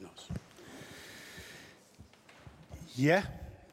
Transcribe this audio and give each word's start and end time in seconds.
gør 0.00 0.08
også. 0.16 0.32
Ja, 2.98 3.22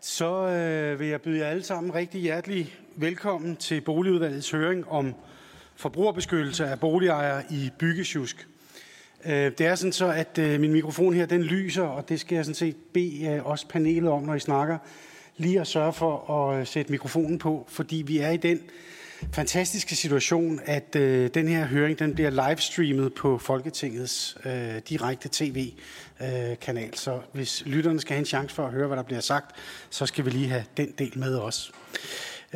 så 0.01 0.47
øh, 0.47 0.99
vil 0.99 1.07
jeg 1.07 1.21
byde 1.21 1.39
jer 1.39 1.45
alle 1.45 1.63
sammen 1.63 1.95
rigtig 1.95 2.21
hjertelig 2.21 2.75
velkommen 2.95 3.55
til 3.55 3.81
Boligudvalgets 3.81 4.51
høring 4.51 4.87
om 4.87 5.15
forbrugerbeskyttelse 5.75 6.65
af 6.65 6.79
boligejere 6.79 7.43
i 7.49 7.69
byggesjusk. 7.79 8.47
Øh, 9.25 9.51
det 9.57 9.61
er 9.61 9.75
sådan 9.75 9.93
så, 9.93 10.07
at 10.07 10.37
øh, 10.37 10.59
min 10.59 10.71
mikrofon 10.71 11.13
her, 11.13 11.25
den 11.25 11.43
lyser, 11.43 11.83
og 11.83 12.09
det 12.09 12.19
skal 12.19 12.35
jeg 12.35 12.45
sådan 12.45 12.55
set 12.55 12.75
bede 12.93 13.25
øh, 13.25 13.47
os 13.47 13.65
panelet 13.65 14.09
om, 14.09 14.23
når 14.23 14.35
I 14.35 14.39
snakker, 14.39 14.77
lige 15.37 15.61
at 15.61 15.67
sørge 15.67 15.93
for 15.93 16.31
at 16.31 16.59
øh, 16.59 16.67
sætte 16.67 16.91
mikrofonen 16.91 17.39
på, 17.39 17.65
fordi 17.69 18.03
vi 18.07 18.17
er 18.17 18.29
i 18.29 18.37
den 18.37 18.61
fantastiske 19.33 19.95
situation, 19.95 20.59
at 20.65 20.95
øh, 20.95 21.29
den 21.33 21.47
her 21.47 21.65
høring 21.65 21.99
den 21.99 22.13
bliver 22.13 22.29
livestreamet 22.29 23.13
på 23.13 23.37
Folketingets 23.37 24.37
øh, 24.45 24.75
direkte 24.89 25.29
tv-kanal. 25.31 26.87
Øh, 26.87 26.93
så 26.93 27.19
hvis 27.33 27.63
lytterne 27.65 27.99
skal 27.99 28.13
have 28.13 28.19
en 28.19 28.25
chance 28.25 28.55
for 28.55 28.65
at 28.65 28.71
høre, 28.71 28.87
hvad 28.87 28.97
der 28.97 29.03
bliver 29.03 29.21
sagt, 29.21 29.55
så 29.89 30.05
skal 30.05 30.25
vi 30.25 30.29
lige 30.29 30.47
have 30.47 30.63
den 30.77 30.93
del 30.97 31.19
med 31.19 31.37
os. 31.37 31.71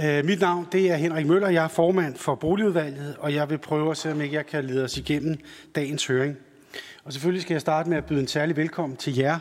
Øh, 0.04 0.26
mit 0.26 0.40
navn 0.40 0.68
det 0.72 0.92
er 0.92 0.96
Henrik 0.96 1.26
Møller, 1.26 1.50
jeg 1.50 1.64
er 1.64 1.68
formand 1.68 2.16
for 2.16 2.36
Boligudvalget, 2.36 3.16
og 3.20 3.34
jeg 3.34 3.50
vil 3.50 3.58
prøve 3.58 3.92
at 3.92 3.98
se, 3.98 4.12
om 4.12 4.22
ikke 4.22 4.36
jeg 4.36 4.46
kan 4.46 4.66
lede 4.66 4.84
os 4.84 4.98
igennem 4.98 5.38
dagens 5.76 6.08
høring. 6.08 6.38
Og 7.04 7.14
selvfølgelig 7.14 7.42
skal 7.42 7.54
jeg 7.54 7.62
starte 7.62 7.90
med 7.90 7.98
at 7.98 8.06
byde 8.06 8.20
en 8.20 8.28
særlig 8.28 8.56
velkommen 8.56 8.98
til 8.98 9.16
jer, 9.16 9.40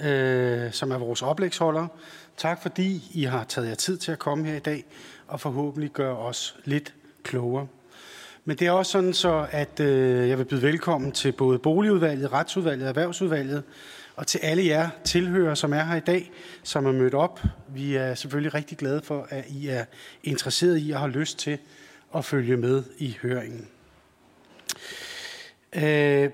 øh, 0.00 0.72
som 0.72 0.90
er 0.90 0.98
vores 0.98 1.22
oplægsholdere. 1.22 1.88
Tak 2.36 2.62
fordi 2.62 3.10
I 3.14 3.24
har 3.24 3.44
taget 3.44 3.68
jer 3.68 3.74
tid 3.74 3.98
til 3.98 4.12
at 4.12 4.18
komme 4.18 4.46
her 4.46 4.56
i 4.56 4.58
dag, 4.58 4.84
og 5.28 5.40
forhåbentlig 5.40 5.90
gøre 5.90 6.16
os 6.16 6.56
lidt 6.64 6.94
klogere. 7.22 7.66
Men 8.44 8.56
det 8.56 8.66
er 8.66 8.70
også 8.70 8.92
sådan 8.92 9.14
så, 9.14 9.46
at 9.50 9.80
øh, 9.80 10.28
jeg 10.28 10.38
vil 10.38 10.44
byde 10.44 10.62
velkommen 10.62 11.12
til 11.12 11.32
både 11.32 11.58
Boligudvalget, 11.58 12.32
Retsudvalget 12.32 12.82
og 12.82 12.88
Erhvervsudvalget, 12.88 13.62
og 14.16 14.26
til 14.26 14.38
alle 14.38 14.66
jer 14.66 14.88
tilhører, 15.04 15.54
som 15.54 15.72
er 15.72 15.84
her 15.84 15.96
i 15.96 16.00
dag, 16.00 16.30
som 16.62 16.86
er 16.86 16.92
mødt 16.92 17.14
op. 17.14 17.40
Vi 17.68 17.96
er 17.96 18.14
selvfølgelig 18.14 18.54
rigtig 18.54 18.78
glade 18.78 19.02
for, 19.02 19.26
at 19.30 19.44
I 19.48 19.68
er 19.68 19.84
interesseret 20.24 20.78
i 20.82 20.90
og 20.90 21.00
har 21.00 21.08
lyst 21.08 21.38
til 21.38 21.58
at 22.14 22.24
følge 22.24 22.56
med 22.56 22.82
i 22.98 23.16
høringen. 23.22 23.68
Øh, 25.74 26.30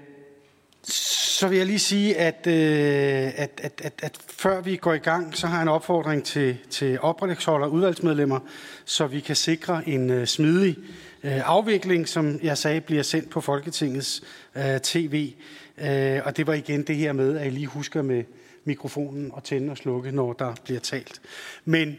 så 1.35 1.49
vil 1.49 1.59
jeg 1.59 1.67
lige 1.67 1.79
sige, 1.79 2.17
at, 2.17 2.47
øh, 2.47 3.33
at, 3.37 3.61
at, 3.63 3.81
at, 3.85 3.93
at 4.03 4.19
før 4.29 4.61
vi 4.61 4.77
går 4.77 4.95
i 4.95 4.99
gang, 4.99 5.37
så 5.37 5.47
har 5.47 5.57
jeg 5.57 5.63
en 5.63 5.69
opfordring 5.69 6.25
til, 6.25 6.57
til 6.71 7.01
opretholder 7.01 7.67
og 7.67 7.73
udvalgsmedlemmer, 7.73 8.41
så 8.85 9.07
vi 9.07 9.21
kan 9.21 9.37
sikre 9.37 9.89
en 9.89 10.11
øh, 10.11 10.27
smidig 10.27 10.77
øh, 11.25 11.49
afvikling, 11.49 12.09
som 12.09 12.41
jeg 12.43 12.59
sagde, 12.59 12.81
bliver 12.81 13.03
sendt 13.03 13.31
på 13.31 13.41
Folketingets 13.41 14.23
øh, 14.57 14.81
tv. 14.83 15.33
Øh, 15.79 16.21
og 16.25 16.37
det 16.37 16.47
var 16.47 16.55
igen 16.55 16.83
det 16.83 16.97
her 16.97 17.13
med, 17.13 17.39
at 17.39 17.47
I 17.47 17.51
lige 17.51 17.67
husker 17.67 18.03
med 18.03 18.25
mikrofonen 18.65 19.31
og 19.33 19.45
tænde 19.45 19.71
og 19.71 19.77
slukke, 19.77 20.13
når 20.13 20.33
der 20.33 20.55
bliver 20.65 20.81
talt. 20.81 21.21
Men 21.65 21.99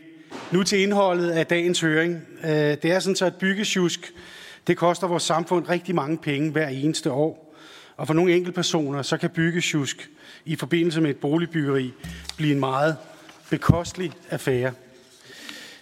nu 0.52 0.64
til 0.64 0.80
indholdet 0.80 1.32
af 1.32 1.46
dagens 1.46 1.82
høring. 1.82 2.22
Øh, 2.44 2.50
det 2.52 2.86
er 2.86 3.00
sådan 3.00 3.16
så, 3.16 3.26
at 3.26 3.36
byggesjusk, 3.36 4.14
det 4.68 4.78
koster 4.78 5.08
vores 5.08 5.24
samfund 5.24 5.70
rigtig 5.70 5.96
mange 5.96 6.18
penge 6.18 6.52
hver 6.52 6.68
eneste 6.68 7.12
år. 7.12 7.45
Og 7.98 8.08
for 8.08 8.14
nogle 8.14 8.36
enkelte 8.36 8.56
personer, 8.56 9.02
så 9.02 9.18
kan 9.18 9.30
byggesjusk 9.30 10.10
i 10.46 10.56
forbindelse 10.56 11.02
med 11.02 11.10
et 11.10 11.18
boligbyggeri 11.18 11.94
blive 12.38 12.54
en 12.54 12.60
meget 12.60 12.98
bekostelig 13.50 14.12
affære. 14.30 14.72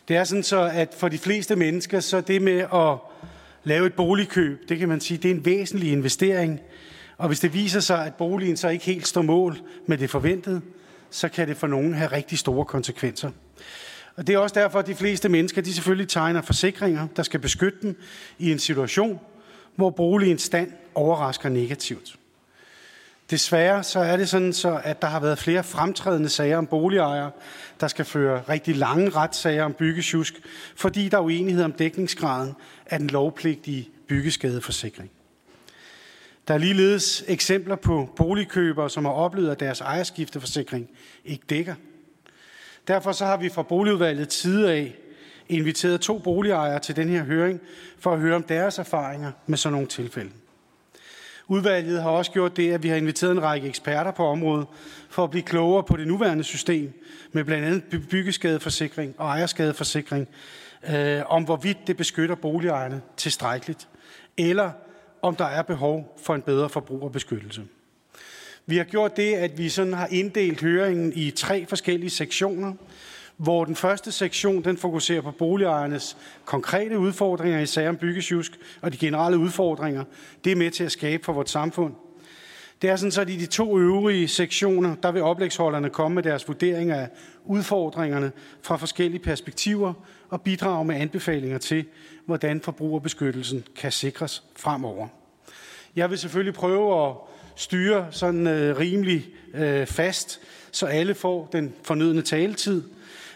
Det 0.08 0.16
er 0.16 0.24
sådan 0.24 0.44
så, 0.44 0.72
at 0.74 0.96
for 0.98 1.10
de 1.10 1.18
fleste 1.18 1.56
mennesker, 1.56 2.00
så 2.00 2.22
det 2.22 2.42
med 2.42 2.60
at 2.74 2.98
lave 3.64 3.88
et 3.88 3.94
boligkøb, 3.94 4.70
det 4.70 4.80
kan 4.80 4.90
man 4.90 5.02
sige, 5.02 5.18
det 5.18 5.32
er 5.32 5.36
en 5.36 5.46
væsentlig 5.46 5.92
investering. 5.92 6.60
Og 7.18 7.28
hvis 7.28 7.40
det 7.40 7.54
viser 7.54 7.80
sig, 7.80 8.06
at 8.06 8.16
boligen 8.16 8.58
så 8.58 8.70
ikke 8.70 8.86
helt 8.86 9.08
står 9.08 9.22
mål 9.22 9.58
med 9.88 9.98
det 9.98 10.10
forventede, 10.10 10.62
så 11.10 11.30
kan 11.30 11.48
det 11.48 11.58
for 11.58 11.68
nogen 11.68 11.94
have 11.94 12.12
rigtig 12.12 12.38
store 12.38 12.66
konsekvenser. 12.66 13.32
Og 14.16 14.28
det 14.28 14.36
er 14.36 14.40
også 14.40 14.60
derfor, 14.60 14.80
at 14.80 14.88
de 14.88 14.96
fleste 14.96 15.30
mennesker, 15.30 15.62
de 15.62 15.74
selvfølgelig 15.74 16.08
tegner 16.08 16.42
forsikringer, 16.42 17.08
der 17.16 17.24
skal 17.24 17.40
beskytte 17.40 17.78
dem 17.82 17.98
i 18.40 18.52
en 18.52 18.60
situation, 18.60 19.20
hvor 19.76 19.90
boligens 19.90 20.42
stand 20.42 20.72
overrasker 20.96 21.50
negativt. 21.50 22.16
Desværre 23.30 23.84
så 23.84 24.00
er 24.00 24.18
det 24.18 24.30
sådan, 24.30 24.54
så, 24.54 24.81
at 24.84 25.02
der 25.02 25.08
har 25.08 25.20
været 25.20 25.40
flere 25.40 25.64
fremtrædende 25.64 26.30
sager 26.30 26.58
om 26.58 26.68
boligejere, 26.68 27.31
der 27.80 27.88
skal 27.88 28.06
føre 28.06 28.44
rigtig 28.50 28.76
lange 28.76 29.09
retssager 29.09 29.64
om 29.64 29.74
byggesjusk, 29.74 30.42
fordi 30.76 31.09
der 31.09 31.18
er 31.18 31.22
uenighed 31.22 31.64
om 31.64 31.72
dækningsgraden 31.72 32.54
af 32.86 33.00
den 33.00 33.08
lovpligtige 33.08 33.90
byggeskadeforsikring. 34.08 35.12
Der 36.48 36.54
er 36.54 36.58
ligeledes 36.58 37.24
eksempler 37.28 37.75
på 37.75 38.10
boligkøbere, 38.16 38.90
som 38.90 39.06
har 39.06 39.12
oplevet, 39.12 39.52
at 39.52 39.60
deres 39.60 39.81
ejerskifteforsikring 39.81 40.90
ikke 41.25 41.44
dækker. 41.50 41.75
Derfor 42.88 43.12
så 43.12 43.25
har 43.25 43.38
vi 43.38 43.50
fra 43.50 43.64
Boligudvalget 43.64 44.30
tid 44.30 44.66
af 44.66 44.96
inviteret 45.50 46.02
to 46.02 46.18
boligejere 46.18 46.80
til 46.80 46.96
den 46.96 47.10
her 47.10 47.24
høring 47.24 47.60
for 48.00 48.14
at 48.14 48.20
høre 48.20 48.36
om 48.36 48.44
deres 48.44 48.80
erfaringer 48.80 49.31
med 49.48 49.58
sådan 49.58 49.74
nogle 49.74 49.88
tilfælde. 49.88 50.31
Udvalget 51.48 52.02
har 52.02 52.09
også 52.09 52.31
gjort 52.31 52.58
det, 52.58 52.72
at 52.72 52.84
vi 52.84 52.90
har 52.90 52.96
inviteret 52.96 53.31
en 53.31 53.44
række 53.44 53.68
eksperter 53.68 54.12
på 54.12 54.26
området 54.26 54.68
for 55.09 55.24
at 55.24 55.30
blive 55.30 55.44
klogere 55.44 55.84
på 55.84 55.98
det 55.98 56.08
nuværende 56.08 56.44
system 56.44 57.02
med 57.31 57.44
blandt 57.44 57.66
andet 57.66 58.09
byggeskadeforsikring 58.09 59.16
og 59.18 59.28
ejerskadeforsikring, 59.28 60.28
øh, 60.90 61.22
om 61.26 61.44
hvorvidt 61.44 61.88
det 61.88 61.98
beskytter 61.98 62.36
boligejerne 62.36 63.02
tilstrækkeligt, 63.18 63.88
eller 64.38 64.72
om 65.22 65.36
der 65.36 65.46
er 65.46 65.62
behov 65.62 66.20
for 66.24 66.36
en 66.36 66.42
bedre 66.42 66.70
forbrugerbeskyttelse. 66.70 67.64
Vi 68.66 68.78
har 68.78 68.84
gjort 68.84 69.18
det, 69.18 69.34
at 69.34 69.58
vi 69.58 69.70
sådan 69.70 69.94
har 69.94 70.08
inddelt 70.12 70.62
høringen 70.62 71.14
i 71.16 71.31
tre 71.31 71.66
forskellige 71.66 72.10
sektioner, 72.10 72.74
hvor 73.38 73.66
den 73.66 73.76
første 73.76 74.12
sektion 74.12 74.64
den 74.64 74.78
fokuserer 74.78 75.22
på 75.22 75.32
boligejernes 75.32 76.18
konkrete 76.46 77.00
udfordringer 77.00 77.60
i 77.60 77.66
sager 77.66 77.90
om 77.90 77.98
byggesjusk 77.98 78.60
og 78.82 78.94
de 78.94 78.98
generelle 78.98 79.38
udfordringer, 79.38 80.04
det 80.44 80.52
er 80.52 80.56
med 80.56 80.72
til 80.72 80.84
at 80.84 80.92
skabe 80.92 81.24
for 81.24 81.34
vores 81.34 81.50
samfund. 81.50 81.94
Det 82.82 82.90
er 82.90 82.96
sådan, 82.96 83.12
så 83.12 83.22
i 83.22 83.36
de 83.36 83.46
to 83.46 83.80
øvrige 83.80 84.28
sektioner, 84.28 84.96
der 84.96 85.12
vil 85.12 85.22
oplægsholderne 85.22 85.90
komme 85.90 86.16
med 86.16 86.24
deres 86.24 86.48
vurdering 86.48 86.92
af 86.92 87.10
udfordringerne 87.46 88.32
fra 88.62 88.78
forskellige 88.78 89.22
perspektiver 89.22 89.94
og 90.30 90.42
bidrage 90.42 90.86
med 90.86 90.96
anbefalinger 90.96 91.58
til, 91.58 91.86
hvordan 92.26 92.62
forbrugerbeskyttelsen 92.62 93.64
kan 93.76 93.92
sikres 93.92 94.44
fremover. 94.56 95.08
Jeg 95.96 96.10
vil 96.10 96.18
selvfølgelig 96.18 96.54
prøve 96.54 97.10
at 97.10 97.16
styre 97.56 98.08
sådan 98.12 98.48
øh, 98.48 98.78
rimelig 98.78 99.30
øh, 99.54 99.88
fast, 99.88 100.40
så 100.72 100.86
alle 100.86 101.16
får 101.16 101.50
den 101.52 101.74
fornødne 101.84 102.22
taletid. 102.22 102.84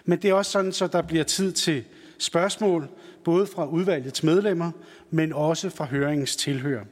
Men 0.09 0.21
det 0.21 0.29
er 0.29 0.33
også 0.33 0.51
sådan, 0.51 0.71
så 0.71 0.87
der 0.87 1.01
bliver 1.01 1.23
tid 1.23 1.51
til 1.51 1.83
spørgsmål, 2.17 2.89
både 3.23 3.47
fra 3.47 3.65
udvalgets 3.65 4.23
medlemmer, 4.23 4.71
men 5.11 5.33
også 5.33 5.69
fra 5.69 5.85
høringens 5.85 6.35
tilhører. 6.35 6.83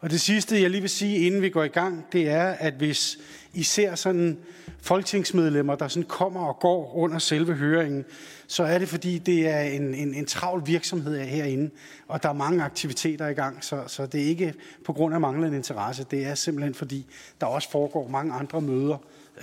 Og 0.00 0.10
det 0.10 0.20
sidste, 0.20 0.62
jeg 0.62 0.70
lige 0.70 0.80
vil 0.80 0.90
sige, 0.90 1.26
inden 1.26 1.42
vi 1.42 1.48
går 1.48 1.64
i 1.64 1.68
gang, 1.68 2.06
det 2.12 2.28
er, 2.28 2.44
at 2.44 2.74
hvis 2.74 3.18
I 3.54 3.62
ser 3.62 3.94
sådan 3.94 4.38
folketingsmedlemmer, 4.82 5.74
der 5.74 5.88
sådan 5.88 6.08
kommer 6.08 6.40
og 6.40 6.58
går 6.60 6.94
under 6.96 7.18
selve 7.18 7.54
høringen, 7.54 8.04
så 8.46 8.62
er 8.62 8.78
det 8.78 8.88
fordi, 8.88 9.18
det 9.18 9.48
er 9.48 9.60
en, 9.60 9.94
en, 9.94 10.14
en 10.14 10.26
travl 10.26 10.62
virksomhed 10.66 11.20
herinde, 11.20 11.70
og 12.08 12.22
der 12.22 12.28
er 12.28 12.32
mange 12.32 12.62
aktiviteter 12.62 13.28
i 13.28 13.34
gang, 13.34 13.64
så, 13.64 13.82
så 13.86 14.06
det 14.06 14.22
er 14.22 14.26
ikke 14.26 14.54
på 14.84 14.92
grund 14.92 15.14
af 15.14 15.20
manglende 15.20 15.56
interesse, 15.56 16.06
det 16.10 16.26
er 16.26 16.34
simpelthen 16.34 16.74
fordi, 16.74 17.06
der 17.40 17.46
også 17.46 17.70
foregår 17.70 18.08
mange 18.08 18.32
andre 18.32 18.60
møder 18.60 18.96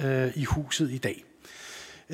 øh, 0.04 0.32
i 0.36 0.44
huset 0.44 0.92
i 0.92 0.98
dag. 0.98 1.24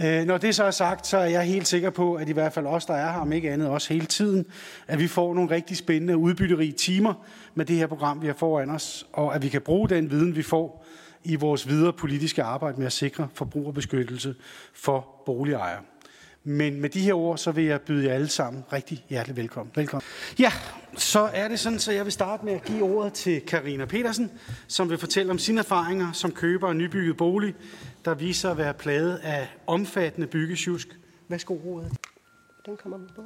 Øh, 0.03 0.25
når 0.25 0.37
det 0.37 0.55
så 0.55 0.63
er 0.63 0.71
sagt, 0.71 1.07
så 1.07 1.17
er 1.17 1.25
jeg 1.25 1.43
helt 1.43 1.67
sikker 1.67 1.89
på, 1.89 2.15
at 2.15 2.29
i 2.29 2.31
hvert 2.31 2.53
fald 2.53 2.65
os, 2.65 2.85
der 2.85 2.93
er 2.93 3.11
her, 3.11 3.19
om 3.19 3.31
ikke 3.31 3.51
andet 3.51 3.67
også 3.67 3.93
hele 3.93 4.05
tiden, 4.05 4.45
at 4.87 4.99
vi 4.99 5.07
får 5.07 5.33
nogle 5.33 5.51
rigtig 5.51 5.77
spændende 5.77 6.17
udbytterige 6.17 6.71
timer 6.71 7.13
med 7.55 7.65
det 7.65 7.75
her 7.75 7.87
program, 7.87 8.21
vi 8.21 8.27
har 8.27 8.33
foran 8.33 8.69
os, 8.69 9.07
og 9.13 9.35
at 9.35 9.41
vi 9.41 9.49
kan 9.49 9.61
bruge 9.61 9.89
den 9.89 10.11
viden, 10.11 10.35
vi 10.35 10.43
får 10.43 10.85
i 11.23 11.35
vores 11.35 11.67
videre 11.67 11.93
politiske 11.93 12.43
arbejde 12.43 12.77
med 12.77 12.85
at 12.85 12.93
sikre 12.93 13.27
forbrugerbeskyttelse 13.33 14.35
for 14.73 15.23
boligejere. 15.25 15.81
Men 16.43 16.81
med 16.81 16.89
de 16.89 16.99
her 16.99 17.13
ord, 17.13 17.37
så 17.37 17.51
vil 17.51 17.63
jeg 17.63 17.81
byde 17.81 18.07
jer 18.07 18.13
alle 18.13 18.27
sammen 18.27 18.63
rigtig 18.73 19.05
hjertelig 19.09 19.37
velkommen. 19.37 19.71
Velkommen. 19.75 20.03
Ja, 20.39 20.51
så 20.97 21.19
er 21.19 21.47
det 21.47 21.59
sådan, 21.59 21.79
så 21.79 21.91
jeg 21.91 22.05
vil 22.05 22.11
starte 22.11 22.45
med 22.45 22.53
at 22.53 22.63
give 22.63 22.83
ordet 22.83 23.13
til 23.13 23.41
Karina 23.41 23.85
Petersen, 23.85 24.31
som 24.67 24.89
vil 24.89 24.97
fortælle 24.97 25.31
om 25.31 25.39
sine 25.39 25.59
erfaringer 25.59 26.11
som 26.11 26.31
køber 26.31 26.69
af 26.69 26.75
nybygget 26.75 27.17
bolig, 27.17 27.55
der 28.05 28.13
viser 28.13 28.51
at 28.51 28.57
være 28.57 28.73
plaget 28.73 29.17
af 29.17 29.47
omfattende 29.67 30.27
byggesjusk. 30.27 30.99
Værsgo 31.27 31.57
ordet. 31.65 31.97
Den 32.65 32.77
kommer 32.77 32.97
med 32.97 33.09
på. 33.15 33.21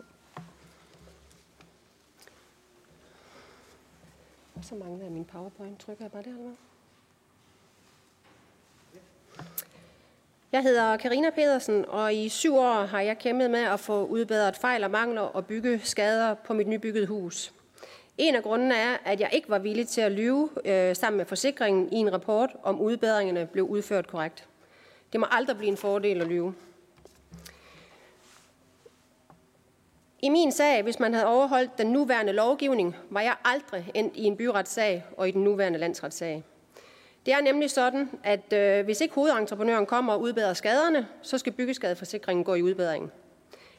Så 4.61 4.75
mangler 4.75 5.03
jeg 5.03 5.11
min 5.11 5.25
powerpoint. 5.25 5.79
Trykker 5.79 6.03
jeg 6.03 6.11
bare 6.11 6.23
der, 6.23 6.29
eller 6.29 6.43
hvad? 6.43 6.72
Jeg 10.53 10.63
hedder 10.63 10.97
Karina 10.97 11.29
Pedersen, 11.29 11.85
og 11.87 12.13
i 12.13 12.29
syv 12.29 12.55
år 12.55 12.85
har 12.85 13.01
jeg 13.01 13.17
kæmpet 13.17 13.51
med 13.51 13.59
at 13.59 13.79
få 13.79 14.05
udbedret 14.05 14.55
fejl 14.55 14.83
og 14.83 14.91
mangler 14.91 15.21
og 15.21 15.45
bygge 15.45 15.79
skader 15.83 16.33
på 16.33 16.53
mit 16.53 16.67
nybyggede 16.67 17.07
hus. 17.07 17.53
En 18.17 18.35
af 18.35 18.43
grundene 18.43 18.75
er, 18.75 18.97
at 19.05 19.19
jeg 19.19 19.29
ikke 19.33 19.49
var 19.49 19.59
villig 19.59 19.87
til 19.87 20.01
at 20.01 20.11
lyve 20.11 20.49
øh, 20.65 20.95
sammen 20.95 21.17
med 21.17 21.25
forsikringen 21.25 21.93
i 21.93 21.95
en 21.95 22.13
rapport, 22.13 22.49
om 22.63 22.81
udbedringerne 22.81 23.45
blev 23.45 23.65
udført 23.65 24.07
korrekt. 24.07 24.47
Det 25.11 25.19
må 25.19 25.25
aldrig 25.31 25.57
blive 25.57 25.71
en 25.71 25.77
fordel 25.77 26.21
at 26.21 26.27
lyve. 26.27 26.53
I 30.19 30.29
min 30.29 30.51
sag, 30.51 30.83
hvis 30.83 30.99
man 30.99 31.13
havde 31.13 31.27
overholdt 31.27 31.77
den 31.77 31.87
nuværende 31.87 32.33
lovgivning, 32.33 32.95
var 33.09 33.21
jeg 33.21 33.35
aldrig 33.45 33.91
endt 33.93 34.15
i 34.15 34.23
en 34.23 34.37
byretssag 34.37 35.03
og 35.17 35.27
i 35.27 35.31
den 35.31 35.43
nuværende 35.43 35.79
landsretssag. 35.79 36.43
Det 37.25 37.33
er 37.33 37.41
nemlig 37.41 37.71
sådan, 37.71 38.09
at 38.23 38.53
øh, 38.53 38.85
hvis 38.85 39.01
ikke 39.01 39.15
hovedentreprenøren 39.15 39.85
kommer 39.85 40.13
og 40.13 40.21
udbedrer 40.21 40.53
skaderne, 40.53 41.07
så 41.21 41.37
skal 41.37 41.53
byggeskadeforsikringen 41.53 42.43
gå 42.43 42.53
i 42.53 42.61
udbedring. 42.61 43.11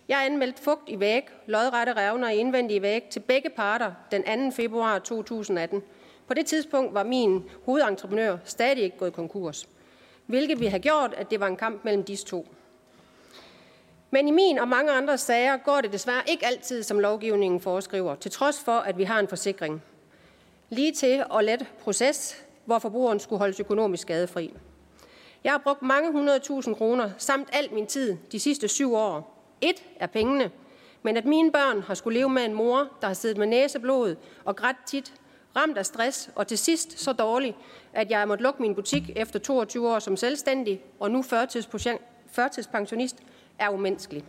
Jeg 0.09 0.27
anmeldte 0.27 0.63
fugt 0.63 0.89
i 0.89 1.01
væg, 1.01 1.29
lodrette 1.47 1.93
revner 1.93 2.27
og 2.27 2.35
indvendige 2.35 2.83
væg 2.83 3.03
til 3.11 3.21
begge 3.21 3.51
parter 3.51 3.93
den 4.11 4.51
2. 4.51 4.57
februar 4.57 4.99
2018. 4.99 5.83
På 6.27 6.35
det 6.35 6.47
tidspunkt 6.47 6.95
var 6.95 7.03
min 7.03 7.45
hovedentreprenør 7.65 8.37
stadig 8.45 8.83
ikke 8.83 8.99
gået 8.99 9.13
konkurs, 9.13 9.69
hvilket 10.27 10.61
vi 10.61 10.67
har 10.67 10.79
gjort, 10.79 11.15
at 11.17 11.31
det 11.31 11.41
var 11.41 11.47
en 11.47 11.57
kamp 11.57 11.85
mellem 11.85 12.05
disse 12.05 12.27
to. 12.27 12.49
Men 14.11 14.29
i 14.29 14.31
min 14.31 14.59
og 14.59 14.69
mange 14.69 14.93
andre 14.93 15.19
sager 15.19 15.57
går 15.57 15.81
det 15.81 15.93
desværre 15.93 16.23
ikke 16.27 16.47
altid, 16.47 16.83
som 16.83 17.01
lovgivningen 17.01 17.61
foreskriver, 17.61 18.15
til 18.15 18.31
trods 18.31 18.61
for, 18.61 18.79
at 18.79 18.99
vi 18.99 19.05
har 19.05 19.21
en 19.21 19.29
forsikring. 19.29 19.83
Lige 20.71 20.93
til 20.93 21.25
og 21.31 21.45
let 21.45 21.67
proces, 21.81 22.44
hvor 22.65 22.79
forbrugeren 22.79 23.21
skulle 23.21 23.39
holdes 23.39 23.61
økonomisk 23.61 24.03
skadefri. 24.03 24.55
Jeg 25.45 25.53
har 25.53 25.59
brugt 25.59 25.83
mange 25.83 26.13
hundredtusind 26.13 26.77
kroner 26.77 27.11
samt 27.19 27.49
al 27.53 27.69
min 27.73 27.87
tid 27.87 28.17
de 28.33 28.41
sidste 28.41 28.69
syv 28.69 28.95
år. 28.95 29.31
Et 29.61 29.85
er 29.97 30.07
pengene, 30.07 30.51
men 31.03 31.17
at 31.17 31.25
mine 31.25 31.53
børn 31.53 31.81
har 31.81 31.95
skulle 31.95 32.19
leve 32.19 32.29
med 32.29 32.45
en 32.45 32.55
mor, 32.55 32.89
der 33.01 33.07
har 33.07 33.15
siddet 33.15 33.39
med 33.39 33.47
næseblod 33.47 34.17
og 34.45 34.57
grædt 34.57 34.77
tit, 34.87 35.15
ramt 35.57 35.79
af 35.79 35.87
stress 35.87 36.31
og 36.35 36.47
til 36.47 36.59
sidst 36.59 37.01
så 37.01 37.13
dårlig, 37.13 37.57
at 37.93 38.11
jeg 38.11 38.29
måtte 38.29 38.45
lukke 38.45 38.63
min 38.63 38.75
butik 38.75 39.11
efter 39.17 39.39
22 39.39 39.89
år 39.89 39.99
som 39.99 40.17
selvstændig 40.17 40.83
og 41.01 41.11
nu 41.11 41.23
førtidspensionist, 42.29 43.17
er 43.59 43.69
umenneskeligt. 43.71 44.25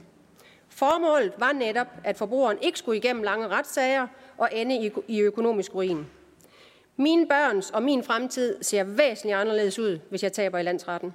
Formålet 0.70 1.34
var 1.38 1.52
netop, 1.52 1.88
at 2.04 2.18
forbrugeren 2.18 2.58
ikke 2.62 2.80
skulle 2.80 2.98
igennem 2.98 3.24
lange 3.24 3.48
retssager 3.48 4.08
og 4.38 4.50
ende 4.52 4.92
i 5.08 5.20
økonomisk 5.20 5.76
ruin. 5.76 6.06
Mine 6.98 7.28
børns 7.28 7.72
og 7.72 7.84
min 7.84 8.04
fremtid 8.04 8.64
ser 8.64 8.84
væsentligt 8.84 9.38
anderledes 9.38 9.80
ud, 9.80 10.00
hvis 10.10 10.24
jeg 10.24 10.34
taber 10.34 10.58
i 10.58 10.64
landsretten. 10.64 11.14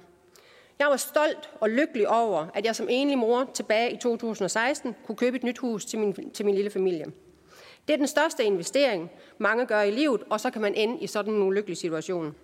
Jeg 0.79 0.87
var 0.87 0.97
stolt 0.97 1.49
og 1.59 1.69
lykkelig 1.69 2.07
over, 2.09 2.47
at 2.53 2.65
jeg 2.65 2.75
som 2.75 2.87
enlig 2.89 3.17
mor 3.17 3.49
tilbage 3.53 3.91
i 3.91 3.97
2016 3.97 4.95
kunne 5.05 5.15
købe 5.15 5.37
et 5.37 5.43
nyt 5.43 5.57
hus 5.57 5.85
til 5.85 5.99
min, 5.99 6.31
til 6.31 6.45
min 6.45 6.55
lille 6.55 6.71
familie. 6.71 7.05
Det 7.87 7.93
er 7.93 7.97
den 7.97 8.07
største 8.07 8.43
investering, 8.43 9.11
mange 9.37 9.65
gør 9.65 9.81
i 9.81 9.91
livet, 9.91 10.23
og 10.29 10.39
så 10.39 10.49
kan 10.49 10.61
man 10.61 10.75
ende 10.75 10.99
i 10.99 11.07
sådan 11.07 11.33
en 11.33 11.43
ulykkelig 11.43 11.77
situation. 11.77 12.35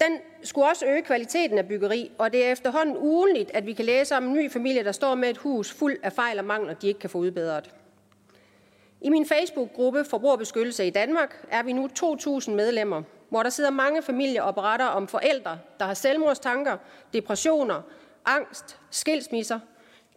Den 0.00 0.18
skulle 0.42 0.68
også 0.68 0.86
øge 0.86 1.02
kvaliteten 1.02 1.58
af 1.58 1.68
byggeri, 1.68 2.10
og 2.18 2.32
det 2.32 2.46
er 2.46 2.52
efterhånden 2.52 2.96
ugenligt, 2.96 3.50
at 3.54 3.66
vi 3.66 3.72
kan 3.72 3.84
læse 3.84 4.16
om 4.16 4.24
en 4.24 4.32
ny 4.32 4.50
familie, 4.50 4.84
der 4.84 4.92
står 4.92 5.14
med 5.14 5.30
et 5.30 5.36
hus 5.36 5.72
fuld 5.72 5.96
af 6.02 6.12
fejl 6.12 6.38
og 6.38 6.44
mangler, 6.44 6.74
de 6.74 6.88
ikke 6.88 7.00
kan 7.00 7.10
få 7.10 7.18
udbedret. 7.18 7.70
I 9.04 9.08
min 9.08 9.26
Facebook-gruppe 9.26 10.04
Forbrugerbeskyttelse 10.04 10.86
i 10.86 10.90
Danmark 10.90 11.44
er 11.50 11.62
vi 11.62 11.72
nu 11.72 11.88
2.000 11.98 12.50
medlemmer, 12.50 13.02
hvor 13.28 13.42
der 13.42 13.50
sidder 13.50 13.70
mange 13.70 14.02
familier 14.02 14.42
og 14.42 14.54
beretter 14.54 14.86
om 14.86 15.08
forældre, 15.08 15.58
der 15.78 15.84
har 15.84 15.94
selvmordstanker, 15.94 16.76
depressioner, 17.14 17.82
angst, 18.24 18.78
skilsmisser. 18.90 19.60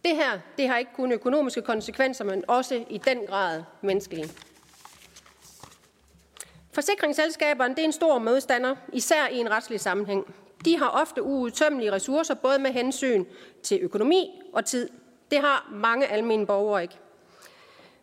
Det 0.06 0.16
her 0.16 0.40
det 0.58 0.68
har 0.68 0.78
ikke 0.78 0.92
kun 0.96 1.12
økonomiske 1.12 1.62
konsekvenser, 1.62 2.24
men 2.24 2.44
også 2.48 2.84
i 2.90 2.98
den 2.98 3.26
grad 3.28 3.64
menneskelige. 3.82 4.30
Forsikringsselskaberne 6.72 7.76
det 7.76 7.82
er 7.82 7.86
en 7.86 7.92
stor 7.92 8.20
modstander, 8.20 8.76
især 8.94 9.28
i 9.28 9.38
en 9.38 9.52
retslig 9.52 9.80
sammenhæng. 9.80 10.36
De 10.66 10.78
har 10.78 10.90
ofte 10.90 11.24
uudtømmelige 11.24 11.92
ressourcer, 11.92 12.34
både 12.34 12.60
med 12.60 12.72
hensyn 12.72 13.26
til 13.64 13.80
økonomi 13.82 14.42
og 14.54 14.66
tid. 14.66 14.90
Det 15.32 15.40
har 15.40 15.70
mange 15.74 16.08
almindelige 16.08 16.48
borgere 16.48 16.82
ikke. 16.82 16.98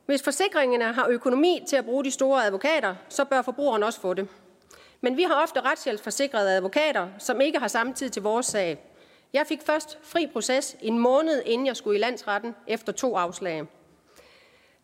Hvis 0.06 0.22
forsikringerne 0.22 0.92
har 0.92 1.06
økonomi 1.06 1.64
til 1.68 1.76
at 1.76 1.84
bruge 1.84 2.04
de 2.04 2.10
store 2.10 2.46
advokater, 2.46 2.94
så 3.08 3.24
bør 3.24 3.42
forbrugeren 3.42 3.82
også 3.82 4.00
få 4.00 4.14
det. 4.14 4.28
Men 5.00 5.16
vi 5.16 5.22
har 5.22 5.42
ofte 5.42 5.60
retshjælpsforsikrede 5.60 6.56
advokater, 6.56 7.08
som 7.18 7.40
ikke 7.40 7.58
har 7.58 7.68
samme 7.68 7.92
tid 7.92 8.10
til 8.10 8.22
vores 8.22 8.46
sag. 8.46 8.78
Jeg 9.32 9.46
fik 9.46 9.62
først 9.62 9.98
fri 10.02 10.26
proces 10.26 10.76
en 10.80 10.98
måned, 10.98 11.42
inden 11.46 11.66
jeg 11.66 11.76
skulle 11.76 11.98
i 11.98 12.02
landsretten 12.02 12.54
efter 12.66 12.92
to 12.92 13.16
afslag. 13.16 13.62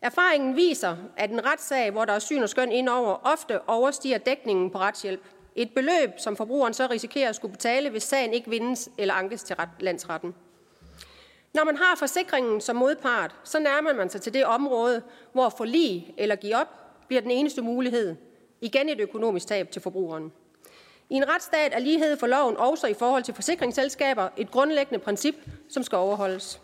Erfaringen 0.01 0.55
viser, 0.55 0.97
at 1.17 1.29
en 1.31 1.45
retssag, 1.45 1.91
hvor 1.91 2.05
der 2.05 2.13
er 2.13 2.19
syn 2.19 2.43
og 2.43 2.49
skøn 2.49 2.71
indover, 2.71 3.15
ofte 3.23 3.69
overstiger 3.69 4.17
dækningen 4.17 4.71
på 4.71 4.77
retshjælp. 4.77 5.21
Et 5.55 5.71
beløb, 5.75 6.09
som 6.17 6.35
forbrugeren 6.35 6.73
så 6.73 6.87
risikerer 6.91 7.29
at 7.29 7.35
skulle 7.35 7.51
betale, 7.51 7.89
hvis 7.89 8.03
sagen 8.03 8.33
ikke 8.33 8.49
vindes 8.49 8.89
eller 8.97 9.13
ankes 9.13 9.43
til 9.43 9.55
landsretten. 9.79 10.35
Når 11.53 11.63
man 11.63 11.77
har 11.77 11.95
forsikringen 11.95 12.61
som 12.61 12.75
modpart, 12.75 13.35
så 13.43 13.59
nærmer 13.59 13.93
man 13.93 14.09
sig 14.09 14.21
til 14.21 14.33
det 14.33 14.45
område, 14.45 15.01
hvor 15.33 15.49
forlig 15.49 16.13
eller 16.17 16.35
give 16.35 16.55
op 16.55 16.67
bliver 17.07 17.21
den 17.21 17.31
eneste 17.31 17.61
mulighed. 17.61 18.15
Igen 18.61 18.89
et 18.89 18.99
økonomisk 18.99 19.47
tab 19.47 19.71
til 19.71 19.81
forbrugeren. 19.81 20.31
I 21.09 21.15
en 21.15 21.29
retsstat 21.29 21.73
er 21.73 21.79
lighed 21.79 22.17
for 22.17 22.27
loven 22.27 22.57
også 22.57 22.87
i 22.87 22.93
forhold 22.93 23.23
til 23.23 23.33
forsikringsselskaber 23.33 24.29
et 24.37 24.51
grundlæggende 24.51 24.99
princip, 24.99 25.35
som 25.69 25.83
skal 25.83 25.95
overholdes. 25.95 26.61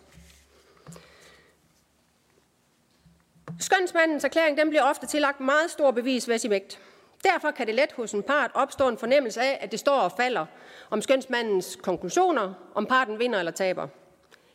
Skønsmandens 3.60 4.24
erklæring 4.24 4.58
den 4.58 4.70
bliver 4.70 4.84
ofte 4.84 5.08
tillagt 5.08 5.40
meget 5.40 5.72
stor 5.72 5.92
bevismæssig 5.92 6.50
vægt. 6.50 6.80
Derfor 7.24 7.52
kan 7.52 7.68
det 7.68 7.76
let 7.76 7.92
hos 7.92 8.12
en 8.12 8.24
part 8.24 8.52
opstå 8.54 8.88
en 8.88 8.98
fornemmelse 8.98 9.42
af, 9.42 9.58
at 9.62 9.72
det 9.72 9.80
står 9.80 10.00
og 10.00 10.12
falder 10.12 10.46
om 10.90 11.02
skønsmandens 11.02 11.78
konklusioner, 11.82 12.54
om 12.76 12.86
parten 12.86 13.20
vinder 13.20 13.40
eller 13.40 13.52
taber. 13.52 13.88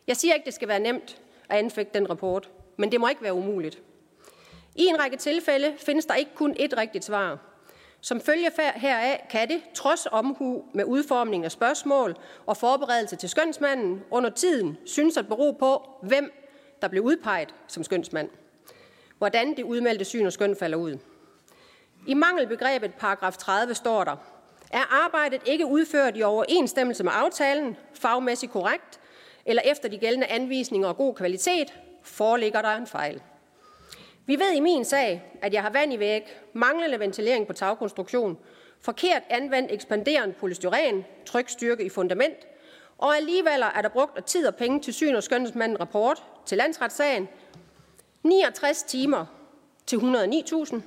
Jeg 0.07 0.17
siger 0.17 0.33
ikke, 0.33 0.45
det 0.45 0.53
skal 0.53 0.67
være 0.67 0.79
nemt 0.79 1.21
at 1.49 1.57
anfægte 1.57 1.99
den 1.99 2.09
rapport, 2.09 2.49
men 2.77 2.91
det 2.91 2.99
må 2.99 3.07
ikke 3.07 3.23
være 3.23 3.33
umuligt. 3.33 3.81
I 4.75 4.85
en 4.85 4.99
række 4.99 5.17
tilfælde 5.17 5.73
findes 5.77 6.05
der 6.05 6.15
ikke 6.15 6.31
kun 6.35 6.55
ét 6.59 6.77
rigtigt 6.77 7.05
svar. 7.05 7.39
Som 8.01 8.21
følge 8.21 8.51
heraf 8.75 9.25
kan 9.29 9.49
det, 9.49 9.61
trods 9.73 10.07
omhu 10.11 10.65
med 10.73 10.85
udformning 10.85 11.45
af 11.45 11.51
spørgsmål 11.51 12.15
og 12.45 12.57
forberedelse 12.57 13.15
til 13.15 13.29
skønsmanden, 13.29 14.03
under 14.11 14.29
tiden 14.29 14.77
synes 14.85 15.17
at 15.17 15.27
bero 15.27 15.51
på, 15.51 15.89
hvem 16.01 16.31
der 16.81 16.87
blev 16.87 17.03
udpeget 17.03 17.55
som 17.67 17.83
skønsmand. 17.83 18.29
Hvordan 19.17 19.57
det 19.57 19.63
udmeldte 19.63 20.05
syn 20.05 20.25
og 20.25 20.33
skøn 20.33 20.55
falder 20.55 20.77
ud. 20.77 20.97
I 22.07 22.13
mangelbegrebet 22.13 22.93
paragraf 22.93 23.37
30 23.37 23.73
står 23.73 24.03
der, 24.03 24.15
er 24.71 25.05
arbejdet 25.05 25.41
ikke 25.45 25.65
udført 25.65 26.17
i 26.17 26.23
overensstemmelse 26.23 27.03
med 27.03 27.11
aftalen, 27.15 27.77
fagmæssigt 27.93 28.51
korrekt, 28.51 29.00
eller 29.45 29.61
efter 29.65 29.89
de 29.89 29.97
gældende 29.97 30.27
anvisninger 30.27 30.87
og 30.87 30.97
god 30.97 31.15
kvalitet, 31.15 31.73
foreligger 32.03 32.61
der 32.61 32.69
en 32.69 32.87
fejl. 32.87 33.21
Vi 34.25 34.39
ved 34.39 34.53
i 34.53 34.59
min 34.59 34.85
sag, 34.85 35.23
at 35.41 35.53
jeg 35.53 35.61
har 35.61 35.69
vand 35.69 35.93
i 35.93 35.99
væg, 35.99 36.23
manglende 36.53 36.99
ventilering 36.99 37.47
på 37.47 37.53
tagkonstruktion, 37.53 38.37
forkert 38.81 39.21
anvendt 39.29 39.71
ekspanderende 39.71 40.35
polystyren, 40.39 41.05
trykstyrke 41.25 41.83
i 41.83 41.89
fundament, 41.89 42.47
og 42.97 43.15
alligevel 43.15 43.61
er 43.75 43.81
der 43.81 43.89
brugt 43.89 44.25
tid 44.25 44.47
og 44.47 44.55
penge 44.55 44.79
til 44.79 44.93
syn 44.93 45.15
og 45.15 45.23
skønhedsmanden 45.23 45.79
rapport 45.79 46.23
til 46.45 46.57
landsretssagen. 46.57 47.29
69 48.23 48.83
timer 48.83 49.25
til 49.85 49.97
109.000, 49.97 50.81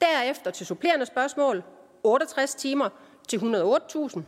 derefter 0.00 0.50
til 0.50 0.66
supplerende 0.66 1.06
spørgsmål 1.06 1.62
68 2.02 2.54
timer 2.54 2.88
til 3.28 3.36
108.000, 3.36 4.20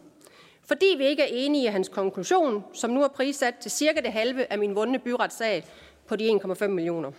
fordi 0.66 0.94
vi 0.98 1.06
ikke 1.06 1.22
er 1.22 1.28
enige 1.30 1.64
i 1.64 1.66
hans 1.66 1.88
konklusion, 1.88 2.64
som 2.72 2.90
nu 2.90 3.02
er 3.02 3.08
prissat 3.08 3.54
til 3.54 3.70
cirka 3.70 4.00
det 4.00 4.12
halve 4.12 4.52
af 4.52 4.58
min 4.58 4.74
vundne 4.74 4.98
byretssag 4.98 5.64
på 6.06 6.16
de 6.16 6.30
1,5 6.30 6.66
millioner. 6.66 7.12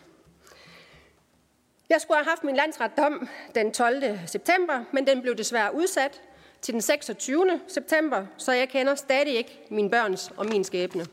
Jeg 1.90 2.02
skulle 2.02 2.18
have 2.18 2.30
haft 2.30 2.44
min 2.44 2.56
landsretdom 2.56 3.28
den 3.56 3.72
12. 3.72 4.04
september, 4.26 4.84
men 4.92 5.08
den 5.08 5.22
blev 5.22 5.36
desværre 5.36 5.76
udsat 5.76 6.22
til 6.62 6.74
den 6.74 6.82
26. 6.82 7.60
september, 7.68 8.26
så 8.38 8.52
jeg 8.52 8.70
kender 8.70 8.96
stadig 8.96 9.36
ikke 9.36 9.60
mine 9.70 9.90
børns 9.90 10.32
og 10.38 10.46
min 10.46 10.64
skæbne. 10.64 11.06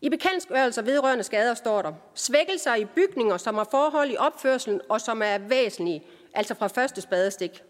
I 0.00 0.08
bekendtgørelser 0.08 0.82
vedrørende 0.82 1.24
skader 1.24 1.54
står 1.54 1.82
der, 1.82 1.92
svækkelser 2.14 2.74
i 2.74 2.84
bygninger, 2.84 3.36
som 3.36 3.54
har 3.54 3.68
forhold 3.70 4.10
i 4.10 4.16
opførselen 4.16 4.80
og 4.88 5.00
som 5.00 5.22
er 5.22 5.38
væsentlige, 5.38 6.04
altså 6.34 6.54
fra 6.54 6.66
første 6.66 7.00
spadestik. 7.00 7.62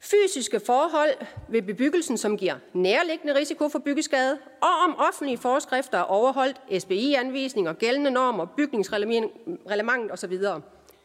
Fysiske 0.00 0.60
forhold 0.60 1.10
ved 1.48 1.62
bebyggelsen, 1.62 2.18
som 2.18 2.36
giver 2.36 2.54
nærliggende 2.72 3.34
risiko 3.34 3.68
for 3.68 3.78
byggeskade, 3.78 4.38
og 4.60 4.68
om 4.84 4.96
offentlige 4.98 5.38
forskrifter 5.38 5.98
er 5.98 6.02
overholdt, 6.02 6.82
SBI-anvisninger, 6.82 7.72
gældende 7.72 8.10
normer, 8.10 8.46
bygningsreglement 8.56 10.12
osv. 10.12 10.38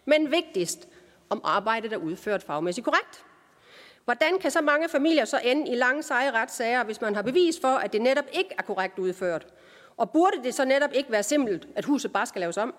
Men 0.05 0.31
vigtigst, 0.31 0.87
om 1.29 1.41
arbejdet 1.43 1.93
er 1.93 1.97
udført 1.97 2.43
fagmæssigt 2.43 2.85
korrekt. 2.85 3.25
Hvordan 4.05 4.39
kan 4.39 4.51
så 4.51 4.61
mange 4.61 4.89
familier 4.89 5.25
så 5.25 5.39
ende 5.43 5.71
i 5.71 5.75
lange 5.75 6.03
seje 6.03 6.31
retssager, 6.31 6.83
hvis 6.83 7.01
man 7.01 7.15
har 7.15 7.21
bevis 7.21 7.59
for, 7.61 7.67
at 7.67 7.93
det 7.93 8.01
netop 8.01 8.25
ikke 8.33 8.49
er 8.57 8.61
korrekt 8.61 8.99
udført? 8.99 9.47
Og 9.97 10.11
burde 10.11 10.43
det 10.43 10.53
så 10.53 10.65
netop 10.65 10.89
ikke 10.93 11.11
være 11.11 11.23
simpelt, 11.23 11.67
at 11.75 11.85
huset 11.85 12.13
bare 12.13 12.25
skal 12.25 12.39
laves 12.39 12.57
om? 12.57 12.73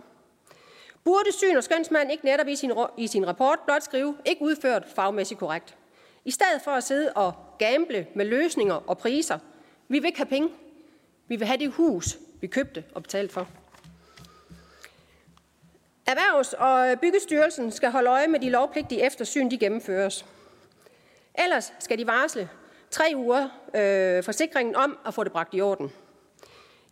Burde 1.04 1.32
syn 1.32 1.56
og 1.56 1.64
skønsmand 1.64 2.12
ikke 2.12 2.24
netop 2.24 2.48
i 2.48 2.56
sin, 2.56 2.72
i 2.98 3.06
sin 3.06 3.26
rapport 3.26 3.58
blot 3.66 3.82
skrive, 3.82 4.16
ikke 4.24 4.42
udført 4.42 4.86
fagmæssigt 4.94 5.40
korrekt? 5.40 5.76
I 6.24 6.30
stedet 6.30 6.62
for 6.64 6.70
at 6.70 6.84
sidde 6.84 7.12
og 7.12 7.32
gamble 7.58 8.06
med 8.14 8.24
løsninger 8.24 8.74
og 8.74 8.98
priser. 8.98 9.38
Vi 9.88 9.98
vil 9.98 10.06
ikke 10.06 10.18
have 10.18 10.28
penge. 10.28 10.48
Vi 11.28 11.36
vil 11.36 11.46
have 11.46 11.58
det 11.58 11.70
hus, 11.72 12.18
vi 12.40 12.46
købte 12.46 12.84
og 12.94 13.02
betalte 13.02 13.34
for. 13.34 13.48
Erhvervs- 16.06 16.54
og 16.58 17.00
Byggestyrelsen 17.00 17.72
skal 17.72 17.90
holde 17.90 18.10
øje 18.10 18.28
med 18.28 18.40
de 18.40 18.50
lovpligtige 18.50 19.06
eftersyn, 19.06 19.50
de 19.50 19.58
gennemføres. 19.58 20.26
Ellers 21.38 21.72
skal 21.78 21.98
de 21.98 22.06
varsle 22.06 22.48
tre 22.90 23.12
uger 23.16 23.48
øh, 23.74 24.22
forsikringen 24.22 24.76
om 24.76 24.98
at 25.06 25.14
få 25.14 25.24
det 25.24 25.32
bragt 25.32 25.54
i 25.54 25.60
orden. 25.60 25.92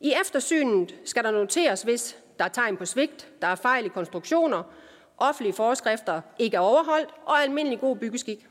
I 0.00 0.14
eftersynet 0.20 0.94
skal 1.04 1.24
der 1.24 1.30
noteres, 1.30 1.82
hvis 1.82 2.16
der 2.38 2.44
er 2.44 2.48
tegn 2.48 2.76
på 2.76 2.84
svigt, 2.84 3.28
der 3.42 3.46
er 3.46 3.54
fejl 3.54 3.86
i 3.86 3.88
konstruktioner, 3.88 4.62
offentlige 5.18 5.54
forskrifter 5.54 6.20
ikke 6.38 6.56
er 6.56 6.60
overholdt 6.60 7.10
og 7.26 7.42
almindelig 7.42 7.80
god 7.80 7.96
byggeskik. 7.96 8.46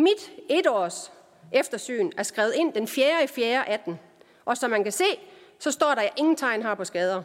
Mit 0.00 0.32
etårs 0.48 1.12
eftersyn 1.52 2.10
er 2.16 2.22
skrevet 2.22 2.54
ind 2.54 2.72
den 2.72 2.88
4. 2.88 3.24
i 3.24 3.26
4. 3.26 3.68
18, 3.68 4.00
og 4.44 4.56
som 4.56 4.70
man 4.70 4.82
kan 4.82 4.92
se, 4.92 5.04
så 5.58 5.70
står 5.70 5.86
der, 5.86 5.96
at 5.96 6.02
jeg 6.02 6.12
ingen 6.16 6.36
tegn 6.36 6.62
har 6.62 6.74
på 6.74 6.84
skader. 6.84 7.22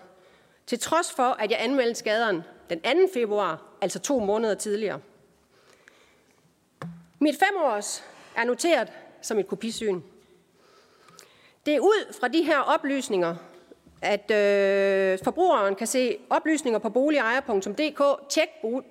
Til 0.67 0.79
trods 0.79 1.11
for, 1.11 1.23
at 1.23 1.51
jeg 1.51 1.57
anmeldte 1.61 1.95
skaderen 1.95 2.43
den 2.69 2.79
2. 2.79 2.89
februar, 3.13 3.61
altså 3.81 3.99
to 3.99 4.19
måneder 4.19 4.55
tidligere. 4.55 4.99
Mit 7.19 7.35
femårs 7.39 8.03
er 8.35 8.43
noteret 8.43 8.91
som 9.21 9.39
et 9.39 9.47
kopisyn. 9.47 10.01
Det 11.65 11.75
er 11.75 11.79
ud 11.79 12.13
fra 12.19 12.27
de 12.27 12.43
her 12.43 12.59
oplysninger, 12.59 13.35
at 14.01 14.31
øh, 14.31 15.19
forbrugeren 15.23 15.75
kan 15.75 15.87
se 15.87 16.17
oplysninger 16.29 16.79
på 16.79 16.89
boligejer.dk, 16.89 18.29
tjek 18.29 18.49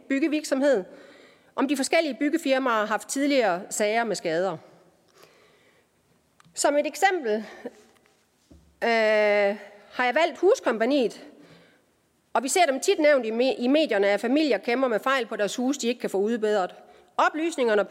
byggevirksomhed, 0.08 0.84
om 1.56 1.68
de 1.68 1.76
forskellige 1.76 2.14
byggefirmaer 2.14 2.74
har 2.74 2.86
haft 2.86 3.08
tidligere 3.08 3.62
sager 3.70 4.04
med 4.04 4.16
skader. 4.16 4.56
Som 6.54 6.76
et 6.76 6.86
eksempel 6.86 7.34
øh, 8.84 9.56
har 9.92 10.04
jeg 10.04 10.14
valgt 10.14 10.38
Huskompaniet, 10.38 11.24
og 12.32 12.42
vi 12.42 12.48
ser 12.48 12.66
dem 12.66 12.80
tit 12.80 12.98
nævnt 12.98 13.26
i 13.58 13.66
medierne, 13.68 14.06
at 14.06 14.20
familier 14.20 14.58
kæmper 14.58 14.88
med 14.88 15.00
fejl 15.00 15.26
på 15.26 15.36
deres 15.36 15.56
hus, 15.56 15.78
de 15.78 15.88
ikke 15.88 16.00
kan 16.00 16.10
få 16.10 16.18
udbedret. 16.18 16.74
Oplysningerne 17.16 17.84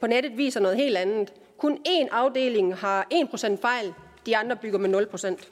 på 0.00 0.06
nettet 0.06 0.36
viser 0.36 0.60
noget 0.60 0.76
helt 0.76 0.96
andet. 0.96 1.32
Kun 1.58 1.78
én 1.88 2.08
afdeling 2.10 2.76
har 2.76 3.06
1% 3.14 3.56
fejl, 3.60 3.94
de 4.26 4.36
andre 4.36 4.56
bygger 4.56 4.78
med 4.78 5.06
0%. 5.14 5.48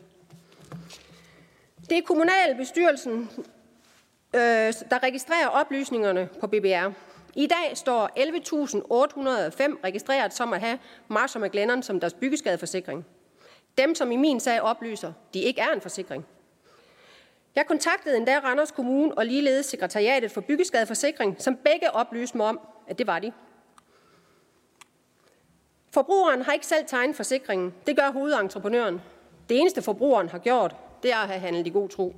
Det 1.91 1.99
er 1.99 2.03
kommunalbestyrelsen, 2.03 3.31
øh, 4.35 4.41
der 4.91 5.03
registrerer 5.03 5.47
oplysningerne 5.47 6.29
på 6.41 6.47
BBR. 6.47 6.91
I 7.35 7.47
dag 7.47 7.77
står 7.77 8.07
11.805 8.07 9.85
registreret 9.85 10.35
som 10.35 10.53
at 10.53 10.61
have 10.61 10.79
Marshall 11.09 11.45
McLennan 11.45 11.83
som 11.83 12.01
deres 12.01 12.15
byggeskadeforsikring. 12.15 13.07
Dem, 13.79 13.95
som 13.95 14.13
i 14.13 14.17
min 14.17 14.41
sag 14.41 14.61
oplyser, 14.61 15.13
de 15.35 15.41
ikke 15.41 15.61
er 15.61 15.73
en 15.73 15.81
forsikring. 15.81 16.27
Jeg 17.55 17.67
kontaktede 17.67 18.17
endda 18.17 18.39
Randers 18.39 18.71
Kommune 18.71 19.19
og 19.19 19.27
ligeledes 19.27 19.67
sekretariatet 19.67 20.31
for 20.31 20.41
byggeskadeforsikring, 20.41 21.37
som 21.39 21.57
begge 21.57 21.91
oplyste 21.91 22.37
mig 22.37 22.47
om, 22.47 22.61
at 22.89 22.99
det 22.99 23.07
var 23.07 23.19
de. 23.19 23.33
Forbrugeren 25.91 26.43
har 26.43 26.53
ikke 26.53 26.67
selv 26.67 26.87
tegnet 26.87 27.17
forsikringen. 27.17 27.75
Det 27.87 27.97
gør 27.97 28.11
hovedentreprenøren. 28.11 29.01
Det 29.49 29.61
eneste 29.61 29.83
forbrugeren 29.83 30.29
har 30.29 30.39
gjort, 30.39 30.77
det 31.03 31.13
er 31.13 31.17
at 31.17 31.29
have 31.29 31.41
handlet 31.41 31.67
i 31.67 31.71
god 31.71 31.89
tro. 31.89 32.15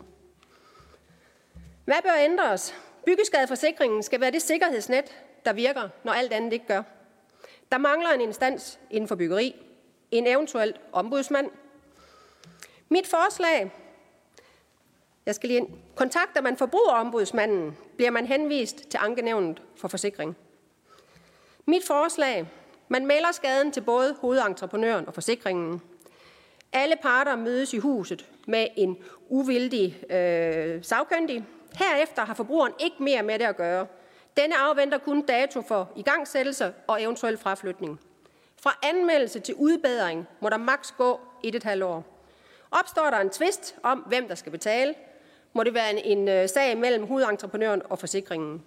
Hvad 1.85 2.03
bør 2.03 2.15
ændres? 2.21 2.75
Byggeskadeforsikringen 3.07 4.03
skal 4.03 4.21
være 4.21 4.31
det 4.31 4.43
sikkerhedsnet, 4.43 5.17
der 5.45 5.53
virker, 5.53 5.89
når 6.05 6.13
alt 6.13 6.33
andet 6.33 6.53
ikke 6.53 6.67
gør. 6.67 6.83
Der 7.73 7.79
mangler 7.79 8.11
en 8.11 8.21
instans 8.21 8.79
inden 8.91 9.09
for 9.09 9.15
byggeri, 9.15 9.57
en 10.11 10.27
eventuelt 10.27 10.81
ombudsmand. 10.93 11.51
Mit 12.89 13.07
forslag, 13.07 13.73
jeg 15.27 15.35
skal 15.35 15.49
lige 15.49 15.61
ind. 15.61 15.69
Kontakter 15.95 16.41
man 16.41 16.57
forbrugerombudsmanden, 16.57 17.77
bliver 17.97 18.11
man 18.11 18.27
henvist 18.27 18.91
til 18.91 18.99
ankenævnet 19.03 19.63
for 19.77 19.89
forsikring. 19.89 20.37
Mit 21.67 21.85
forslag, 21.87 22.47
man 22.89 23.07
melder 23.07 23.33
skaden 23.33 23.73
til 23.73 23.81
både 23.81 24.17
hovedentreprenøren 24.21 25.07
og 25.09 25.15
forsikringen. 25.15 25.83
Alle 26.73 26.97
parter 27.03 27.37
mødes 27.37 27.73
i 27.73 27.79
huset 27.79 28.27
med 28.47 28.67
en 28.77 28.97
uvildig 29.29 30.13
øh, 30.13 30.85
sagkyndig. 30.85 31.45
Herefter 31.77 32.25
har 32.25 32.35
forbrugeren 32.35 32.73
ikke 32.81 32.97
mere 33.03 33.23
med 33.23 33.39
det 33.39 33.45
at 33.45 33.57
gøre. 33.57 33.87
Denne 34.37 34.57
afventer 34.57 34.99
kun 34.99 35.27
dato 35.27 35.63
for 35.63 35.93
igangsættelse 35.97 36.73
og 36.87 37.03
eventuel 37.03 37.39
fraflytning. 37.39 38.01
Fra 38.63 38.79
anmeldelse 38.83 39.41
til 39.41 39.55
udbedring 39.55 40.27
må 40.41 40.49
der 40.49 40.57
maks 40.57 40.95
gå 40.99 41.21
et 41.43 41.55
et 41.55 41.65
halvt 41.65 41.83
år. 41.85 42.05
Opstår 42.71 43.11
der 43.11 43.19
en 43.19 43.31
tvist 43.31 43.75
om, 43.83 43.99
hvem 43.99 44.29
der 44.29 44.35
skal 44.35 44.53
betale, 44.53 44.95
må 45.53 45.63
det 45.63 45.75
være 45.75 45.91
en, 45.91 46.19
en 46.19 46.29
øh, 46.29 46.49
sag 46.49 46.79
mellem 46.79 47.07
hovedentreprenøren 47.07 47.83
og 47.91 47.99
forsikringen. 47.99 48.63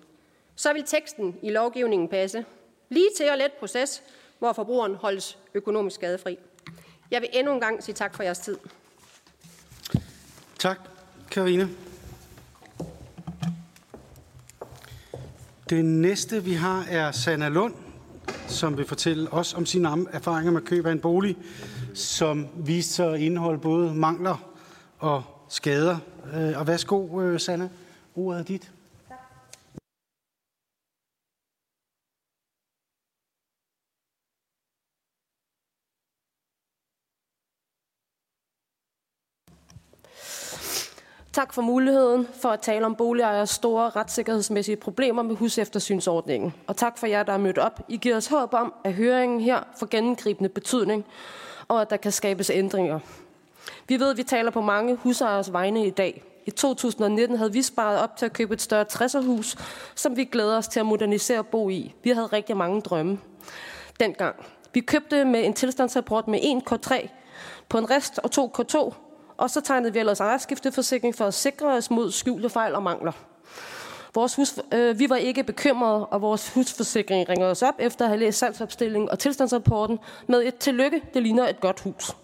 Så 0.56 0.74
vil 0.74 0.84
teksten 0.84 1.40
i 1.42 1.50
lovgivningen 1.50 2.08
passe. 2.08 2.46
Lige 2.90 3.10
til 3.18 3.30
og 3.30 3.38
let 3.38 3.54
proces, 3.54 4.04
hvor 4.40 4.54
forbrugeren 4.54 4.96
holdes 4.96 5.38
økonomisk 5.54 5.96
skadefri. 5.96 6.40
Jeg 7.12 7.22
vil 7.22 7.30
endnu 7.34 7.54
en 7.54 7.60
gang 7.60 7.84
sige 7.84 7.96
tak 7.96 8.16
for 8.16 8.24
jeres 8.24 8.40
tid. 8.40 8.58
Tak, 10.60 10.78
Karine. 11.32 11.87
Det 15.70 15.86
næste, 15.86 16.44
vi 16.44 16.54
har, 16.54 16.86
er 16.90 17.12
Sanna 17.12 17.50
Lund, 17.50 17.74
som 18.48 18.78
vil 18.78 18.86
fortælle 18.86 19.34
os 19.34 19.54
om 19.54 19.66
sine 19.66 20.06
erfaringer 20.12 20.52
med 20.52 20.62
køb 20.62 20.86
af 20.86 20.92
en 20.92 21.00
bolig, 21.00 21.38
som 21.94 22.48
viste 22.56 22.94
sig 22.94 23.14
at 23.14 23.20
indeholde 23.20 23.60
både 23.60 23.94
mangler 23.94 24.54
og 25.00 25.24
skader. 25.50 25.98
Øh, 26.36 26.60
og 26.60 26.68
værsgo, 26.68 27.22
øh, 27.22 27.40
Sanna. 27.40 27.70
Ordet 28.16 28.40
er 28.40 28.44
dit. 28.44 28.72
Tak 41.38 41.54
for 41.54 41.62
muligheden 41.62 42.28
for 42.42 42.50
at 42.50 42.62
tale 42.62 42.86
om 42.86 42.96
boligejers 42.96 43.50
store 43.50 43.90
retssikkerhedsmæssige 43.90 44.76
problemer 44.76 45.24
med 45.24 45.36
huseftersynsordningen. 45.36 46.54
Og 46.68 46.78
tak 46.78 46.98
for 46.98 47.08
jer, 47.08 47.24
der 47.24 47.34
er 47.34 47.38
mødt 47.38 47.58
op. 47.58 47.80
I 47.88 47.98
giver 47.98 48.16
os 48.16 48.28
håb 48.28 48.54
om, 48.54 48.74
at 48.84 48.94
høringen 48.94 49.42
her 49.42 49.60
får 49.80 49.88
gennemgribende 49.92 50.50
betydning, 50.50 51.06
og 51.68 51.82
at 51.82 51.90
der 51.90 51.98
kan 51.98 52.12
skabes 52.12 52.50
ændringer. 52.50 53.00
Vi 53.88 54.00
ved, 54.00 54.12
at 54.12 54.18
vi 54.18 54.24
taler 54.24 54.52
på 54.52 54.62
mange 54.62 54.96
husejers 54.96 55.54
vegne 55.54 55.88
i 55.88 55.90
dag. 55.90 56.24
I 56.46 56.52
2019 56.52 57.38
havde 57.38 57.54
vi 57.54 57.62
sparet 57.62 58.00
op 58.00 58.18
til 58.18 58.26
at 58.26 58.34
købe 58.34 58.54
et 58.54 58.62
større 58.62 58.86
60'erhus, 58.94 59.64
som 59.96 60.18
vi 60.18 60.26
glæder 60.26 60.58
os 60.58 60.68
til 60.68 60.80
at 60.80 60.86
modernisere 60.86 61.40
og 61.40 61.48
bo 61.48 61.70
i. 61.70 61.94
Vi 62.04 62.10
havde 62.10 62.28
rigtig 62.28 62.58
mange 62.58 62.82
drømme 62.82 63.20
dengang. 64.00 64.36
Vi 64.74 64.80
købte 64.80 65.26
med 65.26 65.46
en 65.46 65.54
tilstandsrapport 65.54 66.28
med 66.28 66.40
1K3 66.40 67.08
på 67.70 67.78
en 67.78 67.90
rest 67.90 68.20
og 68.20 68.30
2K2 68.38 69.07
og 69.38 69.50
så 69.50 69.62
tegnede 69.62 69.94
vi 69.94 70.00
ellers 70.00 70.20
ejerskifteforsikring 70.20 71.16
for 71.16 71.26
at 71.26 71.34
sikre 71.34 71.68
os 71.68 71.92
mod 71.92 72.12
skjulte 72.12 72.50
fejl 72.50 72.76
og 72.76 72.84
mangler. 72.84 73.12
Vores 74.16 74.36
hus, 74.36 74.60
øh, 74.74 75.00
vi 75.00 75.10
var 75.10 75.16
ikke 75.16 75.44
bekymrede, 75.44 76.06
og 76.06 76.22
vores 76.22 76.54
husforsikring 76.54 77.30
ringede 77.30 77.52
os 77.52 77.62
op 77.62 77.76
efter 77.80 78.06
at 78.06 78.10
have 78.10 78.20
læst 78.20 78.40
salgsopstillingen 78.40 79.10
og 79.10 79.20
tilstandsrapporten 79.20 80.00
med 80.28 80.44
et 80.44 80.56
tillykke, 80.56 81.02
det 81.14 81.24
ligner 81.24 81.48
et 81.48 81.60
godt 81.60 81.80
hus. 81.80 82.16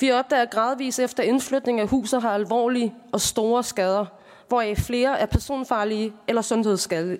Vi 0.00 0.12
opdager 0.12 0.44
gradvis 0.44 0.98
efter 0.98 1.22
indflytning 1.22 1.80
af 1.80 1.88
huset 1.88 2.22
har 2.22 2.30
alvorlige 2.30 2.94
og 3.12 3.20
store 3.20 3.64
skader, 3.64 4.06
hvoraf 4.48 4.76
flere 4.76 5.18
er 5.18 5.26
personfarlige 5.26 6.12
eller 6.28 6.42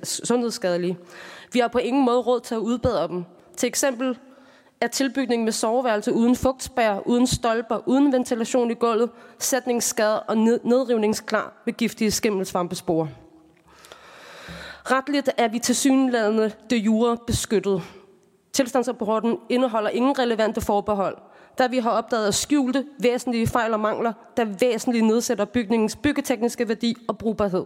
sundhedsskadelige. 0.03 0.99
Vi 1.53 1.59
har 1.59 1.69
på 1.69 1.79
ingen 1.79 2.05
måde 2.05 2.19
råd 2.19 2.41
til 2.41 2.55
at 2.55 2.59
udbedre 2.59 3.09
dem. 3.09 3.25
Til 3.57 3.67
eksempel 3.67 4.19
er 4.81 4.87
tilbygning 4.87 5.45
med 5.45 5.53
soveværelse 5.53 6.13
uden 6.13 6.37
fugtspær, 6.37 6.99
uden 7.07 7.27
stolper, 7.27 7.89
uden 7.89 8.13
ventilation 8.13 8.71
i 8.71 8.75
gulvet, 8.75 9.11
sætningsskade 9.39 10.23
og 10.23 10.39
nedrivningsklar 10.39 11.63
ved 11.65 11.73
giftige 11.73 12.11
skimmelsvampespore. 12.11 13.09
Retligt 14.85 15.31
er 15.37 15.49
vi 15.49 15.59
til 15.59 15.77
synlædende 15.77 16.53
de 16.71 16.77
jure 16.77 17.17
beskyttet. 17.27 17.83
Tilstandsrapporten 18.53 19.39
indeholder 19.49 19.91
ingen 19.91 20.19
relevante 20.19 20.61
forbehold, 20.61 21.17
da 21.59 21.67
vi 21.67 21.79
har 21.79 21.91
opdaget 21.91 22.35
skjulte 22.35 22.85
væsentlige 23.01 23.47
fejl 23.47 23.73
og 23.73 23.81
mangler, 23.81 24.13
der 24.37 24.45
væsentligt 24.45 25.05
nedsætter 25.05 25.45
bygningens 25.45 25.97
byggetekniske 25.97 26.69
værdi 26.69 26.97
og 27.09 27.19
brugbarhed. 27.19 27.65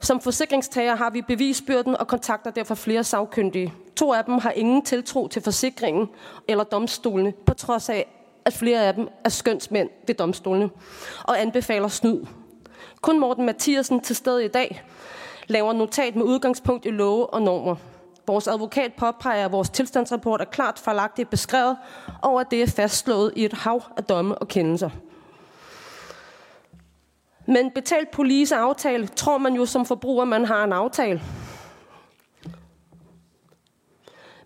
Som 0.00 0.20
forsikringstager 0.20 0.96
har 0.96 1.10
vi 1.10 1.22
bevisbyrden 1.22 1.96
og 1.96 2.08
kontakter 2.08 2.50
derfor 2.50 2.74
flere 2.74 3.04
sagkyndige. 3.04 3.74
To 3.96 4.12
af 4.12 4.24
dem 4.24 4.38
har 4.38 4.50
ingen 4.50 4.82
tiltro 4.82 5.28
til 5.28 5.42
forsikringen 5.42 6.08
eller 6.48 6.64
domstolene, 6.64 7.32
på 7.46 7.54
trods 7.54 7.88
af, 7.88 8.06
at 8.44 8.52
flere 8.52 8.80
af 8.86 8.94
dem 8.94 9.08
er 9.24 9.28
skønsmænd 9.28 9.90
ved 10.06 10.14
domstolene 10.14 10.70
og 11.24 11.40
anbefaler 11.40 11.88
snyd. 11.88 12.24
Kun 13.00 13.20
Morten 13.20 13.46
Mathiasen 13.46 14.00
til 14.00 14.16
stede 14.16 14.44
i 14.44 14.48
dag 14.48 14.82
laver 15.46 15.72
notat 15.72 16.16
med 16.16 16.24
udgangspunkt 16.24 16.86
i 16.86 16.90
love 16.90 17.34
og 17.34 17.42
normer. 17.42 17.76
Vores 18.26 18.48
advokat 18.48 18.92
påpeger, 18.98 19.44
at 19.44 19.52
vores 19.52 19.70
tilstandsrapport 19.70 20.40
er 20.40 20.44
klart 20.44 20.78
forlagtigt 20.78 21.30
beskrevet, 21.30 21.76
og 22.22 22.40
at 22.40 22.50
det 22.50 22.62
er 22.62 22.66
fastslået 22.66 23.32
i 23.36 23.44
et 23.44 23.52
hav 23.52 23.82
af 23.96 24.04
domme 24.04 24.38
og 24.38 24.48
kendelser. 24.48 24.90
Men 27.46 27.70
betalt 27.70 28.10
police 28.10 28.56
aftale, 28.56 29.06
tror 29.06 29.38
man 29.38 29.54
jo 29.54 29.66
som 29.66 29.86
forbruger, 29.86 30.24
man 30.24 30.44
har 30.44 30.64
en 30.64 30.72
aftale. 30.72 31.22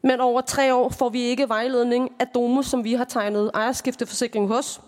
Men 0.02 0.20
over 0.20 0.40
tre 0.40 0.74
år 0.74 0.88
får 0.88 1.08
vi 1.08 1.20
ikke 1.20 1.48
vejledning 1.48 2.10
af 2.18 2.26
Domus, 2.26 2.66
som 2.66 2.84
vi 2.84 2.94
har 2.94 3.04
tegnet 3.04 3.50
ejerskifteforsikring 3.54 4.48
hos. 4.48 4.80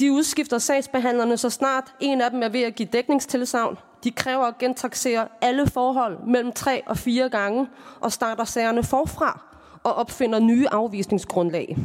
De 0.00 0.12
udskifter 0.12 0.58
sagsbehandlerne 0.58 1.36
så 1.36 1.50
snart 1.50 1.94
en 2.00 2.20
af 2.20 2.30
dem 2.30 2.42
er 2.42 2.48
ved 2.48 2.62
at 2.62 2.74
give 2.74 2.88
dækningstilsavn. 2.92 3.78
De 4.04 4.10
kræver 4.10 4.44
at 4.44 4.58
gentaxere 4.58 5.28
alle 5.40 5.66
forhold 5.66 6.18
mellem 6.26 6.52
tre 6.52 6.82
og 6.86 6.98
fire 6.98 7.28
gange 7.28 7.68
og 8.00 8.12
starter 8.12 8.44
sagerne 8.44 8.82
forfra 8.82 9.40
og 9.82 9.94
opfinder 9.94 10.38
nye 10.38 10.68
afvisningsgrundlag. 10.68 11.76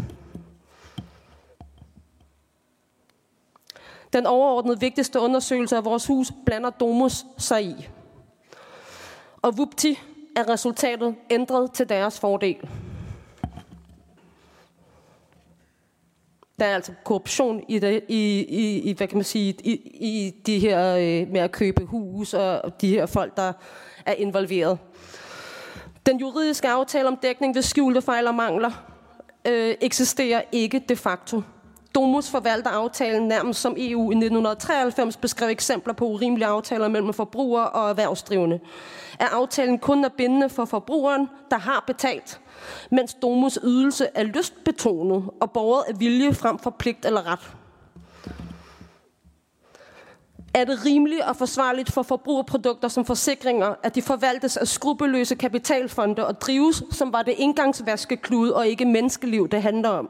Den 4.13 4.25
overordnede 4.25 4.79
vigtigste 4.79 5.19
undersøgelse 5.19 5.77
af 5.77 5.85
vores 5.85 6.07
hus 6.07 6.31
blander 6.45 6.69
Domus 6.69 7.25
sig 7.37 7.63
i. 7.63 7.89
Og 9.41 9.57
vupti 9.57 9.99
er 10.35 10.49
resultatet 10.49 11.15
ændret 11.29 11.71
til 11.71 11.89
deres 11.89 12.19
fordel. 12.19 12.69
Der 16.59 16.65
er 16.65 16.75
altså 16.75 16.93
korruption 17.03 17.63
i, 17.67 17.79
det, 17.79 18.03
i, 18.07 18.45
i, 18.49 18.79
i 18.79 18.93
hvad 18.97 19.07
kan 19.07 19.17
man 19.17 19.23
sige, 19.23 19.55
i, 19.63 19.71
i 19.93 20.41
de 20.45 20.59
her 20.59 20.95
øh, 20.95 21.31
med 21.31 21.41
at 21.41 21.51
købe 21.51 21.85
hus 21.85 22.33
og 22.33 22.81
de 22.81 22.87
her 22.87 23.05
folk, 23.05 23.37
der 23.37 23.53
er 24.05 24.13
involveret. 24.13 24.79
Den 26.05 26.19
juridiske 26.19 26.69
aftale 26.69 27.07
om 27.07 27.17
dækning 27.17 27.55
ved 27.55 27.61
skjulte 27.61 28.01
fejl 28.01 28.27
og 28.27 28.35
mangler 28.35 28.71
øh, 29.47 29.75
eksisterer 29.81 30.41
ikke 30.51 30.79
de 30.89 30.95
facto. 30.95 31.41
Domus 31.95 32.29
forvalter 32.29 32.69
aftalen 32.69 33.27
nærmest 33.27 33.61
som 33.61 33.75
EU 33.77 34.11
i 34.11 34.15
1993 34.15 35.17
beskrev 35.17 35.49
eksempler 35.49 35.93
på 35.93 36.05
urimelige 36.05 36.47
aftaler 36.47 36.87
mellem 36.87 37.13
forbrugere 37.13 37.69
og 37.69 37.89
erhvervsdrivende. 37.89 38.59
Er 39.19 39.27
aftalen 39.27 39.79
kun 39.79 40.05
er 40.05 40.09
bindende 40.09 40.49
for 40.49 40.65
forbrugeren, 40.65 41.29
der 41.51 41.57
har 41.57 41.83
betalt, 41.87 42.41
mens 42.91 43.13
Domus 43.13 43.59
ydelse 43.63 44.07
er 44.15 44.23
lystbetonet 44.23 45.29
og 45.41 45.51
borget 45.51 45.83
af 45.87 45.99
vilje 45.99 46.33
frem 46.33 46.59
for 46.59 46.69
pligt 46.69 47.05
eller 47.05 47.31
ret. 47.31 47.55
Er 50.53 50.65
det 50.65 50.85
rimeligt 50.85 51.21
og 51.21 51.35
forsvarligt 51.35 51.91
for 51.91 52.03
forbrugerprodukter 52.03 52.87
som 52.87 53.05
forsikringer, 53.05 53.75
at 53.83 53.95
de 53.95 54.01
forvaltes 54.01 54.57
af 54.57 54.67
skrupelløse 54.67 55.35
kapitalfonde 55.35 56.27
og 56.27 56.41
drives, 56.41 56.83
som 56.91 57.13
var 57.13 57.21
det 57.21 57.33
engangsvaskeklude 57.37 58.55
og 58.55 58.67
ikke 58.67 58.85
menneskeliv, 58.85 59.49
det 59.49 59.61
handler 59.61 59.89
om? 59.89 60.09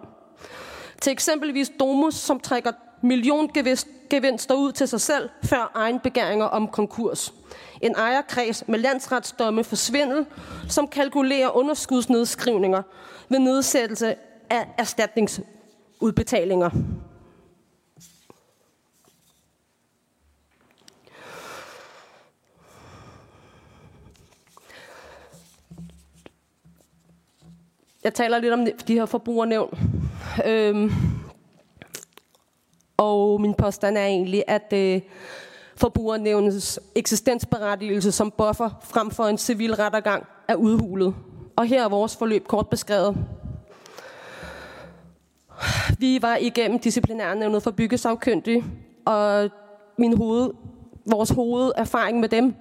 Til 1.03 1.12
eksempelvis 1.12 1.72
Domus, 1.79 2.15
som 2.15 2.39
trækker 2.39 2.72
milliongevinster 3.01 4.55
ud 4.55 4.72
til 4.72 4.88
sig 4.88 5.01
selv, 5.01 5.29
før 5.43 5.72
egen 5.75 6.00
begæringer 6.00 6.45
om 6.45 6.67
konkurs. 6.67 7.33
En 7.81 7.95
ejerkreds 7.95 8.67
med 8.67 8.79
landsretsdomme 8.79 9.63
for 9.63 9.75
svindel, 9.75 10.25
som 10.69 10.88
kalkulerer 10.88 11.57
underskudsnedskrivninger 11.57 12.82
ved 13.30 13.39
nedsættelse 13.39 14.15
af 14.49 14.67
erstatningsudbetalinger. 14.77 16.69
Jeg 28.03 28.13
taler 28.13 28.39
lidt 28.39 28.53
om 28.53 28.67
de 28.87 28.93
her 28.93 29.05
forbrugernævn. 29.05 29.77
Øhm, 30.45 30.91
og 32.97 33.41
min 33.41 33.53
påstand 33.53 33.97
er 33.97 34.05
egentlig, 34.05 34.43
at 34.47 34.73
øh, 34.73 35.01
forbrugernævnets 35.75 36.79
eksistensberettigelse 36.95 38.11
som 38.11 38.31
buffer 38.31 38.69
frem 38.83 39.11
for 39.11 39.23
en 39.23 39.37
civil 39.37 39.75
rettergang 39.75 40.25
er 40.47 40.55
udhulet. 40.55 41.15
Og 41.55 41.65
her 41.65 41.83
er 41.83 41.89
vores 41.89 42.15
forløb 42.15 42.47
kort 42.47 42.69
beskrevet. 42.69 43.17
Vi 45.99 46.21
var 46.21 46.35
igennem 46.35 46.79
disciplinærnævnet 46.79 47.63
for 47.63 47.71
byggesagkyndige, 47.71 48.63
og 49.05 49.49
min 49.97 50.17
hoved, 50.17 50.51
vores 51.05 51.29
hovederfaring 51.29 52.19
med 52.19 52.29
dem, 52.29 52.55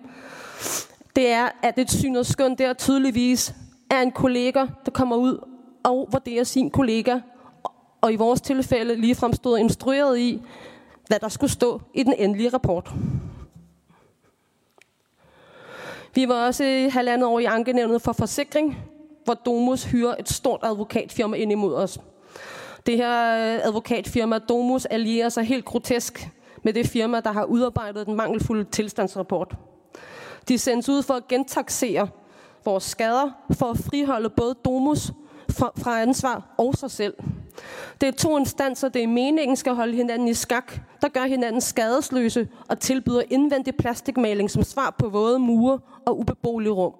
det 1.16 1.30
er, 1.30 1.48
at 1.62 1.78
et 1.78 1.90
syn 1.90 2.16
og 2.16 2.26
skøn 2.26 2.54
der 2.54 2.72
tydeligvis 2.72 3.54
er 3.92 4.02
en 4.02 4.12
kollega, 4.12 4.66
der 4.84 4.90
kommer 4.90 5.16
ud 5.16 5.48
og 5.82 6.08
vurderer 6.12 6.44
sin 6.44 6.70
kollega, 6.70 7.18
og 8.00 8.12
i 8.12 8.16
vores 8.16 8.40
tilfælde 8.40 8.96
lige 8.96 9.14
fremstod 9.14 9.58
instrueret 9.58 10.18
i, 10.18 10.42
hvad 11.06 11.18
der 11.18 11.28
skulle 11.28 11.50
stå 11.50 11.80
i 11.94 12.02
den 12.02 12.14
endelige 12.18 12.48
rapport. 12.48 12.92
Vi 16.14 16.28
var 16.28 16.46
også 16.46 16.64
i 16.64 16.88
halvandet 16.88 17.28
år 17.28 17.38
i 17.38 17.44
ankenævnet 17.44 18.02
for 18.02 18.12
forsikring, 18.12 18.76
hvor 19.24 19.34
Domus 19.34 19.84
hyrer 19.84 20.14
et 20.18 20.28
stort 20.28 20.60
advokatfirma 20.62 21.36
ind 21.36 21.52
imod 21.52 21.74
os. 21.74 21.98
Det 22.86 22.96
her 22.96 23.34
øh, 23.34 23.66
advokatfirma, 23.66 24.38
Domus, 24.38 24.84
allierer 24.84 25.28
sig 25.28 25.44
helt 25.44 25.64
grotesk 25.64 26.28
med 26.62 26.72
det 26.72 26.86
firma, 26.86 27.20
der 27.20 27.32
har 27.32 27.44
udarbejdet 27.44 28.06
den 28.06 28.14
mangelfulde 28.14 28.64
tilstandsrapport. 28.64 29.54
De 30.48 30.58
sendes 30.58 30.88
ud 30.88 31.02
for 31.02 31.14
at 31.14 31.28
gentaxere 31.28 32.08
vores 32.64 32.84
skader, 32.84 33.30
for 33.52 33.70
at 33.70 33.78
friholde 33.78 34.30
både 34.30 34.54
Domus 34.64 35.12
fra, 35.50 35.72
fra 35.76 36.00
ansvar 36.00 36.54
og 36.58 36.74
sig 36.74 36.90
selv. 36.90 37.14
Det 38.00 38.08
er 38.08 38.12
to 38.12 38.38
instanser, 38.38 38.88
det 38.88 39.02
er 39.02 39.06
meningen 39.06 39.56
skal 39.56 39.74
holde 39.74 39.96
hinanden 39.96 40.28
i 40.28 40.34
skak, 40.34 40.72
der 41.02 41.08
gør 41.08 41.24
hinanden 41.24 41.60
skadesløse 41.60 42.48
og 42.68 42.78
tilbyder 42.78 43.22
indvendig 43.30 43.76
plastikmaling 43.76 44.50
som 44.50 44.62
svar 44.62 44.94
på 44.98 45.08
våde 45.08 45.38
mure 45.38 45.78
og 46.06 46.18
ubeboelige 46.18 46.72
rum. 46.72 46.94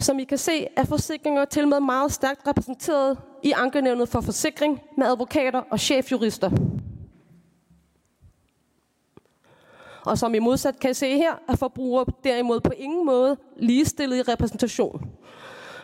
Som 0.00 0.18
I 0.18 0.24
kan 0.24 0.38
se, 0.38 0.66
er 0.76 0.84
forsikringer 0.84 1.44
til 1.44 1.68
med 1.68 1.80
meget 1.80 2.12
stærkt 2.12 2.46
repræsenteret 2.46 3.18
i 3.42 3.52
ankenævnet 3.56 4.08
for 4.08 4.20
forsikring 4.20 4.80
med 4.96 5.06
advokater 5.06 5.62
og 5.70 5.80
chefjurister. 5.80 6.50
Og 10.04 10.18
som 10.18 10.34
I 10.34 10.38
modsat 10.38 10.78
kan 10.78 10.94
se 10.94 11.16
her, 11.16 11.32
er 11.48 11.56
forbrugere 11.56 12.04
derimod 12.24 12.60
på 12.60 12.72
ingen 12.76 13.06
måde 13.06 13.36
ligestillet 13.56 14.16
i 14.16 14.22
repræsentation. 14.22 15.10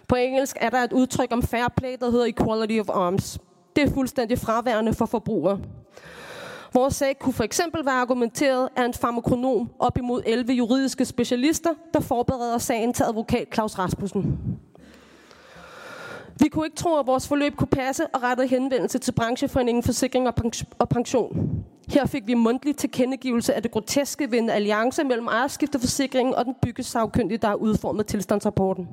På 0.09 0.14
engelsk 0.14 0.57
er 0.61 0.70
der 0.70 0.79
et 0.79 0.92
udtryk 0.92 1.33
om 1.33 1.42
fair 1.42 1.68
play, 1.76 1.96
der 2.00 2.11
hedder 2.11 2.24
equality 2.24 2.81
of 2.81 2.88
arms. 2.88 3.38
Det 3.76 3.85
er 3.85 3.90
fuldstændig 3.94 4.38
fraværende 4.38 4.94
for 4.94 5.07
forbrugere. 5.07 5.61
Vores 6.74 6.94
sag 6.94 7.18
kunne 7.18 7.33
for 7.33 7.44
eksempel 7.44 7.85
være 7.85 7.94
argumenteret 7.94 8.68
af 8.76 8.85
en 8.85 8.94
farmakonom 8.94 9.70
op 9.79 9.98
imod 9.98 10.22
11 10.26 10.52
juridiske 10.52 11.05
specialister, 11.05 11.70
der 11.94 12.00
forbereder 12.00 12.59
sagen 12.59 12.92
til 12.92 13.02
advokat 13.02 13.48
Claus 13.55 13.79
Rasmussen. 13.79 14.38
Vi 16.40 16.48
kunne 16.48 16.66
ikke 16.66 16.76
tro, 16.76 16.98
at 16.98 17.07
vores 17.07 17.29
forløb 17.29 17.57
kunne 17.57 17.68
passe 17.68 18.07
og 18.07 18.22
rette 18.22 18.46
henvendelse 18.46 18.98
til 18.98 19.12
brancheforeningen 19.12 19.83
Forsikring 19.83 20.29
og 20.79 20.88
Pension. 20.88 21.64
Her 21.88 22.07
fik 22.07 22.27
vi 22.27 22.35
mundtlig 22.35 22.77
tilkendegivelse 22.77 23.55
af 23.55 23.62
det 23.62 23.70
groteske 23.70 24.31
ved 24.31 24.38
en 24.38 24.51
alliance 24.51 25.05
mellem 25.05 25.27
ejerskifteforsikringen 25.27 26.35
og 26.35 26.44
den 26.44 26.55
byggesagkyndige, 26.62 27.38
der 27.38 27.49
har 27.49 27.55
udformet 27.55 28.07
tilstandsrapporten. 28.07 28.88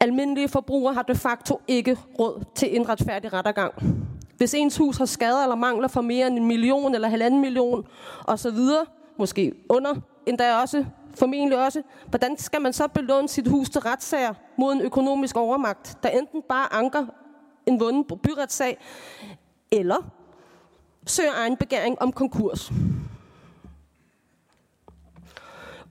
Almindelige 0.00 0.48
forbrugere 0.48 0.94
har 0.94 1.02
de 1.02 1.14
facto 1.14 1.60
ikke 1.68 1.98
råd 2.18 2.44
til 2.54 2.76
en 2.76 2.88
retfærdig 2.88 3.32
rettergang. 3.32 3.74
Hvis 4.36 4.54
ens 4.54 4.76
hus 4.76 4.96
har 4.96 5.04
skader 5.04 5.42
eller 5.42 5.56
mangler 5.56 5.88
for 5.88 6.00
mere 6.00 6.26
end 6.26 6.38
en 6.38 6.46
million 6.46 6.94
eller 6.94 7.08
halvanden 7.08 7.40
million 7.40 7.86
osv., 8.26 8.58
måske 9.18 9.52
under 9.68 9.94
endda 10.26 10.56
også, 10.56 10.84
formentlig 11.14 11.64
også, 11.64 11.82
hvordan 12.06 12.38
skal 12.38 12.62
man 12.62 12.72
så 12.72 12.88
belåne 12.88 13.28
sit 13.28 13.48
hus 13.48 13.70
til 13.70 13.80
retssager 13.80 14.34
mod 14.58 14.72
en 14.72 14.80
økonomisk 14.80 15.36
overmagt, 15.36 15.98
der 16.02 16.08
enten 16.08 16.42
bare 16.48 16.74
anker 16.74 17.06
en 17.66 17.80
vunden 17.80 18.04
byretssag, 18.22 18.78
eller 19.70 20.10
søger 21.06 21.32
egen 21.34 21.56
begæring 21.56 22.02
om 22.02 22.12
konkurs. 22.12 22.72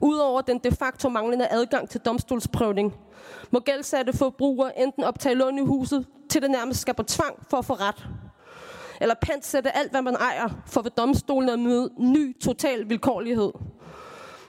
Udover 0.00 0.40
den 0.40 0.58
de 0.58 0.70
facto 0.70 1.08
manglende 1.08 1.48
adgang 1.50 1.88
til 1.88 2.00
domstolsprøvning, 2.00 2.94
må 3.50 3.60
gældsatte 3.60 4.12
forbrugere 4.12 4.78
enten 4.78 5.04
optage 5.04 5.34
lån 5.34 5.58
i 5.58 5.62
huset, 5.62 6.06
til 6.30 6.42
det 6.42 6.50
nærmest 6.50 6.80
skal 6.80 6.94
på 6.94 7.02
tvang 7.02 7.46
for 7.50 7.56
at 7.56 7.64
få 7.64 7.74
ret. 7.74 8.08
Eller 9.00 9.14
pantsætte 9.22 9.76
alt, 9.76 9.90
hvad 9.90 10.02
man 10.02 10.14
ejer, 10.14 10.48
for 10.66 10.82
ved 10.82 10.90
domstolen 10.90 11.48
at 11.48 11.58
møde 11.58 11.90
ny 11.98 12.40
total 12.40 12.88
vilkårlighed. 12.88 13.52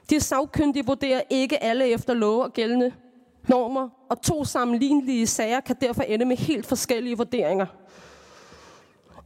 De 0.10 0.20
sagkyndige 0.20 0.86
vurderer 0.86 1.22
ikke 1.30 1.63
alle 1.63 1.88
efter 1.88 2.13
love 2.13 2.44
og 2.44 2.54
gældende 2.54 2.92
normer, 3.48 3.90
og 4.10 4.22
to 4.22 4.46
sammenlignelige 4.46 5.28
sager 5.28 5.60
kan 5.60 5.76
derfor 5.82 6.02
ende 6.02 6.26
med 6.26 6.38
helt 6.38 6.66
forskellige 6.66 7.18
vurderinger 7.18 7.66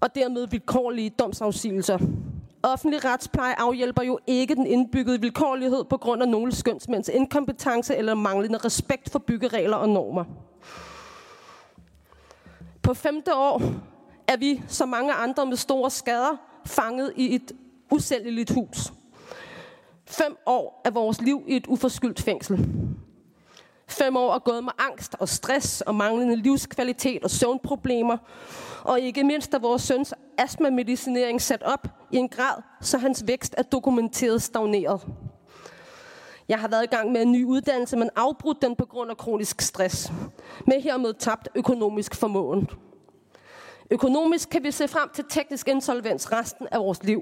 og 0.01 0.15
dermed 0.15 0.47
vilkårlige 0.47 1.09
domsafsigelser. 1.09 1.97
Offentlig 2.63 3.05
retspleje 3.05 3.59
afhjælper 3.59 4.03
jo 4.03 4.19
ikke 4.27 4.55
den 4.55 4.67
indbyggede 4.67 5.21
vilkårlighed 5.21 5.83
på 5.83 5.97
grund 5.97 6.21
af 6.21 6.29
nogle 6.29 6.55
skønsmænds 6.55 7.09
inkompetence 7.09 7.95
eller 7.95 8.13
manglende 8.15 8.57
respekt 8.57 9.09
for 9.09 9.19
byggeregler 9.19 9.77
og 9.77 9.89
normer. 9.89 10.23
På 12.81 12.93
femte 12.93 13.35
år 13.35 13.61
er 14.27 14.37
vi, 14.37 14.63
som 14.67 14.89
mange 14.89 15.13
andre 15.13 15.45
med 15.45 15.57
store 15.57 15.91
skader, 15.91 16.37
fanget 16.65 17.13
i 17.15 17.35
et 17.35 17.51
usælgeligt 17.91 18.49
hus. 18.49 18.93
Fem 20.05 20.37
år 20.45 20.81
af 20.85 20.95
vores 20.95 21.21
liv 21.21 21.43
i 21.47 21.55
et 21.55 21.67
uforskyldt 21.67 22.21
fængsel. 22.21 22.69
Fem 23.87 24.15
år 24.15 24.33
er 24.33 24.39
gået 24.39 24.63
med 24.63 24.71
angst 24.77 25.15
og 25.19 25.29
stress 25.29 25.81
og 25.81 25.95
manglende 25.95 26.35
livskvalitet 26.35 27.23
og 27.23 27.29
søvnproblemer. 27.29 28.17
Og 28.83 28.99
ikke 28.99 29.23
mindst 29.23 29.53
er 29.53 29.59
vores 29.59 29.81
søns 29.81 30.13
astmamedicinering 30.37 31.41
sat 31.41 31.63
op 31.63 31.87
i 32.11 32.17
en 32.17 32.29
grad, 32.29 32.61
så 32.81 32.97
hans 32.97 33.23
vækst 33.27 33.55
er 33.57 33.63
dokumenteret 33.63 34.41
stagneret. 34.41 35.01
Jeg 36.49 36.59
har 36.59 36.67
været 36.67 36.83
i 36.83 36.95
gang 36.95 37.11
med 37.11 37.21
en 37.21 37.31
ny 37.31 37.45
uddannelse, 37.45 37.97
men 37.97 38.09
afbrudt 38.15 38.61
den 38.61 38.75
på 38.75 38.85
grund 38.85 39.11
af 39.11 39.17
kronisk 39.17 39.61
stress. 39.61 40.11
Med 40.67 40.81
hermed 40.81 41.13
tabt 41.13 41.49
økonomisk 41.55 42.15
formåen. 42.15 42.69
Økonomisk 43.91 44.49
kan 44.49 44.63
vi 44.63 44.71
se 44.71 44.87
frem 44.87 45.09
til 45.13 45.25
teknisk 45.29 45.67
insolvens 45.67 46.31
resten 46.31 46.67
af 46.71 46.79
vores 46.79 47.03
liv. 47.03 47.21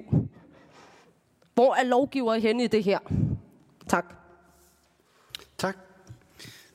Hvor 1.54 1.76
er 1.76 1.84
lovgiver 1.84 2.34
henne 2.34 2.64
i 2.64 2.68
det 2.68 2.84
her? 2.84 3.00
Tak. 3.88 4.16
Tak. 5.58 5.78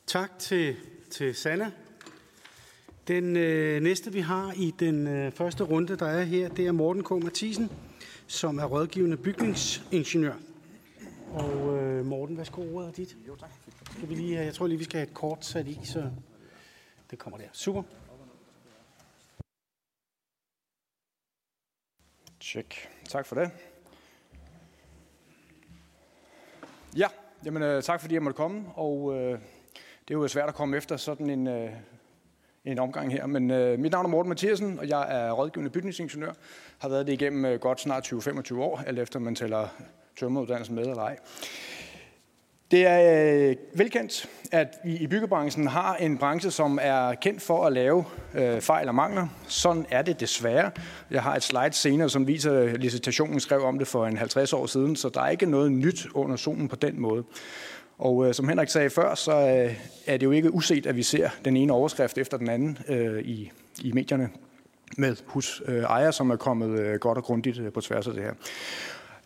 Tak 0.06 0.38
til, 0.38 0.76
til 1.10 1.34
Sanna. 1.34 1.70
Den 3.08 3.36
øh, 3.36 3.82
næste, 3.82 4.12
vi 4.12 4.20
har 4.20 4.52
i 4.56 4.74
den 4.78 5.06
øh, 5.06 5.32
første 5.32 5.64
runde, 5.64 5.96
der 5.96 6.06
er 6.06 6.24
her, 6.24 6.48
det 6.48 6.66
er 6.66 6.72
Morten 6.72 7.04
K. 7.04 7.10
Mathisen, 7.10 7.70
som 8.26 8.58
er 8.58 8.64
rådgivende 8.64 9.16
bygningsingeniør. 9.16 10.34
Og 11.32 11.78
øh, 11.78 12.06
Morten, 12.06 12.36
værsgo, 12.36 12.74
ordet 12.74 12.88
er 12.88 12.92
dit. 12.92 13.16
Jo, 13.28 13.36
tak. 13.36 13.50
Skal 13.96 14.08
vi 14.08 14.14
lige, 14.14 14.40
jeg 14.40 14.54
tror 14.54 14.66
lige, 14.66 14.78
vi 14.78 14.84
skal 14.84 14.98
have 14.98 15.08
et 15.08 15.14
kort 15.14 15.44
sat 15.44 15.66
i, 15.66 15.80
så 15.84 16.10
det 17.10 17.18
kommer 17.18 17.38
der. 17.38 17.46
Super. 17.52 17.82
Check. 22.40 22.88
Tak 23.08 23.26
for 23.26 23.36
det. 23.36 23.50
Ja, 26.96 27.08
jamen, 27.44 27.62
øh, 27.62 27.82
tak 27.82 28.00
fordi 28.00 28.14
jeg 28.14 28.22
måtte 28.22 28.36
komme, 28.36 28.64
og 28.74 29.14
øh, 29.14 29.38
det 30.08 30.14
er 30.14 30.18
jo 30.18 30.28
svært 30.28 30.48
at 30.48 30.54
komme 30.54 30.76
efter 30.76 30.96
sådan 30.96 31.30
en, 31.30 31.46
øh, 31.46 31.72
en 32.64 32.78
omgang 32.78 33.12
her. 33.12 33.26
Men 33.26 33.50
øh, 33.50 33.78
mit 33.78 33.92
navn 33.92 34.06
er 34.06 34.10
Morten 34.10 34.28
Mathiasen, 34.28 34.78
og 34.78 34.88
jeg 34.88 35.26
er 35.26 35.32
rådgivende 35.32 35.70
bygningsingeniør. 35.70 36.32
Har 36.78 36.88
været 36.88 37.06
det 37.06 37.12
igennem 37.12 37.44
øh, 37.44 37.60
godt 37.60 37.80
snart 37.80 38.12
20-25 38.12 38.58
år, 38.58 38.82
alt 38.86 38.98
efter 38.98 39.18
man 39.18 39.34
tæller 39.34 39.68
tømmeruddannelsen 40.18 40.74
med 40.74 40.82
eller 40.82 41.02
ej. 41.02 41.18
Det 42.70 42.86
er 42.86 43.48
øh, 43.50 43.56
velkendt, 43.74 44.28
at 44.52 44.78
vi 44.84 44.96
i 44.96 45.06
byggebranchen 45.06 45.66
har 45.66 45.96
en 45.96 46.18
branche, 46.18 46.50
som 46.50 46.78
er 46.82 47.14
kendt 47.14 47.42
for 47.42 47.66
at 47.66 47.72
lave 47.72 48.04
øh, 48.34 48.60
fejl 48.60 48.88
og 48.88 48.94
mangler. 48.94 49.28
Sådan 49.48 49.86
er 49.90 50.02
det 50.02 50.20
desværre. 50.20 50.70
Jeg 51.10 51.22
har 51.22 51.36
et 51.36 51.42
slide 51.42 51.72
senere, 51.72 52.10
som 52.10 52.26
viser, 52.26 52.58
at 52.58 52.80
licitationen 52.80 53.40
skrev 53.40 53.62
om 53.62 53.78
det 53.78 53.88
for 53.88 54.06
en 54.06 54.16
50 54.16 54.52
år 54.52 54.66
siden, 54.66 54.96
så 54.96 55.08
der 55.08 55.20
er 55.20 55.28
ikke 55.28 55.46
noget 55.46 55.72
nyt 55.72 56.06
under 56.14 56.36
solen 56.36 56.68
på 56.68 56.76
den 56.76 57.00
måde. 57.00 57.24
Og 58.04 58.28
øh, 58.28 58.34
som 58.34 58.48
Henrik 58.48 58.68
sagde 58.68 58.90
før, 58.90 59.14
så 59.14 59.32
øh, 59.32 59.76
er 60.06 60.16
det 60.16 60.22
jo 60.26 60.30
ikke 60.30 60.54
uset, 60.54 60.86
at 60.86 60.96
vi 60.96 61.02
ser 61.02 61.28
den 61.44 61.56
ene 61.56 61.72
overskrift 61.72 62.18
efter 62.18 62.36
den 62.36 62.48
anden 62.48 62.78
øh, 62.88 63.22
i, 63.22 63.50
i 63.82 63.92
medierne 63.92 64.30
med 64.96 65.16
husejere, 65.26 66.06
øh, 66.06 66.12
som 66.12 66.30
er 66.30 66.36
kommet 66.36 66.80
øh, 66.80 66.98
godt 66.98 67.18
og 67.18 67.24
grundigt 67.24 67.58
øh, 67.58 67.72
på 67.72 67.80
tværs 67.80 68.06
af 68.06 68.14
det 68.14 68.22
her. 68.22 68.32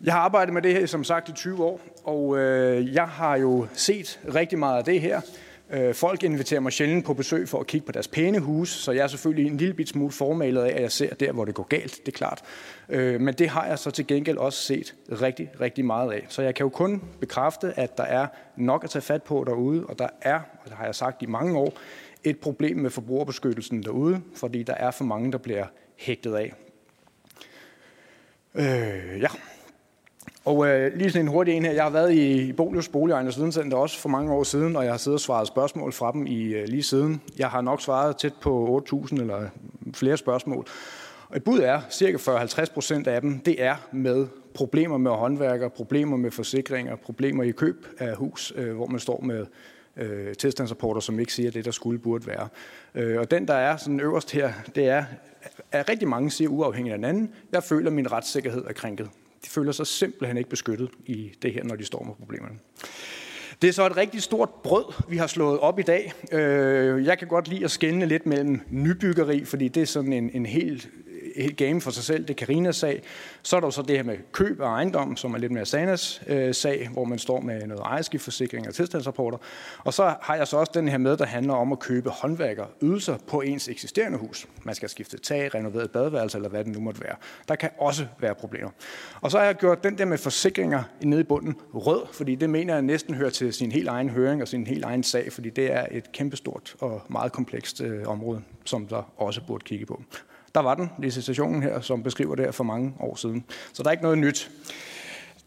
Jeg 0.01 0.13
har 0.13 0.19
arbejdet 0.19 0.53
med 0.53 0.61
det 0.61 0.73
her 0.73 0.85
som 0.85 1.03
sagt 1.03 1.29
i 1.29 1.31
20 1.31 1.63
år, 1.63 1.81
og 2.03 2.37
øh, 2.37 2.93
jeg 2.93 3.07
har 3.07 3.37
jo 3.37 3.67
set 3.73 4.19
rigtig 4.35 4.59
meget 4.59 4.77
af 4.77 4.83
det 4.83 5.01
her. 5.01 5.21
Øh, 5.71 5.93
folk 5.93 6.23
inviterer 6.23 6.59
mig 6.59 6.71
sjældent 6.71 7.05
på 7.05 7.13
besøg 7.13 7.49
for 7.49 7.59
at 7.59 7.67
kigge 7.67 7.85
på 7.85 7.91
deres 7.91 8.07
pæne 8.07 8.39
hus, 8.39 8.69
så 8.69 8.91
jeg 8.91 9.03
er 9.03 9.07
selvfølgelig 9.07 9.51
en 9.51 9.57
lille 9.57 9.73
bit 9.73 9.89
smule 9.89 10.11
formalet 10.11 10.61
af, 10.61 10.75
at 10.75 10.81
jeg 10.81 10.91
ser 10.91 11.13
der, 11.15 11.31
hvor 11.31 11.45
det 11.45 11.55
går 11.55 11.63
galt, 11.63 11.99
det 12.05 12.07
er 12.07 12.17
klart. 12.17 12.41
Øh, 12.89 13.21
men 13.21 13.33
det 13.33 13.49
har 13.49 13.65
jeg 13.65 13.79
så 13.79 13.91
til 13.91 14.07
gengæld 14.07 14.37
også 14.37 14.61
set 14.61 14.95
rigtig, 15.21 15.49
rigtig 15.61 15.85
meget 15.85 16.11
af. 16.11 16.25
Så 16.29 16.41
jeg 16.41 16.55
kan 16.55 16.63
jo 16.63 16.69
kun 16.69 17.03
bekræfte, 17.19 17.73
at 17.79 17.97
der 17.97 18.03
er 18.03 18.27
nok 18.57 18.83
at 18.83 18.89
tage 18.89 19.01
fat 19.01 19.23
på 19.23 19.43
derude, 19.47 19.85
og 19.85 19.99
der 19.99 20.07
er, 20.21 20.35
og 20.35 20.65
det 20.65 20.73
har 20.73 20.85
jeg 20.85 20.95
sagt 20.95 21.21
i 21.21 21.25
mange 21.25 21.57
år, 21.57 21.73
et 22.23 22.39
problem 22.39 22.77
med 22.77 22.89
forbrugerbeskyttelsen 22.89 23.83
derude, 23.83 24.21
fordi 24.35 24.63
der 24.63 24.73
er 24.73 24.91
for 24.91 25.03
mange, 25.03 25.31
der 25.31 25.37
bliver 25.37 25.65
hægtet 25.97 26.35
af. 26.35 26.53
Øh, 28.55 29.21
ja. 29.21 29.27
Og 30.45 30.67
øh, 30.67 30.97
lige 30.97 31.11
sådan 31.11 31.25
en 31.25 31.31
hurtig 31.31 31.53
en 31.53 31.65
her. 31.65 31.71
Jeg 31.71 31.83
har 31.83 31.89
været 31.89 32.13
i 32.13 32.53
Bolius 32.53 32.87
Boligejende 32.87 33.35
Videnscenter 33.35 33.77
også 33.77 33.99
for 33.99 34.09
mange 34.09 34.33
år 34.33 34.43
siden, 34.43 34.75
og 34.75 34.83
jeg 34.83 34.93
har 34.93 34.97
siddet 34.97 35.15
og 35.15 35.21
svaret 35.21 35.47
spørgsmål 35.47 35.93
fra 35.93 36.11
dem 36.11 36.27
i 36.27 36.43
øh, 36.43 36.67
lige 36.67 36.83
siden. 36.83 37.21
Jeg 37.37 37.49
har 37.49 37.61
nok 37.61 37.81
svaret 37.81 38.17
tæt 38.17 38.33
på 38.41 38.83
8.000 38.93 39.21
eller 39.21 39.49
flere 39.93 40.17
spørgsmål. 40.17 40.65
Og 41.29 41.37
et 41.37 41.43
bud 41.43 41.59
er, 41.59 41.81
cirka 41.91 42.17
40-50 42.17 42.73
procent 42.73 43.07
af 43.07 43.21
dem, 43.21 43.39
det 43.39 43.63
er 43.63 43.75
med 43.91 44.27
problemer 44.53 44.97
med 44.97 45.11
håndværkere, 45.11 45.69
problemer 45.69 46.17
med 46.17 46.31
forsikringer, 46.31 46.95
problemer 46.95 47.43
i 47.43 47.51
køb 47.51 47.87
af 47.97 48.15
hus, 48.15 48.53
øh, 48.55 48.75
hvor 48.75 48.87
man 48.87 48.99
står 48.99 49.21
med 49.21 49.45
øh, 49.97 50.35
tilstandsrapporter, 50.35 51.01
som 51.01 51.19
ikke 51.19 51.33
siger 51.33 51.51
det, 51.51 51.65
der 51.65 51.71
skulle 51.71 51.99
burde 51.99 52.27
være. 52.27 52.47
Øh, 52.95 53.19
og 53.19 53.31
den, 53.31 53.47
der 53.47 53.53
er 53.53 53.77
sådan 53.77 53.99
øverst 53.99 54.31
her, 54.31 54.51
det 54.75 54.89
er, 54.89 55.03
at 55.71 55.89
rigtig 55.89 56.07
mange 56.07 56.31
siger 56.31 56.49
uafhængigt 56.49 56.93
af 56.93 56.99
hinanden, 56.99 57.33
jeg 57.51 57.63
føler, 57.63 57.87
at 57.87 57.93
min 57.93 58.11
retssikkerhed 58.11 58.65
er 58.67 58.73
krænket. 58.73 59.09
De 59.45 59.49
føler 59.49 59.71
sig 59.71 59.87
simpelthen 59.87 60.37
ikke 60.37 60.49
beskyttet 60.49 60.89
i 61.05 61.31
det 61.41 61.53
her, 61.53 61.63
når 61.63 61.75
de 61.75 61.85
står 61.85 62.03
med 62.03 62.13
problemerne. 62.13 62.59
Det 63.61 63.67
er 63.67 63.71
så 63.71 63.85
et 63.85 63.97
rigtig 63.97 64.21
stort 64.21 64.49
brød, 64.63 64.93
vi 65.09 65.17
har 65.17 65.27
slået 65.27 65.59
op 65.59 65.79
i 65.79 65.81
dag. 65.81 66.13
Øh, 66.31 67.05
jeg 67.05 67.19
kan 67.19 67.27
godt 67.27 67.47
lide 67.47 67.63
at 67.63 67.71
skænde 67.71 68.05
lidt 68.05 68.25
mellem 68.25 68.61
nybyggeri, 68.69 69.45
fordi 69.45 69.67
det 69.67 69.81
er 69.81 69.85
sådan 69.85 70.13
en, 70.13 70.29
en 70.33 70.45
helt 70.45 70.89
helt 71.41 71.57
game 71.57 71.81
for 71.81 71.91
sig 71.91 72.03
selv, 72.03 72.21
det 72.21 72.29
er 72.29 72.45
Karinas 72.45 72.75
sag. 72.75 73.01
Så 73.41 73.55
er 73.55 73.59
der 73.59 73.67
jo 73.67 73.71
så 73.71 73.81
det 73.81 73.95
her 73.95 74.03
med 74.03 74.17
køb 74.31 74.61
af 74.61 74.67
ejendom, 74.67 75.17
som 75.17 75.33
er 75.33 75.37
lidt 75.37 75.51
mere 75.51 75.65
Sanas 75.65 76.21
øh, 76.27 76.53
sag, 76.53 76.89
hvor 76.93 77.05
man 77.05 77.19
står 77.19 77.39
med 77.39 77.67
noget 77.67 77.83
ejerskiftforsikring 77.83 78.67
og 78.67 78.73
tilstandsrapporter. 78.73 79.37
Og 79.79 79.93
så 79.93 80.15
har 80.21 80.35
jeg 80.35 80.47
så 80.47 80.57
også 80.57 80.71
den 80.75 80.87
her 80.87 80.97
med, 80.97 81.17
der 81.17 81.25
handler 81.25 81.53
om 81.53 81.71
at 81.71 81.79
købe 81.79 82.09
håndværkerydelser 82.09 83.17
på 83.27 83.41
ens 83.41 83.67
eksisterende 83.67 84.17
hus. 84.17 84.47
Man 84.63 84.75
skal 84.75 84.89
skifte 84.89 85.17
tag, 85.17 85.55
renovere 85.55 85.83
et 85.83 85.91
badeværelse 85.91 86.37
eller 86.37 86.49
hvad 86.49 86.63
det 86.63 86.73
nu 86.73 86.79
måtte 86.79 87.01
være. 87.01 87.15
Der 87.47 87.55
kan 87.55 87.69
også 87.77 88.05
være 88.19 88.35
problemer. 88.35 88.69
Og 89.21 89.31
så 89.31 89.37
har 89.37 89.45
jeg 89.45 89.55
gjort 89.55 89.83
den 89.83 89.97
der 89.97 90.05
med 90.05 90.17
forsikringer 90.17 90.83
nede 91.01 91.21
i 91.21 91.23
bunden 91.23 91.55
rød, 91.73 92.01
fordi 92.11 92.35
det 92.35 92.49
mener 92.49 92.73
jeg 92.73 92.81
næsten 92.81 93.15
hører 93.15 93.29
til 93.29 93.53
sin 93.53 93.71
helt 93.71 93.87
egen 93.87 94.09
høring 94.09 94.41
og 94.41 94.47
sin 94.47 94.67
helt 94.67 94.85
egen 94.85 95.03
sag, 95.03 95.33
fordi 95.33 95.49
det 95.49 95.73
er 95.73 95.85
et 95.91 96.11
kæmpestort 96.11 96.75
og 96.79 97.01
meget 97.09 97.31
komplekst 97.31 97.81
øh, 97.81 98.07
område, 98.07 98.41
som 98.65 98.87
der 98.87 99.13
også 99.17 99.41
burde 99.47 99.63
kigge 99.63 99.85
på. 99.85 100.01
Der 100.55 100.61
var 100.61 100.75
den, 100.75 100.89
licitationen 100.99 101.63
her, 101.63 101.81
som 101.81 102.03
beskriver 102.03 102.35
det 102.35 102.45
her 102.45 102.51
for 102.51 102.63
mange 102.63 102.93
år 102.99 103.15
siden. 103.15 103.45
Så 103.73 103.83
der 103.83 103.89
er 103.89 103.91
ikke 103.91 104.03
noget 104.03 104.17
nyt. 104.17 104.51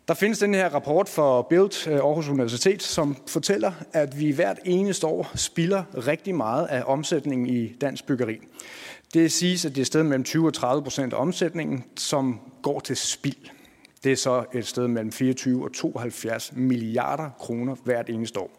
Der 0.09 0.15
findes 0.15 0.39
den 0.39 0.55
her 0.55 0.69
rapport 0.69 1.09
for 1.09 1.43
Build 1.43 1.89
øh, 1.89 1.95
Aarhus 1.95 2.29
Universitet, 2.29 2.83
som 2.83 3.17
fortæller, 3.29 3.73
at 3.93 4.21
vi 4.21 4.31
hvert 4.31 4.59
eneste 4.65 5.07
år 5.07 5.31
spilder 5.35 6.07
rigtig 6.07 6.35
meget 6.35 6.67
af 6.67 6.83
omsætningen 6.87 7.47
i 7.47 7.73
dansk 7.81 8.07
byggeri. 8.07 8.39
Det 9.15 9.33
siges, 9.33 9.65
at 9.65 9.71
det 9.71 9.79
er 9.79 9.83
et 9.83 9.87
sted 9.87 10.03
mellem 10.03 10.25
20 10.25 10.47
og 10.47 10.55
30 10.55 10.83
procent 10.83 11.13
af 11.13 11.21
omsætningen, 11.21 11.85
som 11.97 12.41
går 12.63 12.81
til 12.81 12.97
spild. 12.97 13.51
Det 14.05 14.13
er 14.13 14.17
så 14.17 14.45
et 14.55 14.67
sted 14.67 14.89
mellem 14.89 15.13
24 15.13 15.65
og 15.65 15.73
72 15.73 16.53
milliarder 16.53 17.31
kroner 17.39 17.75
hvert 17.85 18.09
eneste 18.09 18.41
år. 18.41 18.51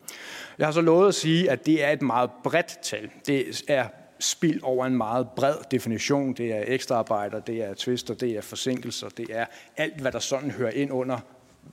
Jeg 0.58 0.68
har 0.68 0.72
så 0.72 0.82
lovet 0.82 1.08
at 1.08 1.16
sige, 1.16 1.52
at 1.52 1.66
det 1.66 1.84
er 1.84 1.90
et 1.90 2.02
meget 2.02 2.30
bredt 2.44 2.80
tal. 2.84 3.10
Det 3.28 3.64
er 3.68 3.88
spild 4.24 4.60
over 4.64 4.86
en 4.86 4.98
meget 4.98 5.28
bred 5.36 5.56
definition. 5.72 6.34
Det 6.34 6.52
er 6.52 6.64
ekstraarbejder, 6.68 7.40
det 7.40 7.64
er 7.64 7.74
tvister, 7.78 8.14
det 8.14 8.32
er 8.32 8.42
forsinkelser, 8.42 9.10
det 9.10 9.28
er 9.30 9.46
alt, 9.78 10.02
hvad 10.02 10.12
der 10.12 10.20
sådan 10.20 10.52
hører 10.52 10.72
ind 10.72 10.92
under 10.92 11.20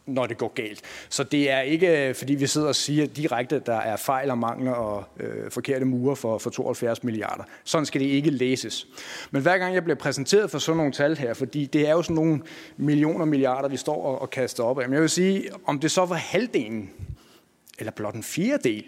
når 0.07 0.27
det 0.27 0.39
går 0.39 0.53
galt. 0.55 0.81
Så 1.09 1.25
det 1.25 1.51
er 1.51 1.61
ikke, 1.61 2.09
øh, 2.09 2.15
fordi 2.15 2.35
vi 2.35 2.47
sidder 2.47 2.69
og 2.69 2.75
siger 2.75 3.07
direkte, 3.07 3.57
at 3.57 3.67
der 3.67 3.77
er 3.77 3.97
fejl 3.97 4.31
og 4.31 4.39
mangler 4.39 4.73
og 4.73 5.05
øh, 5.21 5.51
forkerte 5.51 5.85
mure 5.85 6.17
for, 6.17 6.39
for 6.39 6.51
72 6.51 7.05
milliarder. 7.05 7.45
Sådan 7.65 7.87
skal 7.87 8.01
det 8.01 8.07
ikke 8.07 8.31
læses. 8.31 8.87
Men 9.31 9.43
hver 9.43 9.59
gang 9.59 9.75
jeg 9.75 9.85
bliver 9.85 9.97
præsenteret 9.97 10.51
for 10.51 10.59
sådan 10.59 10.77
nogle 10.77 10.93
tal 10.93 11.17
her, 11.17 11.35
fordi 11.35 11.67
det 11.67 11.89
er 11.89 11.93
jo 11.93 12.03
sådan 12.03 12.15
nogle 12.15 12.43
millioner 12.77 13.25
milliarder, 13.25 13.69
vi 13.69 13.77
står 13.77 14.05
og, 14.05 14.23
og 14.23 14.31
kaster 14.31 14.65
op 14.65 14.79
af. 14.79 14.89
Men 14.89 14.93
jeg 14.93 15.03
vil 15.03 15.11
sige, 15.11 15.49
om 15.67 15.79
det 15.79 15.91
så 15.91 16.05
var 16.05 16.17
halvdelen, 16.17 16.91
eller 17.79 17.93
blot 17.93 18.15
en 18.15 18.23
fjerdedel, 18.23 18.85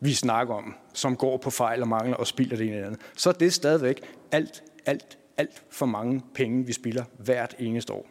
vi 0.00 0.14
snakker 0.14 0.54
om, 0.54 0.74
som 0.94 1.16
går 1.16 1.36
på 1.36 1.50
fejl 1.50 1.82
og 1.82 1.88
mangler 1.88 2.16
og 2.16 2.26
spilder 2.26 2.56
det 2.56 2.66
ene 2.66 2.74
eller 2.74 2.86
andet, 2.86 3.00
så 3.16 3.28
er 3.28 3.32
det 3.32 3.52
stadigvæk 3.52 4.00
alt, 4.32 4.62
alt, 4.86 5.18
alt 5.36 5.62
for 5.70 5.86
mange 5.86 6.22
penge, 6.34 6.66
vi 6.66 6.72
spilder 6.72 7.04
hvert 7.18 7.54
eneste 7.58 7.92
år. 7.92 8.06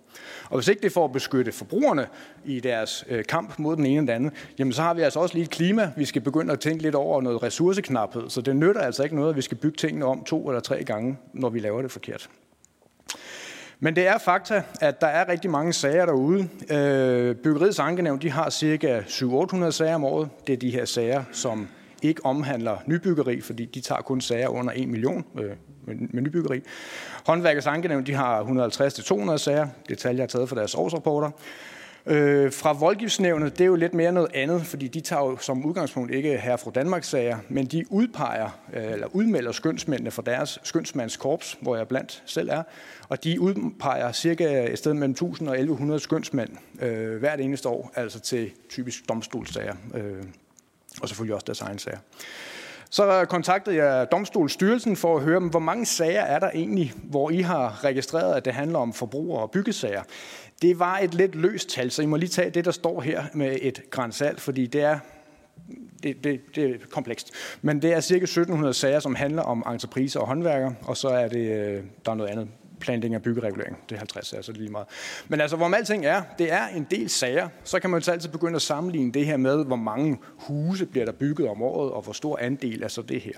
Og 0.50 0.58
hvis 0.58 0.68
ikke 0.68 0.82
det 0.82 0.92
får 0.92 1.06
at 1.06 1.12
beskytte 1.12 1.52
forbrugerne 1.52 2.08
i 2.46 2.60
deres 2.60 3.06
øh, 3.10 3.26
kamp 3.26 3.60
mod 3.60 3.76
den 3.76 3.86
ene 3.86 3.98
eller 3.98 4.14
den 4.14 4.26
anden, 4.26 4.32
jamen 4.60 4.74
så 4.74 4.82
har 4.82 4.94
vi 4.94 5.02
altså 5.02 5.20
også 5.20 5.36
lige 5.36 5.44
et 5.44 5.50
klima, 5.50 5.92
vi 5.98 6.06
skal 6.06 6.22
begynde 6.22 6.54
at 6.54 6.60
tænke 6.60 6.84
lidt 6.84 6.96
over 6.96 7.22
noget 7.22 7.44
ressourceknaphed. 7.44 8.30
Så 8.30 8.42
det 8.42 8.56
nytter 8.56 8.82
altså 8.82 9.04
ikke 9.04 9.16
noget, 9.16 9.30
at 9.30 9.36
vi 9.36 9.42
skal 9.42 9.58
bygge 9.58 9.78
tingene 9.78 10.06
om 10.06 10.24
to 10.24 10.50
eller 10.50 10.60
tre 10.60 10.84
gange, 10.84 11.18
når 11.34 11.50
vi 11.50 11.60
laver 11.60 11.82
det 11.82 11.92
forkert. 11.92 12.30
Men 13.80 13.96
det 13.96 14.08
er 14.08 14.18
fakta, 14.18 14.64
at 14.82 15.02
der 15.02 15.08
er 15.08 15.30
rigtig 15.30 15.52
mange 15.52 15.74
sager 15.74 16.06
derude. 16.06 16.50
Øh, 16.72 17.36
byggeriets 17.36 17.80
ankenævn 17.80 18.22
de 18.22 18.32
har 18.32 18.50
cirka 18.50 19.00
700-800 19.00 19.72
sager 19.72 19.96
om 19.96 20.04
året. 20.04 20.30
Det 20.48 20.54
er 20.54 20.58
de 20.58 20.72
her 20.72 20.86
sager, 20.86 21.24
som 21.32 21.68
ikke 22.02 22.26
omhandler 22.26 22.78
nybyggeri, 22.86 23.42
fordi 23.42 23.66
de 23.66 23.82
tager 23.82 24.02
kun 24.02 24.22
sager 24.22 24.48
under 24.48 24.74
1 24.76 24.88
million 24.88 25.26
øh, 25.40 25.52
med 25.86 26.22
nybyggeri. 26.22 26.62
Håndværkets 27.26 27.68
ankenævn 27.68 28.06
de 28.06 28.14
har 28.14 28.44
150-200 29.34 29.38
sager. 29.38 29.68
Det 29.90 29.98
tal, 29.98 30.16
jeg 30.16 30.24
har 30.24 30.28
taget 30.28 30.50
fra 30.50 30.56
deres 30.56 30.76
årsrapporter. 30.76 31.32
Øh, 32.06 32.52
fra 32.52 32.74
voldgiftsnævnet, 32.74 33.58
det 33.58 33.64
er 33.64 33.68
jo 33.68 33.76
lidt 33.76 33.94
mere 33.94 34.12
noget 34.12 34.30
andet, 34.34 34.62
fordi 34.62 34.88
de 34.88 35.02
tager 35.02 35.22
jo 35.22 35.38
som 35.38 35.66
udgangspunkt 35.66 36.12
ikke 36.12 36.38
her 36.38 36.58
fra 36.58 36.72
Danmarks 36.72 37.08
sager, 37.08 37.38
men 37.50 37.66
de 37.66 37.86
udpeger 37.90 38.60
øh, 38.74 38.92
eller 38.92 39.08
udmelder 39.16 39.52
skønsmændene 39.52 40.12
for 40.12 40.22
deres 40.22 40.60
skønsmandskorps, 40.64 41.58
hvor 41.62 41.76
jeg 41.76 41.88
blandt 41.88 42.24
selv 42.26 42.50
er, 42.50 42.64
og 43.10 43.24
de 43.24 43.42
udpeger 43.42 44.12
cirka 44.12 44.72
et 44.72 44.78
sted 44.78 44.94
mellem 44.94 45.12
1000 45.12 45.50
og 45.50 45.56
1100 45.56 46.00
skønsmænd 46.00 46.50
øh, 46.82 47.18
hvert 47.18 47.40
eneste 47.40 47.70
år, 47.70 47.92
altså 47.96 48.20
til 48.20 48.52
typisk 48.70 49.10
domstolssager, 49.10 49.76
øh, 49.94 50.24
og 51.02 51.08
selvfølgelig 51.08 51.36
også 51.36 51.46
deres 51.46 51.62
egen 51.62 51.80
sager. 51.80 51.98
Så 52.90 53.26
kontaktede 53.30 53.76
jeg 53.76 54.08
Domstolsstyrelsen 54.12 54.96
for 54.96 55.18
at 55.18 55.24
høre, 55.24 55.40
hvor 55.40 55.60
mange 55.60 55.86
sager 55.86 56.22
er 56.22 56.40
der 56.40 56.50
egentlig, 56.50 56.94
hvor 57.04 57.30
I 57.30 57.42
har 57.42 57.84
registreret, 57.84 58.36
at 58.36 58.46
det 58.46 58.54
handler 58.54 58.80
om 58.80 58.94
forbruger- 58.94 59.40
og 59.40 59.52
byggesager. 59.52 60.04
Det 60.62 60.80
var 60.80 60.98
et 60.98 61.14
lidt 61.14 61.36
løst 61.36 61.70
tal, 61.70 61.92
så 61.92 62.02
I 62.02 62.06
må 62.06 62.16
lige 62.16 62.30
tage 62.30 62.50
det, 62.50 62.66
der 62.66 62.72
står 62.72 63.02
her 63.02 63.24
med 63.34 63.58
et 63.62 63.82
grænsalt, 63.92 64.42
fordi 64.42 64.68
det 64.68 64.82
er 64.82 65.00
det, 66.04 66.24
det, 66.24 66.42
det 66.56 66.70
er 66.70 66.76
komplekst. 66.92 67.32
Men 67.62 67.82
det 67.82 67.94
er 67.94 68.00
cirka 68.00 68.24
1700 68.24 68.74
sager, 68.74 69.00
som 69.00 69.16
handler 69.16 69.42
om 69.42 69.64
entrepriser 69.68 70.20
og 70.20 70.28
håndværker, 70.28 70.72
og 70.82 70.98
så 70.98 71.08
er 71.08 71.28
det, 71.28 71.52
øh, 71.52 71.84
der 72.06 72.12
er 72.12 72.16
noget 72.16 72.30
andet 72.30 72.48
planlægning 72.80 73.16
og 73.16 73.22
byggeregulering. 73.22 73.78
Det 73.90 73.96
er 73.96 74.00
50 74.00 74.28
sager, 74.28 74.42
så 74.42 74.52
det 74.52 74.58
er 74.58 74.62
lige 74.62 74.72
meget. 74.72 74.88
Men 75.28 75.42
altså, 75.42 75.58
hvor 75.58 75.76
alting 75.76 76.06
er, 76.06 76.22
det 76.40 76.52
er 76.52 76.68
en 76.68 76.88
del 76.92 77.10
sager. 77.10 77.50
Så 77.64 77.80
kan 77.80 77.90
man 77.90 78.02
jo 78.02 78.12
altid 78.12 78.30
begynde 78.30 78.56
at 78.56 78.62
sammenligne 78.62 79.12
det 79.12 79.26
her 79.26 79.38
med, 79.38 79.66
hvor 79.66 79.76
mange 79.76 80.20
huse 80.24 80.86
bliver 80.86 81.06
der 81.06 81.12
bygget 81.12 81.50
om 81.50 81.62
året, 81.62 81.92
og 81.92 82.02
hvor 82.02 82.14
stor 82.14 82.38
andel 82.38 82.84
er 82.84 82.88
så 82.88 83.02
det 83.02 83.22
her. 83.22 83.34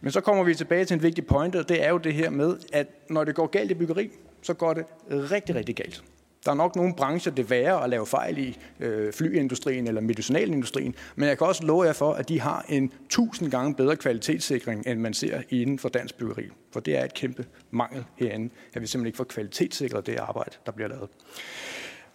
Men 0.00 0.12
så 0.12 0.20
kommer 0.20 0.44
vi 0.44 0.54
tilbage 0.54 0.84
til 0.84 0.94
en 0.94 1.02
vigtig 1.02 1.26
pointe, 1.26 1.58
og 1.58 1.68
det 1.68 1.84
er 1.84 1.90
jo 1.90 1.98
det 1.98 2.14
her 2.14 2.30
med, 2.30 2.56
at 2.72 2.86
når 3.10 3.24
det 3.24 3.34
går 3.34 3.46
galt 3.46 3.70
i 3.70 3.74
byggeri, 3.74 4.10
så 4.42 4.54
går 4.54 4.74
det 4.74 4.84
rigtig, 5.10 5.54
rigtig 5.54 5.76
galt. 5.76 6.02
Der 6.44 6.50
er 6.50 6.54
nok 6.54 6.76
nogle 6.76 6.94
brancher, 6.94 7.32
det 7.32 7.50
værre 7.50 7.84
at 7.84 7.90
lave 7.90 8.06
fejl 8.06 8.38
i, 8.38 8.58
øh, 8.80 9.12
flyindustrien 9.12 9.86
eller 9.86 10.00
medicinalindustrien, 10.00 10.94
men 11.16 11.28
jeg 11.28 11.38
kan 11.38 11.46
også 11.46 11.64
love 11.64 11.84
jer 11.84 11.92
for, 11.92 12.12
at 12.12 12.28
de 12.28 12.40
har 12.40 12.64
en 12.68 12.92
tusind 13.08 13.50
gange 13.50 13.74
bedre 13.74 13.96
kvalitetssikring, 13.96 14.86
end 14.86 15.00
man 15.00 15.14
ser 15.14 15.42
inden 15.48 15.78
for 15.78 15.88
dansk 15.88 16.14
byggeri. 16.14 16.48
For 16.72 16.80
det 16.80 16.98
er 16.98 17.04
et 17.04 17.14
kæmpe 17.14 17.46
mangel 17.70 18.04
herinde, 18.16 18.54
at 18.74 18.82
vi 18.82 18.86
simpelthen 18.86 19.06
ikke 19.06 19.16
får 19.16 19.24
kvalitetssikret 19.24 20.06
det 20.06 20.16
arbejde, 20.16 20.56
der 20.66 20.72
bliver 20.72 20.88
lavet. 20.88 21.08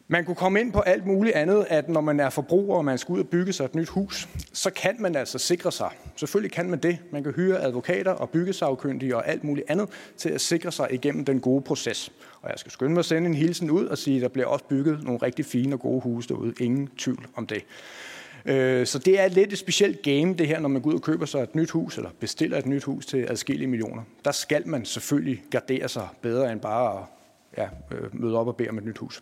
Man 0.07 0.25
kunne 0.25 0.35
komme 0.35 0.59
ind 0.59 0.73
på 0.73 0.79
alt 0.79 1.05
muligt 1.05 1.35
andet, 1.35 1.65
at 1.69 1.89
når 1.89 2.01
man 2.01 2.19
er 2.19 2.29
forbruger, 2.29 2.77
og 2.77 2.85
man 2.85 2.97
skal 2.97 3.13
ud 3.13 3.19
og 3.19 3.27
bygge 3.27 3.53
sig 3.53 3.65
et 3.65 3.75
nyt 3.75 3.89
hus, 3.89 4.29
så 4.53 4.69
kan 4.69 4.95
man 4.99 5.15
altså 5.15 5.37
sikre 5.37 5.71
sig. 5.71 5.89
Selvfølgelig 6.15 6.51
kan 6.51 6.69
man 6.69 6.79
det. 6.79 6.97
Man 7.11 7.23
kan 7.23 7.33
hyre 7.33 7.61
advokater 7.61 8.11
og 8.11 8.29
byggesagkyndige 8.29 9.15
og 9.15 9.27
alt 9.27 9.43
muligt 9.43 9.69
andet 9.69 9.89
til 10.17 10.29
at 10.29 10.41
sikre 10.41 10.71
sig 10.71 10.87
igennem 10.91 11.25
den 11.25 11.39
gode 11.39 11.61
proces. 11.61 12.11
Og 12.41 12.49
jeg 12.49 12.59
skal 12.59 12.71
skynde 12.71 12.93
mig 12.93 12.99
at 12.99 13.05
sende 13.05 13.29
en 13.29 13.33
hilsen 13.33 13.71
ud 13.71 13.85
og 13.85 13.97
sige, 13.97 14.15
at 14.15 14.21
der 14.21 14.27
bliver 14.27 14.47
også 14.47 14.65
bygget 14.65 15.03
nogle 15.03 15.19
rigtig 15.21 15.45
fine 15.45 15.75
og 15.75 15.79
gode 15.79 16.01
huse 16.01 16.29
derude. 16.29 16.53
Ingen 16.59 16.89
tvivl 16.97 17.27
om 17.35 17.47
det. 17.47 17.65
Øh, 18.45 18.85
så 18.85 18.99
det 18.99 19.19
er 19.19 19.27
lidt 19.27 19.53
et 19.53 19.59
specielt 19.59 20.01
game, 20.01 20.33
det 20.33 20.47
her, 20.47 20.59
når 20.59 20.69
man 20.69 20.81
går 20.81 20.89
ud 20.89 20.95
og 20.95 21.01
køber 21.01 21.25
sig 21.25 21.43
et 21.43 21.55
nyt 21.55 21.71
hus, 21.71 21.97
eller 21.97 22.09
bestiller 22.19 22.57
et 22.57 22.65
nyt 22.65 22.83
hus 22.83 23.05
til 23.05 23.25
adskillige 23.29 23.67
millioner. 23.67 24.03
Der 24.25 24.31
skal 24.31 24.67
man 24.67 24.85
selvfølgelig 24.85 25.43
gardere 25.51 25.89
sig 25.89 26.07
bedre 26.21 26.51
end 26.51 26.59
bare 26.59 26.99
at 26.99 27.05
ja, 27.57 27.67
øh, 27.95 28.21
møde 28.21 28.37
op 28.37 28.47
og 28.47 28.55
bede 28.55 28.69
om 28.69 28.77
et 28.77 28.85
nyt 28.85 28.97
hus. 28.97 29.21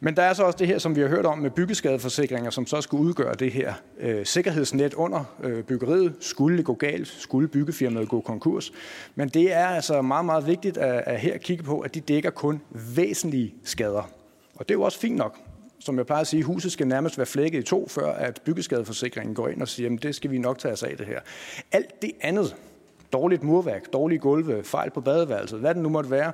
Men 0.00 0.16
der 0.16 0.22
er 0.22 0.32
så 0.32 0.44
også 0.44 0.56
det 0.58 0.66
her, 0.66 0.78
som 0.78 0.96
vi 0.96 1.00
har 1.00 1.08
hørt 1.08 1.26
om 1.26 1.38
med 1.38 1.50
byggeskadeforsikringer, 1.50 2.50
som 2.50 2.66
så 2.66 2.80
skulle 2.80 3.02
udgøre 3.02 3.34
det 3.34 3.52
her 3.52 3.74
øh, 4.00 4.26
sikkerhedsnet 4.26 4.94
under 4.94 5.24
øh, 5.42 5.62
byggeriet. 5.62 6.14
Skulle 6.20 6.56
det 6.56 6.64
gå 6.64 6.74
galt, 6.74 7.08
skulle 7.08 7.48
byggefirmaet 7.48 8.08
gå 8.08 8.20
konkurs. 8.20 8.72
Men 9.14 9.28
det 9.28 9.52
er 9.52 9.66
altså 9.66 10.02
meget, 10.02 10.24
meget 10.24 10.46
vigtigt 10.46 10.78
at, 10.78 11.02
at 11.06 11.20
her 11.20 11.38
kigge 11.38 11.64
på, 11.64 11.80
at 11.80 11.94
de 11.94 12.00
dækker 12.00 12.30
kun 12.30 12.60
væsentlige 12.96 13.54
skader. 13.64 14.10
Og 14.54 14.68
det 14.68 14.70
er 14.70 14.78
jo 14.78 14.82
også 14.82 14.98
fint 14.98 15.16
nok. 15.16 15.36
Som 15.78 15.98
jeg 15.98 16.06
plejer 16.06 16.20
at 16.20 16.26
sige, 16.26 16.42
huset 16.42 16.72
skal 16.72 16.86
nærmest 16.86 17.18
være 17.18 17.26
flækket 17.26 17.58
i 17.58 17.62
to, 17.62 17.88
før 17.88 18.12
at 18.12 18.40
byggeskadeforsikringen 18.44 19.34
går 19.34 19.48
ind 19.48 19.62
og 19.62 19.68
siger, 19.68 19.92
at 19.92 20.02
det 20.02 20.14
skal 20.14 20.30
vi 20.30 20.38
nok 20.38 20.58
tage 20.58 20.72
os 20.72 20.82
af 20.82 20.96
det 20.96 21.06
her. 21.06 21.20
Alt 21.72 22.02
det 22.02 22.12
andet, 22.20 22.56
dårligt 23.12 23.42
murværk, 23.42 23.92
dårlige 23.92 24.18
gulve, 24.18 24.64
fejl 24.64 24.90
på 24.90 25.00
badeværelset, 25.00 25.60
hvad 25.60 25.74
det 25.74 25.82
nu 25.82 25.88
måtte 25.88 26.10
være, 26.10 26.32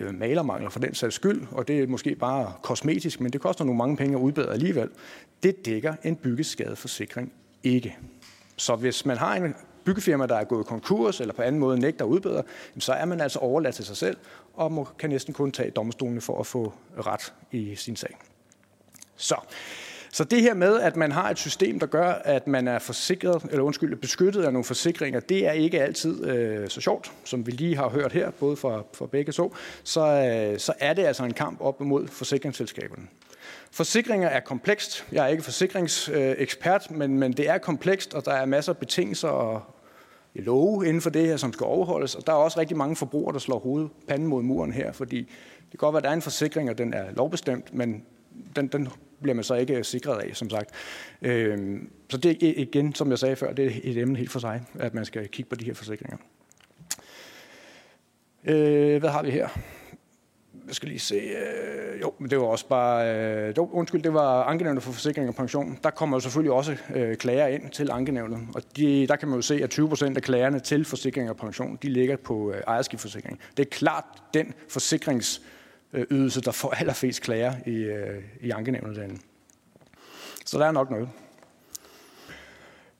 Øh, 0.00 0.14
malermangler 0.14 0.70
for 0.70 0.80
den 0.80 0.94
sags 0.94 1.14
skyld, 1.14 1.46
og 1.50 1.68
det 1.68 1.80
er 1.80 1.86
måske 1.86 2.14
bare 2.14 2.52
kosmetisk, 2.62 3.20
men 3.20 3.32
det 3.32 3.40
koster 3.40 3.64
nogle 3.64 3.78
mange 3.78 3.96
penge 3.96 4.16
at 4.16 4.22
udbedre 4.22 4.52
alligevel. 4.52 4.88
Det 5.42 5.66
dækker 5.66 5.94
en 6.04 6.16
byggeskadeforsikring 6.16 7.32
ikke. 7.62 7.96
Så 8.56 8.76
hvis 8.76 9.06
man 9.06 9.16
har 9.16 9.34
en 9.36 9.54
byggefirma, 9.84 10.26
der 10.26 10.36
er 10.36 10.44
gået 10.44 10.66
konkurs 10.66 11.20
eller 11.20 11.34
på 11.34 11.42
anden 11.42 11.58
måde 11.58 11.80
nægter 11.80 12.04
at 12.04 12.08
udbedre, 12.08 12.42
så 12.78 12.92
er 12.92 13.04
man 13.04 13.20
altså 13.20 13.38
overladt 13.38 13.74
til 13.74 13.84
sig 13.84 13.96
selv 13.96 14.16
og 14.54 14.72
må, 14.72 14.88
kan 14.98 15.10
næsten 15.10 15.34
kun 15.34 15.52
tage 15.52 15.70
domstolene 15.70 16.20
for 16.20 16.40
at 16.40 16.46
få 16.46 16.72
ret 17.06 17.34
i 17.52 17.74
sin 17.74 17.96
sag. 17.96 18.16
Så 19.16 19.36
så 20.12 20.24
det 20.24 20.42
her 20.42 20.54
med, 20.54 20.80
at 20.80 20.96
man 20.96 21.12
har 21.12 21.30
et 21.30 21.38
system, 21.38 21.80
der 21.80 21.86
gør, 21.86 22.08
at 22.10 22.46
man 22.46 22.68
er 22.68 22.78
forsikret, 22.78 23.42
eller 23.50 23.62
undskyld, 23.62 23.96
beskyttet 23.96 24.44
af 24.44 24.52
nogle 24.52 24.64
forsikringer, 24.64 25.20
det 25.20 25.46
er 25.46 25.52
ikke 25.52 25.82
altid 25.82 26.24
øh, 26.24 26.68
så 26.68 26.80
sjovt, 26.80 27.12
som 27.24 27.46
vi 27.46 27.50
lige 27.50 27.76
har 27.76 27.88
hørt 27.88 28.12
her, 28.12 28.30
både 28.30 28.56
fra, 28.56 28.82
fra 28.94 29.06
begge 29.06 29.32
to. 29.32 29.54
Så, 29.84 30.00
øh, 30.00 30.58
så 30.58 30.72
er 30.78 30.94
det 30.94 31.04
altså 31.04 31.24
en 31.24 31.34
kamp 31.34 31.60
op 31.60 31.80
imod 31.80 32.06
forsikringsselskaberne. 32.06 33.06
Forsikringer 33.70 34.28
er 34.28 34.40
komplekst. 34.40 35.06
Jeg 35.12 35.24
er 35.24 35.28
ikke 35.28 35.42
forsikringsekspert, 35.42 36.90
men, 36.90 37.18
men 37.18 37.32
det 37.32 37.48
er 37.48 37.58
komplekst, 37.58 38.14
og 38.14 38.24
der 38.24 38.32
er 38.32 38.46
masser 38.46 38.72
af 38.72 38.76
betingelser 38.76 39.28
og 39.28 39.62
love 40.34 40.86
inden 40.86 41.02
for 41.02 41.10
det 41.10 41.26
her, 41.26 41.36
som 41.36 41.52
skal 41.52 41.64
overholdes. 41.64 42.14
Og 42.14 42.26
der 42.26 42.32
er 42.32 42.36
også 42.36 42.60
rigtig 42.60 42.76
mange 42.76 42.96
forbrugere, 42.96 43.32
der 43.32 43.38
slår 43.38 43.58
hovedet 43.58 43.90
panden 44.08 44.28
mod 44.28 44.42
muren 44.42 44.72
her, 44.72 44.92
fordi 44.92 45.18
det 45.18 45.70
kan 45.70 45.78
godt 45.78 45.92
være, 45.92 46.00
at 46.00 46.04
der 46.04 46.10
er 46.10 46.14
en 46.14 46.22
forsikring, 46.22 46.70
og 46.70 46.78
den 46.78 46.94
er 46.94 47.04
lovbestemt, 47.16 47.74
men 47.74 48.02
den, 48.56 48.66
den 48.66 48.88
bliver 49.22 49.34
man 49.34 49.44
så 49.44 49.54
ikke 49.54 49.76
øh, 49.76 49.84
sikret 49.84 50.22
af, 50.22 50.36
som 50.36 50.50
sagt. 50.50 50.70
Øh, 51.22 51.80
så 52.10 52.16
det 52.16 52.42
er 52.42 52.52
igen, 52.56 52.94
som 52.94 53.10
jeg 53.10 53.18
sagde 53.18 53.36
før, 53.36 53.52
det 53.52 53.66
er 53.66 53.70
et 53.84 53.98
emne 53.98 54.16
helt 54.16 54.30
for 54.30 54.38
sig, 54.38 54.62
at 54.78 54.94
man 54.94 55.04
skal 55.04 55.28
kigge 55.28 55.48
på 55.48 55.56
de 55.56 55.64
her 55.64 55.74
forsikringer. 55.74 56.16
Øh, 58.44 59.00
hvad 59.00 59.10
har 59.10 59.22
vi 59.22 59.30
her? 59.30 59.48
Jeg 60.66 60.74
skal 60.74 60.88
lige 60.88 60.98
se. 60.98 61.14
Øh, 61.14 62.00
jo, 62.00 62.12
men 62.18 62.30
det 62.30 62.38
var 62.38 62.44
også 62.44 62.68
bare... 62.68 63.14
Øh, 63.14 63.54
jo, 63.56 63.68
undskyld, 63.72 64.02
det 64.02 64.14
var 64.14 64.44
ankenævnet 64.44 64.82
for 64.82 64.92
forsikring 64.92 65.28
og 65.28 65.34
pension. 65.34 65.78
Der 65.82 65.90
kommer 65.90 66.16
jo 66.16 66.20
selvfølgelig 66.20 66.52
også 66.52 66.76
øh, 66.94 67.16
klager 67.16 67.46
ind 67.46 67.70
til 67.70 67.90
ankenævnet. 67.90 68.40
Og 68.54 68.62
de, 68.76 69.06
der 69.06 69.16
kan 69.16 69.28
man 69.28 69.36
jo 69.36 69.42
se, 69.42 69.62
at 69.62 69.70
20 69.70 69.88
procent 69.88 70.16
af 70.16 70.22
klagerne 70.22 70.60
til 70.60 70.84
forsikring 70.84 71.30
og 71.30 71.36
pension, 71.36 71.78
de 71.82 71.88
ligger 71.88 72.16
på 72.16 72.52
øh, 72.52 72.62
ejerskibsforsikring. 72.66 73.40
Det 73.56 73.66
er 73.66 73.70
klart 73.70 74.04
den 74.34 74.54
forsikrings 74.68 75.40
Øh, 75.40 75.57
Øh, 75.92 76.06
ydelse, 76.10 76.40
der 76.40 76.52
får 76.52 76.70
allerflest 76.70 77.22
klager 77.22 77.54
i, 77.66 77.74
øh, 77.74 78.22
i 78.40 78.50
ankenævnet 78.50 78.96
derinde. 78.96 79.18
Så 80.44 80.58
der 80.58 80.66
er 80.66 80.72
nok 80.72 80.90
noget. 80.90 81.08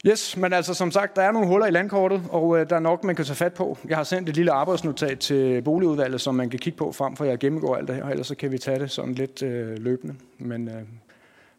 Yes, 0.07 0.37
men 0.37 0.53
altså 0.53 0.74
som 0.74 0.90
sagt, 0.90 1.16
der 1.16 1.22
er 1.22 1.33
nogle 1.33 1.48
huller 1.48 1.66
i 1.66 1.70
landkortet, 1.70 2.22
og 2.31 2.59
øh, 2.59 2.70
der 2.70 2.77
er 2.77 2.81
nok, 2.81 3.05
man 3.05 3.16
kan 3.16 3.24
tage 3.24 3.37
fat 3.37 3.55
på. 3.55 3.79
Jeg 3.88 3.96
har 3.96 4.05
sendt 4.05 4.29
et 4.29 4.37
lille 4.37 4.53
arbejdsnotat 4.53 5.18
til 5.18 5.62
boligudvalget, 5.62 6.20
som 6.20 6.35
man 6.35 6.51
kan 6.51 6.59
kigge 6.59 6.77
på 6.77 6.92
frem 6.92 7.16
for 7.16 7.24
jeg 7.24 7.38
gennemgår 7.38 7.77
alt 7.77 7.88
det 7.88 7.96
her, 7.96 8.05
ellers 8.05 8.27
så 8.27 8.35
kan 8.35 8.53
vi 8.53 8.59
tage 8.59 8.79
det 8.79 8.90
sådan 8.90 9.14
lidt 9.14 9.42
øh, 9.42 9.79
løbende. 9.79 10.14
Men 10.38 10.68
øh, 10.68 10.83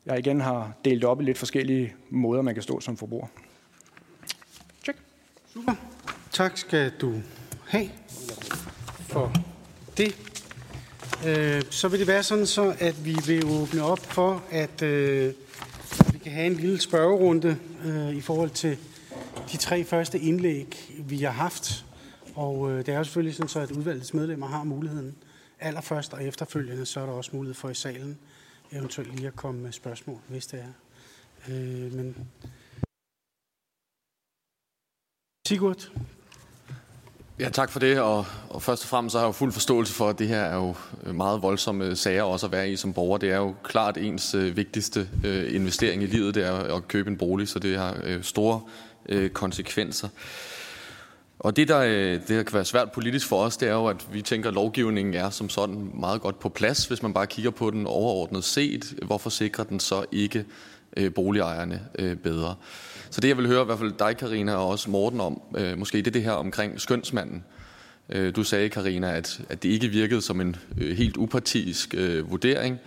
jeg 0.05 0.19
igen 0.19 0.41
har 0.41 0.73
delt 0.85 1.03
op 1.03 1.21
i 1.21 1.23
lidt 1.23 1.37
forskellige 1.37 1.93
måder, 2.09 2.41
man 2.41 2.53
kan 2.53 2.63
stå 2.63 2.79
som 2.79 2.97
forbruger. 2.97 3.27
Check. 4.83 4.97
Super. 5.53 5.73
Tak 6.31 6.57
skal 6.57 6.91
du 7.01 7.13
have 7.67 7.89
for 8.99 9.33
det 9.97 10.28
øh, 11.27 11.61
så 11.69 11.87
vil 11.87 11.99
det 11.99 12.07
være 12.07 12.23
sådan 12.23 12.45
så, 12.45 12.75
at 12.79 13.05
vi 13.05 13.17
vil 13.25 13.45
åbne 13.45 13.83
op 13.83 13.99
for, 13.99 14.43
at 14.51 14.81
øh, 14.81 15.33
vi 16.13 16.19
kan 16.19 16.31
have 16.31 16.47
en 16.47 16.53
lille 16.53 16.81
spørgerunde 16.81 17.57
øh, 17.85 18.15
i 18.15 18.21
forhold 18.21 18.49
til 18.49 18.77
de 19.51 19.57
tre 19.57 19.83
første 19.83 20.19
indlæg, 20.19 20.93
vi 20.99 21.17
har 21.17 21.31
haft. 21.31 21.85
Og 22.35 22.71
øh, 22.71 22.77
det 22.77 22.89
er 22.89 22.97
jo 22.97 23.03
selvfølgelig 23.03 23.35
sådan 23.35 23.49
så, 23.49 23.59
at 23.59 23.71
udvalgets 23.71 24.13
medlemmer 24.13 24.47
har 24.47 24.63
muligheden 24.63 25.15
allerførst 25.59 26.13
og 26.13 26.23
efterfølgende, 26.23 26.85
så 26.85 26.99
er 26.99 27.05
der 27.05 27.13
også 27.13 27.31
mulighed 27.33 27.55
for 27.55 27.69
i 27.69 27.73
salen 27.73 28.17
eventuelt 28.71 29.15
lige 29.15 29.27
at 29.27 29.35
komme 29.35 29.61
med 29.61 29.71
spørgsmål, 29.71 30.19
hvis 30.27 30.47
det 30.47 30.59
er. 30.59 30.73
Øh, 31.49 31.93
men 31.93 32.15
Sigurd, 35.47 35.91
Ja, 37.39 37.49
tak 37.49 37.71
for 37.71 37.79
det. 37.79 37.99
Og, 37.99 38.25
og 38.49 38.61
først 38.61 38.83
og 38.83 38.89
fremmest 38.89 39.11
så 39.11 39.17
har 39.17 39.25
jeg 39.25 39.27
jo 39.27 39.31
fuld 39.31 39.51
forståelse 39.51 39.93
for, 39.93 40.09
at 40.09 40.19
det 40.19 40.27
her 40.27 40.41
er 40.41 40.55
jo 40.55 40.75
øh, 41.03 41.15
meget 41.15 41.41
voldsomme 41.41 41.85
øh, 41.85 41.97
sager 41.97 42.23
også 42.23 42.45
at 42.45 42.51
være 42.51 42.69
i 42.69 42.75
som 42.75 42.93
borger. 42.93 43.17
Det 43.17 43.31
er 43.31 43.37
jo 43.37 43.55
klart 43.63 43.97
ens 43.97 44.35
øh, 44.35 44.57
vigtigste 44.57 45.09
øh, 45.23 45.55
investering 45.55 46.03
i 46.03 46.05
livet, 46.05 46.35
det 46.35 46.45
er 46.45 46.75
at 46.75 46.87
købe 46.87 47.09
en 47.09 47.17
bolig, 47.17 47.47
så 47.47 47.59
det 47.59 47.77
har 47.77 47.97
øh, 48.03 48.23
store 48.23 48.61
øh, 49.09 49.29
konsekvenser. 49.29 50.07
Og 51.39 51.55
det 51.55 51.67
der, 51.67 51.79
øh, 51.79 52.13
det, 52.13 52.29
der 52.29 52.43
kan 52.43 52.53
være 52.53 52.65
svært 52.65 52.91
politisk 52.91 53.27
for 53.27 53.43
os, 53.43 53.57
det 53.57 53.69
er 53.69 53.73
jo, 53.73 53.85
at 53.87 54.07
vi 54.13 54.21
tænker, 54.21 54.49
at 54.49 54.55
lovgivningen 54.55 55.13
er 55.13 55.29
som 55.29 55.49
sådan 55.49 55.91
meget 55.93 56.21
godt 56.21 56.39
på 56.39 56.49
plads, 56.49 56.85
hvis 56.85 57.03
man 57.03 57.13
bare 57.13 57.27
kigger 57.27 57.51
på 57.51 57.71
den 57.71 57.87
overordnet 57.87 58.43
set. 58.43 58.93
Hvorfor 59.01 59.29
sikrer 59.29 59.63
den 59.63 59.79
så 59.79 60.05
ikke 60.11 60.45
øh, 60.97 61.13
boligejerne 61.13 61.81
øh, 61.99 62.15
bedre? 62.15 62.55
Så 63.09 63.21
det, 63.21 63.27
jeg 63.27 63.37
vil 63.37 63.47
høre 63.47 63.61
i 63.61 63.65
hvert 63.65 63.79
fald 63.79 63.93
dig, 63.99 64.17
Karina 64.17 64.55
og 64.55 64.67
også 64.67 64.89
Morten 64.89 65.21
om, 65.21 65.41
øh, 65.57 65.77
måske 65.77 65.97
det 65.97 66.07
er 66.07 66.11
det 66.11 66.23
her 66.23 66.31
omkring 66.31 66.81
skønsmanden. 66.81 67.43
Øh, 68.09 68.35
du 68.35 68.43
sagde, 68.43 68.69
Karina, 68.69 69.17
at, 69.17 69.41
at 69.49 69.63
det 69.63 69.69
ikke 69.69 69.87
virkede 69.87 70.21
som 70.21 70.41
en 70.41 70.55
øh, 70.77 70.97
helt 70.97 71.17
upartisk 71.17 71.93
øh, 71.97 72.31
vurdering, 72.31 72.79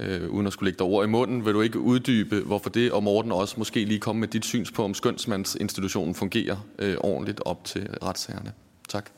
øh, 0.00 0.30
uden 0.30 0.46
at 0.46 0.52
skulle 0.52 0.66
lægge 0.66 0.78
dig 0.78 0.86
ord 0.86 1.04
i 1.04 1.08
munden. 1.08 1.44
Vil 1.44 1.54
du 1.54 1.60
ikke 1.60 1.78
uddybe, 1.78 2.40
hvorfor 2.40 2.70
det, 2.70 2.92
og 2.92 3.02
Morten 3.02 3.32
også 3.32 3.54
måske 3.58 3.84
lige 3.84 4.00
komme 4.00 4.20
med 4.20 4.28
dit 4.28 4.44
syns 4.44 4.70
på, 4.70 4.84
om 4.84 4.94
skønsmandsinstitutionen 4.94 6.14
fungerer 6.14 6.56
øh, 6.78 6.96
ordentligt 7.00 7.40
op 7.44 7.64
til 7.64 7.88
retssagerne? 8.02 8.52
Tak. 8.88 9.10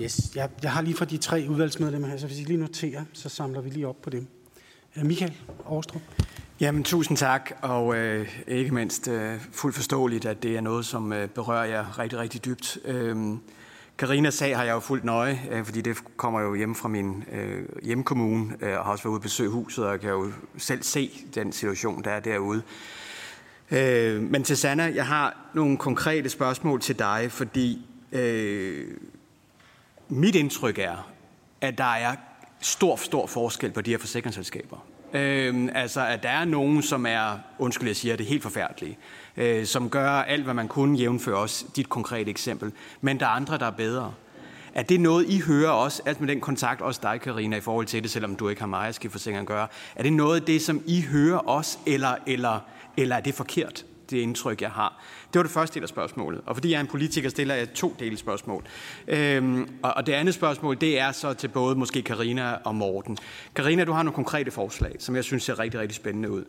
Yes, 0.00 0.32
jeg, 0.34 0.50
jeg 0.62 0.72
har 0.72 0.82
lige 0.82 0.96
fra 0.96 1.04
de 1.04 1.16
tre 1.16 1.46
udvalgsmedlemmer 1.48 2.08
her, 2.08 2.16
så 2.16 2.26
hvis 2.26 2.40
I 2.40 2.44
lige 2.44 2.56
noterer, 2.56 3.04
så 3.12 3.28
samler 3.28 3.60
vi 3.60 3.70
lige 3.70 3.88
op 3.88 4.02
på 4.02 4.10
dem. 4.10 4.26
Øh, 4.96 5.06
Michael 5.06 5.32
Aarstrup. 5.70 6.02
Jamen, 6.60 6.84
tusind 6.84 7.16
tak, 7.16 7.50
og 7.62 7.96
øh, 7.96 8.28
ikke 8.46 8.74
mindst 8.74 9.08
øh, 9.08 9.40
fuldt 9.52 9.76
forståeligt, 9.76 10.24
at 10.24 10.42
det 10.42 10.56
er 10.56 10.60
noget, 10.60 10.86
som 10.86 11.12
øh, 11.12 11.28
berører 11.28 11.64
jer 11.64 11.98
rigtig, 11.98 12.18
rigtig 12.18 12.44
dybt. 12.44 12.78
Øh, 12.84 14.30
sag 14.30 14.56
har 14.56 14.64
jeg 14.64 14.72
jo 14.72 14.80
fuldt 14.80 15.04
nøje, 15.04 15.40
øh, 15.50 15.64
fordi 15.64 15.80
det 15.80 15.96
kommer 16.16 16.40
jo 16.40 16.54
hjem 16.54 16.74
fra 16.74 16.88
min 16.88 17.24
øh, 17.32 17.68
hjemkommune, 17.82 18.56
øh, 18.60 18.78
og 18.78 18.84
har 18.84 18.92
også 18.92 19.04
været 19.04 19.12
ude 19.12 19.18
og 19.18 19.22
besøge 19.22 19.50
huset, 19.50 19.84
og 19.84 19.92
jeg 19.92 20.00
kan 20.00 20.10
jo 20.10 20.32
selv 20.56 20.82
se 20.82 21.10
den 21.34 21.52
situation, 21.52 22.04
der 22.04 22.10
er 22.10 22.20
derude. 22.20 22.62
Øh, 23.70 24.22
men 24.22 24.44
til 24.44 24.56
Sanna, 24.56 24.92
jeg 24.94 25.06
har 25.06 25.36
nogle 25.54 25.76
konkrete 25.76 26.28
spørgsmål 26.28 26.80
til 26.80 26.98
dig, 26.98 27.26
fordi 27.30 27.86
øh, 28.12 28.86
mit 30.08 30.34
indtryk 30.34 30.78
er, 30.78 31.10
at 31.60 31.78
der 31.78 31.94
er 31.94 32.14
stor, 32.60 32.96
stor 32.96 33.26
forskel 33.26 33.72
på 33.72 33.80
de 33.80 33.90
her 33.90 33.98
forsikringsselskaber. 33.98 34.86
Øh, 35.12 35.68
altså, 35.74 36.06
at 36.06 36.22
der 36.22 36.28
er 36.28 36.44
nogen, 36.44 36.82
som 36.82 37.06
er, 37.06 37.38
undskyld, 37.58 37.88
jeg 37.88 37.96
siger 37.96 38.16
det, 38.16 38.26
helt 38.26 38.42
forfærdelige, 38.42 38.98
øh, 39.36 39.66
som 39.66 39.90
gør 39.90 40.10
alt, 40.10 40.44
hvad 40.44 40.54
man 40.54 40.68
kunne, 40.68 40.98
jævnføre 40.98 41.36
også 41.36 41.64
dit 41.76 41.88
konkrete 41.88 42.30
eksempel. 42.30 42.72
Men 43.00 43.20
der 43.20 43.26
er 43.26 43.30
andre, 43.30 43.58
der 43.58 43.66
er 43.66 43.70
bedre. 43.70 44.14
Er 44.74 44.82
det 44.82 45.00
noget, 45.00 45.26
I 45.28 45.40
hører 45.40 45.70
også, 45.70 46.02
alt 46.06 46.20
med 46.20 46.28
den 46.28 46.40
kontakt, 46.40 46.80
også 46.80 47.00
dig, 47.02 47.20
Karina, 47.20 47.56
i 47.56 47.60
forhold 47.60 47.86
til 47.86 48.02
det, 48.02 48.10
selvom 48.10 48.36
du 48.36 48.48
ikke 48.48 48.62
har 48.62 48.66
meget 48.66 49.04
at 49.26 49.46
gøre? 49.46 49.68
Er 49.96 50.02
det 50.02 50.12
noget 50.12 50.40
af 50.40 50.46
det, 50.46 50.62
som 50.62 50.82
I 50.86 51.02
hører 51.02 51.38
også, 51.38 51.78
eller, 51.86 52.14
eller, 52.26 52.60
eller 52.96 53.16
er 53.16 53.20
det 53.20 53.34
forkert, 53.34 53.84
det 54.10 54.18
indtryk, 54.18 54.62
jeg 54.62 54.70
har? 54.70 55.02
Det 55.32 55.38
var 55.38 55.42
det 55.42 55.52
første 55.52 55.74
del 55.74 55.82
af 55.82 55.88
spørgsmålet. 55.88 56.40
Og 56.46 56.56
fordi 56.56 56.70
jeg 56.70 56.76
er 56.76 56.80
en 56.80 56.86
politiker, 56.86 57.28
stiller 57.28 57.54
jeg 57.54 57.72
to 57.72 57.96
dele 57.98 58.16
spørgsmål. 58.16 58.64
Øhm, 59.08 59.68
og, 59.82 59.94
og 59.96 60.06
det 60.06 60.12
andet 60.12 60.34
spørgsmål, 60.34 60.80
det 60.80 60.98
er 60.98 61.12
så 61.12 61.34
til 61.34 61.48
både 61.48 61.76
måske 61.76 62.02
Karina 62.02 62.54
og 62.64 62.74
Morten. 62.74 63.18
Karina, 63.54 63.84
du 63.84 63.92
har 63.92 64.02
nogle 64.02 64.14
konkrete 64.14 64.50
forslag, 64.50 64.96
som 64.98 65.16
jeg 65.16 65.24
synes 65.24 65.42
ser 65.42 65.58
rigtig, 65.58 65.80
rigtig 65.80 65.96
spændende 65.96 66.30
ud. 66.30 66.44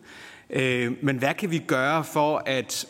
Øh, 0.50 0.92
men 1.02 1.16
hvad 1.16 1.34
kan 1.34 1.50
vi 1.50 1.58
gøre 1.58 2.04
for 2.04 2.42
at, 2.46 2.86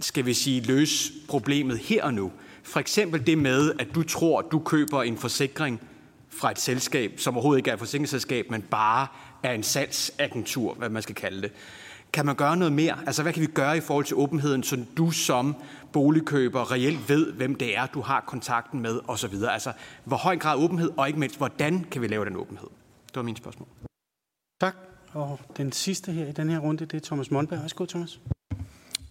skal 0.00 0.26
vi 0.26 0.34
sige, 0.34 0.60
løse 0.60 1.12
problemet 1.28 1.78
her 1.78 2.04
og 2.04 2.14
nu? 2.14 2.32
For 2.62 2.80
eksempel 2.80 3.26
det 3.26 3.38
med, 3.38 3.72
at 3.78 3.88
du 3.94 4.02
tror, 4.02 4.38
at 4.38 4.44
du 4.52 4.58
køber 4.58 5.02
en 5.02 5.18
forsikring 5.18 5.80
fra 6.30 6.50
et 6.50 6.58
selskab, 6.58 7.12
som 7.16 7.34
overhovedet 7.34 7.58
ikke 7.58 7.70
er 7.70 7.74
et 7.74 7.78
forsikringsselskab, 7.78 8.50
men 8.50 8.62
bare 8.62 9.06
er 9.42 9.52
en 9.52 9.62
salgsagentur, 9.62 10.74
hvad 10.74 10.88
man 10.88 11.02
skal 11.02 11.14
kalde 11.14 11.42
det. 11.42 11.52
Kan 12.14 12.26
man 12.26 12.36
gøre 12.36 12.56
noget 12.56 12.72
mere? 12.72 12.98
Altså, 13.06 13.22
hvad 13.22 13.32
kan 13.32 13.42
vi 13.42 13.46
gøre 13.46 13.76
i 13.76 13.80
forhold 13.80 14.04
til 14.04 14.16
åbenheden, 14.16 14.62
så 14.62 14.84
du 14.96 15.10
som 15.10 15.56
boligkøber 15.92 16.72
reelt 16.72 17.08
ved, 17.08 17.32
hvem 17.32 17.54
det 17.54 17.76
er, 17.76 17.86
du 17.86 18.00
har 18.00 18.24
kontakten 18.26 18.80
med, 18.80 19.00
osv.? 19.08 19.34
Altså, 19.50 19.72
hvor 20.04 20.16
høj 20.16 20.32
en 20.32 20.38
grad 20.38 20.56
åbenhed, 20.58 20.90
og 20.96 21.06
ikke 21.06 21.20
mindst, 21.20 21.36
hvordan 21.36 21.84
kan 21.90 22.02
vi 22.02 22.06
lave 22.06 22.24
den 22.24 22.36
åbenhed? 22.36 22.68
Det 23.06 23.16
var 23.16 23.22
mine 23.22 23.36
spørgsmål. 23.36 23.68
Tak. 24.60 24.74
Og 25.12 25.40
den 25.56 25.72
sidste 25.72 26.12
her 26.12 26.26
i 26.26 26.32
den 26.32 26.50
her 26.50 26.58
runde, 26.58 26.86
det 26.86 26.94
er 27.02 27.06
Thomas 27.06 27.30
Mondberg. 27.30 27.60
Værsgo, 27.60 27.84
Thomas. 27.84 28.20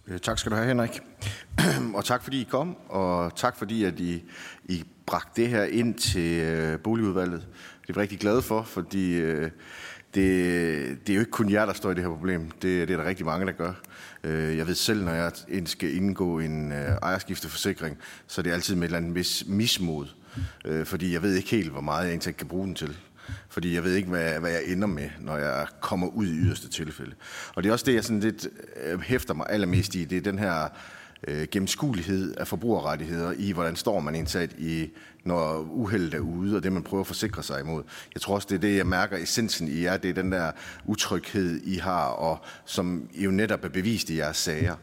Øh, 0.06 0.18
tak 0.18 0.38
skal 0.38 0.52
du 0.52 0.56
have, 0.56 0.68
Henrik. 0.68 1.00
og 1.96 2.04
tak 2.04 2.22
fordi 2.22 2.40
I 2.40 2.44
kom, 2.50 2.76
og 2.88 3.36
tak 3.36 3.56
fordi 3.56 3.84
at 3.84 4.00
I, 4.00 4.22
I 4.64 4.84
bragte 5.06 5.42
det 5.42 5.50
her 5.50 5.64
ind 5.64 5.94
til 5.94 6.40
øh, 6.40 6.78
boligudvalget. 6.78 7.46
Det 7.82 7.88
er 7.88 7.94
vi 7.94 8.00
rigtig 8.00 8.18
glade 8.18 8.42
for, 8.42 8.62
fordi 8.62 9.14
øh, 9.14 9.50
det, 10.14 11.06
det 11.06 11.12
er 11.12 11.14
jo 11.14 11.20
ikke 11.20 11.30
kun 11.30 11.50
jer, 11.50 11.66
der 11.66 11.72
står 11.72 11.90
i 11.90 11.94
det 11.94 12.02
her 12.02 12.10
problem. 12.10 12.50
Det, 12.50 12.88
det 12.88 12.90
er 12.90 12.96
der 12.96 13.04
rigtig 13.04 13.26
mange, 13.26 13.46
der 13.46 13.52
gør. 13.52 13.72
Øh, 14.24 14.56
jeg 14.56 14.66
ved 14.66 14.74
selv, 14.74 15.04
når 15.04 15.12
jeg 15.12 15.32
skal 15.66 15.96
indgå 15.96 16.38
en 16.38 16.72
øh, 16.72 16.88
ejerskifteforsikring, 17.02 17.98
så 18.26 18.40
er 18.40 18.42
det 18.42 18.52
altid 18.52 18.74
med 18.74 18.82
et 18.82 18.86
eller 18.86 18.98
andet 18.98 19.14
vis 19.14 19.44
mismod. 19.46 20.06
Øh, 20.64 20.86
fordi 20.86 21.12
jeg 21.12 21.22
ved 21.22 21.34
ikke 21.34 21.50
helt, 21.50 21.70
hvor 21.70 21.80
meget 21.80 22.04
jeg 22.04 22.10
egentlig 22.10 22.36
kan 22.36 22.46
bruge 22.46 22.66
den 22.66 22.74
til. 22.74 22.96
Fordi 23.48 23.74
jeg 23.74 23.84
ved 23.84 23.94
ikke, 23.94 24.08
hvad, 24.08 24.40
hvad 24.40 24.50
jeg 24.50 24.62
ender 24.66 24.86
med, 24.86 25.08
når 25.20 25.36
jeg 25.36 25.66
kommer 25.80 26.06
ud 26.06 26.26
i 26.26 26.30
yderste 26.30 26.68
tilfælde. 26.68 27.14
Og 27.54 27.62
det 27.62 27.68
er 27.68 27.72
også 27.72 27.84
det, 27.86 27.94
jeg 27.94 28.04
sådan 28.04 28.20
lidt 28.20 28.46
hæfter 29.02 29.34
mig 29.34 29.46
allermest 29.48 29.94
i. 29.94 30.04
Det 30.04 30.18
er 30.18 30.22
den 30.22 30.38
her 30.38 30.68
øh, 31.28 31.46
gennemskuelighed 31.50 32.34
af 32.36 32.48
forbrugerrettigheder 32.48 33.32
i, 33.38 33.52
hvordan 33.52 33.76
står 33.76 34.00
man 34.00 34.14
indsat 34.14 34.52
i, 34.58 34.90
når 35.24 35.58
uheldet 35.58 36.14
er 36.14 36.18
ude, 36.18 36.56
og 36.56 36.62
det 36.62 36.72
man 36.72 36.82
prøver 36.82 37.00
at 37.00 37.06
forsikre 37.06 37.42
sig 37.42 37.60
imod. 37.60 37.82
Jeg 38.14 38.22
tror 38.22 38.34
også, 38.34 38.46
det 38.50 38.56
er 38.56 38.60
det, 38.60 38.76
jeg 38.76 38.86
mærker 38.86 39.16
essensen 39.16 39.68
i 39.68 39.82
jer, 39.82 39.96
det 39.96 40.10
er 40.10 40.14
den 40.14 40.32
der 40.32 40.50
utryghed, 40.84 41.60
I 41.64 41.76
har, 41.76 42.06
og 42.06 42.38
som 42.64 43.08
I 43.12 43.24
jo 43.24 43.30
netop 43.30 43.64
er 43.64 43.68
bevist 43.68 44.10
i 44.10 44.18
jeres 44.18 44.36
sager. 44.36 44.74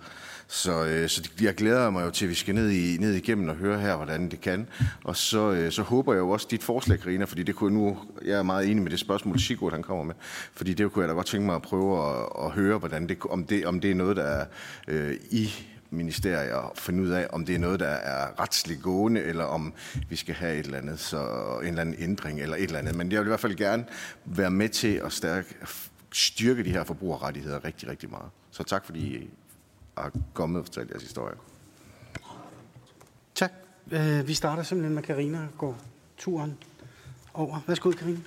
Så, 0.48 0.86
øh, 0.86 1.10
så 1.10 1.30
jeg 1.42 1.56
glæder 1.56 1.90
mig 1.90 2.06
jo 2.06 2.10
til, 2.10 2.26
at 2.26 2.30
vi 2.30 2.36
skal 2.36 2.56
ned, 2.56 2.70
i, 2.70 2.98
ned 2.98 3.14
igennem 3.14 3.50
og 3.50 3.56
høre 3.56 3.80
her, 3.80 3.96
hvordan 3.96 4.32
det 4.32 4.42
kan. 4.42 4.68
Og 5.04 5.16
så, 5.16 5.52
øh, 5.52 5.72
så 5.72 5.82
håber 5.82 6.14
jeg 6.14 6.20
jo 6.20 6.30
også 6.30 6.48
dit 6.52 6.64
forslag, 6.64 7.00
Karina, 7.00 7.26
fordi 7.26 7.44
det 7.44 7.56
kunne 7.56 7.78
nu, 7.78 7.98
jeg 8.26 8.40
er 8.40 8.44
meget 8.44 8.70
enig 8.70 8.84
med 8.84 8.92
det 8.92 9.00
spørgsmål, 9.00 9.40
Sigurd 9.40 9.74
han 9.74 9.84
kommer 9.84 10.04
med, 10.04 10.16
fordi 10.54 10.74
det 10.74 10.92
kunne 10.92 11.04
jeg 11.04 11.10
da 11.10 11.14
godt 11.14 11.28
tænke 11.28 11.46
mig 11.46 11.56
at 11.56 11.62
prøve 11.62 12.10
at, 12.10 12.30
at 12.46 12.52
høre, 12.52 12.78
hvordan 12.78 13.10
det, 13.10 13.18
om, 13.30 13.44
det, 13.44 13.66
om 13.66 13.80
det 13.80 13.92
er 13.92 13.96
noget, 13.96 14.18
der 14.18 14.24
er 14.24 14.46
øh, 14.88 15.16
i 15.32 15.50
ministerier 15.92 16.56
og 16.56 16.78
finde 16.78 17.04
ud 17.04 17.10
af, 17.10 17.28
om 17.30 17.46
det 17.46 17.56
er 17.56 17.60
noget, 17.60 17.80
der 17.80 17.88
er 17.88 18.40
retsligt 18.40 18.82
gående, 18.82 19.22
eller 19.22 19.44
om 19.44 19.74
vi 20.10 20.16
skal 20.16 20.36
have 20.36 20.60
et 20.60 20.66
eller 20.66 20.78
andet, 20.78 21.00
så 21.00 21.18
en 21.62 21.68
eller 21.68 21.82
anden 21.82 21.96
ændring 22.00 22.42
eller 22.42 22.56
et 22.56 22.64
eller 22.64 22.80
andet. 22.80 22.96
Men 22.96 23.12
jeg 23.12 23.20
vil 23.20 23.28
i 23.28 23.30
hvert 23.30 23.40
fald 23.40 23.56
gerne 23.56 23.86
være 24.26 24.52
med 24.52 24.70
til 24.70 24.96
at 25.06 25.12
stærke, 25.12 25.56
styrke 26.12 26.64
de 26.64 26.70
her 26.70 26.84
forbrugerrettigheder 26.84 27.66
rigtig, 27.66 27.90
rigtig 27.90 28.10
meget. 28.10 28.30
Så 28.52 28.64
tak 28.64 28.86
fordi 28.86 29.00
I 29.00 29.30
har 29.98 30.12
kommet 30.34 30.60
og 30.60 30.66
fortalt 30.66 30.90
jeres 30.90 31.04
historie. 31.04 31.36
Tak. 33.36 33.52
Øh, 33.92 34.28
vi 34.28 34.34
starter 34.34 34.64
simpelthen 34.64 34.96
med 34.96 35.04
Karina 35.04 35.38
og 35.38 35.58
går 35.58 35.78
turen 36.18 36.58
over. 37.34 37.60
Værsgo, 37.68 37.92
Karina. 37.92 38.20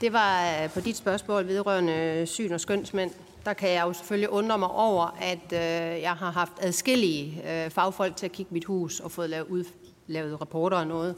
Det 0.00 0.12
var 0.12 0.62
øh, 0.62 0.70
på 0.70 0.80
dit 0.80 0.96
spørgsmål 0.96 1.46
vedrørende 1.46 2.26
syn 2.26 2.52
og 2.52 2.60
skønsmænd 2.60 3.10
der 3.46 3.52
kan 3.52 3.70
jeg 3.70 3.82
jo 3.82 3.92
selvfølgelig 3.92 4.30
undre 4.30 4.58
mig 4.58 4.70
over, 4.70 5.16
at 5.20 5.52
øh, 5.52 6.00
jeg 6.02 6.12
har 6.12 6.30
haft 6.30 6.52
adskillige 6.60 7.42
øh, 7.50 7.70
fagfolk 7.70 8.16
til 8.16 8.26
at 8.26 8.32
kigge 8.32 8.54
mit 8.54 8.64
hus 8.64 9.00
og 9.00 9.10
fået 9.10 9.30
lavet, 9.30 9.46
ud, 9.46 9.64
lavet 10.06 10.40
rapporter 10.40 10.76
og 10.76 10.86
noget. 10.86 11.16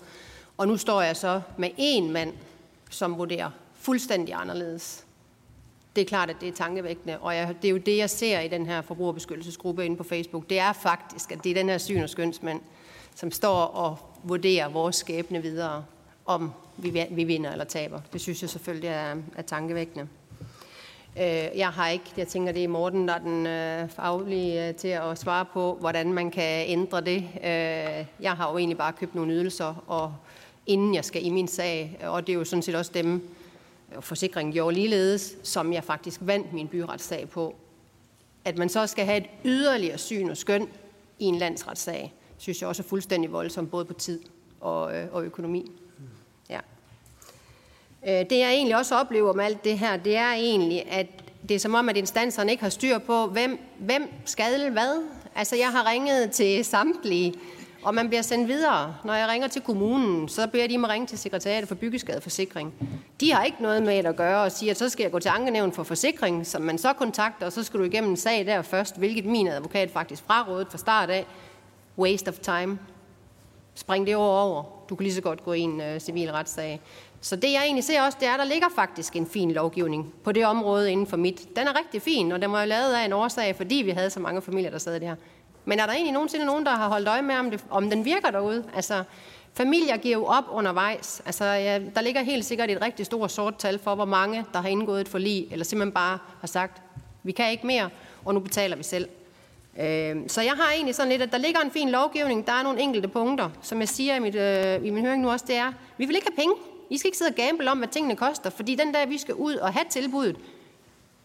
Og 0.59 0.69
nu 0.69 0.77
står 0.77 1.03
jeg 1.03 1.17
så 1.17 1.41
med 1.59 1.69
én 1.79 2.11
mand, 2.11 2.33
som 2.91 3.19
vurderer 3.19 3.51
fuldstændig 3.75 4.35
anderledes. 4.35 5.05
Det 5.97 6.03
er 6.03 6.07
klart, 6.07 6.31
at 6.31 6.37
det 6.41 6.49
er 6.49 6.53
tankevækkende, 6.53 7.19
og 7.19 7.37
jeg, 7.37 7.55
det 7.63 7.69
er 7.69 7.73
jo 7.73 7.79
det, 7.79 7.97
jeg 7.97 8.11
ser 8.11 8.41
i 8.41 8.49
den 8.49 8.67
her 8.67 8.83
forbrugerbeskyttelsesgruppe 8.83 9.85
inde 9.85 9.97
på 9.97 10.05
Facebook. 10.05 10.51
Det 10.51 10.59
er 10.59 10.73
faktisk, 10.73 11.33
at 11.33 11.45
det 11.45 11.51
er 11.51 11.55
den 11.55 11.69
her 11.69 11.79
syn- 11.79 12.03
og 12.03 12.11
skønsmand, 12.11 12.61
som 13.15 13.31
står 13.31 13.63
og 13.63 13.99
vurderer 14.23 14.69
vores 14.69 14.97
skæbne 14.97 15.43
videre, 15.43 15.85
om 16.27 16.53
vi, 16.77 17.07
vi 17.11 17.25
vinder 17.25 17.53
eller 17.53 17.65
taber. 17.65 18.01
Det 18.13 18.21
synes 18.21 18.43
jeg 18.43 18.51
selvfølgelig 18.51 18.89
er, 18.89 19.17
er 19.37 19.43
tankevækkende. 19.43 20.09
Øh, 21.17 21.49
jeg 21.59 21.69
har 21.69 21.89
ikke, 21.89 22.05
jeg 22.17 22.29
tænker, 22.29 22.53
det 22.53 22.65
er 22.65 22.69
Morten, 22.69 23.09
der 23.09 23.15
er 23.15 23.19
den 23.19 23.47
øh, 23.47 23.89
faglige 23.89 24.69
øh, 24.69 24.75
til 24.75 24.89
at 24.89 25.19
svare 25.19 25.45
på, 25.45 25.77
hvordan 25.81 26.13
man 26.13 26.31
kan 26.31 26.69
ændre 26.69 27.01
det. 27.01 27.29
Øh, 27.37 28.05
jeg 28.21 28.33
har 28.37 28.51
jo 28.53 28.59
egentlig 28.59 28.79
bare 28.79 28.93
købt 28.93 29.15
nogle 29.15 29.33
ydelser, 29.33 29.85
og 29.87 30.15
inden 30.67 30.95
jeg 30.95 31.05
skal 31.05 31.27
i 31.27 31.31
min 31.31 31.49
sag, 31.49 31.99
og 32.03 32.27
det 32.27 32.33
er 32.33 32.37
jo 32.37 32.45
sådan 32.45 32.63
set 32.63 32.75
også 32.75 32.91
dem, 32.95 33.29
forsikringen 34.01 34.53
gjorde 34.53 34.75
ligeledes, 34.75 35.37
som 35.43 35.73
jeg 35.73 35.85
faktisk 35.85 36.21
vandt 36.25 36.53
min 36.53 36.69
byretssag 36.69 37.29
på. 37.29 37.55
At 38.45 38.59
man 38.59 38.69
så 38.69 38.87
skal 38.87 39.05
have 39.05 39.19
et 39.19 39.27
yderligere 39.45 39.99
syn 39.99 40.31
og 40.31 40.37
skøn 40.37 40.69
i 41.19 41.25
en 41.25 41.35
landsretssag, 41.35 42.13
synes 42.39 42.61
jeg 42.61 42.69
også 42.69 42.83
er 42.83 42.87
fuldstændig 42.87 43.33
voldsomt, 43.33 43.71
både 43.71 43.85
på 43.85 43.93
tid 43.93 44.21
og, 44.61 44.83
og 45.13 45.25
økonomi. 45.25 45.73
Øh, 48.09 48.13
det 48.13 48.39
jeg 48.39 48.51
egentlig 48.51 48.77
også 48.77 48.95
oplever 48.95 49.33
med 49.33 49.45
alt 49.45 49.65
det 49.65 49.79
her, 49.79 49.97
det 49.97 50.17
er 50.17 50.33
egentlig, 50.33 50.93
at 50.93 51.07
det 51.49 51.55
er 51.55 51.59
som 51.59 51.75
om, 51.75 51.89
at 51.89 51.97
instanserne 51.97 52.51
ikke 52.51 52.63
har 52.63 52.71
styr 52.71 52.99
på, 52.99 53.27
hvem, 53.27 53.59
hvem 53.79 54.09
skal 54.25 54.71
hvad. 54.71 55.05
Altså 55.35 55.57
jeg 55.57 55.69
har 55.69 55.91
ringet 55.91 56.31
til 56.31 56.65
samtlige 56.65 57.35
og 57.83 57.95
man 57.95 58.09
bliver 58.09 58.23
sendt 58.23 58.49
videre. 58.49 58.95
Når 59.05 59.15
jeg 59.15 59.29
ringer 59.29 59.49
til 59.49 59.63
kommunen, 59.63 60.29
så 60.29 60.47
beder 60.47 60.67
de 60.67 60.79
mig 60.79 60.91
ringe 60.91 61.07
til 61.07 61.19
sekretariatet 61.19 61.69
for 61.69 61.75
byggeskadeforsikring. 61.75 62.75
De 63.21 63.33
har 63.33 63.45
ikke 63.45 63.63
noget 63.63 63.83
med 63.83 63.97
det 63.97 64.07
at 64.07 64.17
gøre 64.17 64.43
og 64.43 64.53
siger, 64.53 64.71
at 64.71 64.77
så 64.77 64.89
skal 64.89 65.03
jeg 65.03 65.13
gå 65.13 65.19
til 65.19 65.29
ankenævn 65.29 65.73
for 65.73 65.83
forsikring, 65.83 66.47
som 66.47 66.63
man 66.63 66.79
så 66.79 66.93
kontakter, 66.93 67.47
og 67.47 67.53
så 67.53 67.63
skal 67.63 67.81
du 67.81 67.85
igennem 67.85 68.11
en 68.11 68.17
sag 68.17 68.47
der 68.47 68.63
først, 68.63 68.99
hvilket 68.99 69.25
min 69.25 69.49
advokat 69.49 69.91
faktisk 69.91 70.23
frarådet 70.23 70.69
fra 70.71 70.79
start 70.79 71.11
af. 71.11 71.27
Waste 71.99 72.29
of 72.29 72.39
time. 72.39 72.79
Spring 73.75 74.07
det 74.07 74.17
over 74.17 74.41
over. 74.41 74.63
Du 74.89 74.95
kan 74.95 75.05
lige 75.05 75.15
så 75.15 75.21
godt 75.21 75.45
gå 75.45 75.53
i 75.53 75.61
en 75.61 75.81
øh, 75.81 76.01
civil 76.01 76.33
retssag. 76.33 76.81
Så 77.21 77.37
det 77.37 77.53
jeg 77.53 77.63
egentlig 77.65 77.85
ser 77.85 78.03
også, 78.03 78.19
det 78.21 78.29
er, 78.29 78.33
at 78.33 78.39
der 78.39 78.45
ligger 78.45 78.69
faktisk 78.75 79.17
en 79.17 79.27
fin 79.27 79.53
lovgivning 79.53 80.15
på 80.25 80.33
det 80.33 80.47
område 80.47 80.93
inden 80.93 81.07
for 81.07 81.17
mit. 81.17 81.57
Den 81.57 81.69
er 81.69 81.79
rigtig 81.79 82.03
fin, 82.03 82.33
og 82.33 82.43
den 82.43 82.53
var 82.53 82.63
jo 82.63 82.69
lavet 82.69 82.95
af 82.95 83.05
en 83.05 83.13
årsag, 83.13 83.57
fordi 83.57 83.75
vi 83.75 83.91
havde 83.91 84.11
så 84.11 84.21
mange 84.21 84.43
familier, 84.43 84.71
der 84.71 84.79
sad 84.79 85.01
der. 85.01 85.15
Men 85.65 85.81
er 85.81 85.87
der 85.87 85.93
egentlig 85.93 86.13
nogensinde 86.13 86.47
nogen, 86.47 86.67
der 86.67 86.71
har 86.71 86.89
holdt 86.89 87.09
øje 87.09 87.23
med, 87.23 87.35
om, 87.35 87.51
det, 87.51 87.65
om 87.71 87.91
den 87.91 88.05
virker 88.05 88.31
derude? 88.31 88.65
Altså, 88.75 89.05
familier 89.55 89.97
giver 89.97 90.19
jo 90.19 90.25
op 90.25 90.45
undervejs. 90.51 91.23
Altså, 91.27 91.45
ja, 91.45 91.81
der 91.95 92.01
ligger 92.01 92.23
helt 92.23 92.45
sikkert 92.45 92.71
et 92.71 92.83
rigtig 92.83 93.07
stort 93.07 93.33
sort 93.33 93.57
tal 93.57 93.79
for, 93.79 93.95
hvor 93.95 94.05
mange, 94.05 94.45
der 94.53 94.61
har 94.61 94.69
indgået 94.69 95.01
et 95.01 95.09
forlig, 95.09 95.49
eller 95.53 95.65
simpelthen 95.65 95.93
bare 95.93 96.19
har 96.41 96.49
sagt, 96.49 96.83
vi 97.23 97.33
kan 97.33 97.51
ikke 97.51 97.67
mere, 97.67 97.89
og 98.25 98.35
nu 98.35 98.41
betaler 98.41 98.77
vi 98.77 98.83
selv. 98.83 99.09
Øh, 99.81 100.17
så 100.27 100.43
jeg 100.43 100.53
har 100.53 100.73
egentlig 100.73 100.95
sådan 100.95 101.13
lidt, 101.13 101.23
at 101.23 101.33
der 101.33 101.39
ligger 101.39 101.61
en 101.61 101.71
fin 101.71 101.89
lovgivning. 101.89 102.47
Der 102.47 102.53
er 102.53 102.63
nogle 102.63 102.81
enkelte 102.81 103.09
punkter, 103.09 103.51
som 103.63 103.81
jeg 103.81 103.89
siger 103.89 104.17
i, 104.17 104.19
mit, 104.19 104.35
øh, 104.35 104.87
i 104.87 104.91
min 104.91 105.05
høring 105.05 105.23
nu 105.23 105.31
også, 105.31 105.45
det 105.49 105.57
er, 105.57 105.73
vi 105.99 106.05
vil 106.05 106.17
ikke 106.17 106.29
have 106.31 106.37
penge. 106.37 106.55
I 106.91 106.99
skal 106.99 107.09
ikke 107.09 107.19
sidde 107.19 107.31
og 107.31 107.35
gamble 107.35 107.71
om, 107.71 107.79
hvad 107.79 107.89
tingene 107.89 108.17
koster, 108.17 108.51
fordi 108.51 108.75
den 108.75 108.93
dag, 108.93 109.09
vi 109.09 109.19
skal 109.19 109.35
ud 109.35 109.55
og 109.55 109.73
have 109.73 109.85
tilbuddet, 109.91 110.37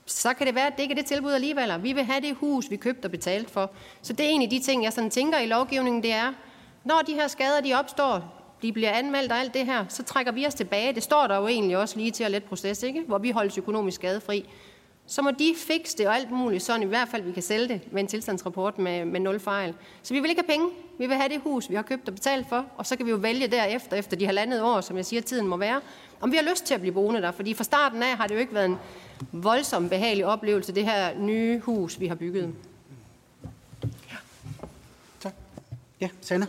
så 0.05 0.34
kan 0.34 0.47
det 0.47 0.55
være, 0.55 0.68
at 0.68 0.74
det 0.76 0.84
ikke 0.84 0.91
er 0.91 0.95
det 0.95 1.05
tilbud 1.05 1.32
alligevel. 1.32 1.84
Vi 1.84 1.93
vil 1.93 2.03
have 2.03 2.22
det 2.22 2.36
hus, 2.36 2.70
vi 2.70 2.76
købte 2.76 3.05
og 3.05 3.11
betalt 3.11 3.49
for. 3.49 3.72
Så 4.01 4.13
det 4.13 4.26
er 4.26 4.30
en 4.30 4.41
af 4.41 4.49
de 4.49 4.59
ting, 4.59 4.84
jeg 4.84 4.93
sådan 4.93 5.09
tænker 5.09 5.39
i 5.39 5.45
lovgivningen, 5.45 6.03
det 6.03 6.11
er, 6.11 6.34
når 6.84 7.01
de 7.07 7.13
her 7.13 7.28
skader 7.28 7.61
de 7.61 7.74
opstår, 7.74 8.24
de 8.61 8.74
bliver 8.74 8.91
anmeldt 8.91 9.32
og 9.32 9.38
alt 9.38 9.53
det 9.53 9.66
her, 9.66 9.86
så 9.89 10.03
trækker 10.03 10.32
vi 10.32 10.45
os 10.47 10.53
tilbage. 10.53 10.93
Det 10.93 11.03
står 11.03 11.28
der 11.28 11.38
jo 11.38 11.47
egentlig 11.47 11.78
også 11.78 11.97
lige 11.97 12.11
til 12.11 12.24
at 12.24 12.32
lette 12.32 12.47
proces, 12.47 12.84
ikke? 12.84 13.01
hvor 13.01 13.18
vi 13.18 13.32
holdes 13.32 13.57
økonomisk 13.57 13.95
skadefri. 13.95 14.49
Så 15.08 15.22
må 15.22 15.32
de 15.32 15.53
fikse 15.58 15.97
det 15.97 16.08
og 16.08 16.16
alt 16.16 16.32
muligt, 16.32 16.64
sådan 16.64 16.84
i 16.84 16.86
hvert 16.86 17.08
fald 17.08 17.24
vi 17.24 17.32
kan 17.32 17.43
sælge 17.43 17.68
det 17.68 17.82
med 17.91 18.01
en 18.01 18.08
tilstandsrapport 18.08 18.80
med, 18.80 19.06
med 19.06 19.20
nul 19.20 19.39
fejl. 19.39 19.74
Så 20.03 20.14
vi 20.14 20.20
vil 20.20 20.30
ikke 20.30 20.41
have 20.41 20.58
penge. 20.58 20.70
Vi 20.97 21.08
vil 21.08 21.16
have 21.16 21.30
det 21.30 21.41
hus, 21.41 21.70
vi 21.70 21.76
har 21.76 21.82
købt 21.82 22.08
og 22.08 22.16
betalt 22.16 22.49
for, 22.49 22.66
og 22.78 22.86
så 22.86 22.95
kan 22.95 23.06
vi 23.06 23.12
jo 23.12 23.18
vælge 23.18 23.47
derefter, 23.47 23.97
efter 23.97 24.18
de 24.18 24.26
halvandet 24.26 24.62
år, 24.62 24.82
som 24.82 24.97
jeg 24.97 25.06
siger, 25.06 25.22
tiden 25.22 25.47
må 25.47 25.58
være, 25.58 25.82
om 26.22 26.32
vi 26.32 26.38
har 26.38 26.43
lyst 26.43 26.66
til 26.66 26.74
at 26.74 26.80
blive 26.80 26.93
boende 26.93 27.22
der. 27.22 27.32
Fordi 27.32 27.53
fra 27.53 27.64
starten 27.64 28.03
af 28.03 28.18
har 28.18 28.28
det 28.28 28.36
jo 28.36 28.39
ikke 28.39 28.53
været 28.53 28.66
en 28.66 28.78
voldsom 29.32 29.89
behagelig 29.89 30.26
oplevelse, 30.26 30.76
det 30.76 30.86
her 30.86 31.20
nye 31.20 31.60
hus, 31.60 31.99
vi 31.99 32.08
har 32.08 32.16
bygget. 32.16 32.53
Ja. 33.84 34.16
Tak. 35.20 35.34
Ja, 36.01 36.10
Sanna. 36.22 36.45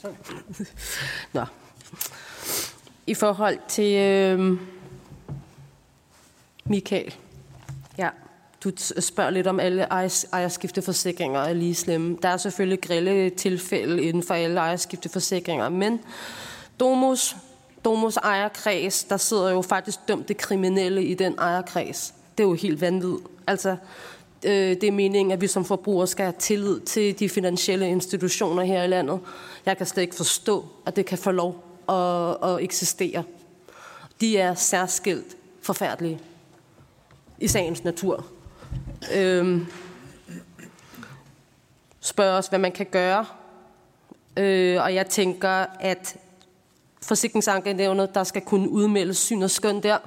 Tak. 0.00 0.12
Nå. 1.32 1.44
I 3.06 3.14
forhold 3.14 3.58
til 3.68 3.94
øh, 3.94 4.58
Michael. 6.64 7.14
Ja, 7.98 8.08
du 8.64 8.72
spørger 9.00 9.30
lidt 9.30 9.46
om 9.46 9.60
alle 9.60 9.82
ejerskifteforsikringer 10.32 11.40
er 11.40 11.52
lige 11.52 11.74
slemme. 11.74 12.18
Der 12.22 12.28
er 12.28 12.36
selvfølgelig 12.36 12.80
grille 12.80 13.30
tilfælde 13.30 14.02
inden 14.02 14.22
for 14.22 14.34
alle 14.34 14.60
ejerskifteforsikringer, 14.60 15.68
men 15.68 16.00
Domus, 16.80 17.36
Domus 17.84 18.16
ejerkreds, 18.16 19.04
der 19.04 19.16
sidder 19.16 19.50
jo 19.50 19.62
faktisk 19.62 19.98
dømte 20.08 20.34
kriminelle 20.34 21.04
i 21.04 21.14
den 21.14 21.34
ejerkreds. 21.38 22.14
Det 22.38 22.44
er 22.44 22.48
jo 22.48 22.54
helt 22.54 22.80
vanvittigt. 22.80 23.28
Altså, 23.46 23.76
øh, 24.44 24.52
det 24.52 24.84
er 24.84 24.92
meningen, 24.92 25.32
at 25.32 25.40
vi 25.40 25.46
som 25.46 25.64
forbrugere 25.64 26.06
skal 26.06 26.24
have 26.24 26.34
tillid 26.38 26.80
til 26.80 27.18
de 27.18 27.28
finansielle 27.28 27.88
institutioner 27.88 28.62
her 28.62 28.82
i 28.82 28.86
landet. 28.86 29.20
Jeg 29.66 29.76
kan 29.76 29.86
slet 29.86 30.02
ikke 30.02 30.14
forstå, 30.14 30.64
at 30.86 30.96
det 30.96 31.06
kan 31.06 31.18
få 31.18 31.30
lov 31.30 31.64
at, 31.88 32.50
at 32.50 32.62
eksistere. 32.62 33.24
De 34.20 34.38
er 34.38 34.54
særskilt 34.54 35.36
forfærdelige 35.62 36.20
i 37.38 37.48
sagens 37.48 37.84
natur. 37.84 38.26
Øhm, 39.14 39.66
spørger 42.00 42.38
os, 42.38 42.46
hvad 42.46 42.58
man 42.58 42.72
kan 42.72 42.86
gøre. 42.86 43.26
Øh, 44.36 44.82
og 44.82 44.94
jeg 44.94 45.06
tænker, 45.06 45.66
at 45.80 46.16
forsikringsankenævnet, 47.02 48.14
der 48.14 48.24
skal 48.24 48.42
kunne 48.42 48.68
udmelde 48.68 49.14
syn 49.14 49.42
og 49.42 49.50
skøn 49.50 49.82
der. 49.82 49.98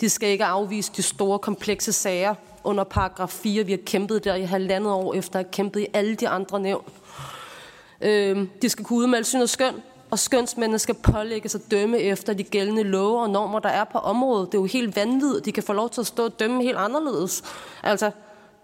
De 0.00 0.08
skal 0.08 0.28
ikke 0.28 0.44
afvise 0.44 0.92
de 0.96 1.02
store, 1.02 1.38
komplekse 1.38 1.92
sager 1.92 2.34
under 2.66 2.84
paragraf 2.84 3.30
4. 3.30 3.64
Vi 3.64 3.72
har 3.72 3.80
kæmpet 3.86 4.24
der 4.24 4.34
i 4.34 4.42
halvandet 4.42 4.92
år 4.92 5.14
efter 5.14 5.38
at 5.38 5.44
have 5.44 5.52
kæmpet 5.52 5.80
i 5.80 5.86
alle 5.92 6.14
de 6.14 6.28
andre 6.28 6.60
nævn. 6.60 6.84
Øh, 8.00 8.46
de 8.62 8.68
skal 8.68 8.84
kunne 8.84 8.98
udmelde 8.98 9.24
syn 9.24 9.40
og 9.40 9.48
skøn, 9.48 9.74
og 10.10 10.18
skønsmændene 10.18 10.78
skal 10.78 10.94
pålægge 10.94 11.48
sig 11.48 11.60
dømme 11.70 11.98
efter 11.98 12.32
de 12.32 12.44
gældende 12.44 12.82
love 12.82 13.22
og 13.22 13.30
normer, 13.30 13.58
der 13.58 13.68
er 13.68 13.84
på 13.84 13.98
området. 13.98 14.52
Det 14.52 14.58
er 14.58 14.62
jo 14.62 14.66
helt 14.66 14.96
vanvittigt. 14.96 15.44
De 15.44 15.52
kan 15.52 15.62
få 15.62 15.72
lov 15.72 15.90
til 15.90 16.00
at 16.00 16.06
stå 16.06 16.24
og 16.24 16.40
dømme 16.40 16.62
helt 16.62 16.76
anderledes. 16.76 17.42
Altså, 17.82 18.10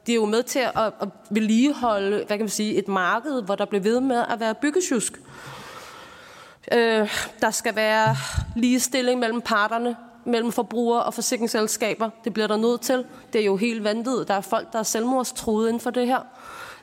de 0.07 0.12
er 0.12 0.16
jo 0.16 0.24
med 0.24 0.42
til 0.42 0.59
at, 0.59 0.72
at 0.76 1.09
vedligeholde 1.30 2.16
hvad 2.16 2.26
kan 2.26 2.40
man 2.40 2.48
sige, 2.48 2.74
et 2.74 2.88
marked, 2.88 3.42
hvor 3.42 3.55
der 3.55 3.64
bliver 3.64 3.82
ved 3.82 4.00
med 4.00 4.24
at 4.30 4.40
være 4.40 4.55
byggesjusk. 4.55 5.20
Øh, 6.72 7.09
der 7.40 7.50
skal 7.50 7.76
være 7.76 8.16
ligestilling 8.57 9.20
mellem 9.20 9.40
parterne, 9.40 9.96
mellem 10.25 10.53
forbrugere 10.53 11.03
og 11.03 11.14
forsikringsselskaber. 11.14 12.11
Det 12.25 12.35
bliver 12.35 12.47
der 12.47 12.57
nødt 12.57 12.81
til. 12.81 13.05
Det 13.33 13.41
er 13.41 13.45
jo 13.45 13.57
helt 13.57 13.85
vanvittigt. 13.85 14.29
Der 14.29 14.35
er 14.35 14.41
folk, 14.41 14.73
der 14.73 14.79
er 14.79 14.83
selvmordstruede 14.83 15.68
inden 15.68 15.81
for 15.81 15.91
det 15.91 16.07
her. 16.07 16.20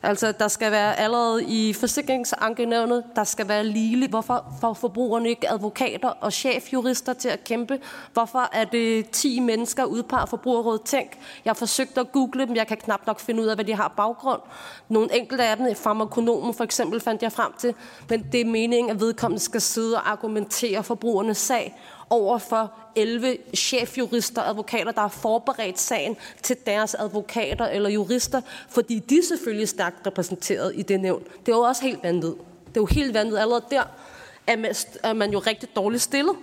Altså, 0.03 0.31
der 0.31 0.47
skal 0.47 0.71
være 0.71 0.99
allerede 0.99 1.43
i 1.43 1.73
forsikringsankenævnet, 1.73 3.03
der 3.15 3.23
skal 3.23 3.47
være 3.47 3.63
ligeligt. 3.63 4.09
Hvorfor 4.09 4.45
får 4.61 4.73
forbrugerne 4.73 5.29
ikke 5.29 5.51
advokater 5.51 6.09
og 6.09 6.33
chefjurister 6.33 7.13
til 7.13 7.29
at 7.29 7.43
kæmpe? 7.43 7.79
Hvorfor 8.13 8.49
er 8.53 8.65
det 8.65 9.09
10 9.09 9.39
mennesker 9.39 9.83
udpeget 9.85 10.29
forbrugerrådet? 10.29 10.81
Tænk, 10.81 11.17
jeg 11.45 11.49
har 11.49 11.55
forsøgt 11.55 11.97
at 11.97 12.11
google 12.11 12.47
dem, 12.47 12.55
jeg 12.55 12.67
kan 12.67 12.77
knap 12.77 13.07
nok 13.07 13.19
finde 13.19 13.41
ud 13.41 13.47
af, 13.47 13.55
hvad 13.55 13.65
de 13.65 13.75
har 13.75 13.93
baggrund. 13.97 14.41
Nogle 14.89 15.17
enkelte 15.17 15.43
af 15.43 15.57
dem, 15.57 15.75
farmakonomen 15.75 16.53
for 16.53 16.63
eksempel, 16.63 16.99
fandt 16.99 17.23
jeg 17.23 17.31
frem 17.31 17.53
til. 17.57 17.73
Men 18.09 18.25
det 18.31 18.41
er 18.41 18.45
meningen, 18.45 18.91
at 18.91 18.99
vedkommende 18.99 19.43
skal 19.43 19.61
sidde 19.61 19.95
og 19.95 20.11
argumentere 20.11 20.83
forbrugernes 20.83 21.37
sag 21.37 21.75
over 22.09 22.37
for 22.37 22.73
11 22.95 23.37
chefjurister 23.55 24.41
og 24.41 24.49
advokater, 24.49 24.91
der 24.91 25.01
har 25.01 25.07
forberedt 25.07 25.79
sagen 25.79 26.17
til 26.43 26.55
deres 26.65 26.95
advokater 26.95 27.65
eller 27.65 27.89
jurister, 27.89 28.41
fordi 28.69 28.99
de 28.99 29.17
er 29.17 29.23
selvfølgelig 29.23 29.69
stærkt 29.69 30.07
repræsenteret 30.07 30.71
i 30.75 30.81
det 30.81 30.99
nævn. 30.99 31.23
Det 31.45 31.51
er 31.51 31.55
jo 31.55 31.61
også 31.61 31.81
helt 31.81 32.03
vanvittigt. 32.03 32.43
Det 32.67 32.77
er 32.77 32.81
jo 32.81 32.85
helt 32.85 33.13
vanvittigt. 33.13 33.41
Allerede 33.41 33.65
der 33.71 33.83
er 35.03 35.13
man 35.13 35.31
jo 35.31 35.39
rigtig 35.39 35.75
dårligt 35.75 36.03
stillet. 36.03 36.35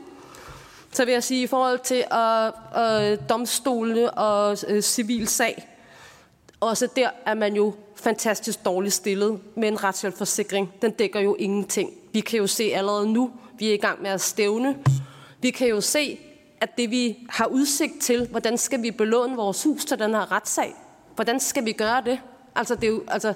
Så 0.93 1.05
vil 1.05 1.13
jeg 1.13 1.25
sige, 1.25 1.43
i 1.43 1.47
forhold 1.47 1.79
til 1.79 2.05
uh, 2.13 2.49
uh, 2.83 3.29
domstolene 3.29 4.11
og 4.11 4.59
øh, 4.69 4.83
civil 4.83 5.29
sag, 5.29 5.69
også 6.61 6.89
der 6.97 7.11
er 7.27 7.35
man 7.35 7.55
jo 7.55 7.75
fantastisk 7.97 8.65
dårligt 8.65 8.95
stillet 8.95 9.41
med 9.55 9.69
en 9.69 9.85
retshjælpforsikring. 9.85 10.73
Den 10.83 10.91
dækker 10.91 11.21
jo 11.21 11.37
ingenting. 11.39 11.91
Vi 12.13 12.21
kan 12.21 12.39
jo 12.39 12.47
se 12.47 12.65
allerede 12.75 13.13
nu, 13.13 13.31
vi 13.59 13.69
er 13.69 13.75
i 13.75 13.77
gang 13.77 14.03
med 14.03 14.11
at 14.11 14.21
stævne 14.21 14.77
vi 15.41 15.51
kan 15.51 15.69
jo 15.69 15.81
se, 15.81 16.19
at 16.61 16.79
det 16.79 16.91
vi 16.91 17.19
har 17.29 17.47
udsigt 17.47 18.01
til, 18.01 18.29
hvordan 18.31 18.59
skal 18.59 18.83
vi 18.83 18.91
belåne 18.91 19.37
vores 19.37 19.65
hus 19.65 19.85
til 19.85 19.99
den 19.99 20.11
her 20.11 20.33
retssag? 20.33 20.75
Hvordan 21.15 21.41
skal 21.41 21.65
vi 21.65 21.73
gøre 21.73 22.03
det? 22.05 22.21
Altså, 22.55 22.75
det 22.75 22.85
er 22.85 22.89
jo, 22.89 23.03
altså 23.09 23.35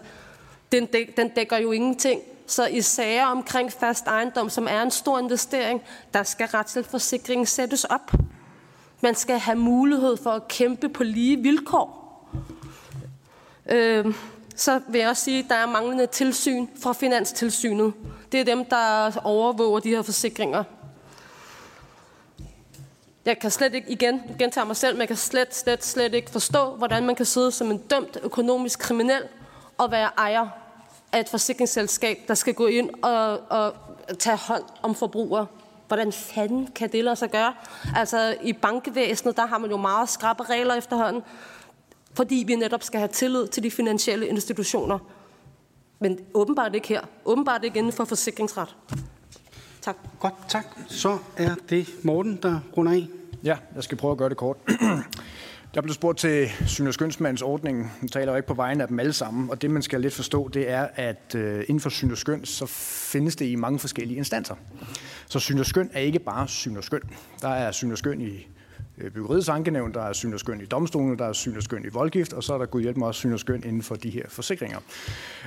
den, 0.72 0.86
dæk, 0.86 1.16
den 1.16 1.28
dækker 1.28 1.56
jo 1.56 1.72
ingenting. 1.72 2.20
Så 2.46 2.66
i 2.66 2.80
sager 2.80 3.26
omkring 3.26 3.72
fast 3.72 4.06
ejendom, 4.06 4.50
som 4.50 4.66
er 4.70 4.82
en 4.82 4.90
stor 4.90 5.18
investering, 5.18 5.82
der 6.14 6.22
skal 6.22 6.46
retshjælpsforsikringen 6.46 7.46
sættes 7.46 7.84
op. 7.84 8.12
Man 9.00 9.14
skal 9.14 9.38
have 9.38 9.58
mulighed 9.58 10.16
for 10.16 10.30
at 10.30 10.48
kæmpe 10.48 10.88
på 10.88 11.04
lige 11.04 11.36
vilkår. 11.36 12.00
Øh, 13.70 14.14
så 14.56 14.80
vil 14.88 14.98
jeg 14.98 15.08
også 15.08 15.24
sige, 15.24 15.38
at 15.38 15.44
der 15.48 15.54
er 15.54 15.66
manglende 15.66 16.06
tilsyn 16.06 16.66
fra 16.82 16.92
Finanstilsynet. 16.92 17.92
Det 18.32 18.40
er 18.40 18.44
dem, 18.44 18.64
der 18.64 19.10
overvåger 19.24 19.80
de 19.80 19.88
her 19.88 20.02
forsikringer. 20.02 20.64
Jeg 23.24 23.38
kan 23.38 23.50
slet 23.50 23.74
ikke, 23.74 23.90
igen, 23.90 24.22
gentage 24.38 24.66
mig 24.66 24.76
selv, 24.76 24.94
men 24.94 25.00
jeg 25.00 25.08
kan 25.08 25.16
slet, 25.16 25.54
slet, 25.54 25.84
slet 25.84 26.14
ikke 26.14 26.30
forstå, 26.30 26.74
hvordan 26.74 27.06
man 27.06 27.14
kan 27.14 27.26
sidde 27.26 27.52
som 27.52 27.70
en 27.70 27.78
dømt 27.78 28.18
økonomisk 28.22 28.78
kriminel 28.78 29.22
og 29.78 29.90
være 29.90 30.10
ejer 30.18 30.48
af 31.12 31.20
et 31.20 31.28
forsikringsselskab, 31.28 32.18
der 32.28 32.34
skal 32.34 32.54
gå 32.54 32.66
ind 32.66 32.90
og, 33.02 33.40
og 33.50 33.74
tage 34.18 34.36
hånd 34.36 34.64
om 34.82 34.94
forbrugere. 34.94 35.46
Hvordan 35.88 36.12
fanden 36.12 36.66
kan 36.66 36.92
det 36.92 37.04
lade 37.04 37.16
sig 37.16 37.30
gøre? 37.30 37.54
Altså 37.96 38.36
i 38.42 38.52
bankvæsenet, 38.52 39.36
der 39.36 39.46
har 39.46 39.58
man 39.58 39.70
jo 39.70 39.76
meget 39.76 40.08
skrappe 40.08 40.42
regler 40.42 40.74
efterhånden, 40.74 41.22
fordi 42.14 42.44
vi 42.46 42.54
netop 42.54 42.82
skal 42.82 43.00
have 43.00 43.08
tillid 43.08 43.46
til 43.46 43.62
de 43.62 43.70
finansielle 43.70 44.26
institutioner. 44.26 44.98
Men 45.98 46.18
åbenbart 46.34 46.74
ikke 46.74 46.88
her. 46.88 47.00
Åbenbart 47.24 47.64
ikke 47.64 47.78
inden 47.78 47.92
for 47.92 48.04
forsikringsret. 48.04 48.76
Tak. 49.82 49.96
Godt, 50.20 50.34
tak. 50.48 50.64
Så 50.88 51.18
er 51.36 51.54
det 51.70 51.88
Morten, 52.02 52.38
der 52.42 52.60
runder 52.76 52.92
af. 52.92 53.06
Ja, 53.44 53.56
jeg 53.74 53.84
skal 53.84 53.98
prøve 53.98 54.12
at 54.12 54.18
gøre 54.18 54.28
det 54.28 54.36
kort. 54.36 54.56
Der 55.74 55.80
blev 55.80 55.94
spurgt 55.94 56.18
til 56.18 56.48
syn- 56.66 56.86
og 56.86 56.94
skønsmands 56.94 57.42
ordningen. 57.42 57.90
Nu 58.00 58.08
taler 58.08 58.32
jeg 58.32 58.38
ikke 58.38 58.48
på 58.48 58.54
vegne 58.54 58.82
af 58.82 58.88
dem 58.88 59.00
alle 59.00 59.12
sammen. 59.12 59.50
Og 59.50 59.62
det, 59.62 59.70
man 59.70 59.82
skal 59.82 60.00
lidt 60.00 60.14
forstå, 60.14 60.48
det 60.48 60.70
er, 60.70 60.88
at 60.94 61.34
øh, 61.34 61.64
inden 61.68 61.80
for 61.80 61.90
syn 61.90 62.10
og 62.10 62.18
skøn, 62.18 62.44
så 62.44 62.66
findes 62.66 63.36
det 63.36 63.46
i 63.46 63.54
mange 63.54 63.78
forskellige 63.78 64.18
instanser. 64.18 64.54
Så 65.28 65.38
syn 65.38 65.58
og 65.58 65.66
skøn 65.66 65.90
er 65.92 66.00
ikke 66.00 66.18
bare 66.18 66.48
syn 66.48 66.76
og 66.76 66.84
skøn. 66.84 67.00
Der 67.42 67.48
er 67.48 67.72
syn 67.72 67.92
og 67.92 67.98
skøn 67.98 68.20
i 68.20 68.48
Øh, 69.00 69.10
byggeriets 69.10 69.48
ankenævn, 69.48 69.94
der 69.94 70.02
er 70.02 70.12
syn 70.12 70.32
og 70.32 70.40
skøn 70.40 70.60
i 70.60 70.64
domstolen, 70.64 71.18
der 71.18 71.24
er 71.24 71.32
syn 71.32 71.56
og 71.56 71.62
skøn 71.62 71.84
i 71.84 71.88
voldgift, 71.88 72.32
og 72.32 72.44
så 72.44 72.54
er 72.54 72.58
der 72.58 72.66
gud 72.66 72.82
hjælp 72.82 72.96
mig 72.96 73.08
også 73.08 73.18
syn 73.18 73.32
og 73.32 73.40
skøn 73.40 73.62
inden 73.64 73.82
for 73.82 73.94
de 73.94 74.10
her 74.10 74.24
forsikringer. 74.28 74.78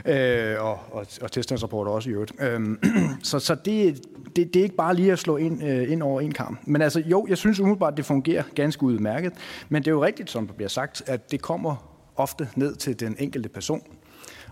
Øh, 0.05 0.55
og, 0.59 0.79
og, 0.91 1.05
og 1.21 1.31
tilstandsrapporter 1.31 1.91
også 1.91 2.09
i 2.09 2.13
øvrigt. 2.13 2.31
Øh, 2.39 2.61
så 3.23 3.39
så 3.39 3.55
det, 3.55 4.01
det, 4.35 4.53
det 4.53 4.59
er 4.59 4.63
ikke 4.63 4.75
bare 4.75 4.95
lige 4.95 5.11
at 5.11 5.19
slå 5.19 5.37
ind, 5.37 5.63
øh, 5.63 5.91
ind 5.91 6.03
over 6.03 6.21
en 6.21 6.31
kamp. 6.31 6.59
Men 6.65 6.81
altså 6.81 6.99
jo, 6.99 7.25
jeg 7.29 7.37
synes 7.37 7.59
umiddelbart, 7.59 7.97
det 7.97 8.05
fungerer 8.05 8.43
ganske 8.55 8.83
udmærket. 8.83 9.33
Men 9.69 9.81
det 9.83 9.87
er 9.87 9.91
jo 9.95 10.05
rigtigt, 10.05 10.29
som 10.29 10.47
der 10.47 10.53
bliver 10.53 10.69
sagt, 10.69 11.03
at 11.05 11.31
det 11.31 11.41
kommer 11.41 11.93
ofte 12.15 12.49
ned 12.55 12.75
til 12.75 12.99
den 12.99 13.15
enkelte 13.19 13.49
person. 13.49 13.81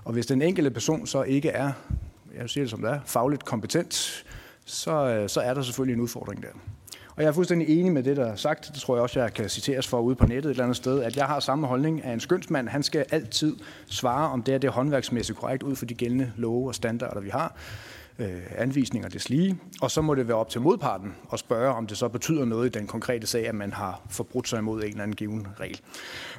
Og 0.05 0.13
hvis 0.13 0.25
den 0.25 0.41
enkelte 0.41 0.71
person 0.71 1.07
så 1.07 1.23
ikke 1.23 1.49
er, 1.49 1.71
jeg 2.37 2.49
siger 2.49 2.63
det 2.63 2.71
som 2.71 2.81
det 2.81 2.89
er, 2.89 2.99
fagligt 3.05 3.45
kompetent, 3.45 4.25
så, 4.65 5.07
øh, 5.07 5.29
så 5.29 5.41
er 5.41 5.53
der 5.53 5.61
selvfølgelig 5.61 5.93
en 5.93 6.01
udfordring 6.01 6.41
der. 6.43 6.49
Og 7.21 7.25
jeg 7.25 7.29
er 7.29 7.33
fuldstændig 7.33 7.79
enig 7.79 7.91
med 7.91 8.03
det, 8.03 8.17
der 8.17 8.25
er 8.25 8.35
sagt. 8.35 8.71
Det 8.73 8.81
tror 8.81 8.95
jeg 8.95 9.03
også, 9.03 9.19
jeg 9.19 9.33
kan 9.33 9.49
citeres 9.49 9.87
for 9.87 9.99
ude 9.99 10.15
på 10.15 10.25
nettet 10.25 10.45
et 10.45 10.49
eller 10.49 10.63
andet 10.63 10.77
sted, 10.77 11.03
at 11.03 11.17
jeg 11.17 11.25
har 11.25 11.39
samme 11.39 11.67
holdning, 11.67 12.05
at 12.05 12.13
en 12.13 12.19
skønsmand, 12.19 12.67
han 12.67 12.83
skal 12.83 13.05
altid 13.11 13.55
svare, 13.85 14.31
om 14.31 14.43
det 14.43 14.53
er 14.53 14.57
det 14.57 14.69
håndværksmæssigt 14.69 15.37
korrekt 15.37 15.63
ud 15.63 15.75
for 15.75 15.85
de 15.85 15.93
gældende 15.93 16.31
love 16.35 16.67
og 16.67 16.75
standarder, 16.75 17.21
vi 17.21 17.29
har 17.29 17.55
øh, 18.19 18.41
anvisninger 18.57 19.09
des 19.09 19.29
lige. 19.29 19.57
Og 19.81 19.91
så 19.91 20.01
må 20.01 20.15
det 20.15 20.27
være 20.27 20.37
op 20.37 20.49
til 20.49 20.61
modparten 20.61 21.15
at 21.33 21.39
spørge, 21.39 21.75
om 21.75 21.87
det 21.87 21.97
så 21.97 22.07
betyder 22.07 22.45
noget 22.45 22.75
i 22.75 22.79
den 22.79 22.87
konkrete 22.87 23.27
sag, 23.27 23.47
at 23.47 23.55
man 23.55 23.73
har 23.73 24.01
forbrudt 24.09 24.47
sig 24.47 24.59
imod 24.59 24.81
en 24.81 24.87
eller 24.87 25.03
anden 25.03 25.15
given 25.15 25.47
regel. 25.59 25.81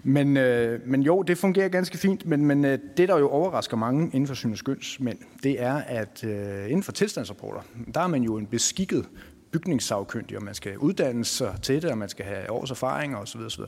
Men, 0.02 0.36
øh, 0.36 0.80
men 0.86 1.02
jo, 1.02 1.22
det 1.22 1.38
fungerer 1.38 1.68
ganske 1.68 1.98
fint, 1.98 2.26
men, 2.26 2.46
men 2.46 2.64
øh, 2.64 2.78
det, 2.96 3.08
der 3.08 3.18
jo 3.18 3.28
overrasker 3.28 3.76
mange 3.76 4.10
inden 4.12 4.26
for 4.26 4.34
syn 4.34 4.56
men 5.00 5.18
det 5.42 5.62
er, 5.62 5.74
at 5.74 6.24
øh, 6.24 6.64
inden 6.64 6.82
for 6.82 6.92
tilstandsrapporter, 6.92 7.60
der 7.94 8.00
er 8.00 8.06
man 8.06 8.22
jo 8.22 8.36
en 8.36 8.46
beskikket 8.46 9.08
bygningssagkyndig, 9.52 10.36
og 10.36 10.42
man 10.42 10.54
skal 10.54 10.78
uddanne 10.78 11.24
sig 11.24 11.58
til 11.62 11.82
det, 11.82 11.90
og 11.90 11.98
man 11.98 12.08
skal 12.08 12.24
have 12.24 12.50
års 12.50 12.70
erfaring 12.70 13.16
osv. 13.16 13.40
osv. 13.40 13.62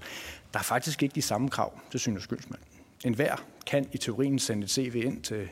Der 0.53 0.59
er 0.59 0.63
faktisk 0.63 1.03
ikke 1.03 1.15
de 1.15 1.23
samme 1.23 1.49
krav 1.49 1.81
til 1.91 2.01
syn- 2.01 2.17
og 2.17 2.23
skyldsmand. 2.23 2.63
En 3.05 3.15
hver 3.15 3.45
kan 3.67 3.89
i 3.93 3.99
teorien 3.99 4.39
sende 4.39 4.65
et 4.65 4.71
CV 4.71 5.03
ind 5.05 5.23
til 5.23 5.49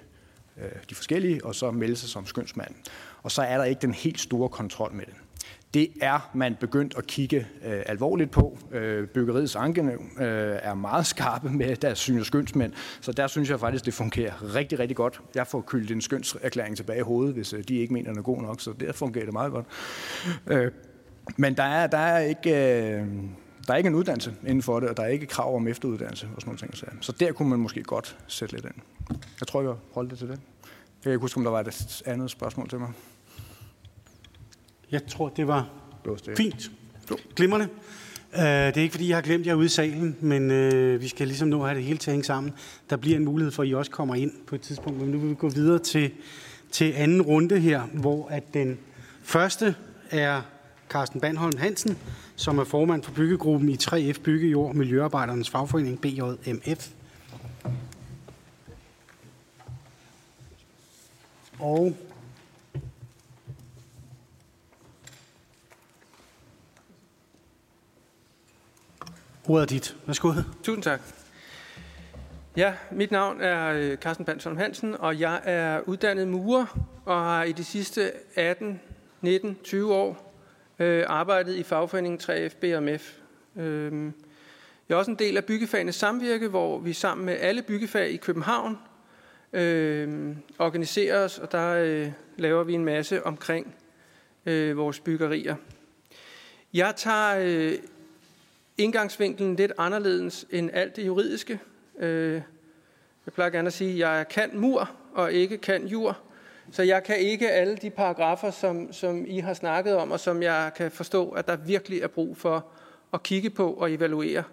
øh, 0.57 0.71
de 0.91 0.95
forskellige, 0.95 1.45
og 1.45 1.55
så 1.55 1.71
melde 1.71 1.97
sig 1.97 2.09
som 2.09 2.27
skyndsmand. 2.27 2.75
Og 3.23 3.31
så 3.31 3.43
er 3.43 3.57
der 3.57 3.65
ikke 3.65 3.81
den 3.81 3.95
helt 3.95 4.21
store 4.21 4.49
kontrol 4.49 4.93
med 4.93 5.07
det. 5.07 5.15
Det 5.75 5.89
er 6.01 6.31
man 6.35 6.57
begyndt 6.61 6.95
at 6.99 7.07
kigge 7.07 7.47
øh, 7.65 7.83
alvorligt 7.87 8.31
på. 8.31 8.59
Øh, 8.73 9.07
byggeriets 9.09 9.57
ankenævn 9.57 10.11
øh, 10.19 10.59
er 10.63 10.75
meget 10.75 11.07
skarpe 11.07 11.51
med 11.51 11.77
deres 11.77 11.99
syn 11.99 12.19
og 12.19 12.27
skønsmænd, 12.27 12.73
så 13.01 13.13
der 13.13 13.27
synes 13.27 13.51
jeg 13.51 13.61
faktisk, 13.61 13.85
det 13.85 13.95
fungerer 13.95 14.55
rigtig, 14.55 14.79
rigtig 14.79 14.97
godt. 14.97 15.21
Jeg 15.35 15.47
får 15.47 15.61
kyldt 15.61 15.91
en 15.91 16.01
skønserklæring 16.01 16.77
tilbage 16.77 16.99
i 16.99 17.03
hovedet, 17.03 17.35
hvis 17.35 17.53
øh, 17.53 17.65
de 17.69 17.77
ikke 17.77 17.93
mener, 17.93 18.11
den 18.11 18.19
er 18.19 18.23
god 18.23 18.43
nok, 18.43 18.61
så 18.61 18.73
der 18.81 18.93
fungerer 18.93 19.25
det 19.25 19.33
meget 19.33 19.53
godt. 19.53 19.67
Øh, 20.47 20.71
men 21.37 21.57
der 21.57 21.63
er, 21.63 21.87
der 21.87 21.99
er 21.99 22.19
ikke... 22.19 22.51
Øh, 22.51 23.07
der 23.67 23.73
er 23.73 23.77
ikke 23.77 23.87
en 23.87 23.95
uddannelse 23.95 24.35
inden 24.47 24.63
for 24.63 24.81
det, 24.81 24.89
og 24.89 24.97
der 24.97 25.03
er 25.03 25.09
ikke 25.09 25.27
krav 25.27 25.57
om 25.57 25.69
efteruddannelse 25.69 26.29
og 26.35 26.41
sådan 26.41 26.59
nogle 26.63 26.77
ting. 26.77 27.03
Så 27.05 27.13
der 27.13 27.33
kunne 27.33 27.49
man 27.51 27.59
måske 27.59 27.83
godt 27.83 28.19
sætte 28.27 28.55
lidt 28.55 28.65
ind. 28.65 28.75
Jeg 29.41 29.49
tror, 29.49 29.63
jeg 29.63 29.75
holdt 29.93 30.11
det 30.11 30.19
til 30.19 30.29
det. 30.29 30.35
Jeg 30.35 31.03
kan 31.03 31.13
ikke 31.13 31.21
huske, 31.21 31.39
om 31.39 31.45
der 31.45 31.51
var 31.51 31.61
et 31.61 32.03
andet 32.07 32.31
spørgsmål 32.31 32.69
til 32.69 32.79
mig. 32.79 32.89
Jeg 34.93 35.07
tror, 35.07 35.29
det 35.29 35.47
var 35.47 35.69
fint. 36.37 36.71
Glimrende. 37.37 37.69
Uh, 38.35 38.41
det 38.41 38.77
er 38.77 38.81
ikke, 38.83 38.93
fordi 38.93 39.09
jeg 39.09 39.17
har 39.17 39.23
glemt 39.23 39.47
jer 39.47 39.55
ude 39.55 39.67
i 39.67 39.69
salen, 39.69 40.17
men 40.21 40.51
uh, 40.51 41.01
vi 41.01 41.09
skal 41.09 41.27
ligesom 41.27 41.49
nu 41.49 41.61
have 41.61 41.75
det 41.75 41.85
hele 41.85 41.99
til 41.99 42.11
at 42.11 42.13
hænge 42.13 42.25
sammen. 42.25 42.53
Der 42.91 42.97
bliver 42.97 43.17
en 43.17 43.25
mulighed 43.25 43.53
for, 43.53 43.63
at 43.63 43.69
I 43.69 43.75
også 43.75 43.91
kommer 43.91 44.15
ind 44.15 44.33
på 44.47 44.55
et 44.55 44.61
tidspunkt. 44.61 45.01
Men 45.01 45.09
nu 45.09 45.19
vil 45.19 45.31
vi 45.31 45.35
gå 45.35 45.49
videre 45.49 45.79
til, 45.79 46.11
til 46.71 46.93
anden 46.97 47.23
runde 47.23 47.61
her, 47.61 47.83
hvor 47.83 48.29
at 48.29 48.55
den 48.55 48.79
første 49.23 49.75
er 50.11 50.43
Carsten 50.89 51.21
Bandholm 51.21 51.59
Hansen, 51.59 51.99
som 52.37 52.59
er 52.59 52.65
formand 52.65 53.03
for 53.03 53.13
byggegruppen 53.13 53.69
i 53.69 53.77
3F 53.83 54.21
Byggejord 54.23 54.75
Miljøarbejdernes 54.75 55.51
Fagforening 55.51 56.01
BJMF. 56.01 56.89
Og 61.59 61.97
Ordet 69.49 69.63
er 69.63 69.67
dit. 69.67 69.97
Værsgo. 70.07 70.33
Tusind 70.63 70.83
tak. 70.83 71.01
Ja, 72.57 72.75
mit 72.91 73.11
navn 73.11 73.41
er 73.41 73.73
øh, 73.73 73.97
Carsten 73.97 74.25
Bansholm 74.25 74.57
Hansen, 74.57 74.95
og 74.95 75.21
jeg 75.21 75.41
er 75.45 75.81
uddannet 75.81 76.29
murer 76.29 76.79
og 77.05 77.15
har 77.15 77.45
i 77.45 77.53
de 77.53 77.65
sidste 77.65 78.13
18, 78.35 78.81
19, 79.21 79.59
20 79.65 79.95
år 79.95 80.35
øh, 80.79 81.05
arbejdet 81.07 81.55
i 81.55 81.63
fagforeningen 81.63 82.21
3F 82.23 82.57
BMF. 82.61 83.13
Øh, 83.57 84.13
jeg 84.89 84.95
er 84.95 84.99
også 84.99 85.11
en 85.11 85.19
del 85.19 85.37
af 85.37 85.45
byggefagenes 85.45 85.95
samvirke, 85.95 86.49
hvor 86.49 86.79
vi 86.79 86.93
sammen 86.93 87.27
med 87.27 87.37
alle 87.41 87.63
byggefag 87.63 88.11
i 88.11 88.17
København 88.17 88.79
øh, 89.53 90.37
organiserer 90.59 91.25
os, 91.25 91.39
og 91.39 91.53
der 91.53 91.75
øh, 91.75 92.13
laver 92.37 92.65
vi 92.65 92.73
en 92.73 92.85
masse 92.85 93.27
omkring 93.27 93.75
øh, 94.47 94.77
vores 94.77 95.01
byggerier. 95.01 95.57
Jeg 96.75 96.95
tager 96.97 97.39
øh, 97.39 97.73
indgangsvinkelen 98.79 99.57
lidt 99.57 99.73
anderledes 99.79 100.47
end 100.51 100.71
alt 100.73 100.97
det 100.97 101.07
juridiske. 101.07 101.61
Øh, 101.99 102.43
jeg 103.27 103.33
plejer 103.35 103.51
gerne 103.51 103.67
at 103.67 103.73
sige, 103.73 103.93
at 103.93 103.99
jeg 103.99 104.29
kan 104.29 104.51
mur 104.53 104.91
og 105.15 105.33
ikke 105.33 105.59
kan 105.59 105.87
jur. 105.87 106.19
Så 106.71 106.83
jeg 106.83 107.05
kan 107.05 107.19
ikke 107.19 107.51
alle 107.51 107.77
de 107.77 107.91
paragrafer, 107.91 108.51
som, 108.51 108.93
som 108.93 109.25
I 109.27 109.39
har 109.39 109.55
snakket 109.55 109.97
om, 109.97 110.11
og 110.11 110.21
som 110.21 110.43
jeg 110.43 110.73
kan 110.77 110.91
forstå, 110.91 111.31
at 111.31 111.47
der 111.47 111.57
virkelig 111.57 112.01
er 112.01 112.09
brug 112.09 112.37
for 112.37 112.67
at 113.13 113.23
kigge 113.23 113.51
på 113.51 113.73
og 113.73 113.93
evaluere. 113.93 114.45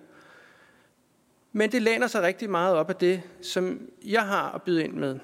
Men 1.51 1.71
det 1.71 1.81
læner 1.81 2.07
sig 2.07 2.21
rigtig 2.21 2.49
meget 2.49 2.75
op 2.75 2.89
af 2.89 2.95
det, 2.95 3.21
som 3.41 3.89
jeg 4.05 4.21
har 4.21 4.51
at 4.51 4.61
byde 4.61 4.83
ind 4.83 4.93
med. 4.93 5.19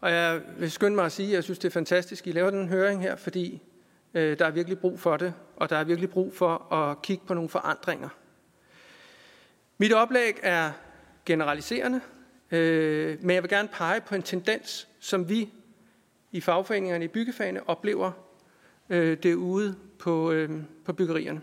Og 0.00 0.10
jeg 0.10 0.40
vil 0.58 0.70
skynde 0.70 0.96
mig 0.96 1.04
at 1.04 1.12
sige, 1.12 1.28
at 1.28 1.34
jeg 1.34 1.44
synes, 1.44 1.58
det 1.58 1.68
er 1.68 1.72
fantastisk, 1.72 2.26
at 2.26 2.26
I 2.26 2.36
laver 2.36 2.50
den 2.50 2.68
høring 2.68 3.02
her, 3.02 3.16
fordi 3.16 3.62
øh, 4.14 4.38
der 4.38 4.46
er 4.46 4.50
virkelig 4.50 4.78
brug 4.78 5.00
for 5.00 5.16
det, 5.16 5.34
og 5.56 5.70
der 5.70 5.76
er 5.76 5.84
virkelig 5.84 6.10
brug 6.10 6.34
for 6.34 6.72
at 6.72 7.02
kigge 7.02 7.26
på 7.26 7.34
nogle 7.34 7.48
forandringer. 7.48 8.08
Mit 9.78 9.92
oplæg 9.92 10.38
er 10.42 10.72
generaliserende, 11.26 12.00
øh, 12.50 13.18
men 13.20 13.34
jeg 13.34 13.42
vil 13.42 13.50
gerne 13.50 13.68
pege 13.68 14.00
på 14.00 14.14
en 14.14 14.22
tendens, 14.22 14.88
som 15.00 15.28
vi 15.28 15.52
i 16.32 16.40
fagforeningerne 16.40 17.04
i 17.04 17.08
byggefagene 17.08 17.68
oplever 17.68 18.12
øh, 18.90 19.18
derude 19.22 19.76
på, 19.98 20.30
øh, 20.30 20.50
på 20.84 20.92
byggerierne. 20.92 21.42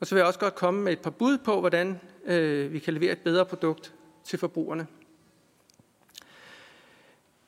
Og 0.00 0.06
så 0.06 0.14
vil 0.14 0.20
jeg 0.20 0.26
også 0.26 0.38
godt 0.38 0.54
komme 0.54 0.82
med 0.82 0.92
et 0.92 1.00
par 1.00 1.10
bud 1.10 1.38
på, 1.38 1.60
hvordan 1.60 2.00
øh, 2.24 2.72
vi 2.72 2.78
kan 2.78 2.94
levere 2.94 3.12
et 3.12 3.20
bedre 3.20 3.46
produkt 3.46 3.94
til 4.24 4.38
forbrugerne. 4.38 4.86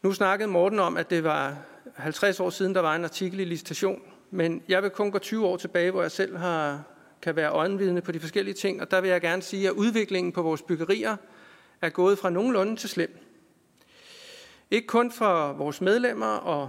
Nu 0.02 0.12
snakkede 0.12 0.50
Morten 0.50 0.78
om, 0.78 0.96
at 0.96 1.10
det 1.10 1.24
var 1.24 1.56
50 1.96 2.40
år 2.40 2.50
siden, 2.50 2.74
der 2.74 2.80
var 2.80 2.94
en 2.94 3.04
artikel 3.04 3.40
i 3.40 3.44
licitation, 3.44 4.02
men 4.30 4.62
jeg 4.68 4.82
vil 4.82 4.90
kun 4.90 5.10
gå 5.10 5.18
20 5.18 5.46
år 5.46 5.56
tilbage, 5.56 5.90
hvor 5.90 6.02
jeg 6.02 6.10
selv 6.10 6.36
har, 6.36 6.82
kan 7.22 7.36
være 7.36 7.50
øjenvidne 7.50 8.00
på 8.00 8.12
de 8.12 8.20
forskellige 8.20 8.54
ting, 8.54 8.80
og 8.80 8.90
der 8.90 9.00
vil 9.00 9.10
jeg 9.10 9.20
gerne 9.20 9.42
sige, 9.42 9.68
at 9.68 9.72
udviklingen 9.72 10.32
på 10.32 10.42
vores 10.42 10.62
byggerier 10.62 11.16
er 11.82 11.88
gået 11.88 12.18
fra 12.18 12.30
nogenlunde 12.30 12.76
til 12.76 12.88
slem. 12.88 13.18
Ikke 14.70 14.86
kun 14.86 15.12
for 15.12 15.52
vores 15.52 15.80
medlemmer 15.80 16.26
og 16.36 16.68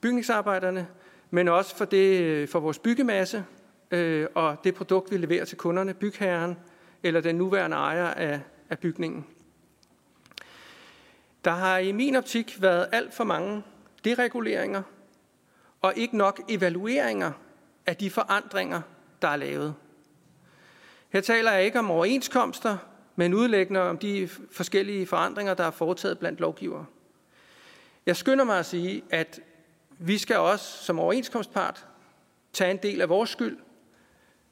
bygningsarbejderne, 0.00 0.86
men 1.30 1.48
også 1.48 1.76
for, 1.76 1.84
det, 1.84 2.48
for 2.48 2.60
vores 2.60 2.78
byggemasse 2.78 3.44
øh, 3.90 4.26
og 4.34 4.56
det 4.64 4.74
produkt, 4.74 5.10
vi 5.10 5.16
leverer 5.16 5.44
til 5.44 5.58
kunderne, 5.58 5.94
bygherren 5.94 6.56
eller 7.02 7.20
den 7.20 7.36
nuværende 7.36 7.76
ejer 7.76 8.06
af, 8.06 8.40
af 8.70 8.78
bygningen. 8.78 9.26
Der 11.44 11.50
har 11.50 11.78
i 11.78 11.92
min 11.92 12.16
optik 12.16 12.62
været 12.62 12.88
alt 12.92 13.14
for 13.14 13.24
mange 13.24 13.62
dereguleringer 14.04 14.82
og 15.80 15.92
ikke 15.96 16.16
nok 16.16 16.40
evalueringer 16.48 17.32
af 17.86 17.96
de 17.96 18.10
forandringer, 18.10 18.80
der 19.22 19.28
er 19.28 19.36
lavet. 19.36 19.74
Her 21.08 21.20
taler 21.20 21.52
jeg 21.52 21.64
ikke 21.64 21.78
om 21.78 21.90
overenskomster, 21.90 22.76
men 23.16 23.34
udlæggende 23.34 23.80
om 23.80 23.98
de 23.98 24.28
forskellige 24.50 25.06
forandringer, 25.06 25.54
der 25.54 25.64
er 25.64 25.70
foretaget 25.70 26.18
blandt 26.18 26.40
lovgivere. 26.40 26.86
Jeg 28.06 28.16
skynder 28.16 28.44
mig 28.44 28.58
at 28.58 28.66
sige, 28.66 29.02
at 29.10 29.40
vi 29.98 30.18
skal 30.18 30.36
også 30.36 30.84
som 30.84 30.98
overenskomstpart 30.98 31.86
tage 32.52 32.70
en 32.70 32.76
del 32.76 33.00
af 33.00 33.08
vores 33.08 33.30
skyld, 33.30 33.58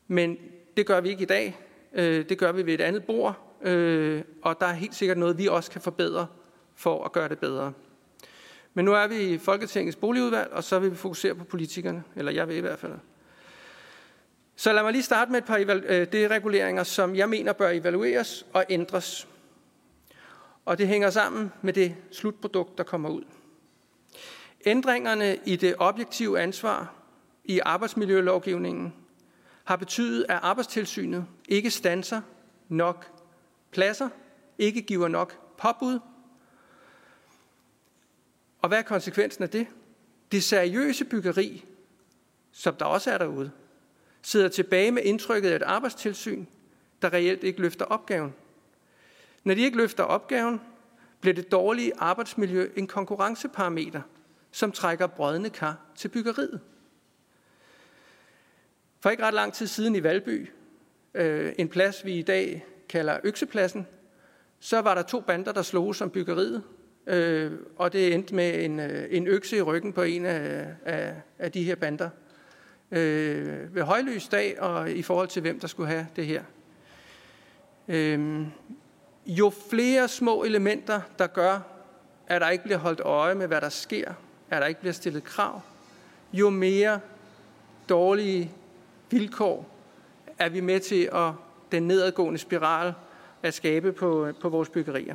men 0.06 0.38
det 0.76 0.86
gør 0.86 1.00
vi 1.00 1.08
ikke 1.08 1.22
i 1.22 1.26
dag. 1.26 1.58
Øh, 1.92 2.28
det 2.28 2.38
gør 2.38 2.52
vi 2.52 2.66
ved 2.66 2.74
et 2.74 2.80
andet 2.80 3.04
bord, 3.04 3.58
øh, 3.62 4.24
og 4.42 4.60
der 4.60 4.66
er 4.66 4.72
helt 4.72 4.94
sikkert 4.94 5.18
noget, 5.18 5.38
vi 5.38 5.46
også 5.46 5.70
kan 5.70 5.80
forbedre 5.80 6.26
for 6.74 7.04
at 7.04 7.12
gøre 7.12 7.28
det 7.28 7.38
bedre. 7.38 7.72
Men 8.78 8.84
nu 8.84 8.92
er 8.92 9.06
vi 9.06 9.20
i 9.20 9.38
Folketingets 9.38 9.96
boligudvalg, 9.96 10.52
og 10.52 10.64
så 10.64 10.78
vil 10.78 10.90
vi 10.90 10.96
fokusere 10.96 11.34
på 11.34 11.44
politikerne, 11.44 12.04
eller 12.16 12.32
jeg 12.32 12.48
vil 12.48 12.56
i 12.56 12.60
hvert 12.60 12.78
fald. 12.78 12.92
Så 14.56 14.72
lad 14.72 14.82
mig 14.82 14.92
lige 14.92 15.02
starte 15.02 15.30
med 15.30 15.38
et 15.38 15.44
par 15.44 15.56
øh, 15.58 16.00
det 16.00 16.12
dereguleringer, 16.12 16.82
som 16.82 17.16
jeg 17.16 17.28
mener 17.28 17.52
bør 17.52 17.68
evalueres 17.68 18.46
og 18.52 18.64
ændres. 18.68 19.28
Og 20.64 20.78
det 20.78 20.88
hænger 20.88 21.10
sammen 21.10 21.52
med 21.62 21.72
det 21.72 21.96
slutprodukt, 22.10 22.78
der 22.78 22.84
kommer 22.84 23.08
ud. 23.08 23.22
Ændringerne 24.66 25.36
i 25.44 25.56
det 25.56 25.74
objektive 25.78 26.40
ansvar 26.40 26.94
i 27.44 27.58
arbejdsmiljølovgivningen 27.58 28.94
har 29.64 29.76
betydet, 29.76 30.26
at 30.28 30.38
arbejdstilsynet 30.42 31.26
ikke 31.48 31.70
stanser 31.70 32.20
nok 32.68 33.06
pladser, 33.70 34.08
ikke 34.58 34.82
giver 34.82 35.08
nok 35.08 35.38
påbud. 35.56 36.00
Og 38.62 38.68
hvad 38.68 38.78
er 38.78 38.82
konsekvensen 38.82 39.44
af 39.44 39.50
det? 39.50 39.66
Det 40.32 40.44
seriøse 40.44 41.04
byggeri, 41.04 41.64
som 42.52 42.74
der 42.74 42.84
også 42.84 43.10
er 43.10 43.18
derude, 43.18 43.50
sidder 44.22 44.48
tilbage 44.48 44.90
med 44.90 45.02
indtrykket 45.02 45.50
af 45.50 45.56
et 45.56 45.62
arbejdstilsyn, 45.62 46.44
der 47.02 47.12
reelt 47.12 47.44
ikke 47.44 47.60
løfter 47.60 47.84
opgaven. 47.84 48.34
Når 49.44 49.54
de 49.54 49.60
ikke 49.60 49.76
løfter 49.76 50.04
opgaven, 50.04 50.60
bliver 51.20 51.34
det 51.34 51.52
dårlige 51.52 51.92
arbejdsmiljø 51.98 52.70
en 52.76 52.86
konkurrenceparameter, 52.86 54.02
som 54.50 54.72
trækker 54.72 55.06
brødne 55.06 55.50
kar 55.50 55.76
til 55.96 56.08
byggeriet. 56.08 56.60
For 59.00 59.10
ikke 59.10 59.22
ret 59.22 59.34
lang 59.34 59.52
tid 59.52 59.66
siden 59.66 59.96
i 59.96 60.02
Valby, 60.02 60.50
øh, 61.14 61.52
en 61.58 61.68
plads 61.68 62.04
vi 62.04 62.18
i 62.18 62.22
dag 62.22 62.66
kalder 62.88 63.18
Øksepladsen, 63.24 63.86
så 64.60 64.80
var 64.80 64.94
der 64.94 65.02
to 65.02 65.20
bander, 65.20 65.52
der 65.52 65.62
slog 65.62 65.94
som 65.94 66.10
byggeriet, 66.10 66.62
øh, 67.08 67.52
og 67.76 67.92
det 67.92 68.14
endte 68.14 68.34
med 68.34 68.64
en, 68.64 68.80
øh, 68.80 69.06
en 69.10 69.26
økse 69.26 69.56
i 69.56 69.62
ryggen 69.62 69.92
på 69.92 70.02
en 70.02 70.26
af, 70.26 70.66
af, 70.84 71.14
af 71.38 71.52
de 71.52 71.64
her 71.64 71.74
bander. 71.74 72.10
Øh, 72.90 73.74
ved 73.74 73.82
højlys 73.82 74.28
dag 74.28 74.60
og 74.60 74.90
i 74.90 75.02
forhold 75.02 75.28
til, 75.28 75.42
hvem 75.42 75.60
der 75.60 75.66
skulle 75.66 75.88
have 75.88 76.06
det 76.16 76.26
her. 76.26 76.42
Øh, 77.88 78.46
jo 79.26 79.52
flere 79.70 80.08
små 80.08 80.44
elementer, 80.44 81.00
der 81.18 81.26
gør, 81.26 81.60
at 82.26 82.40
der 82.40 82.48
ikke 82.48 82.64
bliver 82.64 82.78
holdt 82.78 83.00
øje 83.00 83.34
med, 83.34 83.46
hvad 83.46 83.60
der 83.60 83.68
sker, 83.68 84.12
at 84.50 84.62
der 84.62 84.66
ikke 84.66 84.80
bliver 84.80 84.92
stillet 84.92 85.24
krav, 85.24 85.60
jo 86.32 86.50
mere 86.50 87.00
dårlige 87.88 88.50
vilkår 89.10 89.74
er 90.38 90.48
vi 90.48 90.60
med 90.60 90.80
til 90.80 91.08
at 91.12 91.32
den 91.72 91.82
nedadgående 91.82 92.38
spiral 92.38 92.94
at 93.42 93.54
skabe 93.54 93.92
på, 93.92 94.32
på 94.40 94.48
vores 94.48 94.68
byggerier. 94.68 95.14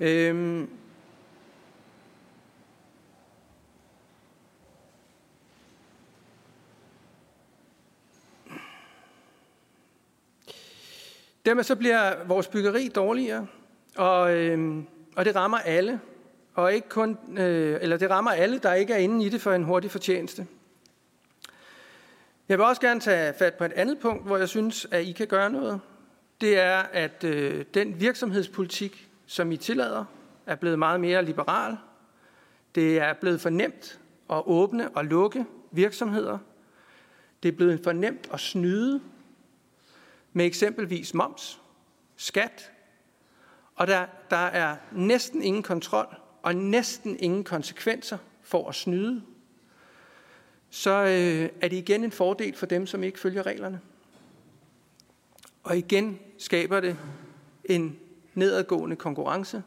Øhm, 0.00 0.70
Dermed 11.46 11.64
så 11.64 11.76
bliver 11.76 12.24
vores 12.24 12.48
byggeri 12.48 12.88
dårligere, 12.88 13.46
og, 13.96 14.34
øhm, 14.34 14.86
og 15.16 15.24
det 15.24 15.36
rammer 15.36 15.58
alle. 15.58 16.00
Og 16.54 16.74
ikke 16.74 16.88
kun, 16.88 17.18
øh, 17.38 17.78
eller 17.82 17.96
det 17.96 18.10
rammer 18.10 18.30
alle, 18.30 18.58
der 18.58 18.74
ikke 18.74 18.92
er 18.92 18.98
inde 18.98 19.26
i 19.26 19.28
det 19.28 19.40
for 19.40 19.52
en 19.52 19.64
hurtig 19.64 19.90
fortjeneste. 19.90 20.46
Jeg 22.48 22.58
vil 22.58 22.66
også 22.66 22.80
gerne 22.80 23.00
tage 23.00 23.34
fat 23.38 23.54
på 23.54 23.64
et 23.64 23.72
andet 23.72 23.98
punkt, 23.98 24.26
hvor 24.26 24.36
jeg 24.36 24.48
synes, 24.48 24.86
at 24.90 25.04
I 25.04 25.12
kan 25.12 25.26
gøre 25.26 25.50
noget. 25.50 25.80
Det 26.40 26.58
er, 26.58 26.78
at 26.78 27.24
øh, 27.24 27.64
den 27.74 28.00
virksomhedspolitik, 28.00 29.05
som 29.26 29.52
I 29.52 29.56
tillader, 29.56 30.04
er 30.46 30.54
blevet 30.54 30.78
meget 30.78 31.00
mere 31.00 31.24
liberal. 31.24 31.76
Det 32.74 32.98
er 32.98 33.12
blevet 33.12 33.40
for 33.40 33.50
nemt 33.50 34.00
at 34.30 34.42
åbne 34.46 34.88
og 34.88 35.04
lukke 35.04 35.46
virksomheder. 35.70 36.38
Det 37.42 37.48
er 37.48 37.56
blevet 37.56 37.80
for 37.84 37.92
nemt 37.92 38.28
at 38.32 38.40
snyde 38.40 39.00
med 40.32 40.46
eksempelvis 40.46 41.14
moms, 41.14 41.60
skat, 42.16 42.72
og 43.74 43.86
der, 43.86 44.06
der 44.30 44.36
er 44.36 44.76
næsten 44.92 45.42
ingen 45.42 45.62
kontrol 45.62 46.16
og 46.42 46.56
næsten 46.56 47.16
ingen 47.18 47.44
konsekvenser 47.44 48.18
for 48.42 48.68
at 48.68 48.74
snyde 48.74 49.22
så 50.70 50.90
øh, 50.90 51.50
er 51.60 51.68
det 51.68 51.76
igen 51.76 52.04
en 52.04 52.12
fordel 52.12 52.56
for 52.56 52.66
dem, 52.66 52.86
som 52.86 53.02
ikke 53.02 53.20
følger 53.20 53.46
reglerne. 53.46 53.80
Og 55.62 55.76
igen 55.76 56.18
skaber 56.38 56.80
det 56.80 56.96
en 57.64 57.98
nedadgående 58.36 58.96
konkurrence. 58.96 59.62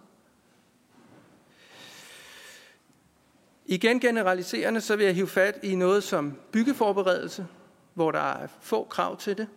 Igen 3.65 3.99
generaliserende, 3.99 4.81
så 4.81 4.95
vil 4.95 5.05
jeg 5.05 5.15
hive 5.15 5.27
fat 5.27 5.59
i 5.63 5.75
noget 5.75 6.03
som 6.03 6.37
byggeforberedelse, 6.51 7.47
hvor 7.93 8.11
der 8.11 8.19
er 8.19 8.47
få 8.61 8.83
krav 8.83 9.17
til 9.17 9.37
det. 9.37 9.47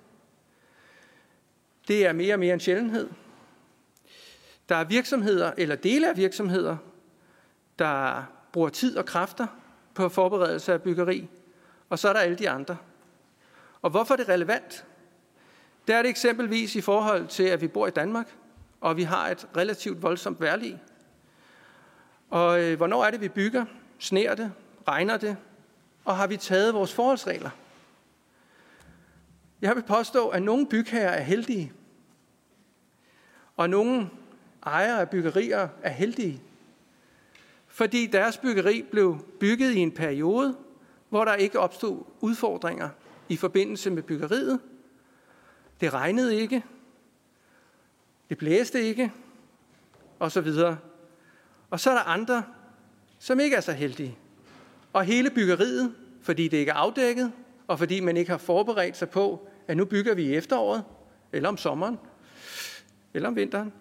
Det 1.89 2.07
er 2.07 2.13
mere 2.13 2.35
og 2.35 2.39
mere 2.39 2.55
en 2.55 2.61
sjældenhed. 2.61 3.11
Der 4.69 4.77
er 4.77 4.85
virksomheder, 4.85 5.53
eller 5.57 5.77
dele 5.77 6.11
af 6.11 6.17
virksomheder, 6.17 6.77
der 7.79 8.25
bruger 8.53 8.69
tid 8.69 8.97
og 8.97 9.07
kræfter 9.07 9.47
på 9.95 10.09
forberedelse 10.09 10.73
af 10.73 10.83
byggeri, 10.83 11.29
og 11.89 11.99
så 11.99 12.09
er 12.09 12.13
der 12.13 12.21
alle 12.21 12.39
de 12.39 12.51
andre. 12.51 12.77
Og 13.83 13.91
hvorfor 13.91 14.15
er 14.15 14.17
det 14.17 14.29
relevant? 14.29 14.85
Det 15.87 15.95
er 15.95 16.03
det 16.03 16.09
eksempelvis 16.09 16.77
i 16.77 16.81
forhold 16.81 17.27
til, 17.27 17.43
at 17.43 17.61
vi 17.61 17.69
bor 17.69 17.87
i 17.87 17.91
Danmark, 17.91 18.37
og 18.83 18.97
vi 18.97 19.03
har 19.03 19.28
et 19.28 19.49
relativt 19.57 20.03
voldsomt 20.03 20.41
værlig. 20.41 20.83
Og 22.30 22.62
øh, 22.62 22.76
hvornår 22.76 23.05
er 23.05 23.11
det, 23.11 23.20
vi 23.20 23.28
bygger? 23.28 23.64
Sner 23.99 24.35
det? 24.35 24.53
Regner 24.89 25.16
det? 25.16 25.37
Og 26.05 26.16
har 26.16 26.26
vi 26.26 26.37
taget 26.37 26.74
vores 26.74 26.95
forholdsregler? 26.95 27.51
Jeg 29.61 29.76
vil 29.76 29.83
påstå, 29.83 30.28
at 30.28 30.43
nogle 30.43 30.66
bygherrer 30.66 31.09
er 31.09 31.22
heldige, 31.22 31.72
og 33.57 33.70
nogle 33.70 34.11
ejere 34.66 35.01
af 35.01 35.11
byggerier 35.11 35.68
er 35.83 35.91
heldige, 35.91 36.43
fordi 37.66 38.07
deres 38.07 38.39
byggeri 38.39 38.85
blev 38.91 39.26
bygget 39.41 39.72
i 39.72 39.78
en 39.78 39.93
periode, 39.93 40.57
hvor 41.09 41.24
der 41.24 41.35
ikke 41.35 41.59
opstod 41.59 42.05
udfordringer 42.20 42.89
i 43.28 43.37
forbindelse 43.37 43.91
med 43.91 44.03
byggeriet. 44.03 44.61
Det 45.80 45.95
regnede 45.95 46.37
ikke, 46.37 46.64
det 48.29 48.39
blæste 48.39 48.83
ikke, 48.83 49.12
og 50.18 50.33
så 50.33 50.41
videre. 50.41 50.79
Og 51.70 51.81
så 51.81 51.91
er 51.91 51.95
der 51.95 52.03
andre, 52.03 52.45
som 53.18 53.41
ikke 53.41 53.57
er 53.57 53.61
så 53.61 53.73
heldige. 53.73 54.18
Og 54.93 55.05
hele 55.05 55.31
byggeriet, 55.31 55.95
fordi 56.23 56.49
det 56.49 56.57
ikke 56.57 56.70
er 56.70 56.77
afdækket, 56.77 57.33
og 57.66 57.79
fordi 57.79 58.01
man 58.01 58.16
ikke 58.16 58.31
har 58.31 58.39
forberedt 58.39 58.97
sig 58.97 59.11
på, 59.11 59.49
at 59.68 59.77
nu 59.77 59.85
bygger 59.85 60.14
vi 60.14 60.23
i 60.23 60.35
efteråret, 60.35 60.85
eller 61.33 61.49
om 61.49 61.57
sommeren, 61.57 61.99
eller 63.14 63.29
om 63.29 63.37
vinteren, 63.37 63.73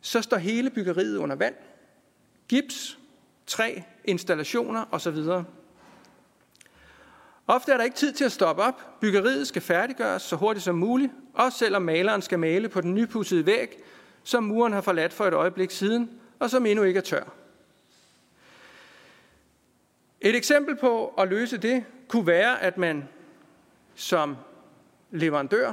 så 0.00 0.22
står 0.22 0.36
hele 0.36 0.70
byggeriet 0.70 1.16
under 1.16 1.36
vand. 1.36 1.54
Gips, 2.48 2.98
træ, 3.46 3.80
installationer 4.04 4.84
osv. 4.90 5.16
Ofte 7.46 7.72
er 7.72 7.76
der 7.76 7.84
ikke 7.84 7.96
tid 7.96 8.12
til 8.12 8.24
at 8.24 8.32
stoppe 8.32 8.62
op. 8.62 9.00
Byggeriet 9.00 9.46
skal 9.46 9.62
færdiggøres 9.62 10.22
så 10.22 10.36
hurtigt 10.36 10.64
som 10.64 10.74
muligt, 10.74 11.12
også 11.36 11.58
selvom 11.58 11.82
maleren 11.82 12.22
skal 12.22 12.38
male 12.38 12.68
på 12.68 12.80
den 12.80 12.94
nypudsede 12.94 13.46
væg, 13.46 13.78
som 14.24 14.44
muren 14.44 14.72
har 14.72 14.80
forladt 14.80 15.12
for 15.12 15.24
et 15.24 15.34
øjeblik 15.34 15.70
siden, 15.70 16.10
og 16.38 16.50
som 16.50 16.66
endnu 16.66 16.84
ikke 16.84 16.98
er 16.98 17.02
tør. 17.02 17.24
Et 20.20 20.36
eksempel 20.36 20.76
på 20.76 21.06
at 21.18 21.28
løse 21.28 21.56
det 21.56 21.84
kunne 22.08 22.26
være, 22.26 22.62
at 22.62 22.78
man 22.78 23.08
som 23.94 24.36
leverandør, 25.10 25.72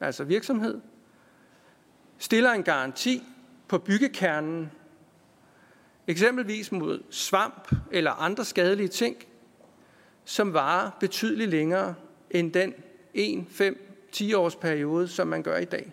altså 0.00 0.24
virksomhed, 0.24 0.80
stiller 2.18 2.50
en 2.52 2.62
garanti 2.62 3.22
på 3.68 3.78
byggekernen 3.78 4.70
Eksempelvis 6.06 6.72
mod 6.72 7.02
svamp 7.10 7.72
eller 7.92 8.10
andre 8.10 8.44
skadelige 8.44 8.88
ting, 8.88 9.16
som 10.24 10.52
varer 10.52 10.90
betydeligt 11.00 11.50
længere 11.50 11.94
end 12.30 12.52
den 12.52 12.74
1, 13.14 13.46
5, 13.50 13.85
10 14.16 14.34
års 14.34 14.56
periode, 14.56 15.08
som 15.08 15.28
man 15.28 15.42
gør 15.42 15.56
i 15.56 15.64
dag. 15.64 15.92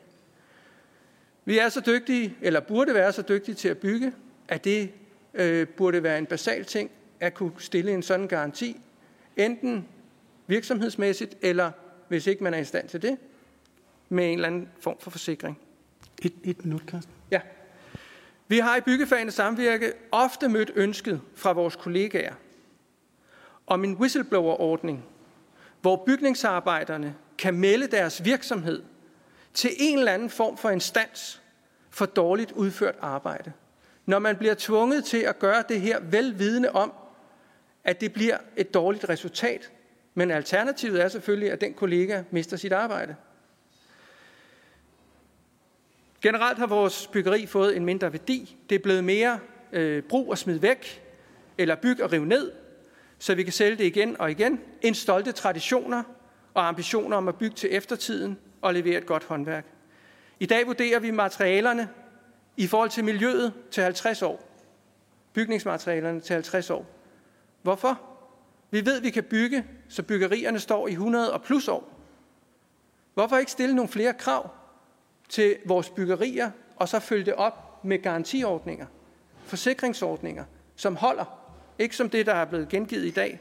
Vi 1.45 1.57
er 1.57 1.69
så 1.69 1.81
dygtige, 1.85 2.37
eller 2.41 2.59
burde 2.59 2.93
være 2.93 3.13
så 3.13 3.21
dygtige 3.21 3.55
til 3.55 3.69
at 3.69 3.77
bygge, 3.77 4.13
at 4.47 4.63
det 4.63 4.91
øh, 5.33 5.67
burde 5.67 6.03
være 6.03 6.17
en 6.17 6.25
basal 6.25 6.65
ting 6.65 6.91
at 7.19 7.33
kunne 7.33 7.51
stille 7.57 7.91
en 7.91 8.03
sådan 8.03 8.27
garanti, 8.27 8.81
enten 9.37 9.87
virksomhedsmæssigt, 10.47 11.37
eller 11.41 11.71
hvis 12.07 12.27
ikke 12.27 12.43
man 12.43 12.53
er 12.53 12.57
i 12.57 12.63
stand 12.63 12.89
til 12.89 13.01
det, 13.01 13.17
med 14.09 14.25
en 14.25 14.33
eller 14.33 14.47
anden 14.47 14.69
form 14.79 14.97
for 14.99 15.11
forsikring. 15.11 15.59
Et, 16.21 16.33
et 16.43 16.65
minut, 16.65 16.81
Carsten. 16.87 17.13
Ja. 17.31 17.41
Vi 18.47 18.57
har 18.57 18.77
i 18.77 18.81
byggefagene 18.81 19.31
samvirke 19.31 19.93
ofte 20.11 20.49
mødt 20.49 20.71
ønsket 20.75 21.21
fra 21.35 21.51
vores 21.51 21.75
kollegaer 21.75 22.33
om 23.67 23.83
en 23.83 23.93
whistleblower-ordning, 23.93 25.05
hvor 25.81 26.03
bygningsarbejderne 26.05 27.15
kan 27.43 27.53
melde 27.53 27.87
deres 27.87 28.25
virksomhed 28.25 28.83
til 29.53 29.69
en 29.79 29.97
eller 29.97 30.11
anden 30.11 30.29
form 30.29 30.57
for 30.57 30.69
instans 30.69 31.41
for 31.89 32.05
dårligt 32.05 32.51
udført 32.51 32.95
arbejde. 33.01 33.51
når 34.05 34.19
man 34.19 34.35
bliver 34.37 34.55
tvunget 34.57 35.05
til 35.05 35.17
at 35.17 35.39
gøre 35.39 35.63
det 35.69 35.81
her 35.81 35.99
velvidende 35.99 36.71
om, 36.71 36.93
at 37.83 38.01
det 38.01 38.13
bliver 38.13 38.37
et 38.57 38.73
dårligt 38.73 39.09
resultat. 39.09 39.71
Men 40.13 40.31
alternativet 40.31 41.01
er 41.03 41.07
selvfølgelig, 41.07 41.51
at 41.51 41.61
den 41.61 41.73
kollega 41.73 42.23
mister 42.31 42.57
sit 42.57 42.71
arbejde. 42.71 43.15
Generelt 46.21 46.57
har 46.57 46.67
vores 46.67 47.07
byggeri 47.07 47.45
fået 47.45 47.77
en 47.77 47.85
mindre 47.85 48.13
værdi. 48.13 48.57
Det 48.69 48.75
er 48.75 48.79
blevet 48.79 49.03
mere 49.03 49.39
øh, 49.71 50.03
brug 50.03 50.29
og 50.29 50.37
smid 50.37 50.59
væk, 50.59 51.03
eller 51.57 51.75
byg 51.75 52.03
og 52.03 52.11
rive 52.11 52.25
ned, 52.25 52.51
så 53.19 53.35
vi 53.35 53.43
kan 53.43 53.53
sælge 53.53 53.77
det 53.77 53.83
igen 53.83 54.21
og 54.21 54.31
igen, 54.31 54.59
end 54.81 54.95
stolte 54.95 55.31
traditioner 55.31 56.03
og 56.53 56.67
ambitioner 56.67 57.17
om 57.17 57.27
at 57.27 57.35
bygge 57.35 57.55
til 57.55 57.69
eftertiden 57.71 58.37
og 58.61 58.73
levere 58.73 58.97
et 58.97 59.05
godt 59.05 59.23
håndværk. 59.23 59.65
I 60.39 60.45
dag 60.45 60.67
vurderer 60.67 60.99
vi 60.99 61.11
materialerne 61.11 61.89
i 62.57 62.67
forhold 62.67 62.89
til 62.89 63.03
miljøet 63.03 63.53
til 63.71 63.83
50 63.83 64.21
år. 64.21 64.49
Bygningsmaterialerne 65.33 66.19
til 66.19 66.33
50 66.33 66.69
år. 66.69 66.85
Hvorfor? 67.61 68.01
Vi 68.71 68.85
ved, 68.85 68.97
at 68.97 69.03
vi 69.03 69.09
kan 69.09 69.23
bygge, 69.23 69.65
så 69.89 70.03
byggerierne 70.03 70.59
står 70.59 70.87
i 70.87 70.91
100 70.91 71.33
og 71.33 71.41
plus 71.41 71.67
år. 71.67 71.99
Hvorfor 73.13 73.37
ikke 73.37 73.51
stille 73.51 73.75
nogle 73.75 73.89
flere 73.89 74.13
krav 74.13 74.49
til 75.29 75.57
vores 75.65 75.89
byggerier, 75.89 76.51
og 76.75 76.89
så 76.89 76.99
følge 76.99 77.25
det 77.25 77.33
op 77.33 77.85
med 77.85 78.01
garantiordninger, 78.01 78.85
forsikringsordninger, 79.45 80.45
som 80.75 80.95
holder, 80.95 81.25
ikke 81.79 81.95
som 81.95 82.09
det, 82.09 82.25
der 82.25 82.33
er 82.33 82.45
blevet 82.45 82.69
gengivet 82.69 83.05
i 83.05 83.11
dag. 83.11 83.39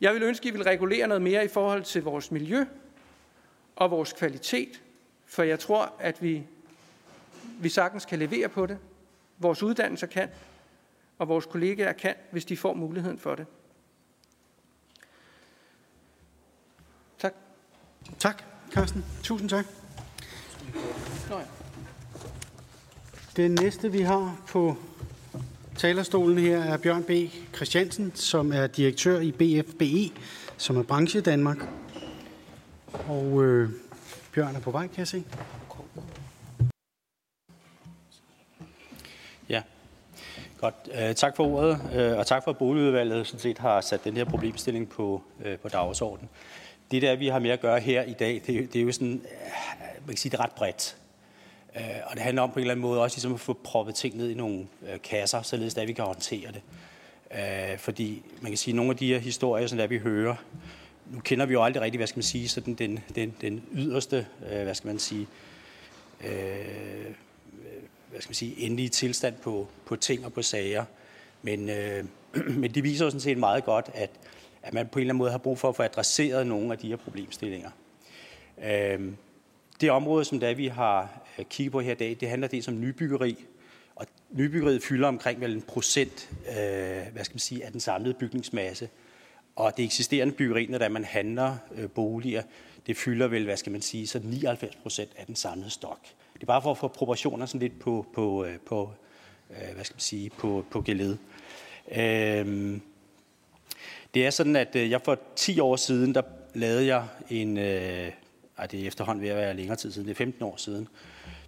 Jeg 0.00 0.14
vil 0.14 0.22
ønske, 0.22 0.48
at 0.48 0.54
I 0.54 0.56
vil 0.56 0.64
regulere 0.64 1.06
noget 1.06 1.22
mere 1.22 1.44
i 1.44 1.48
forhold 1.48 1.82
til 1.82 2.02
vores 2.02 2.30
miljø 2.30 2.64
og 3.76 3.90
vores 3.90 4.12
kvalitet, 4.12 4.82
for 5.26 5.42
jeg 5.42 5.58
tror, 5.58 5.92
at 5.98 6.22
vi, 6.22 6.42
vi 7.60 7.68
sagtens 7.68 8.04
kan 8.04 8.18
levere 8.18 8.48
på 8.48 8.66
det. 8.66 8.78
Vores 9.38 9.62
uddannelser 9.62 10.06
kan, 10.06 10.28
og 11.18 11.28
vores 11.28 11.46
kollegaer 11.46 11.92
kan, 11.92 12.14
hvis 12.30 12.44
de 12.44 12.56
får 12.56 12.74
muligheden 12.74 13.18
for 13.18 13.34
det. 13.34 13.46
Tak. 17.18 17.34
Tak, 18.18 18.42
Carsten. 18.70 19.04
Tusind 19.22 19.48
tak. 19.48 19.66
Den 23.36 23.50
næste, 23.50 23.92
vi 23.92 24.00
har 24.00 24.42
på 24.48 24.76
talerstolen 25.78 26.38
her, 26.38 26.58
er 26.58 26.76
Bjørn 26.76 27.04
B. 27.04 27.10
Christiansen, 27.54 28.12
som 28.14 28.52
er 28.52 28.66
direktør 28.66 29.20
i 29.20 29.32
BFBE, 29.32 30.20
som 30.56 30.76
er 30.76 30.82
branche 30.82 31.20
Danmark. 31.20 31.56
Og 33.08 33.44
øh, 33.44 33.70
Bjørn 34.34 34.56
er 34.56 34.60
på 34.60 34.70
vej, 34.70 34.86
kan 34.86 34.98
jeg 34.98 35.08
se. 35.08 35.24
Ja, 39.48 39.62
godt. 40.60 40.74
Øh, 40.94 41.14
tak 41.14 41.36
for 41.36 41.46
ordet, 41.46 41.80
øh, 41.94 42.18
og 42.18 42.26
tak 42.26 42.44
for, 42.44 42.50
at 42.50 42.58
boligudvalget 42.58 43.26
sådan 43.26 43.40
set 43.40 43.58
har 43.58 43.80
sat 43.80 44.04
den 44.04 44.16
her 44.16 44.24
problemstilling 44.24 44.88
på, 44.88 45.22
øh, 45.44 45.58
på 45.58 45.68
dagsordenen. 45.68 46.28
Det 46.90 47.02
der, 47.02 47.16
vi 47.16 47.28
har 47.28 47.38
med 47.38 47.50
at 47.50 47.60
gøre 47.60 47.80
her 47.80 48.02
i 48.02 48.12
dag, 48.12 48.42
det, 48.46 48.72
det 48.72 48.80
er 48.80 48.84
jo 48.84 48.92
sådan, 48.92 49.14
øh, 49.14 50.06
man 50.06 50.08
kan 50.08 50.16
sige, 50.16 50.30
det 50.30 50.38
er 50.38 50.44
ret 50.44 50.52
bredt. 50.52 50.96
Øh, 51.76 51.82
og 52.04 52.14
det 52.14 52.22
handler 52.22 52.42
om 52.42 52.50
på 52.50 52.54
en 52.54 52.60
eller 52.60 52.72
anden 52.72 52.82
måde 52.82 53.02
også 53.02 53.16
ligesom 53.16 53.34
at 53.34 53.40
få 53.40 53.52
proppet 53.52 53.94
ting 53.94 54.16
ned 54.16 54.30
i 54.30 54.34
nogle 54.34 54.66
øh, 54.92 55.00
kasser, 55.02 55.42
således 55.42 55.76
at 55.76 55.88
vi 55.88 55.92
kan 55.92 56.04
håndtere 56.04 56.52
det. 56.52 56.62
Øh, 57.34 57.78
fordi 57.78 58.22
man 58.40 58.50
kan 58.50 58.56
sige, 58.56 58.72
at 58.72 58.76
nogle 58.76 58.90
af 58.90 58.96
de 58.96 59.06
her 59.06 59.18
historier, 59.18 59.66
som 59.66 59.78
der 59.78 59.86
vi 59.86 59.98
hører, 59.98 60.34
nu 61.10 61.20
kender 61.20 61.46
vi 61.46 61.52
jo 61.52 61.64
aldrig 61.64 61.82
rigtigt, 61.82 61.98
hvad 61.98 62.06
skal 62.06 62.18
man 62.18 62.22
sige, 62.22 62.48
sådan 62.48 62.74
den, 62.74 63.00
den, 63.14 63.34
den 63.40 63.62
yderste, 63.72 64.26
hvad 64.38 64.74
skal 64.74 64.88
man 64.88 64.98
sige, 64.98 65.26
øh, 66.24 67.14
hvad 68.10 68.20
skal 68.20 68.28
man 68.28 68.34
sige, 68.34 68.60
endelige 68.60 68.88
tilstand 68.88 69.34
på, 69.42 69.68
på 69.86 69.96
ting 69.96 70.26
og 70.26 70.32
på 70.32 70.42
sager. 70.42 70.84
Men, 71.42 71.68
øh, 71.68 72.04
men 72.60 72.74
det 72.74 72.84
viser 72.84 73.04
jo 73.04 73.10
sådan 73.10 73.20
set 73.20 73.38
meget 73.38 73.64
godt, 73.64 73.90
at, 73.94 74.10
at 74.62 74.74
man 74.74 74.86
på 74.86 74.98
en 74.98 75.00
eller 75.00 75.12
anden 75.12 75.18
måde 75.18 75.30
har 75.30 75.38
brug 75.38 75.58
for 75.58 75.68
at 75.68 75.76
få 75.76 75.82
adresseret 75.82 76.46
nogle 76.46 76.72
af 76.72 76.78
de 76.78 76.88
her 76.88 76.96
problemstillinger. 76.96 77.70
Øh, 78.64 79.12
det 79.80 79.90
område, 79.90 80.24
som 80.24 80.40
der 80.40 80.54
vi 80.54 80.66
har 80.66 81.27
Øh, 81.38 81.44
kigge 81.44 81.70
på 81.70 81.80
her 81.80 81.92
i 81.92 81.94
dag, 81.94 82.16
det 82.20 82.28
handler 82.28 82.48
dels 82.48 82.68
om 82.68 82.80
nybyggeri. 82.80 83.44
Og 83.94 84.06
nybyggeriet 84.30 84.82
fylder 84.82 85.08
omkring 85.08 85.40
vel 85.40 85.52
en 85.52 85.62
procent 85.62 86.30
øh, 86.48 87.12
hvad 87.12 87.24
skal 87.24 87.34
man 87.34 87.38
sige, 87.38 87.64
af 87.64 87.72
den 87.72 87.80
samlede 87.80 88.14
bygningsmasse. 88.14 88.88
Og 89.56 89.76
det 89.76 89.84
eksisterende 89.84 90.34
byggeri, 90.34 90.66
når 90.66 90.88
man 90.88 91.04
handler 91.04 91.56
øh, 91.74 91.90
boliger, 91.90 92.42
det 92.86 92.96
fylder 92.96 93.26
vel, 93.26 93.44
hvad 93.44 93.56
skal 93.56 93.72
man 93.72 93.82
sige, 93.82 94.06
så 94.06 94.20
99 94.24 94.76
procent 94.76 95.10
af 95.16 95.26
den 95.26 95.36
samlede 95.36 95.70
stok. 95.70 96.00
Det 96.34 96.42
er 96.42 96.46
bare 96.46 96.62
for 96.62 96.70
at 96.70 96.78
få 96.78 96.88
proportioner 96.88 97.46
sådan 97.46 97.60
lidt 97.60 97.80
på, 97.80 98.06
på, 98.14 98.44
øh, 98.44 98.58
på 98.66 98.92
øh, 99.50 99.74
hvad 99.74 99.84
skal 99.84 99.94
man 99.94 100.00
sige, 100.00 100.30
på, 100.30 100.64
på 100.70 100.82
geled. 100.82 101.16
Øh, 101.92 102.80
det 104.14 104.26
er 104.26 104.30
sådan, 104.30 104.56
at 104.56 104.76
øh, 104.76 104.90
jeg 104.90 105.00
for 105.04 105.18
10 105.36 105.60
år 105.60 105.76
siden, 105.76 106.14
der 106.14 106.22
lavede 106.54 106.86
jeg 106.86 107.04
en, 107.30 107.56
øh, 107.56 108.12
ej, 108.58 108.66
det 108.66 108.82
er 108.82 108.86
efterhånden 108.86 109.22
ved 109.22 109.28
at 109.30 109.36
være 109.36 109.54
længere 109.54 109.76
tid 109.76 109.92
siden, 109.92 110.08
det 110.08 110.14
er 110.14 110.18
15 110.18 110.42
år 110.42 110.56
siden, 110.56 110.88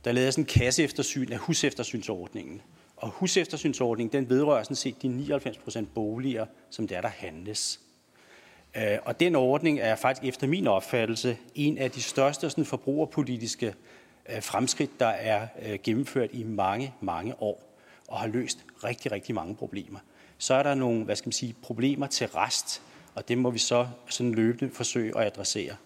der 0.04 0.12
lavede 0.12 0.32
sådan 0.32 0.42
en 0.42 0.46
kasseeftersyn 0.46 1.32
af 1.32 1.38
huseftersynsordningen. 1.38 2.62
Og 2.96 3.08
huseftersynsordningen, 3.08 4.12
den 4.12 4.30
vedrører 4.30 4.62
sådan 4.62 4.76
set 4.76 5.02
de 5.02 5.08
99 5.08 5.58
procent 5.58 5.94
boliger, 5.94 6.46
som 6.70 6.88
der 6.88 7.00
der 7.00 7.08
handles. 7.08 7.80
Øh, 8.76 8.98
og 9.04 9.20
den 9.20 9.36
ordning 9.36 9.80
er 9.80 9.96
faktisk 9.96 10.24
efter 10.24 10.46
min 10.46 10.66
opfattelse 10.66 11.38
en 11.54 11.78
af 11.78 11.90
de 11.90 12.02
største 12.02 12.50
sådan, 12.50 12.64
forbrugerpolitiske 12.64 13.74
øh, 14.28 14.42
fremskridt, 14.42 15.00
der 15.00 15.06
er 15.06 15.46
øh, 15.62 15.78
gennemført 15.84 16.30
i 16.32 16.44
mange, 16.44 16.94
mange 17.00 17.42
år 17.42 17.70
og 18.08 18.18
har 18.18 18.26
løst 18.26 18.58
rigtig, 18.84 19.12
rigtig 19.12 19.34
mange 19.34 19.54
problemer. 19.54 19.98
Så 20.38 20.54
er 20.54 20.62
der 20.62 20.74
nogle, 20.74 21.04
hvad 21.04 21.16
skal 21.16 21.26
man 21.26 21.32
sige, 21.32 21.54
problemer 21.62 22.06
til 22.06 22.26
rest, 22.26 22.82
og 23.14 23.28
det 23.28 23.38
må 23.38 23.50
vi 23.50 23.58
så 23.58 23.88
sådan 24.08 24.32
løbende 24.32 24.74
forsøge 24.74 25.18
at 25.18 25.26
adressere. 25.26 25.76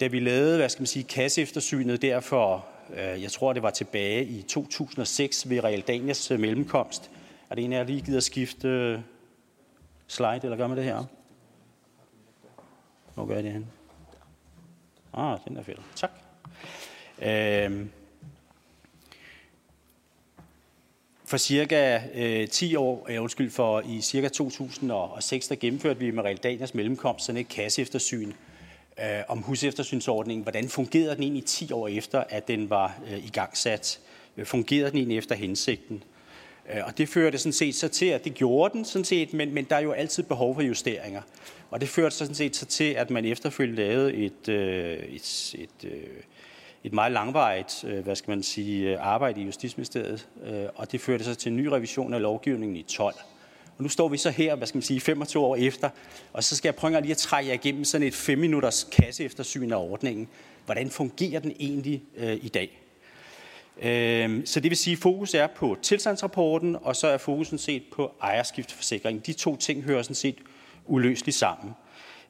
Da 0.00 0.06
vi 0.06 0.20
lavede, 0.20 0.56
hvad 0.56 0.68
skal 0.68 0.80
man 0.80 0.86
sige, 0.86 1.04
kasseeftersynet 1.04 2.02
derfor, 2.02 2.66
for 2.68 2.75
Øh, 2.90 3.22
jeg 3.22 3.32
tror 3.32 3.52
det 3.52 3.62
var 3.62 3.70
tilbage 3.70 4.24
i 4.24 4.42
2006 4.42 5.50
ved 5.50 5.64
Realdanias 5.64 6.30
øh, 6.30 6.40
mellemkomst. 6.40 7.10
Er 7.50 7.54
det 7.54 7.64
en 7.64 7.72
af 7.72 7.78
jer 7.78 7.84
lige 7.84 8.00
gider 8.00 8.20
skifte 8.20 8.68
øh, 8.68 8.98
slide, 10.06 10.40
eller 10.42 10.56
gør 10.56 10.66
man 10.66 10.76
det 10.76 10.84
her? 10.84 11.04
Hvor 13.14 13.26
gør 13.26 13.34
jeg 13.34 13.44
det 13.44 13.52
hen? 13.52 13.66
Ah, 15.12 15.38
den 15.48 15.56
er 15.56 15.62
fedt. 15.62 15.80
Tak. 15.96 16.10
Øhm, 17.22 17.90
for 21.24 21.36
cirka 21.36 22.00
øh, 22.14 22.48
10 22.48 22.76
år, 22.76 23.06
øh, 23.08 23.22
undskyld, 23.22 23.50
for 23.50 23.80
i 23.80 24.00
cirka 24.00 24.28
2006, 24.28 25.48
der 25.48 25.54
gennemførte 25.54 25.98
vi 25.98 26.10
med 26.10 26.24
Realdanias 26.24 26.74
mellemkomst 26.74 27.24
sådan 27.24 27.40
et 27.40 27.48
kasseeftersyn 27.48 28.32
øh, 29.00 29.22
om 29.28 29.38
huseftersynsordningen. 29.38 30.42
Hvordan 30.42 30.68
fungerede 30.68 31.14
den 31.14 31.22
egentlig 31.22 31.44
10 31.44 31.72
år 31.72 31.88
efter, 31.88 32.24
at 32.28 32.48
den 32.48 32.70
var 32.70 32.98
øh, 33.10 33.18
i 33.18 33.30
gang 33.32 33.56
sat? 33.56 34.00
Øh, 34.36 34.46
fungerede 34.46 34.90
den 34.90 34.98
egentlig 34.98 35.18
efter 35.18 35.34
hensigten? 35.34 36.02
Øh, 36.74 36.80
og 36.86 36.98
det 36.98 37.08
førte 37.08 37.38
sådan 37.38 37.52
set 37.52 37.74
så 37.74 37.88
til, 37.88 38.06
at 38.06 38.24
det 38.24 38.34
gjorde 38.34 38.74
den 38.74 38.84
sådan 38.84 39.04
set, 39.04 39.32
men, 39.32 39.54
men 39.54 39.64
der 39.64 39.76
er 39.76 39.80
jo 39.80 39.92
altid 39.92 40.22
behov 40.22 40.54
for 40.54 40.62
justeringer. 40.62 41.22
Og 41.70 41.80
det 41.80 41.88
førte 41.88 42.16
sådan 42.16 42.34
set 42.34 42.56
så 42.56 42.66
til, 42.66 42.92
at 42.92 43.10
man 43.10 43.24
efterfølgende 43.24 43.82
lavede 43.82 44.14
et, 44.14 44.48
øh, 44.48 44.98
et, 44.98 45.54
et, 45.58 45.90
et 45.92 46.08
et 46.84 46.92
meget 46.92 47.12
langvarigt, 47.12 47.84
øh, 47.84 48.04
hvad 48.04 48.16
skal 48.16 48.30
man 48.30 48.42
sige, 48.42 48.98
arbejde 48.98 49.40
i 49.40 49.44
Justitsministeriet, 49.44 50.28
og 50.74 50.92
det 50.92 51.00
førte 51.00 51.24
så 51.24 51.34
til 51.34 51.50
en 51.50 51.56
ny 51.56 51.66
revision 51.66 52.14
af 52.14 52.22
lovgivningen 52.22 52.76
i 52.76 52.82
12. 52.82 53.14
Og 53.78 53.82
nu 53.82 53.88
står 53.88 54.08
vi 54.08 54.16
så 54.16 54.30
her, 54.30 54.54
hvad 54.54 54.66
skal 54.66 54.76
man 54.76 54.82
sige, 54.82 55.00
25 55.00 55.42
år 55.42 55.56
efter, 55.56 55.90
og 56.32 56.44
så 56.44 56.56
skal 56.56 56.68
jeg 56.68 56.74
prøve 56.74 57.00
lige 57.00 57.10
at 57.10 57.16
trække 57.16 57.48
jer 57.48 57.54
igennem 57.54 57.84
sådan 57.84 58.06
et 58.06 58.14
5 58.14 58.38
minutters 58.38 58.88
kasse 58.92 59.24
eftersyn 59.24 59.72
af 59.72 59.76
ordningen. 59.76 60.28
Hvordan 60.64 60.90
fungerer 60.90 61.40
den 61.40 61.52
egentlig 61.60 62.02
øh, 62.16 62.38
i 62.42 62.48
dag? 62.48 62.80
Øh, 63.82 64.46
så 64.46 64.60
det 64.60 64.70
vil 64.70 64.76
sige, 64.76 64.92
at 64.92 64.98
fokus 64.98 65.34
er 65.34 65.46
på 65.46 65.76
tilstandsrapporten, 65.82 66.76
og 66.82 66.96
så 66.96 67.06
er 67.06 67.18
fokusen 67.18 67.58
set 67.58 67.82
på 67.92 68.12
ejerskiftforsikring. 68.22 69.26
De 69.26 69.32
to 69.32 69.56
ting 69.56 69.82
hører 69.82 70.02
sådan 70.02 70.14
set 70.14 70.36
uløseligt 70.86 71.36
sammen. 71.36 71.74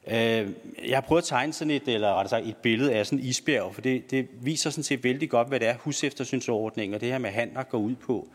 Øh, 0.07 0.49
jeg 0.87 0.97
har 0.97 1.01
prøvet 1.01 1.21
at 1.21 1.27
tegne 1.27 1.53
sådan 1.53 1.71
et, 1.71 1.87
eller 1.87 2.13
rettere 2.13 2.29
sagt 2.29 2.47
et 2.47 2.57
billede 2.57 2.93
af 2.93 3.05
sådan 3.05 3.19
en 3.19 3.25
isbjerg, 3.25 3.73
for 3.75 3.81
det, 3.81 4.11
det 4.11 4.27
viser 4.41 4.69
sådan 4.69 4.83
set 4.83 5.03
vældig 5.03 5.29
godt, 5.29 5.47
hvad 5.47 5.59
det 5.59 5.67
er 5.67 5.75
huseftersynsordning 5.79 6.95
og 6.95 7.01
det 7.01 7.09
her 7.09 7.17
med 7.17 7.29
handler 7.29 7.63
går 7.63 7.77
ud 7.77 7.95
på. 7.95 8.27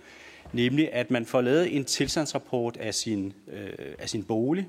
Nemlig, 0.52 0.92
at 0.92 1.10
man 1.10 1.26
får 1.26 1.40
lavet 1.40 1.76
en 1.76 1.84
tilstandsrapport 1.84 2.76
af 2.76 2.94
sin, 2.94 3.32
øh, 3.52 3.94
af 3.98 4.08
sin 4.08 4.24
bolig, 4.24 4.68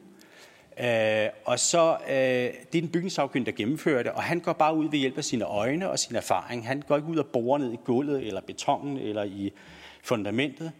Øh, 0.80 1.30
og 1.46 1.60
så 1.60 1.98
øh, 2.10 2.16
det 2.16 2.48
er 2.48 2.52
den 2.72 2.88
bygningssagkyndige, 2.88 3.52
der 3.52 3.58
gennemfører 3.58 4.04
det, 4.04 4.12
og 4.12 4.24
han 4.24 4.40
går 4.40 4.54
bare 4.54 4.76
ud 4.76 4.90
ved 4.90 5.00
hjælp 5.00 5.18
af 5.18 5.24
sine 5.24 5.46
øjne 5.46 5.90
og 5.90 6.00
sin 6.00 6.16
erfaring. 6.16 6.68
Han 6.68 6.84
går 6.88 6.96
ikke 6.96 7.08
ud 7.08 7.18
og 7.18 7.26
borer 7.26 7.58
ned 7.58 7.74
i 7.74 7.78
gulvet, 7.86 8.28
eller 8.28 8.42
betongen, 8.42 8.98
eller 8.98 9.24
i 9.24 9.54
fundamentet 10.04 10.72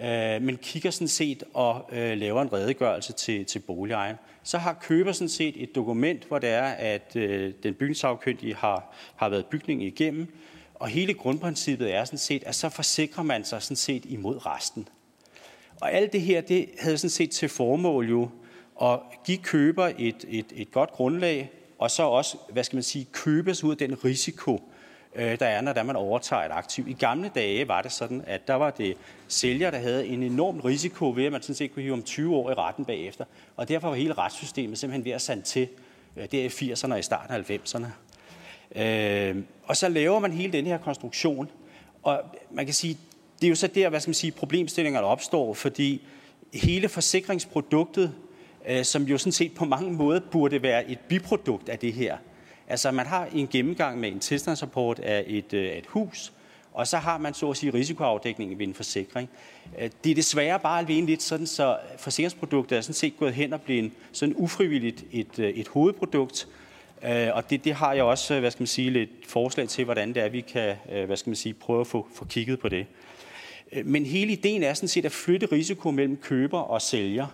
øh, 0.00 0.42
men 0.42 0.56
kigger 0.56 0.90
sådan 0.90 1.08
set 1.08 1.44
og 1.54 1.90
øh, 1.92 2.18
laver 2.18 2.42
en 2.42 2.52
redegørelse 2.52 3.12
til, 3.12 3.44
til 3.44 3.58
boligejeren. 3.58 4.16
Så 4.42 4.58
har 4.58 4.78
køber 4.82 5.12
sådan 5.12 5.28
set 5.28 5.62
et 5.62 5.74
dokument, 5.74 6.24
hvor 6.24 6.38
det 6.38 6.48
er, 6.48 6.68
at 6.68 7.16
øh, 7.16 7.52
den 7.62 7.74
bygningssagkyndige 7.74 8.54
har, 8.54 8.94
har 9.16 9.28
været 9.28 9.46
bygningen 9.46 9.86
igennem, 9.86 10.28
og 10.80 10.88
hele 10.88 11.14
grundprincippet 11.14 11.94
er 11.94 12.04
sådan 12.04 12.18
set, 12.18 12.44
at 12.44 12.54
så 12.54 12.68
forsikrer 12.68 13.22
man 13.22 13.44
sig 13.44 13.62
sådan 13.62 13.76
set 13.76 14.04
imod 14.04 14.46
resten. 14.46 14.88
Og 15.80 15.92
alt 15.92 16.12
det 16.12 16.20
her, 16.20 16.40
det 16.40 16.68
havde 16.78 16.98
sådan 16.98 17.10
set 17.10 17.30
til 17.30 17.48
formål 17.48 18.08
jo 18.08 18.30
at 18.82 19.00
give 19.24 19.38
køber 19.38 19.92
et, 19.98 20.24
et, 20.28 20.46
et 20.52 20.70
godt 20.70 20.90
grundlag, 20.90 21.50
og 21.78 21.90
så 21.90 22.02
også, 22.02 22.36
hvad 22.52 22.64
skal 22.64 22.76
man 22.76 22.82
sige, 22.82 23.06
købes 23.12 23.64
ud 23.64 23.70
af 23.70 23.76
den 23.76 24.04
risiko, 24.04 24.70
øh, 25.14 25.38
der 25.38 25.46
er, 25.46 25.60
når 25.60 25.82
man 25.82 25.96
overtager 25.96 26.42
et 26.42 26.52
aktiv. 26.52 26.88
I 26.88 26.92
gamle 26.92 27.30
dage 27.34 27.68
var 27.68 27.82
det 27.82 27.92
sådan, 27.92 28.24
at 28.26 28.48
der 28.48 28.54
var 28.54 28.70
det 28.70 28.96
sælger, 29.28 29.70
der 29.70 29.78
havde 29.78 30.06
en 30.06 30.22
enorm 30.22 30.60
risiko 30.60 31.10
ved, 31.10 31.24
at 31.24 31.32
man 31.32 31.42
sådan 31.42 31.54
set 31.54 31.72
kunne 31.72 31.82
hive 31.82 31.92
om 31.92 32.02
20 32.02 32.36
år 32.36 32.50
i 32.50 32.54
retten 32.54 32.84
bagefter. 32.84 33.24
Og 33.56 33.68
derfor 33.68 33.88
var 33.88 33.96
hele 33.96 34.14
retssystemet 34.14 34.78
simpelthen 34.78 35.04
ved 35.04 35.12
at 35.12 35.22
sande 35.22 35.42
til 35.42 35.68
øh, 36.16 36.28
der 36.32 36.38
i 36.38 36.46
80'erne 36.46 36.92
og 36.92 36.98
i 36.98 37.02
starten 37.02 37.34
af 37.34 37.50
90'erne. 37.50 37.86
Øh, 38.76 39.36
og 39.64 39.76
så 39.76 39.88
laver 39.88 40.18
man 40.18 40.32
hele 40.32 40.52
den 40.52 40.66
her 40.66 40.78
konstruktion, 40.78 41.48
og 42.02 42.20
man 42.50 42.64
kan 42.64 42.74
sige, 42.74 42.98
det 43.40 43.46
er 43.46 43.48
jo 43.48 43.54
så 43.54 43.66
der, 43.66 43.88
hvad 43.88 44.00
skal 44.00 44.08
man 44.08 44.14
sige, 44.14 44.30
problemstillingerne 44.30 45.06
opstår, 45.06 45.54
fordi 45.54 46.02
hele 46.54 46.88
forsikringsproduktet, 46.88 48.12
øh, 48.68 48.84
som 48.84 49.02
jo 49.02 49.18
sådan 49.18 49.32
set 49.32 49.54
på 49.54 49.64
mange 49.64 49.92
måder 49.92 50.20
burde 50.30 50.62
være 50.62 50.90
et 50.90 50.98
biprodukt 50.98 51.68
af 51.68 51.78
det 51.78 51.92
her. 51.92 52.16
Altså 52.68 52.90
man 52.90 53.06
har 53.06 53.28
en 53.34 53.48
gennemgang 53.48 54.00
med 54.00 54.12
en 54.12 54.20
tilstandsrapport 54.20 54.98
af 54.98 55.24
et, 55.26 55.52
øh, 55.52 55.64
et 55.64 55.86
hus, 55.86 56.32
og 56.72 56.86
så 56.86 56.96
har 56.96 57.18
man 57.18 57.34
så 57.34 57.50
at 57.50 57.56
sige 57.56 57.74
risikoafdækning 57.74 58.58
ved 58.58 58.66
en 58.66 58.74
forsikring. 58.74 59.28
Øh, 59.78 59.90
det 60.04 60.10
er 60.10 60.14
desværre 60.14 60.58
bare 60.58 60.78
alene 60.78 61.06
lidt 61.06 61.22
sådan, 61.22 61.46
så 61.46 61.78
forsikringsproduktet 61.98 62.78
er 62.78 62.82
sådan 62.82 62.94
set 62.94 63.16
gået 63.18 63.34
hen 63.34 63.52
og 63.52 63.60
blevet 63.60 63.92
sådan 64.12 64.34
ufrivilligt 64.36 65.04
et, 65.12 65.38
øh, 65.38 65.48
et 65.48 65.68
hovedprodukt, 65.68 66.48
Øh, 67.04 67.28
og 67.32 67.50
det, 67.50 67.64
det 67.64 67.74
har 67.74 67.92
jeg 67.92 68.04
også, 68.04 68.40
hvad 68.40 68.50
skal 68.50 68.62
man 68.62 68.66
sige, 68.66 68.90
lidt 68.90 69.10
forslag 69.28 69.68
til, 69.68 69.84
hvordan 69.84 70.08
det 70.14 70.22
er, 70.22 70.28
vi 70.28 70.40
kan, 70.40 70.76
øh, 70.92 71.04
hvad 71.04 71.16
skal 71.16 71.30
man 71.30 71.36
sige, 71.36 71.54
prøve 71.54 71.80
at 71.80 71.86
få, 71.86 72.06
få 72.14 72.24
kigget 72.24 72.60
på 72.60 72.68
det. 72.68 72.86
Øh, 73.72 73.86
men 73.86 74.06
hele 74.06 74.32
ideen 74.32 74.62
er 74.62 74.74
sådan 74.74 74.88
set 74.88 75.04
at 75.04 75.12
flytte 75.12 75.46
risiko 75.46 75.90
mellem 75.90 76.16
køber 76.16 76.58
og 76.58 76.82
sælger. 76.82 77.26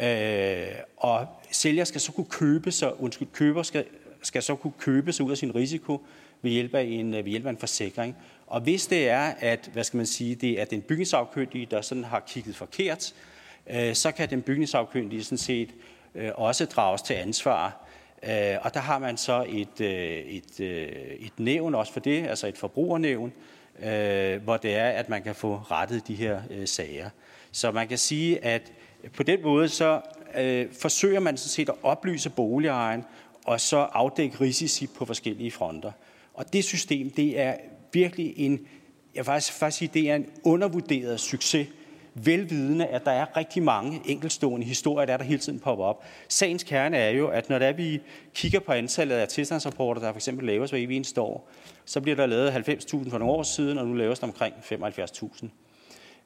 Øh, 0.00 0.66
og 0.96 1.26
sælger 1.50 1.84
skal 1.84 2.00
så 2.00 2.12
kunne 2.12 2.26
købe 2.30 2.70
sig, 2.70 3.00
undskyld, 3.00 3.28
køber 3.32 3.62
skal, 3.62 3.84
skal 4.22 4.42
så 4.42 4.54
kunne 4.54 4.72
købe 4.78 5.12
sig 5.12 5.26
ud 5.26 5.30
af 5.30 5.36
sin 5.36 5.54
risiko 5.54 6.06
ved 6.42 6.50
hjælp 6.50 6.74
af 6.74 6.82
en, 6.82 7.12
ved 7.12 7.24
hjælp 7.24 7.46
af 7.46 7.50
en 7.50 7.58
forsikring. 7.58 8.16
Og 8.46 8.60
hvis 8.60 8.86
det 8.86 9.08
er, 9.08 9.32
at 9.38 9.70
hvad 9.72 9.84
skal 9.84 9.96
man 9.96 10.06
sige, 10.06 10.34
det 10.34 10.60
er 10.60 10.64
den 10.64 10.82
bygningsafkyndige, 10.82 11.66
der 11.70 11.80
sådan 11.80 12.04
har 12.04 12.20
kigget 12.28 12.56
forkert, 12.56 13.14
øh, 13.70 13.94
så 13.94 14.12
kan 14.12 14.30
den 14.30 14.42
bygningsafkyndige 14.42 15.24
sådan 15.24 15.38
set 15.38 15.70
øh, 16.14 16.30
også 16.34 16.64
drages 16.64 17.02
til 17.02 17.14
ansvar. 17.14 17.85
Øh, 18.22 18.56
og 18.62 18.74
der 18.74 18.80
har 18.80 18.98
man 18.98 19.16
så 19.16 19.44
et, 19.48 19.80
øh, 19.80 20.18
et, 20.18 20.60
øh, 20.60 20.88
et 21.18 21.32
nævn 21.38 21.74
også 21.74 21.92
for 21.92 22.00
det, 22.00 22.26
altså 22.26 22.46
et 22.46 22.58
forbrugernævn, 22.58 23.32
øh, 23.82 24.42
hvor 24.42 24.56
det 24.56 24.74
er, 24.74 24.88
at 24.88 25.08
man 25.08 25.22
kan 25.22 25.34
få 25.34 25.54
rettet 25.56 26.08
de 26.08 26.14
her 26.14 26.40
øh, 26.50 26.68
sager. 26.68 27.10
Så 27.52 27.70
man 27.70 27.88
kan 27.88 27.98
sige, 27.98 28.44
at 28.44 28.72
på 29.12 29.22
den 29.22 29.42
måde 29.42 29.68
så 29.68 30.00
øh, 30.38 30.66
forsøger 30.80 31.20
man 31.20 31.36
sådan 31.36 31.48
set 31.48 31.68
at 31.68 31.74
oplyse 31.82 32.30
boligejeren, 32.30 33.04
og 33.44 33.60
så 33.60 33.76
afdække 33.76 34.40
risici 34.40 34.86
på 34.86 35.04
forskellige 35.04 35.50
fronter. 35.50 35.92
Og 36.34 36.52
det 36.52 36.64
system, 36.64 37.10
det 37.10 37.40
er 37.40 37.54
virkelig 37.92 38.34
en, 38.36 38.52
jeg 39.14 39.20
vil 39.20 39.24
faktisk, 39.24 39.52
faktisk 39.52 39.78
sige, 39.78 39.90
det 39.94 40.10
er 40.10 40.14
en 40.14 40.26
undervurderet 40.44 41.20
succes, 41.20 41.68
velvidende, 42.24 42.86
at 42.86 43.04
der 43.04 43.10
er 43.10 43.36
rigtig 43.36 43.62
mange 43.62 44.00
enkeltstående 44.04 44.66
historier, 44.66 45.06
der, 45.06 45.16
der 45.16 45.24
hele 45.24 45.38
tiden 45.38 45.60
popper 45.60 45.84
op. 45.84 46.04
Sagens 46.28 46.62
kerne 46.62 46.96
er 46.96 47.10
jo, 47.10 47.28
at 47.28 47.48
når 47.48 47.58
der 47.58 47.72
vi 47.72 48.00
kigger 48.34 48.60
på 48.60 48.72
antallet 48.72 49.16
af 49.16 49.28
tilstandsrapporter, 49.28 50.00
der 50.00 50.12
for 50.12 50.18
eksempel 50.18 50.46
laves 50.46 50.70
hver 50.70 50.78
evig 50.78 50.96
eneste 50.96 51.20
år, 51.20 51.50
så 51.84 52.00
bliver 52.00 52.16
der 52.16 52.26
lavet 52.26 52.50
90.000 52.50 53.10
for 53.10 53.18
nogle 53.18 53.34
år 53.34 53.42
siden, 53.42 53.78
og 53.78 53.86
nu 53.86 53.94
laves 53.94 54.18
der 54.18 54.26
omkring 54.26 54.54
75.000. 54.54 55.48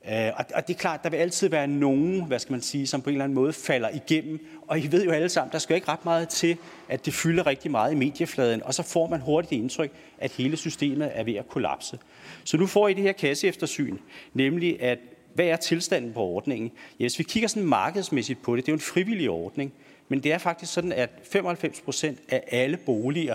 Øh, 0.08 0.32
og 0.54 0.68
det 0.68 0.74
er 0.74 0.78
klart, 0.78 1.02
der 1.02 1.10
vil 1.10 1.16
altid 1.16 1.48
være 1.48 1.66
nogen, 1.66 2.24
hvad 2.24 2.38
skal 2.38 2.52
man 2.52 2.60
sige, 2.60 2.86
som 2.86 3.02
på 3.02 3.10
en 3.10 3.14
eller 3.14 3.24
anden 3.24 3.34
måde 3.34 3.52
falder 3.52 3.88
igennem. 3.88 4.46
Og 4.68 4.78
I 4.78 4.86
ved 4.86 5.04
jo 5.04 5.10
alle 5.10 5.28
sammen, 5.28 5.52
der 5.52 5.58
skal 5.58 5.74
ikke 5.74 5.88
ret 5.88 6.04
meget 6.04 6.28
til, 6.28 6.56
at 6.88 7.06
det 7.06 7.14
fylder 7.14 7.46
rigtig 7.46 7.70
meget 7.70 7.92
i 7.92 7.94
mediefladen. 7.94 8.62
Og 8.62 8.74
så 8.74 8.82
får 8.82 9.06
man 9.06 9.20
hurtigt 9.20 9.50
det 9.50 9.56
indtryk, 9.56 9.92
at 10.18 10.32
hele 10.32 10.56
systemet 10.56 11.10
er 11.14 11.24
ved 11.24 11.34
at 11.34 11.48
kollapse. 11.48 11.98
Så 12.44 12.56
nu 12.56 12.66
får 12.66 12.88
I 12.88 12.94
det 12.94 13.02
her 13.02 13.12
kasseeftersyn, 13.12 13.98
nemlig 14.34 14.82
at 14.82 14.98
hvad 15.34 15.46
er 15.46 15.56
tilstanden 15.56 16.12
på 16.12 16.20
ordningen? 16.20 16.72
Ja, 16.98 17.02
hvis 17.02 17.18
vi 17.18 17.24
kigger 17.24 17.48
sådan 17.48 17.68
markedsmæssigt 17.68 18.42
på 18.42 18.56
det, 18.56 18.66
det 18.66 18.72
er 18.72 18.74
jo 18.74 18.76
en 18.76 18.80
frivillig 18.80 19.30
ordning, 19.30 19.72
men 20.08 20.22
det 20.22 20.32
er 20.32 20.38
faktisk 20.38 20.72
sådan, 20.72 20.92
at 20.92 21.10
95 21.22 21.80
procent 21.80 22.18
af 22.28 22.44
alle 22.50 22.76
boliger, 22.76 23.34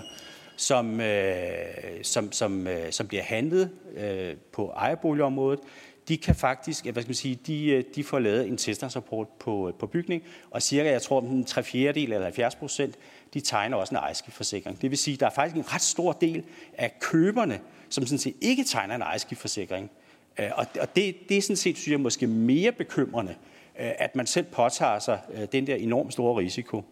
som, 0.56 1.00
øh, 1.00 1.64
som, 2.02 2.32
som, 2.32 2.66
øh, 2.66 2.92
som 2.92 3.06
bliver 3.06 3.22
handlet 3.22 3.70
øh, 3.96 4.34
på 4.52 4.70
ejerboligområdet, 4.70 5.60
de 6.08 6.16
kan 6.16 6.34
faktisk, 6.34 6.84
hvad 6.84 7.02
skal 7.02 7.08
man 7.08 7.14
sige, 7.14 7.38
de, 7.46 7.66
øh, 7.66 7.84
de 7.94 8.04
får 8.04 8.18
lavet 8.18 8.48
en 8.48 8.56
tilstandsrapport 8.56 9.28
på, 9.28 9.68
øh, 9.68 9.74
på 9.74 9.86
bygning, 9.86 10.22
og 10.50 10.62
cirka, 10.62 10.90
jeg 10.90 11.02
tror, 11.02 11.20
en 11.20 11.44
3 11.44 11.62
fjerdedel 11.62 12.12
eller 12.12 12.24
70 12.24 12.54
procent, 12.54 12.94
de 13.34 13.40
tegner 13.40 13.76
også 13.76 13.94
en 13.94 13.96
ejerskiftforsikring. 13.96 14.82
Det 14.82 14.90
vil 14.90 14.98
sige, 14.98 15.14
at 15.14 15.20
der 15.20 15.26
er 15.26 15.30
faktisk 15.30 15.56
en 15.56 15.74
ret 15.74 15.82
stor 15.82 16.12
del 16.12 16.44
af 16.78 16.96
køberne, 17.00 17.60
som 17.88 18.06
sådan 18.06 18.18
set 18.18 18.34
ikke 18.40 18.64
tegner 18.64 18.94
en 18.94 19.02
ejerskiftforsikring. 19.02 19.90
Øh, 20.38 20.50
og 20.56 20.96
det, 20.96 21.16
det 21.28 21.36
er 21.36 21.42
sådan 21.42 21.56
set, 21.56 21.76
synes 21.76 21.92
jeg, 21.92 22.00
måske 22.00 22.26
mere 22.26 22.72
bekymrende, 22.72 23.34
øh, 23.80 23.90
at 23.98 24.16
man 24.16 24.26
selv 24.26 24.46
påtager 24.46 24.98
sig 24.98 25.20
øh, 25.34 25.46
den 25.52 25.66
der 25.66 25.74
enormt 25.74 26.12
store 26.12 26.40
risiko. 26.40 26.82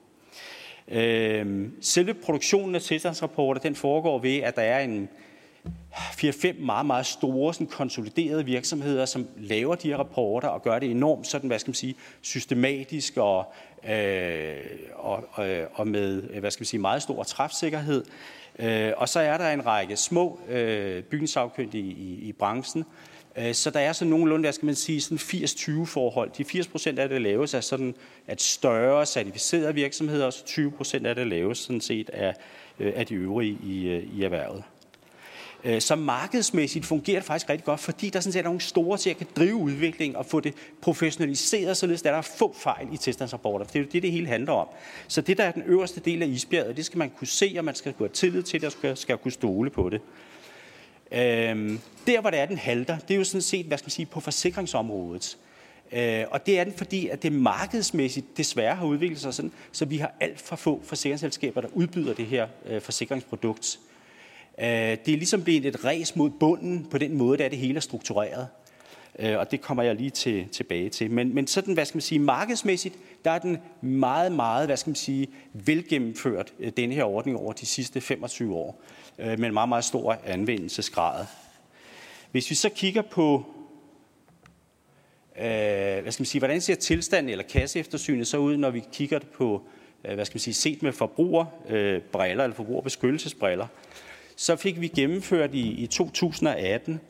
Selve 1.81 2.15
produktionen 2.15 2.75
af 2.75 2.83
tilstandsrapporter, 2.83 3.61
den 3.61 3.75
foregår 3.75 4.19
ved, 4.19 4.37
at 4.37 4.57
der 4.57 4.63
er 4.63 4.81
en 4.81 5.09
4-5 5.95 6.61
meget, 6.61 6.87
meget 6.87 7.07
store 7.07 7.55
sådan 7.55 7.67
konsoliderede 7.67 8.45
virksomheder, 8.45 9.05
som 9.05 9.29
laver 9.37 9.75
de 9.75 9.89
her 9.89 9.97
rapporter 9.97 10.49
og 10.49 10.63
gør 10.63 10.79
det 10.79 10.91
enormt 10.91 11.27
sådan, 11.27 11.49
hvad 11.49 11.59
skal 11.59 11.69
man 11.69 11.75
sige, 11.75 11.95
systematisk 12.23 13.17
og, 13.17 13.53
øh, 13.89 14.57
og, 14.95 15.25
og, 15.33 15.47
og 15.75 15.89
med 15.89 16.23
hvad 16.41 16.51
skal 16.51 16.61
man 16.61 16.67
sige, 16.67 16.81
meget 16.81 17.03
stor 17.03 17.23
træfsikkerhed. 17.23 18.05
Øh, 18.59 18.93
og 18.97 19.09
så 19.09 19.21
er 19.21 19.39
der 19.39 19.51
en 19.51 19.67
række 19.67 19.97
små 19.97 20.41
øh, 20.49 21.03
bygningsafkyndige 21.03 21.93
i, 21.93 22.15
i 22.15 22.33
branchen, 22.33 22.85
Øh, 23.39 23.55
så 23.55 23.71
der 23.71 23.81
er 23.81 23.93
sådan 23.93 24.11
nogenlunde, 24.11 24.45
der 24.45 24.53
skal 24.53 24.67
man 24.67 24.75
sige, 24.75 25.01
sådan 25.01 25.19
80-20 25.19 25.85
forhold. 25.85 26.31
De 26.39 26.45
80 26.45 26.67
procent 26.67 26.99
af 26.99 27.09
det 27.09 27.23
laves 27.23 27.55
af 27.55 27.65
sådan, 27.65 27.95
at 28.27 28.43
større 28.43 29.07
certificerede 29.07 29.75
virksomheder, 29.75 30.27
og 30.27 30.33
så 30.33 30.45
20 30.45 30.71
procent 30.71 31.07
af 31.07 31.15
det 31.15 31.27
laves 31.27 31.59
sådan 31.59 31.81
set 31.81 32.11
af, 32.11 32.35
øh, 32.81 32.93
af 32.97 33.07
de 33.07 33.15
øvrige 33.15 33.59
i, 33.65 33.89
øh, 33.89 34.19
i 34.19 34.23
erhvervet. 34.23 34.63
Så 35.79 35.97
markedsmæssigt 35.97 36.87
fungerer 36.87 37.19
det 37.19 37.27
faktisk 37.27 37.51
rigtig 37.51 37.65
godt, 37.65 37.81
fordi 37.81 38.11
der 38.11 38.21
sådan 38.21 38.33
set 38.33 38.39
er 38.39 38.45
nogle 38.45 38.61
store 38.61 38.99
til 38.99 39.11
at 39.11 39.17
kan 39.17 39.27
drive 39.37 39.55
udvikling 39.55 40.17
og 40.17 40.27
få 40.27 40.41
det 40.41 40.55
professionaliseret, 40.81 41.77
således 41.77 42.01
at 42.01 42.05
der 42.05 42.13
er 42.13 42.23
få 42.23 42.55
fejl 42.59 42.89
i 42.93 42.97
tilstandsrapporter. 42.97 43.65
Det 43.65 43.77
er 43.77 43.81
jo 43.81 43.87
det, 43.93 44.03
det 44.03 44.13
hele 44.13 44.27
handler 44.27 44.53
om. 44.53 44.69
Så 45.09 45.21
det, 45.21 45.39
der 45.39 45.45
er 45.45 45.51
den 45.53 45.63
øverste 45.67 46.01
del 46.01 46.23
af 46.23 46.27
isbjerget, 46.27 46.77
det 46.77 46.85
skal 46.85 46.99
man 46.99 47.11
kunne 47.11 47.27
se, 47.27 47.55
og 47.59 47.65
man 47.65 47.75
skal 47.75 47.93
kunne 47.93 48.09
have 48.09 48.15
tillid 48.15 48.43
til 48.43 48.61
det, 48.61 48.67
og 48.67 48.73
skal, 48.73 48.97
skal 48.97 49.19
kunne 49.19 49.33
stole 49.33 49.71
på 49.71 49.89
det. 49.89 50.01
Øhm, 51.13 51.81
der, 52.07 52.21
hvor 52.21 52.31
det 52.31 52.39
er, 52.39 52.47
den 52.47 52.59
halter, 52.59 52.99
det 52.99 53.15
er 53.15 53.19
jo 53.19 53.25
sådan 53.25 53.43
set, 53.43 53.67
hvad 53.67 53.79
skal 53.79 53.87
man 53.87 53.91
sige, 53.91 54.07
på 54.07 54.21
forsikringsområdet. 54.21 55.39
Øh, 55.93 56.25
og 56.31 56.47
det 56.47 56.59
er 56.59 56.65
den, 56.65 56.73
fordi 56.73 57.09
at 57.09 57.23
det 57.23 57.33
markedsmæssigt 57.33 58.37
desværre 58.37 58.75
har 58.75 58.87
udviklet 58.87 59.21
sig 59.21 59.35
sådan, 59.35 59.53
så 59.73 59.85
vi 59.85 59.97
har 59.97 60.15
alt 60.21 60.41
for 60.41 60.57
få 60.57 60.81
forsikringsselskaber, 60.85 61.61
der 61.61 61.69
udbyder 61.73 62.15
det 62.15 62.27
her 62.27 62.47
øh, 62.67 62.81
forsikringsprodukt. 62.81 63.79
Øh, 64.59 64.67
det 64.67 65.09
er 65.09 65.17
ligesom 65.17 65.43
blevet 65.43 65.67
et 65.67 65.85
res 65.85 66.17
mod 66.17 66.31
bunden 66.31 66.87
på 66.91 66.99
den 66.99 67.17
måde, 67.17 67.39
der 67.39 67.49
det 67.49 67.59
hele 67.59 67.77
er 67.77 67.81
struktureret. 67.81 68.49
Øh, 69.19 69.39
og 69.39 69.51
det 69.51 69.61
kommer 69.61 69.83
jeg 69.83 69.95
lige 69.95 70.11
til, 70.11 70.49
tilbage 70.49 70.91
til. 70.91 71.11
Men, 71.11 71.35
men 71.35 71.47
sådan, 71.47 71.75
hvad 71.75 71.85
skal 71.85 71.97
man 71.97 72.03
sige, 72.03 72.19
markedsmæssigt, 72.19 72.95
der 73.25 73.31
er 73.31 73.39
den 73.39 73.59
meget, 73.81 74.33
meget, 74.33 74.69
hvad 74.69 74.77
skal 74.77 74.91
man 74.91 74.95
sige, 74.95 75.29
velgennemført, 75.53 76.53
øh, 76.59 76.73
denne 76.77 76.95
her 76.95 77.05
ordning 77.05 77.39
over 77.39 77.53
de 77.53 77.67
sidste 77.67 78.01
25 78.01 78.55
år 78.55 78.83
øh, 79.19 79.39
med 79.39 79.49
en 79.49 79.55
meget, 79.55 79.69
meget 79.69 79.85
stor 79.85 80.19
anvendelsesgrad. 80.25 81.27
Hvis 82.31 82.51
vi 82.51 82.55
så 82.55 82.69
kigger 82.69 83.03
på, 83.03 83.45
øh, 85.37 85.45
hvad 86.03 86.13
skal 86.13 86.23
man 86.23 86.27
sige, 86.27 86.41
hvordan 86.41 86.61
ser 86.61 86.75
tilstanden 86.75 87.31
eller 87.31 87.45
kasseeftersynet 87.45 88.27
så 88.27 88.39
ud, 88.39 88.57
når 88.57 88.71
vi 88.71 88.83
kigger 88.93 89.19
på, 89.19 89.63
øh, 90.05 90.15
hvad 90.15 90.25
skal 90.25 90.35
man 90.35 90.41
sige, 90.41 90.55
set 90.55 90.83
med 90.83 90.93
forbrugerbriller 90.93 92.39
øh, 92.39 92.45
eller 92.45 92.55
forbrugerbeskyttelsesbriller, 92.55 93.67
så 94.37 94.57
fik 94.57 94.81
vi 94.81 94.89
gennemført 94.89 95.55
i, 95.55 95.71
i 95.71 95.87
2018 95.87 97.01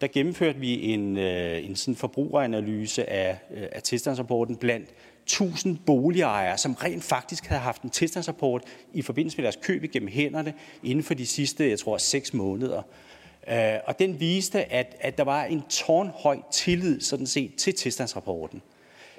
der 0.00 0.06
gennemførte 0.06 0.58
vi 0.58 0.82
en, 0.82 1.16
øh, 1.16 1.64
en 1.64 1.76
sådan 1.76 1.96
forbrugeranalyse 1.96 3.10
af, 3.10 3.38
øh, 3.54 3.66
af 3.72 3.82
tilstandsrapporten 3.82 4.56
blandt 4.56 4.88
1000 5.24 5.78
boligejere, 5.86 6.58
som 6.58 6.74
rent 6.74 7.04
faktisk 7.04 7.46
havde 7.46 7.62
haft 7.62 7.82
en 7.82 7.90
tilstandsrapport 7.90 8.62
i 8.92 9.02
forbindelse 9.02 9.36
med 9.36 9.42
deres 9.42 9.58
køb 9.62 9.84
igennem 9.84 10.08
hænderne 10.08 10.54
inden 10.82 11.04
for 11.04 11.14
de 11.14 11.26
sidste, 11.26 11.70
jeg 11.70 11.78
tror, 11.78 11.98
seks 11.98 12.34
måneder. 12.34 12.82
Øh, 13.48 13.74
og 13.86 13.98
den 13.98 14.20
viste, 14.20 14.72
at, 14.72 14.96
at 15.00 15.18
der 15.18 15.24
var 15.24 15.44
en 15.44 15.62
tårnhøj 15.68 16.38
tillid 16.52 17.00
sådan 17.00 17.26
set 17.26 17.54
til 17.54 17.74
tilstandsrapporten. 17.74 18.62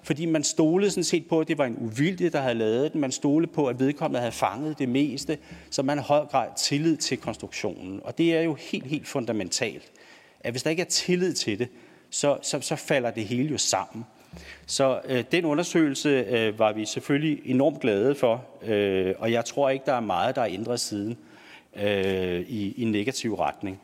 Fordi 0.04 0.26
man 0.26 0.44
stolede 0.44 0.92
sådan 0.92 1.04
set 1.04 1.28
på, 1.28 1.40
at 1.40 1.48
det 1.48 1.58
var 1.58 1.66
en 1.66 1.78
uvildig, 1.78 2.34
der 2.34 2.42
havde 2.42 2.56
lavet 2.56 2.94
den. 2.94 3.02
Man 3.02 3.12
stolede 3.12 3.52
på, 3.52 3.68
at 3.68 3.80
vedkommende 3.80 4.20
havde 4.20 4.32
fanget 4.32 4.80
det 4.80 4.90
meste. 4.90 5.38
Så 5.70 5.84
man 5.84 5.98
har 5.98 6.06
høj 6.06 6.26
grad 6.26 6.48
tillid 6.58 6.98
til 6.98 7.18
konstruktionen. 7.18 8.02
Og 8.04 8.18
det 8.18 8.36
er 8.36 8.42
jo 8.42 8.54
helt, 8.54 8.86
helt 8.86 9.08
fundamentalt, 9.08 9.92
at 10.40 10.54
hvis 10.54 10.64
der 10.64 10.70
ikke 10.70 10.82
er 10.82 10.88
tillid 10.88 11.34
til 11.34 11.60
det, 11.60 11.68
så, 12.10 12.38
så, 12.42 12.62
så 12.62 12.76
falder 12.76 13.12
det 13.12 13.26
hele 13.26 13.50
jo 13.50 13.58
sammen. 13.58 14.06
Så 14.66 15.02
øh, 15.06 15.24
den 15.32 15.46
undersøgelse 15.46 16.10
øh, 16.10 16.60
var 16.60 16.74
vi 16.74 16.86
selvfølgelig 16.86 17.42
enormt 17.46 17.80
glade 17.80 18.16
for, 18.16 18.46
øh, 18.64 19.14
og 19.20 19.32
jeg 19.32 19.46
tror 19.46 19.70
ikke, 19.70 19.86
der 19.86 19.94
er 19.94 20.00
meget, 20.00 20.36
der 20.36 20.42
er 20.42 20.50
ændret 20.50 20.80
siden 20.80 21.18
øh, 21.76 22.40
i, 22.40 22.74
i 22.78 22.86
negativ 22.86 23.36
retning. 23.36 23.82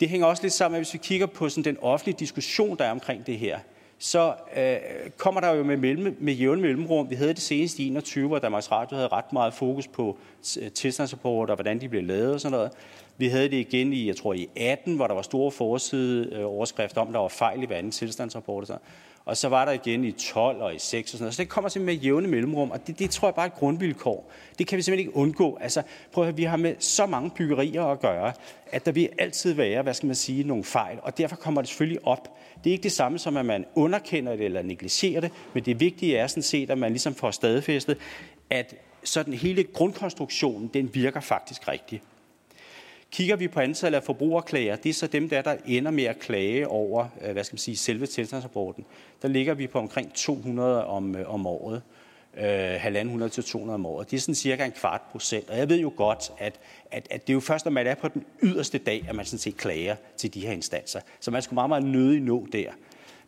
Det 0.00 0.08
hænger 0.08 0.26
også 0.26 0.42
lidt 0.42 0.52
sammen 0.52 0.72
med, 0.72 0.80
hvis 0.80 0.92
vi 0.92 0.98
kigger 1.02 1.26
på 1.26 1.48
sådan 1.48 1.64
den 1.64 1.76
offentlige 1.82 2.16
diskussion, 2.18 2.78
der 2.78 2.84
er 2.84 2.90
omkring 2.90 3.26
det 3.26 3.38
her, 3.38 3.58
så 3.98 4.34
øh, 4.56 4.76
kommer 5.16 5.40
der 5.40 5.52
jo 5.52 5.64
med, 5.64 5.76
mellem, 5.76 6.16
med 6.20 6.32
jævn 6.32 6.60
mellemrum. 6.60 7.10
Vi 7.10 7.14
havde 7.14 7.34
det 7.34 7.42
seneste 7.42 7.82
i 7.82 7.86
21, 7.86 8.28
hvor 8.28 8.38
Danmarks 8.38 8.72
Radio 8.72 8.96
havde 8.96 9.08
ret 9.08 9.32
meget 9.32 9.54
fokus 9.54 9.88
på 9.88 10.18
øh, 10.60 10.70
tilstandsrapporter, 10.70 11.52
og 11.52 11.56
hvordan 11.56 11.80
de 11.80 11.88
blev 11.88 12.02
lavet 12.02 12.32
og 12.32 12.40
sådan 12.40 12.52
noget. 12.58 12.70
Vi 13.18 13.28
havde 13.28 13.48
det 13.48 13.56
igen 13.56 13.92
i, 13.92 14.06
jeg 14.06 14.16
tror 14.16 14.34
i 14.34 14.48
18, 14.56 14.96
hvor 14.96 15.06
der 15.06 15.14
var 15.14 15.22
store 15.22 15.50
forside 15.50 16.28
øh, 16.32 16.46
overskrifter 16.46 17.00
om, 17.00 17.12
der 17.12 17.18
var 17.18 17.28
fejl 17.28 17.62
i 17.62 17.66
hver 17.66 17.76
anden 17.76 17.92
tilstandsrapport. 17.92 18.60
Og, 18.62 18.66
sådan 18.66 18.82
og 19.26 19.36
så 19.36 19.48
var 19.48 19.64
der 19.64 19.72
igen 19.72 20.04
i 20.04 20.12
12 20.12 20.62
og 20.62 20.74
i 20.74 20.78
6 20.78 21.12
og 21.12 21.18
sådan 21.18 21.22
noget. 21.22 21.34
Så 21.34 21.42
det 21.42 21.48
kommer 21.48 21.68
simpelthen 21.68 21.96
med 21.96 22.04
jævne 22.04 22.28
mellemrum, 22.28 22.70
og 22.70 22.86
det, 22.86 22.98
det 22.98 23.10
tror 23.10 23.28
jeg 23.28 23.34
bare 23.34 23.46
er 23.46 23.50
et 23.50 23.56
grundvilkår. 23.56 24.30
Det 24.58 24.66
kan 24.66 24.76
vi 24.76 24.82
simpelthen 24.82 25.08
ikke 25.08 25.16
undgå. 25.16 25.58
Altså, 25.60 25.82
prøv 26.12 26.24
at 26.24 26.28
høre, 26.28 26.36
vi 26.36 26.44
har 26.44 26.56
med 26.56 26.74
så 26.78 27.06
mange 27.06 27.30
byggerier 27.30 27.84
at 27.84 28.00
gøre, 28.00 28.32
at 28.72 28.86
der 28.86 28.92
vil 28.92 29.08
altid 29.18 29.52
være, 29.52 29.82
hvad 29.82 29.94
skal 29.94 30.06
man 30.06 30.16
sige, 30.16 30.44
nogle 30.44 30.64
fejl, 30.64 30.98
og 31.02 31.18
derfor 31.18 31.36
kommer 31.36 31.60
det 31.60 31.68
selvfølgelig 31.68 32.06
op. 32.06 32.28
Det 32.64 32.70
er 32.70 32.72
ikke 32.72 32.82
det 32.82 32.92
samme 32.92 33.18
som, 33.18 33.36
at 33.36 33.46
man 33.46 33.64
underkender 33.74 34.36
det 34.36 34.44
eller 34.44 34.62
negligerer 34.62 35.20
det, 35.20 35.32
men 35.54 35.64
det 35.64 35.80
vigtige 35.80 36.16
er 36.16 36.26
sådan 36.26 36.42
set, 36.42 36.70
at 36.70 36.78
man 36.78 36.90
ligesom 36.90 37.14
får 37.14 37.30
stadfæstet, 37.30 37.98
at 38.50 38.74
sådan 39.04 39.34
hele 39.34 39.64
grundkonstruktionen, 39.64 40.70
den 40.74 40.94
virker 40.94 41.20
faktisk 41.20 41.68
rigtigt. 41.68 42.02
Kigger 43.10 43.36
vi 43.36 43.48
på 43.48 43.60
antallet 43.60 43.96
af 43.96 44.04
forbrugerklager, 44.04 44.76
det 44.76 44.88
er 44.88 44.94
så 44.94 45.06
dem 45.06 45.28
der, 45.28 45.42
der 45.42 45.56
ender 45.66 45.90
med 45.90 46.04
at 46.04 46.18
klage 46.18 46.68
over, 46.68 47.08
øh, 47.24 47.32
hvad 47.32 47.44
skal 47.44 47.54
man 47.54 47.58
sige, 47.58 47.76
selve 47.76 48.06
tilstandsrapporten. 48.06 48.84
Der 49.22 49.28
ligger 49.28 49.54
vi 49.54 49.66
på 49.66 49.78
omkring 49.78 50.14
200 50.14 50.86
om, 50.86 51.16
øh, 51.16 51.34
om 51.34 51.46
året. 51.46 51.82
Øh, 52.36 52.86
100 52.86 53.30
til 53.30 53.44
200 53.44 53.74
om 53.74 53.86
året. 53.86 54.10
Det 54.10 54.16
er 54.16 54.20
sådan 54.20 54.34
cirka 54.34 54.64
en 54.64 54.72
kvart 54.72 55.00
procent. 55.10 55.50
Og 55.50 55.58
jeg 55.58 55.68
ved 55.68 55.80
jo 55.80 55.92
godt, 55.96 56.32
at, 56.38 56.60
at, 56.90 57.06
at 57.10 57.26
det 57.26 57.32
er 57.32 57.34
jo 57.34 57.40
først, 57.40 57.64
når 57.64 57.72
man 57.72 57.86
er 57.86 57.94
på 57.94 58.08
den 58.08 58.24
yderste 58.42 58.78
dag, 58.78 59.04
at 59.08 59.14
man 59.14 59.24
sådan 59.24 59.38
set 59.38 59.56
klager 59.56 59.96
til 60.16 60.34
de 60.34 60.40
her 60.40 60.52
instanser. 60.52 61.00
Så 61.20 61.30
man 61.30 61.42
skulle 61.42 61.54
meget, 61.54 61.68
meget 61.68 61.84
nødig 61.84 62.20
nå 62.20 62.46
der. 62.52 62.70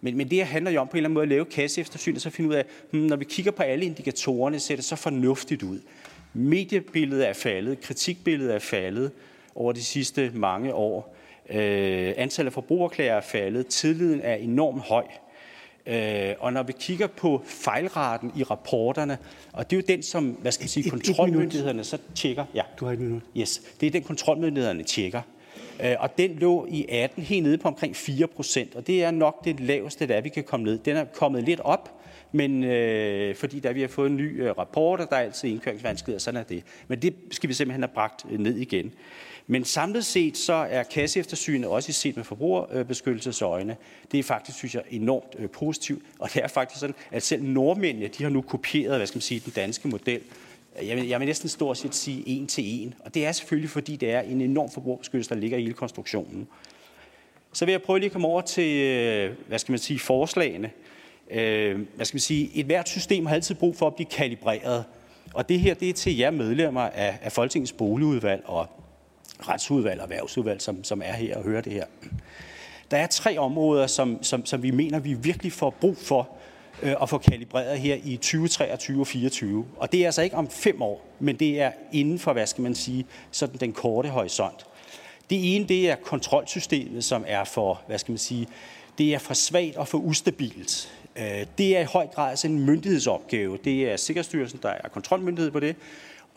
Men, 0.00 0.16
men 0.16 0.30
det 0.30 0.38
her 0.38 0.44
handler 0.44 0.70
jo 0.70 0.80
om 0.80 0.88
på 0.88 0.92
en 0.92 0.96
eller 0.96 1.06
anden 1.06 1.14
måde 1.14 1.22
at 1.22 1.28
lave 1.28 1.44
kasseeftersyn, 1.44 2.14
og 2.14 2.20
så 2.20 2.30
finde 2.30 2.50
ud 2.50 2.54
af, 2.54 2.64
hmm, 2.90 3.02
når 3.02 3.16
vi 3.16 3.24
kigger 3.24 3.52
på 3.52 3.62
alle 3.62 3.84
indikatorerne, 3.84 4.60
ser 4.60 4.76
det 4.76 4.84
så 4.84 4.96
fornuftigt 4.96 5.62
ud. 5.62 5.80
Mediebilledet 6.32 7.28
er 7.28 7.32
faldet, 7.32 7.80
kritikbilledet 7.80 8.54
er 8.54 8.58
faldet, 8.58 9.10
over 9.59 9.72
de 9.72 9.84
sidste 9.84 10.30
mange 10.34 10.74
år. 10.74 11.14
Øh, 11.50 12.14
antallet 12.16 12.48
af 12.48 12.52
forbrugerklager 12.52 13.14
er 13.14 13.20
faldet. 13.20 13.66
Tilliden 13.66 14.20
er 14.20 14.34
enormt 14.34 14.82
høj. 14.82 15.04
Øh, 15.86 16.34
og 16.38 16.52
når 16.52 16.62
vi 16.62 16.72
kigger 16.80 17.06
på 17.06 17.42
fejlraten 17.44 18.32
i 18.36 18.42
rapporterne, 18.42 19.18
og 19.52 19.70
det 19.70 19.76
er 19.76 19.80
jo 19.80 19.84
den, 19.88 20.02
som 20.02 20.24
hvad 20.24 20.52
skal 20.52 20.64
jeg 20.64 20.70
sige, 20.70 20.90
kontrolmyndighederne 20.90 21.84
så 21.84 21.98
tjekker. 22.14 22.44
Ja, 22.54 22.62
du 22.80 22.84
har 22.84 22.92
et 22.92 23.00
minut. 23.00 23.22
Yes, 23.36 23.62
det 23.80 23.86
er 23.86 23.90
den, 23.90 24.02
kontrolmyndighederne 24.02 24.82
tjekker. 24.82 25.22
Øh, 25.84 25.94
og 25.98 26.18
den 26.18 26.30
lå 26.30 26.66
i 26.70 26.86
18 26.88 27.22
helt 27.22 27.46
nede 27.46 27.59
på 27.59 27.68
omkring 27.68 27.96
4 27.96 28.26
procent, 28.26 28.74
og 28.74 28.86
det 28.86 29.04
er 29.04 29.11
nok 29.11 29.44
det 29.44 29.61
laveste, 29.61 30.06
der 30.06 30.20
vi 30.20 30.28
kan 30.28 30.44
komme 30.44 30.64
ned. 30.64 30.78
Den 30.78 30.96
er 30.96 31.04
kommet 31.04 31.44
lidt 31.44 31.61
op, 31.61 31.98
men 32.32 32.64
øh, 32.64 33.34
fordi 33.34 33.61
der 33.61 33.72
vi 33.72 33.80
har 33.80 33.88
fået 33.88 34.11
en 34.11 34.16
ny 34.16 34.42
øh, 34.42 34.59
rapport, 34.59 35.00
og 35.00 35.11
der 35.11 35.16
er 35.16 35.20
altid 35.20 35.48
indkøringsvanskeligheder, 35.48 36.20
sådan 36.20 36.40
er 36.40 36.44
det. 36.44 36.62
Men 36.88 37.02
det 37.02 37.14
skal 37.30 37.48
vi 37.48 37.54
simpelthen 37.54 37.82
have 37.82 37.94
bragt 37.94 38.24
øh, 38.30 38.38
ned 38.38 38.56
igen. 38.56 38.92
Men 39.51 39.64
samlet 39.64 40.05
set 40.05 40.36
så 40.36 40.53
er 40.53 40.82
kasseeftersynet 40.82 41.70
også 41.70 41.92
set 41.92 42.16
med 42.16 42.24
forbrugerbeskyttelsesøjne. 42.24 43.76
Det 44.12 44.18
er 44.18 44.22
faktisk, 44.22 44.59
synes 44.59 44.74
jeg, 44.74 44.82
enormt 44.90 45.36
øh, 45.38 45.51
positivt. 45.51 46.03
Og 46.18 46.28
det 46.34 46.44
er 46.44 46.49
faktisk 46.49 46.80
sådan, 46.80 46.94
at 47.11 47.22
selv 47.22 47.42
nordmændene, 47.42 48.09
de 48.09 48.22
har 48.22 48.30
nu 48.30 48.40
kopieret, 48.42 48.96
hvad 48.96 49.07
skal 49.07 49.16
man 49.16 49.22
sige, 49.22 49.40
den 49.44 49.53
danske 49.57 49.88
model. 49.88 50.20
Jeg 50.82 50.96
vil, 50.96 51.09
jeg 51.09 51.20
vil 51.20 51.26
næsten 51.26 51.49
stort 51.49 51.78
set 51.78 51.94
sige 51.94 52.22
en 52.26 52.46
til 52.46 52.82
en. 52.82 52.94
Og 53.01 53.14
det 53.14 53.26
er 53.26 53.32
selvfølgelig, 53.32 53.70
fordi 53.70 53.96
det 53.96 54.11
er 54.11 54.20
en 54.20 54.40
enorm 54.40 54.70
forbrugerbeskyttelse, 54.70 55.34
der 55.34 55.40
ligger 55.40 55.59
i 55.59 55.62
hele 55.62 55.74
konstruktionen. 55.74 56.49
Så 57.53 57.64
vil 57.64 57.72
jeg 57.72 57.82
prøve 57.82 57.99
lige 57.99 58.07
at 58.07 58.12
komme 58.12 58.28
over 58.28 58.40
til, 58.40 58.76
øh, 58.76 59.32
hvad 59.49 59.59
skal 59.59 59.72
man 59.72 59.78
sige, 59.78 59.99
forslagene. 59.99 60.70
Øh, 61.30 61.80
hvad 61.96 62.07
skal 62.07 62.16
man 62.16 62.20
sige, 62.20 62.51
et 62.55 62.66
hvert 62.66 62.88
system 62.88 63.26
har 63.26 63.34
altid 63.34 63.55
brug 63.55 63.76
for 63.76 63.86
at 63.86 63.94
blive 63.94 64.09
kalibreret. 64.11 64.84
Og 65.34 65.49
det 65.49 65.61
her, 65.61 65.74
det 65.74 65.88
er 65.88 65.92
til 65.92 66.16
jer 66.16 66.30
medlemmer 66.30 66.80
af, 66.80 67.18
af 67.22 67.32
Folketingets 67.32 67.72
boligudvalg 67.72 68.42
og 68.44 68.66
retsudvalg 69.41 70.01
og 70.01 70.05
erhvervsudvalg, 70.05 70.62
som, 70.62 70.84
som 70.84 71.03
er 71.05 71.12
her 71.12 71.36
og 71.36 71.45
hører 71.45 71.61
det 71.61 71.72
her. 71.72 71.84
Der 72.91 72.97
er 72.97 73.07
tre 73.07 73.39
områder, 73.39 73.86
som, 73.86 74.22
som, 74.22 74.47
som 74.47 74.62
vi 74.62 74.70
mener, 74.70 74.99
vi 74.99 75.14
virkelig 75.14 75.53
får 75.53 75.70
brug 75.70 75.97
for 75.97 76.28
øh, 76.82 76.95
at 77.03 77.09
få 77.09 77.18
kalibreret 77.18 77.78
her 77.78 77.97
i 78.05 78.16
2023 78.16 79.01
og 79.01 79.07
2024. 79.07 79.66
Og 79.76 79.93
det 79.93 80.01
er 80.01 80.07
altså 80.07 80.22
ikke 80.22 80.36
om 80.36 80.51
fem 80.51 80.82
år, 80.82 81.07
men 81.18 81.36
det 81.36 81.61
er 81.61 81.72
inden 81.93 82.18
for, 82.18 82.32
hvad 82.32 82.47
skal 82.47 82.62
man 82.62 82.74
sige, 82.74 83.07
sådan 83.30 83.61
den 83.61 83.72
korte 83.72 84.09
horisont. 84.09 84.66
Det 85.30 85.57
ene, 85.57 85.68
det 85.68 85.91
er 85.91 85.97
kontrolsystemet, 85.97 87.05
som 87.05 87.24
er 87.26 87.45
for, 87.45 87.80
hvad 87.86 87.99
skal 87.99 88.12
man 88.12 88.18
sige, 88.18 88.49
det 88.99 89.14
er 89.14 89.18
for 89.18 89.34
svagt 89.34 89.76
og 89.76 89.89
for 89.89 89.99
ustabilt. 89.99 90.93
Øh, 91.16 91.47
det 91.59 91.76
er 91.76 91.80
i 91.80 91.84
høj 91.84 92.07
grad 92.07 92.45
en 92.45 92.66
myndighedsopgave. 92.66 93.59
Det 93.64 93.93
er 93.93 93.97
Sikkerhedsstyrelsen, 93.97 94.59
der 94.62 94.68
er 94.68 94.89
kontrolmyndighed 94.89 95.51
på 95.51 95.61
det. 95.61 95.76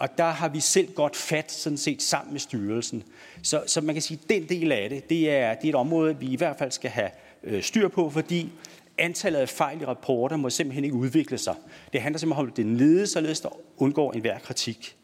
Og 0.01 0.17
der 0.17 0.29
har 0.29 0.49
vi 0.49 0.59
selv 0.59 0.93
godt 0.93 1.15
fat 1.15 1.51
sådan 1.51 1.77
set 1.77 2.01
sammen 2.01 2.33
med 2.33 2.39
styrelsen. 2.39 3.03
Så, 3.41 3.63
så 3.67 3.81
man 3.81 3.95
kan 3.95 4.01
sige, 4.01 4.19
at 4.23 4.29
den 4.29 4.49
del 4.49 4.71
af 4.71 4.89
det, 4.89 5.09
det 5.09 5.31
er, 5.31 5.53
det 5.53 5.65
er 5.65 5.69
et 5.69 5.75
område, 5.75 6.19
vi 6.19 6.25
i 6.25 6.35
hvert 6.35 6.57
fald 6.57 6.71
skal 6.71 6.89
have 6.89 7.09
øh, 7.43 7.63
styr 7.63 7.87
på, 7.87 8.09
fordi 8.09 8.51
antallet 8.97 9.39
af 9.39 9.49
fejl 9.49 9.81
i 9.81 9.85
rapporter 9.85 10.37
må 10.37 10.49
simpelthen 10.49 10.83
ikke 10.83 10.95
udvikle 10.95 11.37
sig. 11.37 11.55
Det 11.93 12.01
handler 12.01 12.19
simpelthen 12.19 12.45
om 12.45 12.51
at 12.51 12.57
det 12.57 12.65
nede, 12.65 13.07
således 13.07 13.39
der 13.39 13.49
undgår 13.77 14.11
enhver 14.11 14.39
kritik. 14.39 14.95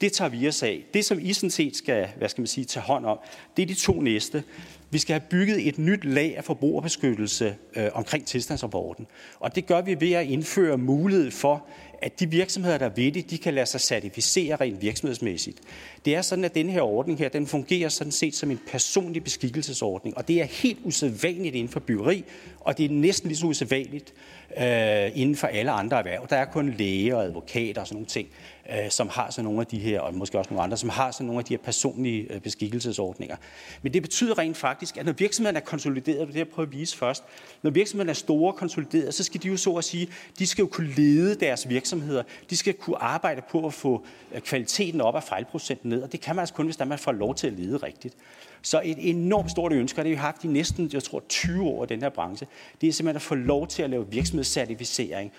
Det 0.00 0.12
tager 0.12 0.28
vi 0.28 0.48
os 0.48 0.62
af. 0.62 0.84
Det, 0.94 1.04
som 1.04 1.18
I 1.22 1.32
sådan 1.32 1.50
set 1.50 1.76
skal, 1.76 2.08
hvad 2.18 2.28
skal 2.28 2.42
man 2.42 2.46
sige, 2.46 2.64
tage 2.64 2.84
hånd 2.84 3.06
om, 3.06 3.18
det 3.56 3.62
er 3.62 3.66
de 3.66 3.74
to 3.74 4.00
næste. 4.00 4.44
Vi 4.90 4.98
skal 4.98 5.12
have 5.12 5.28
bygget 5.30 5.68
et 5.68 5.78
nyt 5.78 6.04
lag 6.04 6.36
af 6.36 6.44
forbrugerbeskyttelse 6.44 7.56
øh, 7.76 7.88
omkring 7.92 8.26
tilstandsrapporten. 8.26 9.06
Og 9.40 9.54
det 9.54 9.66
gør 9.66 9.80
vi 9.80 10.00
ved 10.00 10.12
at 10.12 10.26
indføre 10.26 10.78
mulighed 10.78 11.30
for, 11.30 11.66
at 12.02 12.20
de 12.20 12.30
virksomheder, 12.30 12.78
der 12.78 12.88
ved 12.88 13.12
det, 13.12 13.30
de 13.30 13.38
kan 13.38 13.54
lade 13.54 13.66
sig 13.66 13.80
certificere 13.80 14.56
rent 14.56 14.82
virksomhedsmæssigt. 14.82 15.58
Det 16.04 16.14
er 16.14 16.22
sådan, 16.22 16.44
at 16.44 16.54
denne 16.54 16.72
her 16.72 16.82
ordning 16.82 17.18
her, 17.18 17.28
den 17.28 17.46
fungerer 17.46 17.88
sådan 17.88 18.12
set 18.12 18.34
som 18.34 18.50
en 18.50 18.60
personlig 18.66 19.24
beskikkelsesordning, 19.24 20.16
og 20.16 20.28
det 20.28 20.40
er 20.40 20.44
helt 20.44 20.78
usædvanligt 20.84 21.54
inden 21.54 21.68
for 21.68 21.80
byggeri, 21.80 22.24
og 22.60 22.78
det 22.78 22.84
er 22.84 22.90
næsten 22.90 23.28
lige 23.28 23.38
så 23.38 23.46
usædvanligt 23.46 24.14
øh, 24.60 25.20
inden 25.20 25.36
for 25.36 25.46
alle 25.46 25.70
andre 25.70 25.98
erhverv. 25.98 26.26
Der 26.30 26.36
er 26.36 26.44
kun 26.44 26.74
læger 26.78 27.14
og 27.14 27.24
advokater 27.24 27.80
og 27.80 27.86
sådan 27.86 27.96
nogle 27.96 28.06
ting, 28.06 28.28
øh, 28.70 28.90
som 28.90 29.08
har 29.08 29.30
sådan 29.30 29.44
nogle 29.44 29.60
af 29.60 29.66
de 29.66 29.78
her, 29.78 30.00
og 30.00 30.14
måske 30.14 30.38
også 30.38 30.50
nogle 30.50 30.62
andre, 30.62 30.76
som 30.76 30.88
har 30.88 31.10
sådan 31.10 31.26
nogle 31.26 31.38
af 31.38 31.44
de 31.44 31.52
her 31.54 31.58
personlige 31.58 32.32
øh, 32.32 32.40
beskikkelsesordninger. 32.40 33.36
Men 33.82 33.92
det 33.92 34.02
betyder 34.02 34.38
rent 34.38 34.56
faktisk, 34.56 34.96
at 34.96 35.06
når 35.06 35.12
virksomheden 35.12 35.56
er 35.56 35.60
konsolideret, 35.60 36.28
det 36.28 36.34
er 36.34 36.40
jeg 36.40 36.48
prøve 36.48 36.66
at 36.66 36.72
vise 36.72 36.96
først, 36.96 37.24
når 37.62 37.70
virksomheden 37.70 38.08
er 38.08 38.14
store 38.14 38.52
og 38.52 38.56
konsolideret, 38.56 39.14
så 39.14 39.24
skal 39.24 39.42
de 39.42 39.48
jo 39.48 39.56
så 39.56 39.74
at 39.74 39.84
sige, 39.84 40.08
de 40.38 40.46
skal 40.46 40.62
jo 40.62 40.68
kunne 40.68 40.90
lede 40.96 41.34
deres 41.34 41.68
virksomheder, 41.68 42.22
de 42.50 42.56
skal 42.56 42.74
kunne 42.74 43.02
arbejde 43.02 43.42
på 43.50 43.66
at 43.66 43.74
få 43.74 44.04
øh, 44.32 44.40
kvaliteten 44.40 45.00
op 45.00 45.14
og 45.14 45.22
fejlprocenten 45.22 45.90
ned, 45.90 46.02
og 46.02 46.12
det 46.12 46.20
kan 46.20 46.34
man 46.36 46.40
altså 46.40 46.54
kun, 46.54 46.64
hvis 46.64 46.78
man 46.78 46.98
får 46.98 47.12
lov 47.12 47.34
til 47.34 47.46
at 47.46 47.52
lede 47.52 47.76
rigtigt. 47.76 48.14
Så 48.62 48.80
et 48.84 49.10
enormt 49.10 49.50
stort 49.50 49.72
ønske, 49.72 50.00
og 50.00 50.04
det 50.04 50.16
har 50.16 50.22
vi 50.22 50.26
haft 50.26 50.44
i 50.44 50.46
næsten, 50.46 50.90
jeg 50.92 51.02
tror, 51.02 51.22
20 51.28 51.64
år 51.64 51.84
i 51.84 51.86
den 51.86 52.02
her 52.02 52.08
branche, 52.08 52.46
det 52.80 52.88
er 52.88 52.92
simpelthen 52.92 53.16
at 53.16 53.22
få 53.22 53.34
lov 53.34 53.66
til 53.66 53.82
at 53.82 53.90
lave 53.90 54.10
virksomhedscertificering 54.10 55.32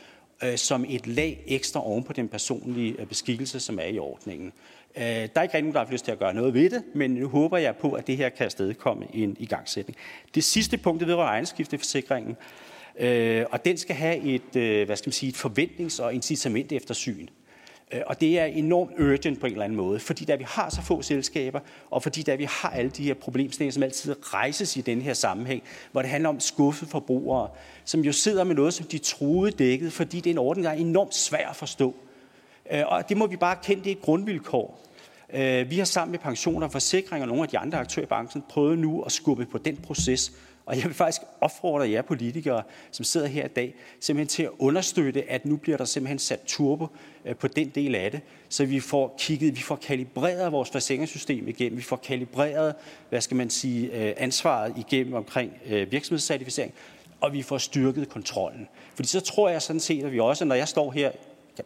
øh, 0.43 0.57
som 0.57 0.85
et 0.87 1.07
lag 1.07 1.43
ekstra 1.47 1.87
oven 1.87 2.03
på 2.03 2.13
den 2.13 2.27
personlige 2.27 2.95
øh, 2.99 3.07
beskikkelse, 3.07 3.59
som 3.59 3.79
er 3.79 3.85
i 3.85 3.99
ordningen. 3.99 4.53
Øh, 4.97 5.03
der 5.03 5.29
er 5.35 5.41
ikke 5.41 5.53
rigtig 5.53 5.61
nogen, 5.61 5.73
der 5.73 5.85
har 5.85 5.91
lyst 5.91 6.05
til 6.05 6.11
at 6.11 6.19
gøre 6.19 6.33
noget 6.33 6.53
ved 6.53 6.69
det, 6.69 6.83
men 6.93 7.11
nu 7.11 7.27
håber 7.27 7.57
jeg 7.57 7.75
på, 7.75 7.91
at 7.91 8.07
det 8.07 8.17
her 8.17 8.29
kan 8.29 8.45
afstedkomme 8.45 9.05
en 9.13 9.37
igangsætning. 9.39 9.97
Det 10.35 10.43
sidste 10.43 10.77
punkt, 10.77 10.99
det 10.99 11.07
vedrører 11.07 11.27
ejendomsskifteforsikringen, 11.27 12.37
øh, 12.99 13.45
og 13.51 13.65
den 13.65 13.77
skal 13.77 13.95
have 13.95 14.17
et, 14.17 14.55
øh, 14.55 14.85
hvad 14.85 14.95
skal 14.95 15.07
man 15.07 15.13
sige, 15.13 15.29
et 15.29 15.45
forventnings- 15.45 16.03
og 16.03 16.13
incitament 16.13 16.71
eftersyn. 16.71 17.27
Øh, 17.93 18.01
og 18.07 18.21
det 18.21 18.39
er 18.39 18.45
enormt 18.45 18.91
urgent 18.99 19.39
på 19.39 19.45
en 19.45 19.51
eller 19.51 19.63
anden 19.63 19.77
måde, 19.77 19.99
fordi 19.99 20.25
da 20.25 20.35
vi 20.35 20.45
har 20.47 20.69
så 20.69 20.81
få 20.81 21.01
selskaber, 21.01 21.59
og 21.89 22.03
fordi 22.03 22.23
da 22.23 22.35
vi 22.35 22.43
har 22.43 22.69
alle 22.69 22.91
de 22.91 23.03
her 23.03 23.13
problemstillinger, 23.13 23.73
som 23.73 23.83
altid 23.83 24.33
rejses 24.33 24.77
i 24.77 24.81
den 24.81 25.01
her 25.01 25.13
sammenhæng, 25.13 25.63
hvor 25.91 26.01
det 26.01 26.11
handler 26.11 26.29
om 26.29 26.39
skuffe 26.39 26.85
forbrugere, 26.85 27.49
som 27.85 28.01
jo 28.01 28.11
sidder 28.11 28.43
med 28.43 28.55
noget, 28.55 28.73
som 28.73 28.85
de 28.85 28.97
troede 28.97 29.51
dækket, 29.51 29.93
fordi 29.93 30.17
det 30.17 30.27
er 30.27 30.33
en 30.33 30.37
ordning, 30.37 30.65
der 30.65 30.71
er 30.71 30.75
enormt 30.75 31.15
svær 31.15 31.49
at 31.49 31.55
forstå. 31.55 31.95
Øh, 32.71 32.83
og 32.87 33.09
det 33.09 33.17
må 33.17 33.27
vi 33.27 33.35
bare 33.35 33.57
kende, 33.63 33.83
det 33.83 33.91
er 33.91 33.95
et 33.95 34.01
grundvilkår. 34.01 34.85
Øh, 35.33 35.69
vi 35.69 35.77
har 35.77 35.85
sammen 35.85 36.11
med 36.11 36.19
pensioner 36.19 36.65
og 36.65 36.71
forsikring 36.71 37.21
og 37.21 37.27
nogle 37.27 37.43
af 37.43 37.49
de 37.49 37.57
andre 37.57 37.77
aktører 37.77 38.05
i 38.05 38.07
branchen 38.07 38.43
prøvet 38.49 38.79
nu 38.79 39.01
at 39.01 39.11
skubbe 39.11 39.45
på 39.45 39.57
den 39.57 39.77
proces, 39.77 40.31
og 40.69 40.75
jeg 40.75 40.85
vil 40.85 40.93
faktisk 40.93 41.21
opfordre 41.41 41.89
jer 41.89 42.01
politikere, 42.01 42.63
som 42.91 43.05
sidder 43.05 43.27
her 43.27 43.45
i 43.45 43.47
dag, 43.47 43.75
simpelthen 43.99 44.27
til 44.27 44.43
at 44.43 44.49
understøtte, 44.59 45.29
at 45.29 45.45
nu 45.45 45.57
bliver 45.57 45.77
der 45.77 45.85
simpelthen 45.85 46.19
sat 46.19 46.39
turbo 46.47 46.87
øh, 47.25 47.35
på 47.35 47.47
den 47.47 47.69
del 47.69 47.95
af 47.95 48.11
det, 48.11 48.21
så 48.49 48.65
vi 48.65 48.79
får 48.79 49.15
kigget, 49.19 49.55
vi 49.55 49.61
får 49.61 49.75
kalibreret 49.75 50.51
vores 50.51 50.69
forsikringssystem 50.69 51.47
igennem, 51.47 51.77
vi 51.77 51.83
får 51.83 51.95
kalibreret, 51.95 52.75
hvad 53.09 53.21
skal 53.21 53.37
man 53.37 53.49
sige, 53.49 53.91
øh, 53.93 54.13
ansvaret 54.17 54.73
igennem 54.77 55.13
omkring 55.13 55.53
øh, 55.65 55.91
virksomhedscertificering, 55.91 56.73
og 57.21 57.33
vi 57.33 57.41
får 57.41 57.57
styrket 57.57 58.09
kontrollen. 58.09 58.67
Fordi 58.95 59.07
så 59.07 59.19
tror 59.19 59.49
jeg 59.49 59.61
sådan 59.61 59.79
set, 59.79 60.05
at 60.05 60.11
vi 60.11 60.19
også, 60.19 60.45
når 60.45 60.55
jeg 60.55 60.67
står 60.67 60.91
her 60.91 61.11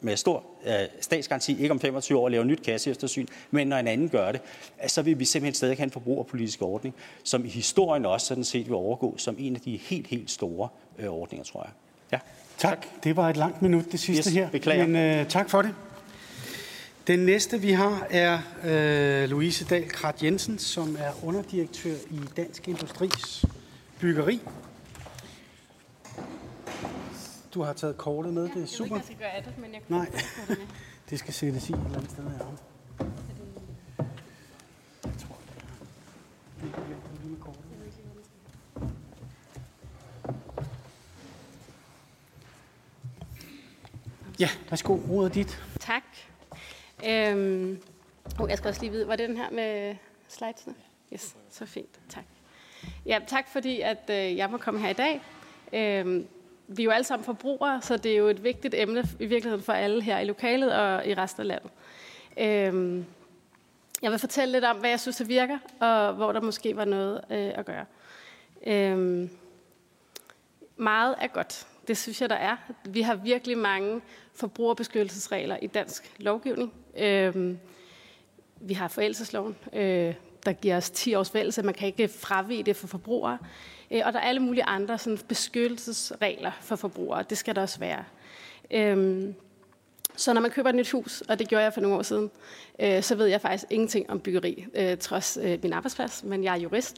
med 0.02 0.18
stor 0.18 0.44
øh, 0.66 0.74
statsgaranti, 1.02 1.62
ikke 1.62 1.72
om 1.72 1.80
25 1.80 2.20
år 2.20 2.30
laver 2.30 2.44
nyt 2.44 2.64
kasseeftersyn, 2.64 3.28
men 3.52 3.68
når 3.68 3.78
en 3.78 3.88
anden 3.88 4.10
gør 4.10 4.32
det, 4.32 4.42
så 4.88 5.02
vil 5.02 5.20
vi 5.20 5.26
simpelthen 5.26 5.56
stadig 5.56 5.78
have 5.78 5.84
en 5.84 5.92
forbrugerpolitisk 5.92 6.62
ordning, 6.62 6.96
som 7.24 7.46
i 7.46 7.50
historien 7.50 8.06
også 8.06 8.28
sådan 8.28 8.44
set 8.44 8.66
vil 8.66 8.76
overgå 8.76 9.18
som 9.18 9.36
en 9.40 9.56
af 9.56 9.62
de 9.62 9.78
helt, 9.78 10.08
helt 10.08 10.32
store 10.32 10.70
øh, 11.00 11.10
ordninger, 11.10 11.44
tror 11.44 11.64
jeg. 11.64 11.72
Ja. 12.12 12.20
Tak. 12.58 12.82
tak. 12.82 13.04
Det 13.04 13.16
var 13.16 13.30
et 13.30 13.38
langt 13.38 13.62
minut, 13.62 13.92
det 13.92 14.00
sidste 14.00 14.30
yes, 14.30 14.36
her. 14.36 14.50
Beklager. 14.50 14.88
Men 14.88 15.20
øh, 15.20 15.28
tak 15.28 15.50
for 15.50 15.62
det. 15.62 15.72
Den 17.08 17.20
næste, 17.20 17.62
vi 17.62 17.72
har, 17.72 18.08
er 18.10 18.40
øh, 18.64 19.30
Louise 19.30 19.66
Dahl 19.66 19.90
Krat 19.90 20.24
Jensen, 20.24 20.60
som 20.60 20.98
er 21.00 21.26
underdirektør 21.26 21.96
i 22.12 22.20
Dansk 22.38 22.68
Industris 22.68 23.46
Byggeri. 24.00 24.40
Du 27.54 27.62
har 27.62 27.74
taget 27.74 27.98
kortet 27.98 28.34
med, 28.34 28.50
det 28.50 28.64
er 28.64 28.68
super. 28.68 28.96
Jeg 28.96 29.06
skal 29.06 29.18
gøre 29.18 29.32
af 29.32 29.44
det, 29.44 29.58
men 29.58 29.74
jeg 29.74 29.82
Nej, 29.88 30.12
det 31.10 31.20
skal 31.20 31.34
sættes 31.34 31.70
i 31.70 31.74
et 31.74 31.80
eller 31.80 31.98
andet 31.98 32.12
sted 32.12 32.24
herovre. 32.24 32.58
Ja, 44.40 44.50
værsgo, 44.70 45.00
ordet 45.10 45.36
dit. 45.36 45.64
Tak. 45.80 46.04
Øhm, 47.06 47.82
oh, 48.40 48.50
jeg 48.50 48.58
skal 48.58 48.70
også 48.70 48.82
lige 48.82 48.92
vide, 48.92 49.08
var 49.08 49.16
det 49.16 49.30
den 49.30 49.38
her 49.38 49.52
med 49.52 49.96
slidesene? 50.28 50.76
Yes, 51.14 51.36
så 51.50 51.66
fint, 51.66 52.00
tak. 52.10 52.24
Ja, 53.06 53.20
tak 53.28 53.48
fordi, 53.48 53.82
at 53.82 54.10
øh, 54.10 54.38
jeg 54.38 54.50
må 54.50 54.58
komme 54.58 54.80
her 54.80 54.90
i 54.90 54.94
dag. 54.94 55.22
Øhm, 55.74 56.28
vi 56.68 56.84
er 56.84 56.86
jo 56.86 56.92
alle 56.92 57.04
sammen 57.04 57.26
forbrugere, 57.26 57.82
så 57.82 57.98
det 57.98 58.12
er 58.12 58.18
jo 58.18 58.28
et 58.28 58.44
vigtigt 58.44 58.76
emne 58.78 59.04
i 59.20 59.26
virkeligheden 59.26 59.64
for 59.64 59.74
alle 59.74 60.02
her 60.02 60.20
i 60.20 60.26
lokalet 60.26 60.74
og 60.74 61.08
i 61.08 61.14
resten 61.14 61.42
af 61.42 61.48
landet. 61.48 61.72
Øhm, 62.38 63.06
jeg 64.02 64.12
vil 64.12 64.20
fortælle 64.20 64.52
lidt 64.52 64.64
om, 64.64 64.78
hvad 64.78 64.90
jeg 64.90 65.00
synes, 65.00 65.18
der 65.18 65.26
virker, 65.26 65.58
og 65.80 66.14
hvor 66.14 66.32
der 66.32 66.42
måske 66.42 66.76
var 66.76 66.86
noget 66.86 67.22
øh, 67.30 67.52
at 67.56 67.66
gøre. 67.66 67.86
Øhm, 68.68 69.30
meget 70.78 71.16
er 71.22 71.28
godt. 71.28 71.68
Det 71.88 71.98
synes 71.98 72.22
jeg, 72.22 72.30
der 72.30 72.36
er. 72.36 72.58
Vi 72.86 73.02
har 73.02 73.16
virkelig 73.16 73.58
mange 73.58 74.02
forbrugerbeskyttelsesregler 74.34 75.58
i 75.62 75.68
dansk 75.68 76.14
lovgivning. 76.18 76.74
Øhm, 76.98 77.60
vi 78.62 78.74
har 78.74 78.88
forældelsesloven, 78.88 79.56
øh, 79.74 80.14
der 80.46 80.54
giver 80.54 80.78
os 80.78 80.90
10 80.90 81.16
års 81.16 81.30
forældelse. 81.30 81.64
Man 81.64 81.74
kan 81.74 81.88
ikke 81.88 82.08
fravige 82.08 82.64
det 82.64 82.76
for 82.76 82.88
forbrugere. 82.88 83.38
Øh, 83.94 84.02
og 84.06 84.14
der 84.14 84.20
er 84.20 84.24
alle 84.24 84.40
mulige 84.40 84.64
andre 84.64 84.98
sådan, 84.98 85.20
beskyttelsesregler 85.28 86.52
for 86.62 86.76
forbrugere. 86.76 87.24
Det 87.30 87.38
skal 87.38 87.56
der 87.56 87.62
også 87.62 87.80
være. 87.80 88.04
Øhm, 88.72 89.36
så 90.16 90.34
når 90.34 90.42
man 90.42 90.52
køber 90.52 90.70
et 90.70 90.76
nyt 90.76 90.92
hus, 90.92 91.22
og 91.22 91.40
det 91.40 91.48
gjorde 91.48 91.64
jeg 91.64 91.74
for 91.74 91.82
nogle 91.82 91.98
år 91.98 92.02
siden, 92.02 92.32
øh, 92.80 93.04
så 93.04 93.16
ved 93.16 93.26
jeg 93.26 93.42
faktisk 93.42 93.66
ingenting 93.70 94.10
om 94.10 94.20
byggeri, 94.20 94.66
øh, 94.76 94.98
trods 94.98 95.38
øh, 95.42 95.60
min 95.64 95.74
arbejdsplads, 95.74 96.24
men 96.24 96.44
jeg 96.44 96.54
er 96.54 96.60
jurist. 96.60 96.96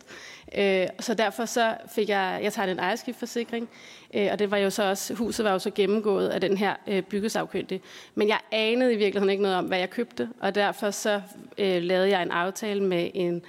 Øh, 0.58 0.88
så 1.00 1.14
derfor 1.14 1.46
så 1.46 1.78
fik 1.96 2.10
jeg, 2.10 2.39
jeg 2.43 2.54
tager 2.54 2.72
en 2.72 2.80
ejerskiftforsikring, 2.80 3.70
øh, 4.14 4.28
og 4.32 4.39
det 4.39 4.52
var 4.52 4.58
jo 4.58 4.70
så 4.70 4.84
også, 4.84 5.14
huset 5.14 5.46
var 5.46 5.52
jo 5.52 5.60
så 5.60 5.70
gennemgået 5.70 6.28
af 6.28 6.41
den 6.41 6.58
her 6.58 6.76
øh, 6.88 7.02
byggesafkyndige. 7.04 7.82
Men 8.16 8.28
jeg 8.28 8.39
anede 8.52 8.93
i 8.93 8.98
virkeligheden 8.98 9.30
ikke 9.30 9.43
noget 9.43 9.58
om, 9.58 9.66
hvad 9.66 9.80
jeg 9.80 9.89
købte, 9.89 10.30
og 10.39 10.56
derfor 10.56 10.91
så 10.91 11.22
øh, 11.58 11.82
lavede 11.82 12.10
jeg 12.10 12.22
en 12.22 12.32
aftale 12.32 12.84
med 12.84 13.10
en 13.14 13.41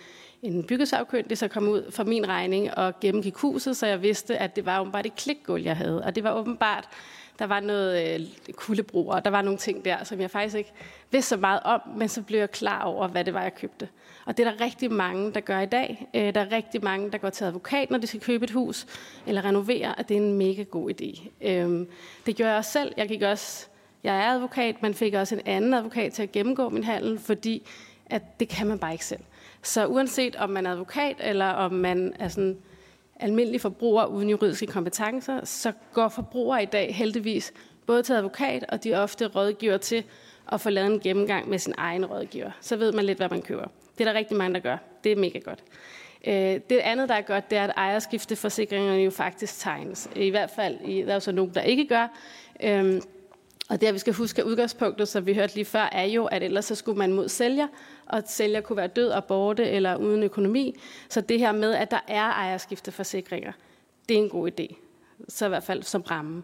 en 0.43 0.65
byggesagkyndig 0.65 1.39
så 1.39 1.49
kom 1.49 1.69
ud 1.69 1.91
for 1.91 2.05
min 2.05 2.29
regning 2.29 2.75
og 2.79 3.01
gennemgik 3.01 3.35
huset, 3.35 3.77
så 3.77 3.87
jeg 3.87 4.03
vidste, 4.03 4.39
at 4.39 4.57
det 4.57 4.67
var 4.67 4.81
åbenbart 4.81 5.07
et 5.07 5.17
klikgulv, 5.17 5.63
jeg 5.63 5.77
havde. 5.77 6.05
Og 6.05 6.15
det 6.15 6.25
var 6.25 6.33
åbenbart, 6.33 6.89
der 7.39 7.47
var 7.47 7.61
noget 7.61 8.21
øh, 8.21 9.07
og 9.07 9.25
der 9.25 9.31
var 9.31 9.43
nogle 9.43 9.59
ting 9.59 9.85
der, 9.85 10.05
som 10.05 10.21
jeg 10.21 10.31
faktisk 10.31 10.57
ikke 10.57 10.73
vidste 11.11 11.29
så 11.29 11.37
meget 11.37 11.61
om, 11.65 11.81
men 11.97 12.09
så 12.09 12.23
blev 12.23 12.39
jeg 12.39 12.51
klar 12.51 12.83
over, 12.83 13.09
hvad 13.09 13.25
det 13.25 13.35
var, 13.35 13.43
jeg 13.43 13.55
købte. 13.55 13.89
Og 14.25 14.37
det 14.37 14.47
er 14.47 14.51
der 14.51 14.61
rigtig 14.61 14.93
mange, 14.93 15.33
der 15.33 15.41
gør 15.41 15.61
i 15.61 15.67
dag. 15.67 16.09
Øh, 16.15 16.35
der 16.35 16.41
er 16.41 16.53
rigtig 16.53 16.85
mange, 16.85 17.11
der 17.11 17.19
går 17.19 17.31
til 17.31 17.45
advokat, 17.45 17.91
når 17.91 17.99
de 17.99 18.07
skal 18.07 18.21
købe 18.21 18.45
et 18.45 18.51
hus, 18.51 18.87
eller 19.27 19.45
renovere, 19.45 19.95
og 19.95 20.09
det 20.09 20.17
er 20.17 20.21
en 20.21 20.39
mega 20.39 20.63
god 20.63 20.91
idé. 20.91 21.29
Øh, 21.49 21.87
det 22.27 22.37
gør 22.37 22.47
jeg 22.49 22.57
også 22.57 22.71
selv. 22.71 22.93
Jeg 22.97 23.09
gik 23.09 23.23
også 23.23 23.67
jeg 24.07 24.17
er 24.17 24.31
advokat, 24.31 24.83
man 24.83 24.95
fik 24.95 25.15
også 25.15 25.35
en 25.35 25.41
anden 25.47 25.75
advokat 25.75 26.13
til 26.13 26.23
at 26.23 26.33
gennemgå 26.33 26.69
min 26.69 26.85
handel, 26.85 27.19
fordi 27.19 27.69
at 28.07 28.41
det 28.41 28.49
kan 28.49 28.67
man 28.67 28.79
bare 28.79 28.93
ikke 28.93 29.05
selv. 29.05 29.21
Så 29.67 29.87
uanset 29.87 30.37
om 30.37 30.51
man 30.51 30.67
er 30.67 30.71
advokat, 30.71 31.17
eller 31.21 31.47
om 31.47 31.73
man 31.73 32.15
er 32.19 32.29
sådan 32.29 32.59
almindelig 33.21 33.61
forbruger 33.61 34.05
uden 34.05 34.31
juridiske 34.31 34.67
kompetencer, 34.67 35.45
så 35.45 35.73
går 35.93 36.09
forbrugere 36.09 36.63
i 36.63 36.67
dag 36.67 36.95
heldigvis 36.95 37.53
både 37.87 38.03
til 38.03 38.13
advokat, 38.13 38.65
og 38.69 38.85
de 38.85 38.95
ofte 38.95 39.27
rådgiver 39.27 39.77
til 39.77 40.05
at 40.53 40.61
få 40.61 40.71
lavet 40.71 40.93
en 40.93 41.01
gennemgang 41.01 41.49
med 41.49 41.59
sin 41.59 41.75
egen 41.77 42.07
rådgiver. 42.07 42.51
Så 42.61 42.77
ved 42.77 42.93
man 42.93 43.05
lidt, 43.05 43.19
hvad 43.19 43.29
man 43.29 43.43
køber. 43.43 43.65
Det 43.99 44.07
er 44.07 44.13
der 44.13 44.19
rigtig 44.19 44.37
mange, 44.37 44.55
der 44.55 44.61
gør. 44.61 44.77
Det 45.05 45.13
er 45.13 45.17
mega 45.17 45.39
godt. 45.39 45.65
Øh, 46.27 46.61
det 46.71 46.79
andet, 46.79 47.09
der 47.09 47.15
er 47.15 47.23
godt, 47.23 47.51
det 47.51 47.59
er, 47.59 47.65
at 47.65 47.73
ejerskifteforsikringerne 47.77 48.99
jo 48.99 49.11
faktisk 49.11 49.61
tegnes. 49.61 50.11
I 50.17 50.31
hvert 50.31 50.51
fald, 50.57 51.05
der 51.05 51.11
er 51.11 51.15
jo 51.15 51.21
så 51.21 51.33
nogen, 51.33 51.55
der 51.55 51.63
ikke 51.63 51.87
gør. 51.87 52.09
Øhm, 52.63 53.01
og 53.69 53.81
det, 53.81 53.95
vi 53.95 53.99
skal 53.99 54.13
huske, 54.13 54.43
af 54.43 54.47
udgangspunktet, 54.47 55.09
som 55.09 55.27
vi 55.27 55.35
hørte 55.35 55.55
lige 55.55 55.65
før, 55.65 55.89
er 55.93 56.05
jo, 56.05 56.25
at 56.25 56.43
ellers 56.43 56.65
så 56.65 56.75
skulle 56.75 56.99
man 56.99 57.13
mod 57.13 57.29
sælger, 57.29 57.67
og 58.07 58.23
sælger 58.27 58.61
kunne 58.61 58.77
være 58.77 58.87
død 58.87 59.09
og 59.09 59.25
borte 59.25 59.71
eller 59.71 59.97
uden 59.97 60.23
økonomi. 60.23 60.77
Så 61.09 61.21
det 61.21 61.39
her 61.39 61.53
med, 61.53 61.75
at 61.75 61.91
der 61.91 62.01
er 62.09 62.25
ejerskifteforsikringer, 62.25 63.53
det 64.09 64.15
er 64.15 64.19
en 64.19 64.29
god 64.29 64.51
idé. 64.51 64.75
Så 65.29 65.47
i 65.47 65.49
hvert 65.49 65.63
fald 65.63 65.83
som 65.83 66.03
ramme. 66.03 66.43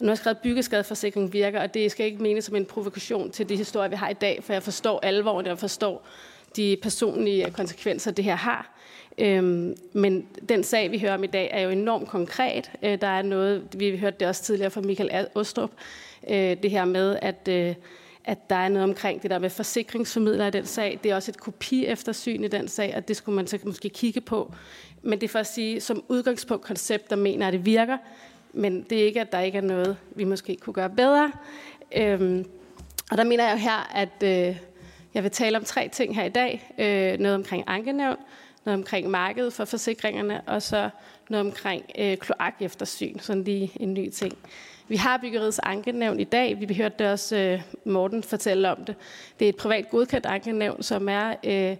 Nu 0.00 0.06
har 0.06 0.10
jeg 0.10 0.18
skrevet, 0.18 0.36
at 0.36 0.42
byggeskadeforsikring 0.42 1.32
virker, 1.32 1.62
og 1.62 1.74
det 1.74 1.90
skal 1.90 2.06
ikke 2.06 2.22
menes 2.22 2.44
som 2.44 2.56
en 2.56 2.64
provokation 2.64 3.30
til 3.30 3.48
de 3.48 3.56
historier, 3.56 3.88
vi 3.88 3.96
har 3.96 4.08
i 4.08 4.14
dag, 4.14 4.44
for 4.44 4.52
jeg 4.52 4.62
forstår 4.62 5.00
alvoren, 5.02 5.46
jeg 5.46 5.58
forstår 5.58 6.06
de 6.56 6.76
personlige 6.82 7.50
konsekvenser, 7.50 8.10
det 8.10 8.24
her 8.24 8.34
har. 8.34 8.80
Øhm, 9.18 9.76
men 9.92 10.26
den 10.48 10.64
sag, 10.64 10.90
vi 10.90 10.98
hører 10.98 11.14
om 11.14 11.24
i 11.24 11.26
dag, 11.26 11.50
er 11.52 11.60
jo 11.60 11.70
enormt 11.70 12.08
konkret. 12.08 12.70
Øh, 12.82 13.00
der 13.00 13.06
er 13.06 13.22
noget, 13.22 13.68
vi 13.76 13.96
hørte 13.96 14.16
det 14.20 14.28
også 14.28 14.42
tidligere 14.42 14.70
fra 14.70 14.80
Michael 14.80 15.26
Ostrup, 15.34 15.70
øh, 16.28 16.56
det 16.62 16.70
her 16.70 16.84
med, 16.84 17.18
at, 17.22 17.48
øh, 17.48 17.74
at 18.24 18.50
der 18.50 18.56
er 18.56 18.68
noget 18.68 18.88
omkring 18.88 19.22
det 19.22 19.30
der 19.30 19.38
med 19.38 19.50
forsikringsformidler 19.50 20.46
i 20.46 20.50
den 20.50 20.66
sag. 20.66 21.00
Det 21.02 21.10
er 21.10 21.14
også 21.14 21.30
et 21.30 21.40
kopi 21.40 21.86
eftersyn 21.86 22.44
i 22.44 22.48
den 22.48 22.68
sag, 22.68 22.94
og 22.96 23.08
det 23.08 23.16
skulle 23.16 23.36
man 23.36 23.46
så 23.46 23.58
måske 23.64 23.88
kigge 23.88 24.20
på. 24.20 24.54
Men 25.02 25.20
det 25.20 25.26
er 25.26 25.28
for 25.28 25.38
at 25.38 25.46
sige, 25.46 25.80
som 25.80 26.04
udgangspunkt 26.08 26.64
koncept, 26.64 27.10
der 27.10 27.16
mener, 27.16 27.46
at 27.46 27.52
det 27.52 27.64
virker, 27.64 27.98
men 28.52 28.82
det 28.90 29.00
er 29.00 29.04
ikke, 29.04 29.20
at 29.20 29.32
der 29.32 29.40
ikke 29.40 29.58
er 29.58 29.62
noget, 29.62 29.96
vi 30.16 30.24
måske 30.24 30.56
kunne 30.56 30.74
gøre 30.74 30.90
bedre. 30.90 31.32
Øhm, 31.96 32.44
og 33.10 33.16
der 33.16 33.24
mener 33.24 33.44
jeg 33.44 33.52
jo 33.52 33.58
her, 33.58 33.96
at 33.96 34.22
øh, 34.22 34.56
jeg 35.14 35.22
vil 35.22 35.30
tale 35.30 35.56
om 35.56 35.64
tre 35.64 35.88
ting 35.88 36.14
her 36.14 36.24
i 36.24 36.28
dag. 36.28 36.72
Øh, 36.78 37.18
noget 37.18 37.34
omkring 37.34 37.64
ankenævn, 37.66 38.16
noget 38.64 38.78
omkring 38.78 39.10
markedet 39.10 39.52
for 39.52 39.64
forsikringerne, 39.64 40.40
og 40.40 40.62
så 40.62 40.90
noget 41.30 41.46
omkring 41.46 41.84
øh, 41.98 42.16
kloak-eftersyn, 42.16 43.18
sådan 43.18 43.44
lige 43.44 43.72
en 43.76 43.94
ny 43.94 44.10
ting. 44.10 44.38
Vi 44.90 44.96
har 44.96 45.18
byggeriets 45.18 45.60
ankenævn 45.62 46.20
i 46.20 46.24
dag. 46.24 46.68
Vi 46.68 46.74
hørte 46.74 46.94
det 46.98 47.06
også 47.06 47.36
øh, 47.36 47.62
Morten 47.84 48.22
fortælle 48.22 48.70
om 48.70 48.84
det. 48.84 48.94
Det 49.38 49.44
er 49.44 49.48
et 49.48 49.56
privat 49.56 49.90
godkendt 49.90 50.26
ankenævn, 50.26 50.82
som 50.82 51.08
er 51.08 51.34
øh, 51.44 51.76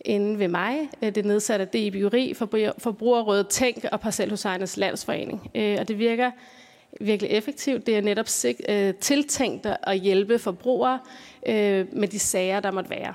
inde 0.00 0.38
ved 0.38 0.48
mig. 0.48 0.78
Øh, 1.02 1.08
det 1.14 1.18
er 1.18 1.28
nedsat 1.28 1.60
af 1.60 1.68
DI 1.68 1.90
Byggeri, 1.90 2.34
Forbrugerrådet 2.78 3.48
Tænk 3.48 3.84
og 3.92 4.00
Parcelhusejernes 4.00 4.76
Landsforening. 4.76 5.50
Øh, 5.54 5.76
og 5.80 5.88
det 5.88 5.98
virker 5.98 6.30
virkelig 7.00 7.30
effektivt. 7.30 7.86
Det 7.86 7.96
er 7.96 8.00
netop 8.00 8.26
øh, 8.68 8.94
tiltænkt 8.94 9.66
at 9.82 9.98
hjælpe 9.98 10.38
forbrugere 10.38 10.98
øh, 11.46 11.86
med 11.92 12.08
de 12.08 12.18
sager, 12.18 12.60
der 12.60 12.70
måtte 12.70 12.90
være. 12.90 13.14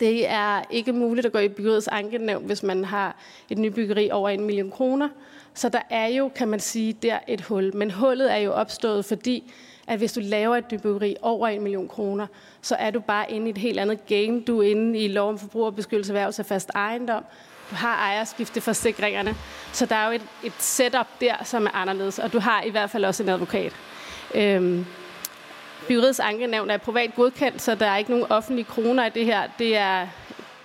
Det 0.00 0.30
er 0.30 0.62
ikke 0.70 0.92
muligt 0.92 1.26
at 1.26 1.32
gå 1.32 1.38
i 1.38 1.48
byggeriets 1.48 1.88
ankenævn, 1.88 2.44
hvis 2.44 2.62
man 2.62 2.84
har 2.84 3.16
et 3.50 3.58
nybyggeri 3.58 4.10
over 4.10 4.28
en 4.28 4.44
million 4.44 4.70
kroner. 4.70 5.08
Så 5.60 5.68
der 5.68 5.80
er 5.90 6.06
jo, 6.06 6.30
kan 6.34 6.48
man 6.48 6.60
sige, 6.60 6.92
der 6.92 7.18
et 7.28 7.40
hul. 7.40 7.76
Men 7.76 7.90
hullet 7.90 8.32
er 8.32 8.36
jo 8.36 8.52
opstået, 8.52 9.04
fordi 9.04 9.52
at 9.86 9.98
hvis 9.98 10.12
du 10.12 10.20
laver 10.22 10.56
et 10.56 10.72
nybyggeri 10.72 11.16
over 11.22 11.48
en 11.48 11.62
million 11.62 11.88
kroner, 11.88 12.26
så 12.62 12.74
er 12.74 12.90
du 12.90 13.00
bare 13.00 13.32
inde 13.32 13.46
i 13.46 13.50
et 13.50 13.58
helt 13.58 13.78
andet 13.78 14.06
game. 14.06 14.40
Du 14.40 14.62
er 14.62 14.70
inde 14.70 14.98
i 14.98 15.08
lov 15.08 15.28
om 15.28 15.38
forbrugerbeskyttelse 15.38 16.12
erhvervs 16.12 16.38
af 16.38 16.46
fast 16.46 16.70
ejendom. 16.74 17.24
Du 17.70 17.74
har 17.74 17.94
ejerskifteforsikringerne. 17.96 19.34
Så 19.72 19.86
der 19.86 19.96
er 19.96 20.06
jo 20.06 20.12
et, 20.12 20.22
et 20.44 20.52
setup 20.58 21.06
der, 21.20 21.44
som 21.44 21.66
er 21.66 21.70
anderledes. 21.74 22.18
Og 22.18 22.32
du 22.32 22.38
har 22.38 22.62
i 22.62 22.70
hvert 22.70 22.90
fald 22.90 23.04
også 23.04 23.22
en 23.22 23.28
advokat. 23.28 23.72
Øhm, 24.34 24.86
Byrådets 25.88 26.20
ankenævn 26.20 26.70
er 26.70 26.76
privat 26.76 27.14
godkendt, 27.14 27.62
så 27.62 27.74
der 27.74 27.86
er 27.86 27.96
ikke 27.96 28.10
nogen 28.10 28.26
offentlige 28.28 28.66
kroner 28.66 29.06
i 29.06 29.10
det 29.10 29.24
her. 29.24 29.42
Det 29.58 29.76
er, 29.76 30.06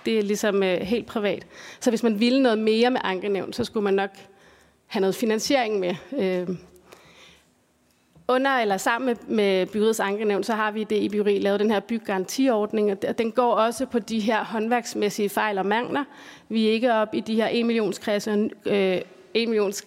det 0.04 0.18
er 0.18 0.22
ligesom 0.22 0.62
øh, 0.62 0.80
helt 0.80 1.06
privat. 1.06 1.46
Så 1.80 1.90
hvis 1.90 2.02
man 2.02 2.20
ville 2.20 2.42
noget 2.42 2.58
mere 2.58 2.90
med 2.90 3.00
ankenævn, 3.04 3.52
så 3.52 3.64
skulle 3.64 3.84
man 3.84 3.94
nok 3.94 4.10
have 4.86 5.00
noget 5.00 5.14
finansiering 5.14 5.80
med. 5.80 5.94
Øh, 6.18 6.56
under 8.28 8.50
eller 8.50 8.76
sammen 8.76 9.16
med, 9.28 9.66
med 9.66 10.00
ankenævn, 10.00 10.44
så 10.44 10.52
har 10.54 10.70
vi 10.70 10.84
det 10.84 10.96
i 10.96 11.08
byggeri 11.08 11.38
lavet 11.38 11.60
den 11.60 11.70
her 11.70 11.80
byggarantiordning, 11.80 12.90
og 12.90 13.18
den 13.18 13.32
går 13.32 13.52
også 13.52 13.86
på 13.86 13.98
de 13.98 14.20
her 14.20 14.44
håndværksmæssige 14.44 15.28
fejl 15.28 15.58
og 15.58 15.66
mangler. 15.66 16.04
Vi 16.48 16.68
er 16.68 16.72
ikke 16.72 16.94
op 16.94 17.14
i 17.14 17.20
de 17.20 17.34
her 17.34 17.48
1 17.52 17.66
millions 17.66 17.98
klassen, 17.98 18.50
øh, 18.66 19.00
1 19.34 19.48
millions 19.48 19.86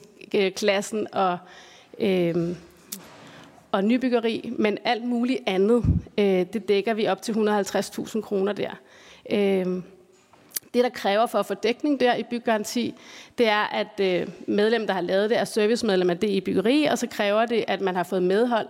klassen 0.56 1.08
og, 1.14 1.38
øh, 2.00 2.36
og 3.72 3.84
nybyggeri, 3.84 4.54
men 4.58 4.78
alt 4.84 5.04
muligt 5.04 5.40
andet, 5.46 5.86
øh, 6.18 6.46
det 6.54 6.68
dækker 6.68 6.94
vi 6.94 7.08
op 7.08 7.22
til 7.22 7.32
150.000 7.32 8.22
kroner 8.22 8.54
der. 8.54 8.72
Øh, 9.32 9.82
det, 10.74 10.84
der 10.84 10.90
kræver 10.90 11.26
for 11.26 11.40
at 11.40 11.46
få 11.46 11.54
dækning 11.54 12.00
der 12.00 12.16
i 12.16 12.24
byggaranti, 12.24 12.96
det 13.38 13.48
er, 13.48 13.64
at 13.64 14.00
øh, 14.02 14.28
medlem, 14.48 14.88
der 14.88 14.94
har 14.94 15.02
lavet 15.02 15.30
det, 15.30 15.40
er 15.40 15.44
servicemedlem 15.44 16.10
af 16.10 16.18
det 16.18 16.30
i 16.30 16.42
byggeri, 16.42 16.84
og 16.84 16.98
så 16.98 17.08
kræver 17.08 17.46
det, 17.46 17.66
at 17.68 17.82
man 17.82 17.96
har 17.96 18.04
fået 18.04 18.24
medhold 18.24 18.68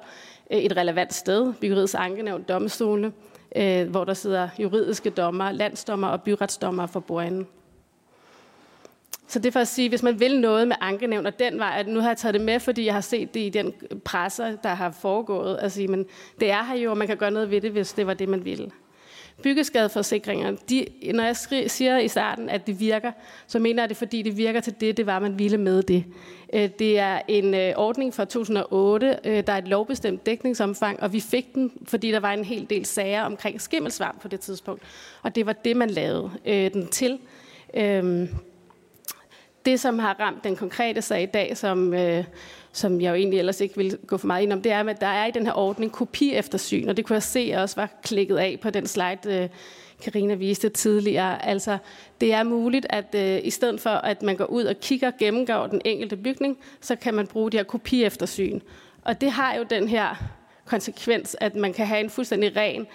øh, 0.51 0.57
et 0.57 0.77
relevant 0.77 1.13
sted, 1.13 1.53
byggeriets 1.53 1.95
ankenævn, 1.95 2.43
domstolene, 2.43 3.11
øh, 3.55 3.89
hvor 3.89 4.03
der 4.03 4.13
sidder 4.13 4.49
juridiske 4.59 5.09
dommer, 5.09 5.51
landsdommer 5.51 6.07
og 6.07 6.21
byretsdommer 6.21 6.87
for 6.87 6.99
bordenden. 6.99 7.47
Så 9.27 9.39
det 9.39 9.45
er 9.45 9.51
for 9.51 9.59
at 9.59 9.67
sige, 9.67 9.89
hvis 9.89 10.03
man 10.03 10.19
vil 10.19 10.39
noget 10.39 10.67
med 10.67 10.75
ankenævn, 10.81 11.25
og 11.25 11.39
den 11.39 11.59
vej, 11.59 11.75
at 11.77 11.87
nu 11.87 11.99
har 11.99 12.07
jeg 12.07 12.17
taget 12.17 12.33
det 12.33 12.41
med, 12.41 12.59
fordi 12.59 12.85
jeg 12.85 12.93
har 12.93 13.01
set 13.01 13.33
det 13.33 13.39
i 13.39 13.49
den 13.49 13.73
presser, 14.05 14.55
der 14.55 14.69
har 14.69 14.91
foregået, 14.91 15.59
altså, 15.61 15.85
men 15.89 16.05
det 16.39 16.51
er 16.51 16.63
her 16.63 16.75
jo, 16.75 16.91
og 16.91 16.97
man 16.97 17.07
kan 17.07 17.17
gøre 17.17 17.31
noget 17.31 17.51
ved 17.51 17.61
det, 17.61 17.71
hvis 17.71 17.93
det 17.93 18.07
var 18.07 18.13
det, 18.13 18.29
man 18.29 18.45
ville 18.45 18.71
byggeskadeforsikringer, 19.43 20.55
de, 20.69 20.85
når 21.13 21.23
jeg 21.23 21.35
siger 21.69 21.97
i 21.97 22.07
starten, 22.07 22.49
at 22.49 22.67
det 22.67 22.79
virker, 22.79 23.11
så 23.47 23.59
mener 23.59 23.83
jeg 23.83 23.89
det, 23.89 23.97
fordi 23.97 24.21
det 24.21 24.37
virker 24.37 24.59
til 24.59 24.75
det, 24.79 24.97
det 24.97 25.05
var, 25.05 25.19
man 25.19 25.39
ville 25.39 25.57
med 25.57 25.83
det. 25.83 26.03
Øh, 26.53 26.69
det 26.79 26.99
er 26.99 27.21
en 27.27 27.53
øh, 27.53 27.73
ordning 27.75 28.13
fra 28.13 28.25
2008, 28.25 29.19
øh, 29.25 29.43
der 29.47 29.53
er 29.53 29.57
et 29.57 29.67
lovbestemt 29.67 30.25
dækningsomfang, 30.25 31.03
og 31.03 31.13
vi 31.13 31.19
fik 31.19 31.55
den, 31.55 31.71
fordi 31.87 32.11
der 32.11 32.19
var 32.19 32.31
en 32.31 32.45
hel 32.45 32.69
del 32.69 32.85
sager 32.85 33.23
omkring 33.23 33.61
skimmelsvamp 33.61 34.21
på 34.21 34.27
det 34.27 34.39
tidspunkt. 34.39 34.83
Og 35.21 35.35
det 35.35 35.45
var 35.45 35.53
det, 35.53 35.77
man 35.77 35.89
lavede 35.89 36.31
den 36.45 36.87
til. 36.87 37.19
Øhm, 37.73 38.29
det, 39.65 39.79
som 39.79 39.99
har 39.99 40.19
ramt 40.19 40.43
den 40.43 40.55
konkrete 40.55 41.01
sag 41.01 41.23
i 41.23 41.25
dag, 41.25 41.57
som, 41.57 41.93
som 42.79 43.01
jeg 43.01 43.09
jo 43.09 43.15
egentlig 43.15 43.39
ellers 43.39 43.61
ikke 43.61 43.77
vil 43.77 43.97
gå 44.07 44.17
for 44.17 44.27
meget 44.27 44.43
ind 44.43 44.53
om, 44.53 44.61
det 44.61 44.71
er, 44.71 44.83
at 44.83 45.01
der 45.01 45.07
er 45.07 45.25
i 45.25 45.31
den 45.31 45.45
her 45.45 45.53
ordning 45.53 45.91
kopi 45.91 46.33
eftersyn, 46.33 46.87
og 46.89 46.97
det 46.97 47.05
kunne 47.05 47.13
jeg 47.13 47.23
se 47.23 47.53
også 47.57 47.75
var 47.75 47.89
klikket 48.03 48.37
af 48.37 48.59
på 48.61 48.69
den 48.69 48.87
slide, 48.87 49.19
øh, 49.25 49.49
Karina 50.03 50.33
viste 50.33 50.69
tidligere. 50.69 51.45
Altså, 51.45 51.77
det 52.21 52.33
er 52.33 52.43
muligt, 52.43 52.85
at 52.89 53.15
øh, 53.15 53.39
i 53.43 53.49
stedet 53.49 53.81
for, 53.81 53.89
at 53.89 54.21
man 54.21 54.35
går 54.35 54.45
ud 54.45 54.63
og 54.63 54.75
kigger 54.81 55.07
og 55.07 55.13
gennemgår 55.19 55.67
den 55.67 55.81
enkelte 55.85 56.17
bygning, 56.17 56.57
så 56.81 56.95
kan 56.95 57.13
man 57.13 57.27
bruge 57.27 57.51
de 57.51 57.57
her 57.57 57.63
kopi 57.63 58.03
eftersyn. 58.03 58.59
Og 59.03 59.21
det 59.21 59.31
har 59.31 59.55
jo 59.55 59.65
den 59.69 59.87
her 59.87 60.15
konsekvens, 60.65 61.35
at 61.41 61.55
man 61.55 61.73
kan 61.73 61.87
have 61.87 61.99
en 61.99 62.09
fuldstændig 62.09 62.55
ren 62.55 62.87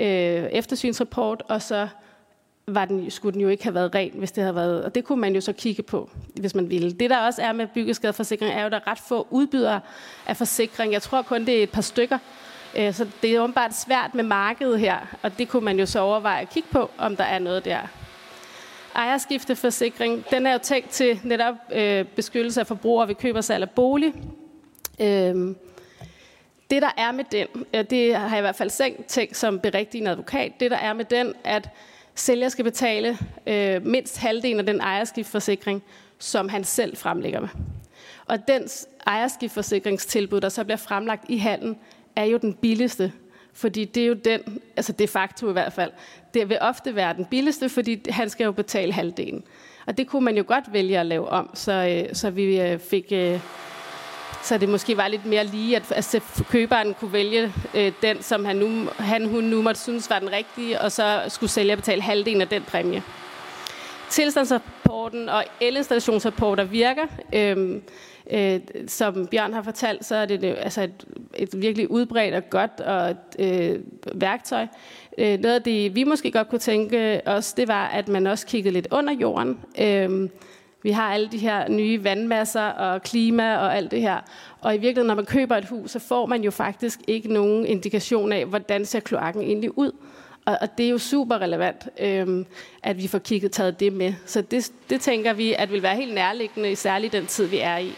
øh, 0.00 0.50
eftersynsrapport, 0.52 1.42
og 1.48 1.62
så 1.62 1.88
var 2.74 2.84
den, 2.84 3.10
skulle 3.10 3.32
den 3.32 3.40
jo 3.40 3.48
ikke 3.48 3.62
have 3.62 3.74
været 3.74 3.94
ren, 3.94 4.12
hvis 4.14 4.32
det 4.32 4.42
havde 4.42 4.54
været. 4.54 4.84
Og 4.84 4.94
det 4.94 5.04
kunne 5.04 5.20
man 5.20 5.34
jo 5.34 5.40
så 5.40 5.52
kigge 5.52 5.82
på, 5.82 6.10
hvis 6.40 6.54
man 6.54 6.70
ville. 6.70 6.92
Det 6.92 7.10
der 7.10 7.18
også 7.18 7.42
er 7.42 7.52
med 7.52 7.66
byggeskadeforsikring, 7.66 8.52
er 8.52 8.60
jo, 8.60 8.66
at 8.66 8.72
der 8.72 8.78
er 8.78 8.86
ret 8.86 8.98
få 9.08 9.26
udbydere 9.30 9.80
af 10.26 10.36
forsikring. 10.36 10.92
Jeg 10.92 11.02
tror 11.02 11.22
kun, 11.22 11.46
det 11.46 11.58
er 11.58 11.62
et 11.62 11.70
par 11.70 11.82
stykker. 11.82 12.18
Øh, 12.76 12.94
så 12.94 13.06
det 13.22 13.30
er 13.34 13.40
åbenbart 13.40 13.76
svært 13.76 14.14
med 14.14 14.24
markedet 14.24 14.80
her, 14.80 15.16
og 15.22 15.38
det 15.38 15.48
kunne 15.48 15.64
man 15.64 15.78
jo 15.78 15.86
så 15.86 16.00
overveje 16.00 16.42
at 16.42 16.50
kigge 16.50 16.68
på, 16.72 16.90
om 16.98 17.16
der 17.16 17.24
er 17.24 17.38
noget 17.38 17.64
der. 17.64 17.78
Ejerskifteforsikring, 18.94 20.24
den 20.30 20.46
er 20.46 20.52
jo 20.52 20.58
tænkt 20.62 20.90
til 20.90 21.20
netop 21.24 21.54
øh, 21.72 22.04
beskyttelse 22.04 22.60
af 22.60 22.66
forbrugere 22.66 23.08
ved 23.08 23.14
køb 23.14 23.36
og 23.36 23.44
salg 23.44 23.62
af 23.62 23.70
bolig. 23.70 24.14
Øh, 25.00 25.54
det, 26.70 26.82
der 26.82 26.90
er 26.96 27.12
med 27.12 27.24
den, 27.32 27.46
det 27.90 28.16
har 28.16 28.28
jeg 28.28 28.38
i 28.38 28.40
hvert 28.40 28.56
fald 28.56 29.00
tænkt 29.06 29.36
som 29.36 29.60
berigtigende 29.60 30.10
advokat, 30.10 30.52
det, 30.60 30.70
der 30.70 30.76
er 30.76 30.92
med 30.92 31.04
den, 31.04 31.34
at 31.44 31.68
Sælger 32.20 32.48
skal 32.48 32.64
betale 32.64 33.18
øh, 33.46 33.86
mindst 33.86 34.18
halvdelen 34.18 34.58
af 34.58 34.66
den 34.66 34.80
ejerskiftforsikring, 34.80 35.82
som 36.18 36.48
han 36.48 36.64
selv 36.64 36.96
fremlægger 36.96 37.40
med. 37.40 37.48
Og 38.26 38.48
den 38.48 38.62
ejerskiftforsikringstilbud, 39.06 40.40
der 40.40 40.48
så 40.48 40.64
bliver 40.64 40.76
fremlagt 40.76 41.24
i 41.28 41.36
handen, 41.36 41.76
er 42.16 42.24
jo 42.24 42.38
den 42.38 42.54
billigste. 42.54 43.12
Fordi 43.52 43.84
det 43.84 44.02
er 44.02 44.06
jo 44.06 44.14
den, 44.14 44.40
altså 44.76 44.92
de 44.92 45.08
facto 45.08 45.48
i 45.48 45.52
hvert 45.52 45.72
fald, 45.72 45.92
det 46.34 46.48
vil 46.48 46.58
ofte 46.60 46.94
være 46.94 47.14
den 47.14 47.24
billigste, 47.24 47.68
fordi 47.68 48.10
han 48.10 48.30
skal 48.30 48.44
jo 48.44 48.52
betale 48.52 48.92
halvdelen. 48.92 49.44
Og 49.86 49.98
det 49.98 50.06
kunne 50.06 50.24
man 50.24 50.36
jo 50.36 50.44
godt 50.46 50.72
vælge 50.72 50.98
at 50.98 51.06
lave 51.06 51.28
om, 51.28 51.50
så, 51.54 51.72
øh, 51.72 52.14
så 52.14 52.30
vi 52.30 52.60
øh, 52.60 52.78
fik 52.78 53.12
øh, 53.12 53.40
så 54.42 54.58
det 54.58 54.68
måske 54.68 54.96
var 54.96 55.08
lidt 55.08 55.26
mere 55.26 55.44
lige, 55.44 55.76
at, 55.76 55.92
at 55.92 56.22
køberen 56.48 56.94
kunne 56.94 57.12
vælge 57.12 57.52
øh, 57.74 57.92
den, 58.02 58.22
som 58.22 58.44
han, 58.44 58.56
nu, 58.56 58.88
han 58.98 59.28
hun 59.28 59.44
nu 59.44 59.62
måtte 59.62 59.80
synes 59.80 60.10
var 60.10 60.18
den 60.18 60.32
rigtige, 60.32 60.80
og 60.80 60.92
så 60.92 61.22
skulle 61.28 61.50
sælger 61.50 61.76
betale 61.76 62.02
halvdelen 62.02 62.40
af 62.40 62.48
den 62.48 62.62
præmie. 62.62 63.02
Tilstandsrapporten 64.10 65.28
og 65.28 65.44
elinstallationsrapporter 65.60 66.64
virker. 66.64 67.06
Øhm, 67.32 67.82
øh, 68.30 68.60
som 68.86 69.26
Bjørn 69.26 69.52
har 69.52 69.62
fortalt, 69.62 70.04
så 70.04 70.16
er 70.16 70.26
det 70.26 70.44
øh, 70.44 70.54
altså 70.58 70.82
et, 70.82 71.04
et 71.36 71.62
virkelig 71.62 71.90
udbredt 71.90 72.34
og 72.34 72.50
godt 72.50 72.80
og, 72.80 73.14
øh, 73.38 73.78
værktøj. 74.14 74.66
Øh, 75.18 75.38
noget 75.38 75.54
af 75.54 75.62
det, 75.62 75.94
vi 75.94 76.04
måske 76.04 76.30
godt 76.30 76.48
kunne 76.48 76.58
tænke 76.58 77.20
os, 77.26 77.52
det 77.52 77.68
var, 77.68 77.86
at 77.86 78.08
man 78.08 78.26
også 78.26 78.46
kiggede 78.46 78.72
lidt 78.72 78.88
under 78.90 79.12
jorden. 79.12 79.60
Øh, 79.80 80.28
vi 80.82 80.90
har 80.90 81.12
alle 81.12 81.28
de 81.28 81.38
her 81.38 81.68
nye 81.68 82.04
vandmasser 82.04 82.62
og 82.62 83.02
klima 83.02 83.56
og 83.56 83.76
alt 83.76 83.90
det 83.90 84.00
her. 84.00 84.18
Og 84.60 84.74
i 84.74 84.78
virkeligheden, 84.78 85.06
når 85.06 85.14
man 85.14 85.24
køber 85.24 85.56
et 85.56 85.64
hus, 85.64 85.90
så 85.90 85.98
får 85.98 86.26
man 86.26 86.42
jo 86.42 86.50
faktisk 86.50 87.00
ikke 87.06 87.32
nogen 87.32 87.66
indikation 87.66 88.32
af, 88.32 88.46
hvordan 88.46 88.84
ser 88.84 89.00
kloakken 89.00 89.42
egentlig 89.42 89.78
ud. 89.78 89.92
Og, 90.44 90.58
og 90.60 90.78
det 90.78 90.86
er 90.86 90.90
jo 90.90 90.98
super 90.98 91.38
relevant, 91.38 91.88
øhm, 92.00 92.46
at 92.82 92.98
vi 93.02 93.08
får 93.08 93.18
kigget 93.18 93.52
taget 93.52 93.80
det 93.80 93.92
med. 93.92 94.14
Så 94.26 94.40
det, 94.42 94.72
det 94.90 95.00
tænker 95.00 95.32
vi, 95.32 95.54
at 95.58 95.72
vil 95.72 95.82
være 95.82 95.96
helt 95.96 96.14
nærliggende, 96.14 96.76
særligt 96.76 97.12
den 97.12 97.26
tid, 97.26 97.46
vi 97.46 97.58
er 97.58 97.76
i. 97.76 97.92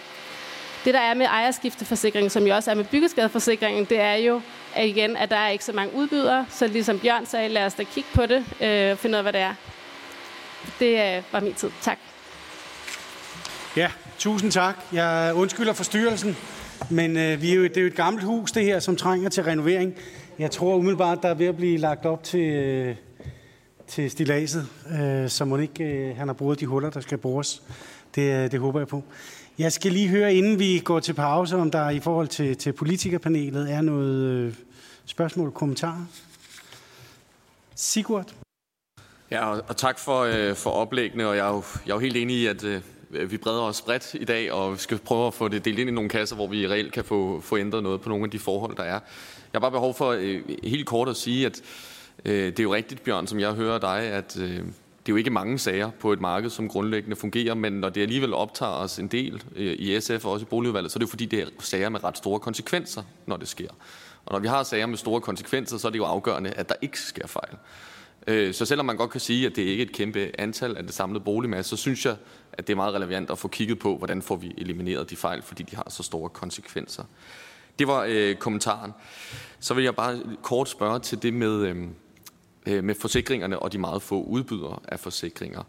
Det, 0.84 0.94
der 0.94 1.00
er 1.00 1.14
med 1.14 1.26
ejerskifteforsikringen, 1.26 2.30
som 2.30 2.46
jo 2.46 2.54
også 2.54 2.70
er 2.70 2.74
med 2.74 2.84
byggeskadeforsikringen, 2.84 3.84
det 3.84 4.00
er 4.00 4.14
jo 4.14 4.40
at 4.74 4.86
igen, 4.86 5.16
at 5.16 5.30
der 5.30 5.36
er 5.36 5.48
ikke 5.48 5.64
så 5.64 5.72
mange 5.72 5.94
udbydere. 5.94 6.46
Så 6.50 6.66
ligesom 6.66 6.98
Bjørn 6.98 7.26
sagde, 7.26 7.48
lad 7.48 7.66
os 7.66 7.74
da 7.74 7.84
kigge 7.84 8.09
på 8.14 8.26
det, 8.26 8.44
øh, 8.60 8.96
finde 8.96 9.14
ud 9.14 9.18
af, 9.18 9.22
hvad 9.22 9.32
det 9.32 9.40
er. 9.40 9.54
Det 10.78 11.16
øh, 11.16 11.22
var 11.32 11.40
min 11.40 11.54
tid. 11.54 11.70
Tak. 11.80 12.11
Ja, 13.76 13.90
tusind 14.18 14.52
tak. 14.52 14.78
Jeg 14.92 15.32
undskylder 15.34 15.72
forstyrrelsen, 15.72 16.36
men 16.90 17.16
øh, 17.16 17.42
vi 17.42 17.50
er 17.50 17.54
jo, 17.54 17.62
det 17.62 17.76
er 17.76 17.80
jo 17.80 17.86
et 17.86 17.94
gammelt 17.94 18.24
hus, 18.24 18.52
det 18.52 18.64
her, 18.64 18.80
som 18.80 18.96
trænger 18.96 19.28
til 19.28 19.44
renovering. 19.44 19.94
Jeg 20.38 20.50
tror 20.50 20.76
umiddelbart, 20.76 21.22
der 21.22 21.28
er 21.28 21.34
ved 21.34 21.46
at 21.46 21.56
blive 21.56 21.78
lagt 21.78 22.06
op 22.06 22.24
til, 22.24 22.40
øh, 22.40 22.96
til 23.86 24.10
stilaset, 24.10 24.66
øh, 25.00 25.28
så 25.28 25.44
må 25.44 25.56
ikke 25.56 25.84
øh, 25.84 26.16
han 26.16 26.28
har 26.28 26.34
brugt 26.34 26.60
de 26.60 26.66
huller, 26.66 26.90
der 26.90 27.00
skal 27.00 27.18
bores. 27.18 27.62
Det, 28.14 28.44
øh, 28.44 28.50
det 28.50 28.60
håber 28.60 28.80
jeg 28.80 28.88
på. 28.88 29.02
Jeg 29.58 29.72
skal 29.72 29.92
lige 29.92 30.08
høre, 30.08 30.34
inden 30.34 30.58
vi 30.58 30.78
går 30.84 31.00
til 31.00 31.12
pause, 31.12 31.56
om 31.56 31.70
der 31.70 31.90
i 31.90 32.00
forhold 32.00 32.28
til, 32.28 32.56
til 32.56 32.72
politikerpanelet 32.72 33.72
er 33.72 33.80
noget 33.80 34.24
øh, 34.24 34.54
spørgsmål 35.06 35.46
og 35.46 35.54
kommentarer. 35.54 36.06
Sigurd? 37.74 38.34
Ja, 39.30 39.46
og, 39.46 39.64
og 39.68 39.76
tak 39.76 39.98
for, 39.98 40.20
øh, 40.20 40.54
for 40.54 40.70
oplæggene, 40.70 41.28
og 41.28 41.36
jeg 41.36 41.46
er, 41.46 41.52
jo, 41.52 41.62
jeg 41.86 41.92
er 41.92 41.96
jo 41.96 42.00
helt 42.00 42.16
enig 42.16 42.36
i, 42.36 42.46
at 42.46 42.64
øh, 42.64 42.82
Øh, 43.12 43.30
vi 43.30 43.36
breder 43.36 43.62
os 43.62 43.82
bredt 43.82 44.14
i 44.14 44.24
dag, 44.24 44.52
og 44.52 44.72
vi 44.72 44.78
skal 44.78 44.98
prøve 44.98 45.26
at 45.26 45.34
få 45.34 45.48
det 45.48 45.64
delt 45.64 45.78
ind 45.78 45.89
i 45.89 45.93
nogle 45.93 46.10
kasser, 46.10 46.36
hvor 46.36 46.47
vi 46.47 46.68
reelt 46.68 46.93
kan 46.93 47.05
få, 47.05 47.40
få 47.40 47.56
ændret 47.56 47.82
noget 47.82 48.01
på 48.01 48.09
nogle 48.09 48.24
af 48.24 48.30
de 48.30 48.39
forhold, 48.39 48.76
der 48.76 48.82
er. 48.82 49.01
Jeg 49.52 49.55
har 49.55 49.60
bare 49.60 49.70
behov 49.70 49.94
for 49.94 50.10
øh, 50.10 50.43
helt 50.64 50.86
kort 50.86 51.09
at 51.09 51.16
sige, 51.16 51.47
at 51.47 51.62
øh, 52.24 52.47
det 52.47 52.59
er 52.59 52.62
jo 52.62 52.74
rigtigt, 52.74 53.05
Bjørn, 53.05 53.26
som 53.26 53.40
jeg 53.40 53.52
hører 53.52 53.78
dig, 53.78 53.98
at 53.98 54.39
øh, 54.40 54.48
det 54.48 55.09
er 55.09 55.12
jo 55.12 55.16
ikke 55.16 55.30
mange 55.30 55.59
sager 55.59 55.90
på 55.90 56.12
et 56.12 56.20
marked, 56.20 56.51
som 56.51 56.68
grundlæggende 56.68 57.16
fungerer, 57.16 57.55
men 57.55 57.72
når 57.72 57.89
det 57.89 58.02
alligevel 58.02 58.34
optager 58.34 58.72
os 58.72 58.98
en 58.98 59.09
del 59.09 59.43
øh, 59.56 59.72
i 59.78 60.01
SF 60.01 60.24
og 60.24 60.32
også 60.32 60.44
i 60.44 60.48
boligudvalget, 60.51 60.93
så 60.93 60.97
er 60.97 60.98
det 60.98 61.06
jo 61.06 61.10
fordi, 61.10 61.26
det 61.26 61.43
er 61.43 61.47
sager 61.59 61.89
med 61.89 62.05
ret 62.05 62.16
store 62.16 62.40
konsekvenser, 62.40 63.02
når 63.26 63.36
det 63.36 63.48
sker. 63.48 63.68
Og 64.26 64.32
når 64.32 64.39
vi 64.39 64.48
har 64.48 64.62
sager 64.62 64.86
med 64.86 64.97
store 64.97 65.20
konsekvenser, 65.20 65.78
så 65.78 65.89
er 65.89 65.90
det 65.90 65.98
jo 65.98 66.05
afgørende, 66.05 66.51
at 66.51 66.68
der 66.68 66.74
ikke 66.82 67.01
sker 67.01 67.26
fejl. 67.26 67.56
Øh, 68.26 68.55
så 68.55 68.66
selvom 68.66 68.86
man 68.86 68.97
godt 68.97 69.10
kan 69.10 69.20
sige, 69.20 69.47
at 69.47 69.56
det 69.56 69.62
ikke 69.62 69.82
er 69.82 69.86
et 69.86 69.93
kæmpe 69.93 70.30
antal 70.39 70.76
af 70.76 70.82
det 70.82 70.94
samlede 70.94 71.24
boligmasse, 71.24 71.70
så 71.70 71.76
synes 71.76 72.06
jeg, 72.06 72.16
at 72.52 72.66
det 72.66 72.72
er 72.72 72.76
meget 72.76 72.94
relevant 72.94 73.30
at 73.30 73.38
få 73.38 73.48
kigget 73.48 73.78
på, 73.78 73.96
hvordan 73.96 74.22
får 74.22 74.36
vi 74.36 74.54
elimineret 74.58 75.10
de 75.10 75.16
fejl, 75.16 75.42
fordi 75.42 75.62
de 75.62 75.76
har 75.76 75.86
så 75.90 76.02
store 76.02 76.28
konsekvenser. 76.28 77.04
Det 77.78 77.86
var 77.86 78.06
øh, 78.08 78.34
kommentaren. 78.34 78.92
Så 79.60 79.74
vil 79.74 79.84
jeg 79.84 79.94
bare 79.96 80.22
kort 80.42 80.68
spørge 80.68 81.00
til 81.00 81.22
det 81.22 81.34
med, 81.34 81.66
øh, 81.66 81.76
øh, 82.66 82.84
med 82.84 82.94
forsikringerne 82.94 83.58
og 83.58 83.72
de 83.72 83.78
meget 83.78 84.02
få 84.02 84.22
udbydere 84.22 84.78
af 84.88 85.00
forsikringer. 85.00 85.62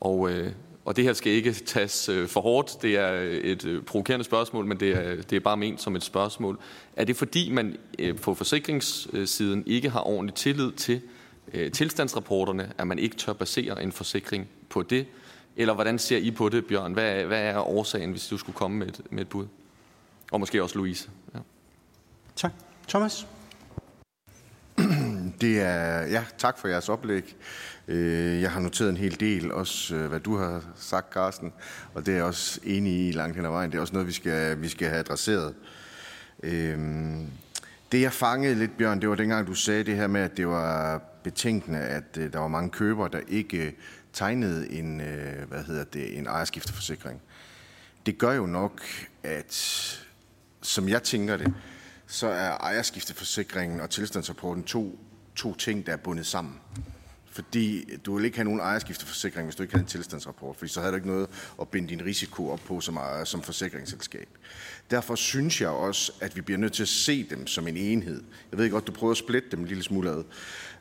Og, 0.00 0.30
øh, 0.30 0.52
og 0.84 0.96
det 0.96 1.04
her 1.04 1.12
skal 1.12 1.32
ikke 1.32 1.52
tages 1.52 2.08
øh, 2.08 2.28
for 2.28 2.40
hårdt. 2.40 2.82
Det 2.82 2.96
er 2.96 3.10
et 3.42 3.64
øh, 3.64 3.82
provokerende 3.82 4.24
spørgsmål, 4.24 4.66
men 4.66 4.80
det 4.80 4.90
er, 4.90 5.22
det 5.22 5.36
er 5.36 5.40
bare 5.40 5.56
ment 5.56 5.80
som 5.80 5.96
et 5.96 6.02
spørgsmål. 6.02 6.58
Er 6.96 7.04
det 7.04 7.16
fordi, 7.16 7.50
man 7.50 7.76
øh, 7.98 8.16
på 8.16 8.34
forsikringssiden 8.34 9.62
ikke 9.66 9.90
har 9.90 10.06
ordentlig 10.06 10.34
tillid 10.34 10.72
til, 10.72 11.00
øh, 11.54 11.72
tilstandsrapporterne, 11.72 12.72
at 12.78 12.86
man 12.86 12.98
ikke 12.98 13.16
tør 13.16 13.32
basere 13.32 13.82
en 13.82 13.92
forsikring 13.92 14.48
på 14.68 14.82
det? 14.82 15.06
Eller 15.58 15.74
hvordan 15.74 15.98
ser 15.98 16.16
I 16.16 16.30
på 16.30 16.48
det, 16.48 16.66
Bjørn? 16.66 16.92
Hvad, 16.92 17.24
hvad 17.24 17.42
er 17.42 17.68
årsagen, 17.68 18.10
hvis 18.10 18.26
du 18.26 18.38
skulle 18.38 18.56
komme 18.56 18.78
med 18.78 18.86
et, 18.86 19.00
med 19.10 19.20
et 19.20 19.28
bud? 19.28 19.46
Og 20.32 20.40
måske 20.40 20.62
også 20.62 20.78
Louise. 20.78 21.10
Ja. 21.34 21.38
Tak. 22.36 22.52
Thomas? 22.88 23.26
Det 25.40 25.60
er, 25.60 26.00
ja, 26.00 26.24
tak 26.38 26.58
for 26.58 26.68
jeres 26.68 26.88
oplæg. 26.88 27.36
Øh, 27.88 28.42
jeg 28.42 28.50
har 28.50 28.60
noteret 28.60 28.90
en 28.90 28.96
hel 28.96 29.20
del, 29.20 29.52
også 29.52 29.94
øh, 29.96 30.08
hvad 30.08 30.20
du 30.20 30.36
har 30.36 30.62
sagt, 30.76 31.12
Carsten, 31.12 31.52
og 31.94 32.06
det 32.06 32.12
er 32.12 32.16
jeg 32.16 32.24
også 32.24 32.60
enig 32.64 33.08
i 33.08 33.12
langt 33.12 33.36
hen 33.36 33.44
ad 33.44 33.50
vejen. 33.50 33.70
Det 33.70 33.76
er 33.76 33.80
også 33.80 33.92
noget, 33.92 34.08
vi 34.08 34.12
skal, 34.12 34.62
vi 34.62 34.68
skal 34.68 34.88
have 34.88 35.00
adresseret. 35.00 35.54
Øhm, 36.42 37.26
det 37.92 38.00
jeg 38.00 38.12
fangede 38.12 38.54
lidt, 38.54 38.76
Bjørn, 38.78 39.00
det 39.00 39.08
var 39.08 39.14
dengang, 39.14 39.46
du 39.46 39.54
sagde 39.54 39.84
det 39.84 39.96
her 39.96 40.06
med, 40.06 40.20
at 40.20 40.36
det 40.36 40.48
var 40.48 41.02
betænkende, 41.22 41.78
at 41.78 42.18
øh, 42.18 42.32
der 42.32 42.38
var 42.38 42.48
mange 42.48 42.70
købere, 42.70 43.08
der 43.12 43.20
ikke 43.28 43.76
tegnede 44.12 44.72
en, 44.72 45.00
øh, 45.00 45.48
hvad 45.48 45.64
hedder 45.64 45.84
det, 45.84 46.18
en 46.18 46.26
ejerskifteforsikring. 46.26 47.22
Det 48.06 48.18
gør 48.18 48.32
jo 48.32 48.46
nok, 48.46 48.82
at 49.22 49.54
som 50.62 50.88
jeg 50.88 51.02
tænker 51.02 51.36
det, 51.36 51.54
så 52.06 52.26
er 52.26 52.50
ejerskifteforsikringen 52.50 53.80
og 53.80 53.90
tilstandsrapporten 53.90 54.64
to, 54.64 54.98
to 55.36 55.54
ting, 55.54 55.86
der 55.86 55.92
er 55.92 55.96
bundet 55.96 56.26
sammen. 56.26 56.60
Fordi 57.30 57.96
du 58.06 58.16
vil 58.16 58.24
ikke 58.24 58.36
have 58.36 58.44
nogen 58.44 58.60
ejerskifteforsikring, 58.60 59.46
hvis 59.46 59.56
du 59.56 59.62
ikke 59.62 59.74
havde 59.74 59.82
en 59.82 59.88
tilstandsrapport, 59.88 60.56
fordi 60.56 60.72
så 60.72 60.80
havde 60.80 60.92
du 60.92 60.96
ikke 60.96 61.08
noget 61.08 61.28
at 61.60 61.68
binde 61.68 61.88
din 61.88 62.04
risiko 62.04 62.50
op 62.50 62.60
på 62.66 62.80
som, 62.80 62.96
ejer, 62.96 63.24
som 63.24 63.42
forsikringsselskab. 63.42 64.28
Derfor 64.90 65.14
synes 65.14 65.60
jeg 65.60 65.68
også, 65.68 66.12
at 66.20 66.36
vi 66.36 66.40
bliver 66.40 66.58
nødt 66.58 66.72
til 66.72 66.82
at 66.82 66.88
se 66.88 67.26
dem 67.30 67.46
som 67.46 67.68
en 67.68 67.76
enhed. 67.76 68.22
Jeg 68.50 68.58
ved 68.58 68.70
godt, 68.70 68.86
du 68.86 68.92
prøver 68.92 69.10
at 69.10 69.16
splitte 69.16 69.50
dem 69.50 69.60
en 69.60 69.66
lille 69.66 69.82
smule 69.82 70.10
ad. 70.10 70.24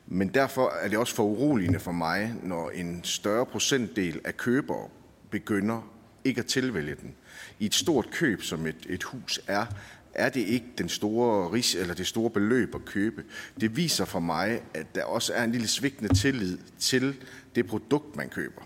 Men 0.08 0.28
derfor 0.28 0.74
er 0.82 0.88
det 0.88 0.98
også 0.98 1.16
for 1.16 1.24
uroligende 1.24 1.80
for 1.80 1.92
mig, 1.92 2.34
når 2.44 2.70
en 2.70 3.02
større 3.04 3.46
procentdel 3.46 4.22
af 4.26 4.38
købere 4.38 4.88
begynder 5.32 5.92
ikke 6.24 6.40
at 6.40 6.46
tilvælge 6.46 6.96
den. 7.02 7.16
I 7.60 7.66
et 7.66 7.76
stort 7.76 8.12
køb, 8.12 8.42
som 8.42 8.66
et, 8.66 8.86
et 8.90 9.04
hus 9.04 9.40
er, 9.48 9.66
er 10.14 10.30
det 10.30 10.42
ikke 10.42 10.66
den 10.78 10.90
store 10.90 11.52
ris 11.52 11.76
eller 11.76 11.94
det 11.94 12.08
store 12.08 12.30
beløb 12.30 12.76
at 12.76 12.86
købe. 12.86 13.24
Det 13.62 13.76
viser 13.76 14.06
for 14.06 14.20
mig, 14.20 14.62
at 14.74 14.96
der 14.96 15.04
også 15.04 15.34
er 15.34 15.44
en 15.44 15.52
lille 15.52 15.68
svigtende 15.68 16.14
tillid 16.14 16.58
til 16.80 17.16
det 17.56 17.68
produkt, 17.68 18.16
man 18.16 18.30
køber. 18.30 18.62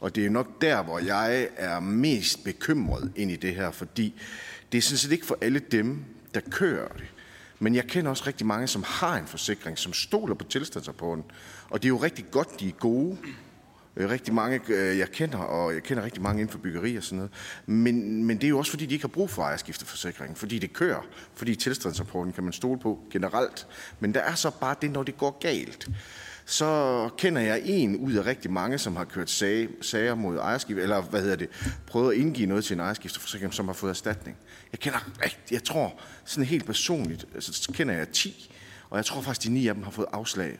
Og 0.00 0.14
det 0.14 0.26
er 0.26 0.30
nok 0.30 0.60
der, 0.60 0.82
hvor 0.82 0.98
jeg 0.98 1.48
er 1.56 1.80
mest 1.80 2.44
bekymret 2.44 3.12
ind 3.16 3.30
i 3.30 3.36
det 3.36 3.54
her, 3.54 3.70
fordi 3.70 4.20
det 4.72 4.78
er 4.78 4.82
sådan 4.82 4.98
set 4.98 5.12
ikke 5.12 5.26
for 5.26 5.38
alle 5.40 5.58
dem, 5.58 6.04
der 6.34 6.40
kører 6.50 6.88
det. 6.88 7.04
Men 7.62 7.74
jeg 7.74 7.84
kender 7.84 8.10
også 8.10 8.24
rigtig 8.26 8.46
mange, 8.46 8.66
som 8.66 8.84
har 8.86 9.16
en 9.16 9.26
forsikring, 9.26 9.78
som 9.78 9.92
stoler 9.92 10.34
på 10.34 10.44
tilstandsrapporten. 10.44 11.24
Og 11.70 11.82
det 11.82 11.86
er 11.86 11.88
jo 11.88 11.96
rigtig 11.96 12.24
godt, 12.30 12.60
de 12.60 12.68
er 12.68 12.72
gode. 12.72 13.18
Øh, 13.96 14.10
rigtig 14.10 14.34
mange, 14.34 14.60
øh, 14.68 14.98
jeg 14.98 15.10
kender, 15.10 15.38
og 15.38 15.74
jeg 15.74 15.82
kender 15.82 16.04
rigtig 16.04 16.22
mange 16.22 16.40
inden 16.40 16.52
for 16.52 16.58
byggeri 16.58 16.96
og 16.96 17.02
sådan 17.02 17.16
noget. 17.16 17.32
Men, 17.66 18.24
men 18.24 18.36
det 18.36 18.44
er 18.44 18.48
jo 18.48 18.58
også, 18.58 18.70
fordi 18.70 18.86
de 18.86 18.94
ikke 18.94 19.02
har 19.02 19.08
brug 19.08 19.30
for 19.30 19.42
ejerskifteforsikring, 19.42 20.38
fordi 20.38 20.58
det 20.58 20.72
kører, 20.72 21.02
fordi 21.34 21.54
tilstandsrapporten 21.54 22.32
kan 22.32 22.44
man 22.44 22.52
stole 22.52 22.80
på 22.80 22.98
generelt. 23.12 23.66
Men 24.00 24.14
der 24.14 24.20
er 24.20 24.34
så 24.34 24.50
bare 24.60 24.74
det, 24.82 24.90
når 24.90 25.02
det 25.02 25.16
går 25.16 25.38
galt. 25.40 25.88
Så 26.44 27.10
kender 27.18 27.42
jeg 27.42 27.62
en 27.64 27.96
ud 27.96 28.12
af 28.12 28.26
rigtig 28.26 28.50
mange, 28.50 28.78
som 28.78 28.96
har 28.96 29.04
kørt 29.04 29.30
sag, 29.30 29.68
sager 29.80 30.14
mod 30.14 30.38
ejerskift, 30.38 30.78
eller 30.78 31.02
hvad 31.02 31.20
hedder 31.20 31.36
det, 31.36 31.48
prøvet 31.86 32.12
at 32.12 32.18
indgive 32.18 32.46
noget 32.46 32.64
til 32.64 32.74
en 32.74 32.80
ejerskifteforsikring, 32.80 33.54
som 33.54 33.66
har 33.66 33.72
fået 33.72 33.90
erstatning. 33.90 34.36
Jeg 34.72 34.80
kender 34.80 35.10
rigtig, 35.24 35.52
jeg 35.52 35.64
tror 35.64 36.00
sådan 36.24 36.44
helt 36.44 36.66
personligt, 36.66 37.24
øh, 37.34 37.42
så 37.42 37.72
kender 37.72 37.94
jeg 37.94 38.08
10, 38.08 38.50
og 38.90 38.96
jeg 38.96 39.04
tror 39.04 39.20
faktisk, 39.20 39.46
de 39.46 39.52
ni 39.52 39.68
af 39.68 39.74
dem 39.74 39.82
har 39.82 39.90
fået 39.90 40.06
afslag 40.12 40.58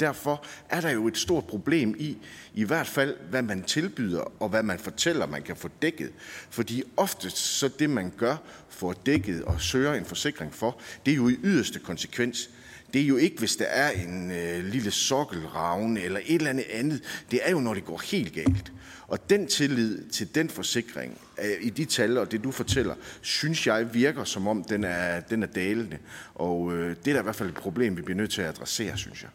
Derfor 0.00 0.44
er 0.68 0.80
der 0.80 0.90
jo 0.90 1.08
et 1.08 1.16
stort 1.16 1.44
problem 1.44 1.94
i, 1.98 2.16
i 2.54 2.64
hvert 2.64 2.86
fald, 2.86 3.16
hvad 3.30 3.42
man 3.42 3.62
tilbyder 3.62 4.42
og 4.42 4.48
hvad 4.48 4.62
man 4.62 4.78
fortæller, 4.78 5.26
man 5.26 5.42
kan 5.42 5.56
få 5.56 5.68
dækket. 5.82 6.10
Fordi 6.50 6.82
oftest 6.96 7.36
så 7.36 7.68
det, 7.68 7.90
man 7.90 8.12
gør, 8.16 8.36
for 8.68 8.92
dækket 8.92 9.44
og 9.44 9.60
søger 9.60 9.94
en 9.94 10.04
forsikring 10.04 10.54
for, 10.54 10.80
det 11.06 11.12
er 11.12 11.16
jo 11.16 11.28
i 11.28 11.36
yderste 11.44 11.78
konsekvens. 11.78 12.50
Det 12.94 13.02
er 13.02 13.06
jo 13.06 13.16
ikke, 13.16 13.38
hvis 13.38 13.56
der 13.56 13.64
er 13.64 13.90
en 13.90 14.30
øh, 14.30 14.64
lille 14.64 14.90
sokkelravne 14.90 16.00
eller 16.00 16.20
et 16.26 16.34
eller 16.34 16.50
andet 16.50 16.66
andet. 16.72 17.02
Det 17.30 17.40
er 17.42 17.50
jo, 17.50 17.60
når 17.60 17.74
det 17.74 17.84
går 17.84 18.02
helt 18.10 18.32
galt. 18.32 18.72
Og 19.06 19.30
den 19.30 19.46
tillid 19.46 20.08
til 20.10 20.34
den 20.34 20.48
forsikring, 20.48 21.18
øh, 21.38 21.66
i 21.66 21.70
de 21.70 21.84
tal 21.84 22.18
og 22.18 22.32
det, 22.32 22.44
du 22.44 22.50
fortæller, 22.50 22.94
synes 23.20 23.66
jeg 23.66 23.94
virker 23.94 24.24
som 24.24 24.48
om, 24.48 24.64
den 24.64 24.84
er, 24.84 25.20
den 25.20 25.42
er 25.42 25.46
dalende. 25.46 25.98
Og 26.34 26.72
øh, 26.72 26.96
det 27.04 27.10
er 27.10 27.14
da 27.14 27.20
i 27.20 27.22
hvert 27.22 27.36
fald 27.36 27.48
et 27.48 27.54
problem, 27.54 27.96
vi 27.96 28.02
bliver 28.02 28.16
nødt 28.16 28.30
til 28.30 28.42
at 28.42 28.48
adressere, 28.48 28.96
synes 28.96 29.22
jeg. 29.22 29.30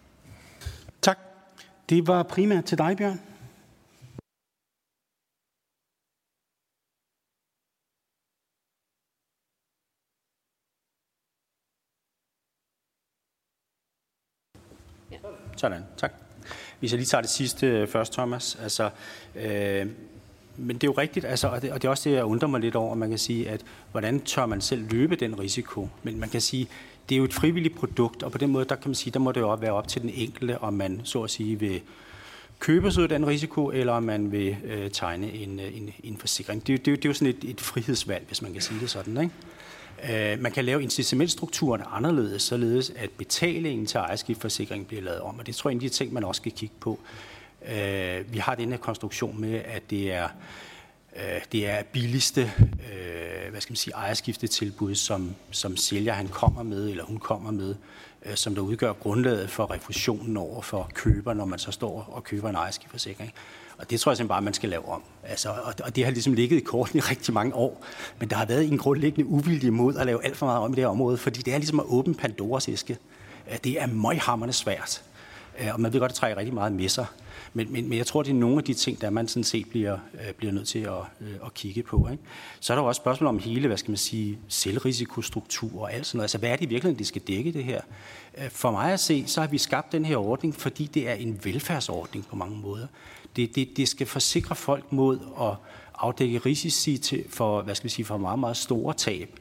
Tak. 1.02 1.20
Det 1.90 2.08
var 2.08 2.24
primært 2.24 2.66
til 2.66 2.78
dig, 2.78 2.98
Bjørn. 2.98 3.20
Sådan, 15.60 15.84
tak. 15.98 16.14
Hvis 16.80 16.92
jeg 16.92 16.98
lige 16.98 17.08
tager 17.08 17.22
det 17.22 17.30
sidste 17.30 17.68
øh, 17.68 17.88
først, 17.88 18.14
Thomas. 18.14 18.58
Altså, 18.62 18.90
øh, 19.36 19.88
men 20.58 20.76
det 20.76 20.84
er 20.84 20.88
jo 20.88 20.94
rigtigt, 20.98 21.26
altså, 21.26 21.48
og, 21.48 21.62
det, 21.62 21.72
og 21.72 21.82
det 21.82 21.88
er 21.88 21.90
også 21.90 22.10
det, 22.10 22.16
jeg 22.16 22.24
undrer 22.24 22.48
mig 22.48 22.62
lidt 22.62 22.76
over, 22.76 22.96
man 22.96 23.10
kan 23.10 23.18
sige, 23.18 23.50
at 23.50 23.62
hvordan 23.92 24.20
tør 24.20 24.46
man 24.46 24.62
selv 24.62 24.90
løbe 24.92 25.16
den 25.16 25.40
risiko? 25.40 25.90
Men 26.04 26.20
man 26.20 26.30
kan 26.30 26.42
sige, 26.42 26.68
det 27.10 27.16
er 27.16 27.18
jo 27.18 27.24
et 27.24 27.34
frivilligt 27.34 27.76
produkt, 27.76 28.24
og 28.24 28.32
på 28.32 28.38
den 28.38 28.50
måde, 28.50 28.66
der 28.66 28.76
kan 28.76 28.90
man 28.90 28.96
sige, 28.96 29.14
der 29.14 29.20
må 29.20 29.32
det 29.32 29.42
jo 29.42 29.54
være 29.54 29.72
op 29.72 29.88
til 29.88 30.02
den 30.02 30.10
enkelte, 30.10 30.58
om 30.58 30.74
man 30.74 31.02
så 31.04 31.24
at 31.24 31.30
sige 31.30 31.60
vil 31.60 31.82
købe 32.60 32.92
sig 32.92 33.02
ud 33.02 33.04
af 33.04 33.10
den 33.10 33.28
risiko, 33.28 33.72
eller 33.72 33.94
om 33.94 34.04
man 34.04 34.32
vil 34.32 34.58
øh, 34.64 34.92
tegne 34.92 35.32
en, 35.32 35.60
øh, 35.60 35.78
en, 35.78 35.94
en 36.04 36.18
forsikring. 36.18 36.68
Det, 36.68 36.86
det, 36.86 36.96
det 36.96 37.06
er 37.06 37.10
jo 37.10 37.14
sådan 37.14 37.28
et, 37.28 37.50
et 37.50 37.62
frihedsvalg, 37.62 38.24
hvis 38.28 38.42
man 38.42 38.54
kan 38.54 38.62
sige 38.62 38.80
det 38.80 38.90
sådan. 38.90 39.18
Ikke? 39.22 39.34
Øh, 40.10 40.40
man 40.40 40.52
kan 40.52 40.66
lave 40.66 40.84
incitamentstrukturen 40.84 41.82
anderledes, 41.92 42.42
således 42.42 42.92
at 42.96 43.10
betalingen 43.10 43.86
til 43.86 43.98
ejerskiftforsikring 43.98 44.88
bliver 44.88 45.02
lavet 45.02 45.20
om, 45.20 45.40
og 45.40 45.48
det 45.48 45.56
tror 45.56 45.70
jeg 45.70 45.76
er 45.76 45.80
en 45.80 45.86
af 45.86 45.90
de 45.90 45.96
ting, 45.96 46.14
man 46.14 46.24
også 46.24 46.40
skal 46.40 46.52
kigge 46.52 46.76
på. 46.80 47.00
Øh, 47.70 48.34
vi 48.34 48.38
har 48.38 48.56
den 48.56 48.70
her 48.70 48.78
konstruktion 48.78 49.42
med, 49.42 49.62
at 49.66 49.90
det 49.90 50.14
er 50.14 50.28
øh, 51.16 51.42
det 51.52 51.68
er 51.70 51.84
billigste 51.84 52.52
øh, 52.60 53.52
hvad 53.52 53.62
skal 53.62 53.72
man 53.72 53.78
sige, 53.78 53.94
ejerskiftetilbud, 53.94 54.96
som, 54.96 55.36
som 55.52 55.78
sælger 55.78 56.14
han 56.14 56.28
kommer 56.28 56.64
med, 56.64 56.90
eller 56.90 57.04
hun 57.04 57.18
kommer 57.18 57.52
med, 57.52 57.76
øh, 58.26 58.36
som 58.36 58.56
der 58.56 58.62
udgør 58.62 58.94
grundlaget 58.94 59.50
for 59.50 59.72
refusionen 59.72 60.38
over 60.38 60.62
for 60.62 60.90
køber, 60.94 61.34
når 61.34 61.46
man 61.46 61.60
så 61.60 61.72
står 61.72 62.10
og 62.12 62.24
køber 62.24 62.50
en 62.50 62.56
ejerskifteforsikring. 62.56 63.34
Og 63.80 63.90
det 63.90 64.00
tror 64.00 64.12
jeg 64.12 64.18
simpelthen 64.18 64.28
bare, 64.28 64.42
man 64.42 64.54
skal 64.54 64.70
lave 64.70 64.88
om. 64.88 65.02
Altså, 65.24 65.50
og, 65.50 65.74
og 65.84 65.96
det 65.96 66.06
har 66.06 66.12
ligesom 66.12 66.34
ligget 66.34 66.58
i 66.58 66.64
korten 66.64 66.98
i 66.98 67.02
rigtig 67.02 67.34
mange 67.34 67.56
år. 67.56 67.86
Men 68.20 68.30
der 68.30 68.36
har 68.36 68.46
været 68.46 68.68
en 68.68 68.78
grundlæggende 68.78 69.30
uvilje 69.30 69.72
mod 69.72 69.96
at 69.96 70.06
lave 70.06 70.26
alt 70.26 70.38
for 70.38 70.46
meget 70.46 70.60
om 70.62 70.74
i 70.74 70.76
det 70.76 70.84
her 70.84 70.90
område, 70.90 71.18
fordi 71.18 71.42
det 71.42 71.54
er 71.54 71.58
ligesom 71.58 71.80
at 71.80 71.86
åbne 71.90 72.14
Pandoras 72.14 72.70
æske. 72.70 72.98
Det 73.64 73.82
er 73.82 73.88
møghammerne 73.88 74.54
svært. 74.54 75.04
Og 75.74 75.82
man 75.82 75.94
ved 75.94 76.00
godt, 76.00 76.10
at 76.10 76.14
det 76.14 76.20
trækker 76.20 76.38
rigtig 76.38 76.54
meget 76.54 76.72
med 76.72 76.90
sig. 76.90 77.06
Men, 77.54 77.74
men, 77.74 77.90
men 77.90 77.98
jeg 77.98 78.06
tror, 78.06 78.24
det 78.24 78.30
er 78.30 78.36
nogle 78.36 78.58
af 78.58 78.64
de 78.64 78.74
ting, 78.74 79.02
der 79.02 79.10
man 79.10 79.28
sådan 79.28 79.44
set 79.44 79.70
bliver, 79.70 79.98
øh, 80.14 80.34
bliver 80.34 80.54
nødt 80.54 80.68
til 80.68 80.80
at, 80.80 80.94
øh, 81.22 81.34
at 81.46 81.54
kigge 81.54 81.84
på. 81.84 82.08
Ikke? 82.12 82.24
Så 82.60 82.74
er 82.74 82.78
der 82.78 82.84
jo 82.84 82.88
også 82.88 83.00
spørgsmål 83.00 83.28
om 83.28 83.40
hele, 83.40 83.68
hvad 83.68 83.78
skal 83.78 83.92
man 83.92 83.98
sige, 83.98 84.40
selvrisikostruktur 84.48 85.82
og 85.82 85.94
alt 85.94 86.06
sådan 86.06 86.18
noget. 86.18 86.24
Altså, 86.24 86.38
hvad 86.38 86.50
er 86.50 86.56
det 86.56 86.66
i 86.66 86.70
virkeligheden, 86.70 87.00
de 87.00 87.06
skal 87.06 87.22
dække 87.22 87.52
det 87.52 87.64
her? 87.64 87.82
Øh, 88.38 88.50
for 88.50 88.72
mig 88.72 88.94
at 88.94 89.00
se, 89.00 89.24
så 89.28 89.42
har 89.42 89.48
vi 89.48 89.58
skabt 89.58 89.92
den 89.92 90.06
her 90.06 90.18
ordning, 90.18 90.56
fordi 90.56 90.86
det 90.86 91.10
er 91.10 91.14
en 91.14 91.40
velfærdsordning 91.44 92.28
på 92.28 92.36
mange 92.36 92.58
måder. 92.58 92.88
Det, 93.36 93.56
det, 93.56 93.78
det 93.78 93.88
skal 93.88 94.08
forsikre 94.08 94.56
folk 94.56 94.92
mod 94.92 95.20
at 95.42 95.56
afdække 95.96 96.38
risici 96.38 96.98
til, 96.98 97.24
for, 97.30 97.62
hvad 97.62 97.76
skal 97.76 97.84
vi 97.84 97.90
sige, 97.90 98.06
for 98.06 98.18
meget, 98.18 98.40
meget 98.40 98.58
store 98.58 98.94
tab. 98.94 99.40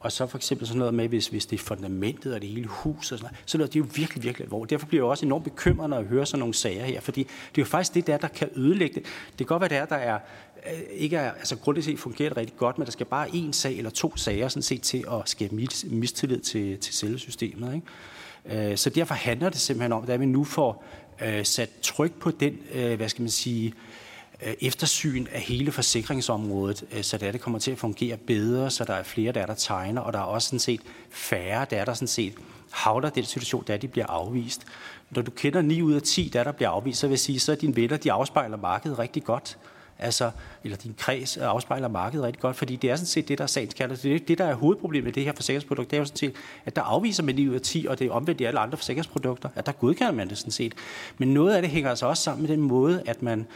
Og 0.00 0.12
så 0.12 0.26
for 0.26 0.38
eksempel 0.38 0.66
sådan 0.66 0.78
noget 0.78 0.94
med, 0.94 1.08
hvis, 1.08 1.28
hvis 1.28 1.46
det 1.46 1.60
er 1.60 1.64
fundamentet 1.64 2.34
og 2.34 2.40
det 2.40 2.48
hele 2.48 2.66
hus 2.66 3.12
og 3.12 3.18
sådan 3.18 3.32
noget, 3.32 3.42
så 3.46 3.58
er 3.58 3.66
det 3.66 3.76
er 3.76 3.80
jo 3.80 3.86
virkelig, 3.94 4.22
virkelig 4.22 4.44
alvorligt. 4.44 4.70
Derfor 4.70 4.86
bliver 4.86 5.04
jeg 5.04 5.10
også 5.10 5.26
enormt 5.26 5.44
bekymret, 5.44 5.90
når 5.90 5.96
jeg 5.96 6.06
hører 6.06 6.24
sådan 6.24 6.38
nogle 6.38 6.54
sager 6.54 6.84
her, 6.84 7.00
fordi 7.00 7.22
det 7.22 7.58
er 7.58 7.62
jo 7.62 7.64
faktisk 7.64 7.94
det 7.94 8.06
der, 8.06 8.16
der 8.16 8.28
kan 8.28 8.48
ødelægge 8.56 8.94
det. 8.94 9.02
Det 9.28 9.36
kan 9.36 9.46
godt 9.46 9.60
være, 9.60 9.68
det 9.68 9.76
er, 9.76 9.84
der 9.84 9.96
er, 9.96 10.18
øh, 10.72 10.80
ikke 10.90 11.16
er, 11.16 11.32
altså 11.32 11.56
grundigt 11.56 11.84
set 11.84 11.98
fungerer 11.98 12.28
det 12.28 12.36
rigtig 12.36 12.56
godt, 12.56 12.78
men 12.78 12.84
der 12.84 12.92
skal 12.92 13.06
bare 13.06 13.34
en 13.34 13.52
sag 13.52 13.78
eller 13.78 13.90
to 13.90 14.16
sager 14.16 14.48
sådan 14.48 14.62
set 14.62 14.82
til 14.82 15.04
at 15.10 15.28
skabe 15.28 15.66
mistillid 15.84 16.40
til, 16.40 16.78
til 16.78 16.94
selve 16.94 17.18
systemet. 17.18 17.74
Ikke? 17.74 18.70
Øh, 18.70 18.76
så 18.76 18.90
derfor 18.90 19.14
handler 19.14 19.48
det 19.48 19.58
simpelthen 19.58 19.92
om, 19.92 20.04
at 20.08 20.20
vi 20.20 20.26
nu 20.26 20.44
får 20.44 20.84
øh, 21.22 21.44
sat 21.44 21.70
tryk 21.82 22.12
på 22.12 22.30
den, 22.30 22.58
øh, 22.72 22.96
hvad 22.96 23.08
skal 23.08 23.22
man 23.22 23.30
sige, 23.30 23.74
Øh, 24.42 24.54
eftersyn 24.60 25.26
af 25.32 25.40
hele 25.40 25.72
forsikringsområdet, 25.72 26.84
øh, 26.92 27.02
så 27.02 27.18
det, 27.18 27.32
det 27.32 27.40
kommer 27.40 27.58
til 27.58 27.70
at 27.70 27.78
fungere 27.78 28.16
bedre, 28.16 28.70
så 28.70 28.84
der 28.84 28.94
er 28.94 29.02
flere, 29.02 29.32
der 29.32 29.40
er 29.40 29.46
der 29.46 29.54
tegner, 29.54 30.00
og 30.00 30.12
der 30.12 30.18
er 30.18 30.22
også 30.22 30.48
sådan 30.48 30.58
set 30.58 30.80
færre, 31.10 31.66
der 31.70 31.76
er 31.76 31.84
der 31.84 31.94
sådan 31.94 32.08
set 32.08 32.34
havler 32.70 33.10
den 33.10 33.24
situation, 33.24 33.64
der 33.66 33.76
de 33.76 33.88
bliver 33.88 34.06
afvist. 34.06 34.66
Når 35.10 35.22
du 35.22 35.30
kender 35.30 35.62
9 35.62 35.82
ud 35.82 35.92
af 35.92 36.02
10, 36.02 36.30
der 36.32 36.44
der 36.44 36.52
bliver 36.52 36.68
afvist, 36.68 37.00
så 37.00 37.06
vil 37.06 37.12
jeg 37.12 37.18
sige, 37.18 37.40
så 37.40 37.52
er 37.52 37.56
dine 37.56 37.76
venner, 37.76 37.96
de 37.96 38.12
afspejler 38.12 38.56
markedet 38.56 38.98
rigtig 38.98 39.24
godt 39.24 39.58
altså, 40.00 40.30
eller 40.64 40.76
din 40.76 40.94
kreds 40.98 41.36
afspejler 41.36 41.88
markedet 41.88 42.24
rigtig 42.24 42.40
godt, 42.40 42.56
fordi 42.56 42.76
det 42.76 42.90
er 42.90 42.96
sådan 42.96 43.06
set 43.06 43.28
det, 43.28 43.38
der 43.38 43.44
er 43.44 43.48
sagens 43.48 43.74
kærlighed. 43.74 44.02
Det, 44.02 44.22
er 44.22 44.26
det, 44.26 44.38
der 44.38 44.44
er 44.44 44.54
hovedproblemet 44.54 45.04
med 45.04 45.12
det 45.12 45.24
her 45.24 45.32
forsikringsprodukt, 45.32 45.90
det 45.90 45.96
er 45.96 46.00
jo 46.00 46.04
sådan 46.04 46.16
set, 46.16 46.32
at 46.66 46.76
der 46.76 46.82
afviser 46.82 47.22
man 47.22 47.36
lige 47.36 47.50
ud 47.50 47.54
af 47.54 47.60
10, 47.60 47.86
og 47.88 47.98
det 47.98 48.06
er 48.06 48.10
omvendt 48.10 48.40
i 48.40 48.44
alle 48.44 48.60
andre 48.60 48.76
forsikringsprodukter, 48.76 49.48
at 49.54 49.66
der 49.66 49.72
godkender 49.72 50.12
man 50.12 50.28
det 50.28 50.38
sådan 50.38 50.52
set. 50.52 50.74
Men 51.18 51.34
noget 51.34 51.54
af 51.54 51.62
det 51.62 51.70
hænger 51.70 51.90
altså 51.90 52.06
også 52.06 52.22
sammen 52.22 52.46
med 52.46 52.56
den 52.56 52.60
måde, 52.60 53.02
at 53.06 53.22
man 53.22 53.46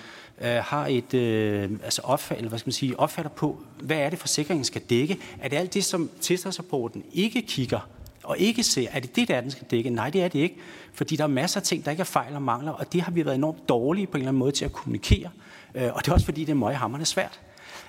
øh, 0.40 0.48
har 0.48 0.86
et 0.86 1.14
øh, 1.14 1.70
altså 1.84 2.02
opfald, 2.04 2.38
eller 2.38 2.48
hvad 2.48 2.58
skal 2.58 2.68
man 2.68 2.72
sige, 2.72 3.00
opfatter 3.00 3.30
på, 3.30 3.58
hvad 3.80 3.96
er 3.96 4.10
det, 4.10 4.18
forsikringen 4.18 4.64
skal 4.64 4.82
dække? 4.90 5.18
Er 5.40 5.48
det 5.48 5.56
alt 5.56 5.74
det, 5.74 5.84
som 5.84 6.10
tilstandsrapporten 6.20 7.04
ikke 7.12 7.42
kigger 7.42 7.88
og 8.24 8.38
ikke 8.38 8.62
ser, 8.62 8.88
er 8.90 9.00
det 9.00 9.16
det, 9.16 9.28
der 9.28 9.40
den 9.40 9.50
skal 9.50 9.66
dække? 9.70 9.90
Nej, 9.90 10.10
det 10.10 10.22
er 10.22 10.28
det 10.28 10.38
ikke. 10.38 10.56
Fordi 10.92 11.16
der 11.16 11.24
er 11.24 11.28
masser 11.28 11.60
af 11.60 11.64
ting, 11.64 11.84
der 11.84 11.90
ikke 11.90 12.00
er 12.00 12.04
fejl 12.04 12.34
og 12.34 12.42
mangler, 12.42 12.72
og 12.72 12.92
det 12.92 13.00
har 13.00 13.12
vi 13.12 13.24
været 13.24 13.36
enormt 13.36 13.68
dårlige 13.68 14.06
på 14.06 14.10
en 14.10 14.20
eller 14.20 14.28
anden 14.28 14.38
måde 14.38 14.52
til 14.52 14.64
at 14.64 14.72
kommunikere. 14.72 15.30
Øh, 15.74 15.90
og 15.94 16.04
det 16.04 16.08
er 16.08 16.12
også 16.12 16.24
fordi, 16.24 16.40
det 16.40 16.50
er 16.50 16.54
møghammerende 16.54 17.06
svært. 17.06 17.40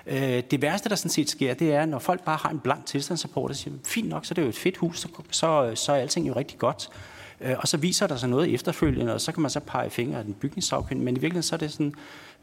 Øh, 0.06 0.42
det 0.50 0.62
værste, 0.62 0.88
der 0.88 0.94
sådan 0.94 1.10
set 1.10 1.30
sker, 1.30 1.54
det 1.54 1.74
er, 1.74 1.86
når 1.86 1.98
folk 1.98 2.24
bare 2.24 2.38
har 2.42 2.50
en 2.50 2.58
blank 2.58 2.86
tilstandsrapport 2.86 3.50
og 3.50 3.56
siger, 3.56 3.74
fint 3.84 4.08
nok, 4.08 4.24
så 4.24 4.34
det 4.34 4.42
er 4.42 4.46
jo 4.46 4.48
et 4.48 4.56
fedt 4.56 4.76
hus, 4.76 5.00
så, 5.00 5.08
så, 5.30 5.72
så 5.74 5.92
er 5.92 5.96
alting 5.96 6.28
jo 6.28 6.36
rigtig 6.36 6.58
godt. 6.58 6.90
Øh, 7.40 7.54
og 7.58 7.68
så 7.68 7.76
viser 7.76 8.06
der 8.06 8.16
sig 8.16 8.28
noget 8.28 8.54
efterfølgende, 8.54 9.14
og 9.14 9.20
så 9.20 9.32
kan 9.32 9.42
man 9.42 9.50
så 9.50 9.60
pege 9.60 9.90
fingre 9.90 10.18
af 10.18 10.24
den 10.24 10.34
bygningssagkyndige. 10.34 11.04
Men 11.04 11.16
i 11.16 11.20
virkeligheden 11.20 11.42
så 11.42 11.54
er 11.54 11.58
det 11.58 11.72
sådan, 11.72 11.94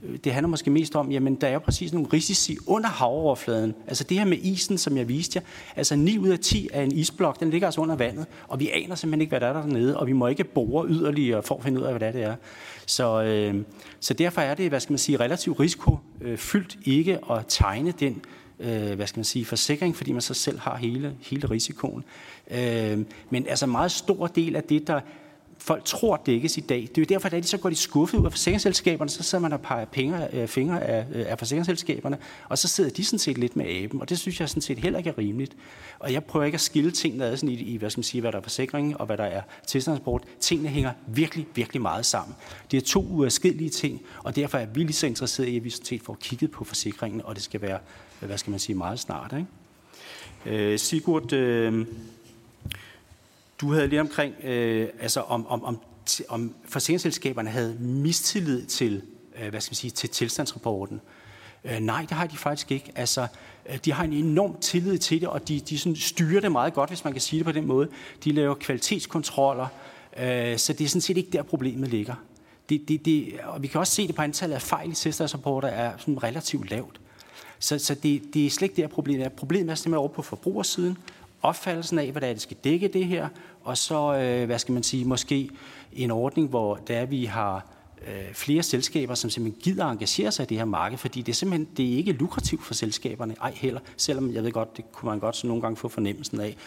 øh, 0.04 0.18
det 0.24 0.34
handler 0.34 0.48
måske 0.48 0.70
mest 0.70 0.96
om, 0.96 1.12
jamen 1.12 1.36
der 1.36 1.48
er 1.48 1.54
jo 1.54 1.60
præcis 1.60 1.94
nogle 1.94 2.08
risici 2.14 2.58
under 2.68 2.90
havoverfladen. 2.90 3.76
Altså 3.88 4.04
det 4.04 4.18
her 4.18 4.26
med 4.26 4.38
isen, 4.38 4.78
som 4.78 4.98
jeg 4.98 5.08
viste 5.08 5.38
jer, 5.38 5.46
altså 5.76 5.96
9 5.96 6.18
ud 6.18 6.30
af 6.30 6.40
10 6.40 6.70
af 6.74 6.84
en 6.84 6.92
isblok, 6.92 7.40
den 7.40 7.50
ligger 7.50 7.68
altså 7.68 7.82
under 7.82 7.96
vandet, 7.96 8.26
og 8.48 8.60
vi 8.60 8.70
aner 8.70 8.96
simpelthen 8.96 9.22
ikke, 9.22 9.30
hvad 9.32 9.40
der 9.40 9.48
er 9.48 9.54
dernede, 9.54 9.98
og 9.98 10.08
vi 10.08 10.14
må 10.14 10.28
ikke 10.28 10.44
bore 10.44 10.88
yderligere 10.88 11.44
for 11.44 11.56
at 11.56 11.64
finde 11.64 11.80
ud 11.80 11.86
af, 11.86 11.98
hvad 11.98 12.14
det 12.14 12.24
er. 12.24 12.36
Så, 12.86 13.24
øh, 13.24 13.56
så 14.00 14.14
derfor 14.14 14.42
er 14.42 14.56
det, 14.56 14.70
hvad 14.70 14.80
skal 14.80 14.94
man 14.94 14.98
sige, 14.98 15.20
relativt 15.20 15.60
risikofyldt 15.60 16.78
ikke 16.86 17.20
at 17.32 17.46
tegne 17.48 17.92
den 17.92 18.22
øh, 18.60 18.94
hvad 18.94 19.08
skal 19.08 19.20
man 19.20 19.26
sige, 19.26 19.46
forsikring, 19.46 19.96
fordi 19.96 20.12
man 20.12 20.22
så 20.22 20.34
selv 20.34 20.60
har 20.60 20.76
hele, 20.76 21.16
hele 21.22 21.50
risikoen. 21.50 22.04
Øh, 22.52 23.00
men 23.30 23.48
altså 23.48 23.66
meget 23.66 23.92
stor 23.92 24.28
del 24.28 24.56
af 24.56 24.64
det, 24.64 24.88
der 24.88 25.02
folk 25.58 25.86
tror 25.86 26.22
dækkes 26.26 26.58
i 26.58 26.62
dag. 26.62 26.82
Det 26.82 26.98
er 26.98 27.02
jo 27.02 27.06
derfor, 27.10 27.30
at 27.30 27.44
de 27.44 27.48
så 27.48 27.58
går 27.58 27.70
de 27.70 27.76
skuffet 27.76 28.18
ud 28.18 28.26
af 28.26 28.32
forsikringsselskaberne, 28.32 29.10
så 29.10 29.24
sidder 29.24 29.42
man 29.42 29.54
og 29.54 29.62
peger 29.62 29.86
penge, 29.86 30.36
øh, 30.36 30.48
fingre 30.48 30.84
af, 30.84 31.06
øh, 31.14 31.26
af 31.28 31.40
forsikringsselskaberne, 31.40 32.18
og 32.50 32.58
så 32.58 32.68
sidder 32.68 32.90
de 32.90 33.06
sådan 33.06 33.20
set 33.20 33.38
lidt 33.38 33.56
med 33.56 33.66
aben, 33.66 34.02
og 34.02 34.10
det 34.10 34.20
synes 34.20 34.40
jeg 34.40 34.50
sådan 34.50 34.62
set 34.62 34.78
heller 34.78 35.00
ikke 35.00 35.10
er 35.10 35.18
rimeligt. 35.18 35.56
Og 36.00 36.14
jeg 36.14 36.24
prøver 36.24 36.46
ikke 36.46 36.56
at 36.56 36.62
skille 36.62 36.92
tingene 36.92 37.26
ad 37.26 37.38
sådan 37.38 37.50
i, 37.50 37.54
i 37.54 37.78
hvad 37.78 37.90
skal 37.90 38.00
man 38.00 38.04
sige, 38.04 38.22
hvad 38.22 38.32
der 38.32 38.38
er 38.38 38.42
forsikring 38.42 38.98
og 38.98 39.06
hvad 39.06 39.18
der 39.18 39.24
er 39.24 39.42
tilstandsport. 39.68 40.24
Tingene 40.40 40.70
hænger 40.70 40.92
virkelig, 41.08 41.48
virkelig 41.56 41.82
meget 41.82 42.06
sammen. 42.06 42.36
Det 42.72 42.78
er 42.78 42.82
to 42.82 43.06
uadskillelige 43.10 43.70
ting, 43.70 44.02
og 44.24 44.36
derfor 44.36 44.58
er 44.58 44.66
vi 44.66 44.84
lige 44.84 44.94
så 44.94 45.08
interesserede 45.08 45.52
i, 45.52 45.58
at 45.58 45.64
vi 45.64 45.70
sådan 45.70 45.86
set 45.86 46.02
får 46.02 46.18
kigget 46.22 46.52
på 46.52 46.64
forsikringen, 46.64 47.22
og 47.24 47.36
det 47.36 47.44
skal 47.44 47.62
være, 47.62 47.80
hvad 48.20 48.38
skal 48.38 48.52
man 48.52 48.60
sige, 48.60 48.76
meget 48.76 49.00
snart. 49.00 49.34
Ikke? 49.38 49.48
Øh, 50.46 50.80
Sigurd, 50.80 51.34
øh, 51.34 51.86
du 53.62 53.74
havde 53.74 53.88
lige 53.88 54.02
omkring, 54.02 54.36
øh, 54.44 54.90
altså 55.00 55.22
om, 55.22 55.48
om, 55.48 55.64
om, 55.64 55.80
om 56.30 56.56
forsikringsselskaberne 56.66 57.50
havde 57.50 57.76
mistillid 57.80 58.66
til, 58.66 59.02
øh, 59.42 59.50
hvad 59.50 59.62
skal 59.62 59.72
man 59.72 59.76
sige, 59.76 59.92
til 59.92 60.10
tilstandsrapporten. 60.10 61.02
Øh, 61.66 61.80
nej, 61.80 62.02
det 62.02 62.12
har 62.12 62.28
de 62.28 62.38
faktisk 62.38 62.72
ikke. 62.72 62.92
Altså, 62.96 63.28
øh, 63.70 63.78
de 63.86 63.94
har 63.94 64.04
en 64.04 64.14
enorm 64.14 64.58
tillid 64.62 64.98
til 64.98 65.22
det, 65.22 65.30
og 65.30 65.48
de, 65.48 65.60
de 65.60 65.80
sådan 65.80 65.96
styrer 65.96 66.42
det 66.42 66.52
meget 66.52 66.74
godt, 66.74 66.90
hvis 66.90 67.04
man 67.04 67.14
kan 67.14 67.22
sige 67.22 67.40
det 67.40 67.46
på 67.46 67.52
den 67.52 67.68
måde. 67.68 67.88
De 68.24 68.32
laver 68.32 68.56
kvalitetskontroller, 68.56 69.68
øh, 70.18 70.58
så 70.58 70.74
det 70.74 70.86
er 70.86 70.90
sådan 70.90 71.02
set 71.02 71.18
ikke 71.18 71.30
der, 71.32 71.44
problemet 71.44 71.90
ligger. 71.90 72.16
Det, 72.70 72.88
det, 72.88 73.06
det, 73.06 73.40
og 73.44 73.62
vi 73.62 73.68
kan 73.68 73.80
også 73.80 73.94
se 73.94 74.08
det 74.08 74.16
på 74.16 74.22
antallet 74.22 74.56
af 74.56 74.62
fejl 74.62 74.92
i 74.92 74.96
tilstandsrapporter 74.96 75.68
er 75.68 75.98
sådan 75.98 76.24
relativt 76.24 76.70
lavt. 76.70 77.00
Så, 77.60 77.80
så 77.80 77.96
det, 77.96 78.22
det 78.34 78.46
er 78.46 78.50
slet 78.50 78.70
ikke 78.70 78.82
der, 78.82 78.88
problemet 78.88 79.26
er. 79.26 79.30
Problemet 79.30 79.72
er 79.72 79.76
simpelthen 79.76 79.98
over 80.00 80.08
på 80.08 80.22
forbrugersiden, 80.22 80.98
opfattelsen 81.44 82.00
af, 82.00 82.12
hvad 82.12 82.22
der 82.22 82.28
er, 82.28 82.34
det 82.34 82.42
skal 82.42 82.58
dække 82.64 82.88
det 82.88 83.06
her, 83.06 83.28
og 83.64 83.78
så, 83.78 84.16
øh, 84.16 84.46
hvad 84.46 84.60
skal 84.60 84.74
man 84.74 84.84
sige, 84.84 85.06
måske 85.06 85.50
en 85.94 86.12
ordning, 86.12 86.50
hvor 86.50 86.76
der 86.76 87.06
vi 87.06 87.26
har 87.26 87.66
øh, 88.08 88.34
flere 88.34 88.64
selskaber, 88.64 89.16
som 89.16 89.30
simpelthen 89.30 89.62
gider 89.62 89.86
engagere 89.86 90.32
sig 90.32 90.44
i 90.44 90.48
det 90.48 90.58
her 90.58 90.66
marked, 90.66 90.98
fordi 90.98 91.22
det 91.22 91.32
er 91.32 91.36
simpelthen 91.36 91.68
det 91.78 91.94
er 91.94 91.98
ikke 91.98 92.12
lukrativt 92.12 92.66
for 92.66 92.74
selskaberne, 92.74 93.36
ej 93.42 93.52
heller, 93.56 93.80
selvom 93.98 94.34
jeg 94.34 94.44
ved 94.44 94.52
godt, 94.52 94.78
det 94.78 94.92
kunne 94.92 95.10
man 95.10 95.20
godt 95.20 95.36
så 95.36 95.48
nogle 95.48 95.62
gange 95.62 95.78
få 95.78 95.88
fornemmelsen 95.88 96.40
af. 96.40 96.58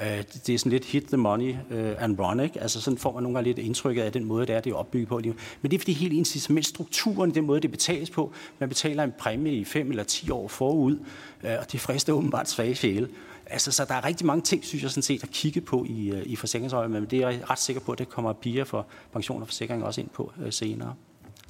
Øh, 0.00 0.22
det 0.46 0.54
er 0.54 0.58
sådan 0.58 0.72
lidt 0.72 0.84
hit 0.84 1.04
the 1.04 1.16
money 1.16 1.54
øh, 1.70 1.94
and 1.98 2.18
run, 2.18 2.40
ikke? 2.40 2.60
Altså 2.60 2.80
sådan 2.80 2.98
får 2.98 3.12
man 3.12 3.22
nogle 3.22 3.36
gange 3.36 3.48
lidt 3.48 3.58
indtrykket 3.58 4.02
af 4.02 4.12
den 4.12 4.24
måde, 4.24 4.46
det 4.46 4.54
er, 4.54 4.60
det 4.60 4.72
er 4.72 4.76
opbygget 4.76 5.08
på. 5.08 5.20
Men 5.62 5.70
det 5.70 5.74
er 5.74 5.78
fordi 5.78 5.92
helt 5.92 6.12
incitamentstrukturen, 6.12 7.34
den 7.34 7.46
måde, 7.46 7.60
det 7.60 7.70
betales 7.70 8.10
på, 8.10 8.32
man 8.58 8.68
betaler 8.68 9.04
en 9.04 9.12
præmie 9.18 9.52
i 9.52 9.64
5 9.64 9.90
eller 9.90 10.04
10 10.04 10.30
år 10.30 10.48
forud, 10.48 10.98
øh, 11.44 11.50
og 11.60 11.72
det 11.72 11.80
frister 11.80 12.12
åbenbart 12.12 12.50
svage 12.50 12.74
sjæle. 12.74 13.08
Altså, 13.52 13.72
så 13.72 13.84
der 13.84 13.94
er 13.94 14.04
rigtig 14.04 14.26
mange 14.26 14.42
ting, 14.42 14.64
synes 14.64 14.82
jeg 14.82 14.90
sådan 14.90 15.02
set, 15.02 15.22
at 15.22 15.30
kigge 15.30 15.60
på 15.60 15.84
i, 15.88 16.10
øh, 16.10 16.22
i 16.26 16.36
forsikringsøje, 16.36 16.88
men 16.88 17.04
det 17.04 17.18
er 17.22 17.30
jeg 17.30 17.50
ret 17.50 17.58
sikker 17.58 17.82
på, 17.82 17.92
at 17.92 17.98
det 17.98 18.08
kommer 18.08 18.32
piger 18.32 18.64
for 18.64 18.86
pension 19.12 19.42
og 19.42 19.48
forsikring 19.48 19.84
også 19.84 20.00
ind 20.00 20.08
på 20.08 20.32
øh, 20.42 20.52
senere. 20.52 20.94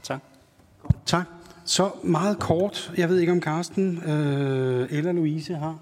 Tak. 0.03 0.20
Tak. 1.07 1.27
Så 1.65 1.91
meget 2.03 2.39
kort, 2.39 2.93
jeg 2.97 3.09
ved 3.09 3.19
ikke 3.19 3.33
om 3.33 3.41
Karsten 3.41 3.99
øh, 3.99 4.89
eller 4.91 5.12
Louise 5.12 5.55
har 5.55 5.79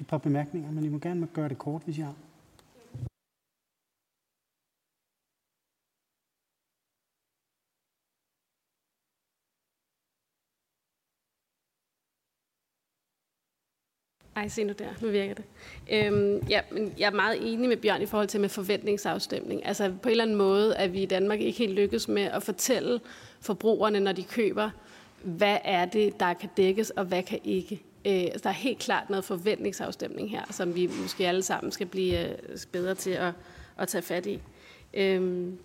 et 0.00 0.06
par 0.06 0.18
bemærkninger, 0.18 0.70
men 0.70 0.84
I 0.84 0.88
må 0.88 0.98
gerne 0.98 1.26
gøre 1.26 1.48
det 1.48 1.58
kort, 1.58 1.82
hvis 1.84 1.98
I 1.98 2.00
har. 2.00 2.14
Ej, 14.36 14.48
se 14.48 14.64
nu 14.64 14.72
der. 14.78 14.88
Nu 15.00 15.08
virker 15.08 15.34
det. 15.34 15.44
Øhm, 15.92 16.46
ja, 16.48 16.60
men 16.70 16.94
jeg 16.98 17.06
er 17.06 17.10
meget 17.10 17.52
enig 17.52 17.68
med 17.68 17.76
Bjørn 17.76 18.02
i 18.02 18.06
forhold 18.06 18.28
til 18.28 18.40
med 18.40 18.48
forventningsafstemning. 18.48 19.66
Altså 19.66 19.92
på 20.02 20.08
en 20.08 20.10
eller 20.10 20.24
anden 20.24 20.36
måde 20.36 20.76
at 20.76 20.92
vi 20.92 21.02
i 21.02 21.06
Danmark 21.06 21.40
ikke 21.40 21.58
helt 21.58 21.72
lykkes 21.74 22.08
med 22.08 22.22
at 22.22 22.42
fortælle 22.42 23.00
forbrugerne, 23.40 24.00
når 24.00 24.12
de 24.12 24.22
køber, 24.22 24.70
hvad 25.22 25.58
er 25.64 25.84
det, 25.84 26.20
der 26.20 26.34
kan 26.34 26.48
dækkes, 26.56 26.90
og 26.90 27.04
hvad 27.04 27.22
kan 27.22 27.38
ikke. 27.44 27.82
Øh, 28.06 28.12
altså, 28.12 28.40
der 28.42 28.48
er 28.48 28.54
helt 28.54 28.78
klart 28.78 29.10
noget 29.10 29.24
forventningsafstemning 29.24 30.30
her, 30.30 30.42
som 30.50 30.74
vi 30.74 30.90
måske 31.02 31.28
alle 31.28 31.42
sammen 31.42 31.72
skal 31.72 31.86
blive 31.86 32.28
øh, 32.28 32.58
bedre 32.72 32.94
til 32.94 33.10
at, 33.10 33.32
at 33.78 33.88
tage 33.88 34.02
fat 34.02 34.26
i. 34.26 34.40
Øhm, 34.94 35.58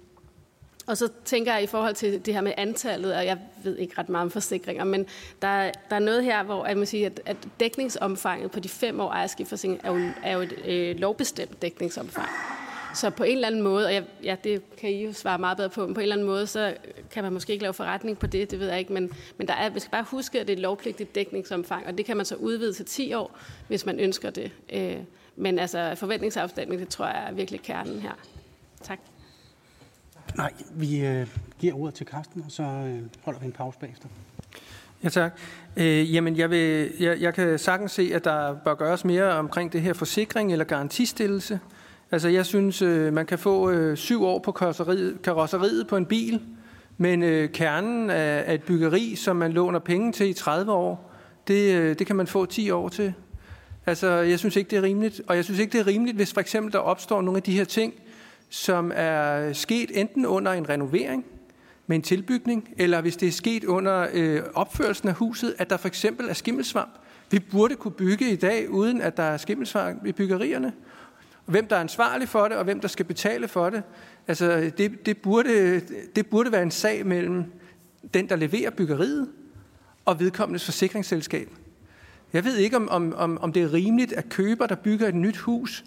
og 0.88 0.98
så 0.98 1.10
tænker 1.26 1.54
jeg 1.54 1.64
i 1.64 1.68
forhold 1.68 1.96
til 1.96 2.26
det 2.26 2.34
her 2.34 2.42
med 2.42 2.54
antallet, 2.58 3.16
og 3.16 3.26
jeg 3.26 3.38
ved 3.64 3.78
ikke 3.78 3.94
ret 3.98 4.10
meget 4.10 4.24
om 4.24 4.32
forsikringer, 4.32 4.84
men 4.84 5.06
der, 5.42 5.72
der 5.90 5.96
er 5.96 6.00
noget 6.00 6.24
her, 6.24 6.44
hvor 6.44 6.66
jeg 6.66 6.78
må 6.78 6.86
sige, 6.86 7.06
at, 7.06 7.22
at 7.26 7.38
dækningsomfanget 7.60 8.52
på 8.52 8.60
de 8.60 8.70
fem 8.70 9.00
år 9.00 9.12
ejerskiftforsikring 9.12 9.82
er 9.84 9.92
jo, 9.92 10.10
er 10.24 10.34
jo 10.34 10.42
et 10.42 10.54
øh, 10.66 10.96
lovbestemt 11.00 11.62
dækningsomfang. 11.62 12.30
Så 12.96 13.10
på 13.10 13.24
en 13.24 13.36
eller 13.36 13.48
anden 13.48 13.62
måde, 13.62 13.86
og 13.86 13.94
jeg, 13.94 14.04
ja, 14.24 14.36
det 14.44 14.62
kan 14.78 14.90
I 14.90 15.06
jo 15.06 15.14
svare 15.14 15.40
meget 15.40 15.58
bedre 15.58 15.70
på, 15.70 15.86
men 15.86 15.94
på 15.94 16.00
en 16.00 16.04
eller 16.04 16.16
anden 16.16 16.28
måde, 16.28 16.48
så 16.48 16.74
kan 17.12 17.24
man 17.24 17.34
måske 17.34 17.54
ikke 17.54 17.64
lave 17.64 17.74
forretning 17.74 18.20
på 18.20 18.28
det, 18.28 18.52
det 18.52 18.60
ved 18.60 18.70
jeg 18.70 18.80
ikke, 18.80 18.94
men, 18.94 19.12
men 19.38 19.48
der 19.48 19.54
er, 19.54 19.70
vi 19.70 19.80
skal 19.80 19.92
bare 19.92 20.06
huske, 20.08 20.40
at 20.40 20.48
det 20.48 20.54
er 20.54 20.58
et 20.58 20.62
lovpligtigt 20.62 21.16
dækningsomfang, 21.16 21.88
og 21.88 21.98
det 21.98 22.06
kan 22.06 22.18
man 22.18 22.26
så 22.26 22.36
udvide 22.36 22.74
til 22.74 22.86
10 22.86 23.14
år, 23.14 23.40
hvis 23.68 23.86
man 23.86 24.00
ønsker 24.00 24.30
det. 24.30 24.52
Øh, 24.74 24.98
men 25.36 25.60
altså 25.60 25.96
forventningsafstemning, 25.96 26.82
det 26.82 26.90
tror 26.90 27.06
jeg 27.06 27.28
er 27.28 27.32
virkelig 27.32 27.62
kernen 27.62 28.00
her. 28.00 28.14
Tak. 28.84 29.00
Nej, 30.38 30.54
vi 30.72 31.06
øh, 31.06 31.28
giver 31.60 31.74
ordet 31.74 31.94
til 31.94 32.06
Karsten, 32.06 32.44
og 32.46 32.52
så 32.52 32.64
øh, 32.64 33.02
holder 33.24 33.40
vi 33.40 33.46
en 33.46 33.52
pause 33.52 33.80
bagefter. 33.80 34.08
Ja, 35.04 35.10
tak. 35.10 35.40
Øh, 35.78 36.14
jamen, 36.14 36.38
jeg, 36.38 36.50
vil, 36.50 36.92
jeg, 37.00 37.22
jeg 37.22 37.34
kan 37.34 37.60
sagtens 37.60 37.92
se, 37.92 38.12
at 38.14 38.24
der 38.24 38.56
bør 38.66 38.76
gøres 38.76 39.06
mere 39.06 39.32
omkring 39.32 39.74
det 39.74 39.82
her 39.82 39.94
forsikring 39.94 40.52
eller 40.52 40.66
garantistillelse. 40.66 41.60
Altså, 42.12 42.30
jeg 42.30 42.46
synes, 42.46 42.82
øh, 42.82 43.14
man 43.14 43.26
kan 43.26 43.40
få 43.40 43.70
øh, 43.70 43.98
syv 43.98 44.24
år 44.24 44.40
på 44.40 44.52
karosseriet, 44.52 45.22
karosseriet 45.22 45.88
på 45.88 45.98
en 45.98 46.06
bil, 46.06 46.42
men 46.98 47.24
øh, 47.24 47.50
kernen 47.50 48.10
af, 48.10 48.44
af 48.48 48.54
et 48.54 48.64
byggeri, 48.64 49.16
som 49.16 49.36
man 49.36 49.52
låner 49.52 49.80
penge 49.80 50.12
til 50.12 50.30
i 50.30 50.34
30 50.34 50.72
år, 50.72 51.14
det, 51.48 51.76
øh, 51.76 52.00
det 52.00 52.08
kan 52.08 52.16
man 52.16 52.28
få 52.28 52.46
10 52.46 52.72
år 52.72 52.90
til. 52.90 53.14
Altså, 53.86 54.08
jeg 54.08 54.40
synes 54.40 54.56
ikke, 54.56 54.70
det 54.70 54.78
er 54.78 54.84
rimeligt. 54.84 55.22
Og 55.28 55.36
jeg 55.36 55.46
synes 55.46 55.60
ikke, 55.60 55.72
det 55.72 55.80
er 55.80 55.88
rimeligt, 55.88 56.18
hvis 56.18 56.34
for 56.34 56.42
eksempel 56.42 56.74
der 56.74 56.80
opstår 56.80 57.22
nogle 57.22 57.38
af 57.38 57.44
de 57.44 57.58
her 57.58 57.66
ting, 57.66 57.94
som 58.50 58.92
er 58.96 59.54
sket 59.54 59.92
enten 59.94 60.26
under 60.26 60.52
en 60.52 60.70
renovering 60.70 61.26
med 61.88 61.96
en 61.96 62.02
tilbygning, 62.02 62.70
eller 62.78 63.02
hvis 63.02 63.18
det 63.18 63.28
er 63.28 63.32
sket 63.32 63.64
under 63.64 64.08
øh, 64.14 64.42
opførelsen 64.54 65.10
af 65.10 65.16
huset, 65.16 65.56
at 65.58 65.70
der 65.70 65.78
for 65.78 65.88
eksempel 65.88 66.30
er 66.30 66.34
skimmelsvamp. 66.34 66.92
Vi 67.32 67.40
burde 67.40 67.76
kunne 67.76 67.92
bygge 67.92 68.32
i 68.32 68.36
dag, 68.36 68.70
uden 68.70 69.02
at 69.02 69.18
der 69.18 69.24
er 69.24 69.38
skimmelsvamp 69.38 70.06
i 70.06 70.12
byggerierne. 70.12 70.74
Hvem 71.46 71.68
der 71.68 71.76
er 71.76 71.80
ansvarlig 71.80 72.30
for 72.30 72.48
det, 72.48 72.58
og 72.58 72.64
hvem 72.64 72.80
der 72.80 72.88
skal 72.88 73.06
betale 73.06 73.48
for 73.48 73.70
det, 73.70 73.84
altså 74.28 74.72
det, 74.78 75.06
det, 75.06 75.18
burde, 75.18 75.82
det 76.16 76.28
burde 76.28 76.52
være 76.52 76.64
en 76.64 76.72
sag 76.72 77.06
mellem 77.06 77.44
den, 78.14 78.30
der 78.30 78.36
leverer 78.36 78.70
byggeriet, 78.70 79.28
og 80.06 80.20
vedkommendes 80.20 80.66
forsikringsselskab. 80.66 81.50
Jeg 82.34 82.46
ved 82.46 82.56
ikke, 82.56 82.76
om, 82.76 82.90
om, 82.90 83.38
om 83.38 83.54
det 83.54 83.64
er 83.64 83.74
rimeligt, 83.74 84.14
at 84.14 84.30
køber, 84.30 84.68
der 84.68 84.76
bygger 84.76 85.08
et 85.08 85.16
nyt 85.16 85.38
hus, 85.38 85.86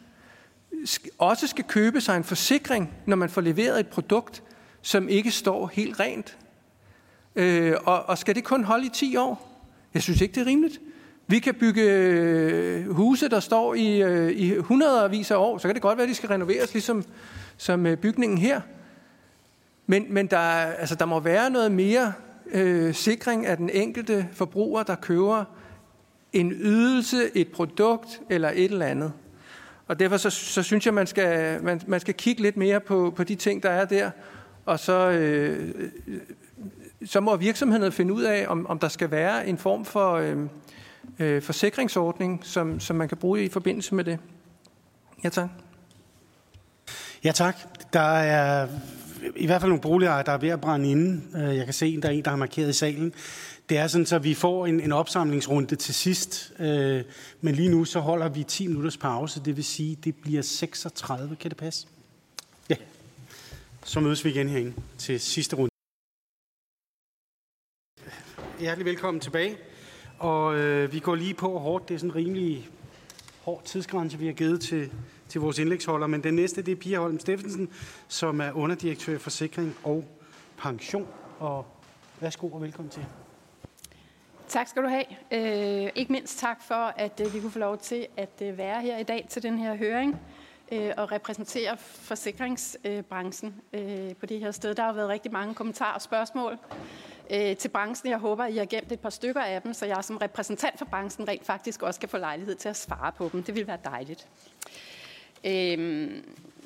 også 1.19 1.47
skal 1.47 1.65
købe 1.65 2.01
sig 2.01 2.17
en 2.17 2.25
forsikring, 2.25 2.91
når 3.07 3.17
man 3.17 3.29
får 3.29 3.41
leveret 3.41 3.81
et 3.81 3.87
produkt, 3.87 4.43
som 4.83 5.09
ikke 5.09 5.31
står 5.31 5.71
helt 5.73 6.01
rent. 6.01 6.39
Øh, 7.37 7.75
og, 7.85 8.03
og 8.03 8.19
skal 8.19 8.35
det 8.35 8.45
kun 8.45 8.65
holde 8.65 8.87
i 8.87 8.91
10 8.95 9.17
år? 9.17 9.63
Jeg 9.95 10.03
synes 10.03 10.21
ikke, 10.21 10.35
det 10.35 10.41
er 10.41 10.47
rimeligt. 10.47 10.81
Vi 11.27 11.39
kan 11.39 11.55
bygge 11.55 11.83
øh, 11.83 12.91
huse, 12.91 13.29
der 13.29 13.41
står 13.41 13.75
i, 13.75 14.03
øh, 14.03 14.33
i 14.33 14.57
hundredvis 14.57 15.31
af 15.31 15.37
år, 15.37 15.59
så 15.59 15.69
kan 15.69 15.75
det 15.75 15.83
godt 15.83 15.99
være, 15.99 16.03
at 16.05 16.09
de 16.09 16.15
skal 16.15 16.29
renoveres, 16.29 16.73
ligesom 16.73 17.05
som 17.57 17.87
øh, 17.87 17.97
bygningen 17.97 18.39
her. 18.39 18.61
Men, 19.87 20.07
men 20.09 20.27
der, 20.27 20.39
altså, 20.39 20.95
der 20.95 21.05
må 21.05 21.21
være 21.21 21.51
noget 21.51 21.73
mere 21.73 22.13
øh, 22.53 22.95
sikring 22.95 23.47
af 23.47 23.57
den 23.57 23.71
enkelte 23.71 24.29
forbruger, 24.33 24.83
der 24.83 24.95
køber 24.95 25.45
en 26.33 26.53
ydelse, 26.53 27.37
et 27.37 27.49
produkt 27.49 28.21
eller 28.31 28.51
et 28.55 28.71
eller 28.71 28.87
andet. 28.87 29.13
Og 29.91 29.99
derfor 29.99 30.17
så, 30.17 30.31
så 30.31 30.63
synes 30.63 30.87
jeg, 30.87 30.95
man 30.95 31.07
skal, 31.07 31.63
man, 31.63 31.81
man 31.87 32.01
skal 32.01 32.15
kigge 32.15 32.43
lidt 32.43 32.57
mere 32.57 32.81
på, 32.81 33.13
på 33.17 33.25
de 33.25 33.35
ting, 33.35 33.63
der 33.63 33.71
er 33.71 33.85
der, 33.85 34.11
og 34.67 34.81
så, 34.81 35.11
øh, 35.11 35.75
så 37.07 37.21
må 37.21 37.37
virksomhederne 37.37 37.93
finde 37.93 38.13
ud 38.13 38.23
af, 38.23 38.45
om, 38.49 38.67
om 38.67 38.79
der 38.79 38.89
skal 38.89 39.11
være 39.11 39.47
en 39.47 39.59
form 39.59 39.85
for 39.85 40.13
øh, 40.15 40.37
øh, 41.19 41.43
forsikringsordning, 41.43 42.41
som, 42.43 42.81
som 42.81 42.97
man 42.97 43.09
kan 43.09 43.19
bruge 43.19 43.45
i 43.45 43.49
forbindelse 43.49 43.95
med 43.95 44.05
det. 44.05 44.19
Ja, 45.25 45.29
tak. 45.29 45.49
Ja, 47.25 47.33
tak. 47.33 47.57
Der 47.93 48.01
er 48.01 48.69
i 49.41 49.47
hvert 49.47 49.61
fald 49.61 49.71
nogle 49.71 49.83
boligejere, 49.83 50.23
der 50.27 50.33
er 50.33 50.39
ved 50.39 50.49
at 50.49 50.61
brænde 50.61 50.91
inde. 50.91 51.23
Øh, 51.39 51.57
jeg 51.57 51.65
kan 51.65 51.75
se, 51.75 51.95
at 51.97 52.03
der 52.03 52.09
er 52.09 52.13
en, 52.13 52.25
der 52.25 52.31
har 52.31 52.37
markeret 52.37 52.69
i 52.69 52.73
salen. 52.73 53.13
Det 53.69 53.79
er 53.79 53.87
sådan, 53.87 54.07
så 54.07 54.19
vi 54.19 54.35
får 54.35 54.67
en, 54.67 54.81
en 54.81 54.93
opsamlingsrunde 54.93 55.77
til 55.77 55.95
sidst. 55.95 56.53
Øh, 56.59 57.05
men 57.41 57.55
lige 57.55 57.69
nu 57.69 57.85
så 57.85 58.01
holder 58.01 58.29
vi 58.29 58.45
10 58.45 58.67
minutters 58.67 58.97
pause. 58.97 59.45
Det 59.45 59.57
vil 59.57 59.65
sige, 59.65 59.97
det 60.05 60.15
bliver 60.15 60.43
36. 60.43 61.37
Kan 61.37 61.51
det 61.51 61.59
passe? 61.59 61.87
Ja. 62.69 62.77
Så 63.85 64.01
mødes 64.01 64.25
vi 64.25 64.31
igen 64.31 64.49
herinde 64.49 64.73
til 64.99 65.21
sidste 65.21 65.57
runde. 65.57 65.71
Hjertelig 68.61 68.87
velkommen 68.87 69.21
tilbage. 69.21 69.57
Og 70.19 70.59
øh, 70.59 70.93
vi 70.93 70.99
går 70.99 71.15
lige 71.15 71.35
på 71.35 71.59
hårdt. 71.59 71.89
Det 71.89 71.95
er 71.95 71.99
sådan 71.99 72.11
en 72.11 72.17
rimelig 72.17 72.69
hård 73.41 73.63
tidsgrænse, 73.65 74.19
vi 74.19 74.27
har 74.27 74.33
givet 74.33 74.61
til, 74.61 74.91
til 75.31 75.41
vores 75.41 75.59
indlægsholder. 75.59 76.07
Men 76.07 76.25
den 76.25 76.35
næste, 76.35 76.63
det 76.63 76.73
er 76.73 76.77
Pia 76.77 76.99
Holm 76.99 77.19
Steffensen, 77.19 77.69
som 78.09 78.41
er 78.41 78.53
underdirektør 78.53 79.13
for 79.13 79.23
Forsikring 79.23 79.77
og 79.85 80.05
Pension. 80.59 81.09
Og 81.39 81.67
værsgo 82.21 82.49
og 82.49 82.63
velkommen 82.63 82.91
til. 82.91 83.07
Tak 84.49 84.69
skal 84.69 84.83
du 84.83 84.89
have. 84.89 85.05
Øh, 85.31 85.91
ikke 85.95 86.13
mindst 86.13 86.39
tak 86.39 86.63
for, 86.63 86.95
at 86.97 87.21
øh, 87.21 87.35
vi 87.35 87.41
kunne 87.41 87.51
få 87.51 87.59
lov 87.59 87.79
til 87.79 88.07
at 88.17 88.43
øh, 88.43 88.59
være 88.59 88.83
her 88.83 88.99
i 88.99 89.03
dag 89.03 89.27
til 89.31 89.43
den 89.43 89.59
her 89.59 89.77
høring 89.77 90.21
øh, 90.73 90.91
og 90.97 91.13
repræsentere 91.13 91.77
forsikringsbranchen 91.79 93.55
øh, 93.73 94.15
på 94.15 94.27
det 94.27 94.41
her 94.41 94.51
sted. 94.51 94.75
Der 94.75 94.83
har 94.83 94.93
været 94.93 95.09
rigtig 95.09 95.33
mange 95.33 95.55
kommentarer 95.55 95.95
og 95.95 96.03
spørgsmål 96.03 96.59
øh, 97.31 97.57
til 97.57 97.69
branchen. 97.69 98.11
Jeg 98.11 98.19
håber, 98.19 98.47
I 98.47 98.57
har 98.57 98.65
gemt 98.65 98.93
et 98.93 99.01
par 99.01 99.11
stykker 99.11 99.41
af 99.41 99.63
dem, 99.63 99.75
så 99.75 99.87
jeg 99.87 100.05
som 100.05 100.17
repræsentant 100.17 100.79
for 100.79 100.85
branchen 100.85 101.29
rent 101.29 101.47
faktisk 101.47 101.83
også 101.83 102.01
kan 102.01 102.09
få 102.09 102.19
lejlighed 102.19 102.55
til 102.55 102.69
at 102.69 102.77
svare 102.77 103.13
på 103.13 103.31
dem. 103.33 103.43
Det 103.43 103.55
vil 103.55 103.67
være 103.67 103.79
dejligt. 103.85 104.29
Øh, 105.45 106.11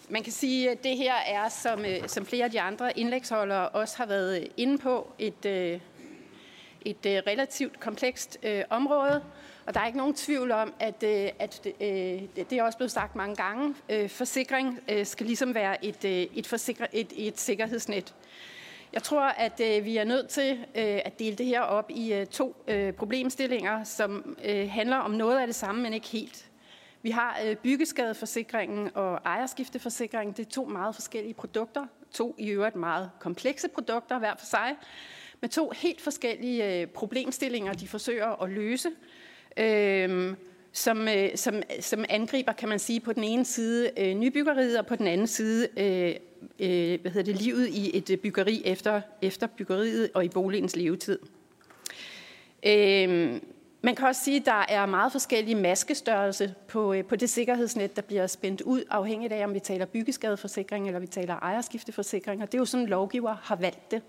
man 0.09 0.22
kan 0.22 0.32
sige, 0.32 0.70
at 0.70 0.84
det 0.84 0.96
her 0.96 1.14
er, 1.14 1.48
som, 1.48 1.84
øh, 1.84 2.09
som 2.09 2.26
flere 2.26 2.44
af 2.44 2.51
de 2.51 2.60
andre 2.60 2.98
indlægsholdere 2.98 3.68
også 3.68 3.96
har 3.96 4.06
været 4.06 4.40
øh, 4.40 4.46
inde 4.56 4.78
på, 4.78 5.12
et, 5.18 5.46
øh, 5.46 5.80
et 6.84 7.06
øh, 7.06 7.22
relativt 7.26 7.80
komplekst 7.80 8.38
øh, 8.42 8.62
område, 8.70 9.22
og 9.66 9.74
der 9.74 9.80
er 9.80 9.86
ikke 9.86 9.98
nogen 9.98 10.14
tvivl 10.14 10.52
om, 10.52 10.74
at, 10.80 11.02
øh, 11.02 11.28
at 11.38 11.66
øh, 11.80 12.22
det 12.36 12.52
er 12.52 12.62
også 12.62 12.78
blevet 12.78 12.90
sagt 12.92 13.16
mange 13.16 13.36
gange, 13.36 13.74
øh, 13.88 14.09
forsikring 14.09 14.80
øh, 14.88 15.06
skal 15.06 15.26
ligesom 15.26 15.55
være 15.55 15.84
et, 15.84 16.05
øh, 16.05 16.26
et, 16.34 16.46
forsikre, 16.46 16.94
et, 16.96 17.12
et 17.16 17.40
sikkerhedsnet. 17.40 18.14
Jeg 18.92 19.02
tror, 19.02 19.22
at 19.22 19.60
øh, 19.60 19.84
vi 19.84 19.96
er 19.96 20.05
nødt 20.05 20.28
til 20.28 20.52
øh, 20.52 21.01
at 21.05 21.18
dele 21.18 21.36
det 21.36 21.46
her 21.46 21.60
op 21.60 21.90
i 21.90 22.12
øh, 22.12 22.26
to 22.26 22.56
øh, 22.68 22.92
problemstillinger, 22.92 23.84
som 23.84 24.36
øh, 24.44 24.70
handler 24.70 24.96
om 24.96 25.10
noget 25.10 25.40
af 25.40 25.46
det 25.46 25.56
samme, 25.56 25.82
men 25.82 25.92
ikke 25.92 26.09
helt. 26.09 26.46
Vi 27.05 27.10
har 27.10 27.40
øh, 27.44 27.56
byggeskadeforsikringen 27.56 28.90
og 28.94 29.20
ejerskifteforsikringen. 29.24 30.35
Det 30.36 30.47
er 30.47 30.51
to 30.51 30.64
meget 30.64 30.94
forskellige 30.94 31.35
produkter. 31.35 31.86
To 32.12 32.35
i 32.39 32.51
øvrigt 32.51 32.76
meget 32.76 33.10
komplekse 33.18 33.68
produkter 33.68 34.18
hver 34.18 34.35
for 34.39 34.47
sig 34.47 34.76
med 35.40 35.48
to 35.48 35.72
helt 35.76 36.01
forskellige 36.01 36.81
øh, 36.81 36.86
problemstillinger, 36.86 37.72
de 37.72 37.89
forsøger 37.89 38.43
at 38.43 38.51
løse, 38.51 38.89
øh, 39.56 40.35
som, 40.72 41.09
øh, 41.09 41.36
som, 41.36 41.62
som 41.81 42.05
angriber, 42.09 42.52
kan 42.52 42.68
man 42.68 42.78
sige, 42.78 43.01
på 43.01 43.12
den 43.12 43.24
ene 43.24 43.44
side 43.44 43.90
øh, 43.97 44.14
nybyggeriet, 44.14 44.78
og 44.78 44.86
på 44.86 44.97
den 44.97 45.06
anden 45.06 45.26
side 45.26 45.68
øh, 45.76 46.14
øh, 46.59 47.01
hvad 47.01 47.10
hedder 47.10 47.32
det, 47.32 47.43
livet 47.43 47.68
i 47.68 47.98
et 47.98 48.10
øh, 48.10 48.18
byggeri 48.18 48.62
efter, 48.64 49.01
efter 49.22 49.47
byggeriet 49.47 50.10
og 50.14 50.24
i 50.24 50.28
boligens 50.28 50.76
levetid. 50.76 51.18
Øh, 52.66 53.40
man 53.85 53.94
kan 53.94 54.06
også 54.06 54.24
sige, 54.24 54.36
at 54.36 54.47
der 54.47 54.65
er 54.69 54.86
meget 54.86 55.12
forskellige 55.12 55.55
maskestørrelse 55.55 56.55
på, 56.69 56.93
øh, 56.93 57.05
på 57.05 57.16
det 57.16 57.31
sikkerhedsnet, 57.31 57.97
der 57.97 58.02
bliver 58.02 58.27
spændt 58.27 58.61
ud, 58.61 58.85
afhængigt 58.90 59.32
af, 59.32 59.44
om 59.44 59.55
vi 59.55 59.61
taler 59.61 59.86
byggeskadeforsikring 59.86 60.86
eller 60.86 61.01
vi 61.01 61.06
taler 61.06 61.35
ejerskifteforsikring. 61.35 62.43
Og 62.43 62.52
det 62.52 62.59
er 62.59 62.61
jo 62.61 62.65
sådan, 62.65 62.86
lovgiver 62.86 63.36
har 63.43 63.56
valgt 63.56 63.90
det. 63.90 64.02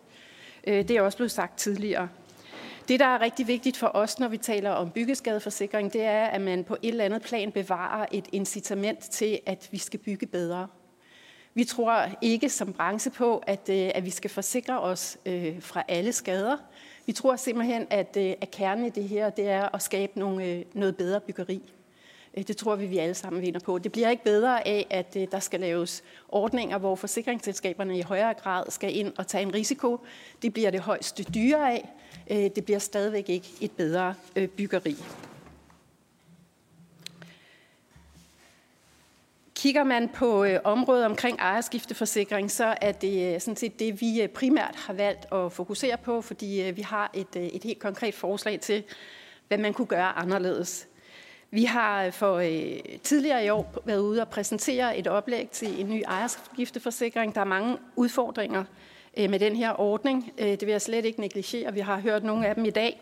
Øh, 0.68 0.88
det 0.88 0.92
er 0.92 1.02
også 1.02 1.18
blevet 1.18 1.32
sagt 1.32 1.58
tidligere. 1.58 2.10
Det, 2.88 3.00
der 3.00 3.06
er 3.06 3.22
rigtig 3.22 3.48
vigtigt 3.48 3.78
for 3.78 3.92
os, 3.94 4.20
når 4.20 4.28
vi 4.28 4.38
taler 4.38 4.72
om 4.72 4.90
byggeskadeforsikring, 4.90 5.94
det 5.94 6.04
er, 6.04 6.26
at 6.26 6.42
man 6.42 6.64
på 6.64 6.78
et 6.82 6.90
eller 6.90 7.06
andet 7.06 7.22
plan 7.22 7.52
bevarer 7.52 8.06
et 8.12 8.26
incitament 8.32 9.00
til, 9.00 9.40
at 9.46 9.70
vi 9.72 9.78
skal 9.78 10.00
bygge 10.00 10.26
bedre. 10.26 10.68
Vi 11.54 11.64
tror 11.64 12.06
ikke 12.22 12.50
som 12.50 12.74
branche 12.74 13.12
på, 13.12 13.44
at, 13.48 13.70
øh, 13.70 13.92
at 13.96 14.06
vi 14.06 14.10
skal 14.10 14.30
forsikre 14.30 14.80
os 14.80 15.18
fra 15.60 15.84
alle 15.88 16.14
skader. 16.14 16.58
Vi 17.06 17.12
tror 17.12 17.36
simpelthen, 17.36 17.88
at, 17.90 18.18
øh, 18.18 18.34
at 18.42 18.52
kernen 18.52 18.86
i 18.86 18.90
det 18.90 19.04
her, 19.04 19.30
det 19.30 19.50
er 19.50 19.76
at 19.76 19.82
skabe 19.82 20.20
nogle, 20.20 20.46
øh, 20.46 20.66
noget 20.74 20.98
bedre 20.98 21.20
byggeri. 21.20 21.74
Øh, 22.38 22.44
det 22.48 22.58
tror 22.58 22.76
vi, 22.76 22.86
vi 22.86 22.98
alle 22.98 23.16
sammen 23.16 23.42
vinder 23.42 23.60
på. 23.60 23.78
Det 23.78 23.92
bliver 23.92 24.10
ikke 24.10 24.24
bedre 24.24 24.68
af, 24.68 24.88
at 24.90 25.14
der 25.32 25.40
skal 25.40 25.60
laves 25.60 26.04
ordninger, 26.30 26.78
hvor 26.78 26.96
forsikringsselskaberne 26.96 27.98
i 27.98 28.02
højere 28.02 28.34
grad 28.34 28.72
skal 28.72 28.98
ind 28.98 29.14
og 29.18 29.28
tage 29.28 29.42
en 29.42 29.54
risiko. 29.54 30.00
Det 30.42 30.54
bliver 30.54 30.72
det 30.72 30.80
højst 30.80 31.22
dyre 31.34 31.74
af. 31.74 31.90
Det 32.56 32.66
bliver 32.66 32.80
stadigvæk 32.80 33.30
ikke 33.30 33.48
et 33.62 33.72
bedre 33.72 34.14
byggeri. 34.58 34.96
Kigger 39.66 39.84
man 39.84 40.10
på 40.10 40.44
øh, 40.44 40.60
området 40.64 41.06
omkring 41.06 41.40
ejerskifteforsikring, 41.40 42.52
så 42.52 42.76
er 42.82 42.92
det 42.92 43.34
øh, 43.34 43.42
sådan 43.42 43.56
set 43.56 43.80
det, 43.80 44.02
vi 44.02 44.22
øh, 44.22 44.30
primært 44.30 44.76
har 44.76 44.94
valgt 44.94 45.34
at 45.34 45.52
fokusere 45.52 45.98
på, 45.98 46.22
fordi 46.22 46.72
vi 46.76 46.82
har 46.82 47.12
et, 47.14 47.36
et 47.36 47.64
helt 47.64 47.80
konkret 47.80 48.14
forslag 48.14 48.60
til, 48.60 48.84
hvad 49.48 49.58
man 49.58 49.74
kunne 49.74 49.88
gøre 49.88 50.18
anderledes. 50.18 50.88
Vi 51.52 51.64
har 51.64 52.12
for 52.12 52.36
øh, 52.36 53.00
tidligere 53.04 53.46
i 53.46 53.50
år 53.50 53.82
været 53.86 54.00
ude 54.00 54.22
og 54.22 54.28
præsentere 54.28 54.98
et 54.98 55.08
oplæg 55.08 55.50
til 55.50 55.82
en 55.82 55.90
ny 55.90 56.04
ejerskifteforsikring. 56.08 57.36
Der 57.36 57.42
er 57.42 57.46
mange 57.46 57.78
udfordringer 57.96 58.64
øh, 59.18 59.30
med 59.30 59.40
den 59.40 59.56
her 59.56 59.80
ordning. 59.80 60.34
Øh, 60.38 60.48
det 60.48 60.62
vil 60.62 60.72
jeg 60.72 60.82
slet 60.82 61.06
ikke 61.06 61.20
negligere. 61.20 61.74
Vi 61.74 61.80
har 61.80 62.00
hørt 62.00 62.24
nogle 62.24 62.48
af 62.48 62.56
dem 62.56 62.66
i 62.66 62.70
dag. 62.70 63.02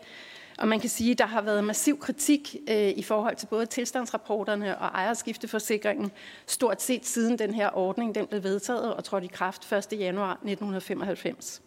Og 0.58 0.68
man 0.68 0.80
kan 0.80 0.90
sige, 0.90 1.10
at 1.10 1.18
der 1.18 1.26
har 1.26 1.42
været 1.42 1.64
massiv 1.64 1.98
kritik 1.98 2.56
øh, 2.70 2.88
i 2.88 3.02
forhold 3.02 3.36
til 3.36 3.46
både 3.46 3.66
tilstandsrapporterne 3.66 4.78
og 4.78 4.86
ejerskifteforsikringen, 4.86 6.12
stort 6.46 6.82
set 6.82 7.06
siden 7.06 7.38
den 7.38 7.54
her 7.54 7.76
ordning 7.76 8.14
den 8.14 8.26
blev 8.26 8.42
vedtaget 8.42 8.94
og 8.94 9.04
trådte 9.04 9.24
i 9.24 9.30
kraft 9.32 9.72
1. 9.72 9.86
januar 9.92 10.30
1995. 10.30 11.62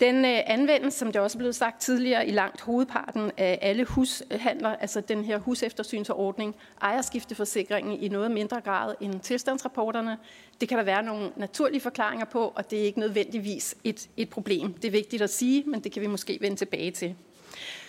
Den 0.00 0.24
øh, 0.24 0.38
anvendes, 0.46 0.94
som 0.94 1.12
det 1.12 1.20
også 1.20 1.36
er 1.36 1.38
blevet 1.38 1.54
sagt 1.54 1.80
tidligere, 1.80 2.28
i 2.28 2.30
langt 2.30 2.60
hovedparten 2.60 3.30
af 3.36 3.58
alle 3.62 3.84
hushandler, 3.84 4.68
altså 4.68 5.00
den 5.00 5.24
her 5.24 5.38
huseftersynsordning, 5.38 6.56
ejerskifteforsikringen 6.82 8.00
i 8.02 8.08
noget 8.08 8.30
mindre 8.30 8.60
grad 8.60 8.94
end 9.00 9.20
tilstandsrapporterne. 9.20 10.18
Det 10.60 10.68
kan 10.68 10.78
der 10.78 10.84
være 10.84 11.02
nogle 11.02 11.30
naturlige 11.36 11.80
forklaringer 11.80 12.26
på, 12.26 12.52
og 12.54 12.70
det 12.70 12.80
er 12.80 12.84
ikke 12.84 13.00
nødvendigvis 13.00 13.74
et, 13.84 14.08
et 14.16 14.28
problem. 14.28 14.72
Det 14.72 14.84
er 14.84 14.92
vigtigt 14.92 15.22
at 15.22 15.30
sige, 15.30 15.64
men 15.66 15.80
det 15.80 15.92
kan 15.92 16.02
vi 16.02 16.06
måske 16.06 16.38
vende 16.40 16.56
tilbage 16.56 16.90
til. 16.90 17.14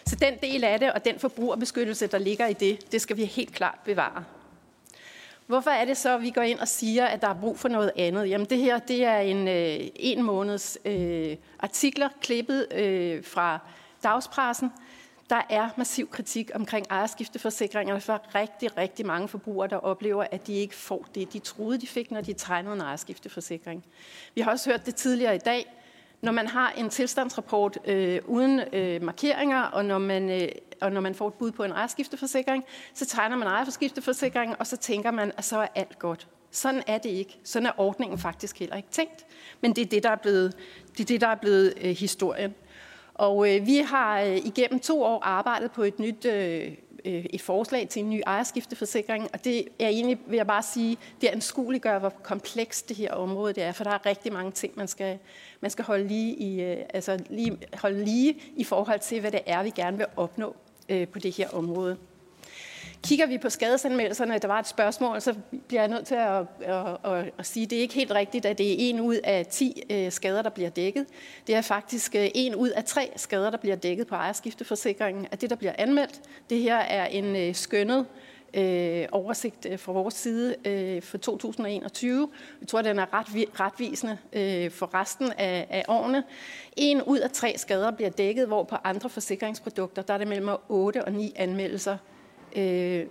Så 0.06 0.15
den 0.15 0.34
del 0.41 0.64
af 0.64 0.80
det, 0.80 0.91
og 0.94 1.06
den 1.06 1.19
forbrugerbeskyttelse, 1.19 2.07
der 2.07 2.18
ligger 2.18 2.48
i 2.48 2.53
det, 2.53 2.91
det 2.91 3.02
skal 3.02 3.18
vi 3.18 3.26
helt 3.26 3.53
klart 3.53 3.80
bevare. 3.86 4.23
Hvorfor 5.48 5.72
er 5.72 5.86
det 5.86 5.98
så, 5.98 6.15
at 6.15 6.22
vi 6.22 6.30
går 6.30 6.41
ind 6.41 6.60
og 6.60 6.68
siger, 6.68 7.06
at 7.06 7.22
der 7.22 7.28
er 7.28 7.34
brug 7.34 7.60
for 7.60 7.69
noget 7.69 7.91
andet? 7.98 8.30
Jamen 8.30 8.48
det 8.49 8.57
her, 8.57 8.80
det 8.80 9.06
er 9.06 9.18
en 9.18 9.48
øh, 9.48 9.88
en 9.95 10.23
måneds 10.23 10.78
øh, 10.86 11.38
artikler 11.60 12.10
klippet 12.22 12.73
øh, 12.73 13.23
fra 13.23 13.60
dagspressen. 14.03 14.72
Der 15.30 15.41
er 15.49 15.69
massiv 15.78 16.10
kritik 16.10 16.52
omkring 16.53 16.86
ejerskifteforsikringer 16.90 17.99
for 17.99 18.22
rigtig, 18.36 18.78
rigtig 18.78 19.06
mange 19.06 19.28
forbrugere, 19.28 19.68
der 19.68 19.76
oplever, 19.76 20.26
at 20.32 20.48
de 20.48 20.53
ikke 20.53 20.76
får 20.76 21.06
det, 21.15 21.34
de 21.34 21.40
troede, 21.40 21.82
de 21.82 21.88
fik, 21.88 22.11
når 22.11 22.22
de 22.22 22.34
tegnede 22.34 22.76
en 22.76 22.82
ejerskifteforsikring. 22.82 23.86
Vi 24.36 24.41
har 24.41 24.52
også 24.52 24.69
hørt 24.69 24.86
det 24.86 24.95
tidligere 24.95 25.36
i 25.36 25.40
dag. 25.40 25.80
Når 26.22 26.31
man 26.31 26.48
har 26.48 26.73
en 26.77 26.89
tilstandsrapport 26.89 27.77
øh, 27.85 28.19
uden 28.26 28.61
øh, 28.73 29.03
markeringer, 29.03 29.61
og 29.61 29.85
når 29.85 29.98
man 29.98 30.30
øh, 30.30 30.48
og 30.81 30.91
når 30.91 31.02
man 31.02 31.15
får 31.15 31.27
et 31.27 31.34
bud 31.34 31.52
på 31.52 31.64
en 31.64 31.72
ejerskifteforsikring, 31.72 32.64
så 32.93 33.06
tegner 33.06 33.35
man 33.38 33.48
ejerskifteforsikringen, 33.48 34.56
og 34.60 34.68
så 34.68 34.77
tænker 34.77 35.11
man, 35.11 35.31
at 35.38 35.45
så 35.45 35.57
er 35.57 35.68
alt 35.76 35.99
godt. 35.99 36.27
Sådan 36.52 36.84
er 36.88 36.98
det 36.98 37.10
ikke. 37.10 37.39
Sådan 37.43 37.65
er 37.65 37.72
ordningen 37.77 38.19
faktisk 38.19 38.60
heller 38.60 38.76
ikke 38.76 38.89
tænkt. 38.91 39.26
Men 39.61 39.76
det 39.76 39.81
er 39.81 39.85
det, 39.85 40.03
der 40.03 40.10
er 40.10 40.15
blevet, 40.15 40.56
det 40.98 40.99
er 40.99 41.06
det, 41.06 41.22
der 41.22 41.27
er 41.27 41.35
blevet 41.35 41.73
øh, 41.81 41.89
historien. 41.95 42.56
Og 43.14 43.56
øh, 43.56 43.65
vi 43.65 43.77
har 43.77 44.22
øh, 44.22 44.38
igennem 44.38 44.80
to 44.80 45.03
år 45.03 45.19
arbejdet 45.23 45.72
på 45.72 45.84
et 45.84 45.99
nyt 45.99 46.26
øh, 46.26 46.72
Øh, 47.06 47.26
et 47.30 47.41
forslag 47.41 47.90
til 47.90 48.03
en 48.03 48.10
ny 48.10 48.22
ejerskifteforsikring, 48.28 49.28
og 49.34 49.44
det 49.44 49.68
er 49.80 49.88
egentlig, 49.88 50.19
vil 50.28 50.38
jeg 50.38 50.48
bare 50.48 50.64
sige, 50.64 50.98
det 51.22 51.28
anskueliggør, 51.28 51.99
hvor 51.99 52.10
komplekst 52.10 52.90
det 52.90 52.98
her 52.98 53.14
område 53.14 53.53
det 53.53 53.64
er, 53.64 53.72
for 53.72 53.84
der 53.84 53.91
er 53.91 54.06
rigtig 54.06 54.34
mange 54.34 54.52
ting, 54.52 54.73
man 54.76 54.88
skal, 54.88 55.18
man 55.61 55.72
skal 55.72 55.86
holde, 55.86 56.07
lige 56.07 56.36
i, 56.36 56.61
øh, 56.61 56.78
altså 56.94 57.19
lige, 57.30 57.57
holde 57.73 58.06
lige 58.06 58.36
i 58.56 58.64
forhold 58.64 58.99
til, 58.99 59.19
hvad 59.19 59.32
det 59.32 59.41
er, 59.45 59.64
vi 59.64 59.69
gerne 59.69 59.98
vil 59.98 60.06
opnå 60.15 60.56
øh, 60.90 61.07
på 61.07 61.19
det 61.19 61.32
her 61.32 61.49
område. 61.49 61.98
Kigger 63.03 63.26
vi 63.26 63.38
på 63.38 63.49
skadesanmeldelserne, 63.49 64.38
der 64.38 64.48
var 64.48 64.60
et 64.60 64.68
spørgsmål, 64.68 65.22
så 65.22 65.36
bliver 65.68 65.82
jeg 65.82 65.90
nødt 65.90 66.06
til 66.06 66.15
at, 66.15 66.45
at, 66.61 66.98
at, 67.03 67.32
at 67.38 67.45
sige, 67.45 67.64
at 67.64 67.69
det 67.69 67.78
er 67.78 67.82
ikke 67.82 67.94
helt 67.94 68.11
rigtigt, 68.11 68.45
at 68.45 68.57
det 68.57 68.72
er 68.72 68.76
en 68.90 68.99
ud 68.99 69.15
af 69.23 69.45
10 69.45 69.84
øh, 69.90 70.11
skader, 70.11 70.41
der 70.41 70.49
bliver 70.49 70.69
dækket. 70.69 71.06
Det 71.48 71.56
er 71.56 71.61
faktisk 71.61 72.15
øh, 72.15 72.28
en 72.36 72.56
ud 72.56 72.69
af 72.69 72.84
tre 72.84 73.11
skader, 73.15 73.49
der 73.49 73.57
bliver 73.57 73.76
dækket 73.76 74.07
på 74.07 74.15
ejerskifteforsikringen, 74.15 75.28
af 75.32 75.38
det, 75.38 75.49
der 75.49 75.56
bliver 75.56 75.73
anmeldt. 75.78 76.22
Det 76.49 76.60
her 76.60 76.76
er 76.78 77.06
en 77.06 77.36
øh, 77.36 77.56
skønnet 77.56 78.06
øh, 78.53 79.06
oversigt 79.11 79.68
fra 79.78 79.91
vores 79.91 80.14
side 80.14 80.56
øh, 80.65 81.02
for 81.02 81.18
2021. 81.18 82.30
Jeg 82.61 82.68
tror, 82.68 82.82
den 82.82 82.99
er 82.99 83.14
ret, 83.14 83.28
retvisende 83.60 84.18
øh, 84.34 84.72
for 84.72 84.94
resten 84.94 85.32
af, 85.38 85.68
af 85.69 85.86
årene. 85.88 86.23
En 86.76 87.02
ud 87.02 87.19
af 87.19 87.32
tre 87.32 87.53
skader 87.57 87.91
bliver 87.91 88.10
dækket, 88.10 88.48
hvor 88.48 88.64
på 88.64 88.76
andre 88.84 89.10
forsikringsprodukter, 89.10 90.02
der 90.02 90.14
er 90.14 90.18
det 90.18 90.28
mellem 90.28 90.49
8 90.69 91.06
og 91.06 91.11
9 91.11 91.34
anmeldelser 91.36 91.98
øh, 92.56 93.06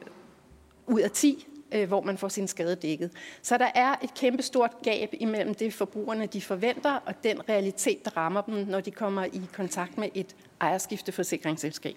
ud 0.87 1.01
af 1.01 1.11
10, 1.11 1.47
øh, 1.73 1.89
hvor 1.89 2.01
man 2.01 2.19
får 2.19 2.29
sin 2.29 2.49
skade 2.49 2.75
dækket. 2.75 3.11
Så 3.43 3.59
der 3.59 3.69
er 3.75 3.95
et 4.03 4.15
kæmpe 4.15 4.43
stort 4.43 4.71
gab 4.83 5.15
imellem 5.21 5.55
det, 5.55 5.75
forbrugerne 5.75 6.27
de 6.27 6.43
forventer, 6.43 6.95
og 7.07 7.15
den 7.25 7.49
realitet, 7.49 8.05
der 8.05 8.17
rammer 8.17 8.41
dem, 8.41 8.55
når 8.55 8.81
de 8.81 8.91
kommer 8.91 9.25
i 9.25 9.43
kontakt 9.53 9.99
med 9.99 10.09
et 10.15 10.37
ejerskifteforsikringsselskab. 10.61 11.97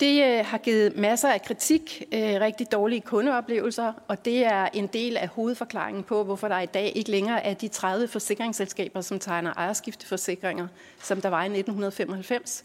Det 0.00 0.24
øh, 0.24 0.46
har 0.46 0.58
givet 0.58 0.96
masser 0.96 1.28
af 1.28 1.42
kritik, 1.42 2.02
øh, 2.12 2.20
rigtig 2.20 2.72
dårlige 2.72 3.00
kundeoplevelser, 3.00 3.92
og 4.08 4.24
det 4.24 4.44
er 4.44 4.68
en 4.74 4.86
del 4.86 5.16
af 5.16 5.28
hovedforklaringen 5.28 6.02
på, 6.02 6.24
hvorfor 6.24 6.48
der 6.48 6.60
i 6.60 6.66
dag 6.66 6.92
ikke 6.94 7.10
længere 7.10 7.46
er 7.46 7.54
de 7.54 7.68
30 7.68 8.08
forsikringsselskaber, 8.08 9.00
som 9.00 9.18
tegner 9.18 9.52
ejerskifteforsikringer, 9.56 10.68
som 11.02 11.20
der 11.20 11.28
var 11.28 11.42
i 11.42 11.46
1995 11.46 12.64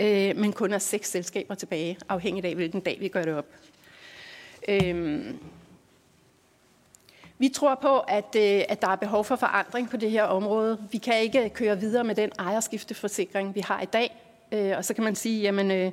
øh, 0.00 0.36
men 0.36 0.52
kun 0.52 0.72
er 0.72 0.78
seks 0.78 1.10
selskaber 1.10 1.54
tilbage, 1.54 1.98
afhængigt 2.08 2.46
af, 2.46 2.54
hvilken 2.54 2.80
dag 2.80 2.96
vi 3.00 3.08
gør 3.08 3.22
det 3.22 3.34
op. 3.34 3.46
Øh, 4.68 5.34
vi 7.38 7.48
tror 7.48 7.74
på, 7.74 7.98
at, 7.98 8.36
øh, 8.36 8.62
at 8.68 8.82
der 8.82 8.88
er 8.88 8.96
behov 8.96 9.24
for 9.24 9.36
forandring 9.36 9.90
på 9.90 9.96
det 9.96 10.10
her 10.10 10.22
område. 10.22 10.88
Vi 10.92 10.98
kan 10.98 11.20
ikke 11.20 11.48
køre 11.48 11.80
videre 11.80 12.04
med 12.04 12.14
den 12.14 12.30
ejerskifteforsikring, 12.38 13.54
vi 13.54 13.60
har 13.60 13.80
i 13.80 13.84
dag. 13.84 14.23
Øh, 14.54 14.72
og 14.76 14.84
så 14.84 14.94
kan 14.94 15.04
man 15.04 15.14
sige, 15.14 15.42
jamen, 15.42 15.70
øh, 15.70 15.92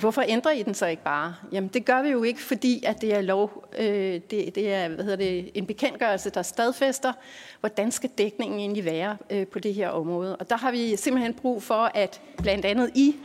hvorfor 0.00 0.24
ændrer 0.28 0.52
I 0.52 0.62
den 0.62 0.74
så 0.74 0.86
ikke 0.86 1.02
bare? 1.02 1.34
Jamen, 1.52 1.70
det 1.74 1.84
gør 1.84 2.02
vi 2.02 2.08
jo 2.08 2.22
ikke, 2.22 2.40
fordi 2.40 2.84
at 2.86 3.00
det 3.00 3.14
er 3.14 3.20
lov, 3.20 3.64
øh, 3.78 4.20
det, 4.30 4.54
det 4.54 4.72
er 4.72 4.88
hvad 4.88 5.04
hedder 5.04 5.16
det, 5.16 5.50
en 5.54 5.66
bekendtgørelse, 5.66 6.30
der 6.30 6.42
stadfæster, 6.42 7.12
hvordan 7.60 7.92
skal 7.92 8.10
dækningen 8.18 8.60
egentlig 8.60 8.84
være 8.84 9.16
øh, 9.30 9.46
på 9.46 9.58
det 9.58 9.74
her 9.74 9.88
område. 9.88 10.36
Og 10.36 10.50
der 10.50 10.56
har 10.56 10.70
vi 10.70 10.96
simpelthen 10.96 11.34
brug 11.34 11.62
for, 11.62 11.90
at 11.94 12.20
blandt 12.42 12.64
andet 12.64 12.90
I 12.94 13.16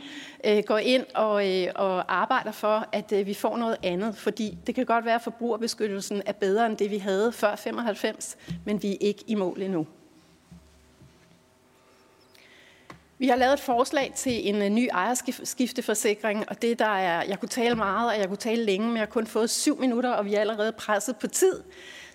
øh, 0.44 0.62
går 0.66 0.78
ind 0.78 1.04
og, 1.14 1.48
øh, 1.48 1.68
og 1.74 2.20
arbejder 2.20 2.52
for, 2.52 2.86
at 2.92 3.12
øh, 3.12 3.26
vi 3.26 3.34
får 3.34 3.56
noget 3.56 3.76
andet. 3.82 4.16
Fordi 4.16 4.58
det 4.66 4.74
kan 4.74 4.86
godt 4.86 5.04
være, 5.04 5.14
at 5.14 5.22
forbrugerbeskyttelsen 5.22 6.22
er 6.26 6.32
bedre 6.32 6.66
end 6.66 6.76
det, 6.76 6.90
vi 6.90 6.98
havde 6.98 7.32
før 7.32 7.56
95, 7.56 8.36
men 8.64 8.82
vi 8.82 8.92
er 8.92 8.96
ikke 9.00 9.24
i 9.26 9.34
mål 9.34 9.62
endnu. 9.62 9.86
Vi 13.20 13.28
har 13.28 13.36
lavet 13.36 13.52
et 13.52 13.60
forslag 13.60 14.12
til 14.16 14.48
en 14.48 14.62
øh, 14.62 14.68
ny 14.68 14.88
ejerskifteforsikring, 14.92 16.44
og 16.48 16.62
det 16.62 16.78
der 16.78 16.84
er, 16.84 17.22
jeg 17.28 17.40
kunne 17.40 17.48
tale 17.48 17.74
meget, 17.74 18.10
og 18.12 18.18
jeg 18.18 18.28
kunne 18.28 18.36
tale 18.36 18.64
længe, 18.64 18.86
men 18.86 18.96
jeg 18.96 19.00
har 19.00 19.06
kun 19.06 19.26
fået 19.26 19.50
syv 19.50 19.80
minutter, 19.80 20.10
og 20.10 20.24
vi 20.24 20.34
er 20.34 20.40
allerede 20.40 20.72
presset 20.72 21.16
på 21.16 21.26
tid. 21.26 21.62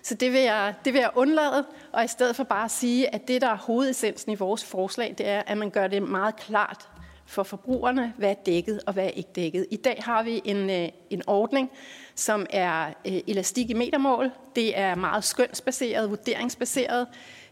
Så 0.02 0.14
det 0.14 0.32
vil, 0.32 0.40
jeg, 0.40 0.74
det 0.84 0.92
vil 0.92 1.00
jeg 1.00 1.10
undlade, 1.14 1.64
og 1.92 2.04
i 2.04 2.08
stedet 2.08 2.36
for 2.36 2.44
bare 2.44 2.64
at 2.64 2.70
sige, 2.70 3.14
at 3.14 3.28
det, 3.28 3.42
der 3.42 3.48
er 3.48 3.56
hovedessensen 3.56 4.32
i 4.32 4.34
vores 4.34 4.64
forslag, 4.64 5.14
det 5.18 5.28
er, 5.28 5.42
at 5.46 5.58
man 5.58 5.70
gør 5.70 5.86
det 5.86 6.02
meget 6.02 6.36
klart 6.36 6.88
for 7.26 7.42
forbrugerne, 7.42 8.12
hvad 8.16 8.30
er 8.30 8.34
dækket 8.34 8.80
og 8.86 8.92
hvad 8.92 9.04
er 9.04 9.08
ikke 9.10 9.30
dækket. 9.34 9.66
I 9.70 9.76
dag 9.76 10.02
har 10.04 10.22
vi 10.22 10.42
en, 10.44 10.70
øh, 10.70 10.88
en 11.10 11.22
ordning, 11.26 11.70
som 12.14 12.46
er 12.50 12.86
øh, 12.86 13.20
elastik 13.26 13.70
i 13.70 13.74
metermål. 13.74 14.30
Det 14.56 14.78
er 14.78 14.94
meget 14.94 15.24
skønsbaseret, 15.24 16.10
vurderingsbaseret. 16.10 17.06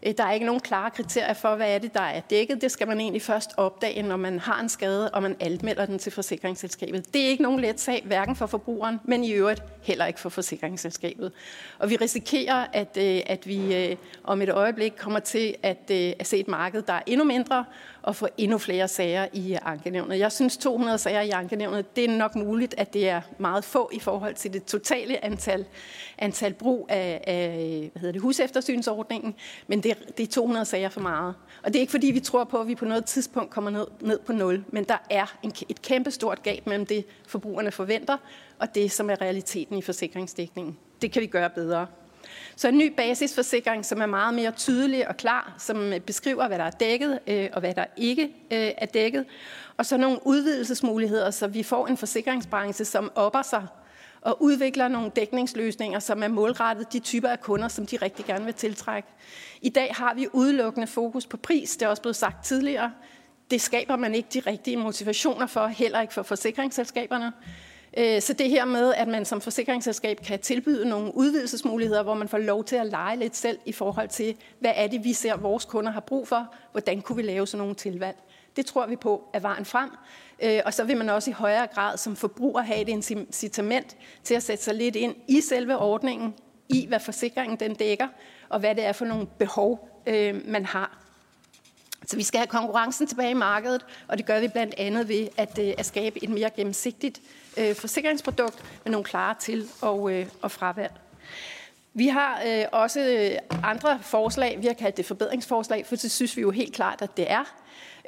Øh, 0.05 0.13
der 0.17 0.23
er 0.23 0.31
ikke 0.31 0.45
nogen 0.45 0.61
klare 0.61 0.91
kriterier 0.91 1.33
for, 1.33 1.55
hvad 1.55 1.75
er 1.75 1.77
det, 1.77 1.93
der 1.93 2.01
er 2.01 2.19
dækket. 2.19 2.61
Det 2.61 2.71
skal 2.71 2.87
man 2.87 2.99
egentlig 2.99 3.21
først 3.21 3.51
opdage, 3.57 4.01
når 4.01 4.17
man 4.17 4.39
har 4.39 4.59
en 4.59 4.69
skade, 4.69 5.11
og 5.11 5.21
man 5.21 5.35
anmelder 5.39 5.85
den 5.85 5.99
til 5.99 6.11
forsikringsselskabet. 6.11 7.13
Det 7.13 7.21
er 7.21 7.27
ikke 7.27 7.43
nogen 7.43 7.59
let 7.59 7.79
sag, 7.79 8.03
hverken 8.05 8.35
for 8.35 8.45
forbrugeren, 8.45 8.99
men 9.03 9.23
i 9.23 9.31
øvrigt 9.31 9.63
heller 9.81 10.05
ikke 10.05 10.19
for 10.19 10.29
forsikringsselskabet. 10.29 11.31
Og 11.79 11.89
vi 11.89 11.95
risikerer, 11.95 12.65
at, 12.73 12.97
øh, 12.97 13.21
at 13.25 13.47
vi 13.47 13.75
øh, 13.75 13.95
om 14.23 14.41
et 14.41 14.49
øjeblik 14.49 14.93
kommer 14.97 15.19
til 15.19 15.55
at, 15.63 15.91
at 15.91 16.27
se 16.27 16.37
et 16.37 16.47
marked, 16.47 16.81
der 16.81 16.93
er 16.93 17.01
endnu 17.05 17.25
mindre, 17.25 17.65
og 18.03 18.15
få 18.15 18.27
endnu 18.37 18.57
flere 18.57 18.87
sager 18.87 19.27
i 19.33 19.57
ankenævnet. 19.61 20.19
Jeg 20.19 20.31
synes, 20.31 20.57
200 20.57 20.97
sager 20.97 21.21
i 21.21 21.29
ankenævnet, 21.29 21.95
det 21.95 22.05
er 22.05 22.17
nok 22.17 22.35
muligt, 22.35 22.75
at 22.77 22.93
det 22.93 23.09
er 23.09 23.21
meget 23.37 23.63
få 23.63 23.89
i 23.93 23.99
forhold 23.99 24.35
til 24.35 24.53
det 24.53 24.65
totale 24.65 25.25
antal, 25.25 25.65
antal 26.17 26.53
brug 26.53 26.87
af, 26.89 27.23
af 27.27 27.89
hvad 27.91 27.99
hedder 27.99 28.11
det, 28.11 28.21
huseftersynsordningen, 28.21 29.35
men 29.67 29.83
det, 29.83 29.97
det 30.17 30.23
er 30.23 30.31
200 30.31 30.65
sager 30.65 30.89
for 30.89 31.01
meget. 31.01 31.35
Og 31.63 31.67
det 31.67 31.75
er 31.75 31.79
ikke 31.79 31.91
fordi, 31.91 32.07
vi 32.07 32.19
tror 32.19 32.43
på, 32.43 32.57
at 32.57 32.67
vi 32.67 32.75
på 32.75 32.85
noget 32.85 33.05
tidspunkt 33.05 33.49
kommer 33.49 33.71
ned, 33.71 33.87
ned 34.01 34.19
på 34.19 34.33
nul, 34.33 34.65
men 34.69 34.83
der 34.83 34.97
er 35.09 35.35
en, 35.43 35.53
et 35.69 35.81
kæmpe 35.81 36.11
stort 36.11 36.43
gab 36.43 36.67
mellem 36.67 36.85
det, 36.85 37.05
forbrugerne 37.27 37.71
forventer, 37.71 38.17
og 38.59 38.75
det, 38.75 38.91
som 38.91 39.09
er 39.09 39.21
realiteten 39.21 39.77
i 39.77 39.81
forsikringsdækningen. 39.81 40.77
Det 41.01 41.11
kan 41.11 41.21
vi 41.21 41.27
gøre 41.27 41.49
bedre. 41.49 41.87
Så 42.55 42.67
en 42.67 42.77
ny 42.77 42.93
basisforsikring, 42.97 43.85
som 43.85 44.01
er 44.01 44.05
meget 44.05 44.33
mere 44.33 44.51
tydelig 44.51 45.07
og 45.07 45.17
klar, 45.17 45.55
som 45.59 45.93
øh, 45.93 45.99
beskriver, 45.99 46.47
hvad 46.47 46.57
der 46.57 46.63
er 46.63 46.69
dækket 46.69 47.19
øh, 47.27 47.49
og 47.53 47.59
hvad 47.59 47.73
der 47.73 47.85
ikke 47.97 48.23
øh, 48.23 48.71
er 48.77 48.85
dækket. 48.85 49.25
Og 49.77 49.85
så 49.85 49.97
nogle 49.97 50.19
udvidelsesmuligheder, 50.27 51.31
så 51.31 51.47
vi 51.47 51.63
får 51.63 51.87
en 51.87 51.97
forsikringsbranche, 51.97 52.85
som 52.85 53.11
opper 53.15 53.41
sig 53.41 53.67
og 54.21 54.43
udvikler 54.43 54.87
nogle 54.87 55.11
dækningsløsninger, 55.15 55.99
som 55.99 56.23
er 56.23 56.27
målrettet 56.27 56.93
de 56.93 56.99
typer 56.99 57.29
af 57.29 57.41
kunder, 57.41 57.67
som 57.67 57.85
de 57.85 57.97
rigtig 57.97 58.25
gerne 58.25 58.45
vil 58.45 58.53
tiltrække. 58.53 59.07
I 59.61 59.69
dag 59.69 59.93
har 59.97 60.13
vi 60.13 60.27
udelukkende 60.33 60.87
fokus 60.87 61.25
på 61.25 61.37
pris, 61.37 61.77
det 61.77 61.85
er 61.85 61.89
også 61.89 62.01
blevet 62.01 62.15
sagt 62.15 62.45
tidligere. 62.45 62.91
Det 63.51 63.61
skaber 63.61 63.95
man 63.95 64.15
ikke 64.15 64.29
de 64.33 64.39
rigtige 64.39 64.77
motivationer 64.77 65.47
for, 65.47 65.67
heller 65.67 66.01
ikke 66.01 66.13
for 66.13 66.23
forsikringsselskaberne. 66.23 67.31
Øh, 67.97 68.21
så 68.21 68.33
det 68.33 68.49
her 68.49 68.65
med, 68.65 68.93
at 68.93 69.07
man 69.07 69.25
som 69.25 69.41
forsikringsselskab 69.41 70.19
kan 70.25 70.39
tilbyde 70.39 70.89
nogle 70.89 71.15
udvidelsesmuligheder, 71.15 72.03
hvor 72.03 72.13
man 72.13 72.27
får 72.27 72.37
lov 72.37 72.63
til 72.63 72.75
at 72.75 72.85
lege 72.85 73.17
lidt 73.17 73.35
selv 73.35 73.59
i 73.65 73.71
forhold 73.71 74.09
til, 74.09 74.35
hvad 74.59 74.71
er 74.75 74.87
det, 74.87 75.03
vi 75.03 75.13
ser, 75.13 75.37
vores 75.37 75.65
kunder 75.65 75.91
har 75.91 75.99
brug 75.99 76.27
for, 76.27 76.53
hvordan 76.71 77.01
kunne 77.01 77.15
vi 77.15 77.21
lave 77.21 77.47
sådan 77.47 77.59
nogle 77.59 77.75
tilvalg. 77.75 78.17
Det 78.55 78.65
tror 78.65 78.85
vi 78.85 78.95
på 78.95 79.23
er 79.33 79.39
vejen 79.39 79.65
frem. 79.65 79.89
Øh, 80.43 80.59
og 80.65 80.73
så 80.73 80.83
vil 80.83 80.97
man 80.97 81.09
også 81.09 81.29
i 81.29 81.33
højere 81.33 81.67
grad 81.67 81.97
som 81.97 82.15
forbruger 82.15 82.61
have 82.61 82.81
et 82.81 82.89
incitament 82.89 83.97
til 84.23 84.35
at 84.35 84.43
sætte 84.43 84.63
sig 84.63 84.75
lidt 84.75 84.95
ind 84.95 85.15
i 85.27 85.41
selve 85.41 85.77
ordningen, 85.77 86.33
i 86.69 86.85
hvad 86.87 86.99
forsikringen 86.99 87.59
den 87.59 87.73
dækker, 87.73 88.07
og 88.49 88.59
hvad 88.59 88.75
det 88.75 88.85
er 88.85 88.91
for 88.91 89.05
nogle 89.05 89.27
behov, 89.39 89.89
øh, 90.07 90.41
man 90.47 90.65
har. 90.65 90.99
Så 92.05 92.15
vi 92.15 92.23
skal 92.23 92.37
have 92.37 92.47
konkurrencen 92.47 93.07
tilbage 93.07 93.31
i 93.31 93.33
markedet, 93.33 93.85
og 94.07 94.17
det 94.17 94.25
gør 94.25 94.39
vi 94.39 94.47
blandt 94.47 94.73
andet 94.77 95.07
ved 95.07 95.27
at, 95.37 95.59
øh, 95.59 95.73
at 95.77 95.85
skabe 95.85 96.23
et 96.23 96.29
mere 96.29 96.49
gennemsigtigt 96.49 97.21
øh, 97.57 97.75
forsikringsprodukt 97.75 98.63
med 98.83 98.91
nogle 98.91 99.05
klare 99.05 99.35
til- 99.39 99.69
og, 99.81 100.11
øh, 100.13 100.27
og 100.41 100.51
fravalg. 100.51 100.91
Vi 101.93 102.07
har 102.07 102.41
øh, 102.47 102.65
også 102.71 103.31
andre 103.63 103.99
forslag, 104.01 104.57
vi 104.61 104.67
har 104.67 104.73
kaldt 104.73 104.97
det 104.97 105.05
forbedringsforslag, 105.05 105.85
for 105.85 105.95
det 105.95 106.11
synes 106.11 106.37
vi 106.37 106.41
jo 106.41 106.51
helt 106.51 106.75
klart, 106.75 107.01
at 107.01 107.17
det 107.17 107.31
er. 107.31 107.43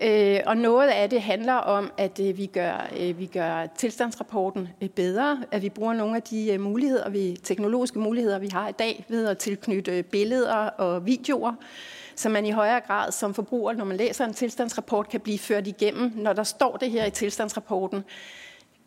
Øh, 0.01 0.39
og 0.45 0.57
noget 0.57 0.89
af 0.89 1.09
det 1.09 1.21
handler 1.21 1.53
om, 1.53 1.91
at 1.97 2.19
øh, 2.19 2.37
vi, 2.37 2.45
gør, 2.45 2.89
øh, 2.99 3.19
vi 3.19 3.25
gør 3.25 3.65
tilstandsrapporten 3.77 4.69
øh, 4.81 4.89
bedre, 4.89 5.43
at 5.51 5.61
vi 5.61 5.69
bruger 5.69 5.93
nogle 5.93 6.15
af 6.15 6.21
de 6.21 6.53
øh, 6.53 6.59
muligheder, 6.59 7.09
vi, 7.09 7.39
teknologiske 7.43 7.99
muligheder, 7.99 8.39
vi 8.39 8.49
har 8.51 8.67
i 8.67 8.71
dag, 8.71 9.05
ved 9.07 9.27
at 9.27 9.37
tilknytte 9.37 9.97
øh, 9.97 10.03
billeder 10.03 10.55
og 10.55 11.05
videoer, 11.05 11.53
så 12.15 12.29
man 12.29 12.45
i 12.45 12.51
højere 12.51 12.79
grad 12.79 13.11
som 13.11 13.33
forbruger, 13.33 13.73
når 13.73 13.85
man 13.85 13.97
læser 13.97 14.25
en 14.25 14.33
tilstandsrapport, 14.33 15.09
kan 15.09 15.19
blive 15.19 15.39
ført 15.39 15.67
igennem, 15.67 16.11
når 16.15 16.33
der 16.33 16.43
står 16.43 16.77
det 16.77 16.91
her 16.91 17.05
i 17.05 17.11
tilstandsrapporten 17.11 18.03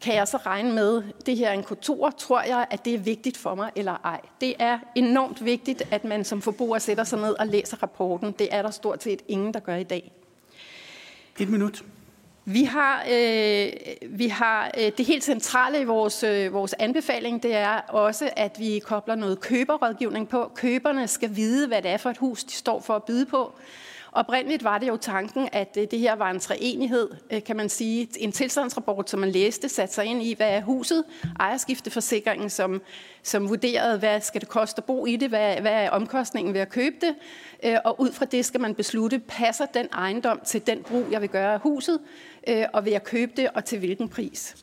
kan 0.01 0.15
jeg 0.15 0.29
så 0.29 0.37
regne 0.37 0.75
med, 0.75 1.03
det 1.27 1.37
her 1.37 1.49
er 1.49 1.53
en 1.53 1.63
kontor, 1.63 2.11
tror 2.11 2.43
jeg, 2.43 2.67
at 2.71 2.85
det 2.85 2.95
er 2.95 2.99
vigtigt 2.99 3.37
for 3.37 3.55
mig 3.55 3.71
eller 3.77 3.97
ej. 4.05 4.21
Det 4.41 4.55
er 4.59 4.79
enormt 4.95 5.45
vigtigt, 5.45 5.83
at 5.91 6.05
man 6.05 6.25
som 6.25 6.43
forbruger 6.43 6.79
sætter 6.79 7.05
sig 7.05 7.19
ned 7.19 7.33
og 7.39 7.47
læser 7.47 7.83
rapporten. 7.83 8.35
Det 8.39 8.49
er 8.51 8.63
der 8.63 8.71
stort 8.71 9.03
set 9.03 9.23
ingen, 9.29 9.55
der 9.55 9.61
gør 9.61 9.77
i 9.77 9.85
dag. 9.85 10.13
Et 11.39 11.49
minut. 11.49 11.85
Vi 12.45 12.65
har, 12.65 13.05
øh, 13.11 13.73
vi 14.03 14.29
har 14.29 14.71
øh, 14.79 14.93
det 14.99 15.07
helt 15.07 15.25
centrale 15.25 15.81
i 15.81 15.85
vores, 15.85 16.23
øh, 16.23 16.53
vores 16.53 16.75
anbefaling, 16.79 17.43
det 17.43 17.55
er 17.55 17.81
også, 17.89 18.31
at 18.37 18.57
vi 18.59 18.79
kobler 18.79 19.15
noget 19.15 19.41
køberrådgivning 19.41 20.29
på. 20.29 20.51
Køberne 20.55 21.09
skal 21.09 21.37
vide, 21.37 21.67
hvad 21.67 21.83
det 21.83 21.91
er 21.91 21.97
for 21.97 22.11
et 22.11 22.19
hus, 22.19 22.45
de 22.45 22.53
står 22.53 22.81
for 22.81 22.97
at 22.97 23.05
byde 23.05 23.27
på. 23.27 23.53
Oprindeligt 24.13 24.65
var 24.65 24.79
det 24.79 24.89
jo 24.89 24.97
tanken, 24.97 25.49
at 25.53 25.77
øh, 25.81 25.87
det 25.91 25.99
her 25.99 26.15
var 26.15 26.31
en 26.31 26.41
treenighed, 26.41 27.09
øh, 27.31 27.45
kan 27.45 27.57
man 27.57 27.69
sige. 27.69 28.09
En 28.19 28.33
tilstandsrapport, 28.33 29.11
som 29.11 29.21
man 29.21 29.31
læste, 29.31 29.69
satte 29.69 29.95
sig 29.95 30.05
ind 30.05 30.23
i, 30.23 30.35
hvad 30.35 30.51
er 30.51 30.61
huset, 30.61 31.05
ejerskifteforsikringen, 31.41 32.51
som, 32.51 32.83
som 33.23 33.49
vurderede, 33.49 33.99
hvad 33.99 34.21
skal 34.21 34.41
det 34.41 34.49
koste 34.49 34.79
at 34.79 34.85
bo 34.85 35.07
i 35.07 35.17
det, 35.17 35.29
hvad, 35.29 35.57
hvad 35.61 35.73
er 35.73 35.91
omkostningen 35.91 36.55
ved 36.55 36.61
at 36.61 36.69
købe 36.69 36.97
det, 37.01 37.15
øh, 37.65 37.77
og 37.85 38.01
ud 38.01 38.13
fra 38.13 38.25
det 38.25 38.45
skal 38.45 38.61
man 38.61 38.75
beslutte, 38.75 39.19
passer 39.19 39.67
den 39.67 39.89
ejendom 39.93 40.41
til 40.47 40.67
den 40.67 40.83
brug, 40.83 41.05
jeg 41.11 41.21
vil 41.21 41.29
gøre 41.29 41.53
af 41.53 41.61
huset, 41.61 41.99
og 42.73 42.85
vil 42.85 42.91
jeg 42.91 43.05
købe 43.05 43.33
det, 43.37 43.49
og 43.55 43.65
til 43.65 43.79
hvilken 43.79 44.09
pris. 44.09 44.57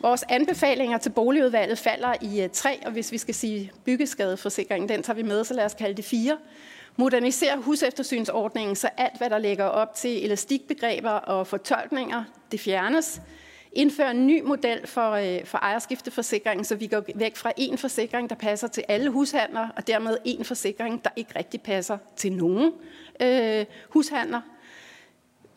Vores 0.00 0.24
anbefalinger 0.28 0.98
til 0.98 1.10
boligudvalget 1.10 1.78
falder 1.78 2.14
i 2.20 2.48
tre, 2.52 2.86
og 2.86 2.92
hvis 2.92 3.12
vi 3.12 3.18
skal 3.18 3.34
sige 3.34 3.72
byggeskadeforsikringen, 3.84 4.88
den 4.88 5.02
tager 5.02 5.16
vi 5.16 5.22
med, 5.22 5.44
så 5.44 5.54
lad 5.54 5.64
os 5.64 5.74
kalde 5.74 5.94
det 5.94 6.04
fire. 6.04 6.38
Modernisere 6.96 7.56
huseftersynsordningen, 7.56 8.76
så 8.76 8.88
alt, 8.96 9.18
hvad 9.18 9.30
der 9.30 9.38
lægger 9.38 9.64
op 9.64 9.94
til 9.94 10.24
elastikbegreber 10.24 11.10
og 11.10 11.46
fortolkninger, 11.46 12.24
det 12.52 12.60
fjernes. 12.60 13.22
Indføre 13.72 14.10
en 14.10 14.26
ny 14.26 14.42
model 14.42 14.86
for, 14.86 15.10
øh, 15.10 15.44
for 15.44 15.58
ejerskifteforsikringen, 15.58 16.64
så 16.64 16.74
vi 16.74 16.86
går 16.86 17.02
væk 17.14 17.36
fra 17.36 17.52
en 17.56 17.78
forsikring, 17.78 18.30
der 18.30 18.36
passer 18.36 18.68
til 18.68 18.84
alle 18.88 19.10
hushandler, 19.10 19.68
og 19.76 19.86
dermed 19.86 20.16
en 20.24 20.44
forsikring, 20.44 21.04
der 21.04 21.10
ikke 21.16 21.38
rigtig 21.38 21.60
passer 21.60 21.98
til 22.16 22.32
nogen 22.32 22.72
øh, 23.22 23.64
hushandler 23.88 24.40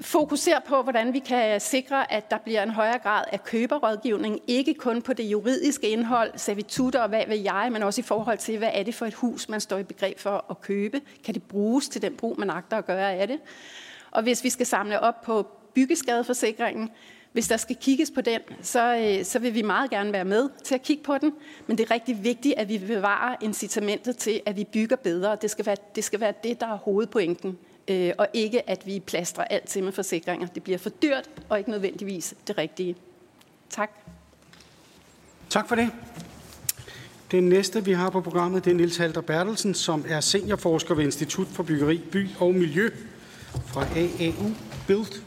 fokuserer 0.01 0.59
på, 0.67 0.81
hvordan 0.81 1.13
vi 1.13 1.19
kan 1.19 1.59
sikre, 1.59 2.11
at 2.11 2.31
der 2.31 2.37
bliver 2.37 2.63
en 2.63 2.69
højere 2.69 2.99
grad 2.99 3.23
af 3.31 3.43
køberrådgivning, 3.43 4.39
ikke 4.47 4.73
kun 4.73 5.01
på 5.01 5.13
det 5.13 5.23
juridiske 5.23 5.89
indhold, 5.89 6.31
servitutter 6.35 6.99
og 6.99 7.09
hvad 7.09 7.23
vil 7.27 7.41
jeg, 7.41 7.69
men 7.71 7.83
også 7.83 8.01
i 8.01 8.03
forhold 8.03 8.37
til, 8.37 8.57
hvad 8.57 8.69
er 8.73 8.83
det 8.83 8.95
for 8.95 9.05
et 9.05 9.13
hus, 9.13 9.49
man 9.49 9.61
står 9.61 9.77
i 9.77 9.83
begreb 9.83 10.19
for 10.19 10.45
at 10.49 10.61
købe? 10.61 11.01
Kan 11.25 11.33
det 11.33 11.43
bruges 11.43 11.89
til 11.89 12.01
den 12.01 12.15
brug, 12.15 12.39
man 12.39 12.49
agter 12.49 12.77
at 12.77 12.85
gøre 12.85 13.13
af 13.13 13.27
det? 13.27 13.39
Og 14.11 14.23
hvis 14.23 14.43
vi 14.43 14.49
skal 14.49 14.65
samle 14.65 14.99
op 14.99 15.21
på 15.21 15.47
byggeskadeforsikringen, 15.73 16.89
hvis 17.31 17.47
der 17.47 17.57
skal 17.57 17.75
kigges 17.75 18.11
på 18.11 18.21
den, 18.21 18.39
så, 18.61 18.95
øh, 18.95 19.25
så 19.25 19.39
vil 19.39 19.53
vi 19.53 19.61
meget 19.61 19.89
gerne 19.89 20.13
være 20.13 20.25
med 20.25 20.49
til 20.63 20.75
at 20.75 20.83
kigge 20.83 21.03
på 21.03 21.17
den. 21.17 21.33
Men 21.67 21.77
det 21.77 21.83
er 21.83 21.91
rigtig 21.91 22.23
vigtigt, 22.23 22.53
at 22.57 22.69
vi 22.69 22.77
bevarer 22.77 23.35
incitamentet 23.41 24.17
til, 24.17 24.41
at 24.45 24.55
vi 24.55 24.63
bygger 24.63 24.95
bedre. 24.95 25.37
Det 25.41 25.51
skal 25.51 25.65
være 25.65 25.75
det, 25.95 26.03
skal 26.03 26.19
være 26.19 26.33
det 26.43 26.61
der 26.61 26.67
er 26.67 26.77
hovedpointen 26.77 27.57
øh, 27.87 28.11
og 28.17 28.27
ikke 28.33 28.69
at 28.69 28.85
vi 28.85 28.99
plastrer 28.99 29.43
alt 29.43 29.67
til 29.67 29.83
med 29.83 29.91
forsikringer. 29.91 30.47
Det 30.47 30.63
bliver 30.63 30.77
for 30.77 30.89
dyrt, 30.89 31.29
og 31.49 31.57
ikke 31.57 31.71
nødvendigvis 31.71 32.33
det 32.47 32.57
rigtige. 32.57 32.95
Tak. 33.69 33.91
Tak 35.49 35.67
for 35.67 35.75
det. 35.75 35.89
Den 37.31 37.49
næste, 37.49 37.85
vi 37.85 37.91
har 37.91 38.09
på 38.09 38.21
programmet, 38.21 38.65
det 38.65 38.71
er 38.71 38.75
Nils 38.75 38.97
Halter 38.97 39.21
Bertelsen, 39.21 39.73
som 39.73 40.05
er 40.07 40.19
seniorforsker 40.19 40.95
ved 40.95 41.03
Institut 41.03 41.47
for 41.47 41.63
Byggeri, 41.63 42.01
By 42.11 42.27
og 42.39 42.55
Miljø 42.55 42.89
fra 43.65 43.85
AAU 43.95 44.51
Build. 44.87 45.21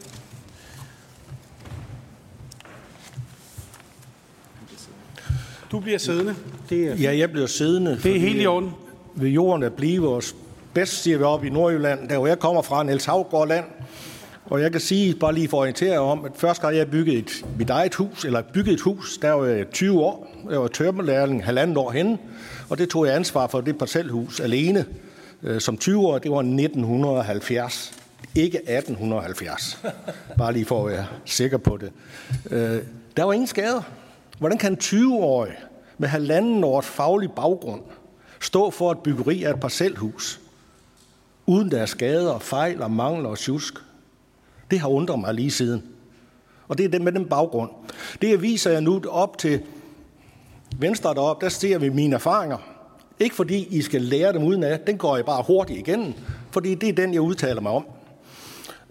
Du 5.70 5.80
bliver 5.80 5.98
siddende. 5.98 6.34
Det 6.70 6.88
er 6.88 6.94
ja, 6.94 7.18
jeg 7.18 7.30
bliver 7.30 7.46
siddende. 7.46 8.00
Det 8.02 8.16
er 8.16 8.20
helt 8.20 8.42
i 8.42 8.46
orden. 8.46 8.72
Ved 9.14 9.28
jorden 9.28 9.62
at 9.62 9.72
blive 9.72 10.02
vores 10.02 10.36
bedst, 10.74 11.02
siger 11.02 11.18
vi 11.18 11.24
op 11.24 11.44
i 11.44 11.50
Nordjylland, 11.50 12.08
der 12.08 12.18
hvor 12.18 12.26
jeg 12.26 12.38
kommer 12.38 12.62
fra, 12.62 12.82
Niels 12.82 13.04
Havgård 13.04 13.48
land. 13.48 13.64
Og 14.44 14.62
jeg 14.62 14.72
kan 14.72 14.80
sige, 14.80 15.14
bare 15.14 15.34
lige 15.34 15.48
for 15.48 15.56
at 15.56 15.60
orientere 15.60 15.98
om, 15.98 16.24
at 16.24 16.32
første 16.36 16.62
gang 16.62 16.76
jeg 16.76 16.90
byggede 16.90 17.16
et, 17.16 17.44
mit 17.58 17.70
eget 17.70 17.94
hus, 17.94 18.24
eller 18.24 18.42
byggede 18.42 18.74
et 18.74 18.80
hus, 18.80 19.18
der 19.18 19.32
var 19.32 19.46
jeg 19.46 19.70
20 19.70 20.00
år. 20.00 20.36
Jeg 20.50 20.60
var 20.60 20.68
tørmelærling 20.68 21.44
halvandet 21.44 21.76
år 21.76 21.90
henne, 21.90 22.18
og 22.68 22.78
det 22.78 22.88
tog 22.88 23.06
jeg 23.06 23.14
ansvar 23.14 23.46
for 23.46 23.60
det 23.60 23.78
parcelhus 23.78 24.40
alene. 24.40 24.86
Øh, 25.42 25.60
som 25.60 25.78
20 25.78 26.06
år, 26.06 26.18
det 26.18 26.30
var 26.30 26.38
1970. 26.38 27.92
Ikke 28.34 28.58
1870. 28.58 29.82
Bare 30.38 30.52
lige 30.52 30.64
for 30.64 30.86
at 30.86 30.92
være 30.92 31.06
sikker 31.24 31.56
på 31.58 31.76
det. 31.76 31.92
Øh, 32.50 32.78
der 33.16 33.24
var 33.24 33.32
ingen 33.32 33.46
skader. 33.46 33.82
Hvordan 34.38 34.58
kan 34.58 34.72
en 34.72 34.78
20-årig 34.82 35.52
med 35.98 36.08
halvanden 36.08 36.64
års 36.64 36.86
faglig 36.86 37.30
baggrund 37.32 37.80
stå 38.40 38.70
for 38.70 38.92
et 38.92 38.98
byggeri 38.98 39.44
af 39.44 39.50
et 39.50 39.60
parcelhus, 39.60 40.40
uden 41.50 41.70
deres 41.70 41.90
skader, 41.90 42.38
fejl 42.38 42.82
og 42.82 42.90
mangler 42.90 43.28
og 43.28 43.38
tjusk. 43.38 43.74
Det 44.70 44.80
har 44.80 44.88
undret 44.88 45.18
mig 45.18 45.34
lige 45.34 45.50
siden. 45.50 45.82
Og 46.68 46.78
det 46.78 46.84
er 46.84 46.88
det 46.88 47.02
med 47.02 47.12
den 47.12 47.24
baggrund. 47.24 47.70
Det 48.22 48.42
viser 48.42 48.70
jeg 48.70 48.80
nu 48.80 49.02
op 49.08 49.38
til 49.38 49.60
venstre 50.78 51.14
derop, 51.14 51.40
der 51.40 51.48
ser 51.48 51.78
vi 51.78 51.88
mine 51.88 52.14
erfaringer. 52.14 52.58
Ikke 53.20 53.34
fordi 53.34 53.66
I 53.70 53.82
skal 53.82 54.02
lære 54.02 54.32
dem 54.32 54.42
uden 54.42 54.62
af, 54.62 54.80
den 54.80 54.98
går 54.98 55.16
jeg 55.16 55.24
bare 55.24 55.44
hurtigt 55.46 55.78
igennem, 55.78 56.12
fordi 56.50 56.74
det 56.74 56.88
er 56.88 56.92
den, 56.92 57.14
jeg 57.14 57.20
udtaler 57.20 57.60
mig 57.60 57.72
om 57.72 57.86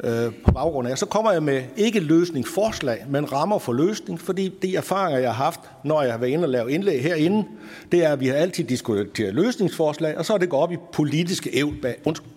øh, 0.04 0.34
på 0.46 0.52
baggrund 0.52 0.88
af. 0.88 0.98
Så 0.98 1.06
kommer 1.06 1.32
jeg 1.32 1.44
med 1.44 1.64
ikke 1.78 2.00
løsningsforslag, 2.00 3.06
men 3.10 3.32
rammer 3.32 3.60
for 3.60 3.74
løsning, 3.74 4.22
fordi 4.22 4.48
de 4.62 4.76
erfaringer, 4.76 5.20
jeg 5.20 5.34
har 5.34 5.44
haft, 5.44 5.60
når 5.84 6.02
jeg 6.02 6.12
har 6.12 6.20
været 6.20 6.32
inde 6.32 6.46
og 6.46 6.50
lave 6.50 6.72
indlæg 6.72 7.04
herinde, 7.04 7.46
det 7.92 8.06
er, 8.06 8.12
at 8.12 8.20
vi 8.20 8.28
har 8.28 8.36
altid 8.36 8.64
diskuteret 8.64 9.34
løsningsforslag, 9.34 10.18
og 10.18 10.26
så 10.26 10.34
er 10.34 10.38
det 10.38 10.50
gået 10.50 10.64
op 10.64 10.72
i 10.72 10.78
politiske 10.94 11.50
ævl 11.54 11.82
bag, 11.82 11.96
undskyld, 12.06 12.32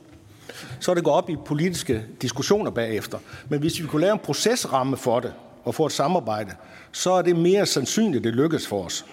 så 0.80 0.90
er 0.90 0.94
det 0.94 1.04
gået 1.04 1.16
op 1.16 1.30
i 1.30 1.36
politiske 1.46 2.04
diskussioner 2.22 2.70
bagefter. 2.70 3.18
Men 3.48 3.60
hvis 3.60 3.80
vi 3.80 3.86
kunne 3.86 4.00
lave 4.00 4.12
en 4.12 4.18
procesramme 4.18 4.96
for 4.96 5.20
det, 5.20 5.32
og 5.64 5.74
få 5.74 5.86
et 5.86 5.92
samarbejde, 5.92 6.54
så 6.92 7.12
er 7.12 7.22
det 7.22 7.36
mere 7.36 7.66
sandsynligt, 7.66 8.24
det 8.24 8.34
lykkes 8.34 8.66
for 8.66 8.84
os. 8.84 9.04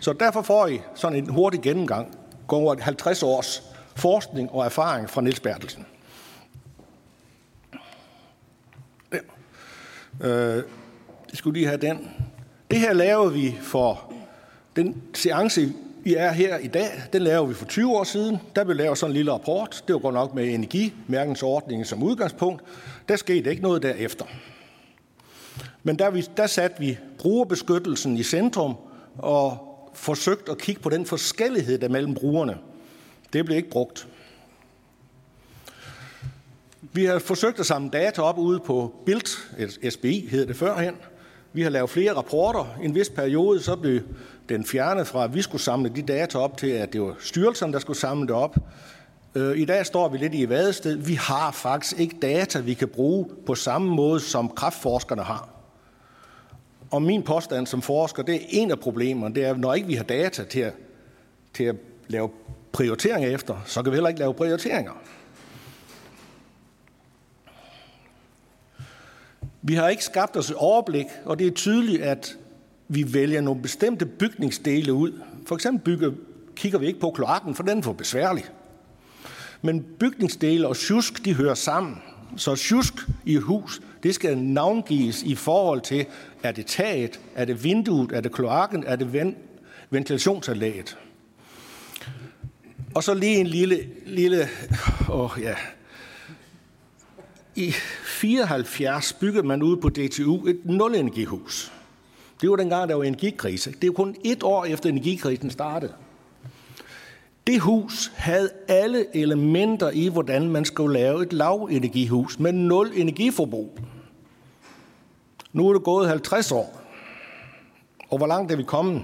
Så 0.00 0.12
derfor 0.12 0.42
får 0.42 0.66
I 0.66 0.80
sådan 0.94 1.18
en 1.18 1.28
hurtig 1.28 1.60
gennemgang, 1.60 2.18
går 2.46 2.56
over 2.56 2.76
50 2.80 3.22
års 3.22 3.62
forskning 3.96 4.50
og 4.50 4.64
erfaring 4.64 5.10
fra 5.10 5.20
Niels 5.20 5.40
Bertelsen. 5.40 5.86
Øh, 10.20 10.62
jeg 11.30 11.34
skulle 11.34 11.58
lige 11.58 11.66
have 11.66 11.80
den. 11.80 12.10
Det 12.70 12.78
her 12.78 12.92
lavede 12.92 13.32
vi 13.32 13.58
for 13.62 14.12
den 14.76 15.02
seance, 15.14 15.72
i 16.06 16.14
er 16.14 16.32
her 16.32 16.58
i 16.58 16.66
dag, 16.66 17.02
den 17.12 17.22
laver 17.22 17.46
vi 17.46 17.54
for 17.54 17.66
20 17.66 17.96
år 17.96 18.04
siden. 18.04 18.38
Der 18.56 18.64
blev 18.64 18.76
lavet 18.76 18.98
sådan 18.98 19.10
en 19.10 19.16
lille 19.16 19.32
rapport. 19.32 19.84
Det 19.86 19.94
var 19.94 20.00
godt 20.00 20.14
nok 20.14 20.34
med 20.34 20.54
energimærkningsordningen 20.54 21.84
som 21.84 22.02
udgangspunkt. 22.02 22.62
Der 23.08 23.16
skete 23.16 23.50
ikke 23.50 23.62
noget 23.62 23.82
derefter. 23.82 24.24
Men 25.82 25.98
der, 25.98 26.10
vi, 26.10 26.28
der 26.36 26.46
satte 26.46 26.80
vi 26.80 26.98
brugerbeskyttelsen 27.18 28.16
i 28.16 28.22
centrum 28.22 28.74
og 29.18 29.58
forsøgt 29.94 30.48
at 30.48 30.58
kigge 30.58 30.80
på 30.80 30.90
den 30.90 31.06
forskellighed, 31.06 31.78
der 31.78 31.88
mellem 31.88 32.14
brugerne. 32.14 32.58
Det 33.32 33.44
blev 33.44 33.56
ikke 33.56 33.70
brugt. 33.70 34.08
Vi 36.92 37.04
har 37.04 37.18
forsøgt 37.18 37.60
at 37.60 37.66
samle 37.66 37.90
data 37.90 38.22
op 38.22 38.38
ude 38.38 38.60
på 38.60 38.94
BILT, 39.06 39.28
SBI 39.90 40.28
hed 40.30 40.46
det 40.46 40.56
førhen. 40.56 40.94
Vi 41.52 41.62
har 41.62 41.70
lavet 41.70 41.90
flere 41.90 42.14
rapporter. 42.14 42.78
I 42.82 42.84
en 42.84 42.94
vis 42.94 43.10
periode 43.10 43.62
så 43.62 43.76
blev 43.76 44.00
den 44.48 44.64
fjernet 44.64 45.06
fra, 45.06 45.24
at 45.24 45.34
vi 45.34 45.42
skulle 45.42 45.62
samle 45.62 45.88
de 45.88 46.02
data 46.02 46.38
op 46.38 46.56
til, 46.56 46.66
at 46.66 46.92
det 46.92 47.02
var 47.02 47.14
styrelsen, 47.20 47.72
der 47.72 47.78
skulle 47.78 47.98
samle 47.98 48.26
det 48.26 48.36
op. 48.36 48.56
Øh, 49.34 49.58
I 49.58 49.64
dag 49.64 49.86
står 49.86 50.08
vi 50.08 50.18
lidt 50.18 50.34
i 50.34 50.48
vadested. 50.48 50.96
Vi 50.96 51.14
har 51.14 51.50
faktisk 51.50 52.00
ikke 52.00 52.16
data, 52.22 52.58
vi 52.58 52.74
kan 52.74 52.88
bruge 52.88 53.26
på 53.46 53.54
samme 53.54 53.94
måde, 53.94 54.20
som 54.20 54.48
kraftforskerne 54.48 55.22
har. 55.22 55.48
Og 56.90 57.02
min 57.02 57.22
påstand 57.22 57.66
som 57.66 57.82
forsker, 57.82 58.22
det 58.22 58.34
er 58.34 58.46
en 58.48 58.70
af 58.70 58.80
problemerne, 58.80 59.34
det 59.34 59.44
er, 59.44 59.50
at 59.50 59.58
når 59.58 59.74
ikke 59.74 59.88
vi 59.88 59.94
har 59.94 60.04
data 60.04 60.44
til 60.44 60.60
at, 60.60 60.72
til 61.54 61.64
at 61.64 61.76
lave 62.08 62.30
prioriteringer 62.72 63.30
efter, 63.30 63.56
så 63.66 63.82
kan 63.82 63.92
vi 63.92 63.96
heller 63.96 64.08
ikke 64.08 64.20
lave 64.20 64.34
prioriteringer. 64.34 64.92
Vi 69.62 69.74
har 69.74 69.88
ikke 69.88 70.04
skabt 70.04 70.36
os 70.36 70.50
et 70.50 70.56
overblik, 70.56 71.06
og 71.24 71.38
det 71.38 71.46
er 71.46 71.50
tydeligt, 71.50 72.02
at 72.02 72.36
vi 72.88 73.14
vælger 73.14 73.40
nogle 73.40 73.62
bestemte 73.62 74.06
bygningsdele 74.06 74.92
ud. 74.92 75.20
For 75.46 75.54
eksempel 75.54 75.84
bygger, 75.84 76.12
kigger 76.56 76.78
vi 76.78 76.86
ikke 76.86 77.00
på 77.00 77.10
kloakken, 77.10 77.54
for 77.54 77.62
den 77.62 77.78
er 77.78 77.82
for 77.82 77.92
besværlig. 77.92 78.44
Men 79.62 79.84
bygningsdele 79.98 80.68
og 80.68 80.76
sjusk, 80.76 81.24
de 81.24 81.34
hører 81.34 81.54
sammen. 81.54 82.02
Så 82.36 82.56
sjusk 82.56 82.94
i 83.24 83.34
et 83.34 83.42
hus, 83.42 83.82
det 84.02 84.14
skal 84.14 84.38
navngives 84.38 85.22
i 85.22 85.34
forhold 85.34 85.80
til, 85.80 86.06
er 86.42 86.52
det 86.52 86.66
taget, 86.66 87.20
er 87.34 87.44
det 87.44 87.64
vinduet, 87.64 88.12
er 88.12 88.20
det 88.20 88.32
kloakken, 88.32 88.84
er 88.86 88.96
det 88.96 89.34
ventilationsanlægget. 89.90 90.98
Og 92.94 93.04
så 93.04 93.14
lige 93.14 93.36
en 93.36 93.46
lille, 93.46 93.88
lille 94.06 94.48
åh 95.10 95.30
ja, 95.40 95.54
i 97.54 97.70
74 98.04 99.12
byggede 99.12 99.46
man 99.46 99.62
ude 99.62 99.76
på 99.76 99.88
DTU 99.88 100.46
et 100.46 100.60
nulenergihus. 100.64 101.73
Det 102.40 102.50
var 102.50 102.56
dengang, 102.56 102.88
der 102.88 102.94
var 102.94 103.04
energikrise. 103.04 103.74
Det 103.82 103.88
er 103.88 103.92
kun 103.92 104.16
et 104.24 104.42
år 104.42 104.64
efter 104.64 104.88
energikrisen 104.88 105.50
startede. 105.50 105.92
Det 107.46 107.60
hus 107.60 108.12
havde 108.14 108.50
alle 108.68 109.16
elementer 109.16 109.90
i, 109.90 110.08
hvordan 110.08 110.48
man 110.48 110.64
skulle 110.64 110.98
lave 110.98 111.22
et 111.22 111.32
lavenergihus 111.32 112.38
med 112.38 112.52
nul 112.52 112.90
energiforbrug. 112.94 113.78
Nu 115.52 115.68
er 115.68 115.72
det 115.72 115.82
gået 115.82 116.08
50 116.08 116.52
år. 116.52 116.80
Og 118.10 118.18
hvor 118.18 118.26
langt 118.26 118.52
er 118.52 118.56
vi 118.56 118.62
kommet? 118.62 119.02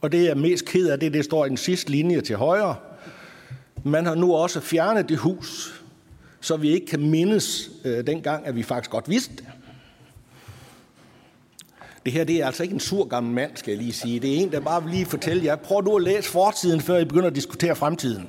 Og 0.00 0.12
det 0.12 0.30
er 0.30 0.34
mest 0.34 0.64
ked 0.64 0.88
af 0.88 1.00
det, 1.00 1.12
det 1.12 1.24
står 1.24 1.46
i 1.46 1.48
den 1.48 1.56
sidste 1.56 1.90
linje 1.90 2.20
til 2.20 2.36
højre. 2.36 2.76
Man 3.84 4.06
har 4.06 4.14
nu 4.14 4.34
også 4.34 4.60
fjernet 4.60 5.08
det 5.08 5.18
hus, 5.18 5.82
så 6.40 6.56
vi 6.56 6.70
ikke 6.70 6.86
kan 6.86 7.10
mindes 7.10 7.70
øh, 7.84 8.06
dengang, 8.06 8.46
at 8.46 8.56
vi 8.56 8.62
faktisk 8.62 8.90
godt 8.90 9.08
vidste 9.08 9.36
det. 9.36 9.46
Det 12.04 12.12
her 12.12 12.24
det 12.24 12.36
er 12.36 12.46
altså 12.46 12.62
ikke 12.62 12.74
en 12.74 12.80
sur 12.80 13.04
gammel 13.04 13.34
mand, 13.34 13.50
skal 13.54 13.70
jeg 13.70 13.78
lige 13.78 13.92
sige. 13.92 14.20
Det 14.20 14.30
er 14.30 14.40
en, 14.42 14.52
der 14.52 14.60
bare 14.60 14.82
vil 14.82 14.92
lige 14.92 15.06
fortælle 15.06 15.44
jer, 15.44 15.56
prøv 15.56 15.84
du 15.84 15.96
at 15.96 16.02
læse 16.02 16.30
fortiden, 16.30 16.80
før 16.80 16.98
I 16.98 17.04
begynder 17.04 17.26
at 17.26 17.34
diskutere 17.34 17.76
fremtiden. 17.76 18.28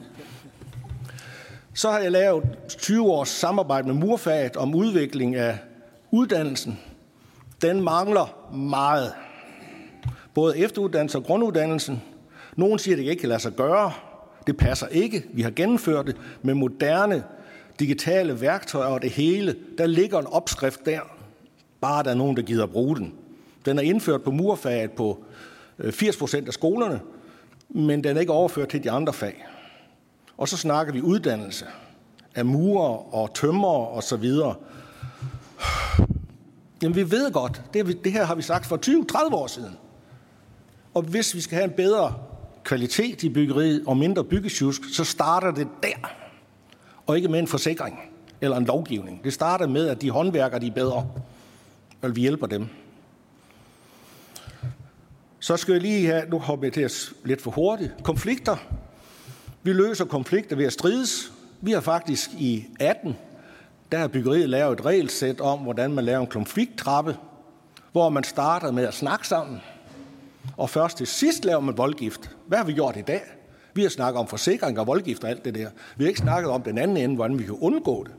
Så 1.73 1.91
har 1.91 1.99
jeg 1.99 2.11
lavet 2.11 2.43
20 2.68 3.11
års 3.11 3.30
samarbejde 3.30 3.88
med 3.88 3.95
Murfaget 3.95 4.57
om 4.57 4.76
udvikling 4.76 5.35
af 5.35 5.57
uddannelsen. 6.11 6.80
Den 7.61 7.81
mangler 7.81 8.53
meget. 8.56 9.14
Både 10.34 10.57
efteruddannelse 10.57 11.18
og 11.18 11.23
grunduddannelsen. 11.23 12.02
Nogen 12.56 12.80
siger, 12.80 12.95
at 12.95 13.03
det 13.03 13.10
ikke 13.10 13.19
kan 13.19 13.30
lade 13.30 13.39
sig 13.39 13.53
gøre. 13.53 13.91
Det 14.48 14.57
passer 14.57 14.88
ikke. 14.88 15.23
Vi 15.34 15.41
har 15.41 15.52
gennemført 15.52 16.07
det 16.07 16.15
med 16.41 16.53
moderne 16.53 17.23
digitale 17.80 18.41
værktøjer 18.41 18.88
og 18.88 19.02
det 19.02 19.10
hele. 19.10 19.56
Der 19.77 19.85
ligger 19.85 20.19
en 20.19 20.27
opskrift 20.27 20.85
der. 20.85 20.99
Bare 21.81 22.03
der 22.03 22.10
er 22.10 22.15
nogen, 22.15 22.38
der 22.38 22.43
gider 22.43 22.65
bruge 22.65 22.95
den. 22.95 23.14
Den 23.66 23.78
er 23.78 23.82
indført 23.82 24.22
på 24.22 24.32
murfaget 24.32 24.92
på 24.92 25.24
øh, 25.80 25.92
80 25.94 26.18
procent 26.18 26.48
af 26.48 26.54
skolerne, 26.54 27.00
men 27.70 28.04
den 28.04 28.18
er 28.18 28.22
ikke 28.22 28.34
overført 28.34 28.70
til 28.70 28.84
de 28.84 28.92
andre 28.92 29.14
fag. 29.14 29.46
Og 30.38 30.48
så 30.48 30.58
snakker 30.58 30.94
vi 30.94 31.02
uddannelse 31.02 31.66
af 32.36 32.46
murer 32.46 33.16
og 33.16 33.34
tømmer 33.34 33.68
og 33.68 34.04
så 34.04 34.16
videre. 34.16 34.56
Jamen 36.82 36.96
vi 36.96 37.12
ved 37.12 37.32
godt, 37.32 37.62
det, 37.74 38.04
det 38.04 38.12
her 38.12 38.26
har 38.26 38.36
vi 38.36 38.42
sagt 38.42 38.66
for 38.66 38.80
20-30 39.30 39.36
år 39.36 39.48
siden. 39.48 39.78
Og 40.94 41.02
hvis 41.02 41.36
vi 41.36 41.42
skal 41.42 41.56
have 41.56 41.66
en 41.66 41.76
bedre 41.78 42.14
kvalitet 42.64 43.24
i 43.24 43.30
byggeriet 43.30 43.84
og 43.88 43.98
mindre 43.98 44.24
byggesjusk, 44.24 44.82
så 44.94 45.04
starter 45.04 45.52
det 45.52 45.68
der. 45.84 46.12
Og 47.06 47.16
ikke 47.16 47.28
med 47.28 47.40
en 47.40 47.48
forsikring 47.48 48.00
eller 48.42 48.58
en 48.58 48.66
lovgivning. 48.66 49.24
Det 49.24 49.34
starter 49.34 49.68
med, 49.68 49.88
at 49.88 50.02
de 50.02 50.10
håndværker 50.10 50.60
de 50.60 50.68
er 50.68 50.72
bedre. 50.72 51.08
og 52.02 52.16
vi 52.16 52.22
hjælper 52.22 52.48
dem. 52.48 52.68
Så 55.43 55.57
skal 55.57 55.72
jeg 55.72 55.81
lige 55.81 56.05
have, 56.05 56.30
nu 56.30 56.39
hopper 56.39 56.65
jeg 56.65 56.73
til 56.73 56.81
at 56.81 57.11
lidt 57.23 57.41
for 57.41 57.51
hurtigt, 57.51 57.91
konflikter. 58.03 58.57
Vi 59.63 59.73
løser 59.73 60.05
konflikter 60.05 60.55
ved 60.55 60.65
at 60.65 60.73
strides. 60.73 61.31
Vi 61.61 61.72
har 61.72 61.81
faktisk 61.81 62.30
i 62.34 62.65
18, 62.80 63.15
der 63.91 63.97
har 63.97 64.07
byggeriet 64.07 64.49
lavet 64.49 64.80
et 64.80 64.85
regelsæt 64.85 65.41
om, 65.41 65.59
hvordan 65.59 65.93
man 65.93 66.05
laver 66.05 66.22
en 66.22 66.27
konflikttrappe, 66.27 67.18
hvor 67.91 68.09
man 68.09 68.23
starter 68.23 68.72
med 68.72 68.88
at 68.88 68.93
snakke 68.93 69.27
sammen, 69.27 69.61
og 70.57 70.69
først 70.69 70.97
til 70.97 71.07
sidst 71.07 71.45
laver 71.45 71.59
man 71.59 71.77
voldgift. 71.77 72.35
Hvad 72.47 72.57
har 72.57 72.65
vi 72.65 72.73
gjort 72.73 72.97
i 72.97 73.01
dag? 73.01 73.22
Vi 73.73 73.81
har 73.81 73.89
snakket 73.89 74.19
om 74.19 74.27
forsikring 74.27 74.80
og 74.80 74.88
voldgift 74.88 75.23
og 75.23 75.30
alt 75.30 75.45
det 75.45 75.55
der. 75.55 75.69
Vi 75.97 76.03
har 76.03 76.07
ikke 76.07 76.19
snakket 76.19 76.51
om 76.51 76.61
den 76.61 76.77
anden 76.77 76.97
ende, 76.97 77.15
hvordan 77.15 77.39
vi 77.39 77.43
kan 77.43 77.57
undgå 77.61 78.03
det. 78.03 78.13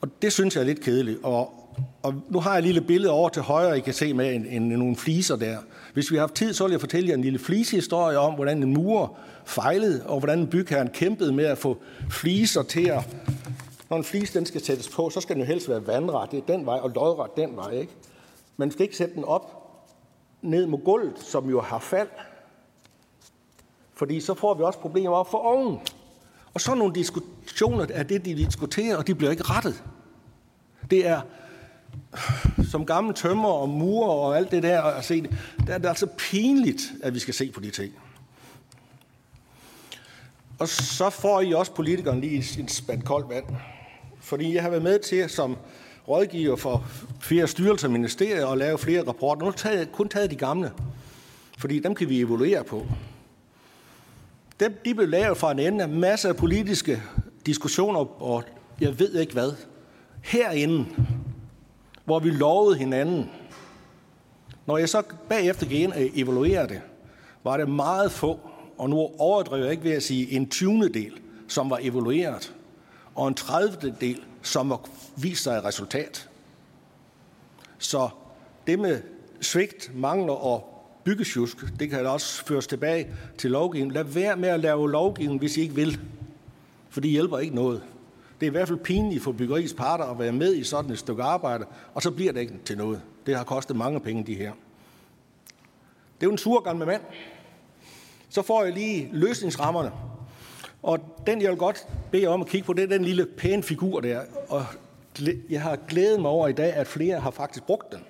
Og 0.00 0.08
det 0.22 0.32
synes 0.32 0.54
jeg 0.54 0.60
er 0.60 0.66
lidt 0.66 0.80
kedeligt. 0.80 1.18
Og, 1.22 1.54
og 2.02 2.14
nu 2.28 2.40
har 2.40 2.50
jeg 2.50 2.58
et 2.58 2.64
lille 2.64 2.80
billede 2.80 3.12
over 3.12 3.28
til 3.28 3.42
højre, 3.42 3.78
I 3.78 3.80
kan 3.80 3.94
se 3.94 4.14
med 4.14 4.34
en, 4.34 4.46
en, 4.46 4.62
nogle 4.62 4.96
fliser 4.96 5.36
der. 5.36 5.58
Hvis 5.92 6.10
vi 6.10 6.16
har 6.16 6.22
haft 6.22 6.34
tid, 6.34 6.54
så 6.54 6.64
vil 6.64 6.70
jeg 6.70 6.80
fortælle 6.80 7.08
jer 7.08 7.14
en 7.14 7.22
lille 7.22 7.38
flisehistorie 7.38 8.18
om, 8.18 8.34
hvordan 8.34 8.62
en 8.62 8.74
murer 8.74 9.08
fejlede, 9.44 10.06
og 10.06 10.18
hvordan 10.18 10.38
en 10.38 10.46
bygherren 10.46 10.88
kæmpede 10.88 11.32
med 11.32 11.44
at 11.44 11.58
få 11.58 11.76
fliser 12.10 12.62
til 12.62 12.88
at... 12.88 13.16
Når 13.90 13.96
en 13.96 14.04
flis 14.04 14.30
den 14.30 14.46
skal 14.46 14.64
sættes 14.64 14.88
på, 14.88 15.10
så 15.10 15.20
skal 15.20 15.36
den 15.36 15.42
jo 15.42 15.46
helst 15.46 15.68
være 15.68 15.86
vandret, 15.86 16.30
det 16.30 16.38
er 16.38 16.56
den 16.56 16.66
vej, 16.66 16.78
og 16.78 16.90
lodret 16.90 17.30
den 17.36 17.56
vej, 17.56 17.70
ikke? 17.70 17.92
Man 18.56 18.70
skal 18.70 18.82
ikke 18.82 18.96
sætte 18.96 19.14
den 19.14 19.24
op 19.24 19.56
ned 20.42 20.66
mod 20.66 20.84
gulvet, 20.84 21.18
som 21.18 21.50
jo 21.50 21.60
har 21.60 21.78
fald. 21.78 22.08
Fordi 23.94 24.20
så 24.20 24.34
får 24.34 24.54
vi 24.54 24.62
også 24.62 24.78
problemer 24.78 25.16
op 25.16 25.30
for 25.30 25.38
oven. 25.38 25.78
Og 26.54 26.60
så 26.60 26.74
nogle 26.74 26.94
diskussioner 26.94 27.86
er 27.90 28.02
det, 28.02 28.24
de 28.24 28.34
diskuterer, 28.34 28.96
og 28.96 29.06
de 29.06 29.14
bliver 29.14 29.30
ikke 29.30 29.42
rettet. 29.42 29.84
Det 30.90 31.06
er 31.06 31.20
som 32.70 32.86
gammel 32.86 33.14
tømmer 33.14 33.48
og 33.48 33.68
murer 33.68 34.10
og 34.10 34.36
alt 34.36 34.50
det 34.50 34.62
der 34.62 34.82
at 34.82 35.04
se, 35.04 35.22
der 35.66 35.74
er 35.74 35.78
det 35.78 35.88
altså 35.88 36.06
pinligt, 36.06 36.92
at 37.02 37.14
vi 37.14 37.18
skal 37.18 37.34
se 37.34 37.50
på 37.50 37.60
de 37.60 37.70
ting. 37.70 37.92
Og 40.58 40.68
så 40.68 41.10
får 41.10 41.40
I 41.40 41.52
også 41.52 41.72
politikeren 41.72 42.20
lige 42.20 42.60
en 42.60 42.68
spand 42.68 43.02
koldt 43.02 43.28
vand. 43.28 43.44
Fordi 44.20 44.54
jeg 44.54 44.62
har 44.62 44.70
været 44.70 44.82
med 44.82 44.98
til 44.98 45.30
som 45.30 45.56
rådgiver 46.08 46.56
for 46.56 46.86
flere 47.20 47.48
styrelser 47.48 47.88
og 47.88 47.92
ministerier 47.92 48.44
og 48.44 48.58
lave 48.58 48.78
flere 48.78 49.06
rapporter. 49.06 49.46
Nu 49.46 49.52
har 49.62 49.70
jeg 49.70 49.92
kun 49.92 50.08
taget 50.08 50.30
de 50.30 50.36
gamle, 50.36 50.72
fordi 51.58 51.78
dem 51.78 51.94
kan 51.94 52.08
vi 52.08 52.20
evaluere 52.20 52.64
på. 52.64 52.86
Dem, 54.60 54.80
de 54.84 54.94
blev 54.94 55.08
lavet 55.08 55.38
fra 55.38 55.52
en 55.52 55.58
ende 55.58 55.82
af 55.82 55.88
masser 55.88 56.28
af 56.28 56.36
politiske 56.36 57.02
diskussioner 57.46 58.22
og 58.22 58.44
jeg 58.80 58.98
ved 58.98 59.14
ikke 59.14 59.32
hvad. 59.32 59.52
Herinde, 60.22 60.86
hvor 62.04 62.18
vi 62.18 62.30
lovede 62.30 62.78
hinanden. 62.78 63.30
Når 64.66 64.78
jeg 64.78 64.88
så 64.88 65.02
bagefter 65.28 65.66
gik 65.66 65.80
ind 65.80 65.92
og 65.92 65.98
evaluerede 66.14 66.68
det, 66.68 66.80
var 67.44 67.56
det 67.56 67.68
meget 67.68 68.12
få, 68.12 68.40
og 68.78 68.90
nu 68.90 68.96
overdriver 69.18 69.64
jeg 69.64 69.70
ikke 69.70 69.84
ved 69.84 69.92
at 69.92 70.02
sige 70.02 70.32
en 70.32 70.48
20. 70.48 70.88
del, 70.88 71.12
som 71.48 71.70
var 71.70 71.78
evalueret, 71.82 72.54
og 73.14 73.28
en 73.28 73.34
30. 73.34 73.94
del, 74.00 74.22
som 74.42 74.70
var 74.70 74.80
vist 75.16 75.42
sig 75.42 75.56
et 75.56 75.64
resultat. 75.64 76.28
Så 77.78 78.08
det 78.66 78.78
med 78.78 79.00
svigt, 79.40 79.90
mangler 79.94 80.32
og 80.32 80.84
byggesjusk, 81.04 81.56
det 81.78 81.90
kan 81.90 82.06
også 82.06 82.44
føres 82.44 82.66
tilbage 82.66 83.08
til 83.38 83.50
lovgivningen. 83.50 83.94
Lad 83.94 84.04
være 84.04 84.36
med 84.36 84.48
at 84.48 84.60
lave 84.60 84.90
lovgivning, 84.90 85.38
hvis 85.38 85.56
I 85.56 85.60
ikke 85.60 85.74
vil. 85.74 86.00
For 86.88 87.00
det 87.00 87.10
hjælper 87.10 87.38
ikke 87.38 87.54
noget. 87.54 87.82
Det 88.40 88.46
er 88.46 88.50
i 88.50 88.52
hvert 88.52 88.68
fald 88.68 88.78
pinligt 88.78 89.22
for 89.22 89.32
byggeriets 89.32 89.74
parter 89.74 90.04
at 90.04 90.18
være 90.18 90.32
med 90.32 90.54
i 90.54 90.64
sådan 90.64 90.90
et 90.90 90.98
stykke 90.98 91.22
arbejde, 91.22 91.66
og 91.94 92.02
så 92.02 92.10
bliver 92.10 92.32
det 92.32 92.40
ikke 92.40 92.54
til 92.64 92.76
noget. 92.76 93.02
Det 93.26 93.36
har 93.36 93.44
kostet 93.44 93.76
mange 93.76 94.00
penge, 94.00 94.24
de 94.26 94.34
her. 94.34 94.52
Det 96.20 96.26
er 96.26 96.26
jo 96.26 96.30
en 96.30 96.38
sur 96.38 96.60
gammel 96.60 96.86
mand. 96.86 97.02
Så 98.28 98.42
får 98.42 98.64
jeg 98.64 98.72
lige 98.72 99.08
løsningsrammerne. 99.12 99.90
Og 100.82 100.98
den, 101.26 101.42
jeg 101.42 101.50
vil 101.50 101.58
godt 101.58 101.86
bede 102.12 102.26
om 102.26 102.40
at 102.40 102.46
kigge 102.46 102.66
på, 102.66 102.72
det 102.72 102.84
er 102.84 102.88
den 102.88 103.04
lille 103.04 103.26
pæne 103.26 103.62
figur 103.62 104.00
der. 104.00 104.20
Og 104.48 104.66
jeg 105.50 105.62
har 105.62 105.78
glædet 105.88 106.20
mig 106.20 106.30
over 106.30 106.48
i 106.48 106.52
dag, 106.52 106.72
at 106.72 106.86
flere 106.86 107.20
har 107.20 107.30
faktisk 107.30 107.64
brugt 107.64 107.92
den. 107.92 108.00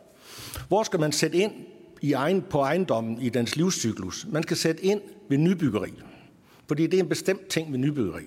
Hvor 0.68 0.82
skal 0.82 1.00
man 1.00 1.12
sætte 1.12 1.36
ind 1.36 1.52
i 2.00 2.12
egen, 2.12 2.42
på 2.42 2.60
ejendommen 2.60 3.20
i 3.20 3.28
dens 3.28 3.56
livscyklus? 3.56 4.26
Man 4.28 4.42
skal 4.42 4.56
sætte 4.56 4.84
ind 4.84 5.00
ved 5.28 5.38
nybyggeri. 5.38 5.92
Fordi 6.68 6.86
det 6.86 6.98
er 6.98 7.02
en 7.02 7.08
bestemt 7.08 7.46
ting 7.46 7.72
ved 7.72 7.78
nybyggeri. 7.78 8.24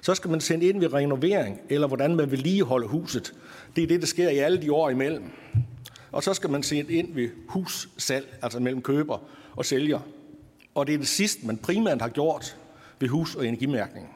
Så 0.00 0.14
skal 0.14 0.30
man 0.30 0.40
sende 0.40 0.66
ind 0.66 0.80
ved 0.80 0.92
renovering, 0.92 1.60
eller 1.68 1.86
hvordan 1.86 2.16
man 2.16 2.30
vil 2.30 2.38
ligeholde 2.38 2.86
huset. 2.86 3.34
Det 3.76 3.84
er 3.84 3.88
det, 3.88 4.00
der 4.00 4.06
sker 4.06 4.28
i 4.28 4.38
alle 4.38 4.62
de 4.62 4.72
år 4.72 4.90
imellem. 4.90 5.30
Og 6.12 6.22
så 6.22 6.34
skal 6.34 6.50
man 6.50 6.62
sende 6.62 6.92
ind 6.92 7.14
ved 7.14 7.28
hussalg, 7.48 8.38
altså 8.42 8.60
mellem 8.60 8.82
køber 8.82 9.18
og 9.56 9.64
sælger. 9.64 10.00
Og 10.74 10.86
det 10.86 10.94
er 10.94 10.98
det 10.98 11.08
sidste, 11.08 11.46
man 11.46 11.56
primært 11.56 12.02
har 12.02 12.08
gjort 12.08 12.56
ved 13.00 13.08
hus- 13.08 13.34
og 13.34 13.46
energimærkning. 13.46 14.08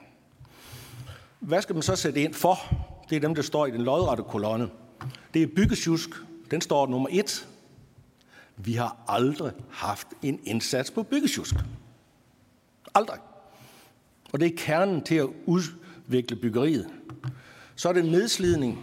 Hvad 1.40 1.62
skal 1.62 1.74
man 1.74 1.82
så 1.82 1.96
sætte 1.96 2.20
ind 2.22 2.34
for? 2.34 2.58
Det 3.10 3.16
er 3.16 3.20
dem, 3.20 3.34
der 3.34 3.42
står 3.42 3.66
i 3.66 3.70
den 3.70 3.82
lodrette 3.82 4.22
kolonne. 4.22 4.68
Det 5.34 5.42
er 5.42 5.46
byggesjusk. 5.46 6.10
Den 6.50 6.60
står 6.60 6.86
nummer 6.86 7.08
et. 7.10 7.48
Vi 8.56 8.72
har 8.72 8.96
aldrig 9.08 9.52
haft 9.70 10.08
en 10.22 10.40
indsats 10.44 10.90
på 10.90 11.02
byggesjusk. 11.02 11.54
Aldrig. 12.94 13.18
Og 14.32 14.40
det 14.40 14.46
er 14.46 14.56
kernen 14.56 15.02
til 15.02 15.14
at 15.14 15.28
udvikle 15.46 16.36
byggeriet. 16.36 16.86
Så 17.76 17.88
er 17.88 17.92
det 17.92 18.04
nedslidning. 18.04 18.78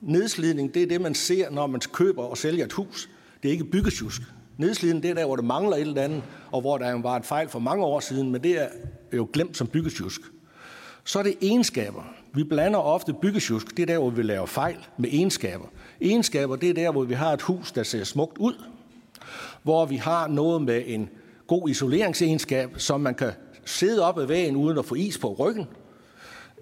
Nedslidning, 0.00 0.74
det 0.74 0.82
er 0.82 0.86
det, 0.86 1.00
man 1.00 1.14
ser, 1.14 1.50
når 1.50 1.66
man 1.66 1.80
køber 1.92 2.22
og 2.22 2.38
sælger 2.38 2.64
et 2.64 2.72
hus. 2.72 3.08
Det 3.42 3.48
er 3.48 3.52
ikke 3.52 3.64
byggesjusk. 3.64 4.22
Nedslidning, 4.58 5.02
det 5.02 5.10
er 5.10 5.14
der, 5.14 5.26
hvor 5.26 5.36
det 5.36 5.44
mangler 5.44 5.76
et 5.76 5.80
eller 5.80 6.02
andet, 6.02 6.22
og 6.52 6.60
hvor 6.60 6.78
der 6.78 7.02
var 7.02 7.16
en 7.16 7.22
fejl 7.22 7.48
for 7.48 7.58
mange 7.58 7.84
år 7.84 8.00
siden, 8.00 8.30
men 8.30 8.42
det 8.42 8.62
er 8.62 8.68
jo 9.12 9.28
glemt 9.32 9.56
som 9.56 9.66
byggesjusk. 9.66 10.20
Så 11.04 11.18
er 11.18 11.22
det 11.22 11.34
egenskaber. 11.42 12.14
Vi 12.34 12.44
blander 12.44 12.78
ofte 12.78 13.14
byggesjusk. 13.22 13.76
Det 13.76 13.82
er 13.82 13.86
der, 13.86 13.98
hvor 13.98 14.10
vi 14.10 14.22
laver 14.22 14.46
fejl 14.46 14.76
med 14.98 15.08
egenskaber. 15.12 15.64
Egenskaber, 16.00 16.56
det 16.56 16.70
er 16.70 16.74
der, 16.74 16.92
hvor 16.92 17.04
vi 17.04 17.14
har 17.14 17.32
et 17.32 17.42
hus, 17.42 17.72
der 17.72 17.82
ser 17.82 18.04
smukt 18.04 18.38
ud. 18.38 18.54
Hvor 19.62 19.86
vi 19.86 19.96
har 19.96 20.28
noget 20.28 20.62
med 20.62 20.82
en 20.86 21.08
god 21.46 21.68
isoleringsegenskab, 21.68 22.70
som 22.76 23.00
man 23.00 23.14
kan 23.14 23.32
sidde 23.70 24.02
op 24.02 24.18
ad 24.18 24.26
vægen 24.26 24.56
uden 24.56 24.78
at 24.78 24.84
få 24.84 24.94
is 24.94 25.18
på 25.18 25.32
ryggen, 25.38 25.66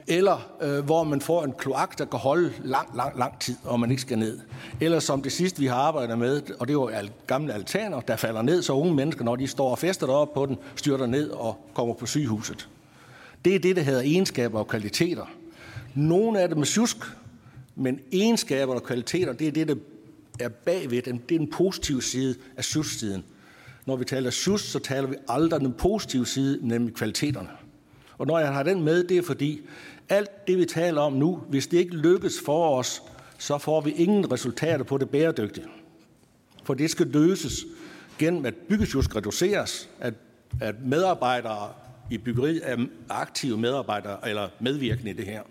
eller 0.06 0.50
øh, 0.62 0.84
hvor 0.84 1.04
man 1.04 1.20
får 1.20 1.44
en 1.44 1.52
kloak, 1.58 1.98
der 1.98 2.04
kan 2.04 2.18
holde 2.18 2.52
lang, 2.64 2.96
lang, 2.96 3.18
lang 3.18 3.40
tid, 3.40 3.56
og 3.64 3.80
man 3.80 3.90
ikke 3.90 4.02
skal 4.02 4.18
ned. 4.18 4.38
Eller 4.80 5.00
som 5.00 5.22
det 5.22 5.32
sidste, 5.32 5.60
vi 5.60 5.66
har 5.66 5.76
arbejdet 5.76 6.18
med, 6.18 6.42
og 6.58 6.68
det 6.68 6.78
var 6.78 6.88
al, 6.88 7.10
gamle 7.26 7.54
altaner, 7.54 8.00
der 8.00 8.16
falder 8.16 8.42
ned, 8.42 8.62
så 8.62 8.72
unge 8.72 8.94
mennesker, 8.94 9.24
når 9.24 9.36
de 9.36 9.46
står 9.46 9.70
og 9.70 9.78
fester 9.78 10.06
deroppe 10.06 10.34
på 10.34 10.46
den, 10.46 10.58
styrter 10.76 11.06
ned 11.06 11.30
og 11.30 11.70
kommer 11.74 11.94
på 11.94 12.06
sygehuset. 12.06 12.68
Det 13.44 13.54
er 13.54 13.58
det, 13.58 13.76
der 13.76 13.82
hedder 13.82 14.00
egenskaber 14.00 14.58
og 14.58 14.68
kvaliteter. 14.68 15.26
Nogle 15.94 16.40
af 16.40 16.48
dem 16.48 16.60
er 16.60 16.64
sjusk, 16.64 16.96
men 17.74 18.00
egenskaber 18.12 18.74
og 18.74 18.82
kvaliteter, 18.82 19.32
det 19.32 19.48
er 19.48 19.52
det, 19.52 19.68
der 19.68 19.74
er 20.40 20.48
bagved 20.48 21.02
dem. 21.02 21.18
Det 21.18 21.34
er 21.34 21.38
den 21.38 21.50
positive 21.50 22.02
side 22.02 22.34
af 22.56 22.64
sjusk-siden. 22.64 23.24
Når 23.88 23.96
vi 23.96 24.04
taler 24.04 24.30
sjus, 24.30 24.62
så 24.62 24.78
taler 24.78 25.08
vi 25.08 25.16
aldrig 25.28 25.60
den 25.60 25.72
positive 25.72 26.26
side, 26.26 26.58
nemlig 26.68 26.94
kvaliteterne. 26.94 27.48
Og 28.18 28.26
når 28.26 28.38
jeg 28.38 28.52
har 28.52 28.62
den 28.62 28.82
med, 28.84 29.04
det 29.04 29.16
er 29.16 29.22
fordi, 29.22 29.60
alt 30.08 30.46
det 30.46 30.58
vi 30.58 30.64
taler 30.64 31.00
om 31.00 31.12
nu, 31.12 31.36
hvis 31.48 31.66
det 31.66 31.78
ikke 31.78 31.96
lykkes 31.96 32.40
for 32.44 32.78
os, 32.78 33.02
så 33.38 33.58
får 33.58 33.80
vi 33.80 33.90
ingen 33.90 34.32
resultater 34.32 34.84
på 34.84 34.98
det 34.98 35.10
bæredygtige. 35.10 35.66
For 36.64 36.74
det 36.74 36.90
skal 36.90 37.06
løses 37.06 37.64
gennem, 38.18 38.46
at 38.46 38.54
byggesjusk 38.54 39.16
reduceres, 39.16 39.88
at, 40.00 40.14
at 40.60 40.74
medarbejdere 40.84 41.68
i 42.10 42.18
byggeriet 42.18 42.60
er 42.64 42.76
aktive 43.08 43.58
medarbejdere 43.58 44.28
eller 44.28 44.48
medvirkende 44.60 45.10
i 45.10 45.14
det 45.14 45.26
her. 45.26 45.42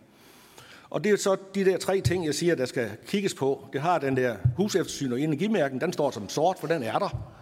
Og 0.89 1.03
det 1.03 1.11
er 1.11 1.17
så 1.17 1.35
de 1.55 1.65
der 1.65 1.77
tre 1.77 2.01
ting, 2.01 2.25
jeg 2.25 2.35
siger, 2.35 2.55
der 2.55 2.65
skal 2.65 2.89
kigges 3.07 3.33
på. 3.33 3.67
Det 3.73 3.81
har 3.81 3.99
den 3.99 4.17
der 4.17 4.35
huseftersyn 4.55 5.11
og 5.11 5.21
energimærken, 5.21 5.81
den 5.81 5.93
står 5.93 6.11
som 6.11 6.29
sort, 6.29 6.57
for 6.59 6.67
den 6.67 6.83
er 6.83 6.99
der. 6.99 7.36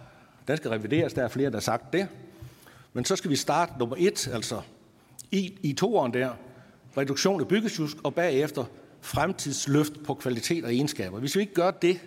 Den 0.48 0.56
skal 0.56 0.70
revideres, 0.70 1.12
der 1.12 1.24
er 1.24 1.28
flere, 1.28 1.50
der 1.50 1.56
har 1.56 1.60
sagt 1.60 1.92
det. 1.92 2.08
Men 2.92 3.04
så 3.04 3.16
skal 3.16 3.30
vi 3.30 3.36
starte 3.36 3.72
nummer 3.78 3.96
et, 3.98 4.28
altså 4.32 4.60
i, 5.30 5.58
i 5.62 5.72
toeren 5.72 6.14
der, 6.14 6.30
reduktion 6.96 7.40
af 7.40 7.48
byggesjusk, 7.48 7.96
og 8.04 8.14
bagefter 8.14 8.64
fremtidsløft 9.00 9.92
på 10.04 10.14
kvalitet 10.14 10.64
og 10.64 10.74
egenskaber. 10.74 11.18
Hvis 11.18 11.36
vi 11.36 11.40
ikke 11.40 11.54
gør 11.54 11.70
det, 11.70 12.00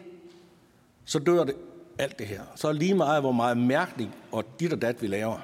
så 1.05 1.19
dør 1.19 1.43
det 1.43 1.55
alt 1.97 2.19
det 2.19 2.27
her. 2.27 2.41
Så 2.55 2.67
er 2.67 2.71
lige 2.71 2.93
meget, 2.93 3.21
hvor 3.21 3.31
meget 3.31 3.57
mærkning 3.57 4.15
og 4.31 4.45
dit 4.59 4.73
og 4.73 4.81
dat 4.81 5.01
vi 5.01 5.07
laver. 5.07 5.37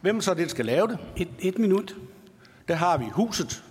Hvem 0.00 0.20
så 0.20 0.34
det 0.34 0.50
skal 0.50 0.66
lave 0.66 0.88
det? 0.88 0.98
Et, 1.16 1.28
et 1.38 1.58
minut. 1.58 1.96
Der 2.68 2.74
har 2.74 2.98
vi 2.98 3.04
huset. 3.12 3.64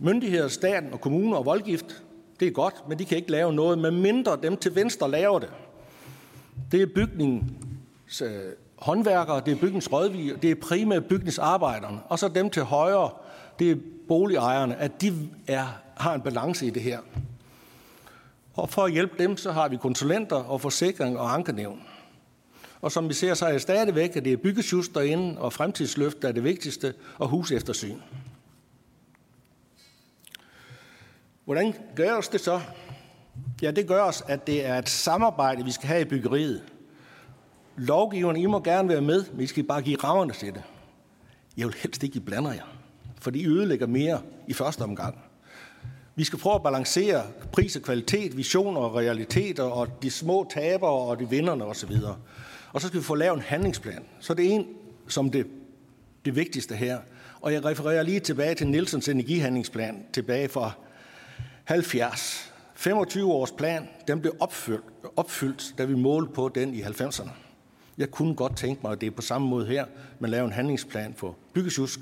Myndigheder, 0.00 0.48
staten 0.48 0.92
og 0.92 1.00
kommuner 1.00 1.36
og 1.36 1.44
voldgift. 1.44 2.02
Det 2.40 2.48
er 2.48 2.52
godt, 2.52 2.88
men 2.88 2.98
de 2.98 3.04
kan 3.04 3.16
ikke 3.16 3.30
lave 3.30 3.52
noget, 3.52 3.78
med 3.78 3.90
mindre 3.90 4.38
dem 4.42 4.56
til 4.56 4.74
venstre 4.74 5.10
laver 5.10 5.38
det. 5.38 5.50
Det 6.72 6.82
er 6.82 6.86
bygningens 6.94 8.22
øh, 8.22 8.52
håndværkere, 8.76 9.42
det 9.46 9.52
er 9.52 9.56
bygningens 9.56 9.92
rådgiver, 9.92 10.36
det 10.36 10.50
er 10.50 10.54
primært 10.54 11.04
bygningsarbejderne, 11.04 12.00
og 12.08 12.18
så 12.18 12.28
dem 12.28 12.50
til 12.50 12.62
højre, 12.62 13.10
det 13.58 13.70
er 13.70 13.76
boligejerne, 14.08 14.76
at 14.76 15.00
de 15.00 15.28
er, 15.46 15.66
har 15.96 16.14
en 16.14 16.20
balance 16.20 16.66
i 16.66 16.70
det 16.70 16.82
her. 16.82 16.98
Og 18.54 18.70
for 18.70 18.84
at 18.84 18.92
hjælpe 18.92 19.22
dem, 19.22 19.36
så 19.36 19.52
har 19.52 19.68
vi 19.68 19.76
konsulenter 19.76 20.36
og 20.36 20.60
forsikring 20.60 21.18
og 21.18 21.34
ankenævn. 21.34 21.82
Og 22.80 22.92
som 22.92 23.08
vi 23.08 23.14
ser, 23.14 23.34
så 23.34 23.46
er 23.46 23.52
det 23.52 23.62
stadigvæk, 23.62 24.16
at 24.16 24.24
det 24.24 24.32
er 24.32 24.36
byggesjust 24.36 24.94
derinde, 24.94 25.40
og 25.40 25.52
fremtidsløft 25.52 26.22
der 26.22 26.28
er 26.28 26.32
det 26.32 26.44
vigtigste, 26.44 26.94
og 27.18 27.28
huseftersyn. 27.28 27.98
Hvordan 31.44 31.74
gøres 31.96 32.28
det 32.28 32.40
så? 32.40 32.60
Ja, 33.62 33.70
det 33.70 33.86
gør 33.86 34.02
os, 34.02 34.22
at 34.28 34.46
det 34.46 34.66
er 34.66 34.78
et 34.78 34.88
samarbejde, 34.88 35.64
vi 35.64 35.70
skal 35.70 35.88
have 35.88 36.00
i 36.00 36.04
byggeriet. 36.04 36.62
Lovgiverne, 37.76 38.40
I 38.40 38.46
må 38.46 38.60
gerne 38.60 38.88
være 38.88 39.00
med, 39.00 39.24
men 39.32 39.40
I 39.40 39.46
skal 39.46 39.64
bare 39.64 39.82
give 39.82 39.96
rammerne 39.96 40.32
til 40.32 40.54
det. 40.54 40.62
Jeg 41.56 41.66
vil 41.66 41.74
helst 41.78 42.02
ikke, 42.02 42.16
I 42.16 42.20
blander 42.20 42.52
jer, 42.52 42.76
for 43.20 43.30
I 43.34 43.46
ødelægger 43.46 43.86
mere 43.86 44.22
i 44.48 44.52
første 44.52 44.82
omgang. 44.82 45.18
Vi 46.14 46.24
skal 46.24 46.38
prøve 46.38 46.54
at 46.54 46.62
balancere 46.62 47.22
pris 47.52 47.76
og 47.76 47.82
kvalitet, 47.82 48.36
visioner 48.36 48.80
og 48.80 48.94
realiteter, 48.94 49.62
og 49.62 50.02
de 50.02 50.10
små 50.10 50.46
tabere 50.54 50.90
og 50.90 51.18
de 51.18 51.28
vinderne 51.28 51.64
osv. 51.64 51.92
Og 52.72 52.80
så 52.80 52.86
skal 52.86 53.00
vi 53.00 53.04
få 53.04 53.14
lavet 53.14 53.36
en 53.36 53.42
handlingsplan. 53.42 54.04
Så 54.20 54.34
det 54.34 54.46
er 54.46 54.50
en, 54.50 54.66
som 55.08 55.30
det, 55.30 55.46
det 56.24 56.36
vigtigste 56.36 56.76
her. 56.76 56.98
Og 57.40 57.52
jeg 57.52 57.64
refererer 57.64 58.02
lige 58.02 58.20
tilbage 58.20 58.54
til 58.54 58.68
Nielsens 58.68 59.08
energihandlingsplan 59.08 60.04
tilbage 60.12 60.48
fra 60.48 60.72
70. 61.64 62.49
25 62.80 63.32
års 63.32 63.52
plan, 63.52 63.88
den 64.08 64.20
blev 64.20 64.36
opfyldt, 64.40 64.84
opfyldt, 65.16 65.74
da 65.78 65.84
vi 65.84 65.94
målte 65.94 66.32
på 66.32 66.50
den 66.54 66.74
i 66.74 66.82
90'erne. 66.82 67.30
Jeg 67.98 68.10
kunne 68.10 68.34
godt 68.34 68.56
tænke 68.56 68.80
mig, 68.82 68.92
at 68.92 69.00
det 69.00 69.06
er 69.06 69.10
på 69.10 69.22
samme 69.22 69.48
måde 69.48 69.66
her, 69.66 69.84
man 70.18 70.30
laver 70.30 70.44
en 70.44 70.52
handlingsplan 70.52 71.14
for 71.16 71.36
byggesjusk 71.52 72.00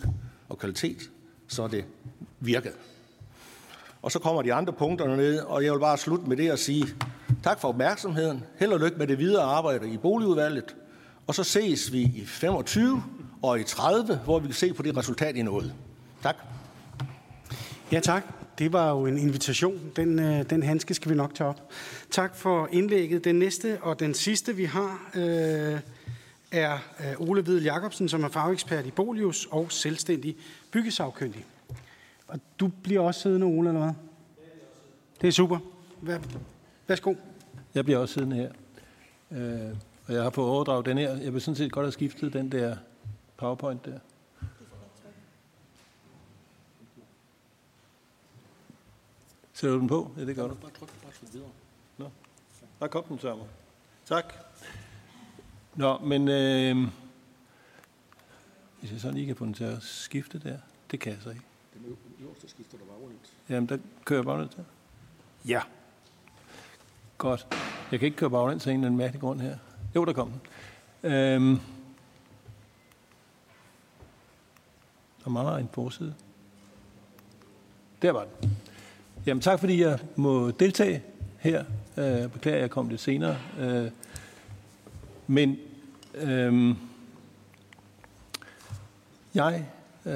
og 0.49 0.59
kvalitet, 0.59 1.11
så 1.49 1.69
det 1.69 1.85
virker. 2.41 2.71
Og 4.03 4.13
så 4.13 4.19
kommer 4.19 4.43
de 4.43 4.55
andre 4.55 4.73
punkter 4.73 5.17
ned, 5.17 5.41
og 5.41 5.65
jeg 5.65 5.73
vil 5.73 5.79
bare 5.79 5.99
slutte 5.99 6.29
med 6.29 6.37
det 6.37 6.51
at 6.51 6.59
sige 6.59 6.87
tak 7.45 7.61
for 7.61 7.69
opmærksomheden. 7.69 8.45
Held 8.59 8.73
og 8.73 8.81
lykke 8.81 8.99
med 8.99 9.07
det 9.07 9.19
videre 9.19 9.43
arbejde 9.43 9.91
i 9.91 9.97
boligudvalget. 9.97 10.77
Og 11.27 11.35
så 11.35 11.45
ses 11.45 11.93
vi 11.93 12.03
i 12.03 12.25
25 12.27 13.03
og 13.43 13.61
i 13.61 13.65
30, 13.65 14.21
hvor 14.25 14.39
vi 14.39 14.47
kan 14.47 14.55
se 14.55 14.73
på 14.73 14.83
det 14.83 14.97
resultat, 14.97 15.37
I 15.37 15.43
nåede. 15.43 15.73
Tak. 16.23 16.37
Ja, 17.93 18.01
tak. 18.01 18.48
Det 18.59 18.73
var 18.73 18.91
jo 18.91 19.07
en 19.07 19.19
invitation. 19.19 19.93
Den, 19.97 20.19
øh, 20.19 20.51
den 20.51 20.63
handske 20.63 20.95
skal 20.95 21.11
vi 21.11 21.17
nok 21.17 21.35
tage 21.35 21.49
op. 21.49 21.71
Tak 22.11 22.37
for 22.37 22.69
indlægget. 22.73 23.25
Den 23.25 23.39
næste 23.39 23.79
og 23.83 24.01
den 24.01 24.15
sidste, 24.15 24.57
vi 24.57 24.65
har, 24.65 25.11
øh, 25.15 25.81
er 26.53 26.79
øh, 27.01 27.29
Ole 27.29 27.43
Hvid 27.43 27.63
Jacobsen, 27.63 28.09
som 28.09 28.25
er 28.25 28.29
fagekspert 28.29 28.87
i 28.87 28.91
Bolius 28.91 29.47
og 29.51 29.73
selvstændig 29.73 30.37
byggesagkyndig. 30.71 31.45
Og 32.29 32.41
du 32.61 32.71
bliver 32.83 33.01
også 33.01 33.21
siddende, 33.21 33.47
Ole, 33.47 33.69
eller 33.69 33.83
hvad? 33.83 33.93
Det 35.21 35.29
er 35.29 35.33
super. 35.33 35.59
Værsgo. 36.87 37.15
Jeg 37.75 37.85
bliver 37.85 37.99
også 37.99 38.15
siddende 38.15 38.37
her. 38.37 38.51
Øh, 39.31 39.77
og 40.07 40.15
jeg 40.15 40.23
har 40.23 40.31
fået 40.31 40.49
overdraget 40.49 40.87
den 40.87 40.99
her. 40.99 41.17
Jeg 41.17 41.33
vil 41.33 41.41
sådan 41.41 41.57
set 41.57 41.73
godt 41.73 41.85
have 41.85 41.93
skiftet 41.93 42.33
den 42.33 42.53
der 42.53 42.77
PowerPoint 43.37 43.85
der. 43.85 43.99
Sætter 49.59 49.75
du 49.75 49.81
den 49.81 49.89
på? 49.89 50.11
Ja, 50.17 50.25
det 50.25 50.37
gør 50.37 50.49
du. 50.49 50.55
Bare 50.55 50.71
tryk, 50.71 51.03
bare 51.03 51.13
tryk 51.13 51.33
videre. 51.33 51.49
Nå, 51.99 52.11
der 52.81 52.87
kom 52.87 53.05
den 53.05 53.19
mig. 53.23 53.47
Tak. 54.07 54.35
Nå, 55.75 55.99
men 55.99 56.29
øh, 56.29 56.89
hvis 58.81 58.93
jeg 58.93 59.01
så 59.01 59.11
lige 59.11 59.27
kan 59.27 59.37
få 59.37 59.45
den 59.45 59.55
til 59.55 59.65
at 59.65 59.83
skifte 59.83 60.39
der, 60.39 60.59
det 60.91 61.01
kan 61.01 61.13
jeg 61.13 61.23
så 61.23 61.31
ikke. 61.31 61.43
Den 61.75 61.97
øverste 62.21 62.49
skifter 62.49 62.79
der 62.79 62.85
bare 62.85 62.97
rundt. 62.97 63.33
Jamen, 63.49 63.69
der 63.69 63.79
kører 64.05 64.19
jeg 64.19 64.25
baglæns 64.25 64.55
til. 64.55 64.65
Ja. 65.49 65.63
Godt. 67.19 67.47
Jeg 67.91 67.99
kan 67.99 68.07
ikke 68.07 68.19
køre 68.19 68.31
baglæns 68.31 68.67
af 68.67 68.71
en 68.71 68.77
eller 68.77 68.87
anden 68.87 68.99
mærkelig 68.99 69.21
grund 69.21 69.41
her. 69.41 69.59
Jo, 69.97 70.05
der 70.05 70.13
kom 70.13 70.31
den. 70.31 70.41
Øhm, 71.13 71.61
der 75.25 75.31
mangler 75.31 75.57
en 75.57 75.69
forside. 75.73 76.15
Der 78.03 78.13
var 78.13 78.25
den. 78.25 78.59
Jamen 79.29 79.41
tak, 79.41 79.61
fordi 79.61 79.83
jeg 79.83 79.99
må 80.17 80.51
deltage 80.51 81.03
her. 81.39 81.65
Øh, 81.97 82.29
beklager, 82.29 82.57
at 82.57 82.63
jeg 82.63 82.71
kom 82.71 82.89
lidt 82.89 83.01
senere. 83.01 83.37
Øh, 83.61 83.91
men 85.27 85.57
øh, 86.15 86.75
jeg 89.35 89.65
øh, 90.07 90.13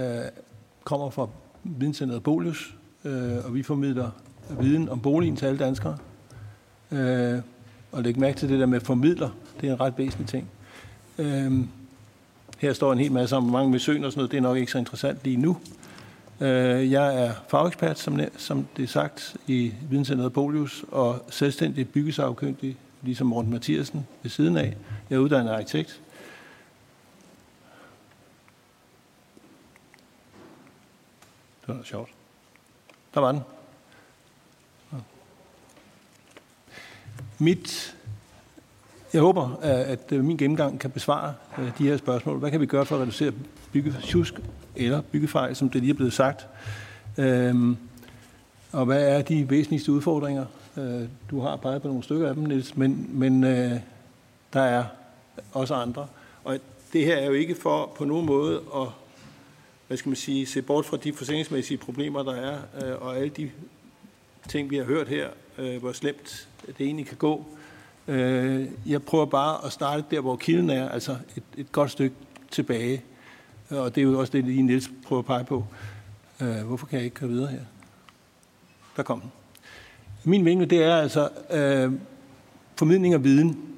kommer 0.84 1.10
fra 1.10 1.28
videnscenteret 1.64 2.22
Bolius, 2.22 2.74
øh, 3.04 3.44
og 3.44 3.54
vi 3.54 3.62
formidler 3.62 4.10
viden 4.60 4.88
om 4.88 5.00
boligen 5.00 5.36
til 5.36 5.46
alle 5.46 5.58
danskere. 5.58 5.98
Øh, 6.90 7.38
og 7.92 8.02
læg 8.02 8.18
mærke 8.18 8.38
til 8.38 8.48
det 8.48 8.60
der 8.60 8.66
med 8.66 8.80
formidler. 8.80 9.30
Det 9.60 9.68
er 9.68 9.72
en 9.72 9.80
ret 9.80 9.94
væsentlig 9.98 10.28
ting. 10.28 10.48
Øh, 11.18 11.52
her 12.58 12.72
står 12.72 12.92
en 12.92 12.98
hel 12.98 13.12
masse 13.12 13.36
om, 13.36 13.42
hvor 13.42 13.52
mange 13.52 13.72
besøg 13.72 14.04
og 14.04 14.12
sådan 14.12 14.18
noget. 14.18 14.30
Det 14.30 14.36
er 14.36 14.42
nok 14.42 14.56
ikke 14.56 14.72
så 14.72 14.78
interessant 14.78 15.18
lige 15.24 15.36
nu. 15.36 15.56
Øh, 16.42 16.92
jeg 16.92 17.24
er 17.24 17.34
fagekspert, 17.48 17.98
som, 17.98 18.20
som 18.36 18.66
det 18.76 18.82
er 18.82 18.86
sagt, 18.86 19.36
i 19.46 19.74
videnscenteret 19.90 20.32
Polius, 20.32 20.84
og 20.90 21.24
selvstændig 21.30 21.88
byggesagkyndig, 21.88 22.76
ligesom 23.02 23.26
Morten 23.26 23.50
Mathiasen 23.50 24.06
ved 24.22 24.30
siden 24.30 24.56
af. 24.56 24.76
Jeg 25.10 25.16
er 25.16 25.20
uddannet 25.20 25.52
arkitekt. 25.52 26.00
Det 31.66 31.76
var 31.76 31.82
sjovt. 31.84 32.10
Der 33.14 33.20
var 33.20 33.32
den. 33.32 33.40
Mit, 37.38 37.96
jeg 39.12 39.20
håber, 39.20 39.56
at 39.62 40.10
min 40.10 40.36
gennemgang 40.36 40.80
kan 40.80 40.90
besvare 40.90 41.34
øh, 41.58 41.78
de 41.78 41.84
her 41.84 41.96
spørgsmål. 41.96 42.38
Hvad 42.38 42.50
kan 42.50 42.60
vi 42.60 42.66
gøre 42.66 42.86
for 42.86 42.96
at 42.96 43.02
reducere 43.02 43.32
byggesjusk 43.72 44.34
eller 44.76 45.00
byggefejl, 45.00 45.56
som 45.56 45.70
det 45.70 45.80
lige 45.80 45.90
er 45.90 45.94
blevet 45.94 46.12
sagt? 46.12 46.46
Øhm, 47.18 47.76
og 48.72 48.84
hvad 48.84 49.08
er 49.08 49.22
de 49.22 49.50
væsentligste 49.50 49.92
udfordringer? 49.92 50.46
Øh, 50.76 51.02
du 51.30 51.40
har 51.40 51.56
peget 51.56 51.82
på 51.82 51.88
nogle 51.88 52.02
stykker 52.02 52.28
af 52.28 52.34
dem, 52.34 52.44
Niels, 52.44 52.76
men, 52.76 53.10
men 53.12 53.44
øh, 53.44 53.72
der 54.52 54.60
er 54.60 54.84
også 55.52 55.74
andre. 55.74 56.06
Og 56.44 56.58
det 56.92 57.04
her 57.04 57.16
er 57.16 57.26
jo 57.26 57.32
ikke 57.32 57.54
for 57.54 57.92
på 57.96 58.04
nogen 58.04 58.26
måde 58.26 58.60
at 58.76 58.88
hvad 59.92 59.96
skal 59.98 60.08
man 60.08 60.16
sige, 60.16 60.46
se 60.46 60.62
bort 60.62 60.84
fra 60.84 60.96
de 60.96 61.12
forsikringsmæssige 61.12 61.78
problemer, 61.78 62.22
der 62.22 62.34
er, 62.34 62.58
øh, 62.82 63.02
og 63.02 63.16
alle 63.16 63.28
de 63.28 63.50
ting, 64.48 64.70
vi 64.70 64.76
har 64.76 64.84
hørt 64.84 65.08
her, 65.08 65.28
øh, 65.58 65.80
hvor 65.80 65.92
slemt 65.92 66.48
det 66.66 66.86
egentlig 66.86 67.06
kan 67.06 67.16
gå. 67.16 67.46
Øh, 68.08 68.66
jeg 68.86 69.02
prøver 69.02 69.26
bare 69.26 69.66
at 69.66 69.72
starte 69.72 70.04
der, 70.10 70.20
hvor 70.20 70.36
kilden 70.36 70.70
er, 70.70 70.88
altså 70.88 71.16
et, 71.36 71.42
et 71.56 71.72
godt 71.72 71.90
stykke 71.90 72.16
tilbage. 72.50 73.02
Og 73.72 73.94
det 73.94 74.00
er 74.00 74.04
jo 74.04 74.20
også 74.20 74.32
det, 74.32 74.44
lige 74.44 74.62
Niels 74.62 74.90
prøver 75.06 75.20
at 75.20 75.26
pege 75.26 75.44
på. 75.44 75.64
Øh, 76.40 76.62
hvorfor 76.66 76.86
kan 76.86 76.96
jeg 76.96 77.04
ikke 77.04 77.14
køre 77.14 77.30
videre 77.30 77.48
her? 77.48 77.60
Der 78.96 79.02
kom 79.02 79.20
den. 79.20 79.30
Min 80.24 80.44
vinkel, 80.44 80.70
det 80.70 80.82
er 80.82 80.96
altså 80.96 81.28
øh, 81.50 81.92
formidling 82.76 83.14
af 83.14 83.24
viden. 83.24 83.68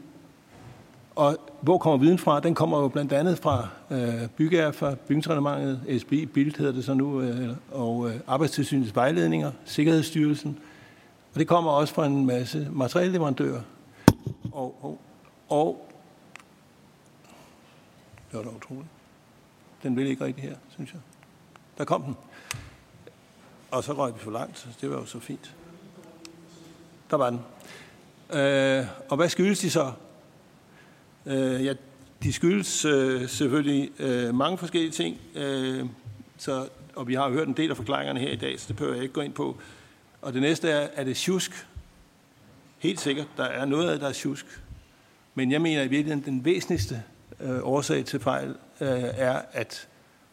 Og 1.15 1.37
hvor 1.61 1.79
kommer 1.79 1.99
viden 1.99 2.19
fra? 2.19 2.41
Den 2.41 2.55
kommer 2.55 2.81
jo 2.81 2.89
blandt 2.89 3.13
andet 3.13 3.39
fra 3.39 3.69
øh, 3.91 4.29
byggeær, 4.37 4.71
fra 4.71 4.95
bygningsreglementet, 4.95 6.01
SB, 6.01 6.33
BILD 6.35 6.59
hedder 6.59 6.73
det 6.73 6.85
så 6.85 6.95
nu, 6.95 7.21
øh, 7.21 7.49
og 7.73 8.11
øh, 8.11 8.21
Arbejdstilsynets 8.27 8.95
vejledninger, 8.95 9.53
Sikkerhedsstyrelsen. 9.65 10.59
Og 11.35 11.41
det 11.41 11.49
kommer 11.49 11.71
også 11.71 11.95
fra 11.95 12.07
en 12.07 12.27
masse 12.27 12.69
materialleverandører. 12.73 13.61
Og, 14.53 14.79
og, 14.83 15.01
og 15.49 15.89
det 18.31 18.39
var 18.39 18.43
da 18.43 18.57
utroligt. 18.57 18.94
Den 19.85 19.97
vil 19.97 20.07
ikke 20.07 20.25
rigtig 20.25 20.45
her, 20.45 20.57
synes 20.71 20.93
jeg. 20.93 21.01
Der 21.79 21.85
kom 21.85 22.03
den. 22.03 22.17
Og 23.71 23.85
så 23.85 23.93
røg 23.93 24.15
vi 24.15 24.19
for 24.19 24.31
langt, 24.31 24.59
så 24.59 24.67
det 24.81 24.91
var 24.91 24.97
jo 24.97 25.07
så 25.07 25.21
fint. 25.21 25.55
Der 27.11 27.17
var 27.17 27.31
den. 27.31 27.41
Øh, 28.39 28.87
og 29.09 29.17
hvad 29.17 29.29
skyldes 29.29 29.59
de 29.59 29.71
så? 29.71 29.93
Øh, 31.27 31.65
ja, 31.65 31.75
de 32.23 32.33
skyldes 32.33 32.85
øh, 32.85 33.29
selvfølgelig 33.29 33.91
øh, 33.99 34.35
mange 34.35 34.59
forskellige 34.59 34.91
ting, 34.91 35.17
øh, 35.35 35.87
så, 36.39 36.69
og 36.95 37.09
vi 37.09 37.15
har 37.15 37.31
hørt 37.31 37.49
en 37.49 37.57
del 37.57 37.71
af 37.71 37.77
forklaringerne 37.77 38.21
her 38.21 38.31
i 38.31 38.37
dag, 38.37 38.61
så 38.61 38.69
det 38.69 38.77
behøver 38.77 38.95
jeg 38.95 39.03
ikke 39.03 39.15
gå 39.15 39.21
ind 39.21 39.33
på. 39.33 39.59
Og 40.23 40.33
det 40.33 40.43
næste 40.43 40.71
er, 40.71 40.89
er 40.95 41.05
det 41.05 41.17
tjusk? 41.17 41.67
Helt 42.79 43.01
sikkert, 43.01 43.27
der 43.37 43.45
er 43.45 43.65
noget 43.65 43.87
af 43.89 43.93
det, 43.93 44.01
der 44.01 44.09
er 44.09 44.13
tjusk. 44.13 44.63
Men 45.35 45.53
jeg 45.53 45.63
mener 45.63 45.83
i 45.83 45.89
virkeligheden, 45.89 46.25
den 46.25 46.45
væsentligste 46.45 47.03
øh, 47.41 47.61
årsag 47.63 48.05
til 48.05 48.21
fejl 48.21 48.55
Øh, 48.81 48.89
er, 49.03 49.41
at 49.53 49.89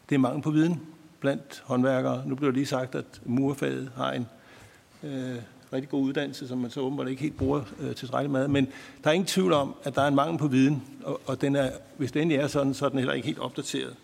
det 0.08 0.14
er 0.14 0.18
mangel 0.18 0.42
på 0.42 0.50
viden 0.50 0.80
blandt 1.20 1.62
håndværkere. 1.64 2.22
Nu 2.26 2.34
blev 2.34 2.52
lige 2.52 2.66
sagt, 2.66 2.94
at 2.94 3.04
murfaget 3.24 3.90
har 3.96 4.12
en 4.12 4.26
øh, 5.02 5.36
rigtig 5.72 5.88
god 5.88 6.02
uddannelse, 6.02 6.48
som 6.48 6.58
man 6.58 6.70
så 6.70 6.80
åbenbart 6.80 7.08
ikke 7.08 7.22
helt 7.22 7.36
bruger 7.36 7.62
øh, 7.80 7.94
til 7.94 8.30
med. 8.30 8.48
Men 8.48 8.68
der 9.04 9.10
er 9.10 9.14
ingen 9.14 9.26
tvivl 9.26 9.52
om, 9.52 9.74
at 9.84 9.94
der 9.94 10.02
er 10.02 10.08
en 10.08 10.14
mangel 10.14 10.38
på 10.38 10.46
viden, 10.46 10.82
og, 11.04 11.20
og 11.26 11.40
den 11.40 11.56
er, 11.56 11.70
hvis 11.96 12.12
den 12.12 12.30
er 12.30 12.46
sådan, 12.46 12.74
så 12.74 12.84
er 12.84 12.88
den 12.88 12.98
heller 12.98 13.14
ikke 13.14 13.26
helt 13.26 13.38
opdateret. 13.38 13.96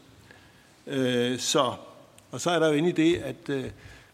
Øh, 0.87 1.39
så, 1.39 1.73
og 2.31 2.41
så 2.41 2.51
er 2.51 2.59
der 2.59 2.69
jo 2.69 2.73
inde 2.73 2.89
i 2.89 2.93
det, 2.93 3.17
at 3.17 3.49
øh, 3.49 3.65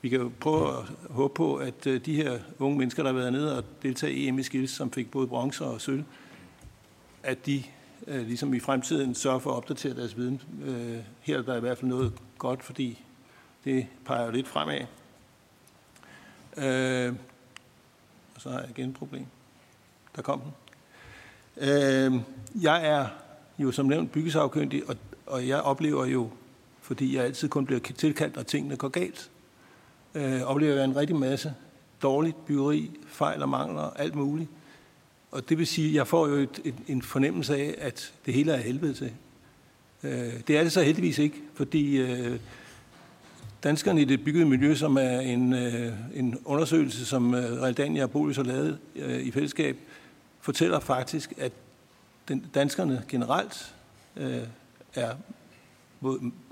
vi 0.03 0.09
kan 0.09 0.21
jo 0.21 0.31
prøve 0.41 0.69
at 0.69 0.85
håbe 1.11 1.35
på, 1.35 1.57
at 1.57 1.87
øh, 1.87 2.01
de 2.07 2.15
her 2.15 2.39
unge 2.59 2.79
mennesker, 2.79 3.03
der 3.03 3.11
har 3.11 3.19
været 3.19 3.33
nede 3.33 3.59
og 3.59 3.65
deltaget 3.83 4.15
i 4.15 4.29
EM 4.29 4.39
i 4.39 4.43
Skills, 4.43 4.71
som 4.71 4.93
fik 4.93 5.11
både 5.11 5.27
bronze 5.27 5.65
og 5.65 5.81
sølv, 5.81 6.05
at 7.23 7.47
de 7.47 7.63
øh, 8.07 8.27
ligesom 8.27 8.55
i 8.55 8.61
fremtiden 8.61 9.15
sørge 9.15 9.41
for 9.41 9.51
at 9.51 9.57
opdatere 9.57 9.95
deres 9.95 10.17
viden. 10.17 10.43
Øh, 10.65 10.99
her 11.21 11.39
er 11.39 11.43
der 11.43 11.57
i 11.57 11.61
hvert 11.61 11.79
fald 11.79 11.89
noget 11.89 12.13
godt, 12.39 12.63
fordi 12.63 13.05
det 13.65 13.87
peger 14.05 14.25
jo 14.25 14.31
lidt 14.31 14.49
fremad. 14.49 14.81
Øh, 16.57 17.15
og 18.35 18.41
så 18.41 18.51
har 18.51 18.61
jeg 18.61 18.71
igen 18.71 18.89
et 18.89 18.97
problem. 18.97 19.27
Der 20.17 20.23
kom 20.23 20.41
den. 20.41 20.53
Øh, 21.57 22.21
jeg 22.63 22.87
er 22.87 23.07
jo 23.59 23.73
som 23.73 23.87
nævnt 23.87 24.13
byggesafkyndig, 24.13 24.89
og, 24.89 24.97
og 25.27 25.49
jeg 25.49 25.61
oplever 25.61 26.05
jo, 26.05 26.31
fordi 26.81 27.17
jeg 27.17 27.25
altid 27.25 27.49
kun 27.49 27.67
bliver 27.67 27.81
tilkaldt, 27.81 28.37
når 28.37 28.43
tingene 28.43 28.77
går 28.77 28.89
galt, 28.89 29.31
øh, 30.15 30.43
oplever 30.43 30.75
jeg 30.75 30.85
en 30.85 30.97
rigtig 30.97 31.17
masse 31.17 31.55
dårligt 32.03 32.47
byggeri, 32.47 32.91
fejl 33.07 33.43
og 33.43 33.49
mangler, 33.49 33.83
alt 33.83 34.15
muligt. 34.15 34.51
Og 35.35 35.49
det 35.49 35.59
vil 35.59 35.67
sige, 35.67 35.89
at 35.89 35.95
jeg 35.95 36.07
får 36.07 36.29
jo 36.29 36.35
et, 36.35 36.61
et, 36.65 36.75
en 36.89 37.03
fornemmelse 37.03 37.57
af, 37.57 37.75
at 37.79 38.13
det 38.27 38.35
hele 38.35 38.53
er 38.53 38.57
helvede 38.57 38.95
til. 38.95 39.13
Øh, 40.03 40.33
det 40.49 40.59
er 40.59 40.63
det 40.63 40.73
så 40.73 40.83
heldigvis 40.83 41.19
ikke, 41.19 41.37
fordi 41.55 41.97
øh, 41.97 42.39
danskerne 43.65 44.01
i 44.01 44.05
det 44.05 44.25
byggede 44.25 44.47
miljø, 44.47 44.75
som 44.75 44.97
er 44.97 45.21
en, 45.21 45.53
øh, 45.53 45.93
en 46.15 46.39
undersøgelse, 46.45 47.07
som 47.07 47.35
øh, 47.35 47.63
Realdania 47.63 48.03
og 48.03 48.11
Bolis 48.11 48.37
har 48.37 48.45
lavet 48.45 48.79
øh, 48.97 49.21
i 49.21 49.31
fællesskab, 49.31 49.77
fortæller 50.41 50.81
faktisk, 50.81 51.33
at 51.39 51.53
den, 52.29 52.47
danskerne 52.55 53.05
generelt 53.09 53.75
øh, 54.17 54.43
er, 54.95 55.15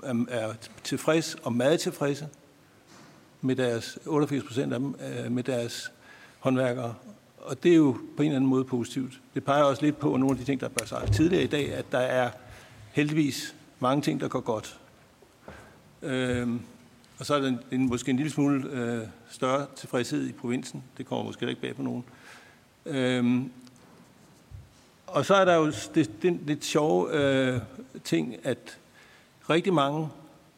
er, 0.03 0.25
er 0.29 0.53
tilfreds 0.83 1.35
og 1.43 1.53
meget 1.53 1.79
tilfredse 1.79 2.27
med 3.41 3.55
deres, 3.55 3.99
88 4.05 4.43
procent 4.43 4.73
af 4.73 4.79
dem, 4.79 4.95
øh, 5.25 5.31
med 5.31 5.43
deres 5.43 5.91
håndværkere. 6.39 6.95
Og 7.43 7.63
det 7.63 7.71
er 7.71 7.75
jo 7.75 7.91
på 7.91 8.23
en 8.23 8.27
eller 8.27 8.35
anden 8.35 8.49
måde 8.49 8.63
positivt. 8.63 9.21
Det 9.33 9.43
peger 9.43 9.63
også 9.63 9.81
lidt 9.81 9.99
på 9.99 10.17
nogle 10.17 10.31
af 10.31 10.37
de 10.37 10.43
ting, 10.43 10.61
der 10.61 10.67
blev 10.67 10.87
sagt 10.87 11.13
tidligere 11.13 11.43
i 11.43 11.47
dag, 11.47 11.73
at 11.73 11.85
der 11.91 11.99
er 11.99 12.31
heldigvis 12.91 13.55
mange 13.79 14.01
ting, 14.01 14.19
der 14.19 14.27
går 14.27 14.39
godt. 14.39 14.79
Øhm, 16.01 16.61
og 17.19 17.25
så 17.25 17.35
er 17.35 17.39
der 17.39 17.47
en, 17.47 17.59
en, 17.71 17.87
måske 17.87 18.11
en 18.11 18.17
lille 18.17 18.31
smule 18.31 18.69
øh, 18.69 19.07
større 19.29 19.65
tilfredshed 19.75 20.27
i 20.27 20.31
provinsen. 20.31 20.83
Det 20.97 21.05
kommer 21.05 21.25
måske 21.25 21.49
ikke 21.49 21.61
bag 21.61 21.75
på 21.75 21.81
nogen. 21.81 22.03
Øhm, 22.85 23.51
og 25.07 25.25
så 25.25 25.35
er 25.35 25.45
der 25.45 25.55
jo 25.55 25.65
det, 25.95 26.11
det 26.21 26.39
lidt 26.45 26.65
sjove 26.65 27.13
øh, 27.13 27.59
ting, 28.03 28.35
at 28.43 28.77
rigtig 29.49 29.73
mange 29.73 30.09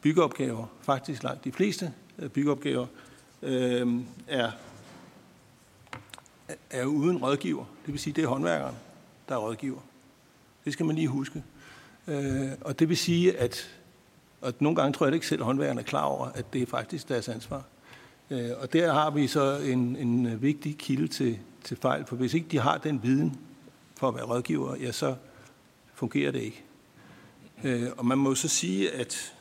byggeopgaver, 0.02 0.66
faktisk 0.82 1.24
langt 1.24 1.44
de 1.44 1.52
fleste 1.52 1.94
øh, 2.20 2.30
byggeopgaver, 2.30 2.86
øh, 3.42 4.02
er, 4.28 4.52
er 6.70 6.86
uden 6.86 7.18
rådgiver. 7.18 7.66
Det 7.86 7.94
vil 7.94 8.00
sige, 8.00 8.14
det 8.14 8.24
er 8.24 8.28
håndværkeren, 8.28 8.76
der 9.30 9.36
er 9.36 9.40
rådgiver. 9.40 9.80
Det 10.66 10.74
skal 10.74 10.86
man 10.86 10.96
lige 10.96 11.08
huske. 11.08 11.44
Øh, 12.08 12.50
og 12.62 12.80
det 12.80 12.90
vil 12.90 12.98
sige, 12.98 13.38
at 13.38 13.70
og 14.42 14.54
nogle 14.60 14.76
gange 14.76 14.94
tror 14.94 15.06
jeg 15.06 15.14
ikke 15.14 15.28
selv, 15.28 15.42
at 15.42 15.46
håndværkerne 15.46 15.82
er 15.82 15.86
klar 15.86 16.04
over, 16.04 16.28
at 16.28 16.54
det 16.54 16.62
er 16.62 16.66
faktisk 16.66 17.10
deres 17.10 17.30
ansvar. 17.30 17.64
Øh, 18.30 18.52
og 18.62 18.74
der 18.74 18.94
har 18.94 19.10
vi 19.10 19.28
så 19.28 19.58
en, 19.58 19.96
en 19.96 20.42
vigtig 20.42 20.78
kilde 20.78 21.08
til, 21.08 21.40
til 21.64 21.78
fejl, 21.78 22.06
for 22.06 22.16
hvis 22.16 22.34
ikke 22.34 22.48
de 22.52 22.60
har 22.60 22.78
den 22.78 23.04
viden 23.04 23.40
for 23.96 24.08
at 24.08 24.16
være 24.16 24.24
rådgiver, 24.24 24.76
ja, 24.76 24.92
så 24.92 25.16
fungerer 25.94 26.32
det 26.32 26.42
ikke. 26.42 26.64
Øh, 27.64 27.90
og 27.98 28.06
man 28.06 28.18
må 28.18 28.36
så 28.36 28.48
sige, 28.48 28.92
at, 28.92 29.34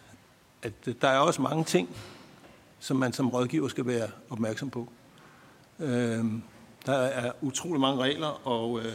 at 0.63 0.73
der 1.03 1.09
er 1.09 1.19
også 1.19 1.43
mange 1.43 1.65
ting, 1.65 1.89
som 2.79 2.97
man 2.97 3.13
som 3.13 3.29
rådgiver 3.29 3.69
skal 3.69 3.87
være 3.87 4.09
opmærksom 4.31 4.71
på. 4.71 4.89
Øh, 5.81 6.25
der 6.87 6.93
er 6.93 7.33
utrolig 7.41 7.81
mange 7.81 8.03
regler, 8.03 8.47
og 8.49 8.81
øh, 8.81 8.93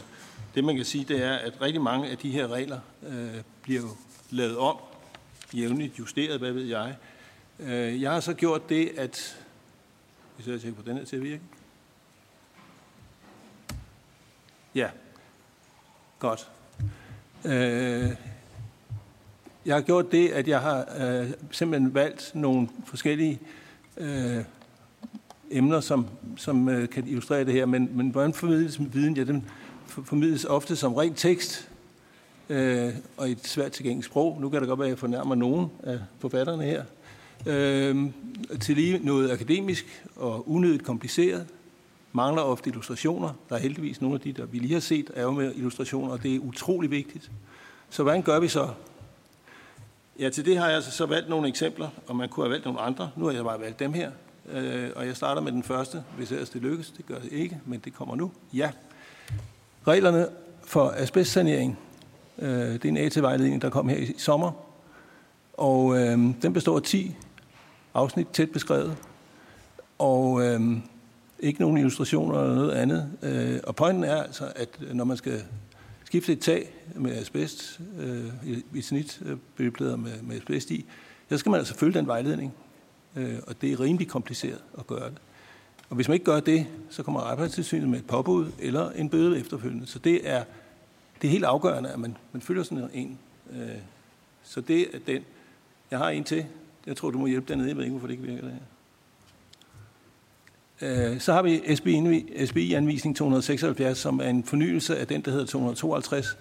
det 0.54 0.64
man 0.64 0.76
kan 0.76 0.84
sige, 0.84 1.04
det 1.04 1.24
er, 1.24 1.34
at 1.34 1.60
rigtig 1.60 1.82
mange 1.82 2.08
af 2.08 2.18
de 2.18 2.30
her 2.30 2.48
regler 2.48 2.80
øh, 3.02 3.42
bliver 3.62 3.82
lavet 4.30 4.58
om 4.58 4.76
jævnligt 5.54 5.98
justeret, 5.98 6.38
hvad 6.38 6.52
ved 6.52 6.64
jeg. 6.64 6.96
Øh, 7.60 8.02
jeg 8.02 8.12
har 8.12 8.20
så 8.20 8.34
gjort 8.34 8.68
det, 8.68 8.92
at... 8.98 9.36
Hvis 10.36 10.46
jeg 10.46 10.60
tænker 10.60 10.82
på 10.82 10.90
den 10.90 10.96
her 10.96 11.04
til 11.04 11.16
at 11.16 11.22
virke. 11.22 11.42
Ja, 14.74 14.90
godt. 16.18 16.48
Øh, 17.44 18.10
jeg 19.66 19.74
har 19.74 19.80
gjort 19.80 20.12
det, 20.12 20.28
at 20.28 20.48
jeg 20.48 20.60
har 20.60 20.88
øh, 20.98 21.30
simpelthen 21.50 21.94
valgt 21.94 22.30
nogle 22.34 22.68
forskellige 22.84 23.40
øh, 23.96 24.44
emner, 25.50 25.80
som, 25.80 26.06
som 26.36 26.68
øh, 26.68 26.88
kan 26.88 27.06
illustrere 27.06 27.44
det 27.44 27.54
her. 27.54 27.66
Men, 27.66 27.90
men 27.94 28.10
hvordan 28.10 28.32
formidles 28.32 28.80
viden? 28.92 29.16
Ja, 29.16 29.24
den 29.24 29.44
formidles 29.86 30.44
ofte 30.44 30.76
som 30.76 30.94
ren 30.94 31.14
tekst, 31.14 31.68
øh, 32.48 32.88
og 33.16 33.28
i 33.28 33.32
et 33.32 33.46
svært 33.46 33.72
tilgængeligt 33.72 34.06
sprog. 34.06 34.40
Nu 34.40 34.48
kan 34.48 34.60
det 34.60 34.68
godt 34.68 34.78
være, 34.78 34.88
at 34.88 34.90
jeg 34.90 34.98
fornærmer 34.98 35.34
nogen 35.34 35.70
af 35.82 35.98
forfatterne 36.18 36.64
her. 36.64 36.84
Øh, 37.46 38.06
til 38.60 38.76
lige 38.76 39.00
noget 39.06 39.30
akademisk 39.30 40.04
og 40.16 40.50
unødigt 40.50 40.84
kompliceret. 40.84 41.46
Mangler 42.12 42.42
ofte 42.42 42.70
illustrationer. 42.70 43.30
Der 43.48 43.54
er 43.54 43.60
heldigvis 43.60 44.00
nogle 44.00 44.14
af 44.14 44.20
de, 44.20 44.32
der 44.32 44.46
vi 44.46 44.58
lige 44.58 44.72
har 44.72 44.80
set, 44.80 45.10
er 45.14 45.22
jo 45.22 45.30
med 45.30 45.54
illustrationer, 45.54 46.12
og 46.12 46.22
det 46.22 46.34
er 46.34 46.38
utrolig 46.38 46.90
vigtigt. 46.90 47.30
Så 47.90 48.02
hvordan 48.02 48.22
gør 48.22 48.40
vi 48.40 48.48
så? 48.48 48.68
Ja, 50.18 50.30
til 50.30 50.44
det 50.44 50.58
har 50.58 50.66
jeg 50.66 50.76
altså 50.76 50.90
så 50.90 51.06
valgt 51.06 51.28
nogle 51.28 51.48
eksempler, 51.48 51.88
og 52.06 52.16
man 52.16 52.28
kunne 52.28 52.44
have 52.44 52.50
valgt 52.50 52.64
nogle 52.64 52.80
andre. 52.80 53.10
Nu 53.16 53.24
har 53.24 53.32
jeg 53.32 53.44
bare 53.44 53.60
valgt 53.60 53.78
dem 53.78 53.92
her. 53.92 54.10
Øh, 54.52 54.90
og 54.96 55.06
jeg 55.06 55.16
starter 55.16 55.42
med 55.42 55.52
den 55.52 55.62
første, 55.62 56.04
hvis 56.16 56.32
ellers 56.32 56.50
det 56.50 56.62
lykkes. 56.62 56.90
Det 56.96 57.06
gør 57.06 57.18
det 57.18 57.32
ikke, 57.32 57.60
men 57.66 57.80
det 57.84 57.94
kommer 57.94 58.16
nu. 58.16 58.32
Ja. 58.52 58.70
Reglerne 59.86 60.26
for 60.64 60.94
asbestsanering 60.96 61.78
Øh, 62.40 62.72
det 62.72 62.84
er 62.84 62.88
en 62.88 62.96
AT-vejledning, 62.96 63.62
der 63.62 63.70
kom 63.70 63.88
her 63.88 63.96
i 63.96 64.14
sommer, 64.18 64.52
og 65.54 65.98
øh, 65.98 66.18
den 66.42 66.52
består 66.52 66.76
af 66.76 66.82
10 66.82 67.16
afsnit 67.94 68.26
tæt 68.32 68.50
beskrevet, 68.50 68.96
og 69.98 70.42
øh, 70.46 70.60
ikke 71.40 71.60
nogen 71.60 71.78
illustrationer 71.78 72.40
eller 72.40 72.54
noget 72.54 72.72
andet. 72.72 73.10
Øh, 73.22 73.60
og 73.64 73.76
pointen 73.76 74.04
er 74.04 74.22
altså, 74.22 74.52
at 74.56 74.68
når 74.92 75.04
man 75.04 75.16
skal 75.16 75.42
skifte 76.04 76.32
et 76.32 76.40
tag 76.40 76.74
med 76.94 77.16
asbest, 77.16 77.80
øh, 78.00 78.24
i 78.74 78.82
snit 78.82 79.22
øh, 79.58 79.78
med, 79.80 80.22
med 80.22 80.36
asbest 80.36 80.70
i, 80.70 80.84
så 81.28 81.38
skal 81.38 81.50
man 81.50 81.58
altså 81.58 81.74
følge 81.74 81.94
den 81.94 82.06
vejledning, 82.06 82.54
øh, 83.16 83.38
og 83.46 83.60
det 83.60 83.72
er 83.72 83.80
rimelig 83.80 84.08
kompliceret 84.08 84.62
at 84.78 84.86
gøre 84.86 85.10
det. 85.10 85.18
Og 85.88 85.96
hvis 85.96 86.08
man 86.08 86.14
ikke 86.14 86.24
gør 86.24 86.40
det, 86.40 86.66
så 86.90 87.02
kommer 87.02 87.20
arbejdstilsynet 87.20 87.88
med 87.88 87.98
et 87.98 88.06
påbud 88.06 88.52
eller 88.58 88.90
en 88.90 89.08
bøde 89.08 89.40
efterfølgende. 89.40 89.86
Så 89.86 89.98
det 89.98 90.28
er 90.28 90.44
det 91.22 91.28
er 91.28 91.32
helt 91.32 91.44
afgørende, 91.44 91.90
at 91.90 91.98
man, 91.98 92.16
man 92.32 92.42
følger 92.42 92.62
sådan 92.62 92.90
en. 92.94 93.18
Øh, 93.52 93.68
så 94.42 94.60
det 94.60 94.94
er 94.94 94.98
den. 95.06 95.22
Jeg 95.90 95.98
har 95.98 96.10
en 96.10 96.24
til. 96.24 96.46
Jeg 96.86 96.96
tror, 96.96 97.10
du 97.10 97.18
må 97.18 97.26
hjælpe 97.26 97.48
dernede. 97.48 97.68
Jeg 97.68 97.76
ved 97.76 97.84
ikke, 97.84 97.92
hvorfor 97.92 98.06
det 98.06 98.14
ikke 98.14 98.24
virker 98.24 98.42
det 98.42 98.52
her. 100.80 101.12
Øh, 101.12 101.20
så 101.20 101.32
har 101.32 101.42
vi 101.42 101.76
SBI-anvisning 102.46 103.16
276, 103.16 103.98
som 103.98 104.20
er 104.20 104.28
en 104.28 104.44
fornyelse 104.44 104.98
af 104.98 105.06
den, 105.06 105.20
der 105.20 105.30
hedder 105.30 105.46
252. 105.46 106.36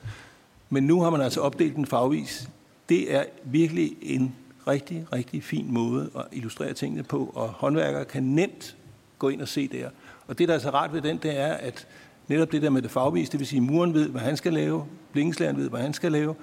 Men 0.69 0.83
nu 0.83 1.01
har 1.01 1.09
man 1.09 1.21
altså 1.21 1.41
opdelt 1.41 1.75
den 1.75 1.85
fagvis. 1.85 2.49
Det 2.89 3.15
er 3.15 3.23
virkelig 3.43 3.95
en 4.01 4.35
rigtig, 4.69 5.05
rigtig 5.13 5.43
fin 5.43 5.73
måde 5.73 6.09
at 6.15 6.25
illustrere 6.31 6.73
tingene 6.73 7.03
på, 7.03 7.31
og 7.35 7.49
håndværkere 7.49 8.05
kan 8.05 8.23
nemt 8.23 8.75
gå 9.19 9.29
ind 9.29 9.41
og 9.41 9.47
se 9.47 9.67
der. 9.67 9.89
Og 10.27 10.37
det, 10.37 10.47
der 10.47 10.53
er 10.53 10.59
så 10.59 10.69
rart 10.69 10.93
ved 10.93 11.01
den, 11.01 11.17
det 11.17 11.39
er, 11.39 11.53
at 11.53 11.87
netop 12.27 12.51
det 12.51 12.61
der 12.61 12.69
med 12.69 12.81
det 12.81 12.91
fagvis, 12.91 13.29
det 13.29 13.39
vil 13.39 13.47
sige, 13.47 13.57
at 13.57 13.63
muren 13.63 13.93
ved, 13.93 14.09
hvad 14.09 14.21
han 14.21 14.37
skal 14.37 14.53
lave, 14.53 14.85
blinkenslæren 15.11 15.57
ved, 15.57 15.69
hvad 15.69 15.81
han 15.81 15.93
skal 15.93 16.11
lave, 16.11 16.35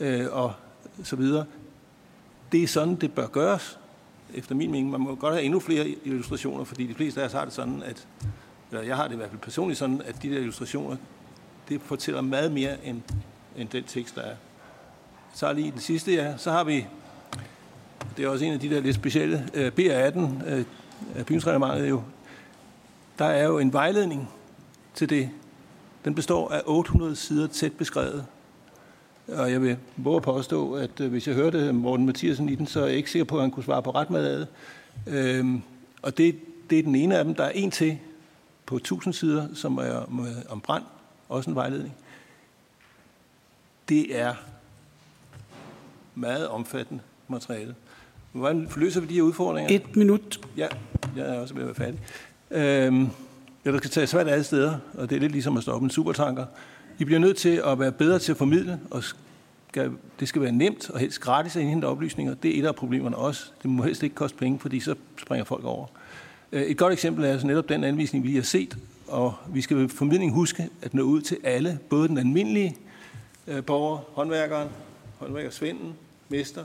øh, 0.00 0.26
og 0.30 0.52
så 1.02 1.16
videre. 1.16 1.44
Det 2.52 2.62
er 2.62 2.66
sådan, 2.66 2.94
det 2.94 3.12
bør 3.12 3.26
gøres, 3.26 3.78
efter 4.34 4.54
min 4.54 4.70
mening. 4.70 4.90
Man 4.90 5.00
må 5.00 5.14
godt 5.14 5.34
have 5.34 5.44
endnu 5.44 5.60
flere 5.60 5.88
illustrationer, 5.88 6.64
fordi 6.64 6.86
de 6.86 6.94
fleste 6.94 7.22
af 7.22 7.26
os 7.26 7.32
har 7.32 7.44
det 7.44 7.54
sådan, 7.54 7.82
at, 7.82 8.06
eller 8.70 8.84
jeg 8.84 8.96
har 8.96 9.04
det 9.04 9.14
i 9.14 9.16
hvert 9.16 9.30
fald 9.30 9.40
personligt 9.40 9.78
sådan, 9.78 10.02
at 10.04 10.22
de 10.22 10.30
der 10.30 10.38
illustrationer, 10.38 10.96
det 11.68 11.80
fortæller 11.80 12.20
meget 12.20 12.52
mere 12.52 12.86
end, 12.86 13.00
end 13.56 13.68
den 13.68 13.84
tekst, 13.84 14.14
der 14.14 14.20
er. 14.20 14.34
Så 15.34 15.52
lige 15.52 15.70
den 15.70 15.80
sidste, 15.80 16.14
ja, 16.14 16.36
så 16.36 16.50
har 16.50 16.64
vi, 16.64 16.86
det 18.18 18.24
er 18.24 18.28
også 18.28 18.44
en 18.44 18.52
af 18.52 18.60
de 18.60 18.70
der 18.70 18.80
lidt 18.80 18.94
specielle, 18.94 19.48
øh, 19.54 19.72
BR18, 19.78 20.48
øh, 20.48 20.64
bygningsreglementet 21.24 21.88
jo, 21.88 22.02
der 23.18 23.24
er 23.24 23.44
jo 23.44 23.58
en 23.58 23.72
vejledning 23.72 24.30
til 24.94 25.10
det. 25.10 25.30
Den 26.04 26.14
består 26.14 26.50
af 26.50 26.62
800 26.64 27.16
sider 27.16 27.46
tæt 27.46 27.72
beskrevet. 27.72 28.26
Og 29.28 29.52
jeg 29.52 29.62
vil 29.62 29.76
våge 29.96 30.16
at 30.16 30.22
påstå, 30.22 30.72
at 30.72 31.00
øh, 31.00 31.10
hvis 31.10 31.26
jeg 31.26 31.34
hørte 31.34 31.72
Morten 31.72 32.06
Mathiasen 32.06 32.48
i 32.48 32.54
den, 32.54 32.66
så 32.66 32.80
er 32.80 32.86
jeg 32.86 32.96
ikke 32.96 33.10
sikker 33.10 33.24
på, 33.24 33.36
at 33.36 33.42
han 33.42 33.50
kunne 33.50 33.64
svare 33.64 33.82
på 33.82 33.90
ret 33.90 34.10
meget 34.10 34.26
af 34.26 34.46
det. 35.06 35.62
Og 36.02 36.18
det, 36.18 36.38
det 36.70 36.78
er 36.78 36.82
den 36.82 36.94
ene 36.94 37.18
af 37.18 37.24
dem. 37.24 37.34
Der 37.34 37.44
er 37.44 37.50
en 37.50 37.70
til 37.70 37.98
på 38.66 38.76
1000 38.76 39.14
sider, 39.14 39.48
som 39.54 39.78
er 39.78 40.02
øh, 40.02 40.42
om 40.48 40.60
brand. 40.60 40.84
Også 41.28 41.50
en 41.50 41.56
vejledning. 41.56 41.94
Det 43.88 44.18
er 44.20 44.34
meget 46.14 46.48
omfattende 46.48 47.02
materiale. 47.28 47.74
Hvordan 48.32 48.68
løser 48.76 49.00
vi 49.00 49.06
de 49.06 49.14
her 49.14 49.22
udfordringer? 49.22 49.74
Et 49.74 49.96
minut. 49.96 50.40
Ja, 50.56 50.66
jeg 51.16 51.36
er 51.36 51.40
også 51.40 51.54
ved 51.54 51.62
at 51.62 51.66
være 51.66 51.74
færdig. 51.74 52.00
Øhm, 52.50 53.08
ja, 53.64 53.72
der 53.72 53.78
skal 53.78 53.90
tage 53.90 54.06
svært 54.06 54.28
alle 54.28 54.44
steder, 54.44 54.78
og 54.94 55.10
det 55.10 55.16
er 55.16 55.20
lidt 55.20 55.32
ligesom 55.32 55.56
at 55.56 55.62
stoppe 55.62 55.84
en 55.84 55.90
supertanker. 55.90 56.46
I 56.98 57.04
bliver 57.04 57.18
nødt 57.18 57.36
til 57.36 57.62
at 57.66 57.78
være 57.78 57.92
bedre 57.92 58.18
til 58.18 58.32
at 58.32 58.38
formidle, 58.38 58.80
og 58.90 59.04
skal, 59.68 59.90
det 60.20 60.28
skal 60.28 60.42
være 60.42 60.52
nemt 60.52 60.90
og 60.90 60.98
helst 61.00 61.20
gratis 61.20 61.56
at 61.56 61.62
indhente 61.62 61.84
oplysninger. 61.84 62.34
Det 62.34 62.56
er 62.56 62.62
et 62.62 62.66
af 62.66 62.74
problemerne 62.74 63.16
også. 63.16 63.44
Det 63.62 63.70
må 63.70 63.82
helst 63.82 64.02
ikke 64.02 64.14
koste 64.14 64.38
penge, 64.38 64.58
fordi 64.58 64.80
så 64.80 64.94
springer 65.16 65.44
folk 65.44 65.64
over. 65.64 65.86
Øh, 66.52 66.62
et 66.62 66.76
godt 66.76 66.92
eksempel 66.92 67.24
er 67.24 67.28
altså 67.28 67.46
netop 67.46 67.68
den 67.68 67.84
anvisning, 67.84 68.24
vi 68.24 68.34
har 68.34 68.42
set, 68.42 68.78
og 69.08 69.34
vi 69.48 69.60
skal 69.60 69.76
ved 69.76 69.88
formidling 69.88 70.32
huske 70.32 70.68
at 70.82 70.94
nå 70.94 71.02
ud 71.02 71.20
til 71.20 71.36
alle, 71.44 71.78
både 71.90 72.08
den 72.08 72.18
almindelige 72.18 72.76
øh, 73.46 73.64
borger, 73.64 73.98
håndværkeren, 74.12 74.68
håndværkersvenden, 75.18 75.94
mester, 76.28 76.64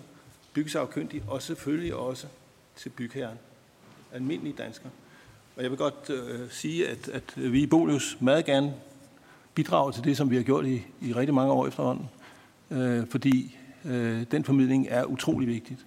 byggesagkyndig 0.54 1.24
og 1.28 1.42
selvfølgelig 1.42 1.96
også 1.96 2.28
til 2.76 2.90
bygherren. 2.90 3.38
Almindelige 4.14 4.56
danskere. 4.58 4.90
Og 5.56 5.64
jeg 5.64 5.72
vil 5.72 5.78
godt 5.78 6.10
øh, 6.10 6.50
sige, 6.50 6.88
at, 6.88 7.08
at 7.08 7.34
vi 7.36 7.62
i 7.62 7.68
Bolius 7.68 8.18
meget 8.20 8.46
gerne 8.46 8.74
bidrager 9.56 9.92
til 9.92 10.04
det, 10.04 10.18
som 10.18 10.30
vi 10.30 10.36
har 10.36 10.44
gjort 10.44 10.66
i, 10.66 10.86
i 11.02 11.14
rigtig 11.14 11.34
mange 11.34 11.54
år 11.54 11.68
efterhånden. 11.68 12.10
Øh, 12.72 13.08
fordi 13.10 13.58
øh, 13.86 14.24
den 14.32 14.44
formidling 14.44 14.88
er 14.90 15.04
utrolig 15.04 15.48
vigtigt. 15.48 15.86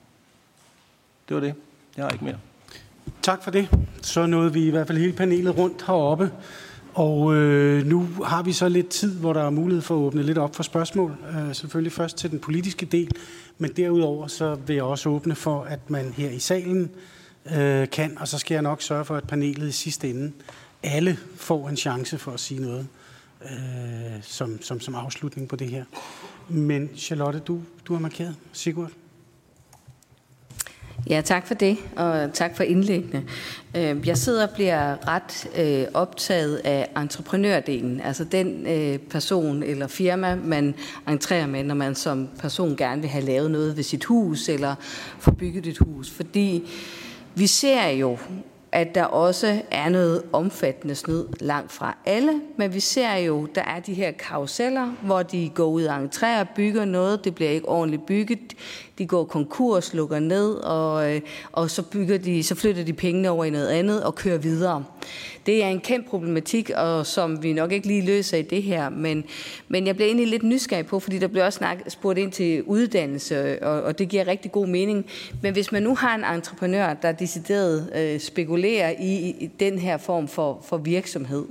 Det 1.29 1.35
var 1.35 1.41
det. 1.41 1.55
Jeg 1.97 2.05
har 2.05 2.11
ikke 2.11 2.25
mere. 2.25 2.39
Tak 3.23 3.45
for 3.45 3.51
det. 3.51 3.69
Så 4.03 4.27
nåede 4.27 4.53
vi 4.53 4.67
i 4.67 4.71
hvert 4.71 4.87
fald 4.87 4.99
hele 4.99 5.13
panelet 5.13 5.59
rundt 5.59 5.87
heroppe. 5.87 6.33
Og 6.97 7.35
øh, 7.35 7.86
nu 7.86 8.09
har 8.24 8.43
vi 8.43 8.52
så 8.52 8.68
lidt 8.68 8.89
tid, 8.89 9.18
hvor 9.18 9.32
der 9.32 9.43
er 9.43 9.51
mulighed 9.51 9.82
for 9.82 9.94
at 9.94 9.98
åbne 9.98 10.23
lidt 10.23 10.39
op 10.39 10.56
for 10.56 10.62
spørgsmål. 10.62 11.16
Øh, 11.31 11.55
selvfølgelig 11.55 11.93
først 11.93 12.16
til 12.16 12.31
den 12.31 12.39
politiske 12.39 12.86
del, 12.86 13.10
men 13.59 13.73
derudover 13.73 14.27
så 14.27 14.55
vil 14.55 14.74
jeg 14.74 14.85
også 14.85 15.09
åbne 15.09 15.35
for, 15.35 15.62
at 15.62 15.90
man 15.90 16.12
her 16.16 16.31
i 16.31 16.39
salen 16.39 16.90
øh, 17.56 17.90
kan, 17.90 18.18
og 18.18 18.28
så 18.28 18.39
skal 18.39 18.55
jeg 18.55 18.62
nok 18.62 18.82
sørge 18.82 19.05
for, 19.05 19.16
at 19.16 19.24
panelet 19.24 19.68
i 19.68 19.73
sidste 19.73 20.10
ende 20.10 20.32
alle 20.82 21.18
får 21.36 21.68
en 21.68 21.77
chance 21.77 22.18
for 22.18 22.32
at 22.32 22.40
sige 22.40 22.60
noget 22.60 22.86
øh, 23.43 24.23
som, 24.23 24.62
som, 24.62 24.81
som 24.81 24.94
afslutning 24.94 25.48
på 25.48 25.56
det 25.56 25.68
her. 25.68 25.85
Men 26.48 26.90
Charlotte, 26.97 27.39
du, 27.39 27.60
du 27.85 27.93
har 27.93 28.01
markeret. 28.01 28.36
Sigurd? 28.52 28.90
Ja, 31.11 31.20
tak 31.20 31.47
for 31.47 31.55
det, 31.55 31.78
og 31.97 32.33
tak 32.33 32.57
for 32.57 32.62
indlæggene. 32.62 33.24
Øhm, 33.77 34.03
jeg 34.07 34.16
sidder 34.16 34.47
og 34.47 34.55
bliver 34.55 35.09
ret 35.09 35.49
øh, 35.59 35.87
optaget 35.95 36.57
af 36.57 36.89
entreprenørdelen, 36.97 38.01
altså 38.01 38.24
den 38.24 38.66
øh, 38.66 38.99
person 38.99 39.62
eller 39.62 39.87
firma, 39.87 40.35
man 40.35 40.74
entrerer 41.09 41.47
med, 41.47 41.65
når 41.65 41.74
man 41.74 41.95
som 41.95 42.28
person 42.39 42.77
gerne 42.77 43.01
vil 43.01 43.11
have 43.11 43.24
lavet 43.24 43.51
noget 43.51 43.77
ved 43.77 43.83
sit 43.83 44.05
hus 44.05 44.49
eller 44.49 44.74
få 45.19 45.31
bygget 45.31 45.66
et 45.66 45.78
hus. 45.78 46.11
Fordi 46.11 46.69
vi 47.35 47.47
ser 47.47 47.89
jo 47.89 48.19
at 48.73 48.95
der 48.95 49.05
også 49.05 49.62
er 49.70 49.89
noget 49.89 50.23
omfattende 50.33 50.95
snyd 50.95 51.24
langt 51.41 51.73
fra 51.73 51.97
alle, 52.07 52.41
men 52.57 52.74
vi 52.74 52.81
ser 52.81 53.15
jo, 53.15 53.47
der 53.55 53.62
er 53.62 53.81
de 53.81 53.95
her 53.95 54.11
karuseller, 54.11 54.87
hvor 55.03 55.23
de 55.23 55.51
går 55.55 55.66
ud 55.66 55.85
og 55.85 55.97
entrerer, 55.97 56.45
bygger 56.57 56.85
noget, 56.85 57.24
det 57.24 57.35
bliver 57.35 57.51
ikke 57.51 57.69
ordentligt 57.69 58.07
bygget, 58.07 58.39
de 58.98 59.06
går 59.06 59.24
konkurs, 59.24 59.94
lukker 59.94 60.18
ned, 60.18 60.55
og, 60.55 61.14
øh, 61.14 61.20
og 61.52 61.70
så, 61.70 61.82
bygger 61.82 62.18
de, 62.18 62.43
så 62.43 62.55
flytter 62.55 62.85
de 62.85 62.93
pengene 62.93 63.31
over 63.31 63.44
i 63.44 63.51
noget 63.51 63.68
andet 63.68 64.02
og 64.02 64.14
kører 64.14 64.39
videre. 64.39 64.85
Det 65.47 65.64
er 65.64 65.68
en 65.68 65.81
kæmpe 65.81 66.10
problematik, 66.10 66.70
og 66.77 67.06
som 67.06 67.43
vi 67.43 67.52
nok 67.52 67.73
ikke 67.73 67.86
lige 67.86 68.06
løser 68.06 68.36
i 68.36 68.43
det 68.43 68.62
her, 68.62 68.89
men, 68.89 69.24
men 69.68 69.86
jeg 69.86 69.94
bliver 69.94 70.06
egentlig 70.06 70.27
lidt 70.27 70.43
nysgerrig 70.43 70.86
på, 70.86 71.01
fordi 71.01 71.18
der 71.18 71.27
bliver 71.27 71.44
også 71.44 71.56
snakket, 71.56 71.93
spurgt 71.93 72.18
ind 72.18 72.32
til 72.32 72.62
uddannelse, 72.62 73.62
og, 73.62 73.82
og 73.82 73.98
det 73.98 74.09
giver 74.09 74.27
rigtig 74.27 74.52
god 74.52 74.66
mening. 74.66 75.06
Men 75.43 75.52
hvis 75.52 75.73
man 75.73 75.82
nu 75.82 75.94
har 75.94 76.14
en 76.14 76.24
entreprenør, 76.36 76.94
der 76.94 77.12
decideret 77.12 77.90
øh, 77.97 78.20
spekulerer 78.20 78.90
i, 79.01 79.28
i 79.28 79.51
den 79.60 79.78
her 79.78 79.97
form 79.97 80.28
for, 80.28 80.64
for 80.68 80.77
virksomhed, 80.77 81.44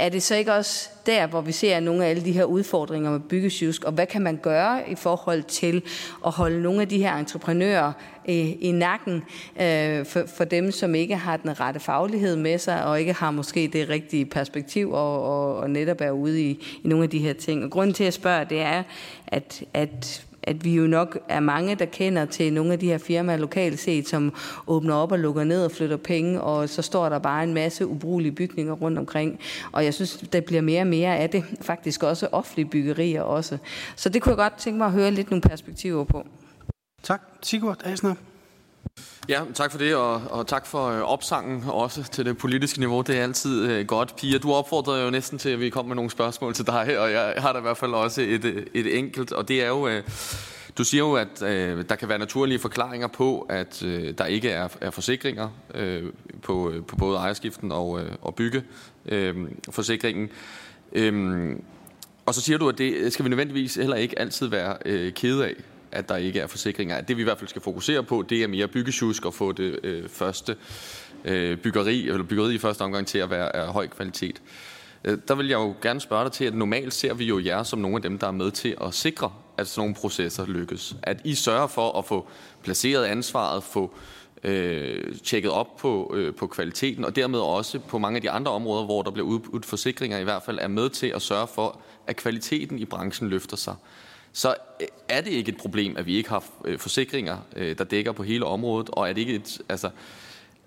er 0.00 0.08
det 0.08 0.22
så 0.22 0.34
ikke 0.34 0.52
også 0.52 0.88
der, 1.06 1.26
hvor 1.26 1.40
vi 1.40 1.52
ser 1.52 1.80
nogle 1.80 2.04
af 2.04 2.10
alle 2.10 2.24
de 2.24 2.32
her 2.32 2.44
udfordringer 2.44 3.10
med 3.10 3.20
byggesjusk, 3.20 3.84
og 3.84 3.92
hvad 3.92 4.06
kan 4.06 4.22
man 4.22 4.36
gøre 4.36 4.90
i 4.90 4.94
forhold 4.94 5.42
til 5.42 5.82
at 6.26 6.32
holde 6.32 6.62
nogle 6.62 6.80
af 6.80 6.88
de 6.88 6.98
her 6.98 7.16
entreprenører 7.16 7.92
øh, 8.28 8.52
i 8.60 8.72
nakken 8.72 9.22
øh, 9.60 10.06
for, 10.06 10.22
for 10.36 10.44
dem, 10.44 10.70
som 10.70 10.94
ikke 10.94 11.16
har 11.16 11.36
den 11.36 11.60
rette 11.60 11.80
faglighed 11.80 12.36
med 12.36 12.58
sig, 12.58 12.84
og 12.84 13.00
ikke 13.00 13.12
har 13.12 13.30
måske 13.30 13.70
det 13.72 13.88
rigtige 13.88 14.26
perspektiv, 14.26 14.92
og, 14.92 15.22
og, 15.24 15.56
og 15.56 15.70
netop 15.70 16.00
er 16.00 16.10
ude 16.10 16.42
i, 16.42 16.50
i 16.84 16.88
nogle 16.88 17.04
af 17.04 17.10
de 17.10 17.18
her 17.18 17.32
ting. 17.32 17.64
Og 17.64 17.70
grunden 17.70 17.94
til 17.94 18.04
at 18.04 18.14
spørge, 18.14 18.44
det 18.44 18.60
er, 18.60 18.82
at, 19.26 19.62
at 19.74 20.26
at 20.42 20.64
vi 20.64 20.74
jo 20.74 20.86
nok 20.86 21.18
er 21.28 21.40
mange, 21.40 21.74
der 21.74 21.84
kender 21.84 22.24
til 22.24 22.52
nogle 22.52 22.72
af 22.72 22.78
de 22.78 22.86
her 22.86 22.98
firmaer 22.98 23.36
lokalt 23.36 23.80
set, 23.80 24.08
som 24.08 24.34
åbner 24.66 24.94
op 24.94 25.12
og 25.12 25.18
lukker 25.18 25.44
ned 25.44 25.64
og 25.64 25.70
flytter 25.70 25.96
penge, 25.96 26.40
og 26.40 26.68
så 26.68 26.82
står 26.82 27.08
der 27.08 27.18
bare 27.18 27.42
en 27.42 27.54
masse 27.54 27.86
ubrugelige 27.86 28.32
bygninger 28.32 28.72
rundt 28.72 28.98
omkring. 28.98 29.40
Og 29.72 29.84
jeg 29.84 29.94
synes, 29.94 30.24
der 30.32 30.40
bliver 30.40 30.62
mere 30.62 30.80
og 30.80 30.86
mere 30.86 31.16
af 31.16 31.30
det. 31.30 31.44
Faktisk 31.60 32.02
også 32.02 32.28
offentlige 32.32 32.66
byggerier 32.66 33.22
også. 33.22 33.58
Så 33.96 34.08
det 34.08 34.22
kunne 34.22 34.30
jeg 34.30 34.36
godt 34.36 34.58
tænke 34.58 34.78
mig 34.78 34.86
at 34.86 34.92
høre 34.92 35.10
lidt 35.10 35.30
nogle 35.30 35.42
perspektiver 35.42 36.04
på. 36.04 36.26
Tak. 37.02 37.22
Sigurd 37.42 37.80
Asner. 37.84 38.14
Ja, 39.28 39.42
tak 39.54 39.70
for 39.70 39.78
det, 39.78 39.94
og, 39.94 40.22
og 40.30 40.46
tak 40.46 40.66
for 40.66 40.86
øh, 40.86 41.00
opsangen 41.00 41.64
også 41.66 42.02
til 42.02 42.26
det 42.26 42.38
politiske 42.38 42.78
niveau. 42.78 43.00
Det 43.00 43.18
er 43.18 43.22
altid 43.22 43.70
øh, 43.70 43.86
godt. 43.86 44.16
Pia, 44.16 44.38
du 44.38 44.52
opfordrede 44.52 45.04
jo 45.04 45.10
næsten 45.10 45.38
til, 45.38 45.48
at 45.48 45.60
vi 45.60 45.70
kom 45.70 45.86
med 45.86 45.96
nogle 45.96 46.10
spørgsmål 46.10 46.54
til 46.54 46.66
dig, 46.66 46.98
og 46.98 47.12
jeg 47.12 47.34
har 47.38 47.52
da 47.52 47.58
i 47.58 47.62
hvert 47.62 47.76
fald 47.76 47.92
også 47.92 48.20
et, 48.20 48.44
øh, 48.44 48.66
et 48.74 48.98
enkelt, 48.98 49.32
og 49.32 49.48
det 49.48 49.62
er 49.62 49.68
jo... 49.68 49.88
Øh, 49.88 50.02
du 50.78 50.84
siger 50.84 51.04
jo, 51.04 51.14
at 51.14 51.42
øh, 51.42 51.84
der 51.88 51.94
kan 51.94 52.08
være 52.08 52.18
naturlige 52.18 52.58
forklaringer 52.58 53.06
på, 53.06 53.46
at 53.48 53.82
øh, 53.82 54.14
der 54.18 54.26
ikke 54.26 54.50
er, 54.50 54.68
er 54.80 54.90
forsikringer 54.90 55.48
øh, 55.74 56.02
på, 56.42 56.70
øh, 56.70 56.84
på 56.84 56.96
både 56.96 57.18
ejerskiften 57.18 57.72
og, 57.72 58.00
øh, 58.00 58.12
og 58.22 58.34
byggeforsikringen. 58.34 60.28
Øh, 60.92 61.50
øh, 61.50 61.56
og 62.26 62.34
så 62.34 62.40
siger 62.40 62.58
du, 62.58 62.68
at 62.68 62.78
det 62.78 63.12
skal 63.12 63.24
vi 63.24 63.28
nødvendigvis 63.28 63.74
heller 63.74 63.96
ikke 63.96 64.18
altid 64.18 64.46
være 64.46 64.76
øh, 64.84 65.12
kede 65.12 65.46
af 65.46 65.54
at 65.92 66.08
der 66.08 66.16
ikke 66.16 66.40
er 66.40 66.46
forsikringer. 66.46 67.00
Det 67.00 67.16
vi 67.16 67.22
i 67.22 67.24
hvert 67.24 67.38
fald 67.38 67.48
skal 67.48 67.62
fokusere 67.62 68.02
på, 68.02 68.24
det 68.28 68.42
er 68.42 68.48
mere 68.48 68.68
byggesjusk 68.68 69.26
og 69.26 69.34
få 69.34 69.52
det 69.52 69.80
øh, 69.82 70.08
første 70.08 70.56
øh, 71.24 71.56
byggeri, 71.56 72.08
eller 72.08 72.22
byggeri 72.22 72.54
i 72.54 72.58
første 72.58 72.82
omgang 72.82 73.06
til 73.06 73.18
at 73.18 73.30
være 73.30 73.56
af 73.56 73.72
høj 73.72 73.86
kvalitet. 73.86 74.42
Øh, 75.04 75.18
der 75.28 75.34
vil 75.34 75.48
jeg 75.48 75.56
jo 75.56 75.74
gerne 75.82 76.00
spørge 76.00 76.24
dig 76.24 76.32
til, 76.32 76.44
at 76.44 76.54
normalt 76.54 76.94
ser 76.94 77.14
vi 77.14 77.24
jo 77.24 77.40
jer 77.44 77.62
som 77.62 77.78
nogle 77.78 77.96
af 77.96 78.02
dem, 78.02 78.18
der 78.18 78.26
er 78.26 78.30
med 78.30 78.50
til 78.50 78.76
at 78.80 78.94
sikre, 78.94 79.32
at 79.56 79.68
sådan 79.68 79.80
nogle 79.80 79.94
processer 79.94 80.46
lykkes. 80.46 80.96
At 81.02 81.20
I 81.24 81.34
sørger 81.34 81.66
for 81.66 81.98
at 81.98 82.04
få 82.04 82.28
placeret 82.62 83.04
ansvaret, 83.04 83.62
få 83.62 83.94
øh, 84.44 85.14
tjekket 85.24 85.50
op 85.50 85.76
på, 85.76 86.14
øh, 86.16 86.34
på 86.34 86.46
kvaliteten, 86.46 87.04
og 87.04 87.16
dermed 87.16 87.38
også 87.38 87.78
på 87.78 87.98
mange 87.98 88.16
af 88.16 88.22
de 88.22 88.30
andre 88.30 88.52
områder, 88.52 88.84
hvor 88.84 89.02
der 89.02 89.10
bliver 89.10 89.26
udbudt 89.26 89.66
forsikringer, 89.66 90.18
i 90.18 90.24
hvert 90.24 90.42
fald 90.42 90.58
er 90.60 90.68
med 90.68 90.90
til 90.90 91.06
at 91.06 91.22
sørge 91.22 91.46
for, 91.46 91.80
at 92.06 92.16
kvaliteten 92.16 92.78
i 92.78 92.84
branchen 92.84 93.28
løfter 93.28 93.56
sig 93.56 93.74
så 94.32 94.54
øh, 94.80 94.86
er 95.08 95.20
det 95.20 95.30
ikke 95.30 95.52
et 95.52 95.58
problem, 95.58 95.96
at 95.96 96.06
vi 96.06 96.16
ikke 96.16 96.28
har 96.28 96.44
øh, 96.64 96.78
forsikringer, 96.78 97.38
øh, 97.56 97.78
der 97.78 97.84
dækker 97.84 98.12
på 98.12 98.22
hele 98.22 98.44
området, 98.44 98.90
og 98.90 99.08
er 99.08 99.12
det 99.12 99.20
ikke 99.20 99.34
et, 99.34 99.60
altså, 99.68 99.90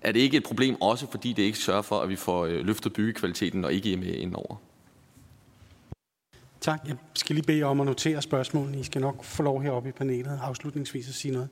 er 0.02 0.12
det 0.12 0.20
ikke 0.20 0.36
et 0.36 0.44
problem 0.44 0.82
også, 0.82 1.06
fordi 1.10 1.32
det 1.32 1.42
ikke 1.42 1.58
sørger 1.58 1.82
for, 1.82 2.00
at 2.00 2.08
vi 2.08 2.16
får 2.16 2.46
løftet 2.46 2.92
byggekvaliteten 2.92 3.64
og 3.64 3.72
ikke 3.72 3.92
er 3.92 3.96
med 3.96 4.06
indover? 4.06 4.56
Tak. 6.60 6.80
Jeg 6.86 6.96
skal 7.14 7.34
lige 7.34 7.46
bede 7.46 7.58
jer 7.58 7.66
om 7.66 7.80
at 7.80 7.86
notere 7.86 8.22
spørgsmålene. 8.22 8.80
I 8.80 8.82
skal 8.82 9.00
nok 9.00 9.24
få 9.24 9.42
lov 9.42 9.62
heroppe 9.62 9.88
i 9.88 9.92
panelet 9.92 10.40
afslutningsvis 10.42 11.08
at 11.08 11.14
sige 11.14 11.32
noget. 11.32 11.48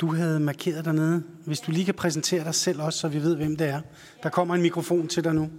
Du 0.00 0.14
havde 0.14 0.40
markeret 0.40 0.84
dernede. 0.84 1.24
Hvis 1.46 1.60
du 1.60 1.70
lige 1.72 1.84
kan 1.84 1.94
præsentere 1.94 2.44
dig 2.44 2.54
selv 2.54 2.82
også, 2.82 2.98
så 2.98 3.08
vi 3.08 3.22
ved, 3.22 3.36
hvem 3.36 3.56
det 3.56 3.68
er. 3.68 3.80
Der 4.22 4.28
kommer 4.28 4.54
en 4.54 4.62
mikrofon 4.62 5.08
til 5.08 5.24
dig 5.24 5.34
nu. 5.34 5.50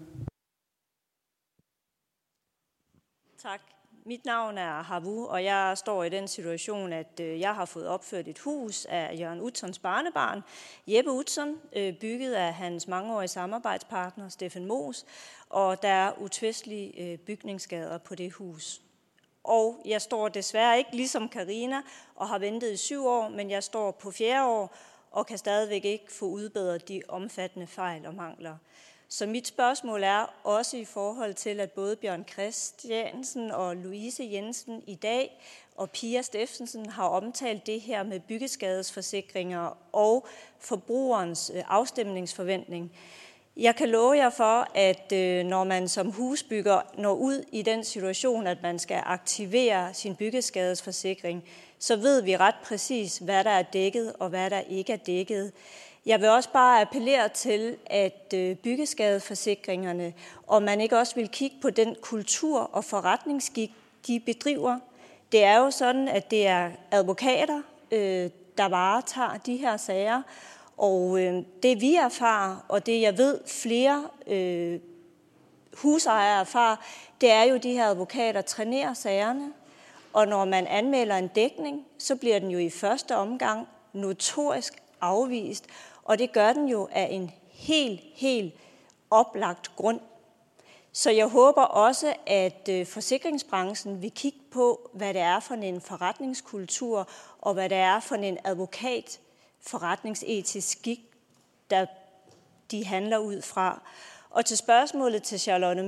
Tak. 3.41 3.70
Mit 4.05 4.25
navn 4.25 4.57
er 4.57 4.81
Havu, 4.81 5.25
og 5.25 5.43
jeg 5.43 5.77
står 5.77 6.03
i 6.03 6.09
den 6.09 6.27
situation, 6.27 6.93
at 6.93 7.19
øh, 7.19 7.39
jeg 7.39 7.55
har 7.55 7.65
fået 7.65 7.87
opført 7.87 8.27
et 8.27 8.39
hus 8.39 8.85
af 8.85 9.19
Jørgen 9.19 9.41
Utzons 9.41 9.79
barnebarn, 9.79 10.41
Jeppe 10.87 11.11
Utzon, 11.11 11.55
øh, 11.75 11.93
bygget 11.93 12.33
af 12.33 12.53
hans 12.53 12.87
mangeårige 12.87 13.27
samarbejdspartner, 13.27 14.29
Steffen 14.29 14.65
Moos, 14.65 15.05
og 15.49 15.81
der 15.81 15.89
er 15.89 16.21
utvistelige 16.21 17.11
øh, 17.11 17.17
bygningsskader 17.17 17.97
på 17.97 18.15
det 18.15 18.31
hus. 18.31 18.81
Og 19.43 19.81
jeg 19.85 20.01
står 20.01 20.27
desværre 20.27 20.77
ikke 20.77 20.95
ligesom 20.95 21.29
Karina 21.29 21.81
og 22.15 22.27
har 22.27 22.39
ventet 22.39 22.71
i 22.71 22.77
syv 22.77 23.05
år, 23.05 23.29
men 23.29 23.49
jeg 23.49 23.63
står 23.63 23.91
på 23.91 24.11
fjerde 24.11 24.45
år 24.47 24.75
og 25.11 25.27
kan 25.27 25.37
stadigvæk 25.37 25.85
ikke 25.85 26.11
få 26.11 26.25
udbedret 26.25 26.87
de 26.87 27.01
omfattende 27.07 27.67
fejl 27.67 28.05
og 28.05 28.15
mangler. 28.15 28.57
Så 29.13 29.25
mit 29.25 29.47
spørgsmål 29.47 30.03
er 30.03 30.33
også 30.43 30.77
i 30.77 30.85
forhold 30.85 31.33
til, 31.33 31.59
at 31.59 31.71
både 31.71 31.95
Bjørn 31.95 32.25
Christiansen 32.33 33.51
og 33.51 33.75
Louise 33.75 34.29
Jensen 34.31 34.83
i 34.87 34.95
dag 34.95 35.41
og 35.75 35.89
Pia 35.89 36.21
Steffensen 36.21 36.89
har 36.89 37.07
omtalt 37.07 37.67
det 37.67 37.81
her 37.81 38.03
med 38.03 38.19
byggeskadesforsikringer 38.19 39.77
og 39.91 40.27
forbrugerens 40.59 41.51
øh, 41.55 41.63
afstemningsforventning. 41.67 42.91
Jeg 43.57 43.75
kan 43.75 43.89
love 43.89 44.17
jer 44.17 44.29
for, 44.29 44.67
at 44.75 45.11
øh, 45.11 45.45
når 45.45 45.63
man 45.63 45.87
som 45.87 46.11
husbygger 46.11 46.81
når 46.97 47.13
ud 47.13 47.43
i 47.51 47.61
den 47.61 47.83
situation, 47.83 48.47
at 48.47 48.57
man 48.61 48.79
skal 48.79 49.01
aktivere 49.05 49.93
sin 49.93 50.15
byggeskadesforsikring, 50.15 51.43
så 51.79 51.95
ved 51.95 52.21
vi 52.21 52.37
ret 52.37 52.55
præcis, 52.63 53.17
hvad 53.17 53.43
der 53.43 53.49
er 53.49 53.63
dækket 53.63 54.13
og 54.19 54.29
hvad 54.29 54.49
der 54.49 54.59
ikke 54.59 54.93
er 54.93 54.97
dækket. 54.97 55.51
Jeg 56.05 56.21
vil 56.21 56.29
også 56.29 56.49
bare 56.49 56.81
appellere 56.81 57.29
til, 57.29 57.77
at 57.85 58.33
øh, 58.35 58.55
byggeskadeforsikringerne, 58.55 60.13
og 60.47 60.63
man 60.63 60.81
ikke 60.81 60.97
også 60.97 61.15
vil 61.15 61.29
kigge 61.29 61.55
på 61.61 61.69
den 61.69 61.95
kultur 62.01 62.59
og 62.59 62.83
forretningsskik, 62.83 63.71
de 64.07 64.19
bedriver. 64.19 64.79
Det 65.31 65.43
er 65.43 65.57
jo 65.57 65.71
sådan, 65.71 66.07
at 66.07 66.31
det 66.31 66.47
er 66.47 66.71
advokater, 66.91 67.61
øh, 67.91 68.29
der 68.57 68.65
varetager 68.65 69.37
de 69.37 69.57
her 69.57 69.77
sager, 69.77 70.21
og 70.77 71.21
øh, 71.21 71.43
det 71.63 71.81
vi 71.81 71.95
erfarer, 71.95 72.65
og 72.69 72.85
det 72.85 73.01
jeg 73.01 73.17
ved 73.17 73.39
flere 73.47 74.07
husejere 75.73 76.39
erfarer, 76.39 76.75
det 77.21 77.31
er 77.31 77.43
jo, 77.43 77.55
at 77.55 77.63
de 77.63 77.73
her 77.73 77.87
advokater 77.87 78.41
trænerer 78.41 78.93
sagerne, 78.93 79.53
og 80.13 80.27
når 80.27 80.45
man 80.45 80.67
anmelder 80.67 81.15
en 81.15 81.27
dækning, 81.27 81.85
så 81.97 82.15
bliver 82.15 82.39
den 82.39 82.49
jo 82.49 82.59
i 82.59 82.69
første 82.69 83.15
omgang 83.15 83.67
notorisk 83.93 84.73
afvist, 85.01 85.65
og 86.11 86.19
det 86.19 86.31
gør 86.31 86.53
den 86.53 86.67
jo 86.67 86.87
af 86.91 87.07
en 87.11 87.31
helt, 87.51 88.01
helt 88.13 88.53
oplagt 89.09 89.75
grund. 89.75 89.99
Så 90.91 91.11
jeg 91.11 91.27
håber 91.27 91.61
også, 91.61 92.13
at 92.27 92.69
øh, 92.69 92.85
forsikringsbranchen 92.85 94.01
vil 94.01 94.11
kigge 94.11 94.39
på, 94.51 94.89
hvad 94.93 95.13
det 95.13 95.21
er 95.21 95.39
for 95.39 95.53
en 95.53 95.81
forretningskultur, 95.81 97.09
og 97.41 97.53
hvad 97.53 97.69
det 97.69 97.77
er 97.77 97.99
for 97.99 98.15
en 98.15 98.37
advokat 98.43 99.19
forretningsetisk 99.61 100.71
skik, 100.71 100.99
der 101.69 101.85
de 102.71 102.85
handler 102.85 103.17
ud 103.17 103.41
fra. 103.41 103.81
Og 104.29 104.45
til 104.45 104.57
spørgsmålet 104.57 105.23
til 105.23 105.39
Charlotte 105.39 105.83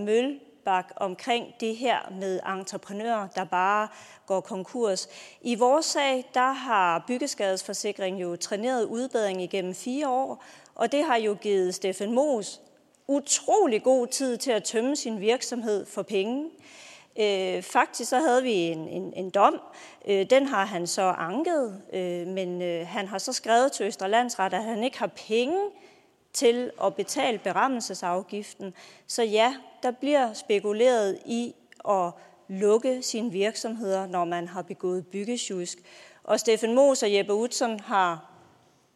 Mølbak 0.65 0.91
omkring 0.95 1.53
det 1.59 1.75
her 1.75 1.97
med 2.19 2.39
entreprenører, 2.47 3.27
der 3.27 3.43
bare 3.43 3.87
går 4.25 4.41
konkurs. 4.41 5.07
I 5.41 5.55
vores 5.55 5.85
sag, 5.85 6.25
der 6.33 6.51
har 6.51 7.03
Byggeskadesforsikring 7.07 8.21
jo 8.21 8.35
træneret 8.35 8.85
udbedring 8.85 9.41
igennem 9.41 9.73
fire 9.75 10.09
år, 10.09 10.43
og 10.75 10.91
det 10.91 11.03
har 11.03 11.15
jo 11.15 11.37
givet 11.41 11.75
Steffen 11.75 12.11
Moos 12.11 12.61
utrolig 13.07 13.83
god 13.83 14.07
tid 14.07 14.37
til 14.37 14.51
at 14.51 14.63
tømme 14.63 14.95
sin 14.95 15.19
virksomhed 15.21 15.85
for 15.85 16.01
penge. 16.01 16.49
Øh, 17.19 17.61
faktisk 17.61 18.09
så 18.09 18.19
havde 18.19 18.43
vi 18.43 18.53
en, 18.53 18.87
en, 18.87 19.13
en 19.15 19.29
dom. 19.29 19.61
Øh, 20.07 20.25
den 20.29 20.45
har 20.47 20.65
han 20.65 20.87
så 20.87 21.01
anket, 21.01 21.81
øh, 21.93 22.27
men 22.27 22.61
øh, 22.61 22.87
han 22.87 23.07
har 23.07 23.17
så 23.17 23.33
skrevet 23.33 23.71
til 23.71 23.85
Østerlandsret, 23.85 24.53
at 24.53 24.63
han 24.63 24.83
ikke 24.83 24.99
har 24.99 25.11
penge 25.27 25.59
til 26.33 26.71
at 26.83 26.95
betale 26.95 27.37
berammelsesafgiften. 27.37 28.73
Så 29.07 29.23
ja, 29.23 29.55
der 29.83 29.91
bliver 29.91 30.33
spekuleret 30.33 31.19
i 31.25 31.55
at 31.89 32.11
lukke 32.47 33.01
sine 33.01 33.31
virksomheder, 33.31 34.07
når 34.07 34.25
man 34.25 34.47
har 34.47 34.61
begået 34.61 35.07
byggesjusk. 35.07 35.77
Og 36.23 36.39
Steffen 36.39 36.75
Mos 36.75 37.03
og 37.03 37.13
Jeppe 37.13 37.33
Utzon 37.33 37.79
har 37.79 38.33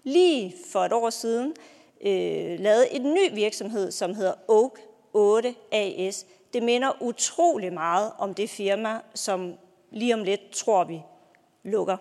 lige 0.04 0.56
for 0.72 0.80
et 0.80 0.94
år 0.94 1.10
siden 1.10 1.54
øh, 2.02 2.60
lavet 2.60 2.88
en 2.92 3.14
ny 3.14 3.34
virksomhed, 3.34 3.92
som 3.92 4.14
hedder 4.14 4.34
Oak 4.48 4.72
8 5.14 5.56
AS. 5.72 6.26
Det 6.54 6.64
minder 6.64 7.02
utrolig 7.02 7.74
meget 7.74 8.12
om 8.18 8.34
det 8.34 8.50
firma, 8.50 9.00
som 9.14 9.54
lige 9.92 10.14
om 10.14 10.24
lidt 10.24 10.52
tror 10.52 10.84
vi 10.84 11.02
lukker. 11.64 11.98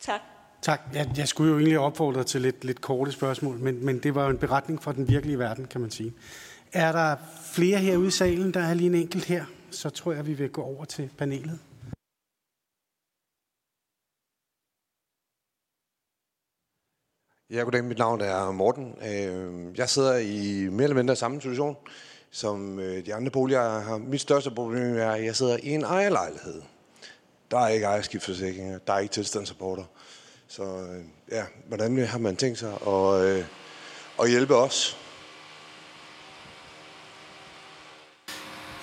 Tak. 0.00 0.20
Tak. 0.62 0.80
Jeg, 0.94 1.10
jeg 1.16 1.28
skulle 1.28 1.50
jo 1.52 1.58
egentlig 1.58 1.78
opfordre 1.78 2.24
til 2.24 2.40
lidt, 2.40 2.64
lidt 2.64 2.80
korte 2.80 3.12
spørgsmål, 3.12 3.58
men, 3.58 3.84
men 3.84 3.98
det 3.98 4.14
var 4.14 4.24
jo 4.24 4.30
en 4.30 4.38
beretning 4.38 4.82
fra 4.82 4.92
den 4.92 5.08
virkelige 5.08 5.38
verden, 5.38 5.64
kan 5.64 5.80
man 5.80 5.90
sige. 5.90 6.12
Er 6.72 6.92
der 6.92 7.16
flere 7.44 7.78
herude 7.78 8.08
i 8.08 8.10
salen? 8.10 8.54
Der 8.54 8.60
er 8.60 8.74
lige 8.74 8.86
en 8.86 8.94
enkelt 8.94 9.24
her. 9.24 9.44
Så 9.70 9.90
tror 9.90 10.12
jeg, 10.12 10.26
vi 10.26 10.34
vil 10.34 10.50
gå 10.50 10.62
over 10.62 10.84
til 10.84 11.10
panelet. 11.18 11.58
Ja, 17.50 17.62
goddag. 17.62 17.84
Mit 17.84 17.98
navn 17.98 18.20
er 18.20 18.52
Morten. 18.52 18.94
Øh, 19.08 19.78
jeg 19.78 19.90
sidder 19.90 20.16
i 20.16 20.68
mere 20.68 20.82
eller 20.82 20.96
mindre 20.96 21.16
samme 21.16 21.40
situation 21.40 21.76
som 22.30 22.78
øh, 22.78 23.06
de 23.06 23.14
andre 23.14 23.30
boliger 23.30 23.80
har. 23.80 23.98
Mit 23.98 24.20
største 24.20 24.50
problem 24.50 24.96
er, 24.96 25.10
at 25.10 25.24
jeg 25.24 25.36
sidder 25.36 25.56
i 25.62 25.68
en 25.68 25.84
ejerlejlighed. 25.84 26.62
Der 27.50 27.58
er 27.58 27.68
ikke 27.68 27.86
ejerskiftforsikringer, 27.86 28.78
der 28.78 28.92
er 28.92 28.98
ikke 28.98 29.12
tilstandsrapporter. 29.12 29.84
Så 30.46 30.62
øh, 30.62 31.04
ja, 31.30 31.44
hvordan 31.68 32.06
har 32.06 32.18
man 32.18 32.36
tænkt 32.36 32.58
sig 32.58 32.72
at, 32.86 33.44
at 34.20 34.30
hjælpe 34.30 34.56
os? 34.56 35.01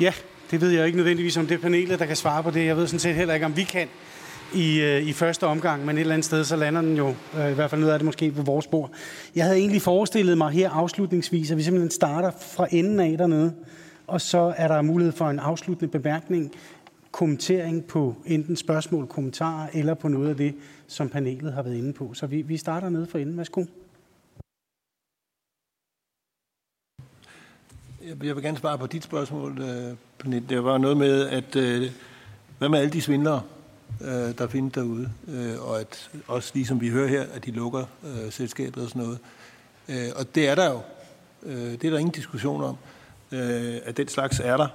Ja, 0.02 0.14
det 0.52 0.62
ved 0.62 0.70
jeg 0.70 0.86
ikke 0.86 0.98
nødvendigvis 0.98 1.38
om 1.38 1.48
det 1.48 1.62
panelet, 1.62 2.00
der 2.00 2.06
kan 2.06 2.16
svare 2.16 2.44
på 2.44 2.52
det. 2.52 2.66
Jeg 2.66 2.78
ved 2.78 2.88
sådan 2.88 3.00
set 3.00 3.16
heller 3.16 3.34
ikke, 3.34 3.46
om 3.46 3.58
vi 3.58 3.64
kan 3.64 3.88
i, 4.54 4.82
øh, 4.82 5.02
i 5.02 5.14
første 5.14 5.48
omgang, 5.48 5.86
men 5.86 5.98
et 5.98 6.02
eller 6.02 6.14
andet 6.14 6.26
sted, 6.26 6.44
så 6.44 6.56
lander 6.56 6.82
den 6.82 6.98
jo, 6.98 7.08
øh, 7.38 7.52
i 7.52 7.54
hvert 7.54 7.70
fald 7.70 7.82
noget 7.82 7.94
af 7.94 8.00
det 8.00 8.06
måske 8.06 8.32
på 8.32 8.42
vores 8.42 8.68
bord. 8.68 8.92
Jeg 9.36 9.44
havde 9.44 9.58
egentlig 9.58 9.82
forestillet 9.82 10.38
mig 10.38 10.52
her 10.52 10.70
afslutningsvis, 10.70 11.52
at 11.52 11.58
vi 11.58 11.64
simpelthen 11.64 11.92
starter 11.92 12.32
fra 12.42 12.68
enden 12.72 13.00
af 13.00 13.18
dernede, 13.18 13.54
og 14.08 14.22
så 14.22 14.54
er 14.58 14.68
der 14.68 14.82
mulighed 14.82 15.14
for 15.14 15.30
en 15.30 15.40
afsluttende 15.40 15.92
bemærkning, 15.92 16.52
kommentering 17.12 17.86
på 17.86 18.16
enten 18.26 18.56
spørgsmål, 18.56 19.08
kommentarer, 19.08 19.68
eller 19.74 19.94
på 19.94 20.08
noget 20.08 20.30
af 20.30 20.36
det, 20.36 20.56
som 20.88 21.10
panelet 21.10 21.54
har 21.54 21.64
været 21.64 21.76
inde 21.76 21.94
på. 21.94 22.14
Så 22.14 22.28
vi, 22.28 22.42
vi 22.42 22.58
starter 22.58 22.90
nede 22.90 23.08
for 23.08 23.18
enden. 23.18 23.38
Værsgo. 23.38 23.64
Jeg 28.10 28.36
vil 28.36 28.44
gerne 28.44 28.58
svare 28.58 28.78
på 28.78 28.88
dit 28.88 29.04
spørgsmål, 29.04 29.62
øh, 29.62 29.96
Pernille. 30.20 30.50
Det 30.50 30.64
var 30.64 30.78
noget 30.78 30.98
med, 30.98 31.28
at 31.28 31.56
øh, 31.56 31.92
hvad 32.58 32.70
med 32.70 32.80
alle 32.80 32.92
de 32.92 33.02
svindlere, 33.02 33.42
øh, 34.02 34.38
der 34.38 34.48
findes 34.48 34.74
derude, 34.74 35.10
og 35.62 35.80
at 35.80 36.10
også 36.28 36.52
ligesom 36.54 36.82
vi 36.82 36.90
hører 36.90 37.08
her, 37.08 37.24
at 37.34 37.46
de 37.46 37.52
lukker 37.52 37.86
selskabet 38.30 38.84
og 38.84 38.90
sådan 38.90 39.02
noget. 39.02 39.20
Og 40.16 40.36
det 40.36 40.50
er 40.50 40.56
der 40.56 40.72
jo. 40.72 40.82
Det 41.52 41.86
er 41.86 41.90
der 41.90 41.98
ingen 41.98 42.12
diskussion 42.12 42.64
om, 42.64 42.78
at 43.86 43.98
den 43.98 44.08
slags 44.08 44.40
er 44.40 44.58
der. 44.58 44.68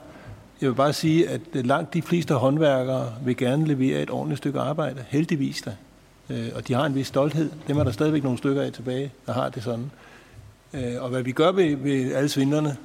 Jeg 0.61 0.69
vil 0.69 0.74
bare 0.74 0.93
sige, 0.93 1.28
at 1.28 1.40
langt 1.52 1.94
de 1.94 2.02
fleste 2.02 2.35
håndværkere 2.35 3.15
vil 3.24 3.36
gerne 3.36 3.66
levere 3.66 4.02
et 4.02 4.11
ordentligt 4.11 4.39
stykke 4.39 4.61
arbejde, 4.61 5.05
heldigvis 5.09 5.62
da. 5.62 5.77
Og 6.55 6.69
de 6.69 6.74
har 6.74 6.86
en 6.86 6.94
vis 6.94 7.06
stolthed. 7.06 7.51
Dem 7.69 7.78
er 7.78 7.85
der 7.85 7.90
stadigvæk 7.90 8.23
nogle 8.23 8.39
stykker 8.39 8.62
af 8.62 8.73
tilbage, 8.73 9.12
der 9.27 9.32
har 9.32 9.48
det 9.48 9.62
sådan. 9.62 9.90
Og 11.01 11.09
hvad 11.09 11.23
vi 11.23 11.32
gør 11.32 11.52
ved, 11.52 11.77
ved 11.77 12.15
alle 12.15 12.28
svindlerne, 12.28 12.77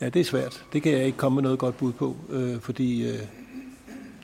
Ja, 0.00 0.08
det 0.08 0.20
er 0.20 0.24
svært. 0.24 0.64
Det 0.72 0.82
kan 0.82 0.92
jeg 0.92 1.04
ikke 1.04 1.18
komme 1.18 1.36
med 1.36 1.42
noget 1.42 1.58
godt 1.58 1.76
bud 1.76 1.92
på, 1.92 2.16
øh, 2.30 2.60
fordi 2.60 3.08
øh, 3.08 3.18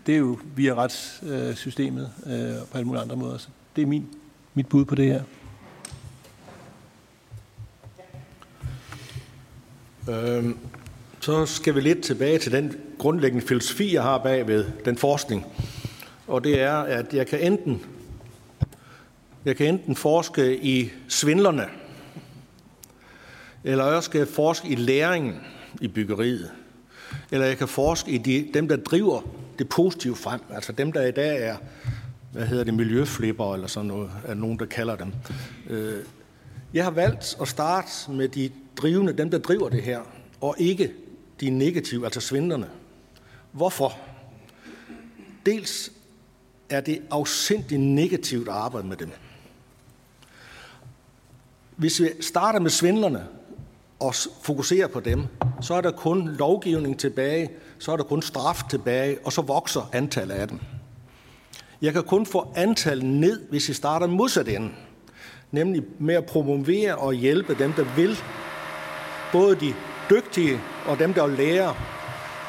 det 0.06 0.14
er 0.14 0.18
jo 0.18 0.38
via 0.56 0.74
retssystemet 0.74 2.12
øh, 2.26 2.60
og 2.60 2.68
på 2.68 2.78
alle 2.78 2.86
mulige 2.86 3.02
andre 3.02 3.16
måder. 3.16 3.38
Så 3.38 3.48
det 3.76 3.82
er 3.82 3.86
min, 3.86 4.08
mit 4.54 4.68
bud 4.68 4.84
på 4.84 4.94
det 4.94 5.06
her. 5.06 5.22
Øhm, 10.08 10.58
så 11.20 11.46
skal 11.46 11.74
vi 11.74 11.80
lidt 11.80 12.02
tilbage 12.02 12.38
til 12.38 12.52
den 12.52 12.76
grundlæggende 12.98 13.46
filosofi, 13.46 13.94
jeg 13.94 14.02
har 14.02 14.18
bag 14.18 14.46
ved 14.46 14.66
den 14.84 14.96
forskning. 14.96 15.46
Og 16.26 16.44
det 16.44 16.60
er, 16.60 16.76
at 16.76 17.14
jeg 17.14 17.26
kan 17.26 17.40
enten, 17.40 17.82
jeg 19.44 19.56
kan 19.56 19.66
enten 19.66 19.96
forske 19.96 20.64
i 20.64 20.90
svindlerne, 21.08 21.64
eller 23.64 23.86
jeg 23.86 24.02
skal 24.02 24.26
forske 24.26 24.68
i 24.68 24.74
læringen 24.74 25.40
i 25.80 25.88
byggeriet. 25.88 26.50
Eller 27.30 27.46
jeg 27.46 27.58
kan 27.58 27.68
forske 27.68 28.10
i 28.10 28.18
de, 28.18 28.48
dem, 28.54 28.68
der 28.68 28.76
driver 28.76 29.22
det 29.58 29.68
positive 29.68 30.16
frem. 30.16 30.40
Altså 30.50 30.72
dem, 30.72 30.92
der 30.92 31.06
i 31.06 31.10
dag 31.10 31.42
er, 31.42 31.56
hvad 32.32 32.46
hedder 32.46 32.64
det, 32.64 32.74
miljøflipper 32.74 33.54
eller 33.54 33.66
sådan 33.66 33.88
noget, 33.88 34.10
er 34.24 34.34
nogen, 34.34 34.58
der 34.58 34.66
kalder 34.66 34.96
dem. 34.96 35.12
Øh, 35.70 36.04
jeg 36.74 36.84
har 36.84 36.90
valgt 36.90 37.36
at 37.40 37.48
starte 37.48 38.10
med 38.10 38.28
de 38.28 38.50
drivende, 38.76 39.12
dem 39.12 39.30
der 39.30 39.38
driver 39.38 39.68
det 39.68 39.82
her, 39.82 40.00
og 40.40 40.54
ikke 40.58 40.92
de 41.40 41.50
negative, 41.50 42.04
altså 42.04 42.20
svindlerne. 42.20 42.68
Hvorfor? 43.52 43.98
Dels 45.46 45.92
er 46.70 46.80
det 46.80 47.02
afsindig 47.10 47.78
negativt 47.78 48.48
at 48.48 48.54
arbejde 48.54 48.86
med 48.86 48.96
dem. 48.96 49.10
Hvis 51.76 52.00
vi 52.00 52.08
starter 52.20 52.60
med 52.60 52.70
svindlerne 52.70 53.26
og 54.02 54.14
fokuserer 54.42 54.86
på 54.86 55.00
dem, 55.00 55.26
så 55.60 55.74
er 55.74 55.80
der 55.80 55.90
kun 55.90 56.28
lovgivning 56.28 56.98
tilbage, 56.98 57.50
så 57.78 57.92
er 57.92 57.96
der 57.96 58.04
kun 58.04 58.22
straf 58.22 58.62
tilbage, 58.70 59.18
og 59.24 59.32
så 59.32 59.42
vokser 59.42 59.90
antallet 59.92 60.34
af 60.34 60.48
dem. 60.48 60.60
Jeg 61.82 61.92
kan 61.92 62.02
kun 62.02 62.26
få 62.26 62.52
antallet 62.56 63.04
ned, 63.04 63.40
hvis 63.50 63.68
vi 63.68 63.74
starter 63.74 64.06
modsat 64.06 64.48
ende, 64.48 64.70
nemlig 65.50 65.82
med 65.98 66.14
at 66.14 66.26
promovere 66.26 66.96
og 66.96 67.14
hjælpe 67.14 67.54
dem, 67.58 67.72
der 67.72 67.84
vil, 67.96 68.18
både 69.32 69.56
de 69.56 69.74
dygtige 70.10 70.60
og 70.86 70.98
dem, 70.98 71.14
der 71.14 71.26
lærer. 71.26 71.74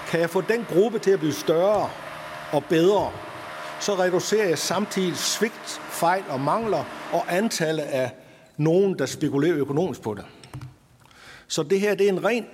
Kan 0.07 0.19
jeg 0.19 0.29
få 0.29 0.41
den 0.41 0.65
gruppe 0.73 0.99
til 0.99 1.11
at 1.11 1.19
blive 1.19 1.33
større 1.33 1.89
og 2.51 2.63
bedre, 2.69 3.11
så 3.79 3.95
reducerer 3.95 4.47
jeg 4.47 4.57
samtidig 4.57 5.17
svigt, 5.17 5.81
fejl 5.81 6.23
og 6.29 6.39
mangler 6.39 6.83
og 7.11 7.37
antallet 7.37 7.83
af 7.83 8.11
nogen, 8.57 8.99
der 8.99 9.05
spekulerer 9.05 9.55
økonomisk 9.55 10.01
på 10.01 10.13
det. 10.13 10.25
Så 11.47 11.63
det 11.63 11.79
her 11.79 11.95
det 11.95 12.05
er 12.05 12.11
en 12.11 12.25
ren 12.25 12.45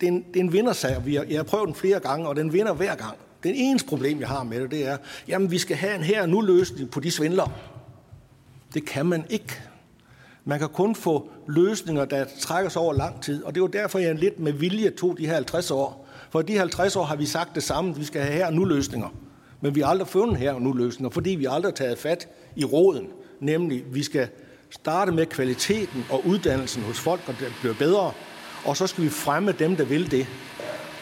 det 0.00 0.08
er 0.08 0.12
en, 0.12 0.24
det 0.34 0.36
er 0.36 0.44
en 0.44 0.52
vindersag. 0.52 1.06
Vi 1.06 1.14
jeg 1.14 1.38
har 1.38 1.42
prøvet 1.42 1.66
den 1.66 1.74
flere 1.74 2.00
gange, 2.00 2.28
og 2.28 2.36
den 2.36 2.52
vinder 2.52 2.72
hver 2.72 2.94
gang. 2.94 3.16
Den 3.42 3.54
eneste 3.54 3.88
problem, 3.88 4.20
jeg 4.20 4.28
har 4.28 4.42
med 4.42 4.60
det, 4.60 4.70
det 4.70 4.86
er, 4.86 4.96
jamen 5.28 5.50
vi 5.50 5.58
skal 5.58 5.76
have 5.76 5.94
en 5.94 6.02
her 6.02 6.26
nu 6.26 6.40
løsning 6.40 6.90
på 6.90 7.00
de 7.00 7.10
svindler. 7.10 7.52
Det 8.74 8.86
kan 8.86 9.06
man 9.06 9.24
ikke. 9.30 9.60
Man 10.44 10.58
kan 10.58 10.68
kun 10.68 10.94
få 10.94 11.28
løsninger, 11.48 12.04
der 12.04 12.24
trækker 12.40 12.70
sig 12.70 12.82
over 12.82 12.92
lang 12.92 13.22
tid. 13.22 13.44
Og 13.44 13.54
det 13.54 13.62
var 13.62 13.68
derfor, 13.68 13.98
jeg 13.98 14.14
lidt 14.14 14.40
med 14.40 14.52
vilje 14.52 14.90
tog 14.90 15.18
de 15.18 15.26
her 15.26 15.34
50 15.34 15.70
år. 15.70 16.08
For 16.30 16.42
de 16.42 16.58
50 16.58 16.96
år 16.96 17.04
har 17.04 17.16
vi 17.16 17.26
sagt 17.26 17.54
det 17.54 17.62
samme, 17.62 17.96
vi 17.96 18.04
skal 18.04 18.22
have 18.22 18.34
her 18.34 18.50
nu 18.50 18.64
løsninger. 18.64 19.08
Men 19.60 19.74
vi 19.74 19.80
har 19.80 19.88
aldrig 19.88 20.08
fundet 20.08 20.36
her 20.36 20.58
nu 20.58 20.72
løsninger, 20.72 21.10
fordi 21.10 21.30
vi 21.30 21.46
aldrig 21.50 21.70
har 21.70 21.76
taget 21.76 21.98
fat 21.98 22.28
i 22.56 22.64
råden. 22.64 23.06
Nemlig, 23.40 23.84
vi 23.94 24.02
skal 24.02 24.28
starte 24.70 25.12
med 25.12 25.26
kvaliteten 25.26 26.04
og 26.10 26.26
uddannelsen 26.26 26.82
hos 26.82 27.00
folk, 27.00 27.20
og 27.26 27.34
det 27.40 27.52
bliver 27.60 27.74
bedre. 27.74 28.12
Og 28.64 28.76
så 28.76 28.86
skal 28.86 29.04
vi 29.04 29.08
fremme 29.08 29.52
dem, 29.52 29.76
der 29.76 29.84
vil 29.84 30.10
det. 30.10 30.26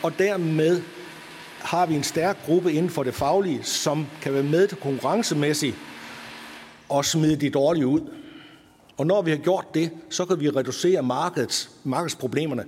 Og 0.03 0.19
dermed 0.19 0.83
har 1.59 1.87
vi 1.87 1.95
en 1.95 2.03
stærk 2.03 2.39
gruppe 2.47 2.73
inden 2.73 2.91
for 2.91 3.03
det 3.03 3.15
faglige, 3.15 3.63
som 3.63 4.07
kan 4.23 4.35
være 4.35 4.43
med 4.43 4.69
til 4.69 4.79
konkurrencemæssigt 4.79 5.77
og 6.89 7.05
smide 7.05 7.37
de 7.37 7.51
dårlige 7.51 7.87
ud. 7.87 8.01
Og 8.97 9.07
når 9.07 9.23
vi 9.23 9.31
har 9.31 9.39
gjort 9.39 9.75
det, 9.75 9.91
så 10.11 10.25
kan 10.25 10.41
vi 10.41 10.51
reducere 10.51 11.03
markedets, 11.03 11.71
markedsproblemerne 11.85 12.65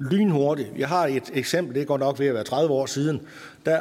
lynhurtigt. 0.00 0.68
Jeg 0.78 0.88
har 0.88 1.06
et 1.06 1.30
eksempel, 1.34 1.74
det 1.74 1.86
går 1.86 1.98
nok 1.98 2.18
ved 2.18 2.26
at 2.26 2.34
være 2.34 2.44
30 2.44 2.74
år 2.74 2.86
siden. 2.86 3.20
Der 3.66 3.80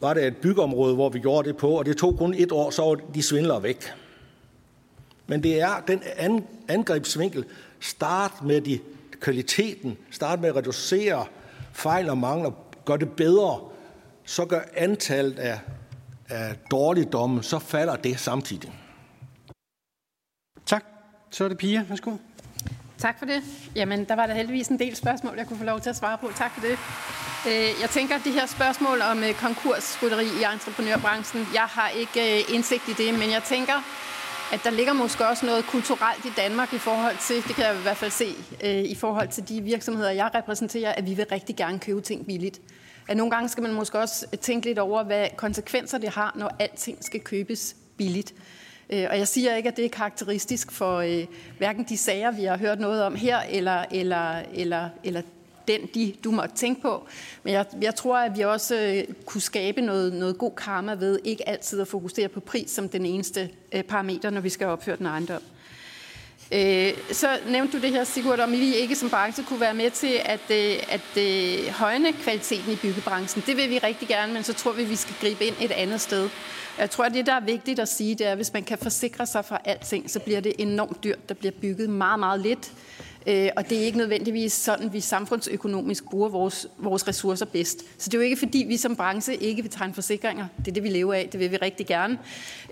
var 0.00 0.14
det 0.14 0.26
et 0.26 0.36
byggeområde, 0.36 0.94
hvor 0.94 1.08
vi 1.08 1.18
gjorde 1.18 1.48
det 1.48 1.56
på, 1.56 1.68
og 1.68 1.86
det 1.86 1.96
tog 1.96 2.18
kun 2.18 2.34
et 2.34 2.52
år, 2.52 2.70
så 2.70 2.82
var 2.82 2.94
de 3.14 3.22
svindlere 3.22 3.62
væk. 3.62 3.92
Men 5.30 5.42
det 5.42 5.60
er 5.60 5.80
den 5.80 6.02
angrebsvinkel. 6.68 7.44
Start 7.80 8.42
med 8.42 8.60
de 8.60 8.78
kvaliteten, 9.20 9.98
start 10.10 10.40
med 10.40 10.48
at 10.48 10.56
reducere 10.56 11.26
fejl 11.72 12.10
og 12.10 12.18
mangler, 12.18 12.50
gør 12.84 12.96
det 12.96 13.12
bedre, 13.12 13.60
så 14.24 14.44
gør 14.44 14.60
antallet 14.76 15.38
af, 15.38 15.58
af 16.28 16.56
dårligdomme, 16.70 17.42
så 17.42 17.58
falder 17.58 17.96
det 17.96 18.20
samtidig. 18.20 18.72
Tak. 20.66 20.84
Så 21.30 21.44
er 21.44 21.48
det 21.48 21.58
Pia. 21.58 21.84
Værsgo. 21.88 22.16
Tak 22.98 23.18
for 23.18 23.26
det. 23.26 23.42
Jamen, 23.74 24.04
der 24.04 24.14
var 24.14 24.26
der 24.26 24.34
heldigvis 24.34 24.68
en 24.68 24.78
del 24.78 24.96
spørgsmål, 24.96 25.34
jeg 25.36 25.46
kunne 25.46 25.58
få 25.58 25.64
lov 25.64 25.80
til 25.80 25.90
at 25.90 25.96
svare 25.96 26.18
på. 26.18 26.30
Tak 26.36 26.50
for 26.54 26.60
det. 26.60 26.78
Øh, 27.46 27.80
jeg 27.82 27.90
tænker, 27.90 28.14
at 28.14 28.24
det 28.24 28.32
her 28.32 28.46
spørgsmål 28.46 29.00
om 29.00 29.24
øh, 29.24 29.34
konkursrytteri 29.34 30.24
i 30.24 30.44
entreprenørbranchen, 30.52 31.46
jeg 31.54 31.68
har 31.76 31.88
ikke 31.88 32.20
øh, 32.38 32.54
indsigt 32.54 32.88
i 32.88 32.92
det, 32.92 33.18
men 33.18 33.30
jeg 33.30 33.42
tænker, 33.42 33.82
at 34.52 34.60
der 34.64 34.70
ligger 34.70 34.92
måske 34.92 35.26
også 35.26 35.46
noget 35.46 35.66
kulturelt 35.66 36.24
i 36.24 36.28
Danmark 36.36 36.72
i 36.72 36.78
forhold 36.78 37.16
til, 37.28 37.36
det 37.36 37.54
kan 37.56 37.64
jeg 37.64 37.74
i 37.78 37.82
hvert 37.82 37.96
fald 37.96 38.10
se, 38.10 38.34
øh, 38.64 38.84
i 38.84 38.94
forhold 38.94 39.28
til 39.28 39.48
de 39.48 39.62
virksomheder, 39.62 40.10
jeg 40.10 40.30
repræsenterer, 40.34 40.92
at 40.92 41.06
vi 41.06 41.14
vil 41.14 41.26
rigtig 41.32 41.56
gerne 41.56 41.78
købe 41.78 42.00
ting 42.00 42.26
billigt. 42.26 42.60
At 43.08 43.16
nogle 43.16 43.30
gange 43.30 43.48
skal 43.48 43.62
man 43.62 43.72
måske 43.72 43.98
også 43.98 44.26
tænke 44.40 44.66
lidt 44.66 44.78
over, 44.78 45.04
hvad 45.04 45.26
konsekvenser 45.36 45.98
det 45.98 46.08
har, 46.08 46.32
når 46.36 46.56
alting 46.58 47.04
skal 47.04 47.20
købes 47.20 47.76
billigt. 47.96 48.34
Øh, 48.90 49.06
og 49.10 49.18
jeg 49.18 49.28
siger 49.28 49.56
ikke, 49.56 49.68
at 49.68 49.76
det 49.76 49.84
er 49.84 49.88
karakteristisk 49.88 50.72
for 50.72 50.96
øh, 50.96 51.26
hverken 51.58 51.84
de 51.88 51.96
sager, 51.96 52.30
vi 52.30 52.44
har 52.44 52.58
hørt 52.58 52.80
noget 52.80 53.02
om 53.02 53.14
her, 53.14 53.40
eller, 53.40 53.84
eller, 53.90 54.42
eller, 54.54 54.88
eller 55.04 55.22
den, 55.72 55.88
de, 55.94 56.14
du 56.24 56.30
måtte 56.30 56.54
tænke 56.54 56.82
på. 56.82 57.06
Men 57.42 57.52
jeg, 57.52 57.66
jeg 57.82 57.94
tror, 57.94 58.18
at 58.18 58.36
vi 58.36 58.42
også 58.42 58.76
øh, 58.76 59.14
kunne 59.24 59.40
skabe 59.40 59.80
noget, 59.80 60.12
noget 60.12 60.38
god 60.38 60.52
karma 60.56 60.94
ved 60.94 61.18
ikke 61.24 61.48
altid 61.48 61.80
at 61.80 61.88
fokusere 61.88 62.28
på 62.28 62.40
pris 62.40 62.70
som 62.70 62.88
den 62.88 63.06
eneste 63.06 63.50
øh, 63.72 63.82
parameter, 63.82 64.30
når 64.30 64.40
vi 64.40 64.48
skal 64.48 64.66
opføre 64.66 64.96
den 64.96 65.06
ejendom. 65.06 65.42
Øh, 66.52 66.92
så 67.12 67.38
nævnte 67.48 67.78
du 67.78 67.82
det 67.82 67.90
her, 67.90 68.04
Sigurd, 68.04 68.40
om 68.40 68.52
vi 68.52 68.74
ikke 68.74 68.96
som 68.96 69.10
branche 69.10 69.44
kunne 69.44 69.60
være 69.60 69.74
med 69.74 69.90
til 69.90 70.20
at, 70.24 70.40
øh, 70.50 70.76
at, 70.88 71.18
at 71.18 71.72
højne 71.72 72.12
kvaliteten 72.12 72.72
i 72.72 72.76
byggebranchen. 72.76 73.42
Det 73.46 73.56
vil 73.56 73.70
vi 73.70 73.78
rigtig 73.78 74.08
gerne, 74.08 74.32
men 74.32 74.42
så 74.44 74.52
tror 74.52 74.72
vi, 74.72 74.82
at 74.82 74.90
vi 74.90 74.96
skal 74.96 75.14
gribe 75.20 75.44
ind 75.44 75.54
et 75.60 75.70
andet 75.70 76.00
sted. 76.00 76.28
Jeg 76.78 76.90
tror, 76.90 77.04
at 77.04 77.14
det, 77.14 77.26
der 77.26 77.34
er 77.34 77.40
vigtigt 77.40 77.78
at 77.78 77.88
sige, 77.88 78.14
det 78.14 78.26
er, 78.26 78.30
at 78.30 78.36
hvis 78.36 78.52
man 78.52 78.64
kan 78.64 78.78
forsikre 78.78 79.26
sig 79.26 79.44
for 79.44 79.60
alting, 79.64 80.10
så 80.10 80.20
bliver 80.20 80.40
det 80.40 80.52
enormt 80.58 81.04
dyrt. 81.04 81.28
Der 81.28 81.34
bliver 81.34 81.52
bygget 81.60 81.90
meget, 81.90 82.18
meget 82.18 82.40
lidt. 82.40 82.72
Øh, 83.26 83.48
og 83.56 83.68
det 83.68 83.78
er 83.80 83.84
ikke 83.84 83.98
nødvendigvis 83.98 84.52
sådan, 84.52 84.92
vi 84.92 85.00
samfundsøkonomisk 85.00 86.04
bruger 86.04 86.28
vores, 86.28 86.66
vores 86.78 87.08
ressourcer 87.08 87.46
bedst. 87.46 87.78
Så 87.98 88.10
det 88.10 88.14
er 88.14 88.18
jo 88.18 88.24
ikke, 88.24 88.36
fordi 88.36 88.64
vi 88.68 88.76
som 88.76 88.96
branche 88.96 89.36
ikke 89.36 89.62
vil 89.62 89.70
tegne 89.70 89.94
forsikringer. 89.94 90.46
Det 90.58 90.68
er 90.68 90.72
det, 90.72 90.82
vi 90.82 90.88
lever 90.88 91.14
af. 91.14 91.28
Det 91.32 91.40
vil 91.40 91.50
vi 91.50 91.56
rigtig 91.56 91.86
gerne. 91.86 92.18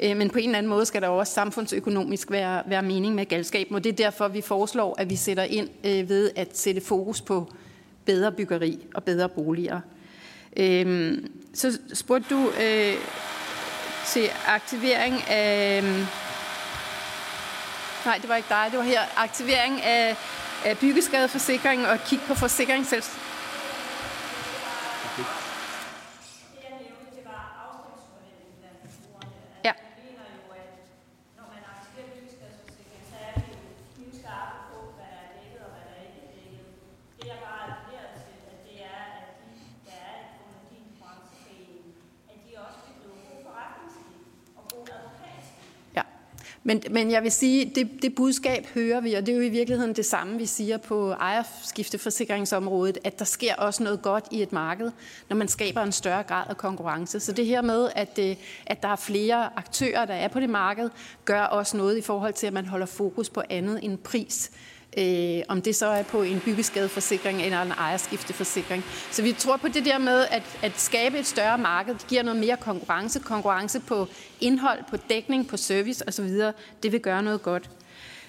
Øh, 0.03 0.17
men 0.17 0.31
på 0.31 0.39
en 0.39 0.45
eller 0.45 0.59
anden 0.59 0.71
måde 0.71 0.87
skal 0.87 1.03
der 1.03 1.09
også 1.09 1.33
samfundsøkonomisk 1.33 2.31
være, 2.31 2.63
være 2.67 2.83
mening 2.83 3.15
med 3.15 3.27
galskaben. 3.27 3.77
Og 3.77 3.85
det 3.85 3.93
er 3.93 3.97
derfor, 3.97 4.29
vi 4.29 4.41
foreslår, 4.41 4.95
at 4.99 5.11
vi 5.11 5.17
sætter 5.17 5.43
ind 5.43 5.69
øh, 5.85 6.09
ved 6.09 6.31
at 6.37 6.59
sætte 6.59 6.81
fokus 6.81 7.21
på 7.21 7.53
bedre 8.05 8.33
byggeri 8.33 8.79
og 8.95 9.05
bedre 9.05 9.29
boliger. 9.29 9.81
Øh, 10.57 11.19
så 11.55 11.79
spurgte 11.95 12.35
du 12.35 12.51
til 14.07 14.29
aktivering 14.47 15.15
af... 15.29 15.83
Nej, 18.09 18.19
det 18.19 18.29
var 18.29 18.37
ikke 18.37 18.49
dig. 18.49 18.67
Det 18.71 18.79
var 18.79 18.85
her. 18.85 19.01
Aktivering 19.17 19.83
af, 19.83 20.17
af 20.65 20.79
byggeskadeforsikring 20.79 21.87
og 21.87 21.99
kigge 22.07 22.25
på 22.27 22.35
forsikringsselskab. 22.35 23.28
Men, 46.69 46.83
men 46.91 47.11
jeg 47.11 47.23
vil 47.23 47.33
sige, 47.33 47.73
det, 47.75 47.89
det 48.03 48.15
budskab 48.15 48.67
hører 48.75 49.01
vi, 49.01 49.15
og 49.15 49.27
det 49.27 49.33
er 49.33 49.37
jo 49.37 49.43
i 49.43 49.49
virkeligheden 49.49 49.97
det 49.97 50.07
samme, 50.07 50.39
vi 50.39 50.47
siger 50.47 50.77
på 50.77 51.11
ejerskifteforsikringsområdet, 51.11 52.99
at 53.05 53.19
der 53.19 53.25
sker 53.25 53.55
også 53.55 53.83
noget 53.83 54.03
godt 54.03 54.25
i 54.31 54.43
et 54.43 54.53
marked, 54.53 54.91
når 55.29 55.37
man 55.37 55.49
skaber 55.49 55.83
en 55.83 55.93
større 55.93 56.23
grad 56.23 56.45
af 56.49 56.57
konkurrence. 56.57 57.21
Så 57.21 57.33
det 57.33 57.47
her 57.47 57.63
med, 57.63 57.89
at, 57.95 58.17
det, 58.17 58.39
at 58.67 58.83
der 58.83 58.89
er 58.89 58.97
flere 58.97 59.59
aktører, 59.59 60.05
der 60.05 60.15
er 60.15 60.29
på 60.29 60.41
det 60.41 60.51
marked, 60.51 60.91
gør 61.25 61.43
også 61.43 61.77
noget 61.77 61.99
i 61.99 62.01
forhold 62.01 62.33
til, 62.33 62.47
at 62.47 62.53
man 62.53 62.67
holder 62.67 62.87
fokus 62.87 63.31
på 63.31 63.43
andet 63.51 63.85
end 63.85 63.99
pris. 63.99 64.51
Øh, 64.97 65.43
om 65.49 65.63
det 65.63 65.77
så 65.77 65.87
er 65.87 66.03
på 66.03 66.23
en 66.23 66.41
byggeskadeforsikring 66.41 67.43
eller 67.43 67.63
en 67.63 67.71
ejerskifteforsikring. 67.71 68.85
Så 69.11 69.23
vi 69.23 69.33
tror 69.33 69.57
på 69.57 69.69
det 69.69 69.85
der 69.85 69.99
med 69.99 70.27
at, 70.31 70.43
at 70.63 70.73
skabe 70.81 71.19
et 71.19 71.27
større 71.27 71.59
marked. 71.59 71.95
Det 71.95 72.07
giver 72.07 72.23
noget 72.23 72.41
mere 72.41 72.57
konkurrence. 72.57 73.21
Konkurrence 73.21 73.81
på 73.81 74.07
indhold, 74.41 74.79
på 74.91 74.97
dækning, 74.97 75.49
på 75.49 75.57
service 75.57 76.09
osv. 76.09 76.29
Det 76.83 76.93
vil 76.93 77.01
gøre 77.01 77.23
noget 77.23 77.43
godt. 77.43 77.71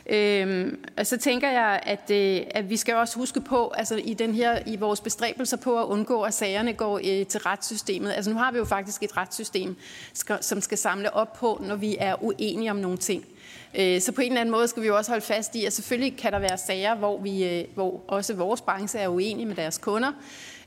Øhm, 0.09 0.85
og 0.97 1.07
så 1.07 1.17
tænker 1.17 1.49
jeg, 1.49 1.79
at, 1.83 2.11
øh, 2.11 2.41
at 2.51 2.69
vi 2.69 2.77
skal 2.77 2.95
også 2.95 3.15
huske 3.15 3.41
på, 3.41 3.67
altså 3.67 3.95
i, 3.95 4.13
den 4.13 4.33
her, 4.33 4.59
i 4.65 4.75
vores 4.75 5.01
bestræbelser 5.01 5.57
på 5.57 5.79
at 5.79 5.85
undgå, 5.85 6.21
at 6.21 6.33
sagerne 6.33 6.73
går 6.73 6.97
øh, 6.97 7.25
til 7.25 7.39
retssystemet. 7.39 8.11
Altså 8.11 8.31
nu 8.31 8.37
har 8.37 8.51
vi 8.51 8.57
jo 8.57 8.65
faktisk 8.65 9.03
et 9.03 9.17
retssystem, 9.17 9.75
skal, 10.13 10.37
som 10.43 10.61
skal 10.61 10.77
samle 10.77 11.13
op 11.13 11.33
på, 11.33 11.61
når 11.67 11.75
vi 11.75 11.97
er 11.99 12.23
uenige 12.23 12.71
om 12.71 12.77
nogle 12.77 12.97
ting. 12.97 13.25
Øh, 13.73 14.01
så 14.01 14.11
på 14.11 14.21
en 14.21 14.27
eller 14.27 14.41
anden 14.41 14.51
måde 14.51 14.67
skal 14.67 14.83
vi 14.83 14.87
jo 14.87 14.97
også 14.97 15.11
holde 15.11 15.25
fast 15.25 15.55
i, 15.55 15.65
at 15.65 15.73
selvfølgelig 15.73 16.17
kan 16.17 16.33
der 16.33 16.39
være 16.39 16.57
sager, 16.57 16.95
hvor, 16.95 17.17
vi, 17.17 17.59
øh, 17.59 17.65
hvor 17.75 18.01
også 18.07 18.33
vores 18.33 18.61
branche 18.61 18.99
er 18.99 19.07
uenige 19.07 19.45
med 19.45 19.55
deres 19.55 19.77
kunder. 19.77 20.11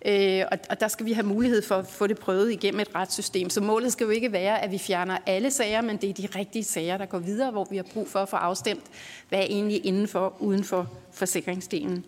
Øh, 0.05 0.43
og, 0.53 0.59
og 0.71 0.81
der 0.81 0.89
skal 0.89 1.07
vi 1.07 1.13
have 1.13 1.27
mulighed 1.27 1.63
for 1.63 1.75
at 1.75 1.87
få 1.87 2.07
det 2.07 2.19
prøvet 2.19 2.53
igennem 2.53 2.81
et 2.81 2.95
retssystem. 2.95 3.51
Så 3.51 3.61
målet 3.61 3.93
skal 3.93 4.05
jo 4.05 4.11
ikke 4.11 4.33
være, 4.33 4.63
at 4.63 4.71
vi 4.71 4.79
fjerner 4.79 5.19
alle 5.27 5.51
sager, 5.51 5.81
men 5.81 5.97
det 5.97 6.11
er 6.11 6.15
de 6.15 6.39
rigtige 6.39 6.65
sager, 6.65 6.97
der 6.97 7.07
går 7.07 7.19
videre, 7.19 7.51
hvor 7.51 7.67
vi 7.71 7.77
har 7.77 7.87
brug 7.93 8.09
for 8.09 8.19
at 8.19 8.29
få 8.29 8.37
afstemt, 8.37 8.85
hvad 9.29 9.39
er 9.39 9.43
egentlig 9.43 9.87
inden 9.87 10.09
for 10.09 10.35
uden 10.39 10.65
for 10.65 10.91
forsikringsdelen. 11.13 12.05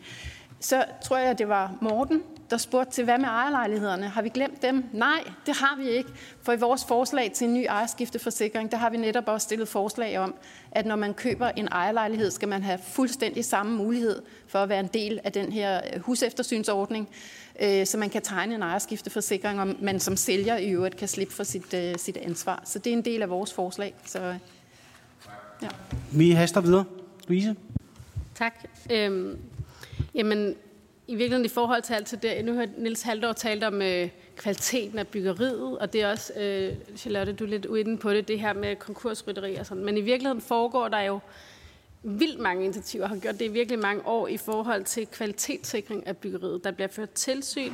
Så 0.61 0.85
tror 1.05 1.17
jeg, 1.17 1.39
det 1.39 1.49
var 1.49 1.73
Morten, 1.81 2.23
der 2.51 2.57
spurgte 2.57 2.93
til, 2.93 3.05
hvad 3.05 3.19
med 3.19 3.29
ejerlejlighederne? 3.29 4.09
Har 4.09 4.23
vi 4.23 4.29
glemt 4.29 4.63
dem? 4.63 4.85
Nej, 4.93 5.25
det 5.47 5.57
har 5.57 5.77
vi 5.77 5.89
ikke. 5.89 6.11
For 6.43 6.53
i 6.53 6.57
vores 6.57 6.85
forslag 6.85 7.33
til 7.33 7.47
en 7.47 7.55
ny 7.55 7.67
ejerskifteforsikring, 7.69 8.73
der 8.73 8.77
har 8.77 8.91
vi 8.91 8.97
netop 8.97 9.29
også 9.29 9.45
stillet 9.45 9.69
forslag 9.69 10.19
om, 10.19 10.35
at 10.73 10.87
når 10.87 10.97
man 10.97 11.15
køber 11.15 11.49
en 11.49 11.69
ejerlejlighed, 11.69 12.31
skal 12.31 12.49
man 12.49 12.63
have 12.63 12.79
fuldstændig 12.79 13.45
samme 13.45 13.77
mulighed 13.77 14.23
for 14.47 14.59
at 14.59 14.69
være 14.69 14.81
en 14.81 14.91
del 14.95 15.21
af 15.25 15.33
den 15.33 15.53
her 15.53 15.81
huseftersynsordning, 15.99 17.09
øh, 17.61 17.87
så 17.87 17.99
man 17.99 18.11
kan 18.11 18.23
tegne 18.23 18.55
en 18.55 18.63
ejerskifteforsikring, 18.63 19.61
og 19.61 19.75
man 19.81 20.01
som 20.01 20.17
sælger 20.17 20.57
i 20.57 20.71
øvrigt 20.71 20.97
kan 20.97 21.09
slippe 21.09 21.35
for 21.35 21.45
sit, 21.45 21.75
øh, 21.75 21.95
sit 21.97 22.17
ansvar. 22.17 22.63
Så 22.65 22.79
det 22.79 22.93
er 22.93 22.97
en 22.97 23.05
del 23.05 23.23
af 23.23 23.31
vores 23.31 23.53
forslag. 23.53 23.95
Så, 24.07 24.35
ja. 25.63 25.69
Vi 26.13 26.31
haster 26.31 26.61
videre. 26.61 26.85
Louise? 27.29 27.57
Tak. 28.35 28.55
Øhm, 28.91 29.39
jamen, 30.15 30.55
i 31.07 31.15
virkeligheden 31.15 31.45
i 31.45 31.49
forhold 31.49 31.83
til 31.83 31.95
alt 31.95 32.07
til 32.07 32.23
det, 32.23 32.45
nu 32.45 32.55
har 32.55 32.69
Nils 32.77 33.03
Haldor 33.03 33.33
talt 33.33 33.65
om 33.65 33.83
øh, 33.83 34.09
kvaliteten 34.37 34.99
af 34.99 35.09
byggeriet, 35.09 35.79
og 35.79 35.93
det 35.93 36.03
er 36.03 36.11
også, 36.11 36.33
øh, 36.41 36.97
Charlotte, 36.97 37.33
du 37.33 37.45
er 37.45 37.49
lidt 37.49 37.67
uinde 37.67 37.99
på 37.99 38.11
det, 38.11 38.29
det 38.29 38.41
her 38.41 38.53
med 38.53 38.77
konkursrytteri 38.77 39.55
og 39.55 39.67
sådan, 39.67 39.85
men 39.85 39.97
i 39.97 40.01
virkeligheden 40.01 40.41
foregår 40.41 40.89
der 40.89 41.01
jo 41.01 41.21
vildt 42.03 42.41
mange 42.41 42.65
initiativer, 42.65 43.07
har 43.07 43.17
gjort 43.17 43.39
det 43.39 43.45
i 43.45 43.49
virkelig 43.49 43.79
mange 43.79 44.07
år 44.07 44.29
i 44.29 44.37
forhold 44.37 44.85
til 44.85 45.07
kvalitetssikring 45.07 46.07
af 46.07 46.17
byggeriet. 46.17 46.65
Der 46.65 46.71
bliver 46.71 46.89
ført 46.89 47.11
tilsyn, 47.11 47.73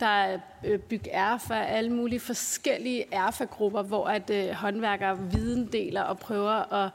der 0.00 0.06
er 0.06 0.38
øh, 0.64 0.78
byg 0.78 1.02
erfa, 1.10 1.54
alle 1.54 1.90
mulige 1.90 2.20
forskellige 2.20 3.04
erfa-grupper, 3.12 3.82
hvor 3.82 4.06
at 4.06 4.30
øh, 4.30 4.50
håndværkere 4.50 5.18
videndeler 5.32 6.02
og 6.02 6.18
prøver 6.18 6.72
at 6.84 6.90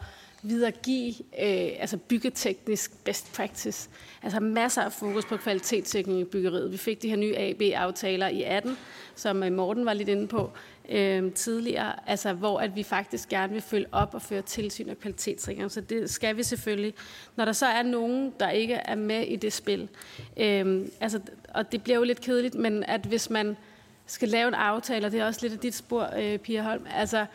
videregive 0.50 1.14
øh, 1.14 1.80
altså 1.80 1.98
byggeteknisk 1.98 3.04
best 3.04 3.34
practice. 3.34 3.90
Altså 4.24 4.40
masser 4.40 4.82
af 4.82 4.92
fokus 4.92 5.26
på 5.26 5.38
kvalitetssikring 5.38 6.20
i 6.20 6.24
byggeriet. 6.24 6.72
Vi 6.72 6.78
fik 6.78 7.02
de 7.02 7.10
her 7.10 7.16
nye 7.16 7.36
AB-aftaler 7.38 8.28
i 8.28 8.44
18, 8.44 8.78
som 9.16 9.44
øh, 9.44 9.52
Morten 9.52 9.86
var 9.86 9.94
lidt 9.94 10.10
inde 10.10 10.28
på 10.28 10.52
øh, 10.90 11.32
tidligere, 11.32 12.10
altså 12.10 12.34
hvor 12.34 12.60
at 12.60 12.76
vi 12.76 12.84
faktisk 12.84 13.30
gerne 13.30 13.54
vil 13.54 13.62
følge 13.62 13.88
op 13.92 14.14
og 14.14 14.22
føre 14.22 14.42
tilsyn 14.42 14.90
af 14.90 15.00
kvalitetssikring. 15.00 15.72
Så 15.72 15.82
det 15.82 16.10
skal 16.10 16.38
vi 16.38 16.44
selvfølgelig. 16.44 16.94
Når 17.36 17.46
der 17.46 17.54
så 17.54 17.66
er 17.66 17.84
nogen, 17.84 18.34
der 18.40 18.50
ikke 18.50 18.74
er 18.74 18.96
med 18.96 19.22
i 19.22 19.36
det 19.36 19.54
spil, 19.54 19.90
øh, 20.38 20.88
altså, 21.00 21.20
og 21.54 21.72
det 21.72 21.84
bliver 21.84 21.98
jo 21.98 22.04
lidt 22.04 22.22
kedeligt, 22.22 22.56
men 22.56 22.84
at 22.84 23.02
hvis 23.02 23.30
man 23.30 23.58
skal 24.06 24.30
lave 24.30 24.48
en 24.48 24.54
aftale, 24.54 25.06
og 25.06 25.12
det 25.12 25.20
er 25.20 25.26
også 25.26 25.40
lidt 25.42 25.54
af 25.54 25.60
dit 25.60 25.76
spor, 25.76 26.10
øh, 26.18 26.38
Pia 26.38 26.62
Holm, 26.62 26.86
altså 26.96 27.26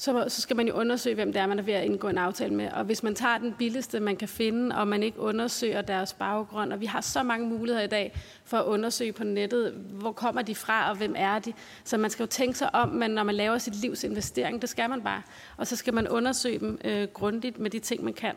så, 0.00 0.24
så 0.28 0.40
skal 0.40 0.56
man 0.56 0.68
jo 0.68 0.74
undersøge, 0.74 1.14
hvem 1.14 1.32
det 1.32 1.42
er, 1.42 1.46
man 1.46 1.58
er 1.58 1.62
ved 1.62 1.74
at 1.74 1.84
indgå 1.84 2.08
en 2.08 2.18
aftale 2.18 2.54
med. 2.54 2.68
Og 2.72 2.84
hvis 2.84 3.02
man 3.02 3.14
tager 3.14 3.38
den 3.38 3.54
billigste, 3.58 4.00
man 4.00 4.16
kan 4.16 4.28
finde, 4.28 4.76
og 4.76 4.88
man 4.88 5.02
ikke 5.02 5.20
undersøger 5.20 5.82
deres 5.82 6.12
baggrund, 6.12 6.72
og 6.72 6.80
vi 6.80 6.86
har 6.86 7.00
så 7.00 7.22
mange 7.22 7.46
muligheder 7.46 7.84
i 7.84 7.88
dag 7.88 8.18
for 8.44 8.56
at 8.56 8.64
undersøge 8.64 9.12
på 9.12 9.24
nettet, 9.24 9.72
hvor 9.72 10.12
kommer 10.12 10.42
de 10.42 10.54
fra, 10.54 10.90
og 10.90 10.96
hvem 10.96 11.14
er 11.16 11.38
de. 11.38 11.52
Så 11.84 11.96
man 11.96 12.10
skal 12.10 12.22
jo 12.22 12.26
tænke 12.26 12.58
sig 12.58 12.74
om, 12.74 12.88
men 12.88 13.10
når 13.10 13.22
man 13.22 13.34
laver 13.34 13.58
sit 13.58 13.74
livs 13.74 14.04
investering, 14.04 14.60
det 14.60 14.68
skal 14.68 14.90
man 14.90 15.02
bare. 15.02 15.22
Og 15.56 15.66
så 15.66 15.76
skal 15.76 15.94
man 15.94 16.08
undersøge 16.08 16.58
dem 16.58 16.80
øh, 16.84 17.08
grundigt 17.08 17.58
med 17.58 17.70
de 17.70 17.78
ting, 17.78 18.04
man 18.04 18.14
kan. 18.14 18.34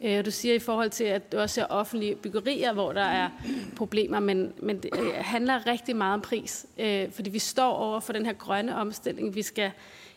Øh, 0.00 0.24
du 0.24 0.30
siger 0.30 0.54
i 0.54 0.58
forhold 0.58 0.90
til, 0.90 1.04
at 1.04 1.32
du 1.32 1.38
også 1.38 1.54
ser 1.54 1.64
offentlige 1.64 2.14
byggerier, 2.14 2.72
hvor 2.72 2.92
der 2.92 3.04
er 3.04 3.28
problemer, 3.76 4.20
men, 4.20 4.52
men 4.62 4.82
det 4.82 4.90
øh, 4.98 5.12
handler 5.14 5.66
rigtig 5.66 5.96
meget 5.96 6.14
om 6.14 6.20
pris. 6.20 6.66
Øh, 6.78 7.12
fordi 7.12 7.30
vi 7.30 7.38
står 7.38 7.72
over 7.72 8.00
for 8.00 8.12
den 8.12 8.26
her 8.26 8.32
grønne 8.32 8.76
omstilling, 8.76 9.34
vi 9.34 9.42
skal 9.42 9.70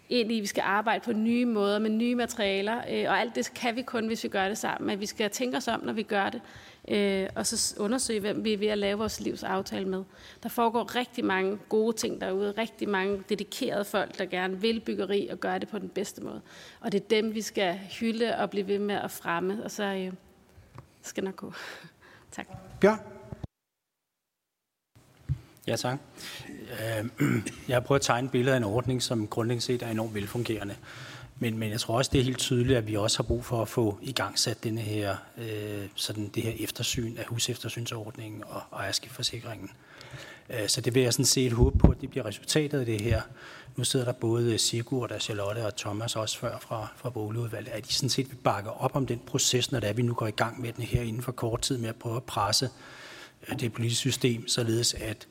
ind 0.10 0.32
i, 0.32 0.40
vi 0.40 0.46
skal 0.46 0.62
arbejde 0.62 1.04
på 1.06 1.14
nye 1.14 1.46
måder 1.46 1.80
med 1.80 1.90
nye 1.90 2.16
materialer, 2.16 2.78
øh, 2.78 3.06
og 3.10 3.20
alt 3.20 3.36
det 3.36 3.54
kan 3.54 3.76
vi 3.76 3.82
kun, 3.82 4.08
hvis 4.08 4.24
vi 4.24 4.30
gør 4.30 4.48
det 4.48 4.58
sammen. 4.58 4.88
Men 4.88 5.00
vi 5.00 5.06
skal 5.06 5.30
tænke 5.30 5.58
os 5.58 5.68
om, 5.68 5.84
når 5.84 5.94
vi 5.94 6.04
gør 6.04 6.30
det, 6.30 6.42
øh, 6.88 7.30
og 7.36 7.46
så 7.46 7.76
undersøge, 7.80 8.20
hvem 8.20 8.44
vi 8.44 8.54
er 8.54 8.58
ved 8.58 8.68
at 8.68 8.78
lave 8.78 8.98
vores 8.98 9.20
livs 9.20 9.44
aftale 9.44 9.88
med. 9.88 10.04
Der 10.44 10.50
foregår 10.50 10.96
rigtig 10.96 11.26
mange 11.26 11.58
gode 11.70 11.96
ting 11.96 12.22
derude, 12.22 12.54
rigtig 12.58 12.90
mange 12.90 13.24
dedikerede 13.30 13.86
folk, 13.86 14.18
der 14.18 14.26
gerne 14.26 14.62
vil 14.62 14.80
byggeri 14.80 15.28
og 15.28 15.40
gøre 15.40 15.60
det 15.60 15.68
på 15.68 15.80
den 15.80 15.90
bedste 15.90 16.24
måde. 16.24 16.42
Og 16.80 16.92
det 16.92 17.02
er 17.02 17.08
dem, 17.08 17.34
vi 17.34 17.42
skal 17.42 17.80
hylde 18.00 18.38
og 18.38 18.50
blive 18.50 18.68
ved 18.68 18.80
med 18.80 18.96
at 18.96 19.12
fremme, 19.12 19.64
og 19.64 19.72
så 19.72 19.84
øh, 19.84 20.14
skal 21.02 21.24
nok 21.24 21.36
gå. 21.36 21.54
tak. 22.36 22.48
Bjørn? 22.82 23.00
Ja, 23.00 23.15
tak. 25.76 25.98
Øh, 26.72 27.06
jeg 27.68 27.76
har 27.76 27.82
prøvet 27.82 28.00
at 28.00 28.06
tegne 28.06 28.30
billeder 28.30 28.54
af 28.54 28.58
en 28.58 28.64
ordning, 28.64 29.04
som 29.04 29.28
grundlæggende 29.28 29.66
set 29.66 29.84
er 29.84 29.90
enormt 29.90 30.14
velfungerende. 30.14 30.76
Men, 31.40 31.58
men 31.58 31.72
jeg 31.72 31.80
tror 31.80 31.98
også, 31.98 32.12
det 32.14 32.20
er 32.20 32.24
helt 32.24 32.38
tydeligt, 32.38 32.78
at 32.78 32.88
vi 32.88 32.96
også 32.96 33.18
har 33.18 33.24
brug 33.24 33.46
for 33.46 33.62
at 33.62 33.68
få 33.68 33.98
i 34.02 34.12
gang 34.12 34.40
sat 34.40 34.64
denne 34.64 34.82
her, 34.82 35.16
øh, 35.38 35.88
sådan 35.96 36.28
det 36.28 36.44
her 36.44 36.52
eftersyn 36.60 37.18
af 37.18 37.26
huseftersynsordningen 37.26 38.44
og 38.48 38.62
ejerskiftforsikringen. 38.74 39.70
Øh, 40.50 40.68
så 40.68 40.82
det 40.82 40.96
vil 40.96 41.04
jeg 41.04 41.14
sådan 41.14 41.26
set 41.26 41.52
håbe 41.52 41.78
på, 41.78 41.88
at 41.88 42.02
det 42.02 42.10
bliver 42.10 42.26
resultatet 42.26 42.80
af 42.80 42.86
det 42.86 43.02
her. 43.02 43.22
Nu 43.76 43.84
sidder 43.84 44.06
der 44.06 44.14
både 44.14 44.58
Sigurd 44.58 45.12
og 45.12 45.22
Charlotte 45.22 45.66
og 45.66 45.76
Thomas 45.76 46.16
også 46.16 46.38
før 46.38 46.60
fra, 46.60 46.88
fra 46.96 47.10
boligudvalget, 47.10 47.72
at 47.72 47.88
de 47.88 47.94
sådan 47.94 48.10
set 48.10 48.30
vil 48.30 48.38
bakke 48.38 48.72
op 48.72 48.96
om 48.96 49.06
den 49.06 49.22
proces, 49.26 49.72
når 49.72 49.80
det 49.80 49.90
er, 49.90 49.94
vi 49.94 50.02
nu 50.02 50.14
går 50.14 50.28
i 50.28 50.32
gang 50.32 50.62
med 50.62 50.74
den 50.74 50.84
her 50.84 51.02
inden 51.02 51.22
for 51.22 51.32
kort 51.32 51.62
tid 51.62 51.78
med 51.78 51.90
at 51.90 51.96
prøve 51.96 52.16
at 52.16 52.24
presse 52.24 52.70
øh, 53.50 53.60
det 53.60 53.74
politiske 53.74 54.00
system, 54.00 54.48
således 54.48 54.94
at 54.94 55.28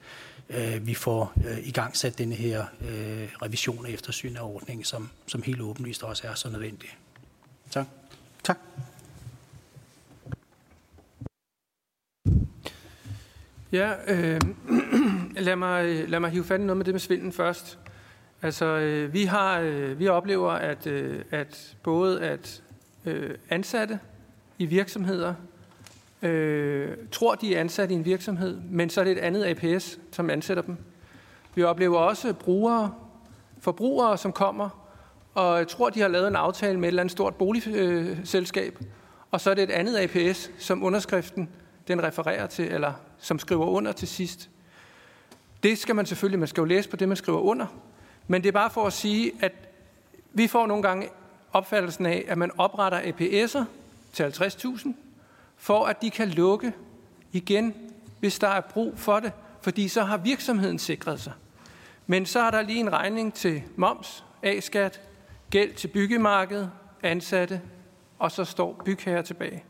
øh, 0.50 0.86
vi 0.86 0.94
får 0.94 1.32
øh, 1.36 1.66
i 1.66 1.70
gang 1.70 1.96
sat 1.96 2.18
denne 2.18 2.34
her 2.34 2.64
øh, 2.80 3.28
revision 3.42 3.84
og 3.84 3.90
eftersyn 3.90 4.36
af 4.36 4.42
ordningen, 4.42 4.84
som, 4.84 5.10
som 5.26 5.42
helt 5.42 5.60
åbenlyst 5.60 6.02
også 6.02 6.26
er 6.26 6.34
så 6.34 6.48
nødvendig. 6.50 6.88
Tak. 7.70 7.86
Tak. 8.42 8.58
Ja, 13.72 13.92
øh, 14.06 14.40
lad, 15.46 15.56
mig, 15.56 16.08
lad 16.08 16.20
mig 16.20 16.30
hive 16.30 16.44
fat 16.44 16.60
i 16.60 16.62
noget 16.62 16.76
med 16.76 16.84
det 16.84 16.94
med 16.94 17.00
svinden 17.00 17.32
først. 17.32 17.78
Altså, 18.42 18.64
øh, 18.64 19.12
vi, 19.12 19.24
har, 19.24 19.60
øh, 19.60 19.98
vi 19.98 20.08
oplever, 20.08 20.52
at, 20.52 20.86
øh, 20.86 21.24
at 21.30 21.76
både 21.82 22.22
at 22.22 22.62
øh, 23.04 23.34
ansatte 23.50 23.98
i 24.58 24.66
virksomheder 24.66 25.34
øh, 26.24 26.96
tror, 27.12 27.34
de 27.34 27.56
er 27.56 27.60
ansat 27.60 27.90
i 27.90 27.94
en 27.94 28.05
virksomhed, 28.05 28.60
men 28.70 28.90
så 28.90 29.01
er 29.01 29.05
det 29.05 29.12
et 29.12 29.18
andet 29.18 29.44
APS, 29.44 29.98
som 30.12 30.30
ansætter 30.30 30.62
dem. 30.62 30.76
Vi 31.55 31.62
oplever 31.62 31.98
også 31.98 32.32
brugere, 32.32 32.94
forbrugere, 33.60 34.18
som 34.18 34.32
kommer 34.32 34.84
og 35.34 35.68
tror, 35.68 35.90
de 35.90 36.01
har 36.01 36.09
lavet 36.09 36.28
en 36.28 36.36
aftale 36.36 36.78
med 36.78 36.88
et 36.88 36.88
eller 36.88 37.02
andet 37.02 37.12
stort 37.12 37.34
boligselskab, 37.34 38.78
og 39.30 39.40
så 39.40 39.51
er 39.51 39.55
det 39.55 39.62
et 39.62 39.70
andet 39.70 39.98
APS, 39.98 40.51
som 40.59 40.84
underskriften 40.84 41.48
den 41.88 42.02
refererer 42.02 42.46
til, 42.46 42.72
eller 42.72 42.92
som 43.18 43.38
skriver 43.38 43.66
under 43.66 43.92
til 43.92 44.09
sidst. 44.09 44.51
Det 45.62 45.78
skal 45.78 45.94
man 45.94 46.06
selvfølgelig, 46.06 46.38
man 46.38 46.48
skal 46.48 46.60
jo 46.60 46.64
læse 46.64 46.88
på 46.88 46.96
det, 46.96 47.09
man 47.09 47.16
skriver 47.16 47.40
under, 47.40 47.66
men 48.26 48.42
det 48.42 48.48
er 48.48 48.52
bare 48.52 48.70
for 48.70 48.86
at 48.86 48.92
sige, 48.92 49.32
at 49.40 49.52
vi 50.32 50.46
får 50.46 50.66
nogle 50.66 50.82
gange 50.82 51.09
opfattelsen 51.52 52.06
af, 52.06 52.24
at 52.28 52.38
man 52.38 52.51
opretter 52.59 53.01
APS'er 53.01 53.64
til 54.12 54.22
50.000, 54.22 54.88
for 55.64 55.84
at 55.84 56.02
de 56.02 56.10
kan 56.10 56.28
lukke 56.28 56.72
igen, 57.32 57.74
hvis 58.20 58.38
der 58.38 58.48
er 58.48 58.60
brug 58.60 58.98
for 58.98 59.20
det, 59.20 59.32
fordi 59.62 59.88
så 59.88 60.02
har 60.02 60.16
virksomheden 60.16 60.78
sikret 60.78 61.20
sig. 61.20 61.32
Men 62.06 62.26
så 62.26 62.40
er 62.40 62.50
der 62.50 62.62
lige 62.62 62.80
en 62.80 62.92
regning 62.92 63.34
til 63.34 63.62
moms, 63.76 64.24
A-skat, 64.42 65.00
gæld 65.50 65.74
til 65.74 65.88
byggemarkedet, 65.88 66.70
ansatte, 67.02 67.60
og 68.18 68.30
så 68.30 68.44
står 68.44 68.82
bygherre 68.84 69.22
tilbage. 69.22 69.64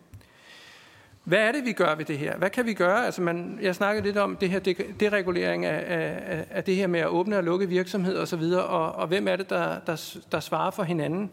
Hvad 1.25 1.39
er 1.39 1.53
det, 1.53 1.65
vi 1.65 1.73
gør 1.73 1.95
ved 1.95 2.05
det 2.05 2.19
her? 2.19 2.37
Hvad 2.37 2.51
kan 2.51 2.67
vi 2.67 2.75
gøre? 2.75 3.05
Altså 3.05 3.23
man, 3.23 3.59
jeg 3.63 3.75
snakkede 3.75 4.07
lidt 4.07 4.17
om 4.17 4.37
det 4.37 4.51
her 4.51 4.59
deregulering 5.01 5.65
af, 5.65 5.85
af, 5.99 6.47
af 6.51 6.65
det 6.65 6.77
her 6.77 6.87
med 6.87 7.01
at 7.01 7.09
åbne 7.09 7.37
og 7.37 7.45
lukke 7.45 7.69
virksomheder 7.69 8.23
osv., 8.23 8.43
og, 8.43 8.67
og, 8.67 8.93
og 8.93 9.07
hvem 9.07 9.29
er 9.29 9.37
det, 9.37 9.51
der, 9.51 9.81
der, 9.87 10.17
der 10.33 10.41
svarer 10.41 10.71
for 10.71 10.83
hinanden? 10.83 11.31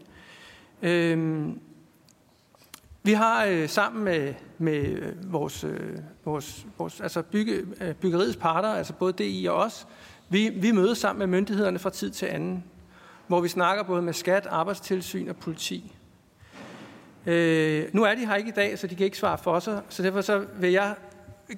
Øhm, 0.82 1.60
vi 3.02 3.12
har 3.12 3.44
øh, 3.44 3.68
sammen 3.68 4.04
med, 4.04 4.34
med 4.58 4.84
øh, 4.84 5.32
vores, 5.32 5.64
øh, 5.64 5.98
vores, 6.24 6.66
vores 6.78 7.00
altså 7.00 7.22
bygge, 7.22 7.62
øh, 7.80 7.94
byggeriets 7.94 8.36
parter, 8.36 8.68
altså 8.68 8.92
både 8.92 9.12
DI 9.12 9.46
og 9.50 9.56
os, 9.56 9.86
vi, 10.28 10.48
vi 10.48 10.72
mødes 10.72 10.98
sammen 10.98 11.18
med 11.18 11.38
myndighederne 11.38 11.78
fra 11.78 11.90
tid 11.90 12.10
til 12.10 12.26
anden, 12.26 12.64
hvor 13.26 13.40
vi 13.40 13.48
snakker 13.48 13.82
både 13.84 14.02
med 14.02 14.12
skat, 14.12 14.46
arbejdstilsyn 14.46 15.28
og 15.28 15.36
politi. 15.36 15.94
Øh, 17.26 17.84
nu 17.92 18.04
er 18.04 18.14
de 18.14 18.26
her 18.26 18.34
ikke 18.34 18.48
i 18.48 18.52
dag, 18.52 18.78
så 18.78 18.86
de 18.86 18.94
kan 18.94 19.04
ikke 19.04 19.18
svare 19.18 19.38
for 19.38 19.58
sig, 19.58 19.82
så 19.88 20.02
derfor 20.02 20.20
så 20.20 20.44
vil 20.58 20.72
jeg 20.72 20.94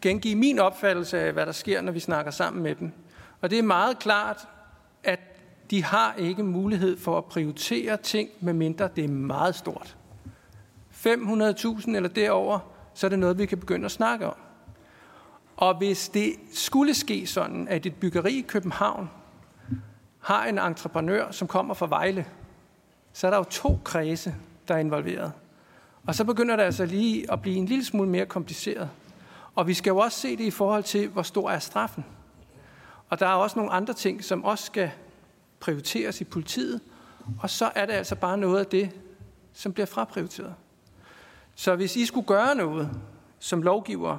gengive 0.02 0.34
min 0.34 0.58
opfattelse 0.58 1.18
af, 1.18 1.32
hvad 1.32 1.46
der 1.46 1.52
sker, 1.52 1.80
når 1.80 1.92
vi 1.92 2.00
snakker 2.00 2.30
sammen 2.30 2.62
med 2.62 2.74
dem. 2.74 2.92
Og 3.40 3.50
det 3.50 3.58
er 3.58 3.62
meget 3.62 3.98
klart, 3.98 4.48
at 5.04 5.20
de 5.70 5.84
har 5.84 6.14
ikke 6.18 6.42
mulighed 6.42 6.96
for 6.96 7.18
at 7.18 7.24
prioritere 7.24 7.96
ting, 7.96 8.28
medmindre 8.40 8.88
det 8.96 9.04
er 9.04 9.08
meget 9.08 9.54
stort. 9.54 9.96
500.000 11.06 11.96
eller 11.96 12.08
derover, 12.08 12.58
så 12.94 13.06
er 13.06 13.08
det 13.08 13.18
noget, 13.18 13.38
vi 13.38 13.46
kan 13.46 13.58
begynde 13.58 13.84
at 13.84 13.90
snakke 13.90 14.26
om. 14.26 14.34
Og 15.56 15.78
hvis 15.78 16.08
det 16.08 16.32
skulle 16.52 16.94
ske 16.94 17.26
sådan, 17.26 17.68
at 17.68 17.86
et 17.86 17.94
byggeri 17.94 18.38
i 18.38 18.42
København 18.42 19.10
har 20.20 20.44
en 20.44 20.58
entreprenør, 20.58 21.30
som 21.30 21.48
kommer 21.48 21.74
fra 21.74 21.86
Vejle, 21.86 22.26
så 23.12 23.26
er 23.26 23.30
der 23.30 23.38
jo 23.38 23.44
to 23.44 23.78
kredse, 23.84 24.34
der 24.68 24.74
er 24.74 24.78
involveret. 24.78 25.32
Og 26.06 26.14
så 26.14 26.24
begynder 26.24 26.56
det 26.56 26.62
altså 26.62 26.86
lige 26.86 27.32
at 27.32 27.42
blive 27.42 27.56
en 27.56 27.66
lille 27.66 27.84
smule 27.84 28.08
mere 28.08 28.26
kompliceret. 28.26 28.90
Og 29.54 29.66
vi 29.66 29.74
skal 29.74 29.90
jo 29.90 29.98
også 29.98 30.20
se 30.20 30.36
det 30.36 30.44
i 30.44 30.50
forhold 30.50 30.82
til, 30.82 31.08
hvor 31.08 31.22
stor 31.22 31.50
er 31.50 31.58
straffen. 31.58 32.04
Og 33.08 33.20
der 33.20 33.26
er 33.26 33.34
også 33.34 33.58
nogle 33.58 33.72
andre 33.72 33.94
ting, 33.94 34.24
som 34.24 34.44
også 34.44 34.64
skal 34.64 34.90
prioriteres 35.60 36.20
i 36.20 36.24
politiet. 36.24 36.80
Og 37.40 37.50
så 37.50 37.70
er 37.74 37.86
det 37.86 37.92
altså 37.92 38.14
bare 38.14 38.38
noget 38.38 38.58
af 38.58 38.66
det, 38.66 38.90
som 39.52 39.72
bliver 39.72 39.86
fraprioriteret. 39.86 40.54
Så 41.54 41.76
hvis 41.76 41.96
I 41.96 42.06
skulle 42.06 42.26
gøre 42.26 42.54
noget 42.54 42.90
som 43.38 43.62
lovgiver, 43.62 44.18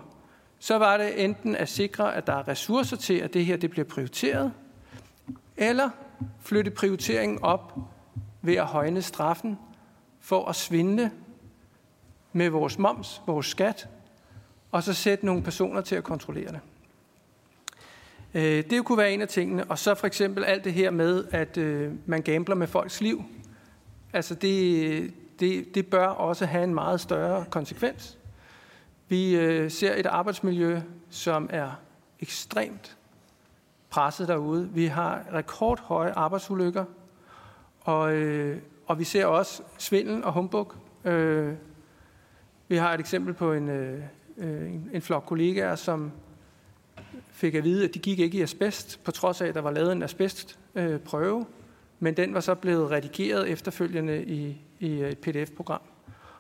så 0.60 0.78
var 0.78 0.98
det 0.98 1.24
enten 1.24 1.56
at 1.56 1.70
sikre, 1.70 2.16
at 2.16 2.28
der 2.28 2.34
er 2.34 2.48
ressourcer 2.48 2.98
til, 2.98 3.14
at 3.14 3.34
det 3.34 3.46
her 3.46 3.58
det 3.58 3.70
bliver 3.70 3.86
prioriteret, 3.86 4.54
eller 5.58 5.90
flytte 6.42 6.72
prioriteringen 6.72 7.40
op 7.42 7.80
ved 8.42 8.56
at 8.56 8.66
højne 8.66 9.02
straffen 9.02 9.60
for 10.20 10.46
at 10.46 10.56
svinde 10.56 11.12
med 12.34 12.50
vores 12.50 12.80
moms, 12.80 13.22
vores 13.28 13.46
skat, 13.46 13.88
og 14.72 14.84
så 14.84 14.94
sætte 14.94 15.26
nogle 15.26 15.44
personer 15.44 15.82
til 15.82 15.96
at 15.96 16.04
kontrollere 16.04 16.52
det. 16.52 16.60
Øh, 18.34 18.64
det 18.70 18.86
kunne 18.86 18.98
være 18.98 19.14
en 19.14 19.22
af 19.22 19.28
tingene. 19.28 19.64
Og 19.64 19.80
så 19.80 19.96
for 19.96 20.08
eksempel 20.08 20.44
alt 20.44 20.64
det 20.64 20.74
her 20.74 20.92
med, 20.92 21.26
at 21.32 21.58
øh, 21.58 21.92
man 22.06 22.22
gambler 22.22 22.56
med 22.56 22.68
folks 22.68 23.02
liv. 23.02 23.24
Altså 24.14 24.36
det, 24.36 25.14
det, 25.40 25.76
det 25.76 25.88
bør 25.88 26.08
også 26.08 26.46
have 26.46 26.64
en 26.64 26.74
meget 26.74 27.02
større 27.02 27.46
konsekvens. 27.50 28.18
Vi 29.08 29.36
øh, 29.36 29.72
ser 29.72 29.96
et 29.96 30.06
arbejdsmiljø, 30.06 30.82
som 31.10 31.50
er 31.54 31.72
ekstremt 32.20 32.98
presset 33.90 34.28
derude. 34.28 34.70
Vi 34.74 34.86
har 34.86 35.26
rekordhøje 35.34 36.12
arbejdsulykker, 36.12 36.86
og, 37.82 38.14
øh, 38.14 38.58
og 38.88 39.00
vi 39.00 39.04
ser 39.04 39.26
også 39.26 39.64
svindel 39.78 40.24
og 40.24 40.34
humbug. 40.34 40.74
Øh, 41.06 41.54
vi 42.68 42.76
har 42.76 42.94
et 42.94 43.00
eksempel 43.00 43.34
på 43.34 43.54
en, 43.54 43.70
øh, 43.70 44.04
øh 44.38 44.74
en, 44.74 44.90
en 44.94 45.02
flok 45.02 45.24
kollegaer, 45.26 45.76
som 45.76 46.12
fik 47.32 47.56
at 47.56 47.64
vide, 47.64 47.84
at 47.84 47.94
de 47.94 48.00
gik 48.00 48.20
ikke 48.20 48.38
i 48.38 48.42
asbest, 48.42 49.04
på 49.04 49.12
trods 49.12 49.42
af, 49.42 49.48
at 49.48 49.56
der 49.56 49.62
var 49.62 49.72
lavet 49.72 49.92
en 49.92 50.04
asbestprøve, 50.04 51.40
øh, 51.40 51.46
men 52.00 52.18
den 52.18 52.34
var 52.34 52.40
så 52.40 52.56
blevet 52.56 52.92
redigeret 52.92 53.50
efterfølgende 53.50 54.26
i, 54.26 54.62
i 54.86 55.02
øh, 55.02 55.10
et 55.10 55.18
pdf-program. 55.18 55.82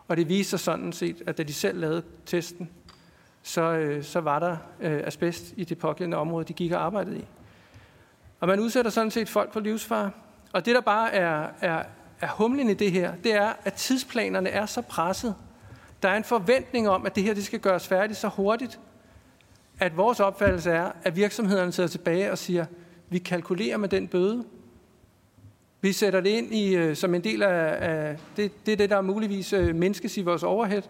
Og 0.07 0.17
det 0.17 0.29
viser 0.29 0.57
sådan 0.57 0.93
set, 0.93 1.23
at 1.27 1.37
da 1.37 1.43
de 1.43 1.53
selv 1.53 1.79
lavede 1.79 2.03
testen, 2.25 2.69
så, 3.43 3.61
øh, 3.61 4.03
så 4.03 4.19
var 4.19 4.39
der 4.39 4.57
øh, 4.81 5.01
asbest 5.05 5.53
i 5.57 5.63
det 5.63 5.77
pågældende 5.77 6.17
område, 6.17 6.45
de 6.45 6.53
gik 6.53 6.71
og 6.71 6.81
arbejdede 6.81 7.17
i. 7.17 7.25
Og 8.39 8.47
man 8.47 8.59
udsætter 8.59 8.91
sådan 8.91 9.11
set 9.11 9.29
folk 9.29 9.53
for 9.53 9.59
livsfare. 9.59 10.11
Og 10.53 10.65
det, 10.65 10.75
der 10.75 10.81
bare 10.81 11.13
er, 11.13 11.47
er, 11.61 11.83
er 12.21 12.27
humlen 12.27 12.69
i 12.69 12.73
det 12.73 12.91
her, 12.91 13.15
det 13.15 13.33
er, 13.33 13.53
at 13.63 13.73
tidsplanerne 13.73 14.49
er 14.49 14.65
så 14.65 14.81
presset. 14.81 15.35
Der 16.03 16.09
er 16.09 16.17
en 16.17 16.23
forventning 16.23 16.89
om, 16.89 17.05
at 17.05 17.15
det 17.15 17.23
her 17.23 17.33
det 17.33 17.45
skal 17.45 17.59
gøres 17.59 17.87
færdigt 17.87 18.19
så 18.19 18.27
hurtigt, 18.27 18.79
at 19.79 19.97
vores 19.97 20.19
opfattelse 20.19 20.71
er, 20.71 20.91
at 21.03 21.15
virksomhederne 21.15 21.71
sidder 21.71 21.89
tilbage 21.89 22.31
og 22.31 22.37
siger, 22.37 22.65
vi 23.09 23.17
kalkulerer 23.17 23.77
med 23.77 23.89
den 23.89 24.07
bøde. 24.07 24.45
Vi 25.85 25.93
sætter 25.93 26.21
det 26.21 26.29
ind 26.29 26.53
i, 26.53 26.75
øh, 26.75 26.95
som 26.95 27.15
en 27.15 27.23
del 27.23 27.43
af, 27.43 27.77
af 27.79 28.17
det, 28.37 28.65
det, 28.65 28.71
er 28.71 28.77
det, 28.77 28.89
der 28.89 29.01
muligvis 29.01 29.53
øh, 29.53 29.75
menneskes 29.75 30.17
i 30.17 30.21
vores 30.21 30.43
overhead. 30.43 30.81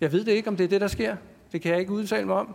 Jeg 0.00 0.12
ved 0.12 0.24
det 0.24 0.32
ikke, 0.32 0.48
om 0.48 0.56
det 0.56 0.64
er 0.64 0.68
det, 0.68 0.80
der 0.80 0.86
sker. 0.86 1.16
Det 1.52 1.62
kan 1.62 1.70
jeg 1.70 1.80
ikke 1.80 1.92
udtale 1.92 2.26
mig 2.26 2.36
om. 2.36 2.54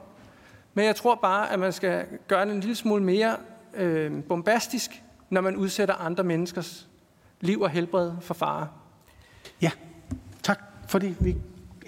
Men 0.74 0.86
jeg 0.86 0.96
tror 0.96 1.16
bare, 1.16 1.54
at 1.54 1.60
man 1.60 1.74
skal 1.74 2.06
gøre 2.28 2.46
det 2.46 2.54
en 2.54 2.60
lille 2.60 2.76
smule 2.76 3.04
mere 3.04 3.38
øh, 3.74 4.24
bombastisk, 4.24 4.92
når 5.30 5.42
man 5.42 5.56
udsætter 5.56 5.96
andre 5.96 6.24
menneskers 6.24 6.88
liv 7.42 7.62
og 7.62 7.70
helbred 7.70 8.12
for 8.22 8.34
fare. 8.34 8.68
Ja, 9.62 9.72
tak 10.44 10.60
fordi 10.88 11.16
vi 11.20 11.36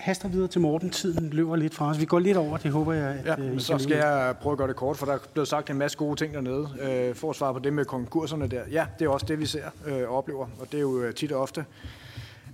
haster 0.01 0.29
videre 0.29 0.47
til 0.47 0.61
Morten. 0.61 0.89
Tiden 0.89 1.29
løber 1.29 1.55
lidt 1.55 1.75
fra 1.75 1.89
os. 1.89 1.99
Vi 1.99 2.05
går 2.05 2.19
lidt 2.19 2.37
over, 2.37 2.57
det 2.57 2.71
håber 2.71 2.93
jeg, 2.93 3.07
at 3.07 3.25
ja, 3.25 3.43
øh, 3.43 3.55
I 3.55 3.59
så 3.59 3.77
skal 3.77 3.97
jeg 3.97 4.35
prøve 4.41 4.51
at 4.51 4.57
gøre 4.57 4.67
det 4.67 4.75
kort, 4.75 4.97
for 4.97 5.05
der 5.05 5.13
er 5.13 5.19
blevet 5.33 5.47
sagt 5.47 5.69
en 5.69 5.77
masse 5.77 5.97
gode 5.97 6.15
ting 6.15 6.33
dernede. 6.33 6.69
Øh, 6.81 7.15
for 7.15 7.29
at 7.29 7.35
svare 7.35 7.53
på 7.53 7.59
det 7.59 7.73
med 7.73 7.85
konkurserne 7.85 8.47
der. 8.47 8.61
Ja, 8.71 8.85
det 8.99 9.05
er 9.05 9.09
også 9.09 9.25
det, 9.25 9.39
vi 9.39 9.45
ser 9.45 9.65
øh, 9.85 10.09
og 10.09 10.17
oplever, 10.17 10.47
og 10.59 10.71
det 10.71 10.77
er 10.77 10.81
jo 10.81 11.01
øh, 11.01 11.13
tit 11.13 11.31
og 11.31 11.41
ofte, 11.41 11.65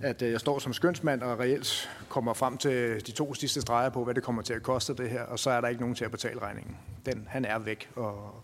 at 0.00 0.22
jeg 0.22 0.40
står 0.40 0.58
som 0.58 0.72
skønsmand 0.72 1.22
og 1.22 1.38
reelt 1.38 1.90
kommer 2.08 2.34
frem 2.34 2.56
til 2.56 3.06
de 3.06 3.12
to 3.12 3.34
sidste 3.34 3.60
streger 3.60 3.90
på, 3.90 4.04
hvad 4.04 4.14
det 4.14 4.22
kommer 4.22 4.42
til 4.42 4.54
at 4.54 4.62
koste 4.62 4.94
det 4.94 5.10
her, 5.10 5.22
og 5.22 5.38
så 5.38 5.50
er 5.50 5.60
der 5.60 5.68
ikke 5.68 5.80
nogen 5.80 5.94
til 5.94 6.04
at 6.04 6.10
betale 6.10 6.42
regningen. 6.42 6.76
Den, 7.06 7.24
han 7.28 7.44
er 7.44 7.58
væk. 7.58 7.88
Og 7.96 8.34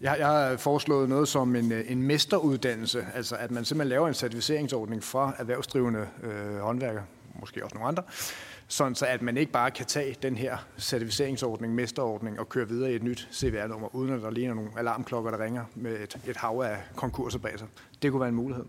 jeg, 0.00 0.16
jeg 0.18 0.26
har 0.26 0.56
foreslået 0.56 1.08
noget 1.08 1.28
som 1.28 1.56
en, 1.56 1.72
en 1.72 2.02
mesteruddannelse, 2.02 3.06
altså 3.14 3.36
at 3.36 3.50
man 3.50 3.64
simpelthen 3.64 3.88
laver 3.88 4.08
en 4.08 4.14
certificeringsordning 4.14 5.02
fra 5.02 5.32
erhvervsdrivende 5.38 6.06
øh, 6.22 6.58
håndværker, 6.58 7.02
måske 7.40 7.64
også 7.64 7.74
nogle 7.74 7.88
andre, 7.88 8.02
sådan 8.68 8.94
så 8.94 9.06
at 9.06 9.22
man 9.22 9.36
ikke 9.36 9.52
bare 9.52 9.70
kan 9.70 9.86
tage 9.86 10.16
den 10.22 10.36
her 10.36 10.56
certificeringsordning, 10.78 11.74
mesterordning, 11.74 12.40
og 12.40 12.48
køre 12.48 12.68
videre 12.68 12.92
i 12.92 12.94
et 12.94 13.02
nyt 13.02 13.28
CVR-nummer, 13.32 13.94
uden 13.94 14.14
at 14.14 14.22
der 14.22 14.30
ligner 14.30 14.54
nogle 14.54 14.70
alarmklokker, 14.76 15.30
der 15.30 15.44
ringer 15.44 15.64
med 15.74 15.92
et, 15.92 16.16
et 16.26 16.36
hav 16.36 16.62
af 16.64 16.76
konkurser 16.96 17.38
bag 17.38 17.58
sig. 17.58 17.68
Det 18.02 18.10
kunne 18.10 18.20
være 18.20 18.28
en 18.28 18.34
mulighed. 18.34 18.64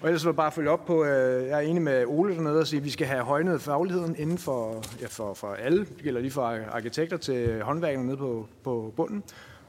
Og 0.00 0.08
ellers 0.08 0.24
vil 0.24 0.28
jeg 0.28 0.36
bare 0.36 0.52
følge 0.52 0.70
op 0.70 0.86
på, 0.86 1.04
øh, 1.04 1.46
jeg 1.46 1.56
er 1.56 1.60
enig 1.68 1.82
med 1.82 2.04
Ole 2.06 2.34
dernede 2.34 2.60
og 2.60 2.66
sige, 2.66 2.78
at 2.78 2.84
vi 2.84 2.90
skal 2.90 3.06
have 3.06 3.24
højnet 3.24 3.60
fagligheden 3.60 4.16
inden 4.18 4.38
for, 4.38 4.82
ja, 5.00 5.06
for, 5.06 5.34
for 5.34 5.54
alle, 5.54 5.78
det 5.78 6.02
gælder 6.02 6.20
lige 6.20 6.30
fra 6.30 6.64
arkitekter 6.70 7.16
til 7.16 7.62
håndværkerne 7.62 8.06
nede 8.06 8.16
på, 8.16 8.48
på 8.64 8.92
bunden, 8.96 9.22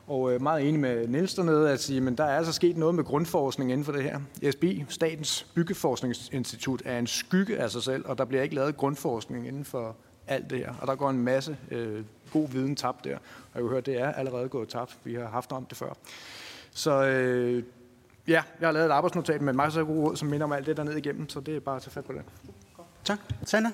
og 0.08 0.34
øh, 0.34 0.42
meget 0.42 0.68
enig 0.68 0.80
med 0.80 1.08
Niels 1.08 1.34
dernede 1.34 1.72
at 1.72 1.80
sige, 1.80 2.02
men 2.02 2.16
der 2.16 2.24
er 2.24 2.38
altså 2.38 2.53
sket 2.53 2.77
noget 2.77 2.95
med 2.95 3.03
grundforskning 3.03 3.72
inden 3.72 3.86
for 3.86 3.92
det 3.92 4.03
her. 4.03 4.19
SBI, 4.52 4.86
Statens 4.90 5.48
Byggeforskningsinstitut, 5.56 6.82
er 6.86 7.00
en 7.00 7.08
skygge 7.08 7.58
af 7.58 7.72
sig 7.72 7.84
selv, 7.84 8.06
og 8.08 8.18
der 8.18 8.26
bliver 8.26 8.44
ikke 8.44 8.56
lavet 8.56 8.77
grundforskning 8.77 9.48
inden 9.48 9.66
for 9.66 9.95
alt 10.27 10.50
det 10.50 10.58
her. 10.58 10.74
Og 10.82 10.88
der 10.88 10.95
går 10.95 11.10
en 11.10 11.19
masse 11.19 11.58
øh, 11.72 12.03
god 12.34 12.50
viden 12.50 12.76
tabt 12.76 13.03
der. 13.03 13.16
Og 13.16 13.22
jeg 13.56 13.64
har 13.64 13.69
hørt, 13.69 13.86
det 13.86 14.02
er 14.02 14.14
allerede 14.14 14.50
gået 14.50 14.69
tabt. 14.69 14.98
Vi 15.03 15.14
har 15.14 15.27
haft 15.27 15.52
om 15.52 15.66
det 15.66 15.77
før. 15.77 15.94
Så 16.72 17.06
øh, 17.06 17.64
ja, 18.27 18.44
jeg 18.60 18.68
har 18.68 18.72
lavet 18.72 18.86
et 18.86 18.92
arbejdsnotat 18.92 19.42
med 19.42 19.50
en 19.50 19.58
masse 19.58 19.82
gode 19.82 20.02
råd, 20.02 20.16
som 20.16 20.27
minder 20.27 20.45
om 20.45 20.52
alt 20.52 20.66
det 20.66 20.77
der 20.77 20.84
ned 20.84 20.95
igennem, 20.95 21.30
så 21.30 21.40
det 21.40 21.56
er 21.56 21.60
bare 21.60 21.76
at 21.76 21.82
tage 21.82 21.92
fat 21.92 22.06
på 22.06 22.14
det. 22.14 22.22
Tak. 23.03 23.19
Sanna? 23.45 23.72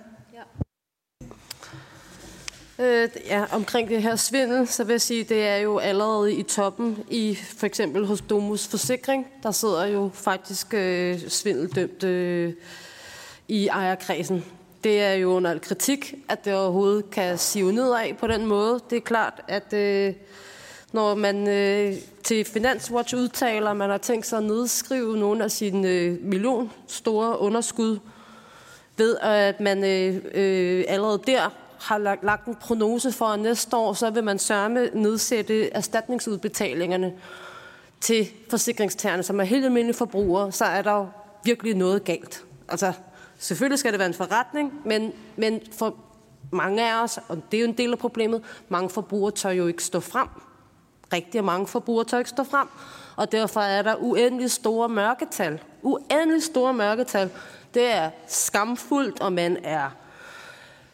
Øh, 2.79 3.09
ja, 3.25 3.45
omkring 3.51 3.89
det 3.89 4.01
her 4.01 4.15
svindel, 4.15 4.67
så 4.67 4.83
vil 4.83 4.93
jeg 4.93 5.01
sige, 5.01 5.23
det 5.23 5.47
er 5.47 5.57
jo 5.57 5.77
allerede 5.77 6.33
i 6.33 6.43
toppen 6.43 7.03
i 7.09 7.37
for 7.57 7.65
eksempel 7.65 8.05
hos 8.05 8.21
Domus 8.21 8.67
Forsikring. 8.67 9.27
Der 9.43 9.51
sidder 9.51 9.85
jo 9.85 10.09
faktisk 10.13 10.73
øh, 10.73 11.19
svindeldømte 11.27 12.07
øh, 12.07 12.53
i 13.47 13.67
ejerkredsen. 13.67 14.45
Det 14.83 15.01
er 15.01 15.13
jo 15.13 15.31
under 15.31 15.59
kritik, 15.59 16.15
at 16.29 16.45
det 16.45 16.53
overhovedet 16.53 17.11
kan 17.11 17.37
sive 17.37 17.73
nedad 17.73 18.13
på 18.13 18.27
den 18.27 18.45
måde. 18.45 18.79
Det 18.89 18.95
er 18.95 19.01
klart, 19.01 19.41
at 19.47 19.73
øh, 19.73 20.13
når 20.91 21.15
man 21.15 21.47
øh, 21.47 21.93
til 22.23 22.45
Finanswatch 22.45 23.15
udtaler, 23.15 23.69
at 23.69 23.77
man 23.77 23.89
har 23.89 23.97
tænkt 23.97 24.25
sig 24.25 24.37
at 24.37 24.43
nedskrive 24.43 25.17
nogle 25.17 25.43
af 25.43 25.51
sine 25.51 25.89
øh, 25.89 26.21
million 26.21 26.71
store 26.87 27.39
underskud, 27.39 27.99
ved 28.97 29.17
at 29.21 29.59
man 29.59 29.83
øh, 29.83 30.21
øh, 30.33 30.85
allerede 30.87 31.21
der 31.27 31.49
har 31.83 31.97
lagt, 31.97 32.23
lagt 32.23 32.45
en 32.45 32.55
prognose 32.55 33.11
for, 33.11 33.25
at 33.25 33.39
næste 33.39 33.77
år, 33.77 33.93
så 33.93 34.09
vil 34.09 34.23
man 34.23 34.39
sørme 34.39 34.89
nedsætte 34.93 35.73
erstatningsudbetalingerne 35.73 37.13
til 38.01 38.27
forsikringstagerne, 38.49 39.23
som 39.23 39.39
er 39.39 39.43
helt 39.43 39.65
almindelige 39.65 39.97
forbrugere, 39.97 40.51
så 40.51 40.65
er 40.65 40.81
der 40.81 40.91
jo 40.91 41.07
virkelig 41.43 41.75
noget 41.75 42.03
galt. 42.03 42.43
Altså, 42.69 42.93
selvfølgelig 43.37 43.79
skal 43.79 43.91
det 43.91 43.99
være 43.99 44.07
en 44.07 44.13
forretning, 44.13 44.73
men, 44.85 45.11
men 45.35 45.61
for 45.71 45.95
mange 46.51 46.91
af 46.91 47.03
os, 47.03 47.19
og 47.27 47.43
det 47.51 47.57
er 47.57 47.61
jo 47.61 47.67
en 47.67 47.77
del 47.77 47.91
af 47.91 47.99
problemet, 47.99 48.41
mange 48.69 48.89
forbrugere 48.89 49.31
tør 49.31 49.49
jo 49.49 49.67
ikke 49.67 49.83
stå 49.83 49.99
frem. 49.99 50.27
Rigtig 51.13 51.43
mange 51.43 51.67
forbrugere 51.67 52.05
tør 52.05 52.17
ikke 52.17 52.29
stå 52.29 52.43
frem, 52.43 52.67
og 53.15 53.31
derfor 53.31 53.61
er 53.61 53.81
der 53.81 53.95
uendelig 53.95 54.51
store 54.51 54.89
mørketal. 54.89 55.61
Uendelig 55.81 56.43
store 56.43 56.73
mørketal. 56.73 57.29
Det 57.73 57.91
er 57.91 58.09
skamfuldt, 58.27 59.21
og 59.21 59.33
man 59.33 59.57
er 59.63 59.89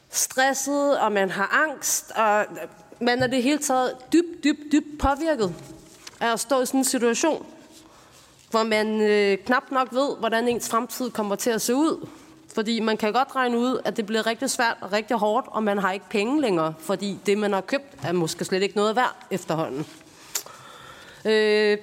stresset, 0.09 0.99
og 0.99 1.11
man 1.11 1.29
har 1.29 1.65
angst, 1.67 2.11
og 2.15 2.45
man 3.01 3.23
er 3.23 3.27
det 3.27 3.43
hele 3.43 3.59
taget 3.59 3.95
dybt, 4.13 4.43
dybt, 4.43 4.71
dybt 4.71 4.99
påvirket 4.99 5.53
af 6.19 6.33
at 6.33 6.39
stå 6.39 6.61
i 6.61 6.65
sådan 6.65 6.79
en 6.79 6.83
situation, 6.83 7.45
hvor 8.49 8.63
man 8.63 9.01
øh, 9.01 9.38
knap 9.38 9.63
nok 9.71 9.88
ved, 9.91 10.17
hvordan 10.19 10.47
ens 10.47 10.69
fremtid 10.69 11.09
kommer 11.09 11.35
til 11.35 11.49
at 11.49 11.61
se 11.61 11.75
ud. 11.75 12.07
Fordi 12.53 12.79
man 12.79 12.97
kan 12.97 13.13
godt 13.13 13.35
regne 13.35 13.57
ud, 13.57 13.79
at 13.85 13.97
det 13.97 14.05
bliver 14.05 14.27
rigtig 14.27 14.49
svært 14.49 14.77
og 14.81 14.91
rigtig 14.91 15.17
hårdt, 15.17 15.47
og 15.49 15.63
man 15.63 15.77
har 15.77 15.91
ikke 15.91 16.05
penge 16.09 16.41
længere, 16.41 16.73
fordi 16.79 17.19
det, 17.25 17.38
man 17.38 17.53
har 17.53 17.61
købt, 17.61 17.97
er 18.03 18.11
måske 18.11 18.45
slet 18.45 18.63
ikke 18.63 18.75
noget 18.75 18.95
værd 18.95 19.15
efterhånden. 19.31 19.85
Øh, 21.25 21.77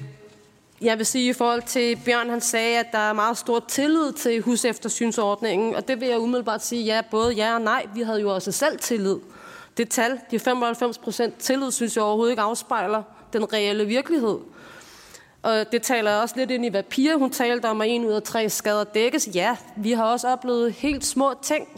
jeg 0.80 0.98
vil 0.98 1.06
sige 1.06 1.28
i 1.28 1.32
forhold 1.32 1.62
til 1.62 1.98
Bjørn, 2.05 2.30
han 2.30 2.40
sagde, 2.40 2.78
at 2.78 2.86
der 2.92 2.98
er 2.98 3.12
meget 3.12 3.38
stor 3.38 3.64
tillid 3.68 4.12
til 4.12 4.40
huseftersynsordningen, 4.42 5.74
og 5.74 5.88
det 5.88 6.00
vil 6.00 6.08
jeg 6.08 6.18
umiddelbart 6.18 6.64
sige, 6.64 6.84
ja, 6.84 7.00
både 7.10 7.32
ja 7.34 7.55
og 7.55 7.60
nej. 7.60 7.86
Vi 7.94 8.02
havde 8.02 8.20
jo 8.20 8.34
også 8.34 8.52
selv 8.52 8.78
tillid 8.78 9.16
Det 9.76 9.88
tal, 9.88 10.20
de 10.30 10.38
95 10.38 10.98
procent 10.98 11.38
tillid, 11.38 11.70
synes 11.70 11.96
jeg 11.96 12.05
overhovedet 12.05 12.32
ikke 12.32 12.42
afspejler 12.42 13.02
den 13.32 13.52
reelle 13.52 13.86
virkelighed. 13.86 14.38
Og 15.42 15.72
det 15.72 15.82
taler 15.82 16.14
også 16.14 16.34
lidt 16.38 16.50
ind 16.50 16.64
i, 16.64 16.68
hvad 16.68 16.82
Pia 16.82 17.14
hun 17.14 17.30
talte 17.30 17.66
om, 17.66 17.80
at 17.80 17.88
en 17.90 18.05
ud 18.05 18.12
af 18.12 18.22
tre 18.22 18.48
skader 18.48 18.84
dækkes. 18.84 19.28
Ja, 19.34 19.56
vi 19.76 19.92
har 19.92 20.05
også 20.05 20.28
oplevet 20.28 20.72
helt 20.72 21.05
små 21.05 21.34
ting. 21.42 21.68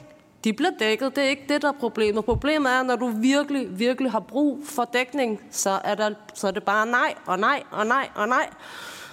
De 0.44 0.52
bliver 0.52 0.70
dækket. 0.78 1.16
Det 1.16 1.24
er 1.24 1.28
ikke 1.28 1.44
det, 1.48 1.62
der 1.62 1.68
er 1.68 1.78
problemet. 1.80 2.24
Problemet 2.24 2.72
er, 2.72 2.82
når 2.82 2.96
du 2.96 3.08
virkelig, 3.08 3.78
virkelig 3.78 4.12
har 4.12 4.20
brug 4.20 4.60
for 4.64 4.84
dækning, 4.84 5.40
så 5.50 5.80
er, 5.84 5.94
der, 5.94 6.10
så 6.34 6.46
er 6.46 6.50
det 6.50 6.62
bare 6.62 6.86
nej 6.86 7.14
og 7.26 7.38
nej 7.38 7.62
og 7.70 7.86
nej 7.86 8.08
og 8.14 8.28
nej. 8.28 8.50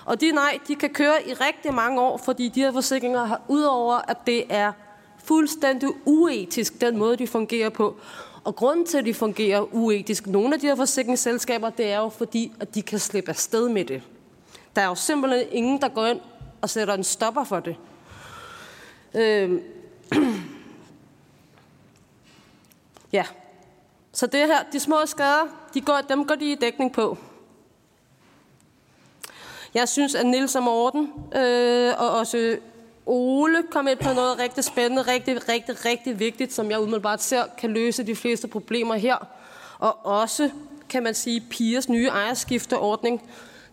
Og 0.05 0.21
de 0.21 0.31
nej, 0.31 0.59
de 0.67 0.75
kan 0.75 0.89
køre 0.89 1.27
i 1.27 1.33
rigtig 1.33 1.73
mange 1.73 2.01
år, 2.01 2.17
fordi 2.17 2.49
de 2.49 2.61
her 2.61 2.71
forsikringer 2.71 3.25
har, 3.25 3.41
udover 3.47 4.01
at 4.07 4.17
det 4.27 4.43
er 4.49 4.71
fuldstændig 5.23 5.89
uetisk, 6.05 6.81
den 6.81 6.97
måde, 6.97 7.17
de 7.17 7.27
fungerer 7.27 7.69
på. 7.69 7.95
Og 8.43 8.55
grunden 8.55 8.85
til, 8.85 8.97
at 8.97 9.05
de 9.05 9.13
fungerer 9.13 9.73
uetisk, 9.75 10.27
nogle 10.27 10.53
af 10.53 10.59
de 10.59 10.67
her 10.67 10.75
forsikringsselskaber, 10.75 11.69
det 11.69 11.91
er 11.91 11.97
jo 11.97 12.09
fordi, 12.09 12.53
at 12.59 12.75
de 12.75 12.81
kan 12.81 12.99
slippe 12.99 13.29
afsted 13.29 13.69
med 13.69 13.85
det. 13.85 14.01
Der 14.75 14.81
er 14.81 14.85
jo 14.85 14.95
simpelthen 14.95 15.43
ingen, 15.51 15.81
der 15.81 15.87
går 15.87 16.05
ind 16.05 16.19
og 16.61 16.69
sætter 16.69 16.93
en 16.93 17.03
stopper 17.03 17.43
for 17.43 17.59
det. 17.59 17.75
Øh, 19.13 19.59
ja. 23.15 23.25
Så 24.11 24.27
det 24.27 24.39
her, 24.39 24.63
de 24.73 24.79
små 24.79 25.05
skader, 25.05 25.47
de 25.73 25.81
går, 25.81 26.01
dem 26.09 26.25
går 26.25 26.35
de 26.35 26.51
i 26.51 26.55
dækning 26.55 26.93
på. 26.93 27.17
Jeg 29.73 29.89
synes, 29.89 30.15
at 30.15 30.25
Nils 30.25 30.55
og 30.55 30.63
Morten 30.63 31.13
øh, 31.35 31.93
og 31.97 32.09
også 32.09 32.57
Ole 33.05 33.63
kom 33.71 33.87
ind 33.87 33.99
på 33.99 34.13
noget 34.13 34.39
rigtig 34.39 34.63
spændende, 34.63 35.01
rigtig, 35.01 35.49
rigtig, 35.49 35.85
rigtig 35.85 36.19
vigtigt, 36.19 36.53
som 36.53 36.71
jeg 36.71 36.79
umiddelbart 36.79 37.23
ser 37.23 37.43
kan 37.57 37.71
løse 37.71 38.03
de 38.03 38.15
fleste 38.15 38.47
problemer 38.47 38.95
her. 38.95 39.27
Og 39.79 40.05
også, 40.05 40.49
kan 40.89 41.03
man 41.03 41.13
sige, 41.13 41.41
pigers 41.49 41.89
nye 41.89 42.07
ejerskifteordning. 42.07 43.29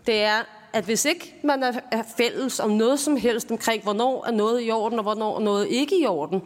Det 0.06 0.22
er, 0.22 0.42
at 0.72 0.84
hvis 0.84 1.04
ikke 1.04 1.34
man 1.44 1.62
er 1.90 2.02
fælles 2.16 2.60
om 2.60 2.70
noget 2.70 3.00
som 3.00 3.16
helst 3.16 3.50
omkring, 3.50 3.82
hvornår 3.82 4.26
er 4.26 4.30
noget 4.30 4.66
i 4.66 4.70
orden, 4.70 4.98
og 4.98 5.02
hvornår 5.02 5.36
er 5.36 5.40
noget 5.40 5.68
ikke 5.68 6.00
i 6.00 6.06
orden, 6.06 6.42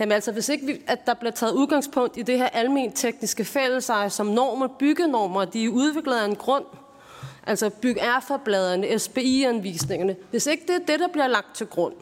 Jamen 0.00 0.12
altså, 0.12 0.32
hvis 0.32 0.48
ikke 0.48 0.66
vi, 0.66 0.80
at 0.86 1.06
der 1.06 1.14
bliver 1.14 1.32
taget 1.32 1.52
udgangspunkt 1.52 2.16
i 2.16 2.22
det 2.22 2.38
her 2.38 2.48
almen 2.48 2.92
tekniske 2.92 3.44
fælleseje 3.44 4.10
som 4.10 4.26
normer, 4.26 4.68
byggenormer, 4.78 5.44
de 5.44 5.64
er 5.64 5.68
udviklet 5.68 6.16
af 6.16 6.24
en 6.24 6.36
grund, 6.36 6.64
altså 7.46 7.70
byg 7.70 7.96
bladene 8.44 8.98
SBI-anvisningerne. 8.98 10.16
Hvis 10.30 10.46
ikke 10.46 10.62
det 10.66 10.74
er 10.74 10.86
det, 10.86 11.00
der 11.00 11.08
bliver 11.08 11.26
lagt 11.26 11.56
til 11.56 11.66
grund, 11.66 11.94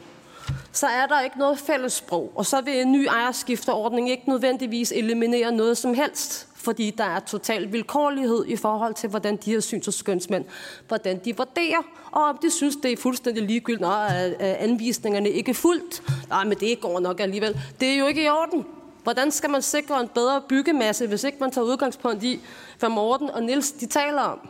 så 0.73 0.87
er 0.87 1.07
der 1.07 1.21
ikke 1.21 1.39
noget 1.39 1.59
fælles 1.59 1.93
sprog, 1.93 2.33
og 2.35 2.47
så 2.47 2.61
vil 2.61 2.81
en 2.81 2.93
ny 2.93 3.07
ejerskifteordning 3.07 4.11
ikke 4.11 4.29
nødvendigvis 4.29 4.93
eliminere 4.93 5.53
noget 5.53 5.79
som 5.79 5.95
helst, 5.95 6.49
fordi 6.67 6.91
der 6.91 7.05
er 7.05 7.21
total 7.21 7.73
vilkårlighed 7.73 8.45
i 8.47 8.57
forhold 8.57 8.95
til, 8.95 9.09
hvordan 9.11 9.37
de 9.37 9.51
her 9.51 9.61
syns- 9.61 9.89
og 9.89 9.95
skønsmænd, 9.95 10.45
hvordan 10.89 11.21
de 11.25 11.37
vurderer, 11.37 11.83
og 12.11 12.23
om 12.23 12.39
de 12.43 12.51
synes, 12.51 12.77
det 12.83 12.93
er 12.93 12.97
fuldstændig 12.97 13.43
ligegyldigt, 13.43 13.81
når 13.81 13.95
anvisningerne 14.41 15.31
ikke 15.31 15.51
er 15.51 15.55
fuldt. 15.55 16.03
Nej, 16.29 16.45
men 16.45 16.59
det 16.61 16.81
går 16.81 17.01
nok 17.01 17.21
alligevel. 17.21 17.61
Det 17.81 17.89
er 17.89 17.99
jo 17.99 18.07
ikke 18.07 18.25
i 18.25 18.29
orden. 18.29 18.67
Hvordan 19.03 19.31
skal 19.31 19.51
man 19.51 19.63
sikre 19.63 20.01
en 20.01 20.09
bedre 20.09 20.43
byggemasse, 20.49 21.07
hvis 21.07 21.25
ikke 21.25 21.39
man 21.41 21.51
tager 21.51 21.65
udgangspunkt 21.65 22.23
i, 22.23 22.41
hvad 22.79 22.89
Morten 22.89 23.31
og 23.31 23.43
Nils 23.43 23.73
de 23.73 23.87
taler 23.87 24.23
om? 24.23 24.49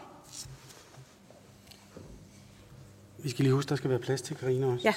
Vi 3.19 3.31
skal 3.31 3.43
lige 3.43 3.55
huske, 3.55 3.69
der 3.69 3.77
skal 3.77 3.91
være 3.91 3.99
plads 3.99 4.23
til 4.23 4.36
Karina 4.36 4.67
også. 4.67 4.85
Ja. 4.85 4.95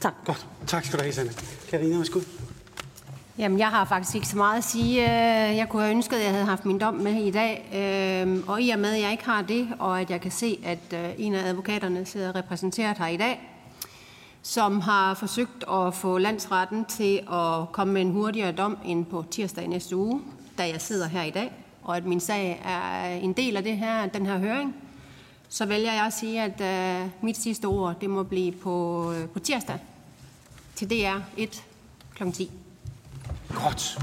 Tak. 0.00 0.14
Godt. 0.24 0.46
Tak 0.66 0.84
skal 0.84 0.98
du 0.98 1.02
have, 1.02 1.12
Sanne. 1.12 1.32
Karina, 1.68 1.96
værsgo. 1.96 2.20
Jamen, 3.38 3.58
jeg 3.58 3.68
har 3.68 3.84
faktisk 3.84 4.14
ikke 4.14 4.28
så 4.28 4.36
meget 4.36 4.58
at 4.58 4.64
sige. 4.64 5.02
Øh, 5.02 5.56
jeg 5.56 5.68
kunne 5.68 5.82
have 5.82 5.94
ønsket, 5.94 6.16
at 6.16 6.24
jeg 6.24 6.30
havde 6.30 6.44
haft 6.44 6.64
min 6.64 6.78
dom 6.78 6.94
med 6.94 7.12
i 7.12 7.30
dag. 7.30 7.70
Øh, 7.74 8.48
og 8.48 8.62
i 8.62 8.70
og 8.70 8.78
med, 8.78 8.94
at 8.94 9.00
jeg 9.00 9.10
ikke 9.12 9.24
har 9.24 9.42
det, 9.42 9.68
og 9.78 10.00
at 10.00 10.10
jeg 10.10 10.20
kan 10.20 10.30
se, 10.30 10.58
at 10.64 10.92
øh, 10.92 11.10
en 11.18 11.34
af 11.34 11.48
advokaterne 11.48 12.04
sidder 12.04 12.36
repræsenteret 12.36 12.98
her 12.98 13.06
i 13.06 13.16
dag, 13.16 13.50
som 14.42 14.80
har 14.80 15.14
forsøgt 15.14 15.64
at 15.70 15.94
få 15.94 16.18
landsretten 16.18 16.84
til 16.84 17.16
at 17.32 17.72
komme 17.72 17.92
med 17.92 18.02
en 18.02 18.10
hurtigere 18.10 18.52
dom 18.52 18.78
end 18.84 19.06
på 19.06 19.24
tirsdag 19.30 19.68
næste 19.68 19.96
uge, 19.96 20.20
da 20.58 20.68
jeg 20.68 20.80
sidder 20.80 21.08
her 21.08 21.22
i 21.22 21.30
dag, 21.30 21.52
og 21.82 21.96
at 21.96 22.04
min 22.04 22.20
sag 22.20 22.62
er 22.64 23.06
en 23.06 23.32
del 23.32 23.56
af 23.56 23.62
det 23.62 23.76
her, 23.76 24.06
den 24.06 24.26
her 24.26 24.38
høring, 24.38 24.74
så 25.48 25.66
vælger 25.66 25.92
jeg 25.92 26.06
at 26.06 26.12
sige, 26.12 26.42
at 26.42 26.62
mit 27.22 27.36
sidste 27.36 27.64
ord, 27.64 28.00
det 28.00 28.10
må 28.10 28.22
blive 28.22 28.52
på, 28.52 29.12
på 29.32 29.38
tirsdag 29.38 29.78
til 30.74 30.90
DR 30.90 31.18
1 31.36 31.64
kl. 32.14 32.30
10. 32.30 32.50
Godt. 33.54 33.98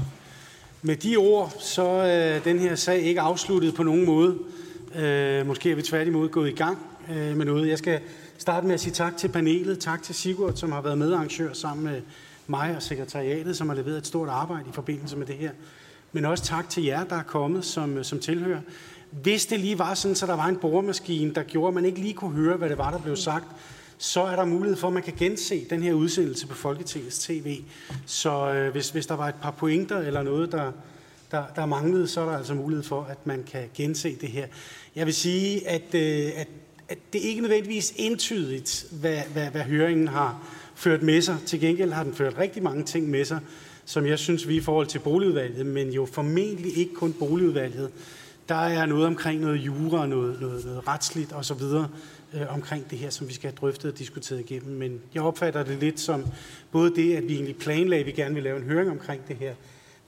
Med 0.82 0.96
de 0.96 1.16
ord, 1.16 1.52
så 1.60 1.82
er 1.82 2.36
øh, 2.36 2.44
den 2.44 2.58
her 2.58 2.74
sag 2.74 3.00
ikke 3.00 3.20
afsluttet 3.20 3.74
på 3.74 3.82
nogen 3.82 4.06
måde. 4.06 4.38
Øh, 4.94 5.46
måske 5.46 5.70
er 5.70 5.74
vi 5.74 5.82
tværtimod 5.82 6.28
gået 6.28 6.48
i 6.48 6.54
gang 6.54 6.78
øh, 7.10 7.36
med 7.36 7.44
noget. 7.44 7.68
Jeg 7.68 7.78
skal 7.78 8.00
starte 8.38 8.66
med 8.66 8.74
at 8.74 8.80
sige 8.80 8.92
tak 8.92 9.16
til 9.16 9.28
panelet. 9.28 9.78
Tak 9.78 10.02
til 10.02 10.14
Sigurd, 10.14 10.54
som 10.56 10.72
har 10.72 10.80
været 10.80 10.98
medarrangør 10.98 11.52
sammen 11.52 11.84
med 11.84 12.00
mig 12.46 12.76
og 12.76 12.82
sekretariatet, 12.82 13.56
som 13.56 13.68
har 13.68 13.76
leveret 13.76 13.98
et 13.98 14.06
stort 14.06 14.28
arbejde 14.28 14.64
i 14.68 14.72
forbindelse 14.72 15.16
med 15.16 15.26
det 15.26 15.36
her. 15.36 15.50
Men 16.12 16.24
også 16.24 16.44
tak 16.44 16.68
til 16.68 16.84
jer, 16.84 17.04
der 17.04 17.16
er 17.16 17.22
kommet 17.22 17.64
som, 17.64 18.04
som 18.04 18.18
tilhører. 18.18 18.60
Hvis 19.10 19.46
det 19.46 19.60
lige 19.60 19.78
var 19.78 19.94
sådan, 19.94 20.14
så 20.14 20.26
der 20.26 20.36
var 20.36 20.46
en 20.46 20.56
boremaskine, 20.56 21.34
der 21.34 21.42
gjorde, 21.42 21.68
at 21.68 21.74
man 21.74 21.84
ikke 21.84 22.00
lige 22.00 22.14
kunne 22.14 22.36
høre, 22.36 22.56
hvad 22.56 22.68
det 22.68 22.78
var, 22.78 22.90
der 22.90 22.98
blev 22.98 23.16
sagt, 23.16 23.46
så 24.02 24.22
er 24.22 24.36
der 24.36 24.44
mulighed 24.44 24.76
for, 24.76 24.86
at 24.86 24.94
man 24.94 25.02
kan 25.02 25.12
gense 25.18 25.66
den 25.70 25.82
her 25.82 25.92
udsendelse 25.92 26.46
på 26.46 26.54
Folketingets 26.54 27.18
TV. 27.18 27.58
Så 28.06 28.52
øh, 28.52 28.72
hvis, 28.72 28.90
hvis 28.90 29.06
der 29.06 29.14
var 29.14 29.28
et 29.28 29.34
par 29.34 29.50
pointer 29.50 29.98
eller 29.98 30.22
noget, 30.22 30.52
der, 30.52 30.72
der, 31.30 31.44
der 31.56 31.66
manglede, 31.66 32.08
så 32.08 32.20
er 32.20 32.24
der 32.24 32.36
altså 32.36 32.54
mulighed 32.54 32.84
for, 32.84 33.02
at 33.02 33.26
man 33.26 33.44
kan 33.52 33.70
gense 33.74 34.16
det 34.20 34.28
her. 34.28 34.46
Jeg 34.96 35.06
vil 35.06 35.14
sige, 35.14 35.68
at, 35.68 35.94
øh, 35.94 36.30
at, 36.36 36.48
at 36.88 36.98
det 37.12 37.18
ikke 37.18 37.40
nødvendigvis 37.40 37.92
entydigt, 37.96 38.86
hvad, 38.90 39.20
hvad, 39.32 39.46
hvad 39.50 39.62
høringen 39.62 40.08
har 40.08 40.42
ført 40.74 41.02
med 41.02 41.22
sig. 41.22 41.36
Til 41.46 41.60
gengæld 41.60 41.92
har 41.92 42.04
den 42.04 42.14
ført 42.14 42.38
rigtig 42.38 42.62
mange 42.62 42.84
ting 42.84 43.10
med 43.10 43.24
sig, 43.24 43.40
som 43.84 44.06
jeg 44.06 44.18
synes, 44.18 44.48
vi 44.48 44.56
i 44.56 44.60
forhold 44.60 44.86
til 44.86 44.98
boligudvalget, 44.98 45.66
men 45.66 45.90
jo 45.90 46.06
formentlig 46.12 46.76
ikke 46.76 46.94
kun 46.94 47.12
boligudvalget, 47.12 47.90
der 48.48 48.54
er 48.54 48.86
noget 48.86 49.06
omkring 49.06 49.40
noget 49.40 49.56
jura, 49.56 50.06
noget, 50.06 50.40
noget, 50.40 50.64
noget 50.64 50.88
retsligt 50.88 51.32
osv., 51.32 51.62
øh, 52.34 52.54
omkring 52.54 52.90
det 52.90 52.98
her, 52.98 53.10
som 53.10 53.28
vi 53.28 53.34
skal 53.34 53.50
have 53.50 53.56
drøftet 53.56 53.92
og 53.92 53.98
diskuteret 53.98 54.40
igennem. 54.40 54.76
Men 54.76 55.00
jeg 55.14 55.22
opfatter 55.22 55.62
det 55.62 55.78
lidt 55.78 56.00
som 56.00 56.26
både 56.72 56.94
det, 56.94 57.16
at 57.16 57.28
vi 57.28 57.34
egentlig 57.34 57.56
planlagde, 57.56 58.00
at 58.00 58.06
vi 58.06 58.12
gerne 58.12 58.34
vil 58.34 58.42
lave 58.42 58.56
en 58.56 58.62
høring 58.62 58.90
omkring 58.90 59.28
det 59.28 59.36
her, 59.36 59.54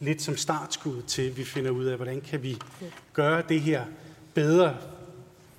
lidt 0.01 0.23
som 0.23 0.36
startskud 0.36 1.03
til, 1.03 1.23
at 1.23 1.36
vi 1.36 1.44
finder 1.44 1.70
ud 1.70 1.85
af, 1.85 1.97
hvordan 1.97 2.20
kan 2.20 2.43
vi 2.43 2.59
gøre 3.12 3.43
det 3.49 3.61
her 3.61 3.85
bedre, 4.35 4.77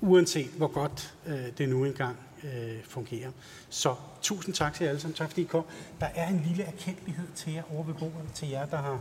uanset 0.00 0.50
hvor 0.56 0.68
godt 0.68 1.14
øh, 1.26 1.34
det 1.58 1.68
nu 1.68 1.84
engang 1.84 2.16
øh, 2.44 2.50
fungerer. 2.88 3.30
Så 3.68 3.94
tusind 4.22 4.54
tak 4.54 4.74
til 4.74 4.84
jer 4.84 4.90
alle 4.90 5.00
sammen. 5.00 5.16
Tak 5.16 5.28
fordi 5.28 5.42
I 5.42 5.44
kom. 5.44 5.64
Der 6.00 6.06
er 6.14 6.28
en 6.28 6.42
lille 6.48 6.62
erkendelighed 6.62 7.26
til 7.34 7.52
jer 7.52 7.62
over 7.74 7.84
ved 7.84 7.94
bordet, 7.94 8.32
til 8.34 8.48
jer, 8.48 8.66
der 8.66 8.76
har 8.76 9.00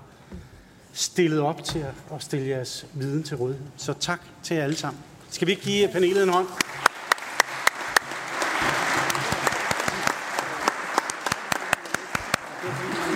stillet 0.94 1.40
op 1.40 1.64
til 1.64 1.85
at, 2.11 2.24
stille 2.24 2.48
jeres 2.48 2.85
viden 2.94 3.24
til 3.24 3.38
rådighed. 3.38 3.68
Så 3.77 3.94
tak 4.00 4.22
til 4.44 4.56
jer 4.58 4.64
alle 4.64 4.76
sammen. 4.76 5.03
Skal 5.30 5.48
vi 5.48 5.52
ikke 5.52 5.64
give 5.64 5.88
panelet 5.88 6.24
en 6.24 6.30
hånd? 6.30 6.48